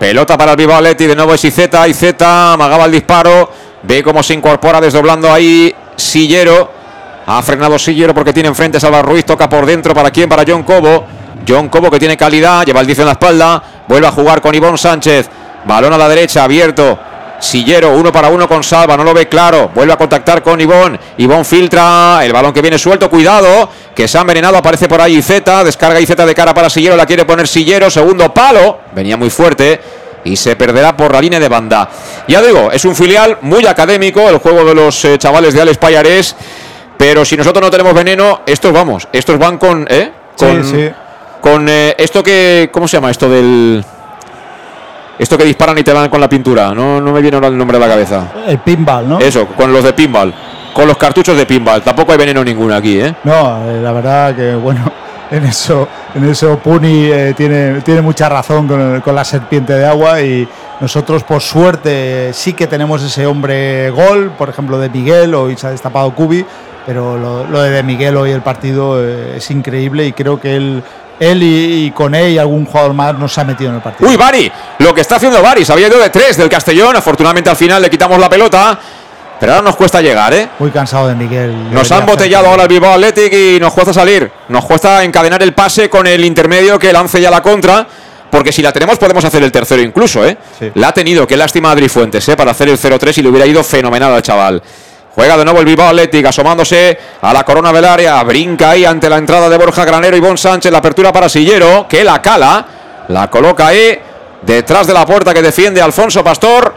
Pelota 0.00 0.36
para 0.36 0.52
el 0.52 0.56
Viva 0.56 0.76
Atleti, 0.76 1.06
de 1.06 1.14
nuevo 1.14 1.34
es 1.34 1.44
Izeta, 1.44 1.86
Izeta, 1.86 2.54
amagaba 2.54 2.86
el 2.86 2.92
disparo, 2.92 3.50
ve 3.84 4.02
cómo 4.02 4.20
se 4.22 4.34
incorpora 4.34 4.80
desdoblando 4.80 5.32
ahí 5.32 5.72
Sillero 5.96 6.77
ha 7.30 7.42
frenado 7.42 7.78
Sillero 7.78 8.14
porque 8.14 8.32
tiene 8.32 8.48
enfrente 8.48 8.78
a 8.78 8.80
Salva 8.80 9.02
Ruiz. 9.02 9.22
Toca 9.26 9.50
por 9.50 9.66
dentro. 9.66 9.92
¿Para 9.92 10.10
quién? 10.10 10.30
Para 10.30 10.44
John 10.48 10.62
Cobo. 10.62 11.04
John 11.46 11.68
Cobo 11.68 11.90
que 11.90 11.98
tiene 11.98 12.16
calidad. 12.16 12.64
Lleva 12.64 12.80
el 12.80 12.86
10 12.86 13.00
en 13.00 13.04
la 13.04 13.12
espalda. 13.12 13.62
Vuelve 13.86 14.06
a 14.06 14.12
jugar 14.12 14.40
con 14.40 14.54
Ivón 14.54 14.78
Sánchez. 14.78 15.28
Balón 15.66 15.92
a 15.92 15.98
la 15.98 16.08
derecha. 16.08 16.44
Abierto. 16.44 16.98
Sillero, 17.38 17.92
uno 17.92 18.10
para 18.10 18.30
uno 18.30 18.48
con 18.48 18.64
Salva, 18.64 18.96
no 18.96 19.04
lo 19.04 19.14
ve 19.14 19.28
claro. 19.28 19.70
Vuelve 19.74 19.92
a 19.92 19.96
contactar 19.96 20.42
con 20.42 20.60
Ivón. 20.60 20.98
Ivón 21.18 21.44
filtra 21.44 22.20
el 22.22 22.32
balón 22.32 22.52
que 22.52 22.62
viene 22.62 22.78
suelto. 22.78 23.08
Cuidado, 23.08 23.68
que 23.94 24.08
se 24.08 24.16
ha 24.18 24.22
envenenado. 24.22 24.56
Aparece 24.56 24.88
por 24.88 25.00
ahí 25.00 25.18
Izeta. 25.18 25.62
Descarga 25.62 26.00
Izeta 26.00 26.24
de 26.24 26.34
cara 26.34 26.54
para 26.54 26.70
Sillero. 26.70 26.96
La 26.96 27.04
quiere 27.06 27.26
poner 27.26 27.46
Sillero. 27.46 27.90
Segundo 27.90 28.32
palo. 28.32 28.80
Venía 28.94 29.18
muy 29.18 29.28
fuerte. 29.28 29.80
Y 30.24 30.34
se 30.34 30.56
perderá 30.56 30.96
por 30.96 31.12
la 31.12 31.20
línea 31.20 31.38
de 31.38 31.48
banda. 31.48 31.88
Ya 32.26 32.42
digo, 32.42 32.70
es 32.72 32.84
un 32.86 32.96
filial 32.96 33.38
muy 33.42 33.66
académico. 33.66 34.28
El 34.28 34.38
juego 34.38 34.64
de 34.64 34.74
los 34.74 35.04
eh, 35.04 35.18
chavales 35.18 35.54
de 35.54 35.60
Alex 35.60 35.78
Payarés. 35.78 36.34
Pero 36.98 37.24
si 37.24 37.36
nosotros 37.36 37.64
no 37.64 37.70
tenemos 37.70 37.94
veneno, 37.94 38.40
estos 38.44 38.72
vamos, 38.72 39.08
estos 39.12 39.38
van 39.38 39.56
con, 39.56 39.86
¿eh? 39.88 40.12
Con, 40.36 40.64
sí, 40.64 40.70
sí. 40.70 40.90
con 41.40 41.68
eh, 41.68 41.94
esto 41.96 42.22
que, 42.22 42.68
¿cómo 42.72 42.86
se 42.88 42.96
llama? 42.96 43.10
Esto 43.10 43.30
del, 43.30 43.84
esto 45.18 45.36
que 45.36 45.44
disparan 45.44 45.76
y 45.78 45.82
te 45.82 45.92
van 45.92 46.08
con 46.08 46.20
la 46.20 46.28
pintura. 46.28 46.74
No, 46.74 47.00
no 47.00 47.12
me 47.12 47.20
viene 47.20 47.36
ahora 47.36 47.48
el 47.48 47.58
nombre 47.58 47.78
de 47.78 47.84
la 47.84 47.90
cabeza. 47.90 48.28
El 48.46 48.58
pinball, 48.58 49.08
¿no? 49.08 49.18
Eso, 49.18 49.46
con 49.46 49.72
los 49.72 49.84
de 49.84 49.92
pinball, 49.92 50.32
con 50.72 50.86
los 50.86 50.96
cartuchos 50.96 51.36
de 51.36 51.46
pinball. 51.46 51.82
Tampoco 51.82 52.12
hay 52.12 52.18
veneno 52.18 52.44
ninguno 52.44 52.74
aquí, 52.74 53.00
¿eh? 53.00 53.14
No, 53.24 53.68
eh, 53.68 53.80
la 53.80 53.92
verdad 53.92 54.34
que 54.34 54.54
bueno, 54.54 54.80
en 55.30 55.44
eso, 55.44 55.88
en 56.14 56.24
eso 56.24 56.58
Puni 56.58 57.06
eh, 57.06 57.34
tiene, 57.36 57.80
tiene 57.80 58.00
mucha 58.00 58.28
razón 58.28 58.68
con, 58.68 59.00
con, 59.00 59.14
la 59.14 59.24
serpiente 59.24 59.72
de 59.72 59.86
agua 59.86 60.20
y 60.20 60.48
nosotros 60.80 61.24
por 61.24 61.42
suerte 61.42 62.32
sí 62.32 62.52
que 62.52 62.66
tenemos 62.68 63.02
ese 63.02 63.26
hombre 63.26 63.90
gol, 63.90 64.32
por 64.38 64.48
ejemplo 64.48 64.78
de 64.78 64.88
Miguel 64.88 65.34
o 65.34 65.54
se 65.56 65.66
ha 65.66 65.70
destapado 65.70 66.14
Cubi, 66.14 66.44
pero 66.88 67.18
lo, 67.18 67.44
lo, 67.46 67.60
de 67.60 67.82
Miguel 67.82 68.16
hoy 68.16 68.30
el 68.30 68.40
partido 68.40 68.98
eh, 68.98 69.34
es 69.36 69.50
increíble 69.50 70.06
y 70.06 70.14
creo 70.14 70.40
que 70.40 70.56
él, 70.56 70.82
él 71.20 71.42
y, 71.42 71.84
y, 71.84 71.90
con 71.90 72.14
él 72.14 72.32
y 72.32 72.38
algún 72.38 72.64
jugador 72.64 72.94
más 72.94 73.14
nos 73.18 73.36
ha 73.36 73.44
metido 73.44 73.68
en 73.68 73.76
el 73.76 73.82
partido. 73.82 74.08
Uy, 74.08 74.16
Bari, 74.16 74.50
lo 74.78 74.94
que 74.94 75.02
está 75.02 75.16
haciendo 75.16 75.42
Bari, 75.42 75.66
se 75.66 75.72
había 75.74 75.88
ido 75.88 75.98
de 75.98 76.08
tres 76.08 76.38
del 76.38 76.48
Castellón, 76.48 76.96
afortunadamente 76.96 77.50
al 77.50 77.56
final 77.56 77.82
le 77.82 77.90
quitamos 77.90 78.18
la 78.18 78.30
pelota. 78.30 78.78
Pero 79.38 79.52
ahora 79.52 79.62
nos 79.62 79.76
cuesta 79.76 80.00
llegar, 80.00 80.32
¿eh? 80.32 80.48
Muy 80.58 80.70
cansado 80.70 81.08
de 81.08 81.14
Miguel. 81.14 81.74
Nos 81.74 81.92
han 81.92 82.06
botellado 82.06 82.46
ahora 82.46 82.62
el 82.62 82.68
Bilbao 82.70 82.94
Athletic 82.94 83.34
y 83.34 83.60
nos 83.60 83.74
cuesta 83.74 83.92
salir. 83.92 84.32
Nos 84.48 84.64
cuesta 84.64 85.04
encadenar 85.04 85.42
el 85.42 85.52
pase 85.52 85.90
con 85.90 86.06
el 86.06 86.24
intermedio 86.24 86.78
que 86.78 86.90
lance 86.90 87.20
ya 87.20 87.30
la 87.30 87.42
contra. 87.42 87.86
Porque 88.30 88.50
si 88.50 88.62
la 88.62 88.72
tenemos 88.72 88.98
podemos 88.98 89.24
hacer 89.26 89.42
el 89.42 89.52
tercero 89.52 89.82
incluso, 89.82 90.24
¿eh? 90.24 90.38
Sí. 90.58 90.70
La 90.74 90.88
ha 90.88 90.92
tenido, 90.92 91.26
qué 91.26 91.36
lástima 91.36 91.70
Adri 91.70 91.90
Fuentes, 91.90 92.26
¿eh? 92.30 92.36
Para 92.36 92.52
hacer 92.52 92.70
el 92.70 92.78
0-3 92.78 93.18
y 93.18 93.22
le 93.22 93.28
hubiera 93.28 93.46
ido 93.46 93.62
fenomenal 93.62 94.14
al 94.14 94.22
chaval. 94.22 94.62
Juega 95.14 95.36
de 95.36 95.44
nuevo 95.44 95.60
el 95.60 95.66
Bilbao 95.66 95.88
Athletic, 95.88 96.26
asomándose 96.26 96.98
a 97.20 97.32
la 97.32 97.44
corona 97.44 97.72
del 97.72 97.84
área. 97.84 98.22
Brinca 98.22 98.70
ahí 98.70 98.84
ante 98.84 99.08
la 99.10 99.18
entrada 99.18 99.48
de 99.48 99.56
Borja 99.56 99.84
Granero 99.84 100.16
y 100.16 100.20
Bon 100.20 100.38
Sánchez. 100.38 100.70
La 100.70 100.78
apertura 100.78 101.12
para 101.12 101.28
Sillero, 101.28 101.86
que 101.88 102.04
la 102.04 102.22
cala. 102.22 102.66
La 103.08 103.28
coloca 103.28 103.66
ahí, 103.66 103.98
detrás 104.42 104.86
de 104.86 104.94
la 104.94 105.04
puerta 105.06 105.34
que 105.34 105.42
defiende 105.42 105.82
Alfonso 105.82 106.22
Pastor. 106.22 106.74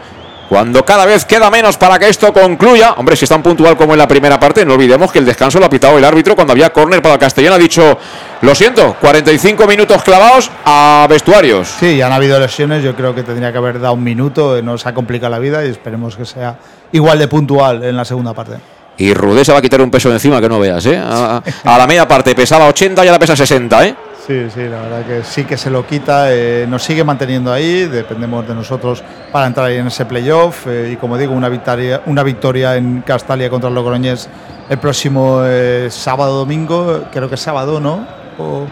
Cuando 0.52 0.84
cada 0.84 1.06
vez 1.06 1.24
queda 1.24 1.48
menos 1.50 1.78
para 1.78 1.98
que 1.98 2.10
esto 2.10 2.30
concluya. 2.30 2.92
Hombre, 2.98 3.16
si 3.16 3.24
es 3.24 3.28
tan 3.30 3.42
puntual 3.42 3.74
como 3.74 3.94
en 3.94 3.98
la 3.98 4.06
primera 4.06 4.38
parte, 4.38 4.66
no 4.66 4.74
olvidemos 4.74 5.10
que 5.10 5.18
el 5.18 5.24
descanso 5.24 5.58
lo 5.58 5.64
ha 5.64 5.70
pitado 5.70 5.96
el 5.96 6.04
árbitro 6.04 6.34
cuando 6.34 6.52
había 6.52 6.68
córner 6.68 7.00
para 7.00 7.14
el 7.14 7.18
Castellón. 7.18 7.54
Ha 7.54 7.56
dicho, 7.56 7.96
lo 8.42 8.54
siento, 8.54 8.94
45 9.00 9.66
minutos 9.66 10.02
clavados 10.02 10.50
a 10.66 11.06
vestuarios. 11.08 11.68
Sí, 11.68 12.02
han 12.02 12.12
habido 12.12 12.38
lesiones. 12.38 12.84
Yo 12.84 12.94
creo 12.94 13.14
que 13.14 13.22
tendría 13.22 13.50
que 13.50 13.56
haber 13.56 13.80
dado 13.80 13.94
un 13.94 14.04
minuto. 14.04 14.60
Nos 14.60 14.84
ha 14.84 14.92
complicado 14.92 15.30
la 15.30 15.38
vida 15.38 15.64
y 15.64 15.70
esperemos 15.70 16.16
que 16.16 16.26
sea 16.26 16.58
igual 16.92 17.18
de 17.18 17.28
puntual 17.28 17.82
en 17.82 17.96
la 17.96 18.04
segunda 18.04 18.34
parte. 18.34 18.56
Y 18.98 19.14
Rudé 19.14 19.46
se 19.46 19.52
va 19.52 19.58
a 19.60 19.62
quitar 19.62 19.80
un 19.80 19.90
peso 19.90 20.10
de 20.10 20.16
encima 20.16 20.38
que 20.38 20.50
no 20.50 20.60
veas, 20.60 20.84
¿eh? 20.84 20.98
A, 21.02 21.42
a 21.64 21.78
la 21.78 21.86
media 21.86 22.06
parte 22.06 22.34
pesaba 22.34 22.66
80 22.66 23.02
y 23.02 23.08
ahora 23.08 23.18
pesa 23.18 23.34
60, 23.34 23.86
¿eh? 23.86 23.96
Sí, 24.24 24.46
sí, 24.54 24.60
la 24.60 24.82
verdad 24.82 25.04
que 25.04 25.24
sí 25.24 25.44
que 25.44 25.56
se 25.56 25.68
lo 25.68 25.84
quita, 25.84 26.32
eh, 26.32 26.64
nos 26.68 26.84
sigue 26.84 27.02
manteniendo 27.02 27.52
ahí, 27.52 27.86
dependemos 27.86 28.46
de 28.46 28.54
nosotros 28.54 29.02
para 29.32 29.48
entrar 29.48 29.66
ahí 29.66 29.78
en 29.78 29.88
ese 29.88 30.04
playoff 30.04 30.68
eh, 30.68 30.90
y 30.92 30.96
como 30.96 31.18
digo, 31.18 31.32
una 31.34 31.48
victoria, 31.48 32.02
una 32.06 32.22
victoria 32.22 32.76
en 32.76 33.02
Castalia 33.04 33.50
contra 33.50 33.68
el 33.68 33.74
Logroñés 33.74 34.28
el 34.70 34.78
próximo 34.78 35.40
eh, 35.44 35.88
sábado, 35.90 36.38
domingo, 36.38 37.06
creo 37.10 37.28
que 37.28 37.34
es 37.34 37.40
sábado, 37.40 37.80
¿no? 37.80 38.06
O, 38.38 38.66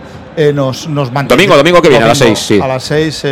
nos, 0.54 0.88
nos 0.88 1.12
Domingo, 1.12 1.56
domingo 1.56 1.82
que 1.82 1.88
viene, 1.88 2.04
domingo, 2.04 2.04
a 2.04 2.08
las 2.08 2.18
6, 2.18 2.38
sí. 2.38 2.60
A 2.62 2.66
las 2.68 2.84
6 2.84 3.26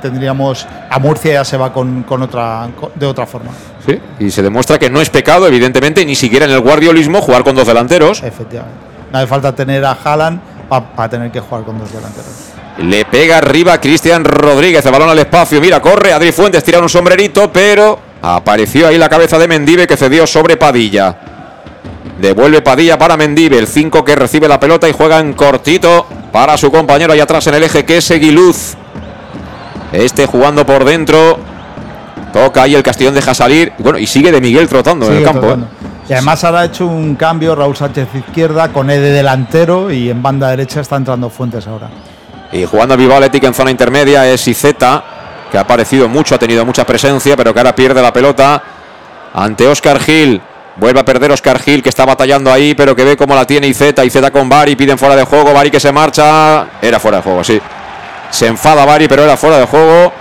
tendríamos, 0.00 0.68
a 0.88 0.98
Murcia 0.98 1.32
ya 1.32 1.44
se 1.44 1.56
va 1.56 1.72
con, 1.72 2.02
con 2.02 2.22
otra, 2.22 2.68
con, 2.78 2.90
de 2.94 3.06
otra 3.06 3.26
forma. 3.26 3.50
Sí, 3.84 3.98
y 4.20 4.30
se 4.30 4.42
demuestra 4.42 4.78
que 4.78 4.88
no 4.88 5.00
es 5.00 5.10
pecado, 5.10 5.48
evidentemente, 5.48 6.04
ni 6.04 6.14
siquiera 6.14 6.44
en 6.44 6.52
el 6.52 6.60
guardiolismo 6.60 7.22
jugar 7.22 7.42
con 7.42 7.56
dos 7.56 7.66
delanteros. 7.66 8.22
Efectivamente. 8.22 8.78
No 9.10 9.18
hace 9.18 9.26
falta 9.26 9.54
tener 9.54 9.84
a 9.84 9.92
Haaland 9.92 10.53
para 10.68 10.94
pa 10.94 11.08
tener 11.08 11.30
que 11.30 11.40
jugar 11.40 11.64
con 11.64 11.78
dos 11.78 11.92
delanteros. 11.92 12.54
Le 12.78 13.04
pega 13.04 13.38
arriba 13.38 13.80
Cristian 13.80 14.24
Rodríguez, 14.24 14.84
el 14.84 14.92
balón 14.92 15.08
al 15.08 15.18
espacio. 15.18 15.60
Mira, 15.60 15.80
corre. 15.80 16.12
Adri 16.12 16.32
Fuentes 16.32 16.64
tira 16.64 16.80
un 16.80 16.88
sombrerito, 16.88 17.52
pero 17.52 17.98
apareció 18.20 18.88
ahí 18.88 18.98
la 18.98 19.08
cabeza 19.08 19.38
de 19.38 19.46
Mendive 19.46 19.86
que 19.86 19.96
cedió 19.96 20.26
sobre 20.26 20.56
Padilla. 20.56 21.16
Devuelve 22.18 22.62
Padilla 22.62 22.98
para 22.98 23.16
Mendive, 23.16 23.58
el 23.58 23.66
5 23.66 24.04
que 24.04 24.14
recibe 24.16 24.48
la 24.48 24.58
pelota 24.58 24.88
y 24.88 24.92
juega 24.92 25.18
en 25.20 25.34
cortito 25.34 26.06
para 26.32 26.56
su 26.56 26.70
compañero 26.70 27.12
ahí 27.12 27.20
atrás 27.20 27.46
en 27.46 27.54
el 27.54 27.62
eje 27.62 27.84
que 27.84 27.98
es 27.98 28.04
Seguiluz. 28.04 28.74
Este 29.92 30.26
jugando 30.26 30.66
por 30.66 30.84
dentro. 30.84 31.38
Toca 32.32 32.62
ahí 32.62 32.74
el 32.74 32.82
Castellón, 32.82 33.14
deja 33.14 33.32
salir. 33.32 33.72
Bueno, 33.78 33.98
y 33.98 34.08
sigue 34.08 34.32
de 34.32 34.40
Miguel 34.40 34.68
trotando 34.68 35.06
sigue 35.06 35.18
en 35.18 35.22
el 35.22 35.24
campo. 35.24 35.46
Trotando. 35.46 35.68
Y 36.08 36.12
además 36.12 36.44
ahora 36.44 36.60
ha 36.60 36.64
hecho 36.66 36.86
un 36.86 37.14
cambio 37.14 37.54
Raúl 37.54 37.76
Sánchez 37.76 38.08
izquierda 38.14 38.68
con 38.68 38.90
E 38.90 38.98
de 38.98 39.10
delantero 39.10 39.90
y 39.90 40.10
en 40.10 40.22
banda 40.22 40.50
derecha 40.50 40.80
está 40.80 40.96
entrando 40.96 41.30
Fuentes 41.30 41.66
ahora. 41.66 41.88
Y 42.52 42.64
jugando 42.66 42.96
Bilbao 42.96 43.16
Athletic 43.16 43.44
en 43.44 43.54
zona 43.54 43.70
intermedia 43.70 44.28
es 44.30 44.46
Izeta, 44.46 45.02
que 45.50 45.56
ha 45.56 45.62
aparecido 45.62 46.08
mucho, 46.08 46.34
ha 46.34 46.38
tenido 46.38 46.64
mucha 46.64 46.84
presencia, 46.84 47.36
pero 47.36 47.54
que 47.54 47.60
ahora 47.60 47.74
pierde 47.74 48.02
la 48.02 48.12
pelota 48.12 48.62
ante 49.32 49.66
Oscar 49.66 49.98
Gil. 49.98 50.40
Vuelve 50.76 51.00
a 51.00 51.04
perder 51.04 51.32
Oscar 51.32 51.58
Gil, 51.60 51.82
que 51.82 51.88
está 51.88 52.04
batallando 52.04 52.52
ahí, 52.52 52.74
pero 52.74 52.94
que 52.94 53.04
ve 53.04 53.16
cómo 53.16 53.34
la 53.34 53.46
tiene 53.46 53.66
Izeta. 53.68 54.04
Izeta 54.04 54.30
con 54.30 54.48
Bari, 54.48 54.76
piden 54.76 54.98
fuera 54.98 55.16
de 55.16 55.24
juego. 55.24 55.54
Bari 55.54 55.70
que 55.70 55.80
se 55.80 55.92
marcha. 55.92 56.66
Era 56.82 57.00
fuera 57.00 57.18
de 57.18 57.22
juego, 57.22 57.44
sí. 57.44 57.60
Se 58.30 58.46
enfada 58.46 58.84
Bari, 58.84 59.08
pero 59.08 59.22
era 59.22 59.36
fuera 59.36 59.58
de 59.58 59.66
juego. 59.66 60.12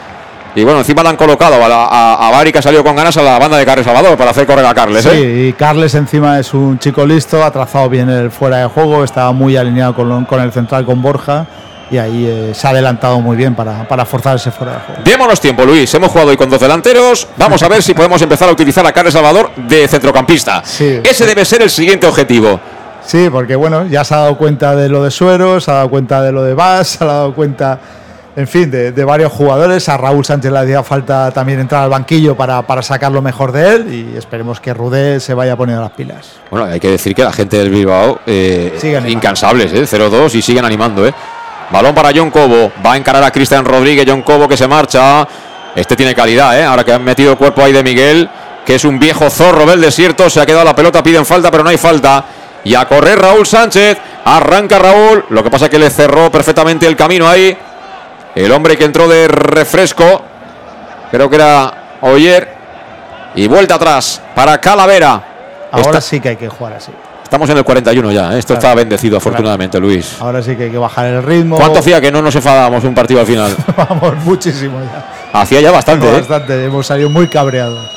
Y 0.56 0.64
bueno, 0.64 0.80
encima 0.80 1.02
le 1.02 1.10
han 1.10 1.18
colocado 1.18 1.56
a, 1.56 2.28
a, 2.28 2.32
Bari 2.32 2.52
que 2.52 2.60
ha 2.60 2.62
salido 2.62 2.84
con 2.84 2.96
ganas 2.96 3.18
a 3.18 3.24
la 3.24 3.40
banda 3.40 3.58
de 3.58 3.66
Carles 3.66 3.86
Salvador 3.86 4.16
para 4.18 4.32
hacer 4.32 4.46
correr 4.46 4.66
a 4.66 4.74
Carles. 4.74 5.04
Sí, 5.04 5.10
¿eh? 5.10 5.48
y 5.50 5.54
Carles 5.54 5.96
encima 5.96 6.40
es 6.40 6.54
un 6.54 6.78
chico 6.78 7.06
listo, 7.06 7.44
ha 7.44 7.52
trazado 7.52 7.90
bien 7.90 8.10
el 8.10 8.30
fuera 8.30 8.58
de 8.58 8.66
juego, 8.68 9.04
estaba 9.04 9.32
muy 9.32 9.58
alineado 9.58 9.96
con, 9.96 10.26
con 10.26 10.42
el 10.42 10.52
central, 10.52 10.86
con 10.86 11.02
Borja. 11.02 11.48
Y 11.90 11.98
ahí 11.98 12.26
eh, 12.26 12.52
se 12.56 12.66
ha 12.66 12.70
adelantado 12.72 13.20
muy 13.20 13.36
bien 13.36 13.56
para, 13.56 13.88
para, 13.88 14.06
forzar 14.06 14.38
ese 14.38 14.52
fuera 14.52 14.74
de 14.74 14.80
juego. 14.80 15.02
Démonos 15.04 15.40
tiempo, 15.40 15.64
Luis. 15.64 15.94
Hemos 15.94 16.10
jugado 16.10 16.30
hoy 16.30 16.38
con 16.38 16.50
dos 16.50 16.60
delanteros. 16.60 17.28
Vamos 17.38 17.62
a 17.62 17.68
ver 17.68 17.84
si 17.84 17.94
podemos 17.94 18.22
empezar 18.22 18.50
a 18.50 18.52
utilizar 18.52 18.86
a 18.86 18.92
Carles 18.92 19.14
Salvador 19.14 19.52
de 19.56 19.88
centrocampista. 19.88 20.64
Sí. 20.64 21.02
Ese 21.04 21.26
debe 21.26 21.46
ser 21.46 21.62
el 21.62 21.70
siguiente 21.70 22.08
objetivo. 22.08 22.60
Sí, 23.06 23.30
porque 23.30 23.56
bueno, 23.56 23.86
ya 23.86 24.04
se 24.04 24.14
ha 24.14 24.20
dado 24.20 24.38
cuenta 24.38 24.76
de 24.76 24.90
lo 24.90 25.04
de 25.04 25.12
Suero, 25.12 25.60
se 25.60 25.70
ha 25.70 25.76
dado 25.76 25.90
cuenta 25.90 26.22
de 26.22 26.32
lo 26.32 26.42
de 26.44 26.54
Vaz, 26.54 26.88
se 26.88 27.04
ha 27.04 27.08
dado 27.08 27.34
cuenta 27.34 27.80
en 28.36 28.48
fin, 28.48 28.72
de, 28.72 28.92
varios 29.04 29.32
jugadores. 29.32 29.88
A 29.90 29.98
Raúl 29.98 30.26
Sánchez 30.26 30.52
le 30.52 30.60
hacía 30.60 30.84
falta 30.84 31.32
también 31.32 31.60
entrar 31.60 31.84
al 31.84 31.90
banquillo 31.90 32.36
para, 32.36 32.62
para 32.64 32.82
sacar 32.82 33.12
lo 33.12 33.22
mejor 33.22 33.52
de 33.52 33.76
él 33.76 33.94
y 33.94 34.18
esperemos 34.18 34.60
que 34.60 34.74
Rudé 34.74 35.20
se 35.20 35.34
vaya 35.34 35.56
poniendo 35.56 35.84
las 35.84 35.92
pilas. 35.92 36.34
Bueno, 36.50 36.66
hay 36.66 36.80
que 36.80 36.90
decir 36.90 37.14
que 37.14 37.24
la 37.24 37.32
gente 37.32 37.58
del 37.58 37.70
Bilbao, 37.70 38.20
eh, 38.26 39.04
incansables, 39.08 39.72
¿eh? 39.74 39.84
0-2 39.84 40.36
y 40.36 40.42
siguen 40.42 40.66
animando. 40.66 41.06
¿eh? 41.06 41.14
Balón 41.72 41.94
para 41.94 42.10
John 42.16 42.32
Cobo, 42.32 42.72
va 42.86 42.94
a 42.94 42.98
encarar 42.98 43.24
a 43.24 43.32
Cristian 43.32 43.66
Rodríguez, 43.66 44.06
John 44.08 44.22
Cobo 44.24 44.48
que 44.48 44.58
se 44.58 44.68
marcha. 44.68 45.28
Este 45.76 45.96
tiene 45.96 46.14
calidad, 46.14 46.60
¿eh? 46.60 46.64
ahora 46.64 46.84
que 46.84 46.94
han 46.94 47.04
metido 47.04 47.36
cuerpo 47.36 47.64
ahí 47.64 47.74
de 47.74 47.84
Miguel, 47.84 48.30
que 48.66 48.76
es 48.76 48.86
un 48.86 49.00
viejo 49.00 49.30
zorro 49.30 49.66
del 49.66 49.82
desierto. 49.82 50.30
Se 50.30 50.40
ha 50.40 50.46
quedado 50.46 50.64
la 50.64 50.76
pelota, 50.76 51.02
piden 51.02 51.26
falta, 51.26 51.50
pero 51.50 51.64
no 51.64 51.70
hay 51.70 51.78
falta. 51.78 52.26
Y 52.64 52.76
a 52.76 52.86
correr 52.86 53.20
Raúl 53.20 53.46
Sánchez. 53.46 53.98
Arranca 54.26 54.80
Raúl. 54.80 55.26
Lo 55.30 55.44
que 55.44 55.50
pasa 55.50 55.66
es 55.66 55.72
que 55.72 55.80
le 55.80 55.90
cerró 55.90 56.32
perfectamente 56.32 56.88
el 56.88 56.96
camino 56.96 57.28
ahí. 57.28 57.58
El 58.36 58.52
hombre 58.52 58.78
que 58.78 58.86
entró 58.86 59.08
de 59.08 59.28
refresco, 59.28 60.22
creo 61.12 61.30
que 61.30 61.36
era 61.36 61.98
Oyer. 62.02 62.54
Y 63.36 63.48
vuelta 63.48 63.76
atrás 63.76 64.22
para 64.36 64.60
Calavera. 64.60 65.24
Ahora 65.72 66.02
sí 66.02 66.20
que 66.20 66.30
hay 66.30 66.36
que 66.36 66.50
jugar 66.50 66.74
así. 66.74 66.92
Estamos 67.24 67.50
en 67.50 67.58
el 67.58 67.64
41 67.64 68.12
ya. 68.12 68.36
¿eh? 68.36 68.40
Esto 68.40 68.54
está 68.54 68.76
bendecido, 68.76 69.18
afortunadamente, 69.18 69.80
Luis. 69.80 70.18
Ahora 70.20 70.44
sí 70.44 70.56
que 70.56 70.66
hay 70.66 70.70
que 70.72 70.78
bajar 70.78 71.08
el 71.08 71.24
ritmo. 71.24 71.56
¿Cuánto 71.56 71.80
hacía 71.80 72.00
que 72.00 72.12
no 72.12 72.22
nos 72.22 72.36
enfadábamos 72.36 72.84
un 72.84 72.94
partido 72.94 73.22
al 73.22 73.26
final? 73.26 73.56
Vamos, 73.78 74.18
muchísimo 74.24 74.80
ya. 74.82 75.40
Hacía 75.42 75.62
ya 75.62 75.72
bastante. 75.72 76.08
¿eh? 76.08 76.12
Bastante, 76.12 76.64
hemos 76.64 76.86
salido 76.86 77.10
muy 77.10 77.28
cabreados. 77.28 77.90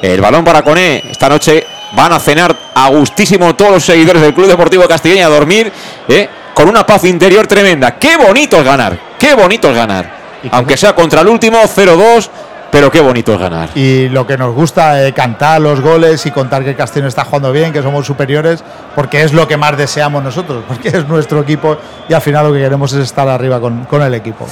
El 0.00 0.22
balón 0.22 0.42
para 0.42 0.62
Coné. 0.62 1.02
Esta 1.10 1.28
noche 1.28 1.66
van 1.92 2.12
a 2.12 2.18
cenar 2.18 2.56
a 2.74 2.88
gustísimo 2.88 3.54
todos 3.54 3.72
los 3.72 3.84
seguidores 3.84 4.22
del 4.22 4.32
Club 4.32 4.46
Deportivo 4.46 4.88
Castellín 4.88 5.22
a 5.22 5.28
dormir. 5.28 5.70
¿eh? 6.08 6.28
con 6.58 6.68
una 6.68 6.84
paz 6.84 7.04
interior 7.04 7.46
tremenda. 7.46 7.96
Qué 8.00 8.16
bonito 8.16 8.56
es 8.56 8.64
ganar, 8.64 8.98
qué 9.18 9.34
bonito 9.34 9.70
es 9.70 9.76
ganar. 9.76 10.18
Aunque 10.50 10.76
sea 10.76 10.94
contra 10.94 11.22
el 11.22 11.28
último 11.28 11.58
0-2, 11.58 12.28
pero 12.70 12.90
qué 12.90 13.00
bonito 13.00 13.32
es 13.32 13.40
ganar. 13.40 13.70
Y 13.74 14.08
lo 14.08 14.26
que 14.26 14.36
nos 14.36 14.54
gusta, 14.54 15.06
es 15.06 15.12
cantar 15.12 15.60
los 15.60 15.80
goles 15.80 16.24
y 16.26 16.30
contar 16.30 16.64
que 16.64 16.74
Castellón 16.74 17.08
está 17.08 17.24
jugando 17.24 17.52
bien, 17.52 17.72
que 17.72 17.82
somos 17.82 18.06
superiores, 18.06 18.62
porque 18.94 19.22
es 19.22 19.32
lo 19.32 19.48
que 19.48 19.56
más 19.56 19.76
deseamos 19.76 20.22
nosotros, 20.22 20.64
porque 20.68 20.88
es 20.88 21.08
nuestro 21.08 21.40
equipo 21.40 21.76
y 22.08 22.14
al 22.14 22.20
final 22.20 22.46
lo 22.46 22.52
que 22.52 22.60
queremos 22.60 22.92
es 22.92 23.04
estar 23.04 23.28
arriba 23.28 23.60
con, 23.60 23.84
con 23.84 24.02
el 24.02 24.14
equipo. 24.14 24.46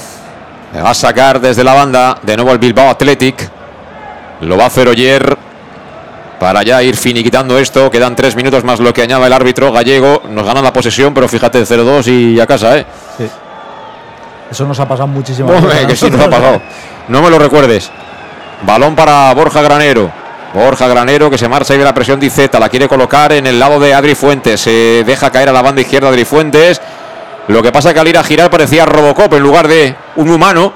Le 0.73 0.83
va 0.83 0.91
a 0.91 0.95
sacar 0.95 1.41
desde 1.41 1.63
la 1.63 1.75
banda 1.75 2.19
de 2.23 2.37
nuevo 2.37 2.53
el 2.53 2.59
Bilbao 2.59 2.91
Athletic. 2.91 3.51
Lo 4.41 4.57
va 4.57 4.65
a 4.65 4.67
hacer 4.67 4.89
Oyer 4.89 5.37
para 6.39 6.63
ya 6.63 6.83
ir 6.83 6.97
finiquitando 6.97 7.59
esto. 7.59 7.91
Quedan 7.91 8.17
tres 8.17 8.37
minutos 8.37 8.65
más 8.65 8.81
lo 8.81 8.93
que 8.93 9.03
añade 9.03 9.27
el 9.27 9.33
árbitro 9.33 9.73
gallego. 9.73 10.23
Nos 10.29 10.45
ganan 10.45 10.65
la 10.65 10.73
posesión, 10.73 11.15
pero 11.15 11.29
fíjate, 11.29 11.63
0-2 11.63 12.09
y 12.09 12.41
a 12.41 12.47
casa, 12.47 12.79
¿eh? 12.79 12.87
Sí. 13.17 13.27
Eso 14.51 14.65
nos 14.65 14.79
ha 14.81 14.87
pasado 14.87 15.07
muchísimo. 15.09 15.53
que 15.87 15.97
sí 15.97 16.11
nos 16.11 16.21
ha 16.21 16.31
pasado. 16.31 16.61
No 17.09 17.23
me 17.23 17.31
lo 17.31 17.39
recuerdes. 17.39 17.91
Balón 18.63 18.95
para 18.95 19.33
Borja 19.35 19.63
Granero. 19.63 20.11
Borja 20.55 20.89
Granero 20.89 21.31
que 21.31 21.39
se 21.39 21.49
marcha 21.49 21.75
ahí 21.75 21.79
de 21.79 21.85
la 21.85 21.95
presión 21.95 22.19
de 22.19 22.27
Izeta. 22.27 22.59
La 22.59 22.69
quiere 22.69 22.89
colocar 22.89 23.33
en 23.33 23.47
el 23.47 23.59
lado 23.59 23.79
de 23.79 23.93
Adri 23.93 24.15
Fuentes. 24.15 24.61
Se 24.61 25.05
deja 25.05 25.31
caer 25.31 25.49
a 25.49 25.53
la 25.53 25.63
banda 25.63 25.81
izquierda 25.81 26.09
Adri 26.09 26.25
Fuentes. 26.25 26.81
Lo 27.49 27.63
que 27.63 27.71
pasa 27.71 27.93
que 27.93 28.01
al 28.01 28.09
ir 28.09 28.19
a 28.19 28.25
girar 28.25 28.51
parecía 28.51 28.87
Robocop 28.87 29.33
en 29.35 29.43
lugar 29.43 29.69
de 29.69 29.95
un 30.17 30.31
humano 30.31 30.73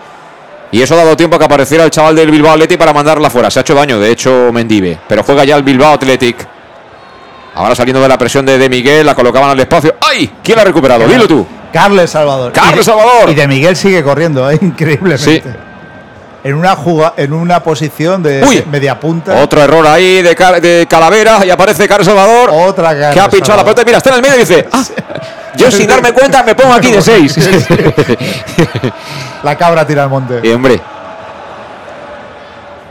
y 0.72 0.82
eso 0.82 0.94
ha 0.94 0.98
dado 0.98 1.16
tiempo 1.16 1.36
a 1.36 1.38
que 1.38 1.44
apareciera 1.46 1.84
el 1.84 1.90
chaval 1.90 2.14
del 2.14 2.30
Bilbao 2.30 2.52
Athletic 2.52 2.78
para 2.78 2.92
mandarla 2.92 3.28
fuera. 3.28 3.50
Se 3.50 3.58
ha 3.58 3.62
hecho 3.62 3.74
daño, 3.74 3.98
de 3.98 4.10
hecho, 4.10 4.50
Mendive. 4.52 4.98
Pero 5.08 5.24
juega 5.24 5.44
ya 5.44 5.56
el 5.56 5.64
Bilbao 5.64 5.94
Athletic. 5.94 6.46
Ahora 7.56 7.74
saliendo 7.74 8.00
de 8.00 8.08
la 8.08 8.16
presión 8.16 8.46
de 8.46 8.56
De 8.56 8.68
Miguel, 8.68 9.04
la 9.04 9.16
colocaban 9.16 9.50
al 9.50 9.58
espacio. 9.58 9.96
¡Ay! 10.00 10.30
¿Quién 10.42 10.56
la 10.56 10.62
ha 10.62 10.64
recuperado? 10.66 11.08
Dilo 11.08 11.26
tú. 11.26 11.46
Carles 11.72 12.10
Salvador. 12.10 12.52
Carles 12.52 12.84
Salvador. 12.84 13.30
Y 13.30 13.34
De 13.34 13.46
Miguel 13.46 13.76
sigue 13.76 14.02
corriendo, 14.02 14.50
¿eh? 14.50 14.58
increíblemente. 14.62 15.42
Sí. 15.42 15.42
En 16.42 16.54
una, 16.54 16.74
juga, 16.74 17.12
en 17.18 17.34
una 17.34 17.62
posición 17.62 18.22
de 18.22 18.64
media 18.70 18.98
punta. 18.98 19.42
Otro 19.42 19.62
error 19.62 19.86
ahí 19.86 20.22
de, 20.22 20.34
de 20.34 20.86
Calavera 20.88 21.44
y 21.44 21.50
aparece 21.50 21.86
Carles 21.86 22.06
Salvador. 22.06 22.48
Otra 22.50 23.12
Que 23.12 23.20
ha 23.20 23.28
pinchado 23.28 23.58
la 23.58 23.62
pelota. 23.64 23.82
Mira, 23.84 23.98
está 23.98 24.08
en 24.10 24.16
el 24.16 24.22
medio 24.22 24.36
y 24.36 24.38
dice: 24.40 24.66
ah, 24.72 24.82
Yo 25.56 25.70
sin 25.70 25.86
darme 25.86 26.12
cuenta 26.12 26.42
me 26.42 26.54
pongo 26.54 26.72
aquí 26.72 26.90
de 26.90 27.02
seis. 27.02 27.36
La 29.42 29.56
cabra 29.56 29.86
tira 29.86 30.04
al 30.04 30.08
monte. 30.08 30.40
Y 30.42 30.50
hombre. 30.50 30.80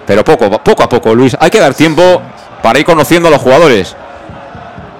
Pero 0.05 0.23
poco, 0.23 0.49
poco 0.63 0.83
a 0.83 0.89
poco, 0.89 1.15
Luis. 1.15 1.35
Hay 1.39 1.49
que 1.49 1.59
dar 1.59 1.73
tiempo 1.73 2.21
para 2.61 2.77
ir 2.77 2.85
conociendo 2.85 3.29
a 3.29 3.31
los 3.31 3.41
jugadores. 3.41 3.95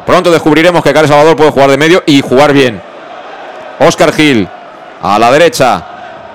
Pronto 0.08 0.32
descubriremos 0.32 0.84
que 0.84 0.92
Carlos 0.92 1.10
Salvador 1.10 1.36
puede 1.36 1.52
jugar 1.52 1.70
de 1.70 1.78
medio 1.78 2.04
y 2.08 2.22
jugar 2.22 2.52
bien. 2.52 2.89
Oscar 3.80 4.14
Gil 4.14 4.48
a 5.02 5.18
la 5.18 5.32
derecha 5.32 5.84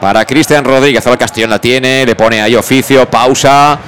para 0.00 0.24
Cristian 0.24 0.64
Rodríguez. 0.64 1.06
Ahora 1.06 1.18
Castellón 1.18 1.50
la 1.50 1.58
tiene, 1.58 2.04
le 2.04 2.14
pone 2.14 2.42
ahí 2.42 2.54
oficio, 2.54 3.08
pausa 3.08 3.78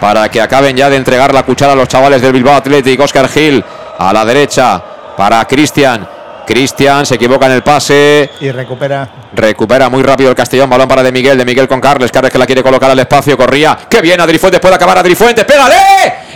para 0.00 0.28
que 0.28 0.40
acaben 0.40 0.76
ya 0.76 0.90
de 0.90 0.96
entregar 0.96 1.32
la 1.32 1.44
cuchara 1.44 1.72
a 1.72 1.76
los 1.76 1.88
chavales 1.88 2.20
del 2.20 2.32
Bilbao 2.32 2.56
Athletic. 2.56 3.00
Oscar 3.00 3.28
Gil 3.28 3.64
a 3.98 4.12
la 4.12 4.24
derecha 4.24 4.82
para 5.16 5.44
Cristian. 5.46 6.06
Cristian 6.46 7.06
se 7.06 7.16
equivoca 7.16 7.46
en 7.46 7.52
el 7.52 7.62
pase. 7.62 8.30
Y 8.40 8.50
recupera. 8.50 9.08
Recupera 9.32 9.88
muy 9.88 10.02
rápido 10.02 10.30
el 10.30 10.36
Castellón. 10.36 10.68
Balón 10.70 10.88
para 10.88 11.02
De 11.02 11.12
Miguel. 11.12 11.36
De 11.36 11.44
Miguel 11.44 11.68
con 11.68 11.80
Carles. 11.80 12.10
Carles 12.10 12.32
que 12.32 12.38
la 12.38 12.46
quiere 12.46 12.62
colocar 12.62 12.90
al 12.90 12.98
espacio. 12.98 13.36
Corría. 13.36 13.78
¡Qué 13.88 14.00
bien! 14.00 14.20
Adrifuentes 14.20 14.60
puede 14.60 14.74
acabar 14.74 14.98
Adrifuentes. 14.98 15.44
¡Pégale! 15.44 15.74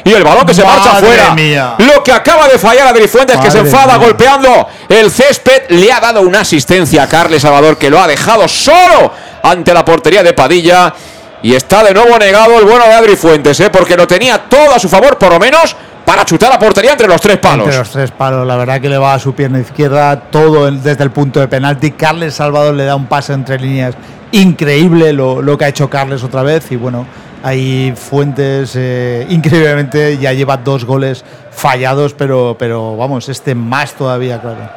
Y 0.05 0.13
el 0.13 0.25
balón 0.25 0.47
que 0.47 0.55
se 0.55 0.65
marcha 0.65 0.97
afuera. 0.97 1.37
Lo 1.79 2.03
que 2.03 2.13
acaba 2.13 2.49
de 2.49 2.59
fallar 2.59 2.87
Adrifuentes 2.89 3.37
que 3.39 3.51
se 3.51 3.59
enfada 3.59 3.97
golpeando 3.97 4.69
el 4.89 5.11
césped. 5.11 5.71
Le 5.71 5.93
ha 5.93 6.01
dado 6.01 6.23
una 6.23 6.41
asistencia 6.41 7.05
a 7.05 7.09
Carles 7.09 7.43
Salvador 7.43 7.77
que 7.77 7.91
lo 7.91 8.01
ha 8.01 8.07
dejado 8.07 8.49
solo 8.49 9.13
ante 9.43 9.73
la 9.75 9.85
portería 9.85 10.23
de 10.23 10.33
Padilla. 10.33 10.95
Y 11.43 11.55
está 11.55 11.85
de 11.85 11.95
nuevo 11.95 12.19
negado 12.19 12.59
el 12.59 12.65
bueno 12.65 12.85
de 12.85 12.95
Adrifuentes, 12.95 13.61
¿eh? 13.61 13.71
porque 13.71 13.97
lo 13.97 14.09
tenía 14.09 14.39
todo 14.49 14.75
a 14.75 14.79
su 14.81 14.89
favor, 14.89 15.19
por 15.19 15.31
lo 15.31 15.39
menos 15.39 15.77
para 16.09 16.25
chutar 16.25 16.49
la 16.49 16.59
portería 16.59 16.93
entre 16.93 17.07
los 17.07 17.21
tres 17.21 17.37
palos. 17.37 17.67
Entre 17.67 17.79
los 17.79 17.91
tres 17.91 18.11
palos, 18.13 18.47
la 18.47 18.57
verdad 18.57 18.81
que 18.81 18.89
le 18.89 18.97
va 18.97 19.13
a 19.13 19.19
su 19.19 19.35
pierna 19.35 19.61
izquierda 19.61 20.19
todo 20.19 20.71
desde 20.71 21.05
el 21.05 21.11
punto 21.11 21.39
de 21.39 21.49
penalti. 21.49 21.91
Carles 21.91 22.33
Salvador 22.33 22.75
le 22.75 22.87
da 22.87 22.97
un 22.97 23.05
pase 23.09 23.35
entre 23.35 23.59
líneas 23.59 23.95
increíble 24.33 25.13
lo, 25.13 25.59
que 25.59 25.67
ha 25.67 25.69
hecho 25.69 25.91
Carles 25.91 26.25
otra 26.25 26.43
vez 26.43 26.73
y 26.73 26.77
bueno, 26.77 27.07
hay 27.43 27.93
Fuentes 27.95 28.73
eh, 28.75 29.27
increíblemente 29.29 30.17
ya 30.17 30.33
lleva 30.33 30.57
dos 30.57 30.87
goles 30.87 31.27
fallados, 31.51 32.15
pero, 32.15 32.57
pero 32.59 32.97
vamos, 32.97 33.29
este 33.29 33.55
más 33.55 33.93
todavía, 33.93 34.41
claro. 34.41 34.71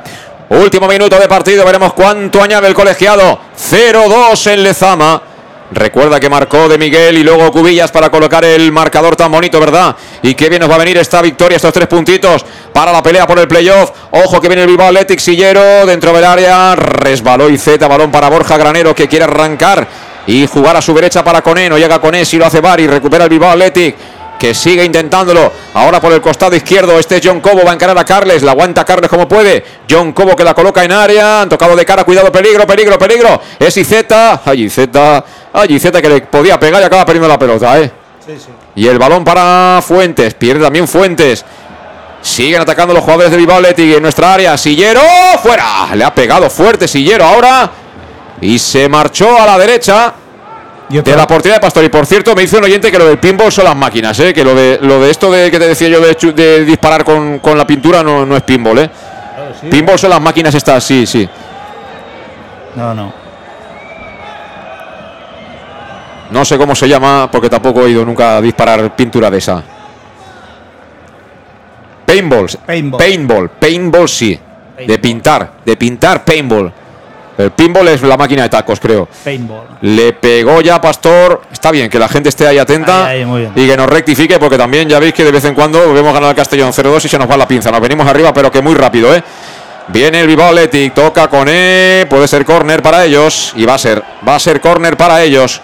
Último 0.49 0.85
minuto 0.85 1.17
de 1.17 1.29
partido, 1.29 1.63
veremos 1.63 1.93
cuánto 1.93 2.43
añade 2.43 2.67
el 2.67 2.73
colegiado. 2.73 3.39
0-2 3.57 4.51
en 4.51 4.63
Lezama. 4.63 5.21
Recuerda 5.71 6.19
que 6.19 6.29
marcó 6.29 6.67
de 6.67 6.77
Miguel 6.77 7.17
y 7.17 7.23
luego 7.23 7.49
Cubillas 7.49 7.91
para 7.91 8.09
colocar 8.09 8.43
el 8.43 8.71
marcador 8.73 9.15
tan 9.15 9.31
bonito, 9.31 9.57
¿verdad? 9.59 9.95
Y 10.21 10.35
qué 10.35 10.49
bien 10.49 10.59
nos 10.59 10.69
va 10.69 10.75
a 10.75 10.79
venir 10.79 10.97
esta 10.97 11.21
victoria, 11.21 11.55
estos 11.55 11.71
tres 11.71 11.87
puntitos 11.87 12.45
para 12.73 12.91
la 12.91 13.01
pelea 13.01 13.25
por 13.25 13.39
el 13.39 13.47
playoff. 13.47 13.91
Ojo 14.11 14.41
que 14.41 14.49
viene 14.49 14.63
el 14.63 14.67
Bilbao 14.67 14.87
Athletic 14.89 15.19
Sillero 15.19 15.85
dentro 15.85 16.11
del 16.11 16.25
área. 16.25 16.75
Resbaló 16.75 17.49
y 17.49 17.57
Z, 17.57 17.87
balón 17.87 18.11
para 18.11 18.29
Borja 18.29 18.57
Granero 18.57 18.93
que 18.93 19.07
quiere 19.07 19.23
arrancar 19.23 19.87
y 20.27 20.45
jugar 20.45 20.75
a 20.75 20.81
su 20.81 20.93
derecha 20.93 21.23
para 21.23 21.41
Coné. 21.41 21.69
No 21.69 21.77
llega 21.77 22.01
Coné, 22.01 22.25
si 22.25 22.37
lo 22.37 22.45
hace 22.45 22.59
Bari, 22.59 22.87
recupera 22.87 23.23
el 23.23 23.29
Bilbao 23.29 23.51
Athletic 23.51 23.95
que 24.41 24.55
sigue 24.55 24.83
intentándolo. 24.83 25.51
Ahora 25.75 26.01
por 26.01 26.11
el 26.11 26.19
costado 26.19 26.55
izquierdo, 26.55 26.97
este 26.97 27.17
es 27.17 27.21
John 27.23 27.41
Cobo, 27.41 27.63
va 27.63 27.69
a 27.69 27.73
encarar 27.75 27.95
a 27.95 28.03
Carles, 28.03 28.41
la 28.41 28.53
aguanta 28.53 28.83
Carles 28.83 29.07
como 29.07 29.27
puede. 29.27 29.63
John 29.87 30.13
Cobo 30.13 30.35
que 30.35 30.43
la 30.43 30.55
coloca 30.55 30.83
en 30.83 30.91
área, 30.91 31.41
han 31.43 31.49
tocado 31.49 31.75
de 31.75 31.85
cara, 31.85 32.03
cuidado, 32.03 32.31
peligro, 32.31 32.65
peligro, 32.65 32.97
peligro. 32.97 33.39
Es 33.59 33.77
Izeta, 33.77 34.41
ay 34.43 34.63
Izeta, 34.63 35.23
ay 35.53 35.75
Izeta 35.75 36.01
que 36.01 36.09
le 36.09 36.21
podía 36.21 36.59
pegar 36.59 36.81
y 36.81 36.85
acaba 36.85 37.05
perdiendo 37.05 37.27
la 37.27 37.37
pelota, 37.37 37.79
¿eh? 37.79 37.91
Sí, 38.25 38.33
sí. 38.35 38.47
Y 38.77 38.87
el 38.87 38.97
balón 38.97 39.23
para 39.23 39.79
Fuentes, 39.83 40.33
pierde 40.33 40.63
también 40.63 40.87
Fuentes. 40.87 41.45
Siguen 42.23 42.61
atacando 42.61 42.95
los 42.95 43.03
jugadores 43.03 43.29
de 43.29 43.37
Bilbao 43.37 43.61
en 43.63 44.01
nuestra 44.01 44.33
área. 44.33 44.57
Sillero, 44.57 45.01
fuera. 45.41 45.95
Le 45.95 46.03
ha 46.03 46.13
pegado 46.13 46.49
fuerte 46.49 46.87
Sillero 46.87 47.25
ahora. 47.25 47.69
Y 48.41 48.57
se 48.57 48.89
marchó 48.89 49.39
a 49.39 49.45
la 49.45 49.57
derecha. 49.57 50.13
De 50.99 51.15
la 51.15 51.25
portería 51.25 51.55
de 51.55 51.61
Pastor. 51.61 51.83
Y 51.85 51.89
por 51.89 52.05
cierto, 52.05 52.35
me 52.35 52.41
dice 52.41 52.57
un 52.57 52.65
oyente 52.65 52.91
que 52.91 52.97
lo 52.97 53.05
del 53.05 53.17
pinball 53.17 53.51
son 53.51 53.65
las 53.65 53.75
máquinas, 53.75 54.19
¿eh? 54.19 54.33
que 54.33 54.43
lo 54.43 54.53
de, 54.53 54.79
lo 54.81 54.99
de 54.99 55.09
esto 55.09 55.31
de 55.31 55.49
que 55.49 55.59
te 55.59 55.67
decía 55.67 55.87
yo 55.87 56.01
de, 56.01 56.13
de 56.33 56.65
disparar 56.65 57.03
con, 57.03 57.39
con, 57.39 57.57
la 57.57 57.65
pintura 57.65 58.03
no, 58.03 58.25
no 58.25 58.35
es 58.35 58.43
pinball. 58.43 58.79
¿eh? 58.79 58.89
Pinball 59.69 59.97
son 59.97 60.09
las 60.09 60.21
máquinas 60.21 60.53
estas, 60.53 60.83
sí, 60.83 61.05
sí. 61.05 61.27
No, 62.75 62.93
no. 62.93 63.13
No 66.31 66.45
sé 66.45 66.57
cómo 66.57 66.75
se 66.75 66.87
llama, 66.87 67.29
porque 67.29 67.49
tampoco 67.49 67.85
he 67.85 67.89
ido 67.89 68.05
nunca 68.05 68.37
a 68.37 68.41
disparar 68.41 68.95
pintura 68.95 69.29
de 69.29 69.37
esa. 69.37 69.61
Paintballs. 72.05 72.57
Paintball. 72.57 72.99
Paintball. 72.99 73.49
Paintball 73.49 74.09
sí. 74.09 74.39
De 74.87 74.99
pintar. 74.99 75.51
De 75.65 75.77
pintar 75.77 76.23
paintball. 76.23 76.71
El 77.41 77.51
pinball 77.51 77.87
es 77.89 78.01
la 78.01 78.17
máquina 78.17 78.43
de 78.43 78.49
tacos, 78.49 78.79
creo. 78.79 79.07
Paintball. 79.23 79.67
Le 79.81 80.13
pegó 80.13 80.61
ya 80.61 80.79
Pastor. 80.79 81.41
Está 81.51 81.71
bien 81.71 81.89
que 81.89 81.99
la 81.99 82.07
gente 82.07 82.29
esté 82.29 82.47
ahí 82.47 82.57
atenta 82.57 83.07
Ahí, 83.07 83.23
ahí, 83.23 83.51
y 83.55 83.67
que 83.67 83.77
nos 83.77 83.87
rectifique, 83.87 84.39
porque 84.39 84.57
también 84.57 84.87
ya 84.87 84.99
veis 84.99 85.13
que 85.13 85.23
de 85.23 85.31
vez 85.31 85.45
en 85.45 85.53
cuando 85.53 85.93
vemos 85.93 86.13
ganar 86.13 86.29
al 86.29 86.35
Castellón 86.35 86.71
0-2 86.71 87.05
y 87.05 87.09
se 87.09 87.17
nos 87.17 87.29
va 87.29 87.37
la 87.37 87.47
pinza. 87.47 87.71
Nos 87.71 87.81
venimos 87.81 88.07
arriba, 88.07 88.33
pero 88.33 88.51
que 88.51 88.61
muy 88.61 88.75
rápido, 88.75 89.13
¿eh? 89.13 89.23
Viene 89.87 90.21
el 90.21 90.27
Bilbao 90.27 90.49
Athletic, 90.49 90.93
toca 90.93 91.27
con 91.27 91.47
E, 91.49 92.05
puede 92.09 92.27
ser 92.27 92.45
córner 92.45 92.81
para 92.81 93.03
ellos 93.03 93.53
y 93.57 93.65
va 93.65 93.73
a 93.73 93.77
ser, 93.77 94.01
va 94.27 94.35
a 94.35 94.39
ser 94.39 94.61
córner 94.61 94.95
para 94.95 95.21
ellos. 95.21 95.61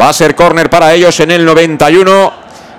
Va 0.00 0.08
a 0.10 0.12
ser 0.12 0.34
córner 0.34 0.70
para 0.70 0.92
ellos 0.94 1.18
en 1.20 1.30
el 1.30 1.44
91. 1.44 2.32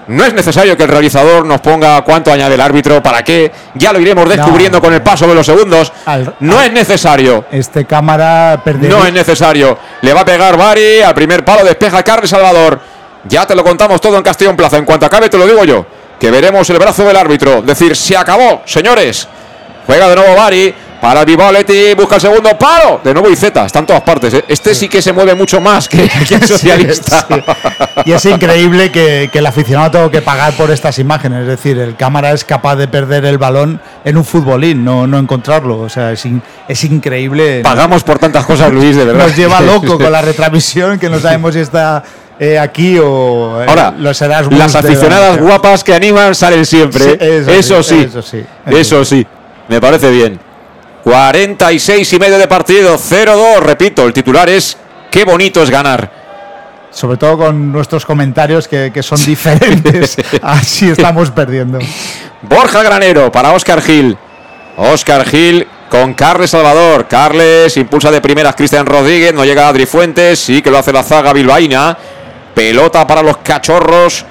No 0.08 0.26
es 0.26 0.34
necesario 0.34 0.76
que 0.76 0.84
el 0.84 0.90
realizador 0.90 1.46
nos 1.46 1.62
ponga 1.62 2.02
cuánto 2.04 2.32
añade 2.34 2.56
el 2.56 2.62
árbitro, 2.62 3.02
para 3.02 3.24
qué. 3.24 3.52
Ya 3.76 3.94
lo 3.94 4.00
iremos 4.00 4.28
descubriendo 4.28 4.80
No. 4.80 4.82
con 4.82 4.94
el 4.94 5.02
paso 5.02 5.28
de 5.28 5.36
los 5.36 5.46
segundos. 5.46 5.92
Al- 6.06 6.36
no 6.42 6.58
al- 6.60 6.66
es 6.66 6.72
necesario. 6.74 7.46
Este 7.52 7.86
cámara 7.86 8.60
perdería. 8.64 8.90
No 8.98 9.06
es 9.06 9.14
necesario. 9.14 9.78
Le 10.02 10.14
va 10.14 10.22
a 10.22 10.26
pegar 10.26 10.58
Bari 10.58 11.02
al 11.02 11.14
primer 11.14 11.46
palo, 11.46 11.64
despeja 11.64 12.04
Carles 12.04 12.30
Salvador. 12.30 12.80
Ya 13.26 13.46
te 13.46 13.56
lo 13.56 13.64
contamos 13.64 14.02
todo 14.02 14.18
en 14.18 14.24
Castellón 14.24 14.56
Plaza. 14.56 14.78
En 14.78 14.86
cuanto 14.86 15.06
acabe, 15.06 15.30
te 15.30 15.38
lo 15.38 15.46
digo 15.46 15.64
yo. 15.64 15.86
Que 16.20 16.32
veremos 16.32 16.70
el 16.70 16.80
brazo 16.80 17.04
del 17.06 17.16
árbitro. 17.18 17.62
Decir, 17.62 17.96
se 17.96 18.18
acabó, 18.18 18.62
señores. 18.66 19.28
Juega 19.86 20.10
de 20.10 20.16
nuevo 20.16 20.36
Bari. 20.36 20.74
Para 21.02 21.22
Athletic, 21.22 21.98
busca 21.98 22.16
el 22.16 22.22
segundo 22.22 22.58
palo. 22.60 23.02
De 23.04 23.12
nuevo 23.12 23.28
Izeta, 23.30 23.66
está 23.66 23.80
en 23.80 23.88
todas 23.88 24.04
partes. 24.04 24.36
¿eh? 24.36 24.46
Este 24.48 24.76
sí 24.76 24.88
que 24.88 25.02
se 25.02 25.12
mueve 25.12 25.34
mucho 25.34 25.60
más 25.60 25.90
que, 25.90 26.08
que 26.28 26.36
el 26.36 26.48
socialista. 26.48 27.26
Sí, 27.28 27.34
sí. 27.36 28.02
Y 28.06 28.12
es 28.12 28.26
increíble 28.26 28.92
que, 28.92 29.30
que 29.34 29.40
el 29.40 29.46
aficionado 29.48 29.90
tenga 29.90 30.12
que 30.12 30.22
pagar 30.22 30.54
por 30.54 30.70
estas 30.70 31.00
imágenes. 31.00 31.42
Es 31.42 31.48
decir, 31.48 31.80
el 31.80 31.96
cámara 31.96 32.32
es 32.34 32.46
capaz 32.46 32.76
de 32.76 32.88
perder 32.88 33.26
el 33.26 33.40
balón 33.40 33.82
en 34.06 34.16
un 34.16 34.24
futbolín, 34.24 34.86
no, 34.86 35.08
no 35.08 35.18
encontrarlo. 35.18 35.80
O 35.80 35.90
sea, 35.90 36.12
es, 36.12 36.24
in- 36.26 36.42
es 36.68 36.84
increíble. 36.84 37.62
Pagamos 37.64 38.04
por 38.04 38.20
tantas 38.20 38.46
cosas, 38.46 38.72
Luis, 38.72 38.96
de 38.96 39.06
verdad. 39.06 39.26
Nos 39.26 39.36
lleva 39.36 39.60
loco 39.62 39.98
con 39.98 40.12
la 40.12 40.22
retransmisión, 40.22 41.00
que 41.00 41.10
no 41.10 41.20
sabemos 41.20 41.56
si 41.56 41.62
está 41.62 42.04
eh, 42.40 42.60
aquí 42.60 43.00
o 43.00 43.60
eh, 43.64 43.66
Ahora, 43.68 43.92
los 43.98 44.22
Erasmus 44.22 44.58
las 44.60 44.76
aficionadas 44.76 45.40
guapas 45.40 45.84
que 45.84 45.96
animan 45.96 46.36
salen 46.36 46.64
siempre. 46.64 47.04
Sí, 47.04 47.18
eso 47.20 47.52
eso, 47.52 47.84
sí, 47.84 47.96
sí, 47.96 48.02
eso 48.06 48.22
sí, 48.22 48.38
eso 48.68 48.78
eso 48.78 49.06
sí. 49.06 49.26
Me 49.68 49.82
parece 49.82 50.12
bien. 50.12 50.40
46 51.04 52.14
y 52.14 52.20
medio 52.20 52.38
de 52.38 52.48
partido, 52.48 52.98
0-2. 52.98 53.60
Repito, 53.60 54.06
el 54.06 54.14
titular 54.14 54.50
es 54.50 54.78
qué 55.10 55.24
bonito 55.24 55.64
es 55.64 55.70
ganar. 55.70 56.22
Sobre 56.92 57.18
todo 57.18 57.38
con 57.38 57.72
nuestros 57.72 58.06
comentarios 58.06 58.68
que, 58.68 58.92
que 58.94 59.02
son 59.02 59.24
diferentes. 59.26 60.18
Así 60.42 60.90
estamos 60.90 61.32
perdiendo. 61.32 61.80
Borja 62.42 62.84
Granero 62.84 63.32
para 63.32 63.54
Oscar 63.54 63.82
Gil. 63.82 64.18
Oscar 64.78 65.26
Gil 65.26 65.68
con 65.90 66.14
Carles 66.14 66.52
Salvador. 66.52 67.08
Carles 67.08 67.78
impulsa 67.78 68.12
de 68.12 68.22
primeras 68.22 68.56
Cristian 68.56 68.86
Rodríguez. 68.86 69.34
No 69.34 69.46
llega 69.46 69.68
Adri 69.68 69.86
Fuentes. 69.86 70.40
Sí 70.40 70.62
que 70.62 70.70
lo 70.70 70.78
hace 70.78 70.92
la 70.92 71.04
zaga 71.04 71.34
bilbaína. 71.34 71.98
Pelota 72.54 73.08
para 73.08 73.22
los 73.22 73.38
cachorros. 73.38 74.26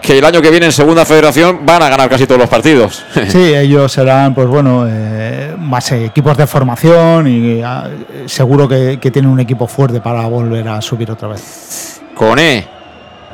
Que 0.00 0.18
el 0.18 0.24
año 0.24 0.40
que 0.40 0.50
viene 0.50 0.66
en 0.66 0.72
Segunda 0.72 1.04
Federación 1.04 1.60
van 1.64 1.82
a 1.82 1.88
ganar 1.88 2.08
casi 2.08 2.26
todos 2.26 2.40
los 2.40 2.48
partidos. 2.48 3.04
Sí, 3.28 3.54
ellos 3.54 3.92
serán, 3.92 4.34
pues 4.34 4.48
bueno, 4.48 4.86
eh, 4.88 5.54
más 5.58 5.92
equipos 5.92 6.36
de 6.36 6.46
formación 6.46 7.26
y 7.28 7.62
ah, 7.62 7.88
seguro 8.26 8.68
que, 8.68 8.98
que 9.00 9.10
tienen 9.10 9.30
un 9.30 9.40
equipo 9.40 9.66
fuerte 9.66 10.00
para 10.00 10.26
volver 10.26 10.68
a 10.68 10.80
subir 10.80 11.10
otra 11.10 11.28
vez. 11.28 12.00
Coné. 12.14 12.66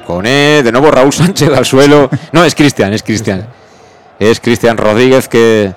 Coné. 0.06 0.62
De 0.62 0.70
nuevo 0.72 0.90
Raúl 0.90 1.12
Sánchez 1.12 1.50
al 1.54 1.64
suelo. 1.64 2.08
No, 2.32 2.44
es 2.44 2.54
Cristian, 2.54 2.92
es 2.92 3.02
Cristian. 3.02 3.46
Es 4.18 4.40
Cristian 4.40 4.76
Rodríguez 4.76 5.28
que. 5.28 5.74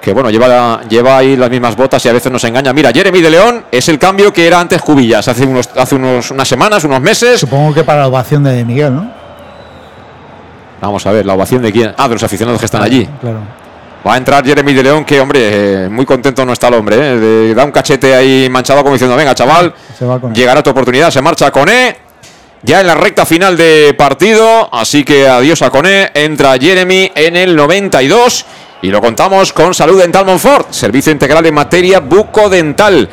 Que 0.00 0.14
bueno, 0.14 0.30
lleva, 0.30 0.80
lleva 0.88 1.18
ahí 1.18 1.36
las 1.36 1.50
mismas 1.50 1.76
botas 1.76 2.02
y 2.06 2.08
a 2.08 2.14
veces 2.14 2.32
nos 2.32 2.42
engaña. 2.44 2.72
Mira, 2.72 2.90
Jeremy 2.90 3.20
de 3.20 3.30
León 3.30 3.64
es 3.70 3.86
el 3.90 3.98
cambio 3.98 4.32
que 4.32 4.46
era 4.46 4.58
antes 4.58 4.80
Cubillas, 4.80 5.28
hace, 5.28 5.44
unos, 5.44 5.68
hace 5.76 5.94
unos, 5.96 6.30
unas 6.30 6.48
semanas, 6.48 6.84
unos 6.84 7.02
meses. 7.02 7.38
Supongo 7.38 7.74
que 7.74 7.84
para 7.84 8.00
la 8.00 8.08
ovación 8.08 8.42
de 8.44 8.64
Miguel, 8.64 8.94
¿no? 8.94 9.19
Vamos 10.80 11.04
a 11.06 11.12
ver, 11.12 11.26
la 11.26 11.34
ovación 11.34 11.62
de 11.62 11.72
quién. 11.72 11.92
Ah, 11.96 12.08
de 12.08 12.14
los 12.14 12.22
aficionados 12.22 12.58
que 12.60 12.66
están 12.66 12.82
allí. 12.82 13.06
Claro. 13.20 13.38
Va 14.06 14.14
a 14.14 14.16
entrar 14.16 14.44
Jeremy 14.44 14.72
de 14.72 14.82
León, 14.82 15.04
que 15.04 15.20
hombre, 15.20 15.84
eh, 15.84 15.88
muy 15.90 16.06
contento 16.06 16.44
no 16.46 16.54
está 16.54 16.68
el 16.68 16.74
hombre. 16.74 16.96
eh, 16.96 17.16
de- 17.18 17.54
da 17.54 17.64
un 17.64 17.70
cachete 17.70 18.14
ahí 18.14 18.48
manchado 18.50 18.80
como 18.82 18.94
diciendo, 18.94 19.14
venga 19.14 19.34
chaval, 19.34 19.74
llegará 20.34 20.62
tu 20.62 20.70
oportunidad, 20.70 21.10
se 21.10 21.20
marcha 21.20 21.50
Coné. 21.50 21.96
Ya 22.62 22.80
en 22.80 22.86
la 22.86 22.94
recta 22.94 23.24
final 23.26 23.56
de 23.56 23.94
partido, 23.96 24.68
así 24.74 25.02
que 25.04 25.26
adiós 25.28 25.60
a 25.62 25.70
Coné. 25.70 26.10
Entra 26.14 26.56
Jeremy 26.58 27.10
en 27.14 27.36
el 27.36 27.54
92 27.56 28.44
y 28.82 28.88
lo 28.88 29.00
contamos 29.02 29.52
con 29.52 29.74
Salud 29.74 29.98
Dental 30.00 30.24
Monfort, 30.24 30.70
servicio 30.72 31.12
integral 31.12 31.44
en 31.46 31.54
materia 31.54 32.00
bucodental. 32.00 33.08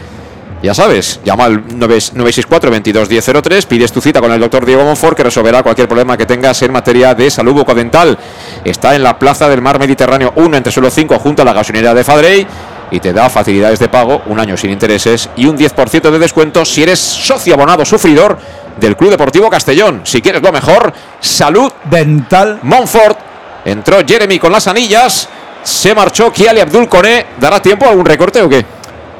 Ya 0.61 0.74
sabes, 0.74 1.19
llama 1.24 1.45
al 1.45 1.61
964 1.77 2.72
22 2.72 3.10
1003, 3.10 3.66
pides 3.68 3.92
tu 3.92 4.02
cita 4.02 4.19
con 4.19 4.32
el 4.32 4.40
doctor 4.40 4.66
Diego 4.66 4.84
Monfort 4.84 5.16
que 5.16 5.24
resolverá 5.24 5.61
cualquier 5.61 5.88
problema 5.88 6.18
que 6.18 6.26
tengas 6.26 6.60
en 6.64 6.72
materia 6.72 7.14
de 7.14 7.30
salud 7.30 7.53
bucodental. 7.53 8.18
Está 8.66 8.95
en 8.95 9.03
la 9.03 9.19
Plaza 9.19 9.48
del 9.50 9.61
Mar 9.61 9.77
Mediterráneo 9.77 10.34
1 10.36 10.58
entre 10.58 10.72
suelo 10.72 10.90
5 10.90 11.19
junto 11.19 11.44
a 11.44 11.45
la 11.45 11.53
gasolinera 11.53 11.94
de 11.94 12.03
Fadrey 12.03 12.48
y 12.90 13.00
te 13.00 13.14
da 13.14 13.30
facilidades 13.30 13.77
de 13.77 13.88
pago, 13.88 14.24
un 14.26 14.40
año 14.40 14.58
sin 14.58 14.72
intereses 14.72 15.30
y 15.36 15.45
un 15.45 15.56
10% 15.58 16.10
de 16.10 16.19
descuento 16.19 16.66
si 16.66 16.82
eres 16.82 17.00
socio 17.00 17.53
abonado 17.53 17.86
sufridor 17.86 18.40
del 18.80 18.98
Club 18.98 19.11
Deportivo 19.11 19.52
Castellón. 19.52 20.02
Si 20.06 20.24
quieres 20.24 20.42
lo 20.42 20.52
mejor, 20.52 20.92
salud 21.19 21.72
Dental. 21.90 22.60
Monfort. 22.64 23.19
Entró 23.64 24.00
Jeremy 24.08 24.40
con 24.40 24.52
las 24.52 24.68
anillas, 24.68 25.30
se 25.61 25.94
marchó 25.94 26.32
Kiali 26.32 26.61
Abdul 26.61 26.90
Koné. 26.90 27.27
¿Dará 27.40 27.61
tiempo 27.61 27.86
a 27.86 27.90
algún 27.90 28.06
recorte 28.06 28.42
o 28.42 28.50
qué? 28.50 28.76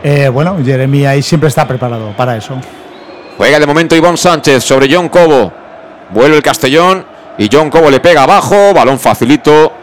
Eh, 0.10 0.30
bueno, 0.30 0.58
Jeremy 0.64 1.06
ahí 1.06 1.22
siempre 1.22 1.50
está 1.50 1.68
preparado 1.68 2.14
para 2.16 2.38
eso. 2.38 2.58
Juega 3.36 3.60
de 3.60 3.66
momento 3.66 3.94
Ivonne 3.94 4.16
Sánchez 4.16 4.64
sobre 4.64 4.88
John 4.90 5.10
Cobo. 5.10 5.52
Vuelve 6.12 6.38
el 6.38 6.42
Castellón 6.42 7.06
y 7.38 7.50
John 7.52 7.70
Cobo 7.70 7.92
le 7.92 8.00
pega 8.00 8.24
abajo. 8.24 8.74
Balón 8.74 9.00
facilito. 9.00 9.74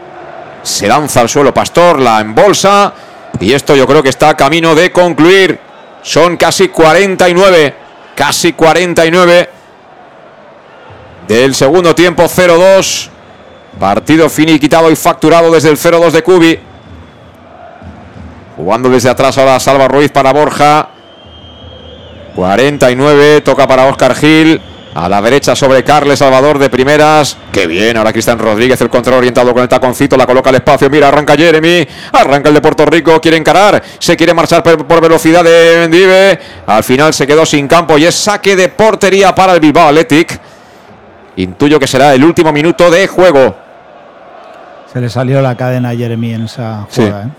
Se 0.63 0.87
lanza 0.87 1.21
al 1.21 1.29
suelo 1.29 1.53
Pastor, 1.53 1.99
la 1.99 2.21
embolsa. 2.21 2.91
Y 3.39 3.53
esto 3.53 3.75
yo 3.75 3.85
creo 3.85 4.01
que 4.01 4.09
está 4.09 4.29
a 4.29 4.35
camino 4.35 4.73
de 4.73 4.91
concluir. 4.91 5.59
Son 6.01 6.37
casi 6.37 6.69
49. 6.69 7.75
Casi 8.15 8.53
49. 8.53 9.49
Del 11.27 11.53
segundo 11.53 11.93
tiempo 11.93 12.23
0-2. 12.23 13.09
Partido 13.79 14.27
finiquitado 14.27 14.89
y 14.89 14.95
facturado 14.95 15.51
desde 15.51 15.69
el 15.69 15.77
0-2 15.77 16.09
de 16.09 16.23
Cubi. 16.23 16.59
Jugando 18.55 18.89
desde 18.89 19.09
atrás 19.09 19.37
ahora 19.37 19.59
Salva 19.59 19.87
Ruiz 19.87 20.11
para 20.11 20.31
Borja. 20.33 20.89
49, 22.35 23.41
toca 23.41 23.67
para 23.67 23.85
Oscar 23.85 24.15
Gil. 24.15 24.61
A 24.93 25.09
la 25.09 25.21
derecha 25.21 25.57
sobre 25.57 25.83
Carles 25.83 26.19
Salvador 26.19 26.57
de 26.57 26.69
primeras. 26.69 27.35
Qué 27.51 27.67
bien, 27.67 27.97
ahora 27.97 28.13
Cristian 28.13 28.39
Rodríguez, 28.39 28.79
el 28.79 28.89
control 28.89 29.15
orientado 29.17 29.51
con 29.53 29.61
el 29.61 29.67
taconcito, 29.67 30.15
la 30.15 30.25
coloca 30.25 30.51
al 30.51 30.55
espacio. 30.55 30.89
Mira, 30.89 31.09
arranca 31.09 31.35
Jeremy. 31.35 31.85
Arranca 32.13 32.47
el 32.47 32.55
de 32.55 32.61
Puerto 32.61 32.85
Rico, 32.85 33.19
quiere 33.19 33.35
encarar. 33.35 33.83
Se 33.99 34.15
quiere 34.15 34.33
marchar 34.33 34.63
por, 34.63 34.87
por 34.87 35.01
velocidad 35.01 35.43
de 35.43 35.79
Mendive. 35.81 36.39
Al 36.65 36.81
final 36.81 37.13
se 37.13 37.27
quedó 37.27 37.45
sin 37.45 37.67
campo 37.67 37.97
y 37.97 38.05
es 38.05 38.15
saque 38.15 38.55
de 38.55 38.69
portería 38.69 39.35
para 39.35 39.51
el 39.53 39.59
Bilbao 39.59 39.89
Athletic. 39.89 40.39
Intuyo 41.35 41.77
que 41.77 41.87
será 41.87 42.13
el 42.13 42.23
último 42.23 42.53
minuto 42.53 42.89
de 42.89 43.05
juego. 43.07 43.53
Se 44.93 45.01
le 45.01 45.09
salió 45.09 45.41
la 45.41 45.55
cadena 45.57 45.89
a 45.89 45.95
Jeremy 45.95 46.35
en 46.35 46.45
esa 46.45 46.85
Sí. 46.89 47.01
jugada. 47.01 47.25
¿eh? 47.25 47.29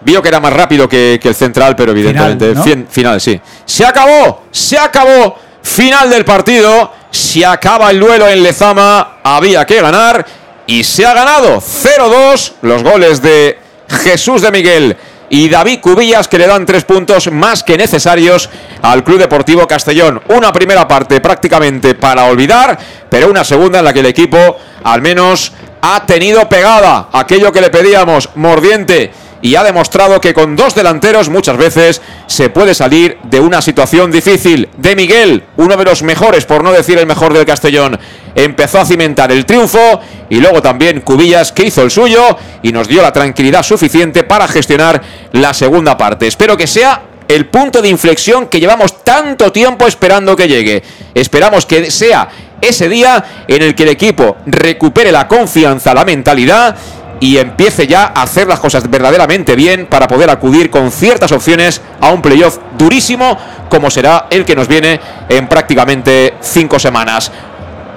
Vio 0.00 0.22
que 0.22 0.28
era 0.28 0.40
más 0.40 0.52
rápido 0.52 0.88
que, 0.88 1.18
que 1.20 1.28
el 1.28 1.34
central, 1.34 1.74
pero 1.76 1.92
evidentemente 1.92 2.54
¿no? 2.54 2.62
fin- 2.62 2.86
final, 2.88 3.20
sí. 3.20 3.40
Se 3.64 3.84
acabó, 3.84 4.44
se 4.50 4.78
acabó. 4.78 5.36
Final 5.62 6.08
del 6.10 6.24
partido. 6.24 6.92
Se 7.10 7.44
acaba 7.44 7.90
el 7.90 7.98
duelo 8.00 8.28
en 8.28 8.42
Lezama. 8.42 9.18
Había 9.22 9.64
que 9.66 9.80
ganar. 9.80 10.24
Y 10.66 10.84
se 10.84 11.04
ha 11.04 11.14
ganado 11.14 11.60
0-2. 11.60 12.52
Los 12.62 12.82
goles 12.82 13.20
de 13.22 13.58
Jesús 14.04 14.42
de 14.42 14.50
Miguel 14.50 14.96
y 15.30 15.48
David 15.50 15.80
Cubillas 15.80 16.26
que 16.28 16.38
le 16.38 16.46
dan 16.46 16.64
tres 16.64 16.84
puntos 16.84 17.30
más 17.30 17.62
que 17.62 17.76
necesarios 17.76 18.48
al 18.80 19.04
Club 19.04 19.18
Deportivo 19.18 19.66
Castellón. 19.66 20.22
Una 20.28 20.52
primera 20.52 20.86
parte 20.88 21.20
prácticamente 21.20 21.94
para 21.94 22.24
olvidar, 22.24 22.78
pero 23.10 23.28
una 23.28 23.44
segunda 23.44 23.80
en 23.80 23.84
la 23.84 23.92
que 23.92 24.00
el 24.00 24.06
equipo 24.06 24.38
al 24.84 25.02
menos 25.02 25.52
ha 25.82 26.06
tenido 26.06 26.48
pegada 26.48 27.08
aquello 27.12 27.52
que 27.52 27.60
le 27.60 27.68
pedíamos, 27.70 28.30
mordiente 28.36 29.12
y 29.42 29.54
ha 29.56 29.62
demostrado 29.62 30.20
que 30.20 30.34
con 30.34 30.56
dos 30.56 30.74
delanteros 30.74 31.28
muchas 31.28 31.56
veces 31.56 32.02
se 32.26 32.50
puede 32.50 32.74
salir 32.74 33.18
de 33.24 33.40
una 33.40 33.62
situación 33.62 34.10
difícil. 34.10 34.68
De 34.76 34.96
Miguel, 34.96 35.44
uno 35.56 35.76
de 35.76 35.84
los 35.84 36.02
mejores, 36.02 36.44
por 36.44 36.64
no 36.64 36.72
decir 36.72 36.98
el 36.98 37.06
mejor 37.06 37.32
del 37.32 37.46
Castellón, 37.46 37.98
empezó 38.34 38.80
a 38.80 38.86
cimentar 38.86 39.30
el 39.32 39.46
triunfo 39.46 40.00
y 40.28 40.40
luego 40.40 40.62
también 40.62 41.00
Cubillas 41.00 41.52
que 41.52 41.66
hizo 41.66 41.82
el 41.82 41.90
suyo 41.90 42.36
y 42.62 42.72
nos 42.72 42.88
dio 42.88 43.02
la 43.02 43.12
tranquilidad 43.12 43.62
suficiente 43.62 44.24
para 44.24 44.48
gestionar 44.48 45.02
la 45.32 45.54
segunda 45.54 45.96
parte. 45.96 46.26
Espero 46.26 46.56
que 46.56 46.66
sea 46.66 47.02
el 47.28 47.46
punto 47.46 47.82
de 47.82 47.88
inflexión 47.88 48.46
que 48.46 48.58
llevamos 48.58 49.04
tanto 49.04 49.52
tiempo 49.52 49.86
esperando 49.86 50.34
que 50.34 50.48
llegue. 50.48 50.82
Esperamos 51.14 51.66
que 51.66 51.90
sea 51.90 52.28
ese 52.60 52.88
día 52.88 53.44
en 53.46 53.62
el 53.62 53.74
que 53.74 53.84
el 53.84 53.90
equipo 53.90 54.36
recupere 54.46 55.12
la 55.12 55.28
confianza, 55.28 55.94
la 55.94 56.04
mentalidad 56.04 56.76
y 57.20 57.38
empiece 57.38 57.86
ya 57.86 58.12
a 58.14 58.22
hacer 58.22 58.46
las 58.46 58.60
cosas 58.60 58.88
verdaderamente 58.88 59.56
bien 59.56 59.86
para 59.86 60.06
poder 60.06 60.30
acudir 60.30 60.70
con 60.70 60.90
ciertas 60.90 61.32
opciones 61.32 61.80
a 62.00 62.10
un 62.10 62.22
playoff 62.22 62.58
durísimo 62.76 63.36
como 63.68 63.90
será 63.90 64.26
el 64.30 64.44
que 64.44 64.54
nos 64.54 64.68
viene 64.68 65.00
en 65.28 65.48
prácticamente 65.48 66.34
cinco 66.40 66.78
semanas. 66.78 67.30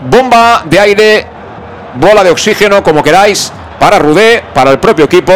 Bomba 0.10 0.64
de 0.66 0.80
aire, 0.80 1.28
bola 1.96 2.24
de 2.24 2.32
oxígeno, 2.32 2.84
como 2.84 3.04
queráis, 3.04 3.52
para 3.80 4.00
Rudé, 4.00 4.44
para 4.54 4.72
el 4.72 4.80
propio 4.80 5.06
equipo, 5.06 5.34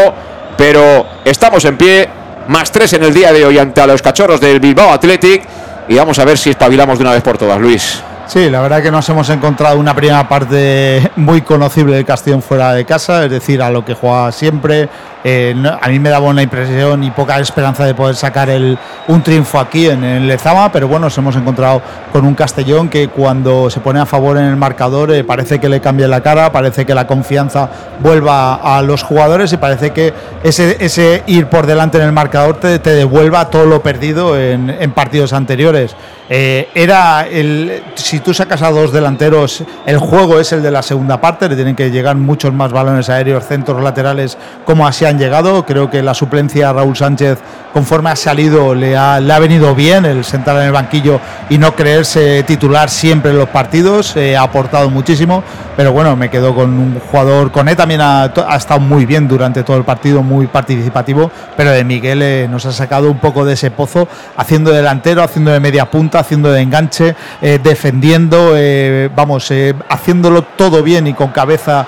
pero 0.57 1.05
estamos 1.23 1.63
en 1.65 1.77
pie, 1.77 2.09
más 2.47 2.71
tres 2.71 2.93
en 2.93 3.03
el 3.03 3.13
día 3.13 3.31
de 3.31 3.45
hoy 3.45 3.57
ante 3.57 3.85
los 3.87 4.01
cachorros 4.01 4.39
del 4.39 4.59
Bilbao 4.59 4.91
Athletic 4.91 5.43
y 5.87 5.95
vamos 5.95 6.17
a 6.19 6.25
ver 6.25 6.37
si 6.37 6.49
espabilamos 6.49 6.97
de 6.97 7.03
una 7.03 7.13
vez 7.13 7.23
por 7.23 7.37
todas, 7.37 7.59
Luis. 7.59 8.01
Sí, 8.27 8.49
la 8.49 8.61
verdad 8.61 8.81
que 8.81 8.91
nos 8.91 9.07
hemos 9.07 9.29
encontrado 9.29 9.79
una 9.79 9.95
primera 9.95 10.27
parte 10.27 11.11
muy 11.15 11.41
conocible 11.41 11.95
del 11.95 12.05
Castellón 12.05 12.41
fuera 12.41 12.73
de 12.73 12.83
casa, 12.83 13.25
es 13.25 13.31
decir, 13.31 13.61
a 13.61 13.69
lo 13.69 13.85
que 13.85 13.93
juega 13.93 14.31
siempre. 14.31 14.89
Eh, 15.27 15.55
a 15.81 15.87
mí 15.89 15.97
me 15.97 16.11
daba 16.11 16.27
una 16.27 16.43
impresión 16.43 17.03
y 17.03 17.09
poca 17.09 17.39
esperanza 17.39 17.83
de 17.83 17.95
poder 17.95 18.15
sacar 18.15 18.47
el, 18.47 18.77
un 19.07 19.23
triunfo 19.23 19.59
aquí 19.59 19.87
en 19.87 20.03
el 20.03 20.27
Lezama, 20.27 20.71
pero 20.71 20.87
bueno, 20.87 21.07
nos 21.07 21.17
hemos 21.17 21.35
encontrado 21.35 21.81
con 22.13 22.27
un 22.27 22.35
Castellón 22.35 22.89
que 22.89 23.07
cuando 23.07 23.71
se 23.71 23.79
pone 23.79 23.99
a 23.99 24.05
favor 24.05 24.37
en 24.37 24.43
el 24.43 24.55
marcador 24.55 25.11
eh, 25.11 25.23
parece 25.23 25.57
que 25.57 25.67
le 25.67 25.81
cambia 25.81 26.07
la 26.07 26.21
cara, 26.21 26.51
parece 26.51 26.85
que 26.85 26.93
la 26.93 27.07
confianza 27.07 27.67
vuelva 28.01 28.53
a 28.53 28.83
los 28.83 29.01
jugadores 29.01 29.51
y 29.51 29.57
parece 29.57 29.89
que 29.89 30.13
ese, 30.43 31.23
ir 31.25 31.47
por 31.47 31.65
delante 31.65 31.97
en 31.97 32.03
el 32.03 32.11
marcador 32.11 32.59
te, 32.59 32.77
devuelva 32.77 33.49
todo 33.49 33.65
lo 33.65 33.81
perdido 33.81 34.39
en, 34.39 34.69
en 34.69 34.91
partidos 34.91 35.33
anteriores. 35.33 35.95
Eh, 36.27 36.69
era 36.73 37.27
el 37.27 37.83
si 37.93 38.19
tú 38.19 38.33
sacas 38.33 38.63
a 38.63 38.71
dos 38.71 38.91
delanteros, 38.91 39.63
el 39.85 39.99
juego 39.99 40.39
es 40.39 40.51
el 40.53 40.63
de 40.63 40.71
la 40.71 40.81
segunda 40.81 41.21
parte, 41.21 41.47
le 41.47 41.55
tienen 41.55 41.75
que 41.75 41.91
llegar 41.91 42.15
muchos 42.15 42.51
más 42.51 42.71
balones 42.71 43.09
aéreos, 43.09 43.45
centros 43.45 43.81
laterales, 43.83 44.35
como 44.65 44.87
así 44.87 45.05
han 45.15 45.19
llegado. 45.19 45.65
Creo 45.65 45.89
que 45.89 46.03
la 46.03 46.13
suplencia 46.13 46.69
a 46.69 46.73
Raúl 46.73 46.95
Sánchez, 46.95 47.39
conforme 47.73 48.09
ha 48.09 48.15
salido, 48.15 48.75
le 48.75 48.95
ha, 48.97 49.19
le 49.19 49.33
ha 49.33 49.39
venido 49.39 49.73
bien 49.73 50.05
el 50.05 50.23
sentar 50.23 50.57
en 50.57 50.63
el 50.63 50.71
banquillo 50.71 51.19
y 51.49 51.57
no 51.57 51.75
creerse 51.75 52.43
titular 52.43 52.89
siempre 52.89 53.31
en 53.31 53.37
los 53.37 53.49
partidos, 53.49 54.15
eh, 54.15 54.35
ha 54.35 54.43
aportado 54.43 54.89
muchísimo. 54.89 55.43
Pero 55.75 55.91
bueno, 55.91 56.15
me 56.15 56.29
quedo 56.29 56.55
con 56.55 56.69
un 56.69 56.99
jugador, 56.99 57.51
con 57.51 57.67
él 57.67 57.75
también 57.75 57.99
ha, 58.01 58.31
estado 58.55 58.79
muy 58.79 59.05
bien 59.05 59.27
durante 59.27 59.63
todo 59.63 59.75
el 59.75 59.83
partido, 59.83 60.23
muy 60.23 60.47
participativo, 60.47 61.29
pero 61.57 61.71
de 61.71 61.83
Miguel 61.83 62.21
eh, 62.21 62.47
nos 62.49 62.65
ha 62.65 62.71
sacado 62.71 63.11
un 63.11 63.19
poco 63.19 63.43
de 63.43 63.53
ese 63.53 63.71
pozo, 63.71 64.07
haciendo 64.37 64.71
delantero, 64.71 65.21
haciendo 65.21 65.51
de 65.51 65.59
media 65.59 65.91
punta 65.91 66.19
haciendo 66.19 66.49
de 66.51 66.61
enganche, 66.61 67.15
eh, 67.41 67.59
defendiendo, 67.61 68.53
eh, 68.55 69.09
vamos, 69.13 69.51
haciéndolo 69.89 70.43
todo 70.43 70.81
bien 70.81 71.07
y 71.07 71.13
con 71.13 71.31
cabeza 71.31 71.85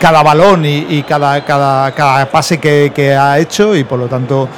cada 0.00 0.22
balón 0.22 0.64
y, 0.66 1.02
cada, 1.02 1.44
cada, 1.44 1.92
cada, 1.92 2.26
pase 2.26 2.58
que, 2.58 3.16
ha 3.16 3.38
hecho 3.38 3.74
y 3.74 3.84
por 3.84 3.98
lo 3.98 4.06
tanto 4.06 4.48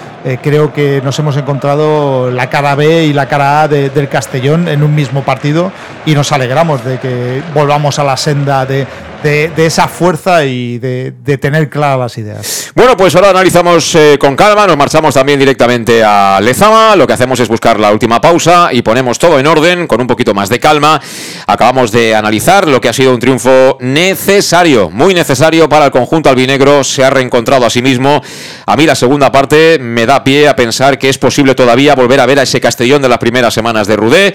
creo 0.42 0.72
que 0.72 1.00
nos 1.04 1.16
hemos 1.18 1.36
encontrado 1.36 2.30
la 2.30 2.50
cara 2.50 2.74
B 2.74 3.04
y 3.04 3.12
la 3.12 3.26
cara 3.26 3.62
A 3.62 3.68
del 3.68 4.08
Castellón 4.08 4.66
en 4.68 4.82
un 4.82 4.94
mismo 4.94 5.22
partido 5.22 5.70
y 6.04 6.14
nos 6.14 6.32
alegramos 6.32 6.84
de 6.84 6.98
que 6.98 7.42
volvamos 7.54 7.98
a 7.98 8.04
la 8.04 8.16
senda 8.16 8.66
de, 8.66 8.86
de, 9.22 9.52
esa 9.56 9.88
fuerza 9.88 10.44
y 10.44 10.78
de, 10.78 11.12
tener 11.40 11.68
claras 11.68 11.98
las 11.98 12.18
ideas. 12.18 12.72
Bueno, 12.74 12.96
pues 12.96 13.14
ahora 13.14 13.30
analizamos 13.30 13.94
eh, 13.94 14.16
con 14.18 14.36
calma, 14.36 14.66
nos 14.66 14.76
marchamos 14.76 15.14
también 15.14 15.38
directamente 15.38 16.02
a 16.04 16.38
Lezama, 16.40 16.96
lo 16.96 17.06
que 17.06 17.12
hacemos 17.12 17.40
es 17.40 17.48
buscar 17.48 17.80
la 17.80 17.90
última 17.90 18.20
pausa 18.20 18.70
y 18.72 18.82
ponemos 18.82 19.18
todo 19.18 19.38
en 19.38 19.46
orden 19.46 19.86
con 19.86 20.00
un 20.00 20.06
poquito 20.06 20.34
más 20.34 20.48
de 20.48 20.60
calma. 20.60 21.00
Acabamos 21.46 21.90
de 21.92 22.14
analizar 22.14 22.68
lo 22.68 22.80
que 22.80 22.88
ha 22.88 22.92
sido 22.92 23.12
un 23.12 23.20
triunfo 23.20 23.78
necesario, 23.80 24.90
muy 24.90 25.14
necesario 25.14 25.68
para 25.68 25.86
el 25.86 25.90
conjunto 25.90 26.28
albinegro, 26.28 26.84
se 26.84 27.04
ha 27.04 27.10
reencontrado 27.10 27.66
a 27.66 27.70
sí 27.70 27.82
mismo. 27.82 28.22
A 28.66 28.76
mí 28.76 28.86
la 28.86 28.94
segunda 28.94 29.32
parte 29.32 29.78
me 29.80 30.06
da 30.06 30.22
pie 30.22 30.48
a 30.48 30.56
pensar 30.56 30.98
que 30.98 31.08
es 31.08 31.18
posible 31.18 31.54
todavía 31.54 31.94
volver 31.94 32.20
a 32.20 32.26
ver 32.26 32.38
a 32.38 32.42
ese 32.42 32.60
Castellón 32.60 33.02
de 33.02 33.08
las 33.08 33.18
primeras 33.18 33.54
semanas 33.54 33.86
de 33.86 33.96
Rudé. 33.96 34.34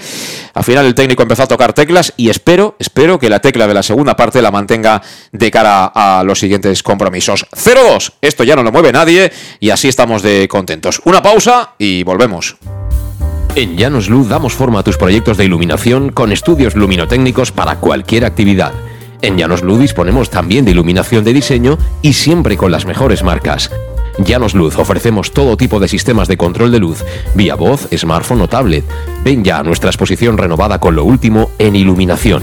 Al 0.54 0.64
final 0.64 0.86
el 0.86 0.94
técnico 0.94 1.22
empezó 1.22 1.44
a 1.44 1.46
tocar 1.46 1.72
teclas 1.72 2.12
y 2.16 2.30
espero, 2.30 2.76
espero 2.78 3.18
que 3.18 3.30
la 3.30 3.40
tecla 3.40 3.66
de 3.66 3.74
la 3.74 3.82
segunda 3.82 4.16
parte 4.16 4.42
la 4.42 4.50
mantenga 4.50 4.71
de 5.32 5.50
cara 5.50 5.92
a 5.94 6.24
los 6.24 6.38
siguientes 6.38 6.82
compromisos. 6.82 7.46
0-2, 7.52 8.12
esto 8.22 8.44
ya 8.44 8.56
no 8.56 8.62
lo 8.62 8.72
mueve 8.72 8.92
nadie 8.92 9.30
y 9.60 9.70
así 9.70 9.88
estamos 9.88 10.22
de 10.22 10.48
contentos. 10.48 11.02
Una 11.04 11.20
pausa 11.22 11.74
y 11.78 12.02
volvemos. 12.04 12.56
En 13.54 13.76
Llanos 13.76 14.08
Luz 14.08 14.28
damos 14.28 14.54
forma 14.54 14.80
a 14.80 14.82
tus 14.82 14.96
proyectos 14.96 15.36
de 15.36 15.44
iluminación 15.44 16.10
con 16.10 16.32
estudios 16.32 16.74
luminotécnicos 16.74 17.52
para 17.52 17.76
cualquier 17.76 18.24
actividad. 18.24 18.72
En 19.20 19.36
Llanos 19.36 19.62
Luz 19.62 19.78
disponemos 19.78 20.30
también 20.30 20.64
de 20.64 20.70
iluminación 20.70 21.22
de 21.22 21.34
diseño 21.34 21.78
y 22.00 22.14
siempre 22.14 22.56
con 22.56 22.72
las 22.72 22.86
mejores 22.86 23.22
marcas. 23.22 23.70
Llanos 24.18 24.54
Luz 24.54 24.78
ofrecemos 24.78 25.32
todo 25.32 25.56
tipo 25.56 25.80
de 25.80 25.88
sistemas 25.88 26.28
de 26.28 26.36
control 26.36 26.72
de 26.72 26.78
luz, 26.78 27.04
vía 27.34 27.54
voz, 27.54 27.88
smartphone 27.94 28.42
o 28.42 28.48
tablet. 28.48 28.84
Ven 29.22 29.44
ya 29.44 29.58
a 29.58 29.62
nuestra 29.62 29.90
exposición 29.90 30.38
renovada 30.38 30.78
con 30.78 30.96
lo 30.96 31.04
último 31.04 31.50
en 31.58 31.76
iluminación. 31.76 32.42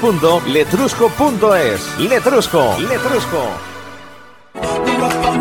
www.letrusco.es. 0.00 1.98
Letrusco, 1.98 2.76
Letrusco. 2.78 3.48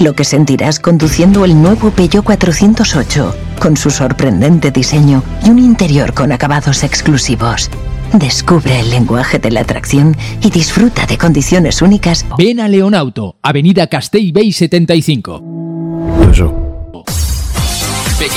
Lo 0.00 0.14
que 0.14 0.24
sentirás 0.24 0.78
conduciendo 0.78 1.44
el 1.44 1.60
nuevo 1.60 1.90
Peugeot 1.90 2.24
408, 2.24 3.34
con 3.60 3.76
su 3.76 3.90
sorprendente 3.90 4.70
diseño 4.70 5.24
y 5.44 5.50
un 5.50 5.58
interior 5.58 6.14
con 6.14 6.30
acabados 6.30 6.84
exclusivos. 6.84 7.68
Descubre 8.12 8.78
el 8.78 8.90
lenguaje 8.90 9.40
de 9.40 9.50
la 9.50 9.60
atracción 9.60 10.16
y 10.40 10.50
disfruta 10.50 11.04
de 11.06 11.18
condiciones 11.18 11.82
únicas. 11.82 12.24
Ven 12.38 12.60
a 12.60 12.68
Leonauto, 12.68 13.36
Avenida 13.42 13.88
Castell 13.88 14.32
Bay 14.32 14.52
75. 14.52 15.42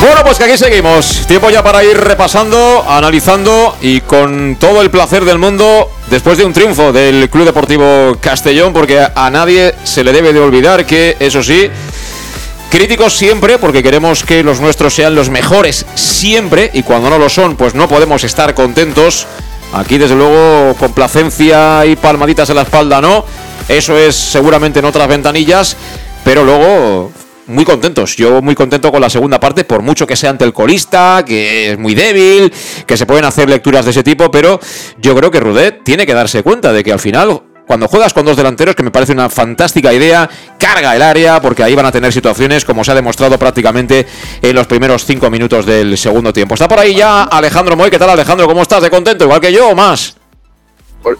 Bueno, 0.00 0.22
pues 0.22 0.38
que 0.38 0.44
aquí 0.44 0.56
seguimos. 0.56 1.26
Tiempo 1.26 1.50
ya 1.50 1.62
para 1.64 1.82
ir 1.82 1.98
repasando, 1.98 2.84
analizando 2.88 3.76
y 3.80 4.00
con 4.00 4.56
todo 4.58 4.80
el 4.80 4.90
placer 4.90 5.24
del 5.24 5.38
mundo 5.38 5.90
después 6.08 6.38
de 6.38 6.44
un 6.44 6.52
triunfo 6.52 6.92
del 6.92 7.28
Club 7.28 7.46
Deportivo 7.46 8.16
Castellón, 8.20 8.72
porque 8.72 9.00
a 9.12 9.30
nadie 9.30 9.74
se 9.82 10.04
le 10.04 10.12
debe 10.12 10.32
de 10.32 10.38
olvidar 10.38 10.86
que, 10.86 11.16
eso 11.18 11.42
sí, 11.42 11.68
críticos 12.70 13.12
siempre, 13.14 13.58
porque 13.58 13.82
queremos 13.82 14.22
que 14.22 14.44
los 14.44 14.60
nuestros 14.60 14.94
sean 14.94 15.16
los 15.16 15.30
mejores 15.30 15.84
siempre, 15.96 16.70
y 16.72 16.84
cuando 16.84 17.10
no 17.10 17.18
lo 17.18 17.28
son, 17.28 17.56
pues 17.56 17.74
no 17.74 17.88
podemos 17.88 18.22
estar 18.22 18.54
contentos. 18.54 19.26
Aquí, 19.72 19.98
desde 19.98 20.14
luego, 20.14 20.76
complacencia 20.78 21.84
y 21.84 21.96
palmaditas 21.96 22.48
en 22.50 22.56
la 22.56 22.62
espalda, 22.62 23.00
¿no? 23.00 23.24
Eso 23.68 23.98
es 23.98 24.14
seguramente 24.14 24.78
en 24.78 24.84
otras 24.84 25.08
ventanillas, 25.08 25.76
pero 26.24 26.44
luego 26.44 27.10
muy 27.48 27.64
contentos. 27.64 28.16
Yo 28.16 28.40
muy 28.42 28.54
contento 28.54 28.92
con 28.92 29.00
la 29.00 29.10
segunda 29.10 29.40
parte, 29.40 29.64
por 29.64 29.82
mucho 29.82 30.06
que 30.06 30.16
sea 30.16 30.30
ante 30.30 30.44
el 30.44 30.52
colista, 30.52 31.24
que 31.26 31.72
es 31.72 31.78
muy 31.78 31.94
débil, 31.94 32.52
que 32.86 32.96
se 32.96 33.06
pueden 33.06 33.24
hacer 33.24 33.48
lecturas 33.48 33.84
de 33.84 33.90
ese 33.90 34.02
tipo, 34.02 34.30
pero 34.30 34.60
yo 34.98 35.14
creo 35.16 35.30
que 35.30 35.40
Rudet 35.40 35.82
tiene 35.84 36.06
que 36.06 36.14
darse 36.14 36.42
cuenta 36.42 36.72
de 36.72 36.84
que 36.84 36.92
al 36.92 37.00
final 37.00 37.42
cuando 37.66 37.86
juegas 37.86 38.14
con 38.14 38.24
dos 38.24 38.36
delanteros, 38.36 38.74
que 38.74 38.82
me 38.82 38.90
parece 38.90 39.12
una 39.12 39.28
fantástica 39.28 39.92
idea, 39.92 40.28
carga 40.58 40.96
el 40.96 41.02
área, 41.02 41.40
porque 41.42 41.62
ahí 41.62 41.74
van 41.74 41.84
a 41.84 41.92
tener 41.92 42.10
situaciones 42.14 42.64
como 42.64 42.82
se 42.82 42.92
ha 42.92 42.94
demostrado 42.94 43.38
prácticamente 43.38 44.06
en 44.40 44.56
los 44.56 44.66
primeros 44.66 45.04
cinco 45.04 45.28
minutos 45.30 45.66
del 45.66 45.98
segundo 45.98 46.32
tiempo. 46.32 46.54
Está 46.54 46.66
por 46.66 46.78
ahí 46.78 46.94
ya 46.94 47.24
Alejandro 47.24 47.76
Moy. 47.76 47.90
¿Qué 47.90 47.98
tal, 47.98 48.08
Alejandro? 48.08 48.46
¿Cómo 48.46 48.62
estás? 48.62 48.82
¿De 48.82 48.88
contento? 48.88 49.24
¿Igual 49.24 49.42
que 49.42 49.52
yo 49.52 49.68
o 49.68 49.74
más? 49.74 50.17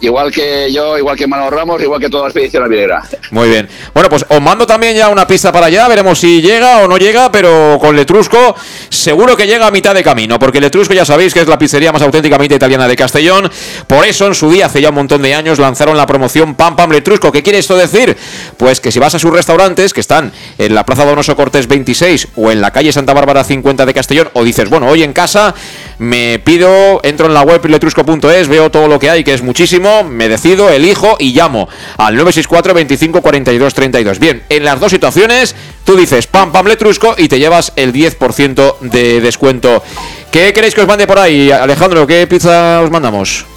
Igual 0.01 0.31
que 0.31 0.71
yo, 0.71 0.97
igual 0.97 1.17
que 1.17 1.25
Manuel 1.25 1.51
Ramos, 1.51 1.81
igual 1.81 1.99
que 1.99 2.09
toda 2.09 2.23
la 2.23 2.29
expedición 2.29 2.63
albinegra. 2.63 3.01
Muy 3.31 3.49
bien. 3.49 3.67
Bueno, 3.93 4.09
pues 4.09 4.25
os 4.27 4.41
mando 4.41 4.67
también 4.67 4.95
ya 4.95 5.09
una 5.09 5.25
pista 5.25 5.51
para 5.51 5.67
allá, 5.67 5.87
veremos 5.87 6.19
si 6.19 6.41
llega 6.41 6.79
o 6.79 6.87
no 6.87 6.97
llega, 6.97 7.31
pero 7.31 7.77
con 7.79 7.95
Letrusco 7.95 8.55
seguro 8.89 9.37
que 9.37 9.47
llega 9.47 9.67
a 9.67 9.71
mitad 9.71 9.95
de 9.95 10.03
camino, 10.03 10.37
porque 10.37 10.59
Letrusco 10.59 10.93
ya 10.93 11.05
sabéis 11.05 11.33
que 11.33 11.41
es 11.41 11.47
la 11.47 11.57
pizzería 11.57 11.91
más 11.91 12.01
auténticamente 12.01 12.55
italiana 12.55 12.87
de 12.87 12.95
Castellón. 12.95 13.49
Por 13.87 14.05
eso 14.05 14.27
en 14.27 14.35
su 14.35 14.51
día, 14.51 14.65
hace 14.65 14.81
ya 14.81 14.89
un 14.89 14.95
montón 14.95 15.21
de 15.21 15.33
años, 15.33 15.59
lanzaron 15.59 15.95
la 15.95 16.05
promoción 16.05 16.55
Pam 16.55 16.75
Pam 16.75 16.91
Letrusco. 16.91 17.31
¿Qué 17.31 17.41
quiere 17.41 17.59
esto 17.59 17.77
decir? 17.77 18.15
Pues 18.57 18.81
que 18.81 18.91
si 18.91 18.99
vas 18.99 19.15
a 19.15 19.19
sus 19.19 19.31
restaurantes, 19.31 19.93
que 19.93 20.01
están 20.01 20.31
en 20.57 20.75
la 20.75 20.85
Plaza 20.85 21.05
Donoso 21.05 21.35
Cortés 21.35 21.67
26 21.67 22.27
o 22.35 22.51
en 22.51 22.61
la 22.61 22.71
calle 22.71 22.91
Santa 22.91 23.13
Bárbara 23.13 23.43
50 23.43 23.85
de 23.85 23.93
Castellón, 23.93 24.29
o 24.33 24.43
dices, 24.43 24.69
bueno, 24.69 24.87
hoy 24.87 25.03
en 25.03 25.13
casa 25.13 25.55
me 25.97 26.39
pido, 26.39 26.99
entro 27.03 27.27
en 27.27 27.33
la 27.33 27.41
web 27.43 27.65
letrusco.es, 27.65 28.47
veo 28.47 28.69
todo 28.69 28.87
lo 28.87 28.99
que 28.99 29.09
hay, 29.09 29.23
que 29.23 29.33
es 29.33 29.41
muchísimo, 29.41 29.68
me 30.03 30.27
decido, 30.27 30.69
elijo 30.69 31.17
y 31.19 31.33
llamo 31.33 31.69
al 31.97 32.15
964 32.15 32.73
25 32.73 33.21
42 33.21 33.73
32. 33.73 34.19
Bien, 34.19 34.43
en 34.49 34.63
las 34.63 34.79
dos 34.79 34.91
situaciones 34.91 35.55
tú 35.83 35.95
dices 35.95 36.27
pam 36.27 36.51
pam 36.51 36.67
letrusco 36.67 37.15
y 37.17 37.27
te 37.27 37.39
llevas 37.39 37.71
el 37.75 37.93
10% 37.93 38.79
de 38.79 39.21
descuento. 39.21 39.83
¿Qué 40.31 40.53
queréis 40.53 40.75
que 40.75 40.81
os 40.81 40.87
mande 40.87 41.07
por 41.07 41.19
ahí, 41.19 41.51
Alejandro? 41.51 42.05
¿Qué 42.05 42.25
pizza 42.27 42.81
os 42.81 42.91
mandamos? 42.91 43.48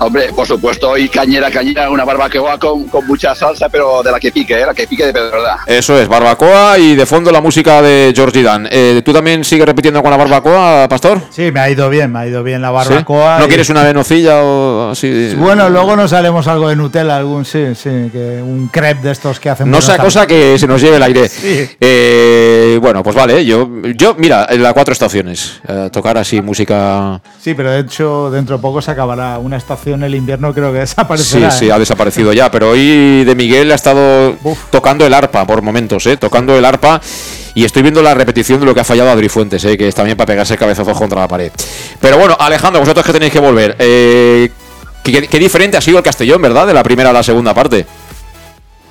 Hombre, 0.00 0.32
por 0.34 0.46
supuesto, 0.46 0.96
y 0.96 1.08
cañera, 1.08 1.50
cañera, 1.50 1.90
una 1.90 2.04
barbacoa 2.04 2.56
con, 2.58 2.84
con 2.84 3.04
mucha 3.06 3.34
salsa, 3.34 3.68
pero 3.68 4.00
de 4.02 4.12
la 4.12 4.20
que 4.20 4.30
pique, 4.30 4.54
¿eh? 4.54 4.64
la 4.64 4.72
que 4.72 4.86
pique 4.86 5.04
de 5.04 5.12
verdad. 5.12 5.56
Eso 5.66 5.98
es, 5.98 6.06
barbacoa 6.06 6.78
y 6.78 6.94
de 6.94 7.04
fondo 7.04 7.32
la 7.32 7.40
música 7.40 7.82
de 7.82 8.12
George 8.14 8.42
Dan. 8.42 8.68
Eh, 8.70 9.02
¿Tú 9.04 9.12
también 9.12 9.42
sigues 9.42 9.66
repitiendo 9.66 10.00
con 10.00 10.10
la 10.12 10.16
barbacoa, 10.16 10.86
Pastor? 10.88 11.20
Sí, 11.30 11.50
me 11.50 11.58
ha 11.60 11.68
ido 11.68 11.90
bien, 11.90 12.12
me 12.12 12.20
ha 12.20 12.26
ido 12.28 12.44
bien 12.44 12.62
la 12.62 12.70
barbacoa. 12.70 13.38
¿No 13.40 13.46
y- 13.46 13.48
quieres 13.48 13.68
una 13.70 13.82
venocilla 13.82 14.42
o 14.42 14.90
así? 14.92 15.34
Bueno, 15.36 15.68
luego 15.68 15.96
nos 15.96 16.12
haremos 16.12 16.46
algo 16.46 16.68
de 16.68 16.76
Nutella, 16.76 17.16
algún, 17.16 17.44
sí, 17.44 17.74
sí, 17.74 18.08
que 18.12 18.40
un 18.40 18.68
crepe 18.68 19.02
de 19.02 19.10
estos 19.10 19.40
que 19.40 19.50
hacen. 19.50 19.68
No 19.68 19.80
sea 19.80 19.98
cosa 19.98 20.28
que 20.28 20.58
se 20.60 20.68
nos 20.68 20.80
lleve 20.80 20.96
el 20.96 21.02
aire. 21.02 21.28
Sí. 21.28 21.68
Eh, 21.80 22.78
bueno, 22.80 23.02
pues 23.02 23.16
vale, 23.16 23.44
yo, 23.44 23.68
yo 23.96 24.14
mira, 24.16 24.46
en 24.48 24.62
las 24.62 24.72
cuatro 24.74 24.92
estaciones, 24.92 25.60
eh, 25.66 25.88
tocar 25.92 26.18
así 26.18 26.40
música... 26.40 27.20
Sí, 27.40 27.54
pero 27.54 27.70
de 27.72 27.80
hecho 27.80 28.30
dentro 28.30 28.56
de 28.56 28.62
poco 28.62 28.80
se 28.80 28.92
acabará 28.92 29.38
una 29.38 29.56
estación 29.56 29.87
el 29.94 30.14
invierno, 30.14 30.52
creo 30.54 30.72
que 30.72 30.78
Sí, 30.86 30.94
desaparecerá. 30.94 31.50
sí, 31.50 31.68
¿eh? 31.68 31.72
ha 31.72 31.78
desaparecido 31.78 32.32
ya, 32.32 32.50
pero 32.50 32.70
hoy 32.70 33.24
de 33.24 33.34
Miguel 33.34 33.70
ha 33.72 33.74
estado 33.74 34.36
tocando 34.70 35.06
el 35.06 35.14
arpa 35.14 35.46
por 35.46 35.62
momentos, 35.62 36.06
¿eh? 36.06 36.16
Tocando 36.16 36.56
el 36.56 36.64
arpa 36.64 37.00
y 37.54 37.64
estoy 37.64 37.82
viendo 37.82 38.02
la 38.02 38.14
repetición 38.14 38.60
de 38.60 38.66
lo 38.66 38.74
que 38.74 38.80
ha 38.80 38.84
fallado 38.84 39.10
Adri 39.10 39.28
Fuentes, 39.28 39.64
¿eh? 39.64 39.76
Que 39.76 39.88
es 39.88 39.94
también 39.94 40.16
para 40.16 40.26
pegarse 40.26 40.56
cabezazos 40.56 40.96
contra 40.96 41.20
la 41.20 41.28
pared. 41.28 41.50
Pero 42.00 42.18
bueno, 42.18 42.36
Alejandro, 42.38 42.80
vosotros 42.80 43.04
que 43.04 43.12
tenéis 43.12 43.32
que 43.32 43.40
volver. 43.40 43.76
Eh, 43.78 44.50
¿qué, 45.02 45.26
qué 45.26 45.38
diferente 45.38 45.76
ha 45.76 45.80
sido 45.80 45.98
el 45.98 46.04
Castellón, 46.04 46.40
¿verdad? 46.42 46.66
De 46.66 46.74
la 46.74 46.82
primera 46.82 47.10
a 47.10 47.12
la 47.12 47.22
segunda 47.22 47.54
parte. 47.54 47.86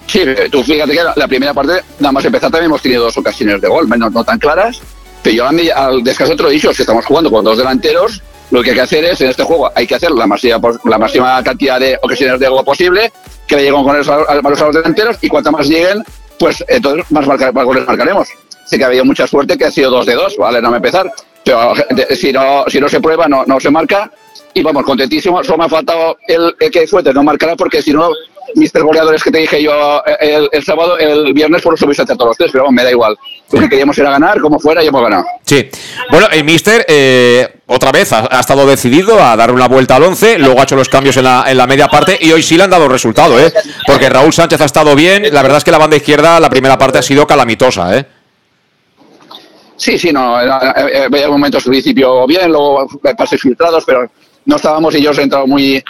Sí, 0.07 0.21
tú 0.51 0.63
fíjate 0.63 0.93
que 0.93 1.01
la, 1.15 1.27
primera 1.27 1.53
parte, 1.53 1.81
nada 1.99 2.13
más 2.13 2.23
empezar, 2.23 2.49
también 2.49 2.69
hemos 2.71 2.81
tenido 2.81 3.03
dos 3.03 3.17
ocasiones 3.17 3.59
de 3.59 3.67
gol, 3.67 3.87
menos 3.87 4.11
no 4.13 4.23
tan 4.23 4.39
claras. 4.39 4.79
Pero 5.21 5.35
yo 5.35 5.45
a 5.45 5.51
mí, 5.51 5.69
al 5.69 6.01
descanso 6.03 6.35
te 6.35 6.43
lo 6.43 6.49
he 6.49 6.53
dicho, 6.53 6.73
si 6.73 6.83
estamos 6.83 7.05
jugando 7.05 7.29
con 7.29 7.43
dos 7.43 7.57
delanteros, 7.57 8.21
lo 8.51 8.61
que 8.63 8.69
hay 8.69 8.75
que 8.75 8.81
hacer 8.81 9.03
es, 9.05 9.19
en 9.21 9.29
este 9.29 9.43
juego, 9.43 9.69
hay 9.75 9.85
que 9.87 9.95
hacer 9.95 10.11
la 10.11 10.25
máxima, 10.27 10.59
la 10.85 10.97
máxima 10.97 11.43
cantidad 11.43 11.79
de 11.79 11.97
ocasiones 12.01 12.39
de 12.39 12.47
gol 12.47 12.63
posible, 12.63 13.11
que 13.47 13.55
le 13.55 13.63
lleguen 13.63 13.83
con 13.83 13.97
los, 13.97 14.07
a, 14.09 14.35
los 14.35 14.73
delanteros, 14.73 15.17
y 15.21 15.27
cuanto 15.27 15.51
más 15.51 15.67
lleguen, 15.67 16.03
pues 16.39 16.63
entonces 16.67 17.05
más, 17.11 17.25
marca- 17.27 17.51
más 17.51 17.65
goles 17.65 17.85
marcaremos. 17.87 18.27
Sé 18.65 18.77
que 18.77 18.83
ha 18.83 18.87
habido 18.87 19.05
mucha 19.05 19.25
suerte 19.27 19.57
que 19.57 19.65
ha 19.65 19.71
sido 19.71 19.89
dos 19.89 20.05
de 20.05 20.13
dos, 20.15 20.35
¿vale? 20.37 20.61
No 20.61 20.69
me 20.71 20.77
empezar. 20.77 21.11
Pero 21.43 21.73
si 22.13 22.33
no, 22.33 22.65
si 22.67 22.79
no 22.81 22.89
se 22.89 22.99
prueba, 22.99 23.27
no, 23.27 23.45
no 23.45 23.59
se 23.59 23.69
marca. 23.71 24.11
Y 24.53 24.61
vamos, 24.61 24.83
contentísimo. 24.83 25.41
Solo 25.43 25.59
me 25.59 25.65
ha 25.65 25.69
faltado 25.69 26.17
el, 26.27 26.53
el 26.59 26.69
que 26.71 26.85
Fuentes 26.87 27.13
no 27.13 27.23
marcará 27.23 27.55
porque 27.55 27.81
si 27.81 27.93
no, 27.93 28.09
mis 28.55 28.71
tres 28.71 28.83
goleadores 28.83 29.23
que 29.23 29.31
te 29.31 29.37
dije 29.37 29.63
yo 29.63 30.01
eh, 30.05 30.17
el, 30.19 30.49
el 30.51 30.63
sábado, 30.65 30.97
el 30.97 31.31
viernes, 31.33 31.61
por 31.61 31.75
eso 31.75 31.85
hubiese 31.85 32.01
hecho 32.03 32.15
todos 32.15 32.29
los 32.29 32.37
tres, 32.37 32.49
pero 32.51 32.65
vamos, 32.65 32.75
me 32.75 32.83
da 32.83 32.91
igual. 32.91 33.17
Lo 33.51 33.61
que 33.61 33.69
queríamos 33.69 33.97
era 33.97 34.11
ganar, 34.11 34.41
como 34.41 34.59
fuera, 34.59 34.83
y 34.83 34.87
hemos 34.87 35.01
ganado. 35.01 35.25
Sí. 35.45 35.69
Bueno, 36.11 36.27
el 36.31 36.43
Mister 36.43 36.85
eh, 36.87 37.47
otra 37.67 37.91
vez 37.91 38.11
ha, 38.11 38.27
ha 38.29 38.39
estado 38.41 38.65
decidido 38.67 39.23
a 39.23 39.35
dar 39.37 39.51
una 39.51 39.67
vuelta 39.67 39.95
al 39.95 40.03
11, 40.03 40.37
luego 40.39 40.59
ha 40.59 40.63
hecho 40.63 40.75
los 40.75 40.89
cambios 40.89 41.15
en 41.17 41.23
la, 41.23 41.45
en 41.47 41.55
la 41.57 41.65
media 41.65 41.87
parte 41.87 42.17
y 42.19 42.31
hoy 42.31 42.43
sí 42.43 42.57
le 42.57 42.63
han 42.63 42.69
dado 42.69 42.89
resultado, 42.89 43.39
¿eh? 43.39 43.51
Porque 43.85 44.09
Raúl 44.09 44.33
Sánchez 44.33 44.59
ha 44.61 44.65
estado 44.65 44.95
bien, 44.95 45.23
la 45.33 45.41
verdad 45.41 45.59
es 45.59 45.63
que 45.63 45.71
la 45.71 45.77
banda 45.77 45.95
izquierda, 45.95 46.39
la 46.39 46.49
primera 46.49 46.77
parte 46.77 46.97
ha 46.97 47.01
sido 47.01 47.25
calamitosa, 47.25 47.97
¿eh? 47.97 48.05
Sí, 49.77 49.97
sí, 49.97 50.11
no. 50.11 50.41
eh, 50.41 50.49
eh, 50.91 51.07
Veía 51.09 51.27
momentos 51.29 51.65
al 51.65 51.71
principio 51.71 52.25
bien, 52.25 52.51
luego 52.51 52.87
pases 53.17 53.39
filtrados, 53.39 53.83
pero 53.85 54.09
no 54.45 54.55
estábamos 54.55 54.93
y 54.95 54.97
ellos 54.97 55.17
entraban 55.19 55.47
muy. 55.49 55.83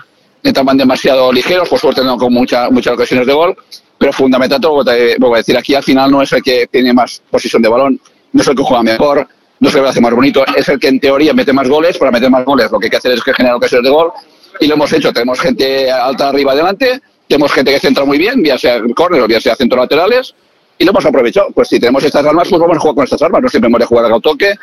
entraban 0.43 0.77
demasiado 0.77 1.31
ligeros, 1.31 1.69
por 1.69 1.79
suerte 1.79 2.03
no 2.03 2.17
con 2.17 2.33
mucha, 2.33 2.69
muchas 2.69 2.93
ocasiones 2.93 3.25
de 3.25 3.33
gol. 3.33 3.55
Pero 3.97 4.13
fundamental, 4.13 4.61
todo 4.61 4.83
lo 4.83 4.85
que 4.85 5.15
te 5.15 5.17
voy 5.19 5.35
a 5.35 5.37
decir 5.37 5.57
aquí, 5.57 5.73
al 5.73 5.83
final 5.83 6.11
no 6.11 6.21
es 6.21 6.31
el 6.31 6.43
que 6.43 6.67
tiene 6.67 6.93
más 6.93 7.21
posición 7.29 7.61
de 7.61 7.69
balón, 7.69 7.99
no 8.31 8.41
es 8.41 8.47
el 8.47 8.55
que 8.55 8.63
juega 8.63 8.83
mejor, 8.83 9.27
no 9.59 9.69
es 9.69 9.73
el 9.73 9.79
que 9.79 9.83
lo 9.83 9.89
hace 9.89 10.01
más 10.01 10.13
bonito, 10.13 10.45
es 10.55 10.69
el 10.69 10.79
que 10.79 10.87
en 10.87 10.99
teoría 10.99 11.33
mete 11.33 11.53
más 11.53 11.67
goles. 11.67 11.97
Para 11.97 12.11
meter 12.11 12.29
más 12.29 12.45
goles, 12.45 12.71
lo 12.71 12.79
que 12.79 12.85
hay 12.85 12.91
que 12.91 12.97
hacer 12.97 13.11
es 13.11 13.23
que 13.23 13.33
generar 13.33 13.55
ocasiones 13.55 13.83
de 13.83 13.89
gol. 13.89 14.11
Y 14.59 14.67
lo 14.67 14.75
hemos 14.75 14.91
hecho. 14.93 15.11
Tenemos 15.11 15.39
gente 15.39 15.91
alta 15.91 16.29
arriba 16.29 16.51
adelante, 16.51 17.01
tenemos 17.27 17.51
gente 17.51 17.71
que 17.71 17.79
centra 17.79 18.05
muy 18.05 18.17
bien, 18.17 18.43
ya 18.43 18.57
sea 18.57 18.81
córner 18.95 19.21
o 19.21 19.27
ya 19.27 19.39
sea 19.39 19.55
centro 19.55 19.79
laterales 19.79 20.33
y 20.77 20.85
lo 20.85 20.91
hemos 20.91 21.05
aprovechado. 21.05 21.47
Pues 21.53 21.67
si 21.67 21.79
tenemos 21.79 22.03
estas 22.03 22.25
armas, 22.25 22.47
pues 22.49 22.61
vamos 22.61 22.77
a 22.77 22.79
jugar 22.79 22.95
con 22.95 23.03
estas 23.03 23.21
armas. 23.21 23.41
No 23.41 23.49
siempre 23.49 23.67
hemos 23.67 23.79
de 23.79 23.85
jugar 23.85 24.11
al 24.11 24.21
toque. 24.21 24.53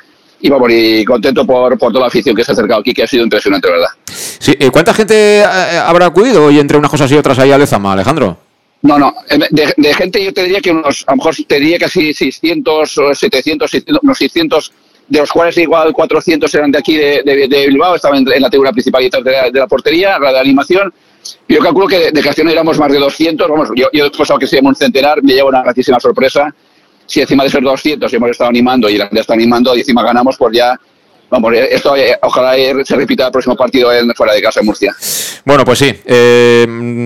Y 0.40 0.50
vamos, 0.50 0.68
y 0.70 1.04
contento 1.04 1.46
por, 1.46 1.78
por 1.78 1.90
toda 1.90 2.02
la 2.02 2.08
afición 2.08 2.36
que 2.36 2.44
se 2.44 2.52
ha 2.52 2.54
acercado 2.54 2.80
aquí, 2.80 2.92
que 2.92 3.04
ha 3.04 3.06
sido 3.06 3.24
impresionante, 3.24 3.70
¿verdad? 3.70 3.88
Sí, 4.06 4.54
eh, 4.58 4.70
¿Cuánta 4.70 4.92
gente 4.92 5.38
eh, 5.38 5.44
habrá 5.44 6.06
acudido 6.06 6.44
hoy 6.46 6.58
entre 6.58 6.76
unas 6.76 6.90
cosas 6.90 7.10
y 7.10 7.14
otras 7.14 7.38
ahí 7.38 7.50
a 7.50 7.56
Lezama, 7.56 7.92
Alejandro? 7.94 8.36
No, 8.84 8.98
no, 8.98 9.14
eh, 9.30 9.38
de, 9.50 9.94
gente 9.94 10.22
yo 10.22 10.34
te 10.34 10.42
diría 10.42 10.60
que 10.60 10.70
unos, 10.70 11.04
a 11.06 11.12
lo 11.12 11.16
mejor 11.16 11.34
te 11.48 11.58
diría 11.58 11.78
casi 11.78 12.12
600 12.12 12.98
o 12.98 13.14
700, 13.14 13.70
600, 13.70 14.02
unos 14.02 14.18
600, 14.18 14.72
de 15.08 15.18
los 15.20 15.32
cuales 15.32 15.56
igual 15.56 15.94
400 15.94 16.54
eran 16.54 16.70
de 16.70 16.78
aquí 16.80 16.94
de, 16.98 17.66
Bilbao, 17.66 17.94
estaban 17.94 18.18
en, 18.30 18.42
la 18.42 18.50
tribuna 18.50 18.72
principal 18.72 19.08
la, 19.10 19.50
de 19.50 19.58
la 19.58 19.66
portería, 19.66 20.18
la 20.18 20.34
de 20.34 20.38
animación. 20.38 20.92
Yo 21.48 21.60
calculo 21.60 21.86
que 21.86 22.10
de, 22.12 22.22
Castellón 22.22 22.52
éramos 22.52 22.78
más 22.78 22.92
de 22.92 22.98
200, 22.98 23.48
vamos, 23.48 23.70
yo, 23.74 23.88
yo 23.90 24.04
he 24.04 24.10
pensado 24.10 24.38
que 24.38 24.60
un 24.62 24.74
centenar, 24.74 25.22
me 25.22 25.32
lleva 25.32 25.48
una 25.48 25.62
gratísima 25.62 25.98
sorpresa. 25.98 26.54
Si 27.06 27.22
encima 27.22 27.44
de 27.44 27.50
ser 27.50 27.62
200 27.62 28.12
hemos 28.12 28.30
estado 28.30 28.50
animando 28.50 28.90
y 28.90 28.98
la 28.98 29.06
gente 29.06 29.22
está 29.22 29.32
animando 29.32 29.74
y 29.74 29.78
encima 29.78 30.02
ganamos, 30.02 30.36
pues 30.36 30.58
ya, 30.58 30.78
vamos, 31.34 31.52
eh, 31.54 31.68
esto 31.72 31.96
eh, 31.96 32.16
ojalá 32.22 32.56
eh, 32.56 32.72
se 32.84 32.94
repita 32.94 33.26
el 33.26 33.32
próximo 33.32 33.56
partido 33.56 33.92
en, 33.92 34.12
fuera 34.14 34.34
de 34.34 34.42
casa 34.42 34.60
en 34.60 34.66
Murcia. 34.66 34.94
Bueno, 35.44 35.64
pues 35.64 35.78
sí, 35.78 35.94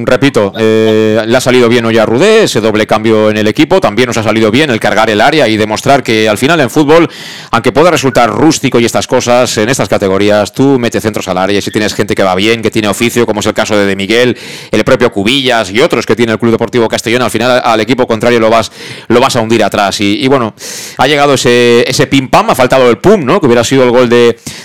repito, 0.05 0.53
le 0.57 1.37
ha 1.37 1.41
salido 1.41 1.69
bien 1.69 1.85
hoy 1.87 1.99
a 1.99 2.07
Rudé, 2.07 2.45
ese 2.45 2.61
doble 2.61 2.87
cambio 2.87 3.31
en 3.31 3.37
el 3.37 3.49
equipo, 3.49 3.81
también 3.81 4.07
nos 4.07 4.17
ha 4.17 4.23
salido 4.23 4.53
bien 4.53 4.71
el 4.71 4.79
cargar 4.79 5.11
el 5.11 5.21
área 5.21 5.49
y 5.49 5.57
demostrar 5.57 6.05
que 6.05 6.29
al 6.29 6.39
final 6.39 6.61
en 6.61 6.71
fútbol, 6.71 7.09
aunque 7.51 7.73
pueda 7.73 7.91
resultar 7.91 8.31
rústico 8.31 8.79
y 8.79 8.85
estas 8.85 9.09
cosas, 9.09 9.59
en 9.59 9.69
estas 9.69 9.89
categorías, 9.89 10.53
tú 10.53 10.79
metes 10.79 11.03
centros 11.03 11.27
al 11.27 11.39
área 11.39 11.59
y 11.59 11.63
si 11.63 11.73
tienes 11.73 11.95
gente 11.95 12.15
que 12.15 12.23
va 12.23 12.37
bien, 12.37 12.63
que 12.63 12.71
tiene 12.71 12.87
oficio, 12.87 13.27
como 13.27 13.41
es 13.41 13.47
el 13.47 13.55
caso 13.55 13.77
de 13.77 13.87
De 13.87 13.97
Miguel, 13.97 14.39
el 14.71 14.85
propio 14.85 15.11
Cubillas 15.11 15.73
y 15.73 15.81
otros 15.81 16.07
que 16.07 16.15
tiene 16.15 16.31
el 16.31 16.39
Club 16.39 16.53
Deportivo 16.53 16.87
Castellón, 16.87 17.23
al 17.23 17.31
final 17.33 17.61
al 17.65 17.81
equipo 17.81 18.07
contrario 18.07 18.39
lo 18.39 18.51
vas, 18.51 18.71
lo 19.09 19.19
vas 19.19 19.35
a 19.35 19.41
hundir 19.41 19.65
atrás. 19.65 20.01
Y, 20.01 20.23
y 20.23 20.29
bueno, 20.29 20.55
ha 20.97 21.07
llegado 21.09 21.35
ese, 21.35 21.85
ese 21.91 22.07
pim 22.07 22.29
pam, 22.29 22.51
ha 22.51 22.55
faltado 22.55 22.89
el 22.89 22.99
pum, 22.99 23.25
¿no? 23.25 23.41
Que 23.41 23.47
hubiera 23.47 23.65
sido 23.65 23.83
el 23.83 23.91
gol 23.91 24.09
de, 24.09 24.18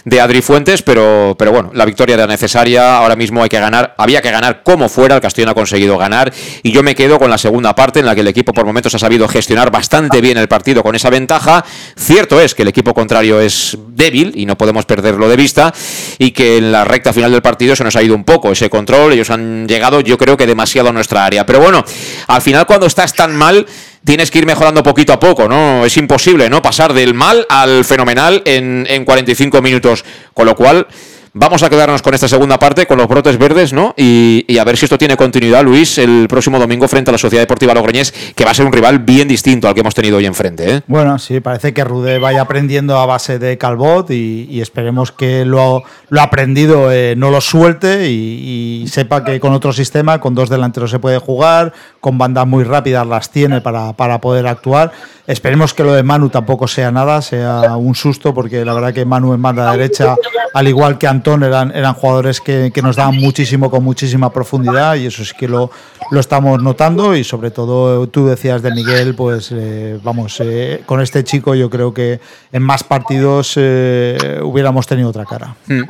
de, 0.05 0.21
Adri 0.21 0.41
Fuentes, 0.41 0.81
pero, 0.81 1.35
pero 1.37 1.51
bueno, 1.51 1.71
la 1.73 1.85
victoria 1.85 2.15
era 2.15 2.27
necesaria. 2.27 2.97
Ahora 2.97 3.15
mismo 3.15 3.43
hay 3.43 3.49
que 3.49 3.59
ganar, 3.59 3.93
había 3.97 4.21
que 4.21 4.31
ganar 4.31 4.63
como 4.63 4.89
fuera. 4.89 5.15
El 5.15 5.21
Castellón 5.21 5.49
ha 5.49 5.53
conseguido 5.53 5.97
ganar. 5.97 6.33
Y 6.63 6.71
yo 6.71 6.83
me 6.83 6.95
quedo 6.95 7.19
con 7.19 7.29
la 7.29 7.37
segunda 7.37 7.75
parte 7.75 7.99
en 7.99 8.05
la 8.05 8.15
que 8.15 8.21
el 8.21 8.27
equipo 8.27 8.53
por 8.53 8.65
momentos 8.65 8.93
ha 8.95 8.99
sabido 8.99 9.27
gestionar 9.27 9.71
bastante 9.71 10.21
bien 10.21 10.37
el 10.37 10.47
partido 10.47 10.83
con 10.83 10.95
esa 10.95 11.09
ventaja. 11.09 11.63
Cierto 11.97 12.39
es 12.41 12.55
que 12.55 12.63
el 12.63 12.67
equipo 12.69 12.93
contrario 12.93 13.39
es 13.39 13.77
débil 13.89 14.33
y 14.35 14.45
no 14.45 14.57
podemos 14.57 14.85
perderlo 14.85 15.29
de 15.29 15.35
vista. 15.35 15.73
Y 16.17 16.31
que 16.31 16.57
en 16.57 16.71
la 16.71 16.85
recta 16.85 17.13
final 17.13 17.31
del 17.31 17.41
partido 17.41 17.75
se 17.75 17.83
nos 17.83 17.95
ha 17.95 18.03
ido 18.03 18.15
un 18.15 18.23
poco 18.23 18.51
ese 18.51 18.69
control. 18.69 19.13
Ellos 19.13 19.29
han 19.29 19.67
llegado, 19.67 20.01
yo 20.01 20.17
creo 20.17 20.37
que 20.37 20.47
demasiado 20.47 20.89
a 20.89 20.93
nuestra 20.93 21.25
área. 21.25 21.45
Pero 21.45 21.59
bueno, 21.59 21.83
al 22.27 22.41
final 22.41 22.65
cuando 22.65 22.85
estás 22.85 23.13
tan 23.13 23.35
mal 23.35 23.65
tienes 24.03 24.31
que 24.31 24.39
ir 24.39 24.45
mejorando 24.45 24.83
poquito 24.83 25.13
a 25.13 25.19
poco, 25.19 25.47
¿no? 25.47 25.85
Es 25.85 25.95
imposible, 25.97 26.49
¿no? 26.49 26.61
Pasar 26.61 26.93
del 26.93 27.13
mal 27.13 27.45
al 27.49 27.85
fenomenal 27.85 28.41
en, 28.45 28.85
en 28.89 29.05
45 29.05 29.61
minutos. 29.61 30.03
Con 30.33 30.45
lo 30.45 30.55
cual, 30.55 30.87
Vamos 31.35 31.63
a 31.63 31.69
quedarnos 31.71 32.03
con 32.03 32.13
esta 32.13 32.27
segunda 32.27 32.59
parte, 32.59 32.85
con 32.85 32.99
los 32.99 33.07
brotes 33.07 33.39
verdes, 33.39 33.73
¿no? 33.73 33.95
Y, 33.97 34.45
y, 34.47 34.59
a 34.59 34.63
ver 34.63 34.77
si 34.77 34.85
esto 34.85 34.99
tiene 34.99 35.17
continuidad, 35.17 35.63
Luis, 35.63 35.97
el 35.97 36.27
próximo 36.29 36.59
domingo 36.59 36.87
frente 36.87 37.09
a 37.09 37.13
la 37.13 37.17
Sociedad 37.17 37.41
Deportiva 37.41 37.73
Logroñés, 37.73 38.11
que 38.35 38.45
va 38.45 38.51
a 38.51 38.53
ser 38.53 38.67
un 38.67 38.71
rival 38.71 38.99
bien 38.99 39.27
distinto 39.27 39.67
al 39.67 39.73
que 39.73 39.79
hemos 39.79 39.95
tenido 39.95 40.17
hoy 40.17 40.27
enfrente. 40.27 40.75
¿eh? 40.75 40.81
Bueno, 40.85 41.17
sí, 41.17 41.39
parece 41.39 41.73
que 41.73 41.83
Rude 41.83 42.19
vaya 42.19 42.41
aprendiendo 42.41 42.99
a 42.99 43.07
base 43.07 43.39
de 43.39 43.57
Calbot 43.57 44.11
y, 44.11 44.47
y 44.47 44.61
esperemos 44.61 45.11
que 45.11 45.43
lo, 45.43 45.81
lo 46.09 46.21
aprendido 46.21 46.91
eh, 46.91 47.15
no 47.17 47.31
lo 47.31 47.41
suelte 47.41 48.11
y, 48.11 48.83
y, 48.83 48.87
sepa 48.89 49.23
que 49.23 49.39
con 49.39 49.53
otro 49.53 49.73
sistema, 49.73 50.19
con 50.19 50.35
dos 50.35 50.49
delanteros 50.49 50.91
se 50.91 50.99
puede 50.99 51.17
jugar, 51.17 51.73
con 51.99 52.19
bandas 52.19 52.45
muy 52.45 52.63
rápidas 52.63 53.07
las 53.07 53.31
tiene 53.31 53.59
para, 53.59 53.93
para 53.93 54.21
poder 54.21 54.45
actuar. 54.45 54.91
Esperemos 55.25 55.73
que 55.73 55.83
lo 55.83 55.93
de 55.93 56.03
Manu 56.03 56.29
tampoco 56.29 56.67
sea 56.67 56.91
nada, 56.91 57.21
sea 57.21 57.77
un 57.77 57.95
susto, 57.95 58.33
porque 58.33 58.65
la 58.65 58.73
verdad 58.73 58.93
que 58.93 59.05
Manu 59.05 59.33
en 59.33 59.41
banda 59.41 59.71
derecha, 59.71 60.15
al 60.53 60.67
igual 60.67 60.97
que 60.97 61.07
Eran, 61.25 61.71
eran 61.75 61.93
jugadores 61.93 62.41
que, 62.41 62.71
que 62.73 62.81
nos 62.81 62.95
daban 62.95 63.15
muchísimo, 63.15 63.71
con 63.71 63.83
muchísima 63.83 64.31
profundidad, 64.31 64.95
y 64.95 65.05
eso 65.05 65.21
es 65.21 65.33
que 65.33 65.47
lo, 65.47 65.71
lo 66.11 66.19
estamos 66.19 66.61
notando. 66.61 67.15
Y 67.15 67.23
sobre 67.23 67.51
todo, 67.51 68.07
tú 68.07 68.27
decías 68.27 68.61
de 68.61 68.71
Miguel, 68.71 69.15
pues 69.15 69.49
eh, 69.51 69.99
vamos, 70.03 70.39
eh, 70.39 70.83
con 70.85 71.01
este 71.01 71.23
chico 71.23 71.55
yo 71.55 71.69
creo 71.69 71.93
que 71.93 72.19
en 72.51 72.61
más 72.61 72.83
partidos 72.83 73.53
eh, 73.55 74.39
hubiéramos 74.43 74.85
tenido 74.87 75.09
otra 75.09 75.25
cara. 75.25 75.55
Mm. 75.67 75.83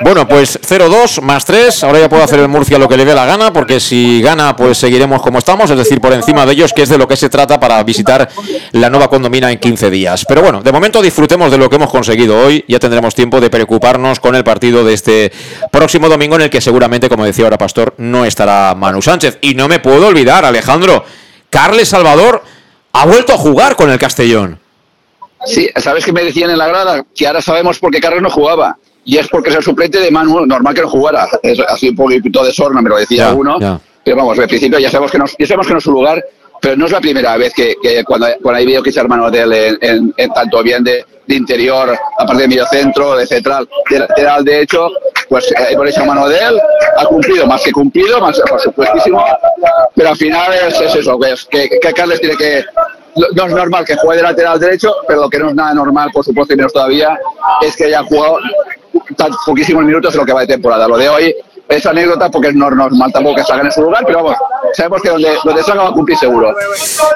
Bueno, 0.00 0.26
pues 0.26 0.58
0-2 0.60 1.20
más 1.20 1.44
3. 1.44 1.84
Ahora 1.84 2.00
ya 2.00 2.08
puedo 2.08 2.22
hacer 2.22 2.40
el 2.40 2.48
Murcia 2.48 2.78
lo 2.78 2.88
que 2.88 2.96
le 2.96 3.04
dé 3.04 3.14
la 3.14 3.26
gana, 3.26 3.52
porque 3.52 3.78
si 3.78 4.22
gana, 4.22 4.56
pues 4.56 4.78
seguiremos 4.78 5.22
como 5.22 5.38
estamos, 5.38 5.70
es 5.70 5.76
decir, 5.76 6.00
por 6.00 6.12
encima 6.12 6.46
de 6.46 6.52
ellos, 6.52 6.72
que 6.72 6.82
es 6.82 6.88
de 6.88 6.98
lo 6.98 7.06
que 7.06 7.16
se 7.16 7.28
trata 7.28 7.60
para 7.60 7.82
visitar 7.82 8.28
la 8.72 8.90
nueva 8.90 9.08
condomina 9.08 9.50
en 9.50 9.58
15 9.58 9.90
días. 9.90 10.24
Pero 10.26 10.42
bueno, 10.42 10.62
de 10.62 10.72
momento 10.72 11.02
disfrutemos 11.02 11.50
de 11.50 11.58
lo 11.58 11.68
que 11.68 11.76
hemos 11.76 11.90
conseguido 11.90 12.38
hoy. 12.38 12.64
Ya 12.68 12.78
tendremos 12.78 13.14
tiempo 13.14 13.40
de 13.40 13.50
preocuparnos 13.50 14.20
con 14.20 14.34
el 14.34 14.44
partido 14.44 14.84
de 14.84 14.94
este 14.94 15.32
próximo 15.70 16.08
domingo, 16.08 16.36
en 16.36 16.42
el 16.42 16.50
que 16.50 16.60
seguramente, 16.60 17.08
como 17.08 17.24
decía 17.24 17.44
ahora 17.44 17.58
Pastor, 17.58 17.94
no 17.98 18.24
estará 18.24 18.74
Manu 18.74 19.02
Sánchez. 19.02 19.38
Y 19.42 19.54
no 19.54 19.68
me 19.68 19.78
puedo 19.78 20.06
olvidar, 20.06 20.44
Alejandro, 20.44 21.04
Carles 21.50 21.88
Salvador 21.88 22.42
ha 22.92 23.06
vuelto 23.06 23.34
a 23.34 23.38
jugar 23.38 23.76
con 23.76 23.90
el 23.90 23.98
Castellón. 23.98 24.58
Sí, 25.44 25.68
¿sabes 25.76 26.04
qué 26.04 26.12
me 26.12 26.22
decían 26.22 26.50
en 26.50 26.58
la 26.58 26.68
grada? 26.68 27.04
Que 27.14 27.26
ahora 27.26 27.42
sabemos 27.42 27.78
por 27.78 27.90
qué 27.90 28.00
Carles 28.00 28.22
no 28.22 28.30
jugaba 28.30 28.78
y 29.04 29.18
es 29.18 29.28
porque 29.28 29.50
es 29.50 29.56
el 29.56 29.62
suplente 29.62 29.98
de 29.98 30.10
Manu, 30.10 30.46
normal 30.46 30.74
que 30.74 30.82
no 30.82 30.88
jugara. 30.88 31.28
Es 31.42 31.58
así 31.60 31.88
un 31.90 31.96
poquito 31.96 32.44
de 32.44 32.52
sorna, 32.52 32.80
me 32.82 32.88
lo 32.90 32.96
decía 32.96 33.28
Ya, 33.28 33.32
uno. 33.34 33.58
ya. 33.60 33.80
Pero 34.04 34.16
vamos, 34.16 34.38
al 34.38 34.48
principio 34.48 34.78
ya 34.78 34.90
sabemos 34.90 35.10
que 35.12 35.18
no, 35.18 35.24
ya 35.38 35.46
sabemos 35.46 35.66
que 35.66 35.72
no 35.72 35.78
es 35.78 35.84
su 35.84 35.92
lugar, 35.92 36.24
pero 36.60 36.76
no 36.76 36.86
es 36.86 36.92
la 36.92 37.00
primera 37.00 37.36
vez 37.36 37.52
que, 37.54 37.74
que 37.82 38.04
cuando, 38.04 38.26
cuando 38.42 38.58
hay 38.58 38.66
vídeo 38.66 38.82
que 38.82 38.90
echar 38.90 39.08
mano 39.08 39.30
de 39.30 39.40
él 39.40 39.52
en, 39.52 39.78
en- 39.80 40.14
en 40.16 40.30
tanto 40.32 40.62
bien 40.62 40.82
de, 40.84 41.04
de 41.26 41.34
interior, 41.36 41.96
aparte 42.18 42.42
de 42.42 42.48
medio 42.48 42.66
centro, 42.66 43.16
de 43.16 43.26
central, 43.26 43.68
de 43.90 43.98
lateral, 44.00 44.44
de 44.44 44.62
hecho, 44.62 44.88
pues 45.28 45.52
hemos 45.70 45.88
echado 45.88 46.06
mano 46.06 46.28
de 46.28 46.38
él, 46.38 46.60
ha 46.98 47.04
cumplido 47.06 47.46
más 47.46 47.62
que 47.62 47.72
cumplido, 47.72 48.20
más 48.20 48.40
por 48.48 48.60
supuestísimo, 48.60 49.24
pero 49.94 50.08
al 50.10 50.16
final 50.16 50.52
es, 50.68 50.80
es 50.80 50.94
eso, 50.96 51.18
que, 51.18 51.32
es 51.32 51.44
que, 51.44 51.68
que 51.80 51.92
Carles 51.92 52.20
tiene 52.20 52.36
que 52.36 52.64
no 53.34 53.44
es 53.46 53.52
normal 53.52 53.84
que 53.84 53.94
juegue 53.96 54.22
de 54.22 54.28
lateral 54.28 54.58
derecho, 54.58 54.94
pero 55.06 55.20
lo 55.22 55.28
que 55.30 55.38
no 55.38 55.48
es 55.50 55.54
nada 55.54 55.74
normal, 55.74 56.10
por 56.12 56.24
supuesto, 56.24 56.54
y 56.54 56.56
menos 56.56 56.72
todavía, 56.72 57.18
es 57.60 57.76
que 57.76 57.84
haya 57.84 58.02
jugado 58.04 58.38
poquísimos 59.44 59.84
minutos 59.84 60.14
en 60.14 60.20
lo 60.20 60.26
que 60.26 60.32
va 60.32 60.40
de 60.40 60.46
temporada. 60.48 60.88
Lo 60.88 60.96
de 60.96 61.08
hoy 61.08 61.34
es 61.76 61.86
anécdota 61.86 62.30
porque 62.30 62.52
no 62.52 62.68
es 62.68 62.76
normal 62.76 63.12
tampoco 63.12 63.36
que 63.36 63.44
salgan 63.44 63.66
en 63.66 63.72
su 63.72 63.82
lugar, 63.82 64.02
pero 64.06 64.22
vamos, 64.22 64.36
sabemos 64.74 65.02
que 65.02 65.08
donde, 65.10 65.30
donde 65.44 65.62
salga 65.62 65.84
va 65.84 65.90
a 65.90 65.92
cumplir 65.92 66.16
seguro. 66.18 66.54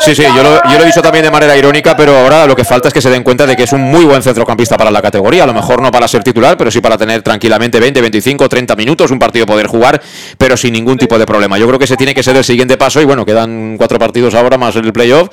Sí, 0.00 0.14
sí, 0.14 0.22
yo 0.22 0.42
lo, 0.42 0.62
yo 0.64 0.78
lo 0.78 0.82
he 0.82 0.86
dicho 0.86 1.02
también 1.02 1.24
de 1.24 1.30
manera 1.30 1.56
irónica, 1.56 1.96
pero 1.96 2.16
ahora 2.16 2.46
lo 2.46 2.54
que 2.54 2.64
falta 2.64 2.88
es 2.88 2.94
que 2.94 3.00
se 3.00 3.10
den 3.10 3.22
cuenta 3.22 3.46
de 3.46 3.56
que 3.56 3.64
es 3.64 3.72
un 3.72 3.82
muy 3.82 4.04
buen 4.04 4.22
centrocampista 4.22 4.76
para 4.76 4.90
la 4.90 5.02
categoría. 5.02 5.44
A 5.44 5.46
lo 5.46 5.54
mejor 5.54 5.82
no 5.82 5.90
para 5.90 6.08
ser 6.08 6.22
titular, 6.22 6.56
pero 6.56 6.70
sí 6.70 6.80
para 6.80 6.96
tener 6.96 7.22
tranquilamente 7.22 7.80
20, 7.80 8.00
25, 8.00 8.48
30 8.48 8.76
minutos, 8.76 9.10
un 9.10 9.18
partido 9.18 9.46
poder 9.46 9.66
jugar, 9.66 10.00
pero 10.38 10.56
sin 10.56 10.72
ningún 10.72 10.98
tipo 10.98 11.18
de 11.18 11.26
problema. 11.26 11.58
Yo 11.58 11.66
creo 11.66 11.78
que 11.78 11.84
ese 11.84 11.96
tiene 11.96 12.14
que 12.14 12.22
ser 12.22 12.36
el 12.36 12.44
siguiente 12.44 12.76
paso 12.76 13.00
y 13.00 13.04
bueno, 13.04 13.24
quedan 13.24 13.76
cuatro 13.76 13.98
partidos 13.98 14.34
ahora 14.34 14.58
más 14.58 14.76
el 14.76 14.92
playoff. 14.92 15.28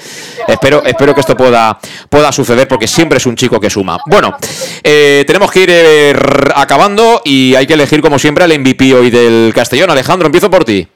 Espero, 0.47 0.83
espero 0.83 1.13
que 1.13 1.21
esto 1.21 1.35
pueda, 1.35 1.77
pueda 2.09 2.31
suceder 2.31 2.67
porque 2.67 2.87
siempre 2.87 3.17
es 3.17 3.25
un 3.25 3.35
chico 3.35 3.59
que 3.59 3.69
suma. 3.69 3.97
Bueno, 4.05 4.35
eh, 4.83 5.23
tenemos 5.25 5.51
que 5.51 5.61
ir 5.61 5.69
eh, 5.71 6.15
acabando 6.55 7.21
y 7.23 7.55
hay 7.55 7.67
que 7.67 7.73
elegir 7.73 8.01
como 8.01 8.19
siempre 8.19 8.43
al 8.43 8.57
MVP 8.59 8.93
hoy 8.93 9.09
del 9.13 9.53
Castellón. 9.53 9.91
Alejandro, 9.91 10.25
empiezo 10.25 10.49
por 10.49 10.65
ti. 10.65 10.87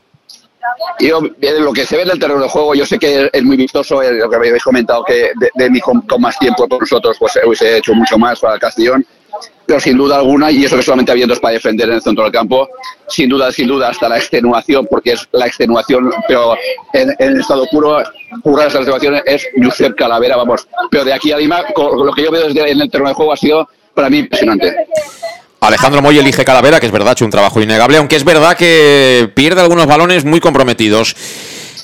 Yo, 0.99 1.21
eh, 1.41 1.59
lo 1.59 1.71
que 1.71 1.85
se 1.85 1.95
ve 1.95 2.01
en 2.03 2.11
el 2.11 2.19
terreno 2.19 2.41
de 2.41 2.49
juego, 2.49 2.73
yo 2.73 2.85
sé 2.85 2.97
que 2.97 3.29
es 3.31 3.43
muy 3.43 3.55
vistoso, 3.55 4.01
eh, 4.01 4.13
lo 4.13 4.29
que 4.29 4.35
habéis 4.35 4.63
comentado, 4.63 5.03
que 5.03 5.31
de, 5.39 5.49
de 5.53 5.69
mí 5.69 5.79
con, 5.79 6.01
con 6.01 6.19
más 6.21 6.37
tiempo 6.39 6.67
por 6.67 6.81
nosotros, 6.81 7.15
pues 7.19 7.39
hubiese 7.45 7.77
hecho 7.77 7.93
mucho 7.93 8.17
más 8.17 8.39
para 8.39 8.55
el 8.55 8.59
Castellón, 8.59 9.05
pero 9.65 9.79
sin 9.79 9.97
duda 9.97 10.17
alguna, 10.17 10.49
y 10.49 10.65
eso 10.65 10.75
que 10.75 10.81
solamente 10.81 11.11
había 11.11 11.27
dos 11.27 11.39
para 11.39 11.53
defender 11.53 11.87
en 11.87 11.95
el 11.95 12.01
centro 12.01 12.23
del 12.23 12.33
campo, 12.33 12.67
sin 13.07 13.29
duda, 13.29 13.51
sin 13.51 13.67
duda, 13.67 13.89
hasta 13.89 14.09
la 14.09 14.17
extenuación, 14.17 14.87
porque 14.89 15.11
es 15.11 15.27
la 15.31 15.45
extenuación, 15.45 16.11
pero 16.27 16.55
en, 16.93 17.15
en 17.19 17.39
estado 17.39 17.67
puro, 17.71 18.01
pura 18.43 18.65
esa 18.65 18.79
extenuación 18.79 19.21
es 19.25 19.47
Josep 19.61 19.95
Calavera, 19.95 20.35
vamos, 20.35 20.67
pero 20.89 21.05
de 21.05 21.13
aquí 21.13 21.31
a 21.31 21.37
Lima, 21.37 21.63
con 21.75 22.05
lo 22.05 22.11
que 22.13 22.23
yo 22.23 22.31
veo 22.31 22.47
desde 22.47 22.71
en 22.71 22.81
el 22.81 22.89
terreno 22.89 23.09
de 23.09 23.15
juego 23.15 23.33
ha 23.33 23.37
sido 23.37 23.69
para 23.93 24.09
mí 24.09 24.19
impresionante. 24.19 24.75
Alejandro 25.59 26.01
Moy 26.01 26.17
elige 26.19 26.45
Calavera, 26.45 26.79
que 26.79 26.85
es 26.85 26.91
verdad, 26.91 27.09
ha 27.09 27.11
hecho 27.13 27.25
un 27.25 27.31
trabajo 27.31 27.59
innegable, 27.61 27.97
aunque 27.97 28.15
es 28.15 28.23
verdad 28.23 28.55
que 28.55 29.29
pierde 29.35 29.61
algunos 29.61 29.87
balones 29.87 30.23
muy 30.23 30.39
comprometidos. 30.39 31.15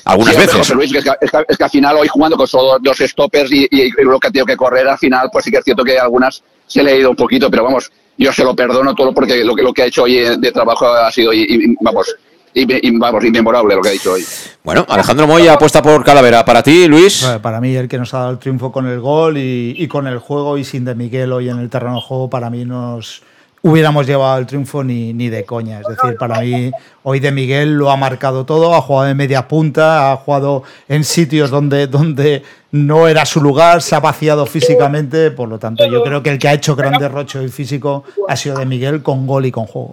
Algunas 0.04 0.34
Sí, 0.34 0.40
veces. 0.40 0.56
José 0.56 0.74
Luis, 0.74 0.92
que 0.92 0.98
es, 0.98 1.04
que, 1.04 1.10
es 1.20 1.30
que- 1.30 1.44
es 1.48 1.56
que 1.56 1.64
al 1.64 1.70
final 1.70 1.96
hoy 1.96 2.08
jugando 2.08 2.36
con 2.36 2.46
solo 2.46 2.76
dos 2.80 2.98
stoppers 2.98 3.50
y, 3.50 3.66
y- 3.70 3.84
y 3.86 3.90
lo 4.04 4.20
que 4.20 4.28
ha 4.28 4.30
tenido 4.30 4.46
que 4.46 4.56
correr 4.56 4.86
al 4.86 4.98
final, 4.98 5.28
pues 5.32 5.44
sí 5.46 5.50
que 5.50 5.58
es 5.58 5.64
cierto 5.64 5.82
que 5.82 5.98
algunas 5.98 6.42
se 6.66 6.82
le 6.82 6.92
ha 6.92 6.96
ido 6.96 7.10
un 7.10 7.16
poquito, 7.16 7.50
pero 7.50 7.64
vamos, 7.64 7.90
yo 8.18 8.32
se 8.32 8.44
lo 8.44 8.54
perdono 8.54 8.94
todo 8.94 9.12
porque 9.14 9.42
lo 9.44 9.54
que, 9.54 9.62
lo 9.62 9.72
que 9.72 9.82
ha 9.82 9.86
hecho 9.86 10.02
hoy 10.04 10.18
eh, 10.18 10.36
de 10.38 10.52
trabajo 10.52 10.86
ha 10.86 11.10
sido, 11.10 11.32
y, 11.32 11.42
y- 11.42 11.74
vamos, 11.80 12.14
y, 12.52 12.86
y- 12.86 12.98
vamos, 12.98 13.24
inmemorable 13.24 13.74
lo 13.76 13.80
que 13.82 13.88
ha 13.88 13.92
dicho 13.92 14.12
hoy. 14.12 14.24
Bueno, 14.62 14.84
Alejandro 14.88 15.26
Moy 15.26 15.48
apuesta 15.48 15.82
por 15.82 16.04
Calavera. 16.04 16.44
Para 16.44 16.62
ti, 16.62 16.86
Luis. 16.86 17.22
Eh, 17.22 17.38
Para 17.42 17.60
mí, 17.60 17.74
el 17.74 17.88
que 17.88 17.96
nos 17.98 18.12
ha 18.14 18.18
dado 18.18 18.30
el 18.32 18.38
triunfo 18.38 18.70
con 18.70 18.86
el 18.86 19.00
gol 19.00 19.38
y, 19.38 19.74
y 19.76 19.88
con 19.88 20.06
el 20.06 20.18
juego 20.18 20.58
y 20.58 20.64
sin 20.64 20.84
de 20.84 20.94
Miguel 20.94 21.32
hoy 21.32 21.48
en 21.48 21.58
el 21.58 21.70
terreno 21.70 21.96
de 21.96 22.02
juego, 22.02 22.28
para 22.30 22.50
mí 22.50 22.64
nos 22.66 23.22
hubiéramos 23.64 24.06
llevado 24.06 24.38
el 24.38 24.46
triunfo 24.46 24.84
ni, 24.84 25.14
ni 25.14 25.30
de 25.30 25.44
coña. 25.44 25.80
Es 25.80 25.86
decir, 25.88 26.16
para 26.18 26.40
mí 26.40 26.70
hoy 27.02 27.18
de 27.18 27.32
Miguel 27.32 27.74
lo 27.74 27.90
ha 27.90 27.96
marcado 27.96 28.44
todo, 28.44 28.74
ha 28.74 28.82
jugado 28.82 29.08
de 29.08 29.14
media 29.14 29.48
punta, 29.48 30.12
ha 30.12 30.16
jugado 30.16 30.64
en 30.86 31.02
sitios 31.02 31.50
donde, 31.50 31.86
donde 31.86 32.42
no 32.72 33.08
era 33.08 33.24
su 33.24 33.40
lugar, 33.40 33.80
se 33.80 33.94
ha 33.94 34.00
vaciado 34.00 34.44
físicamente, 34.44 35.30
por 35.30 35.48
lo 35.48 35.58
tanto 35.58 35.86
yo 35.86 36.02
creo 36.02 36.22
que 36.22 36.28
el 36.28 36.38
que 36.38 36.48
ha 36.48 36.52
hecho 36.52 36.76
gran 36.76 36.98
derroche 36.98 37.38
hoy 37.38 37.48
físico 37.48 38.04
ha 38.28 38.36
sido 38.36 38.58
de 38.58 38.66
Miguel 38.66 39.02
con 39.02 39.26
gol 39.26 39.46
y 39.46 39.50
con 39.50 39.64
juego. 39.64 39.92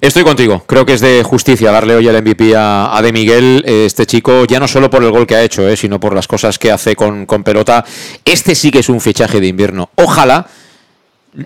Estoy 0.00 0.22
contigo. 0.22 0.62
Creo 0.66 0.84
que 0.86 0.94
es 0.94 1.00
de 1.00 1.22
justicia 1.24 1.70
darle 1.72 1.94
hoy 1.96 2.06
el 2.08 2.22
MVP 2.22 2.56
a, 2.56 2.96
a 2.96 3.02
De 3.02 3.12
Miguel. 3.12 3.64
Eh, 3.66 3.84
Este 3.86 4.04
chico, 4.04 4.44
ya 4.46 4.58
no 4.58 4.66
solo 4.66 4.90
por 4.90 5.02
el 5.02 5.10
gol 5.12 5.26
que 5.28 5.36
ha 5.36 5.42
hecho, 5.42 5.68
eh, 5.68 5.76
sino 5.76 6.00
por 6.00 6.12
las 6.14 6.26
cosas 6.26 6.58
que 6.58 6.72
hace 6.72 6.96
con, 6.96 7.24
con 7.24 7.44
pelota. 7.44 7.84
Este 8.24 8.56
sí 8.56 8.72
que 8.72 8.80
es 8.80 8.88
un 8.88 9.00
fichaje 9.00 9.40
de 9.40 9.46
invierno. 9.46 9.90
Ojalá, 9.94 10.46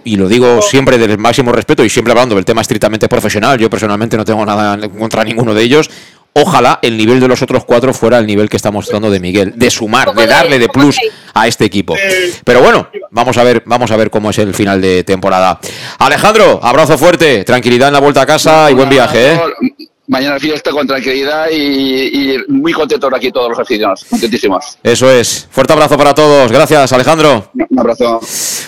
y 0.05 0.17
lo 0.17 0.29
digo 0.29 0.61
siempre 0.63 0.99
del 0.99 1.19
máximo 1.19 1.53
respeto 1.53 1.85
y 1.85 1.91
siempre 1.91 2.13
hablando 2.13 2.35
del 2.35 2.45
tema 2.45 2.61
estrictamente 2.61 3.09
profesional, 3.09 3.59
yo 3.59 3.71
personalmente 3.71 4.17
no 4.17 4.25
tengo 4.25 4.45
nada 4.45 4.79
contra 4.89 5.25
ninguno 5.25 5.55
de 5.55 5.63
ellos. 5.63 5.91
Ojalá 6.39 6.81
el 6.83 6.99
nivel 6.99 7.19
de 7.19 7.29
los 7.29 7.41
otros 7.41 7.65
cuatro 7.65 7.95
fuera 7.95 8.19
el 8.19 8.27
nivel 8.27 8.51
que 8.51 8.59
está 8.59 8.71
mostrando 8.71 9.11
de 9.11 9.21
Miguel, 9.21 9.55
de 9.57 9.71
sumar, 9.71 10.15
de 10.15 10.27
darle 10.27 10.59
de 10.59 10.69
plus 10.69 10.99
a 11.33 11.47
este 11.47 11.65
equipo. 11.65 11.95
Pero 12.45 12.61
bueno, 12.61 12.89
vamos 13.11 13.39
a 13.39 13.45
ver, 13.45 13.63
vamos 13.65 13.91
a 13.91 13.97
ver 13.97 14.11
cómo 14.11 14.29
es 14.29 14.39
el 14.39 14.53
final 14.53 14.83
de 14.83 15.03
temporada. 15.03 15.59
Alejandro, 15.99 16.61
abrazo 16.63 16.99
fuerte, 16.99 17.43
tranquilidad 17.45 17.89
en 17.89 17.95
la 17.95 18.01
vuelta 18.01 18.21
a 18.21 18.27
casa 18.27 18.71
y 18.71 18.75
buen 18.75 18.91
viaje, 18.91 19.33
¿eh? 19.33 19.41
Mañana 20.09 20.39
fiesta 20.39 20.71
con 20.71 20.87
tranquilidad 20.87 21.47
y, 21.51 22.35
y 22.35 22.39
muy 22.49 22.73
contentos 22.73 23.11
aquí 23.13 23.33
todos 23.33 23.51
los 23.51 23.59
aficionados, 23.59 24.05
contentísimos. 24.09 24.79
Eso 24.83 25.11
es. 25.11 25.49
Fuerte 25.51 25.73
abrazo 25.73 25.97
para 25.97 26.15
todos. 26.15 26.53
Gracias, 26.53 26.93
Alejandro. 26.93 27.51
Un 27.55 27.79
abrazo. 27.79 28.21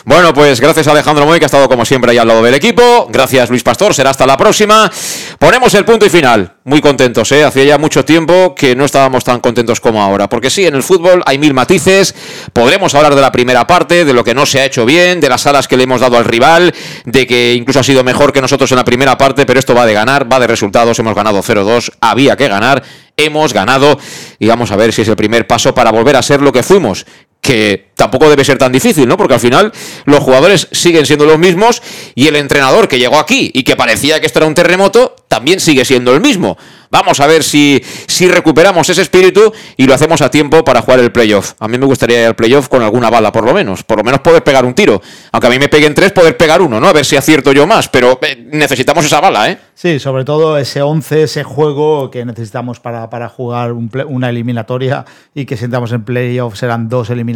Bueno, 0.04 0.34
pues 0.34 0.60
gracias 0.60 0.88
a 0.88 0.92
Alejandro 0.92 1.26
Moy, 1.26 1.38
que 1.38 1.44
ha 1.44 1.46
estado 1.46 1.68
como 1.68 1.84
siempre 1.84 2.10
ahí 2.10 2.18
al 2.18 2.26
lado 2.26 2.42
del 2.42 2.54
equipo. 2.54 3.08
Gracias, 3.10 3.50
Luis 3.50 3.62
Pastor. 3.62 3.94
Será 3.94 4.10
hasta 4.10 4.26
la 4.26 4.36
próxima. 4.36 4.90
Ponemos 5.38 5.72
el 5.74 5.84
punto 5.84 6.06
y 6.06 6.10
final. 6.10 6.57
Muy 6.68 6.82
contentos, 6.82 7.32
¿eh? 7.32 7.44
Hacía 7.44 7.64
ya 7.64 7.78
mucho 7.78 8.04
tiempo 8.04 8.54
que 8.54 8.76
no 8.76 8.84
estábamos 8.84 9.24
tan 9.24 9.40
contentos 9.40 9.80
como 9.80 10.02
ahora. 10.02 10.28
Porque 10.28 10.50
sí, 10.50 10.66
en 10.66 10.74
el 10.74 10.82
fútbol 10.82 11.22
hay 11.24 11.38
mil 11.38 11.54
matices. 11.54 12.14
Podremos 12.52 12.94
hablar 12.94 13.14
de 13.14 13.22
la 13.22 13.32
primera 13.32 13.66
parte, 13.66 14.04
de 14.04 14.12
lo 14.12 14.22
que 14.22 14.34
no 14.34 14.44
se 14.44 14.60
ha 14.60 14.66
hecho 14.66 14.84
bien, 14.84 15.18
de 15.18 15.30
las 15.30 15.46
alas 15.46 15.66
que 15.66 15.78
le 15.78 15.84
hemos 15.84 16.02
dado 16.02 16.18
al 16.18 16.26
rival, 16.26 16.74
de 17.06 17.26
que 17.26 17.54
incluso 17.54 17.80
ha 17.80 17.82
sido 17.82 18.04
mejor 18.04 18.34
que 18.34 18.42
nosotros 18.42 18.70
en 18.70 18.76
la 18.76 18.84
primera 18.84 19.16
parte, 19.16 19.46
pero 19.46 19.58
esto 19.58 19.74
va 19.74 19.86
de 19.86 19.94
ganar, 19.94 20.30
va 20.30 20.38
de 20.38 20.46
resultados. 20.46 20.98
Hemos 20.98 21.14
ganado 21.14 21.42
0-2, 21.42 21.90
había 22.02 22.36
que 22.36 22.48
ganar, 22.48 22.82
hemos 23.16 23.54
ganado 23.54 23.98
y 24.38 24.46
vamos 24.46 24.70
a 24.70 24.76
ver 24.76 24.92
si 24.92 25.02
es 25.02 25.08
el 25.08 25.16
primer 25.16 25.46
paso 25.46 25.74
para 25.74 25.90
volver 25.90 26.16
a 26.16 26.22
ser 26.22 26.42
lo 26.42 26.52
que 26.52 26.62
fuimos, 26.62 27.06
que 27.40 27.88
tampoco 27.98 28.30
debe 28.30 28.44
ser 28.44 28.58
tan 28.58 28.72
difícil, 28.72 29.08
¿no? 29.08 29.16
Porque 29.16 29.34
al 29.34 29.40
final 29.40 29.72
los 30.04 30.20
jugadores 30.20 30.68
siguen 30.70 31.04
siendo 31.04 31.26
los 31.26 31.38
mismos 31.38 31.82
y 32.14 32.28
el 32.28 32.36
entrenador 32.36 32.88
que 32.88 32.98
llegó 32.98 33.18
aquí 33.18 33.50
y 33.52 33.64
que 33.64 33.74
parecía 33.74 34.20
que 34.20 34.26
esto 34.26 34.38
era 34.38 34.46
un 34.46 34.54
terremoto, 34.54 35.16
también 35.26 35.58
sigue 35.58 35.84
siendo 35.84 36.14
el 36.14 36.20
mismo. 36.20 36.56
Vamos 36.90 37.20
a 37.20 37.26
ver 37.26 37.42
si, 37.42 37.82
si 38.06 38.28
recuperamos 38.28 38.88
ese 38.88 39.02
espíritu 39.02 39.52
y 39.76 39.86
lo 39.86 39.92
hacemos 39.92 40.22
a 40.22 40.30
tiempo 40.30 40.64
para 40.64 40.80
jugar 40.80 41.00
el 41.00 41.12
playoff. 41.12 41.52
A 41.58 41.68
mí 41.68 41.76
me 41.76 41.84
gustaría 41.84 42.22
ir 42.22 42.26
al 42.28 42.36
playoff 42.36 42.68
con 42.68 42.82
alguna 42.82 43.10
bala, 43.10 43.30
por 43.30 43.44
lo 43.44 43.52
menos. 43.52 43.82
Por 43.82 43.98
lo 43.98 44.04
menos 44.04 44.20
poder 44.20 44.42
pegar 44.42 44.64
un 44.64 44.72
tiro. 44.72 45.02
Aunque 45.32 45.48
a 45.48 45.50
mí 45.50 45.58
me 45.58 45.68
peguen 45.68 45.92
tres, 45.92 46.12
poder 46.12 46.38
pegar 46.38 46.62
uno, 46.62 46.80
¿no? 46.80 46.88
A 46.88 46.94
ver 46.94 47.04
si 47.04 47.16
acierto 47.16 47.52
yo 47.52 47.66
más. 47.66 47.88
Pero 47.88 48.18
eh, 48.22 48.42
necesitamos 48.52 49.04
esa 49.04 49.20
bala, 49.20 49.50
¿eh? 49.50 49.58
Sí, 49.74 49.98
sobre 49.98 50.24
todo 50.24 50.56
ese 50.56 50.80
11, 50.80 51.24
ese 51.24 51.44
juego 51.44 52.10
que 52.10 52.24
necesitamos 52.24 52.80
para, 52.80 53.10
para 53.10 53.28
jugar 53.28 53.72
un 53.72 53.90
una 54.06 54.30
eliminatoria 54.30 55.04
y 55.34 55.44
que 55.44 55.56
sentamos 55.56 55.92
en 55.92 56.04
playoff 56.04 56.56
serán 56.56 56.88
dos 56.88 57.10
eliminatorias 57.10 57.27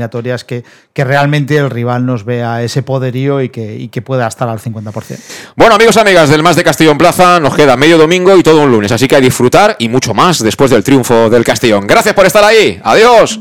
que, 0.47 0.65
que 0.93 1.05
realmente 1.05 1.57
el 1.57 1.71
rival 1.71 2.07
nos 2.07 2.25
vea 2.25 2.63
ese 2.63 2.83
poderío 2.83 3.41
y 3.41 3.49
que, 3.49 3.77
y 3.77 3.89
que 3.89 4.03
pueda 4.03 4.27
estar 4.27 4.49
al 4.49 4.59
50%. 4.59 5.19
Bueno, 5.57 5.75
amigos, 5.75 5.97
amigas 5.97 6.29
del 6.29 6.43
Más 6.43 6.57
de 6.57 6.65
Castellón 6.65 6.99
Plaza, 6.99 7.41
nos 7.41 7.55
queda 7.55 7.77
medio 7.77 7.99
domingo 7.99 8.37
y 8.37 8.43
todo 8.43 8.63
un 8.63 8.71
lunes. 8.71 8.93
Así 8.93 9.09
que 9.09 9.17
hay 9.17 9.23
disfrutar 9.23 9.77
y 9.79 9.89
mucho 9.89 10.15
más 10.15 10.43
después 10.43 10.71
del 10.71 10.85
triunfo 10.85 11.31
del 11.31 11.45
Castellón. 11.45 11.87
Gracias 11.87 12.15
por 12.15 12.27
estar 12.27 12.45
ahí. 12.45 12.81
Adiós. 12.83 13.41